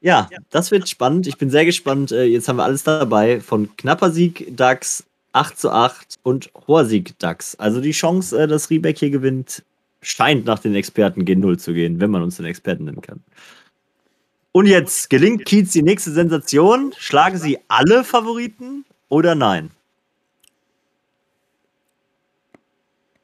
Ja, 0.00 0.28
das 0.50 0.70
wird 0.70 0.88
spannend. 0.88 1.26
Ich 1.26 1.38
bin 1.38 1.48
sehr 1.48 1.64
gespannt. 1.64 2.12
Äh, 2.12 2.24
Jetzt 2.24 2.48
haben 2.48 2.56
wir 2.56 2.64
alles 2.64 2.82
dabei. 2.82 3.40
Von 3.40 3.74
knapper 3.76 4.10
Sieg 4.10 4.56
DAX 4.56 5.04
8 5.32 5.58
zu 5.58 5.70
8 5.70 6.16
und 6.22 6.50
hoher 6.66 6.84
Sieg 6.84 7.18
DAX. 7.18 7.54
Also 7.54 7.80
die 7.80 7.92
Chance, 7.92 8.42
äh, 8.42 8.46
dass 8.48 8.68
Riebeck 8.68 8.98
hier 8.98 9.10
gewinnt, 9.10 9.62
scheint 10.02 10.44
nach 10.44 10.58
den 10.58 10.74
Experten 10.74 11.22
G0 11.22 11.58
zu 11.58 11.72
gehen, 11.72 12.00
wenn 12.00 12.10
man 12.10 12.22
uns 12.22 12.36
den 12.36 12.46
Experten 12.46 12.84
nennen 12.84 13.00
kann. 13.00 13.22
Und 14.50 14.66
jetzt 14.66 15.08
gelingt 15.08 15.46
Kiez 15.46 15.72
die 15.72 15.82
nächste 15.82 16.10
Sensation. 16.10 16.92
Schlagen 16.98 17.38
sie 17.38 17.58
alle 17.68 18.04
Favoriten 18.04 18.84
oder 19.12 19.34
nein? 19.34 19.70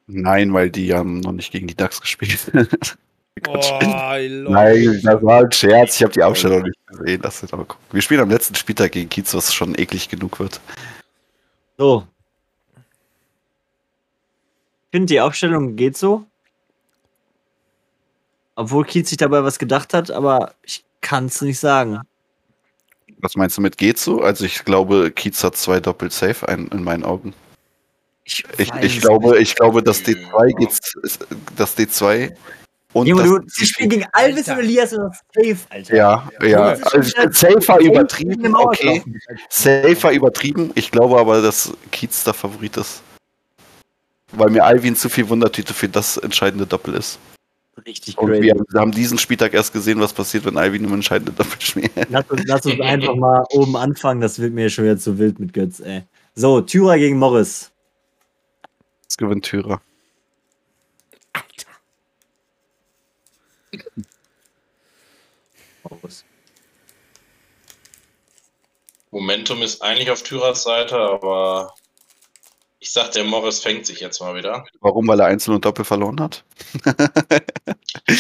Nein, 0.07 0.53
weil 0.53 0.71
die 0.71 0.93
haben 0.93 1.21
noch 1.21 1.33
nicht 1.33 1.51
gegen 1.51 1.67
die 1.67 1.75
DAX 1.75 2.03
gespielt. 2.03 2.53
Boah. 3.43 3.81
Nein, 3.83 5.01
das 5.03 5.23
war 5.23 5.45
ein 5.45 5.53
Scherz. 5.53 5.97
Ich 5.97 6.03
habe 6.03 6.13
die 6.13 6.23
Aufstellung 6.23 6.63
nicht 6.63 6.87
gesehen. 6.87 7.21
Lass 7.23 7.43
uns 7.43 7.53
aber 7.55 7.65
gucken. 7.65 7.87
Wir 7.93 8.03
spielen 8.03 8.21
am 8.21 8.29
letzten 8.29 8.55
Spieltag 8.55 8.93
gegen 8.93 9.09
Kiez, 9.09 9.33
was 9.33 9.55
schon 9.55 9.79
eklig 9.79 10.11
genug 10.11 10.39
wird. 10.41 10.61
So. 11.79 12.07
Ich 14.85 14.91
finde, 14.91 15.07
die 15.07 15.21
Aufstellung 15.23 15.75
geht 15.75 15.97
so. 15.97 16.27
Obwohl 18.57 18.85
Kiez 18.85 19.09
sich 19.09 19.19
dabei 19.19 19.43
was 19.43 19.59
gedacht 19.59 19.95
hat, 19.95 20.11
aber 20.11 20.55
ich 20.63 20.85
kann 21.01 21.27
es 21.27 21.41
nicht 21.41 21.61
sagen. 21.61 22.03
Was 23.21 23.37
meinst 23.37 23.57
du 23.57 23.61
mit 23.61 23.79
geht 23.79 23.99
so? 23.99 24.23
Also 24.23 24.45
ich 24.45 24.65
glaube, 24.65 25.11
Kiez 25.11 25.43
hat 25.43 25.57
zwei 25.57 25.81
doppelt 25.81 26.13
safe 26.13 26.49
ein, 26.49 26.69
in 26.69 26.85
meinen 26.85 27.05
Augen. 27.05 27.35
Ich, 28.25 28.45
Ich, 28.59 28.73
ich 28.83 29.01
glaube, 29.01 29.31
nicht. 29.31 29.43
ich 29.43 29.55
glaube, 29.55 29.83
das 29.83 30.05
D2 30.05 30.59
geht, 30.59 30.79
das 31.57 31.77
D2 31.77 32.33
und 32.95 33.07
Junge, 33.07 33.23
das, 33.23 33.31
du, 33.31 33.41
sie 33.49 33.67
spielen 33.67 33.91
gegen 33.91 34.07
Alvis 34.13 34.49
und 34.49 34.59
Elias 34.59 34.93
und 34.95 35.01
das 35.01 35.21
Safe, 35.35 35.59
Alter. 35.71 35.95
ja, 35.95 36.29
ja, 36.43 36.63
also 36.69 37.31
safer 37.31 37.81
übertrieben, 37.81 38.55
okay. 38.57 39.03
Safer 39.51 40.13
übertrieben. 40.13 40.73
Ich 40.75 40.91
glaube 40.91 41.19
aber, 41.19 41.43
dass 41.43 41.73
Kiez 41.91 42.25
der 42.25 42.33
Favorit 42.35 42.77
ist. 42.79 43.03
Weil 44.33 44.51
mir 44.51 44.65
Alvin 44.65 44.97
zu 44.97 45.09
viel 45.09 45.29
Wundertüte 45.29 45.75
für 45.75 45.89
das 45.89 46.17
entscheidende 46.17 46.67
Doppel 46.67 46.95
ist. 46.95 47.19
Richtig 47.87 48.19
Und 48.19 48.29
crazy. 48.29 48.53
wir 48.69 48.81
haben 48.81 48.93
diesen 48.93 49.19
Spieltag 49.19 49.55
erst 49.55 49.73
gesehen, 49.73 50.01
was 50.01 50.13
passiert, 50.13 50.45
wenn 50.45 50.57
Alvin 50.57 50.85
im 50.85 50.95
entscheidenden 50.95 51.37
Doppel 51.37 51.61
spielt. 51.61 51.91
Lass 52.09 52.29
uns, 52.31 52.43
lass 52.47 52.67
uns 52.67 52.81
einfach 52.81 53.15
mal 53.15 53.45
oben 53.51 53.77
anfangen, 53.77 54.21
das 54.21 54.39
wird 54.39 54.53
mir 54.53 54.69
schon 54.71 54.85
wieder 54.85 54.99
zu 54.99 55.19
wild 55.19 55.39
mit 55.39 55.53
Götz, 55.53 55.81
ey. 55.81 56.03
So, 56.35 56.61
Tyra 56.61 56.97
gegen 56.97 57.19
Morris. 57.19 57.71
Das 59.07 59.17
gewinnt 59.17 59.45
Tyrer. 59.45 59.81
Morris. 65.89 66.25
Momentum 69.11 69.63
ist 69.63 69.83
eigentlich 69.83 70.11
auf 70.11 70.23
Tyras 70.23 70.63
Seite, 70.63 70.97
aber 70.97 71.75
ich 72.81 72.93
sag, 72.93 73.13
der 73.13 73.25
Morris 73.25 73.61
fängt 73.61 73.87
sich 73.87 74.01
jetzt 74.01 74.21
mal 74.21 74.35
wieder. 74.37 74.65
Warum? 74.81 75.07
Weil 75.09 75.21
er 75.21 75.27
Einzel 75.27 75.55
und 75.55 75.65
Doppel 75.65 75.85
verloren 75.85 76.21
hat? 76.21 76.45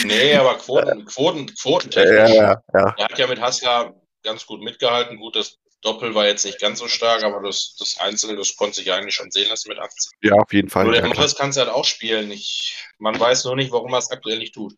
Nee, 0.05 0.35
aber 0.35 0.57
Quoten, 0.59 1.05
Quoten, 1.07 1.47
Quotentechnisch. 1.55 2.35
ja, 2.35 2.53
ja. 2.53 2.63
ja. 2.75 2.95
Er 2.99 3.05
hat 3.05 3.19
ja 3.19 3.27
mit 3.27 3.41
Hassler 3.41 3.95
ganz 4.23 4.45
gut 4.45 4.61
mitgehalten. 4.61 5.19
Gut, 5.19 5.37
das 5.37 5.59
Doppel 5.83 6.15
war 6.15 6.27
jetzt 6.27 6.45
nicht 6.45 6.61
ganz 6.61 6.81
so 6.81 6.89
stark, 6.89 7.23
aber 7.23 7.41
das, 7.43 7.77
das 7.79 7.99
Einzel, 7.99 8.37
das 8.37 8.57
konnte 8.57 8.77
sich 8.77 8.93
eigentlich 8.93 9.15
schon 9.15 9.31
sehen 9.31 9.49
lassen 9.49 9.69
mit 9.69 9.79
18. 9.79 10.11
Ja, 10.23 10.35
auf 10.35 10.53
jeden 10.53 10.69
Fall. 10.69 10.85
Nur 10.85 10.95
der 10.95 11.03
Ja. 11.03 11.09
Morris 11.09 11.37
kann 11.37 11.51
es 11.51 11.57
halt 11.57 11.69
auch 11.69 11.85
spielen. 11.85 12.31
Ich, 12.31 12.77
man 12.99 13.19
weiß 13.19 13.45
nur 13.45 13.57
nicht, 13.57 13.71
warum 13.73 13.93
er 13.93 13.99
es 13.99 14.11
aktuell 14.11 14.39
nicht 14.39 14.55
tut. 14.55 14.75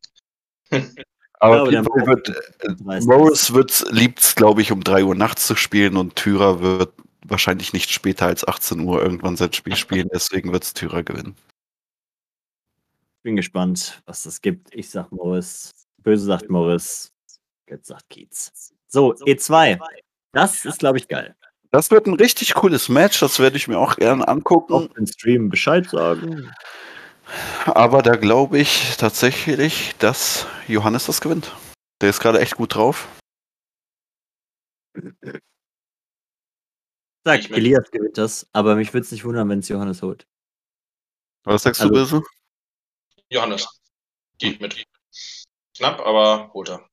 Aber 1.42 1.70
wird, 1.70 2.28
Weiß 2.84 3.04
Morris 3.04 3.54
wird, 3.54 3.86
liebt 3.90 4.36
glaube 4.36 4.60
ich, 4.60 4.72
um 4.72 4.84
3 4.84 5.04
Uhr 5.04 5.14
nachts 5.14 5.46
zu 5.46 5.56
spielen 5.56 5.96
und 5.96 6.14
Tyrer 6.16 6.60
wird 6.60 6.92
wahrscheinlich 7.26 7.72
nicht 7.72 7.90
später 7.90 8.26
als 8.26 8.46
18 8.46 8.80
Uhr 8.80 9.02
irgendwann 9.02 9.36
sein 9.36 9.52
Spiel 9.52 9.76
spielen, 9.76 10.08
deswegen 10.14 10.52
wird 10.52 10.64
es 10.64 10.74
Tyrer 10.74 11.02
gewinnen. 11.02 11.36
bin 13.22 13.36
gespannt, 13.36 14.02
was 14.06 14.22
das 14.22 14.40
gibt. 14.40 14.74
Ich 14.74 14.90
sag 14.90 15.12
Morris. 15.12 15.70
Böse 15.98 16.24
sagt 16.24 16.48
Morris. 16.48 17.12
Götz 17.66 17.88
sagt 17.88 18.08
Kiez. 18.08 18.72
So, 18.88 19.14
E2. 19.14 19.78
Das 20.32 20.64
ist, 20.64 20.78
glaube 20.78 20.98
ich, 20.98 21.08
geil. 21.08 21.36
Das 21.70 21.90
wird 21.92 22.06
ein 22.06 22.14
richtig 22.14 22.54
cooles 22.54 22.88
Match, 22.88 23.20
das 23.20 23.38
werde 23.38 23.56
ich 23.56 23.68
mir 23.68 23.78
auch 23.78 23.96
gerne 23.96 24.26
angucken. 24.26 24.72
Auf 24.72 24.88
den 24.88 25.06
Stream 25.06 25.48
Bescheid 25.50 25.88
sagen. 25.88 26.50
Aber 27.66 28.02
da 28.02 28.16
glaube 28.16 28.58
ich 28.58 28.96
tatsächlich, 28.96 29.94
dass 29.98 30.46
Johannes 30.66 31.06
das 31.06 31.20
gewinnt. 31.20 31.54
Der 32.00 32.10
ist 32.10 32.20
gerade 32.20 32.40
echt 32.40 32.56
gut 32.56 32.74
drauf. 32.74 33.06
Sag, 37.24 37.40
Ich 37.40 37.50
mit. 37.50 37.58
Elias 37.58 37.90
gewinnt 37.90 38.16
das, 38.18 38.46
aber 38.52 38.76
mich 38.76 38.92
würde 38.92 39.04
es 39.04 39.12
nicht 39.12 39.24
wundern, 39.24 39.48
wenn 39.48 39.58
es 39.58 39.68
Johannes 39.68 40.02
holt. 40.02 40.26
Was 41.44 41.62
sagst 41.62 41.80
Also- 41.80 41.92
du, 41.92 42.00
Böse? 42.00 42.22
Johannes 43.30 43.66
geht 44.38 44.60
mit. 44.60 44.84
Knapp, 45.76 46.00
aber 46.00 46.50
holt 46.52 46.68
er. 46.70 46.86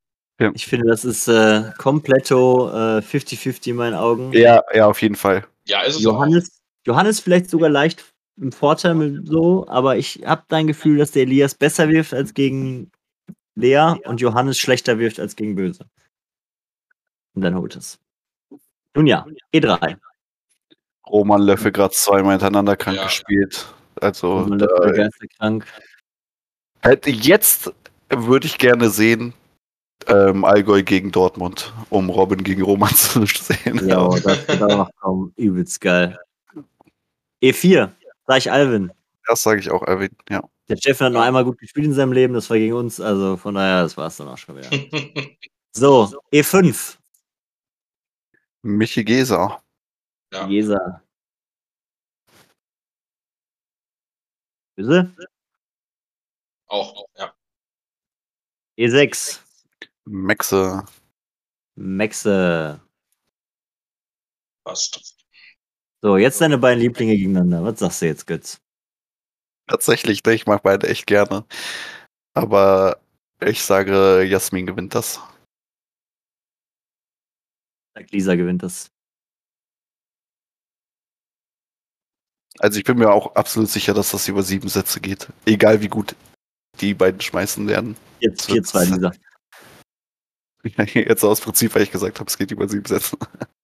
Ich 0.54 0.68
finde, 0.68 0.88
das 0.88 1.04
ist 1.04 1.28
äh, 1.28 1.72
kompletto 1.80 2.70
äh, 2.70 3.02
50-50 3.02 3.70
in 3.72 3.76
meinen 3.78 3.96
Augen. 3.96 4.32
Ja, 4.34 4.62
ja, 4.74 4.86
auf 4.86 5.02
jeden 5.02 5.16
Fall. 5.16 5.48
Ja, 5.66 5.82
ist 5.82 5.96
es 5.96 6.04
Johannes, 6.04 6.62
Johannes 6.86 7.20
vielleicht 7.20 7.50
sogar 7.50 7.70
leicht 7.70 8.06
im 8.40 8.52
Vorteil 8.52 8.94
mit 8.94 9.28
so, 9.28 9.68
aber 9.68 9.98
ich 9.98 10.22
habe 10.26 10.44
dein 10.48 10.68
Gefühl, 10.68 11.00
dass 11.00 11.10
der 11.12 11.24
Elias 11.24 11.56
besser 11.56 11.90
wirft 11.90 12.14
als 12.14 12.36
gegen 12.36 12.92
Lea 13.56 13.96
und 14.06 14.22
Johannes 14.22 14.60
schlechter 14.60 15.00
wirft 15.00 15.20
als 15.20 15.36
gegen 15.36 15.56
Böse. 15.56 15.90
Und 17.34 17.42
dann 17.42 17.56
holt 17.56 17.76
es. 17.76 18.00
Nun 18.94 19.08
ja, 19.08 19.26
E3. 19.52 19.98
Roman 21.10 21.42
Löffel 21.42 21.72
gerade 21.72 21.94
zweimal 21.94 22.34
hintereinander 22.34 22.76
krank 22.76 22.98
Ja. 22.98 23.04
gespielt. 23.06 23.74
Also 24.02 24.34
Und 24.38 24.60
da, 24.60 24.68
der 24.68 24.94
Geisterkrank. 24.94 25.66
hätte 26.82 27.10
jetzt 27.10 27.72
würde 28.10 28.46
ich 28.48 28.58
gerne 28.58 28.90
sehen, 28.90 29.34
ähm, 30.08 30.46
Allgäu 30.46 30.84
gegen 30.84 31.12
Dortmund, 31.12 31.74
um 31.90 32.10
Robin 32.10 32.44
gegen 32.44 32.62
Roman 32.62 32.90
zu 32.96 33.26
sehen. 33.26 33.88
Ja, 33.88 34.08
das 34.20 34.48
wird 34.48 34.62
auch 34.64 34.78
noch 34.78 34.90
kommen. 35.02 35.34
Übelst 35.36 35.82
geil. 35.82 36.18
E4, 37.44 37.90
sag 38.28 38.38
ich 38.38 38.52
Alvin. 38.52 38.92
Das 39.28 39.44
sage 39.44 39.60
ich 39.60 39.70
auch, 39.72 39.82
Erwin. 39.84 40.10
Ja. 40.30 40.42
Der 40.70 40.78
Steffen 40.78 41.06
hat 41.06 41.14
nur 41.14 41.24
einmal 41.24 41.44
gut 41.46 41.58
gespielt 41.60 41.86
in 41.88 41.94
seinem 41.94 42.12
Leben, 42.14 42.34
das 42.34 42.50
war 42.50 42.58
gegen 42.58 42.74
uns, 42.74 43.00
also 43.02 43.38
von 43.38 43.56
daher, 43.56 43.84
das 43.84 43.96
war 43.98 44.08
es 44.08 44.18
dann 44.18 44.28
auch 44.28 44.38
schon 44.38 44.58
wieder. 44.58 44.70
So, 45.74 46.12
E5, 46.34 46.96
Michi 48.64 49.04
Geser. 49.04 49.62
Ja. 50.32 50.48
Jesa. 50.48 51.02
Böse? 54.78 55.12
auch, 56.68 57.06
ja. 57.18 57.34
E6, 58.78 59.40
Maxe. 60.06 60.84
Maxe. 61.76 62.80
Passt. 64.64 65.16
So, 66.04 66.18
jetzt 66.18 66.42
deine 66.42 66.58
beiden 66.58 66.80
Lieblinge 66.82 67.16
gegeneinander. 67.16 67.64
Was 67.64 67.80
sagst 67.80 68.02
du 68.02 68.06
jetzt, 68.06 68.28
Götz? 68.28 68.62
Tatsächlich, 69.68 70.24
ne? 70.24 70.34
ich 70.34 70.46
mag 70.46 70.64
beide 70.64 70.88
echt 70.88 71.08
gerne. 71.08 71.46
Aber 72.34 73.02
ich 73.42 73.64
sage, 73.64 74.24
Jasmin 74.24 74.68
gewinnt 74.68 74.96
das. 74.96 75.20
Sagt 77.96 78.12
Lisa 78.12 78.36
gewinnt 78.36 78.64
das. 78.64 78.92
Also 82.60 82.80
ich 82.80 82.86
bin 82.86 82.98
mir 82.98 83.12
auch 83.12 83.36
absolut 83.36 83.70
sicher, 83.70 83.94
dass 83.94 84.12
das 84.12 84.28
über 84.28 84.44
sieben 84.44 84.70
Sätze 84.70 85.00
geht. 85.00 85.28
Egal 85.46 85.82
wie 85.82 85.88
gut 85.88 86.16
die 86.80 86.94
beiden 86.94 87.22
schmeißen 87.22 87.68
werden. 87.68 87.96
Jetzt 88.20 88.50
4-2, 88.50 88.96
Lisa. 88.96 89.12
Jetzt 90.94 91.24
aus 91.24 91.42
Prinzip, 91.42 91.74
weil 91.76 91.84
ich 91.84 91.92
gesagt 91.92 92.20
habe, 92.20 92.30
es 92.30 92.38
geht 92.38 92.52
über 92.52 92.68
sieben 92.68 92.86
Sätze. 92.86 93.18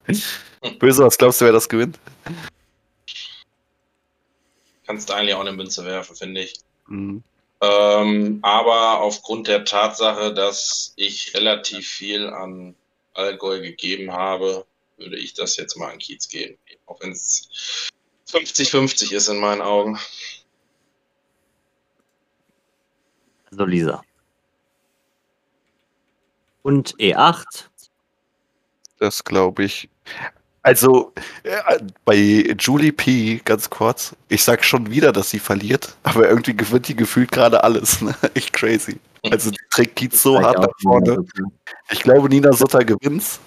Böse, 0.80 1.04
was 1.04 1.18
glaubst 1.18 1.42
du, 1.42 1.46
wer 1.46 1.52
das 1.52 1.70
gewinnt? 1.70 2.00
Kannst 4.86 5.10
du 5.10 5.14
eigentlich 5.14 5.36
auch 5.36 5.42
eine 5.42 5.54
Münze 5.54 5.86
werfen, 5.86 6.16
finde 6.16 6.42
ich. 6.42 6.54
Mhm. 6.88 7.24
Ähm, 7.62 8.40
aber 8.42 9.00
aufgrund 9.00 9.48
der 9.48 9.64
Tatsache, 9.64 10.34
dass 10.34 10.94
ich 10.98 11.34
relativ 11.34 11.88
viel 11.88 12.28
an 12.28 12.76
Allgäu 13.14 13.62
gegeben 13.62 14.12
habe, 14.12 14.66
würde 14.98 15.18
ich 15.18 15.34
das 15.34 15.56
jetzt 15.58 15.78
mal 15.78 15.92
an 15.92 16.00
Kiez 16.00 16.28
geben. 16.28 16.58
Auch 16.86 17.00
wenn 17.02 17.12
es 17.12 17.90
50-50 18.34 19.14
ist 19.14 19.28
in 19.28 19.38
meinen 19.38 19.62
Augen. 19.62 20.00
Also 23.52 23.66
Lisa. 23.66 24.02
Und 26.64 26.96
E 26.98 27.14
E8. 27.14 27.66
Das 29.00 29.24
glaube 29.24 29.66
ich. 29.66 29.90
Also 30.64 31.12
äh, 31.44 31.80
bei 32.06 32.16
Julie 32.58 32.94
P, 32.94 33.42
ganz 33.44 33.70
kurz, 33.70 34.16
ich 34.30 34.44
sag 34.44 34.64
schon 34.64 34.90
wieder, 34.90 35.12
dass 35.12 35.30
sie 35.30 35.40
verliert, 35.40 35.98
aber 36.04 36.30
irgendwie 36.30 36.56
gewinnt 36.56 36.88
die 36.88 36.96
gefühlt 36.96 37.32
gerade 37.32 37.64
alles. 37.64 38.02
Ne? 38.02 38.16
Echt 38.34 38.54
crazy. 38.54 38.98
Also 39.30 39.52
die 39.52 39.60
trägt 39.70 39.98
Kiez 39.98 40.22
so 40.22 40.42
hart 40.42 40.60
nach 40.60 40.74
vorne. 40.82 41.26
Ich 41.92 42.02
glaube, 42.02 42.30
Nina 42.30 42.54
Sutter 42.54 42.84
gewinnt's, 42.84 43.40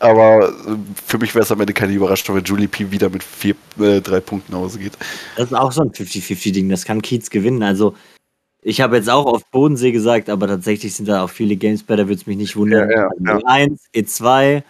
aber 0.00 0.48
äh, 0.48 0.76
für 1.06 1.18
mich 1.18 1.34
wäre 1.34 1.44
es 1.44 1.52
am 1.52 1.60
Ende 1.60 1.72
keine 1.72 1.92
Überraschung, 1.92 2.36
wenn 2.36 2.44
Julie 2.44 2.68
P 2.68 2.90
wieder 2.90 3.08
mit 3.08 3.22
vier, 3.22 3.54
äh, 3.78 4.00
drei 4.00 4.20
Punkten 4.20 4.52
nach 4.52 4.60
Hause 4.60 4.78
geht. 4.78 4.92
Das 5.36 5.46
ist 5.46 5.54
auch 5.54 5.70
so 5.70 5.82
ein 5.82 5.90
50-50-Ding. 5.92 6.68
Das 6.68 6.84
kann 6.84 7.02
Kiez 7.02 7.30
gewinnen. 7.30 7.62
Also, 7.62 7.94
ich 8.62 8.80
habe 8.80 8.96
jetzt 8.96 9.08
auch 9.08 9.26
auf 9.26 9.44
Bodensee 9.50 9.92
gesagt, 9.92 10.28
aber 10.28 10.46
tatsächlich 10.46 10.94
sind 10.94 11.08
da 11.08 11.24
auch 11.24 11.30
viele 11.30 11.56
Games 11.56 11.82
bei, 11.82 11.96
da 11.96 12.04
würde 12.04 12.20
es 12.20 12.26
mich 12.26 12.36
nicht 12.36 12.56
wundern. 12.56 12.90
Ja, 12.90 12.96
ja, 12.96 13.08
also 13.08 13.46
E1, 13.46 13.78
E2, 13.94 14.62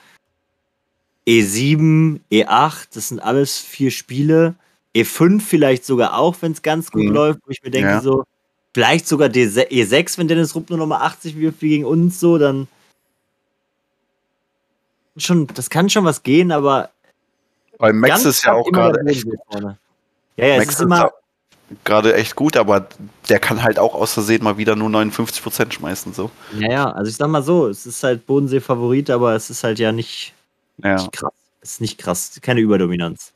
E7, 1.26 2.20
E8, 2.30 2.88
das 2.94 3.08
sind 3.08 3.20
alles 3.20 3.58
vier 3.58 3.90
Spiele. 3.90 4.54
E5 4.94 5.40
vielleicht 5.40 5.84
sogar 5.84 6.18
auch, 6.18 6.36
wenn 6.40 6.52
es 6.52 6.62
ganz 6.62 6.90
gut 6.90 7.04
Mhm. 7.04 7.12
läuft, 7.12 7.40
wo 7.46 7.50
ich 7.50 7.62
mir 7.62 7.70
denke, 7.70 8.00
so, 8.00 8.24
vielleicht 8.74 9.06
sogar 9.06 9.28
D6, 9.28 9.68
E6, 9.70 10.18
wenn 10.18 10.28
Dennis 10.28 10.54
Rupp 10.54 10.70
nur 10.70 10.78
nochmal 10.78 11.02
80 11.02 11.36
wirft 11.36 11.62
wie 11.62 11.68
gegen 11.70 11.84
uns, 11.84 12.18
so, 12.18 12.38
dann. 12.38 12.66
Schon, 15.16 15.46
das 15.48 15.70
kann 15.70 15.90
schon 15.90 16.04
was 16.04 16.22
gehen, 16.22 16.52
aber. 16.52 16.90
Weil 17.78 17.92
Max 17.92 18.24
ist 18.24 18.44
ja 18.44 18.52
auch 18.52 18.70
gerade 18.70 19.00
echt. 19.06 19.24
Ja, 19.26 20.46
ja, 20.46 20.54
es 20.54 20.58
Max 20.58 20.68
ist 20.68 20.74
ist 20.76 20.80
immer. 20.82 21.12
gerade 21.84 22.14
echt 22.14 22.36
gut, 22.36 22.56
aber 22.56 22.88
der 23.28 23.38
kann 23.40 23.62
halt 23.62 23.78
auch 23.78 23.94
aus 23.94 24.14
Versehen 24.14 24.42
mal 24.44 24.56
wieder 24.58 24.76
nur 24.76 24.88
59% 24.90 25.72
schmeißen. 25.72 26.12
So. 26.14 26.30
Ja, 26.58 26.70
ja, 26.70 26.90
also 26.92 27.08
ich 27.10 27.16
sag 27.16 27.28
mal 27.28 27.42
so, 27.42 27.68
es 27.68 27.86
ist 27.86 28.02
halt 28.02 28.26
Bodensee-Favorit, 28.26 29.10
aber 29.10 29.34
es 29.34 29.50
ist 29.50 29.64
halt 29.64 29.78
ja 29.78 29.92
nicht, 29.92 30.32
Ja. 30.82 30.94
nicht 30.96 31.12
krass. 31.12 31.32
Es 31.62 31.72
ist 31.72 31.80
nicht 31.80 31.98
krass, 31.98 32.38
keine 32.40 32.60
Überdominanz. 32.60 33.32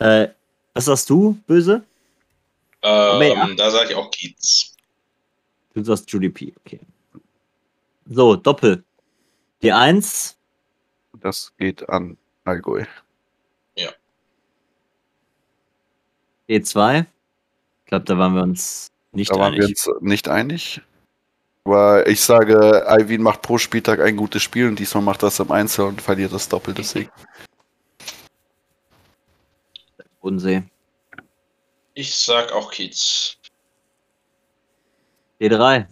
Äh, 0.00 0.28
was 0.74 0.86
sagst 0.86 1.08
du, 1.10 1.38
Böse? 1.46 1.82
Ähm, 2.82 3.22
ja. 3.22 3.48
Da 3.56 3.70
sage 3.70 3.90
ich 3.90 3.94
auch 3.94 4.10
Kiez. 4.10 4.74
Du 5.74 5.84
sagst 5.84 6.10
Julie 6.10 6.30
P, 6.30 6.52
okay. 6.64 6.80
So, 8.06 8.34
Doppel. 8.36 8.82
Die 9.62 9.70
1, 9.72 10.36
Das 11.22 11.54
geht 11.56 11.88
an 11.88 12.18
Allgäu. 12.44 12.84
E2. 16.48 17.06
Ich 17.84 17.86
glaube, 17.86 18.04
da 18.04 18.18
waren 18.18 18.34
wir 18.34 18.42
uns 18.42 18.88
nicht 19.12 19.30
Da 19.30 19.36
waren 19.36 19.54
wir 19.54 19.64
einig. 19.64 19.86
uns 19.86 20.02
nicht 20.02 20.28
einig. 20.28 20.80
Aber 21.64 22.06
ich 22.08 22.20
sage, 22.20 22.86
Alvin 22.86 23.22
macht 23.22 23.42
pro 23.42 23.56
Spieltag 23.56 24.00
ein 24.00 24.16
gutes 24.16 24.42
Spiel 24.42 24.66
und 24.68 24.78
diesmal 24.78 25.02
macht 25.02 25.22
das 25.22 25.38
im 25.38 25.50
Einzel 25.52 25.86
und 25.86 26.02
verliert 26.02 26.32
das 26.32 26.48
Doppel 26.48 26.74
deswegen. 26.74 27.10
Bodensee. 30.20 30.64
Ich 31.94 32.14
sag 32.14 32.50
auch 32.52 32.70
Kiez. 32.70 33.36
D3. 35.40 35.86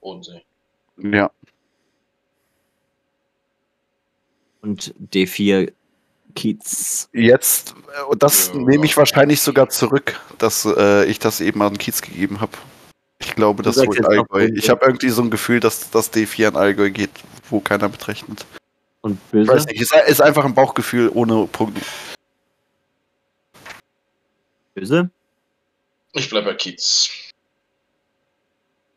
Bodensee. 0.00 0.44
Ja. 0.98 1.30
Und 4.62 4.94
D4 5.12 5.72
Kiez. 6.34 7.08
Jetzt, 7.12 7.74
äh, 7.98 8.02
und 8.04 8.22
das 8.22 8.48
Ja. 8.48 8.54
nehme 8.60 8.84
ich 8.84 8.96
wahrscheinlich 8.96 9.40
sogar 9.40 9.68
zurück, 9.68 10.20
dass 10.38 10.64
äh, 10.64 11.04
ich 11.06 11.18
das 11.18 11.40
eben 11.40 11.60
an 11.62 11.76
Kiez 11.78 12.02
gegeben 12.02 12.40
habe. 12.40 12.52
Ich 13.18 13.34
glaube, 13.34 13.62
das 13.62 13.76
noch 13.76 13.94
Allgäu. 14.04 14.48
Ich 14.54 14.70
habe 14.70 14.84
irgendwie 14.86 15.10
so 15.10 15.22
ein 15.22 15.30
Gefühl, 15.30 15.60
dass 15.60 15.90
das 15.90 16.12
D4 16.12 16.48
an 16.48 16.56
Allgäu 16.56 16.90
geht, 16.90 17.10
wo 17.50 17.60
keiner 17.60 17.88
mitrechnet. 17.88 18.46
Und 19.02 19.18
Ich 19.26 19.30
Böse. 19.32 19.52
weiß 19.52 19.66
nicht, 19.66 19.80
es 19.80 19.90
ist 20.08 20.20
einfach 20.22 20.44
ein 20.44 20.54
Bauchgefühl 20.54 21.10
ohne 21.12 21.46
Punkt. 21.46 21.78
Böse. 24.74 25.10
Ich 26.12 26.28
bleibe 26.30 26.50
bei 26.50 26.54
Kiez. 26.54 27.10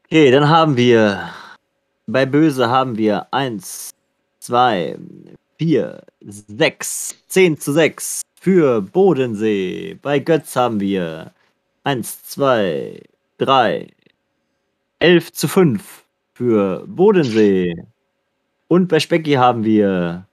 Okay, 0.05 0.31
dann 0.31 0.47
haben 0.49 0.77
wir 0.77 1.31
bei 2.07 2.25
Böse 2.25 2.69
haben 2.69 2.97
wir 2.97 3.27
1, 3.31 3.91
2, 4.39 4.97
4, 5.63 6.03
6, 6.19 7.15
10 7.29 7.57
zu 7.57 7.71
6 7.71 8.21
für 8.37 8.81
Bodensee. 8.81 9.97
Bei 10.01 10.19
Götz 10.19 10.57
haben 10.57 10.81
wir 10.81 11.31
1, 11.85 12.23
2, 12.23 13.01
3, 13.37 13.87
11 14.99 15.31
zu 15.31 15.47
5 15.47 16.03
für 16.33 16.83
Bodensee. 16.85 17.75
Und 18.67 18.89
bei 18.89 18.99
Specki 18.99 19.33
haben 19.35 19.63
wir, 19.63 20.27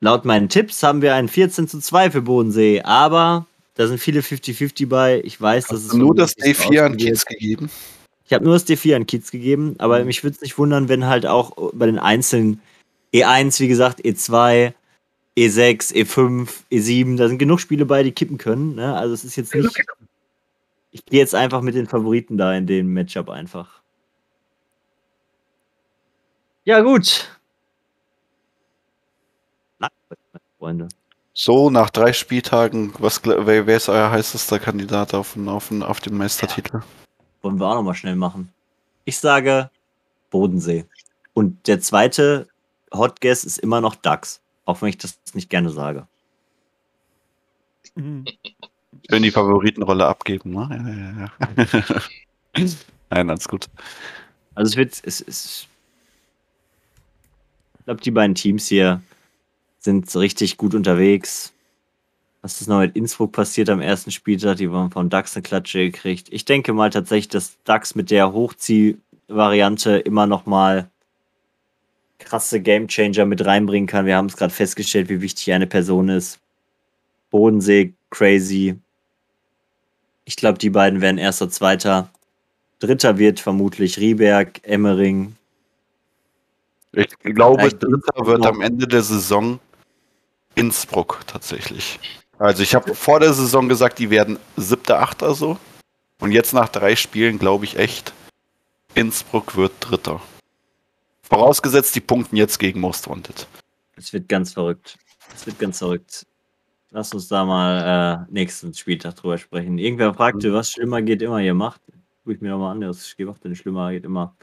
laut 0.00 0.24
meinen 0.24 0.48
Tipps, 0.48 0.82
haben 0.82 1.00
wir 1.00 1.14
ein 1.14 1.28
14 1.28 1.68
zu 1.68 1.78
2 1.78 2.10
für 2.10 2.22
Bodensee. 2.22 2.82
Aber 2.82 3.46
da 3.76 3.86
sind 3.86 4.00
viele 4.00 4.18
50-50 4.18 4.88
bei. 4.88 5.20
Ich 5.22 5.40
weiß, 5.40 5.68
dass 5.68 5.84
es 5.84 5.92
nur 5.92 6.12
das 6.12 6.32
vermutlich 6.32 6.58
so 6.58 6.72
D4 6.72 6.80
an. 6.86 6.96
Kiez 6.96 7.24
gegeben? 7.24 7.70
Ich 8.26 8.32
habe 8.32 8.44
nur 8.44 8.54
das 8.54 8.66
D4 8.66 8.96
an 8.96 9.06
Kiez 9.06 9.30
gegeben, 9.30 9.76
aber 9.78 10.00
Mhm. 10.00 10.06
mich 10.06 10.24
würde 10.24 10.34
es 10.34 10.42
nicht 10.42 10.58
wundern, 10.58 10.88
wenn 10.88 11.06
halt 11.06 11.24
auch 11.24 11.70
bei 11.72 11.86
den 11.86 12.00
einzelnen 12.00 12.60
E1, 13.14 13.60
wie 13.60 13.68
gesagt, 13.68 14.00
E2, 14.04 14.74
E6, 15.38 15.92
E5, 15.94 16.64
E7, 16.70 17.16
da 17.16 17.28
sind 17.28 17.38
genug 17.38 17.60
Spiele 17.60 17.86
bei, 17.86 18.02
die 18.02 18.12
kippen 18.12 18.38
können. 18.38 18.74
Ne? 18.74 18.94
Also 18.96 19.14
es 19.14 19.24
ist 19.24 19.36
jetzt 19.36 19.54
nicht. 19.54 19.84
Ich 20.90 21.04
gehe 21.06 21.20
jetzt 21.20 21.34
einfach 21.34 21.60
mit 21.60 21.74
den 21.74 21.86
Favoriten 21.86 22.36
da 22.36 22.52
in 22.54 22.66
dem 22.66 22.92
Matchup 22.92 23.28
einfach. 23.30 23.80
Ja, 26.64 26.80
gut. 26.80 27.28
Freunde. 30.58 30.88
So, 31.34 31.68
nach 31.68 31.90
drei 31.90 32.12
Spieltagen, 32.12 32.94
was, 32.98 33.20
wer, 33.24 33.66
wer 33.66 33.76
ist 33.76 33.88
euer 33.88 34.10
heißester 34.10 34.58
Kandidat 34.60 35.14
auf, 35.14 35.36
auf, 35.46 35.68
den- 35.68 35.82
auf 35.82 36.00
den 36.00 36.16
Meistertitel? 36.16 36.80
Wollen 37.42 37.58
wir 37.60 37.66
auch 37.66 37.74
nochmal 37.74 37.94
schnell 37.94 38.16
machen. 38.16 38.52
Ich 39.04 39.18
sage 39.18 39.68
Bodensee. 40.30 40.86
Und 41.34 41.66
der 41.66 41.80
zweite 41.80 42.46
Hot 42.94 43.20
Guess 43.20 43.44
ist 43.44 43.58
immer 43.58 43.80
noch 43.80 43.94
DAX. 43.94 44.40
Auch 44.64 44.80
wenn 44.80 44.88
ich 44.88 44.98
das 44.98 45.18
nicht 45.34 45.50
gerne 45.50 45.70
sage. 45.70 46.06
Mhm. 47.94 48.24
Schön 49.10 49.22
die 49.22 49.30
Favoritenrolle 49.30 50.06
abgeben, 50.06 50.50
ne? 50.50 50.68
Ja, 50.70 50.88
ja, 50.88 52.00
ja. 52.56 52.66
Nein, 53.10 53.30
alles 53.30 53.48
gut. 53.48 53.68
Also 54.54 54.70
es 54.70 54.76
wird, 54.76 55.00
es 55.04 55.20
ist. 55.20 55.68
Ich 57.78 57.84
glaube, 57.84 58.00
die 58.00 58.10
beiden 58.10 58.34
Teams 58.34 58.66
hier 58.66 59.02
sind 59.78 60.14
richtig 60.16 60.56
gut 60.56 60.74
unterwegs. 60.74 61.52
Was 62.40 62.60
ist 62.60 62.68
noch 62.68 62.80
mit 62.80 62.96
Innsbruck 62.96 63.32
passiert 63.32 63.68
am 63.68 63.80
ersten 63.80 64.10
Spieltag? 64.10 64.56
Die 64.56 64.68
haben 64.68 64.90
von 64.90 65.10
DAX 65.10 65.36
eine 65.36 65.42
Klatsche 65.42 65.90
gekriegt. 65.90 66.28
Ich 66.30 66.44
denke 66.44 66.72
mal 66.72 66.90
tatsächlich, 66.90 67.28
dass 67.28 67.62
DAX 67.64 67.94
mit 67.94 68.10
der 68.10 68.32
Hochzieh-Variante 68.32 69.98
immer 69.98 70.26
noch 70.26 70.46
mal 70.46 70.90
krasse 72.24 72.60
Gamechanger 72.60 73.26
mit 73.26 73.44
reinbringen 73.44 73.86
kann. 73.86 74.06
Wir 74.06 74.16
haben 74.16 74.26
es 74.26 74.36
gerade 74.36 74.52
festgestellt, 74.52 75.08
wie 75.08 75.20
wichtig 75.20 75.52
eine 75.52 75.66
Person 75.66 76.08
ist. 76.08 76.38
Bodensee, 77.30 77.94
crazy. 78.10 78.78
Ich 80.24 80.36
glaube, 80.36 80.58
die 80.58 80.70
beiden 80.70 81.00
werden 81.00 81.18
erster, 81.18 81.50
zweiter. 81.50 82.10
Dritter 82.78 83.18
wird 83.18 83.40
vermutlich 83.40 83.98
Rieberg, 83.98 84.60
Emmering. 84.62 85.36
Ich 86.92 87.08
glaube, 87.18 87.60
Vielleicht 87.60 87.82
Dritter 87.82 88.26
wird 88.26 88.46
am 88.46 88.60
Ende 88.60 88.86
der 88.86 89.02
Saison 89.02 89.58
Innsbruck 90.54 91.20
tatsächlich. 91.26 91.98
Also 92.38 92.62
ich 92.62 92.74
habe 92.74 92.94
vor 92.94 93.20
der 93.20 93.32
Saison 93.32 93.68
gesagt, 93.68 93.98
die 93.98 94.10
werden 94.10 94.38
siebter, 94.56 95.00
achter 95.00 95.34
so. 95.34 95.58
Und 96.20 96.32
jetzt 96.32 96.52
nach 96.52 96.68
drei 96.68 96.96
Spielen 96.96 97.38
glaube 97.38 97.64
ich 97.64 97.76
echt, 97.76 98.12
Innsbruck 98.94 99.56
wird 99.56 99.72
Dritter. 99.80 100.20
Vorausgesetzt, 101.24 101.94
die 101.94 102.00
punkten 102.00 102.36
jetzt 102.36 102.58
gegen 102.58 102.80
Most 102.80 103.08
Wanted. 103.08 103.46
Es 103.96 104.12
wird 104.12 104.28
ganz 104.28 104.52
verrückt. 104.52 104.98
Es 105.34 105.46
wird 105.46 105.58
ganz 105.58 105.78
verrückt. 105.78 106.26
Lass 106.90 107.12
uns 107.14 107.28
da 107.28 107.44
mal 107.44 108.26
äh, 108.28 108.32
nächsten 108.32 108.72
Spieltag 108.74 109.16
drüber 109.16 109.38
sprechen. 109.38 109.78
Irgendwer 109.78 110.14
fragte, 110.14 110.52
was 110.52 110.70
schlimmer 110.70 111.02
geht 111.02 111.22
immer 111.22 111.40
ihr 111.40 111.54
macht. 111.54 111.80
Guck 112.24 112.34
ich 112.34 112.40
mir 112.40 112.50
nochmal 112.50 112.72
an, 112.72 112.88
was 112.88 113.16
macht 113.18 113.42
denn 113.42 113.56
schlimmer 113.56 113.90
geht 113.90 114.04
immer. 114.04 114.36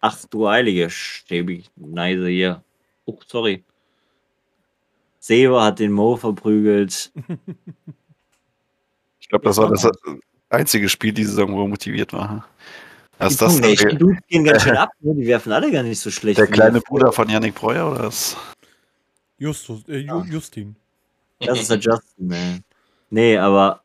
Ach 0.00 0.18
du 0.30 0.48
heilige 0.48 0.90
Stäbig, 0.90 1.70
Neise 1.76 2.28
hier. 2.28 2.64
Oh, 3.04 3.18
sorry. 3.26 3.62
Seo 5.20 5.60
hat 5.60 5.78
den 5.78 5.92
Mo 5.92 6.16
verprügelt. 6.16 7.12
Ich 9.20 9.28
glaube, 9.30 9.44
das 9.46 9.56
war 9.56 9.70
das 9.70 9.88
einzige 10.50 10.88
Spiel 10.88 11.12
diese 11.12 11.30
Saison, 11.30 11.52
wo 11.54 11.62
er 11.62 11.68
motiviert 11.68 12.12
war. 12.12 12.46
Ist 13.20 13.40
die 13.40 13.74
das 13.74 13.98
Dudes 13.98 14.18
gehen 14.28 14.44
ganz 14.44 14.62
schön 14.64 14.76
ab, 14.76 14.90
ne? 15.00 15.14
Die 15.14 15.26
werfen 15.26 15.52
alle 15.52 15.70
gar 15.70 15.82
nicht 15.82 15.98
so 15.98 16.10
schlecht. 16.10 16.38
der 16.38 16.46
kleine. 16.46 16.80
Bruder 16.80 17.12
von 17.12 17.28
Yannick 17.28 17.54
Breuer 17.54 17.90
oder 17.90 18.04
was? 18.04 18.36
Justus, 19.38 19.86
äh, 19.88 19.98
Ju, 19.98 20.22
Justin. 20.24 20.76
Das 21.40 21.60
ist 21.60 21.70
der 21.70 21.78
Justin, 21.78 22.28
man. 22.28 22.64
Nee, 23.10 23.36
aber 23.36 23.82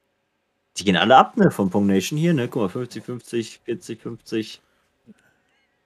die 0.77 0.83
gehen 0.83 0.95
alle 0.95 1.16
ab, 1.16 1.38
ne? 1.38 1.51
Von 1.51 1.69
Pong 1.69 1.88
Nation 1.88 2.17
hier, 2.17 2.33
ne? 2.33 2.48
Guck 2.48 2.64
mal, 2.64 2.69
50, 2.69 3.03
50, 3.03 3.61
40, 3.66 4.01
50. 4.01 4.61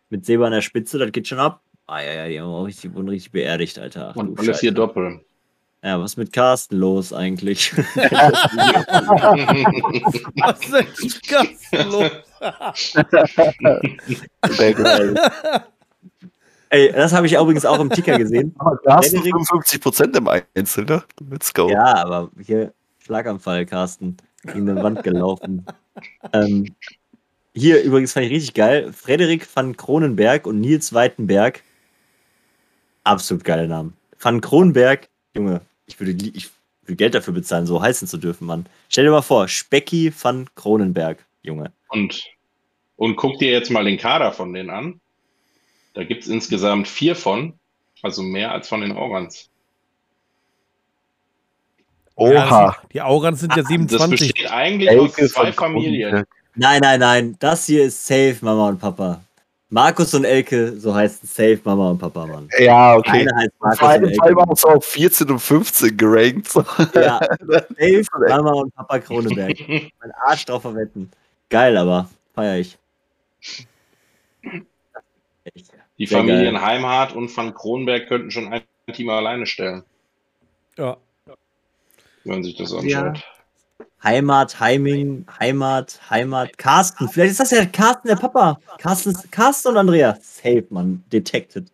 Mit 0.10 0.26
Seba 0.26 0.46
an 0.46 0.52
der 0.52 0.62
Spitze, 0.62 0.98
das 0.98 1.12
geht 1.12 1.28
schon 1.28 1.40
ab. 1.40 1.62
Ah 1.88 2.02
ja, 2.02 2.14
ja, 2.14 2.28
die 2.28 2.40
haben 2.40 2.48
auch 2.48 2.64
richtig, 2.64 2.94
wurden 2.94 3.10
richtig 3.10 3.32
beerdigt, 3.32 3.80
Alter. 3.80 4.16
Und 4.16 4.38
alle 4.38 4.54
vier 4.54 4.70
Scheiße. 4.70 4.74
Doppel. 4.74 5.22
Ja, 5.84 6.00
was 6.00 6.12
ist 6.12 6.18
mit 6.18 6.32
Carsten 6.32 6.78
los 6.78 7.12
eigentlich? 7.12 7.74
Was 10.38 10.60
ist 10.62 10.74
denn 10.74 10.88
ganz 11.30 11.72
los? 11.92 12.12
Der 14.60 14.74
geil. 14.74 15.16
Ey, 16.70 16.92
das 16.92 17.14
habe 17.14 17.26
ich 17.28 17.34
übrigens 17.34 17.66
auch 17.66 17.80
im 17.80 17.90
Ticker 17.90 18.18
gesehen. 18.18 18.54
Aber 18.60 18.78
Carsten 18.78 19.22
Frederik- 19.22 19.48
55% 19.50 20.18
im 20.18 20.28
Einzel, 20.56 20.86
ne? 20.86 21.04
Let's 21.30 21.54
go. 21.54 21.70
Ja, 21.70 22.04
aber 22.06 22.32
hier 22.40 22.74
Schlaganfall, 23.00 23.66
Carsten. 23.66 24.16
Gegen 24.44 24.70
eine 24.70 24.82
Wand 24.82 25.04
gelaufen. 25.04 25.66
ähm, 26.32 26.74
hier 27.54 27.84
übrigens 27.84 28.14
fand 28.14 28.26
ich 28.26 28.32
richtig 28.32 28.54
geil. 28.56 28.92
Frederik 28.94 29.46
van 29.54 29.76
Kronenberg 29.78 30.48
und 30.48 30.60
Nils 30.62 30.94
Weitenberg. 30.94 31.62
Absolut 33.04 33.44
geile 33.44 33.68
Namen. 33.68 33.94
Van 34.20 34.40
Kronenberg, 34.42 35.10
Junge, 35.36 35.62
ich 35.86 36.00
würde, 36.00 36.12
ich 36.12 36.50
würde 36.84 36.96
Geld 36.96 37.16
dafür 37.16 37.34
bezahlen, 37.34 37.66
so 37.66 37.82
heißen 37.82 38.08
zu 38.08 38.18
dürfen, 38.18 38.46
Mann. 38.46 38.66
Stell 38.90 39.06
dir 39.06 39.12
mal 39.12 39.22
vor, 39.22 39.48
Specki 39.48 40.14
van 40.20 40.48
Kronenberg, 40.56 41.24
Junge. 41.42 41.72
Und, 41.90 42.24
und 42.98 43.16
guck 43.16 43.40
dir 43.40 43.52
jetzt 43.52 43.70
mal 43.72 43.86
den 43.86 43.98
Kader 43.98 44.32
von 44.32 44.54
denen 44.54 44.70
an. 44.70 45.00
Da 45.94 46.04
gibt 46.04 46.24
es 46.24 46.30
insgesamt 46.30 46.88
vier 46.88 47.16
von, 47.16 47.54
also 48.02 48.24
mehr 48.24 48.52
als 48.52 48.68
von 48.68 48.82
den 48.82 48.92
Organs. 48.94 49.50
Ja, 52.18 52.24
Oha. 52.26 52.66
das 52.68 52.76
sind- 52.82 52.94
die 52.94 53.02
Aurans 53.02 53.40
sind 53.40 53.52
ja 53.52 53.58
Das 53.58 53.68
27. 53.68 54.34
besteht 54.34 54.52
eigentlich 54.52 54.90
Elke 54.90 55.24
aus 55.24 55.32
zwei 55.32 55.52
Familien. 55.52 56.26
Nein, 56.56 56.82
nein, 56.82 57.00
nein, 57.00 57.36
das 57.40 57.66
hier 57.66 57.86
ist 57.86 58.06
safe, 58.06 58.38
Mama 58.42 58.70
und 58.70 58.80
Papa. 58.80 59.24
Markus 59.74 60.14
und 60.14 60.24
Elke, 60.24 60.80
so 60.80 60.94
heißt 60.94 61.24
es 61.24 61.34
safe, 61.34 61.60
Mama 61.64 61.90
und 61.90 61.98
Papa, 61.98 62.28
Mann. 62.28 62.48
Ja, 62.60 62.96
okay. 62.96 63.22
Einer 63.22 63.36
heißt 63.38 63.52
Markus 63.60 63.80
allem 63.82 64.14
Fall 64.14 64.28
Elke. 64.30 64.36
war 64.40 64.52
es 64.52 64.64
auf 64.64 64.86
14 64.86 65.32
und 65.32 65.40
15 65.40 65.98
gerankt. 65.98 66.48
Ja, 66.94 67.20
safe, 67.20 68.04
Mama 68.30 68.52
und 68.52 68.76
Papa 68.76 69.00
Kronenberg. 69.00 69.58
Mein 69.68 70.12
Arsch 70.28 70.46
drauf 70.46 70.62
verwetten. 70.62 71.12
Geil, 71.50 71.76
aber 71.76 72.08
feier 72.36 72.60
ich. 72.60 72.78
Echt. 74.44 75.72
Die 75.98 76.06
Sehr 76.06 76.20
Familien 76.20 76.54
geil. 76.54 76.62
Heimhardt 76.64 77.14
und 77.16 77.36
Van 77.36 77.54
Kronberg 77.56 78.08
könnten 78.08 78.30
schon 78.30 78.54
ein 78.54 78.62
Team 78.94 79.10
alleine 79.10 79.48
stellen, 79.48 79.84
Ja. 80.78 80.98
wenn 81.26 82.36
man 82.36 82.44
sich 82.44 82.56
das 82.58 82.72
Ja. 82.84 83.14
Heimat, 84.04 84.60
Heiming, 84.60 85.26
Heimat, 85.40 86.00
Heimat, 86.10 86.58
Carsten. 86.58 87.08
Vielleicht 87.08 87.32
ist 87.32 87.40
das 87.40 87.52
ja 87.52 87.66
Carsten, 87.66 88.08
der 88.10 88.16
Papa. 88.18 88.58
Carsten, 88.78 89.16
Carsten 89.32 89.70
und 89.70 89.78
Andrea. 89.78 90.18
Safe, 90.22 90.66
Mann. 90.70 91.04
Detected. 91.12 91.72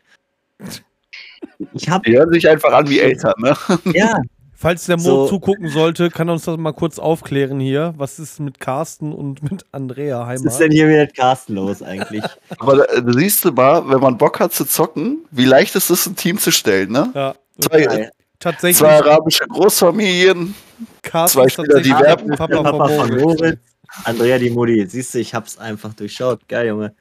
Ich 1.74 1.90
hab, 1.90 2.04
Die 2.04 2.16
hören 2.18 2.32
sich 2.32 2.48
einfach 2.48 2.72
an 2.72 2.88
wie 2.90 3.00
Eltern, 3.00 3.34
ne? 3.40 3.56
ja, 3.94 4.22
Falls 4.56 4.86
der 4.88 4.98
Mo 4.98 5.04
So. 5.04 5.28
zugucken 5.30 5.70
sollte, 5.70 6.10
kann 6.10 6.28
er 6.28 6.34
uns 6.34 6.44
das 6.44 6.58
mal 6.58 6.74
kurz 6.74 7.00
aufklären 7.00 7.62
hier. 7.62 7.94
Was 7.98 8.20
ist 8.20 8.42
mit 8.42 8.60
Carsten 8.60 9.14
und 9.14 9.42
mit 9.50 9.66
Andrea 9.72 10.28
was 10.28 10.42
ist 10.42 10.46
Heimat? 10.48 10.60
denn 10.60 10.72
hier 10.72 10.86
mit 10.88 11.16
Carsten 11.16 11.56
los 11.56 11.82
eigentlich? 11.82 12.24
Aber 12.60 12.90
äh, 12.94 13.02
da 13.02 13.14
siehst 13.14 13.46
du 13.46 13.52
mal, 13.54 13.88
wenn 13.90 14.02
man 14.02 14.18
Bock 14.18 14.40
hat 14.42 14.52
zu 14.54 14.66
zocken, 14.66 15.20
wie 15.32 15.46
leicht 15.46 15.76
ist 15.76 15.90
es, 15.90 16.06
ein 16.08 16.16
Team 16.18 16.38
zu 16.38 16.52
stellen, 16.52 16.92
ne? 16.92 17.10
Ja, 17.16 17.36
Zwei, 17.62 18.10
tatsächlich. 18.40 18.78
zwei 18.78 18.98
arabische 18.98 19.46
Großfamilien. 19.48 20.54
Carsten 21.02 21.40
zwei 21.42 21.50
Spieler, 21.50 21.82
die 21.82 21.90
werben. 21.92 22.30
Papa, 22.36 22.62
Papa 22.64 22.88
von 22.88 23.10
Moritz. 23.10 23.40
Moritz. 23.42 23.60
Andrea 24.04 24.38
die 24.38 24.50
Mutti. 24.52 24.86
Siehst 24.88 25.14
du, 25.16 25.20
ich 25.20 25.34
hab's 25.34 25.58
einfach 25.58 25.94
durchschaut. 25.94 26.48
Geil, 26.48 26.68
Junge. 26.68 26.94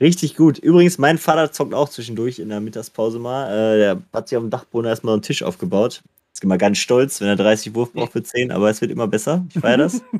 Richtig 0.00 0.36
gut. 0.36 0.58
Übrigens, 0.58 0.98
mein 0.98 1.16
Vater 1.18 1.52
zockt 1.52 1.72
auch 1.72 1.88
zwischendurch 1.88 2.38
in 2.38 2.48
der 2.48 2.60
Mittagspause 2.60 3.18
mal. 3.18 3.46
Äh, 3.50 3.78
der 3.78 4.02
hat 4.12 4.28
sich 4.28 4.36
auf 4.36 4.44
dem 4.44 4.50
Dachboden 4.50 4.88
erstmal 4.88 5.14
einen 5.14 5.22
Tisch 5.22 5.42
aufgebaut. 5.42 6.02
Ist 6.34 6.42
immer 6.44 6.58
ganz 6.58 6.78
stolz, 6.78 7.20
wenn 7.20 7.28
er 7.28 7.36
30 7.36 7.74
Wurf 7.74 7.92
braucht 7.92 8.12
für 8.12 8.22
10, 8.22 8.52
aber 8.52 8.68
es 8.68 8.80
wird 8.82 8.90
immer 8.90 9.06
besser. 9.06 9.44
Ich 9.54 9.60
feiere 9.60 9.78
das. 9.78 10.02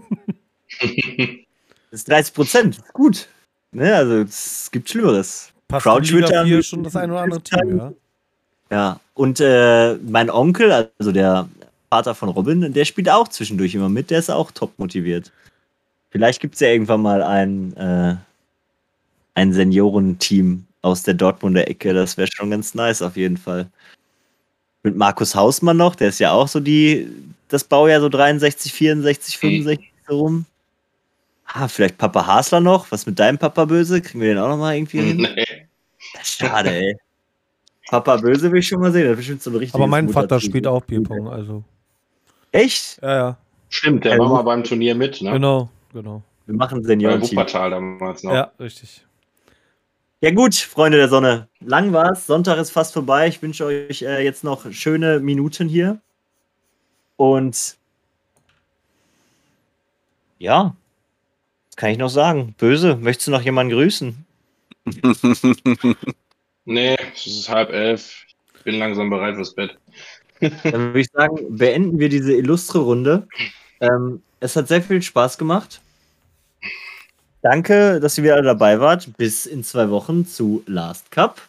Das 1.91 2.01
ist 2.01 2.09
30 2.09 2.35
Prozent. 2.35 2.79
Gut. 2.93 3.29
Ne, 3.73 3.95
also 3.95 4.15
es 4.23 4.69
gibt 4.73 4.89
Schlimmeres. 4.89 5.51
Passt 5.69 5.85
Crouch 5.85 6.11
in 6.11 6.17
Liga 6.17 6.21
wird 6.21 6.31
ja 6.31 6.45
4 6.45 6.57
mit- 6.57 6.67
schon 6.67 6.83
das 6.85 6.97
ein 6.97 7.11
oder 7.11 7.21
andere 7.21 7.41
Team, 7.41 7.77
ja. 7.79 7.93
Ja. 8.71 9.01
Und 9.15 9.41
äh, 9.41 9.95
mein 9.95 10.29
Onkel, 10.31 10.91
also 10.99 11.13
der 11.13 11.49
Vater 11.91 12.15
von 12.15 12.29
Robin, 12.29 12.73
der 12.73 12.85
spielt 12.85 13.09
auch 13.09 13.29
zwischendurch 13.29 13.75
immer 13.75 13.89
mit. 13.89 14.11
Der 14.11 14.19
ist 14.19 14.31
auch 14.31 14.51
top 14.51 14.79
motiviert. 14.79 15.33
Vielleicht 16.11 16.41
gibt 16.41 16.55
es 16.55 16.61
ja 16.61 16.69
irgendwann 16.69 17.03
mal 17.03 17.23
ein, 17.23 17.77
äh, 17.77 18.17
ein 19.35 19.53
Seniorenteam 19.53 20.67
aus 20.83 21.03
der 21.03 21.15
Dortmunder 21.15 21.69
Ecke. 21.69 21.93
Das 21.95 22.17
wäre 22.17 22.29
schon 22.31 22.51
ganz 22.51 22.75
nice 22.75 23.03
auf 23.03 23.17
jeden 23.17 23.37
Fall. 23.37 23.69
Mit 24.83 24.97
Markus 24.97 25.35
Hausmann 25.35 25.77
noch, 25.77 25.95
der 25.95 26.09
ist 26.09 26.21
ja 26.21 26.33
auch 26.33 26.49
so 26.49 26.61
die, 26.61 27.09
das 27.49 27.65
Baujahr 27.65 28.01
so 28.01 28.09
63, 28.09 28.73
64, 28.73 29.39
65 29.39 29.93
so 30.09 30.19
rum. 30.19 30.47
Ah, 31.47 31.69
vielleicht 31.69 31.99
Papa 31.99 32.27
Hasler 32.27 32.61
noch. 32.61 32.91
Was 32.91 33.07
mit 33.07 33.19
deinem 33.19 33.39
Papa 33.39 33.65
böse? 33.65 34.01
Kriegen 34.01 34.21
wir 34.21 34.29
den 34.29 34.39
auch 34.39 34.49
noch 34.49 34.59
mal 34.59 34.77
irgendwie 34.77 35.01
hin? 35.01 35.17
nee. 35.37 35.67
Das 36.15 36.23
ist 36.23 36.39
schade, 36.39 36.71
ey. 36.71 36.97
Papa 37.89 38.17
Böse 38.17 38.51
will 38.51 38.59
ich 38.59 38.69
schon 38.69 38.81
mal 38.81 38.93
sehen. 38.93 39.05
Das 39.05 39.13
ist 39.13 39.17
bestimmt 39.19 39.43
so 39.43 39.51
ein 39.51 39.57
richtiges 39.57 39.75
Aber 39.75 39.87
mein 39.87 40.09
Vater 40.09 40.41
spielt 40.41 40.67
auch 40.67 40.83
Bierpong, 40.83 41.29
also. 41.29 41.63
Echt? 42.57 42.99
Ja, 43.03 43.17
ja. 43.17 43.37
Stimmt, 43.69 44.05
der 44.05 44.19
war 44.19 44.29
mal 44.29 44.43
beim 44.43 44.65
Turnier 44.65 44.95
mit, 44.95 45.21
ne? 45.21 45.33
Genau, 45.33 45.69
genau. 45.93 46.23
Wir 46.47 46.55
machen 46.55 46.81
Bei 46.83 46.89
Seniorenteam. 46.89 47.33
Wuppertal 47.33 47.71
damals 47.71 48.23
noch. 48.23 48.33
Ja, 48.33 48.53
richtig. 48.61 49.05
Ja 50.21 50.31
gut, 50.31 50.55
Freunde 50.55 50.97
der 50.97 51.09
Sonne. 51.09 51.49
Lang 51.61 51.93
war's. 51.93 52.27
Sonntag 52.27 52.59
ist 52.59 52.71
fast 52.71 52.95
vorbei. 52.95 53.29
Ich 53.29 53.43
wünsche 53.43 53.67
euch 53.67 54.03
äh, 54.03 54.25
jetzt 54.25 54.45
noch 54.45 54.71
schöne 54.73 55.21
Minuten 55.21 55.69
hier. 55.69 56.01
Und 57.17 57.77
ja, 60.39 60.75
was 61.69 61.77
kann 61.77 61.91
ich 61.91 61.99
noch 61.99 62.09
sagen? 62.09 62.55
Böse, 62.57 62.97
möchtest 62.97 63.29
du 63.29 63.33
noch 63.33 63.43
jemanden 63.43 63.75
grüßen? 63.75 64.25
Nee, 66.69 66.97
es 67.15 67.27
ist 67.29 67.49
halb 67.49 67.71
elf. 67.71 68.27
Ich 68.57 68.65
bin 68.65 68.81
langsam 68.81 69.09
bereit 69.09 69.37
fürs 69.37 69.55
Bett. 69.55 69.79
Dann 70.41 70.73
würde 70.73 71.01
ich 71.01 71.09
sagen, 71.13 71.37
beenden 71.57 71.99
wir 71.99 72.09
diese 72.09 72.35
illustre 72.35 72.79
Runde. 72.81 73.27
Ähm, 73.81 74.23
es 74.41 74.57
hat 74.57 74.69
sehr 74.69 74.83
viel 74.83 75.03
Spaß 75.03 75.39
gemacht. 75.39 75.81
Danke, 77.43 78.01
dass 78.01 78.19
ihr 78.19 78.25
wieder 78.25 78.43
dabei 78.43 78.81
wart. 78.81 79.17
Bis 79.17 79.47
in 79.47 79.63
zwei 79.63 79.91
Wochen 79.91 80.27
zu 80.27 80.63
Last 80.67 81.11
Cup. 81.11 81.41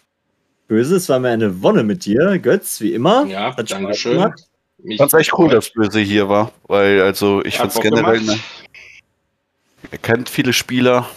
Böse, 0.68 0.98
es 0.98 1.10
war 1.10 1.20
mir 1.20 1.30
eine 1.30 1.62
Wonne 1.64 1.84
mit 1.84 2.06
dir. 2.06 2.38
Götz, 2.40 2.82
wie 2.82 2.94
immer. 2.94 3.26
Ja, 3.26 3.56
Hat 3.56 3.70
Spaß 3.70 3.80
danke 3.80 3.94
schön. 3.96 4.14
gemacht. 4.14 4.44
Mich 4.84 4.98
Fand's 4.98 5.14
echt 5.16 5.34
cool, 5.38 5.50
dass 5.50 5.72
Böse 5.72 6.00
hier 6.00 6.30
war, 6.30 6.52
weil 6.68 7.02
also 7.02 7.44
ich 7.44 7.58
Bock 7.58 7.82
generell, 7.82 8.22
ne, 8.22 8.38
er 9.90 9.98
kennt 9.98 10.30
viele 10.30 10.54
Spieler, 10.54 11.10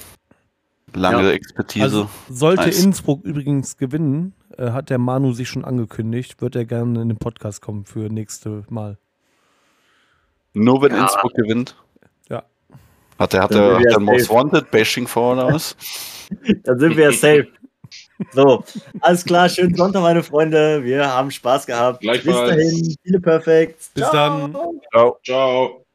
lange 0.94 1.28
Ja. 1.28 1.32
Expertise. 1.32 1.84
Also, 1.84 2.10
sollte 2.30 2.66
Nice. 2.66 2.82
Innsbruck 2.82 3.22
übrigens 3.22 3.76
gewinnen, 3.76 4.32
äh, 4.60 4.70
hat 4.72 4.90
der 4.90 4.98
Manu 4.98 5.32
sich 5.32 5.48
schon 5.48 5.64
angekündigt, 5.64 6.40
wird 6.42 6.54
er 6.54 6.64
gerne 6.64 7.00
in 7.02 7.08
den 7.08 7.18
Podcast 7.18 7.62
kommen 7.62 7.84
für 7.84 8.08
nächste 8.12 8.64
Mal. 8.68 8.98
Nur 10.52 10.82
wenn 10.82 10.92
Ja. 10.92 11.02
Innsbruck 11.02 11.34
gewinnt. 11.34 11.76
Ja. 12.28 12.44
Hat 13.18 13.34
er, 13.34 13.42
hat 13.42 13.52
er, 13.52 13.78
hat 13.78 13.84
er 13.84 14.00
Most. 14.00 14.30
Wanted 14.30 14.70
Bashing 14.70 15.06
vor 15.06 15.32
oder 15.32 15.52
was? 15.52 15.76
Dann 16.64 16.78
sind 16.78 16.96
wir 16.96 17.04
ja 17.04 17.12
safe. 17.12 17.48
So, 18.32 18.62
alles 19.00 19.24
klar, 19.24 19.48
schönen 19.48 19.74
Sonntag, 19.74 20.02
meine 20.02 20.22
Freunde. 20.22 20.84
Wir 20.84 21.08
haben 21.08 21.30
Spaß 21.30 21.66
gehabt. 21.66 22.00
Bis 22.00 22.22
dahin, 22.22 22.94
viele 23.02 23.20
perfekt. 23.20 23.90
Bis 23.94 24.10
dann. 24.10 24.56
Ciao. 24.92 25.18
Ciao. 25.24 25.86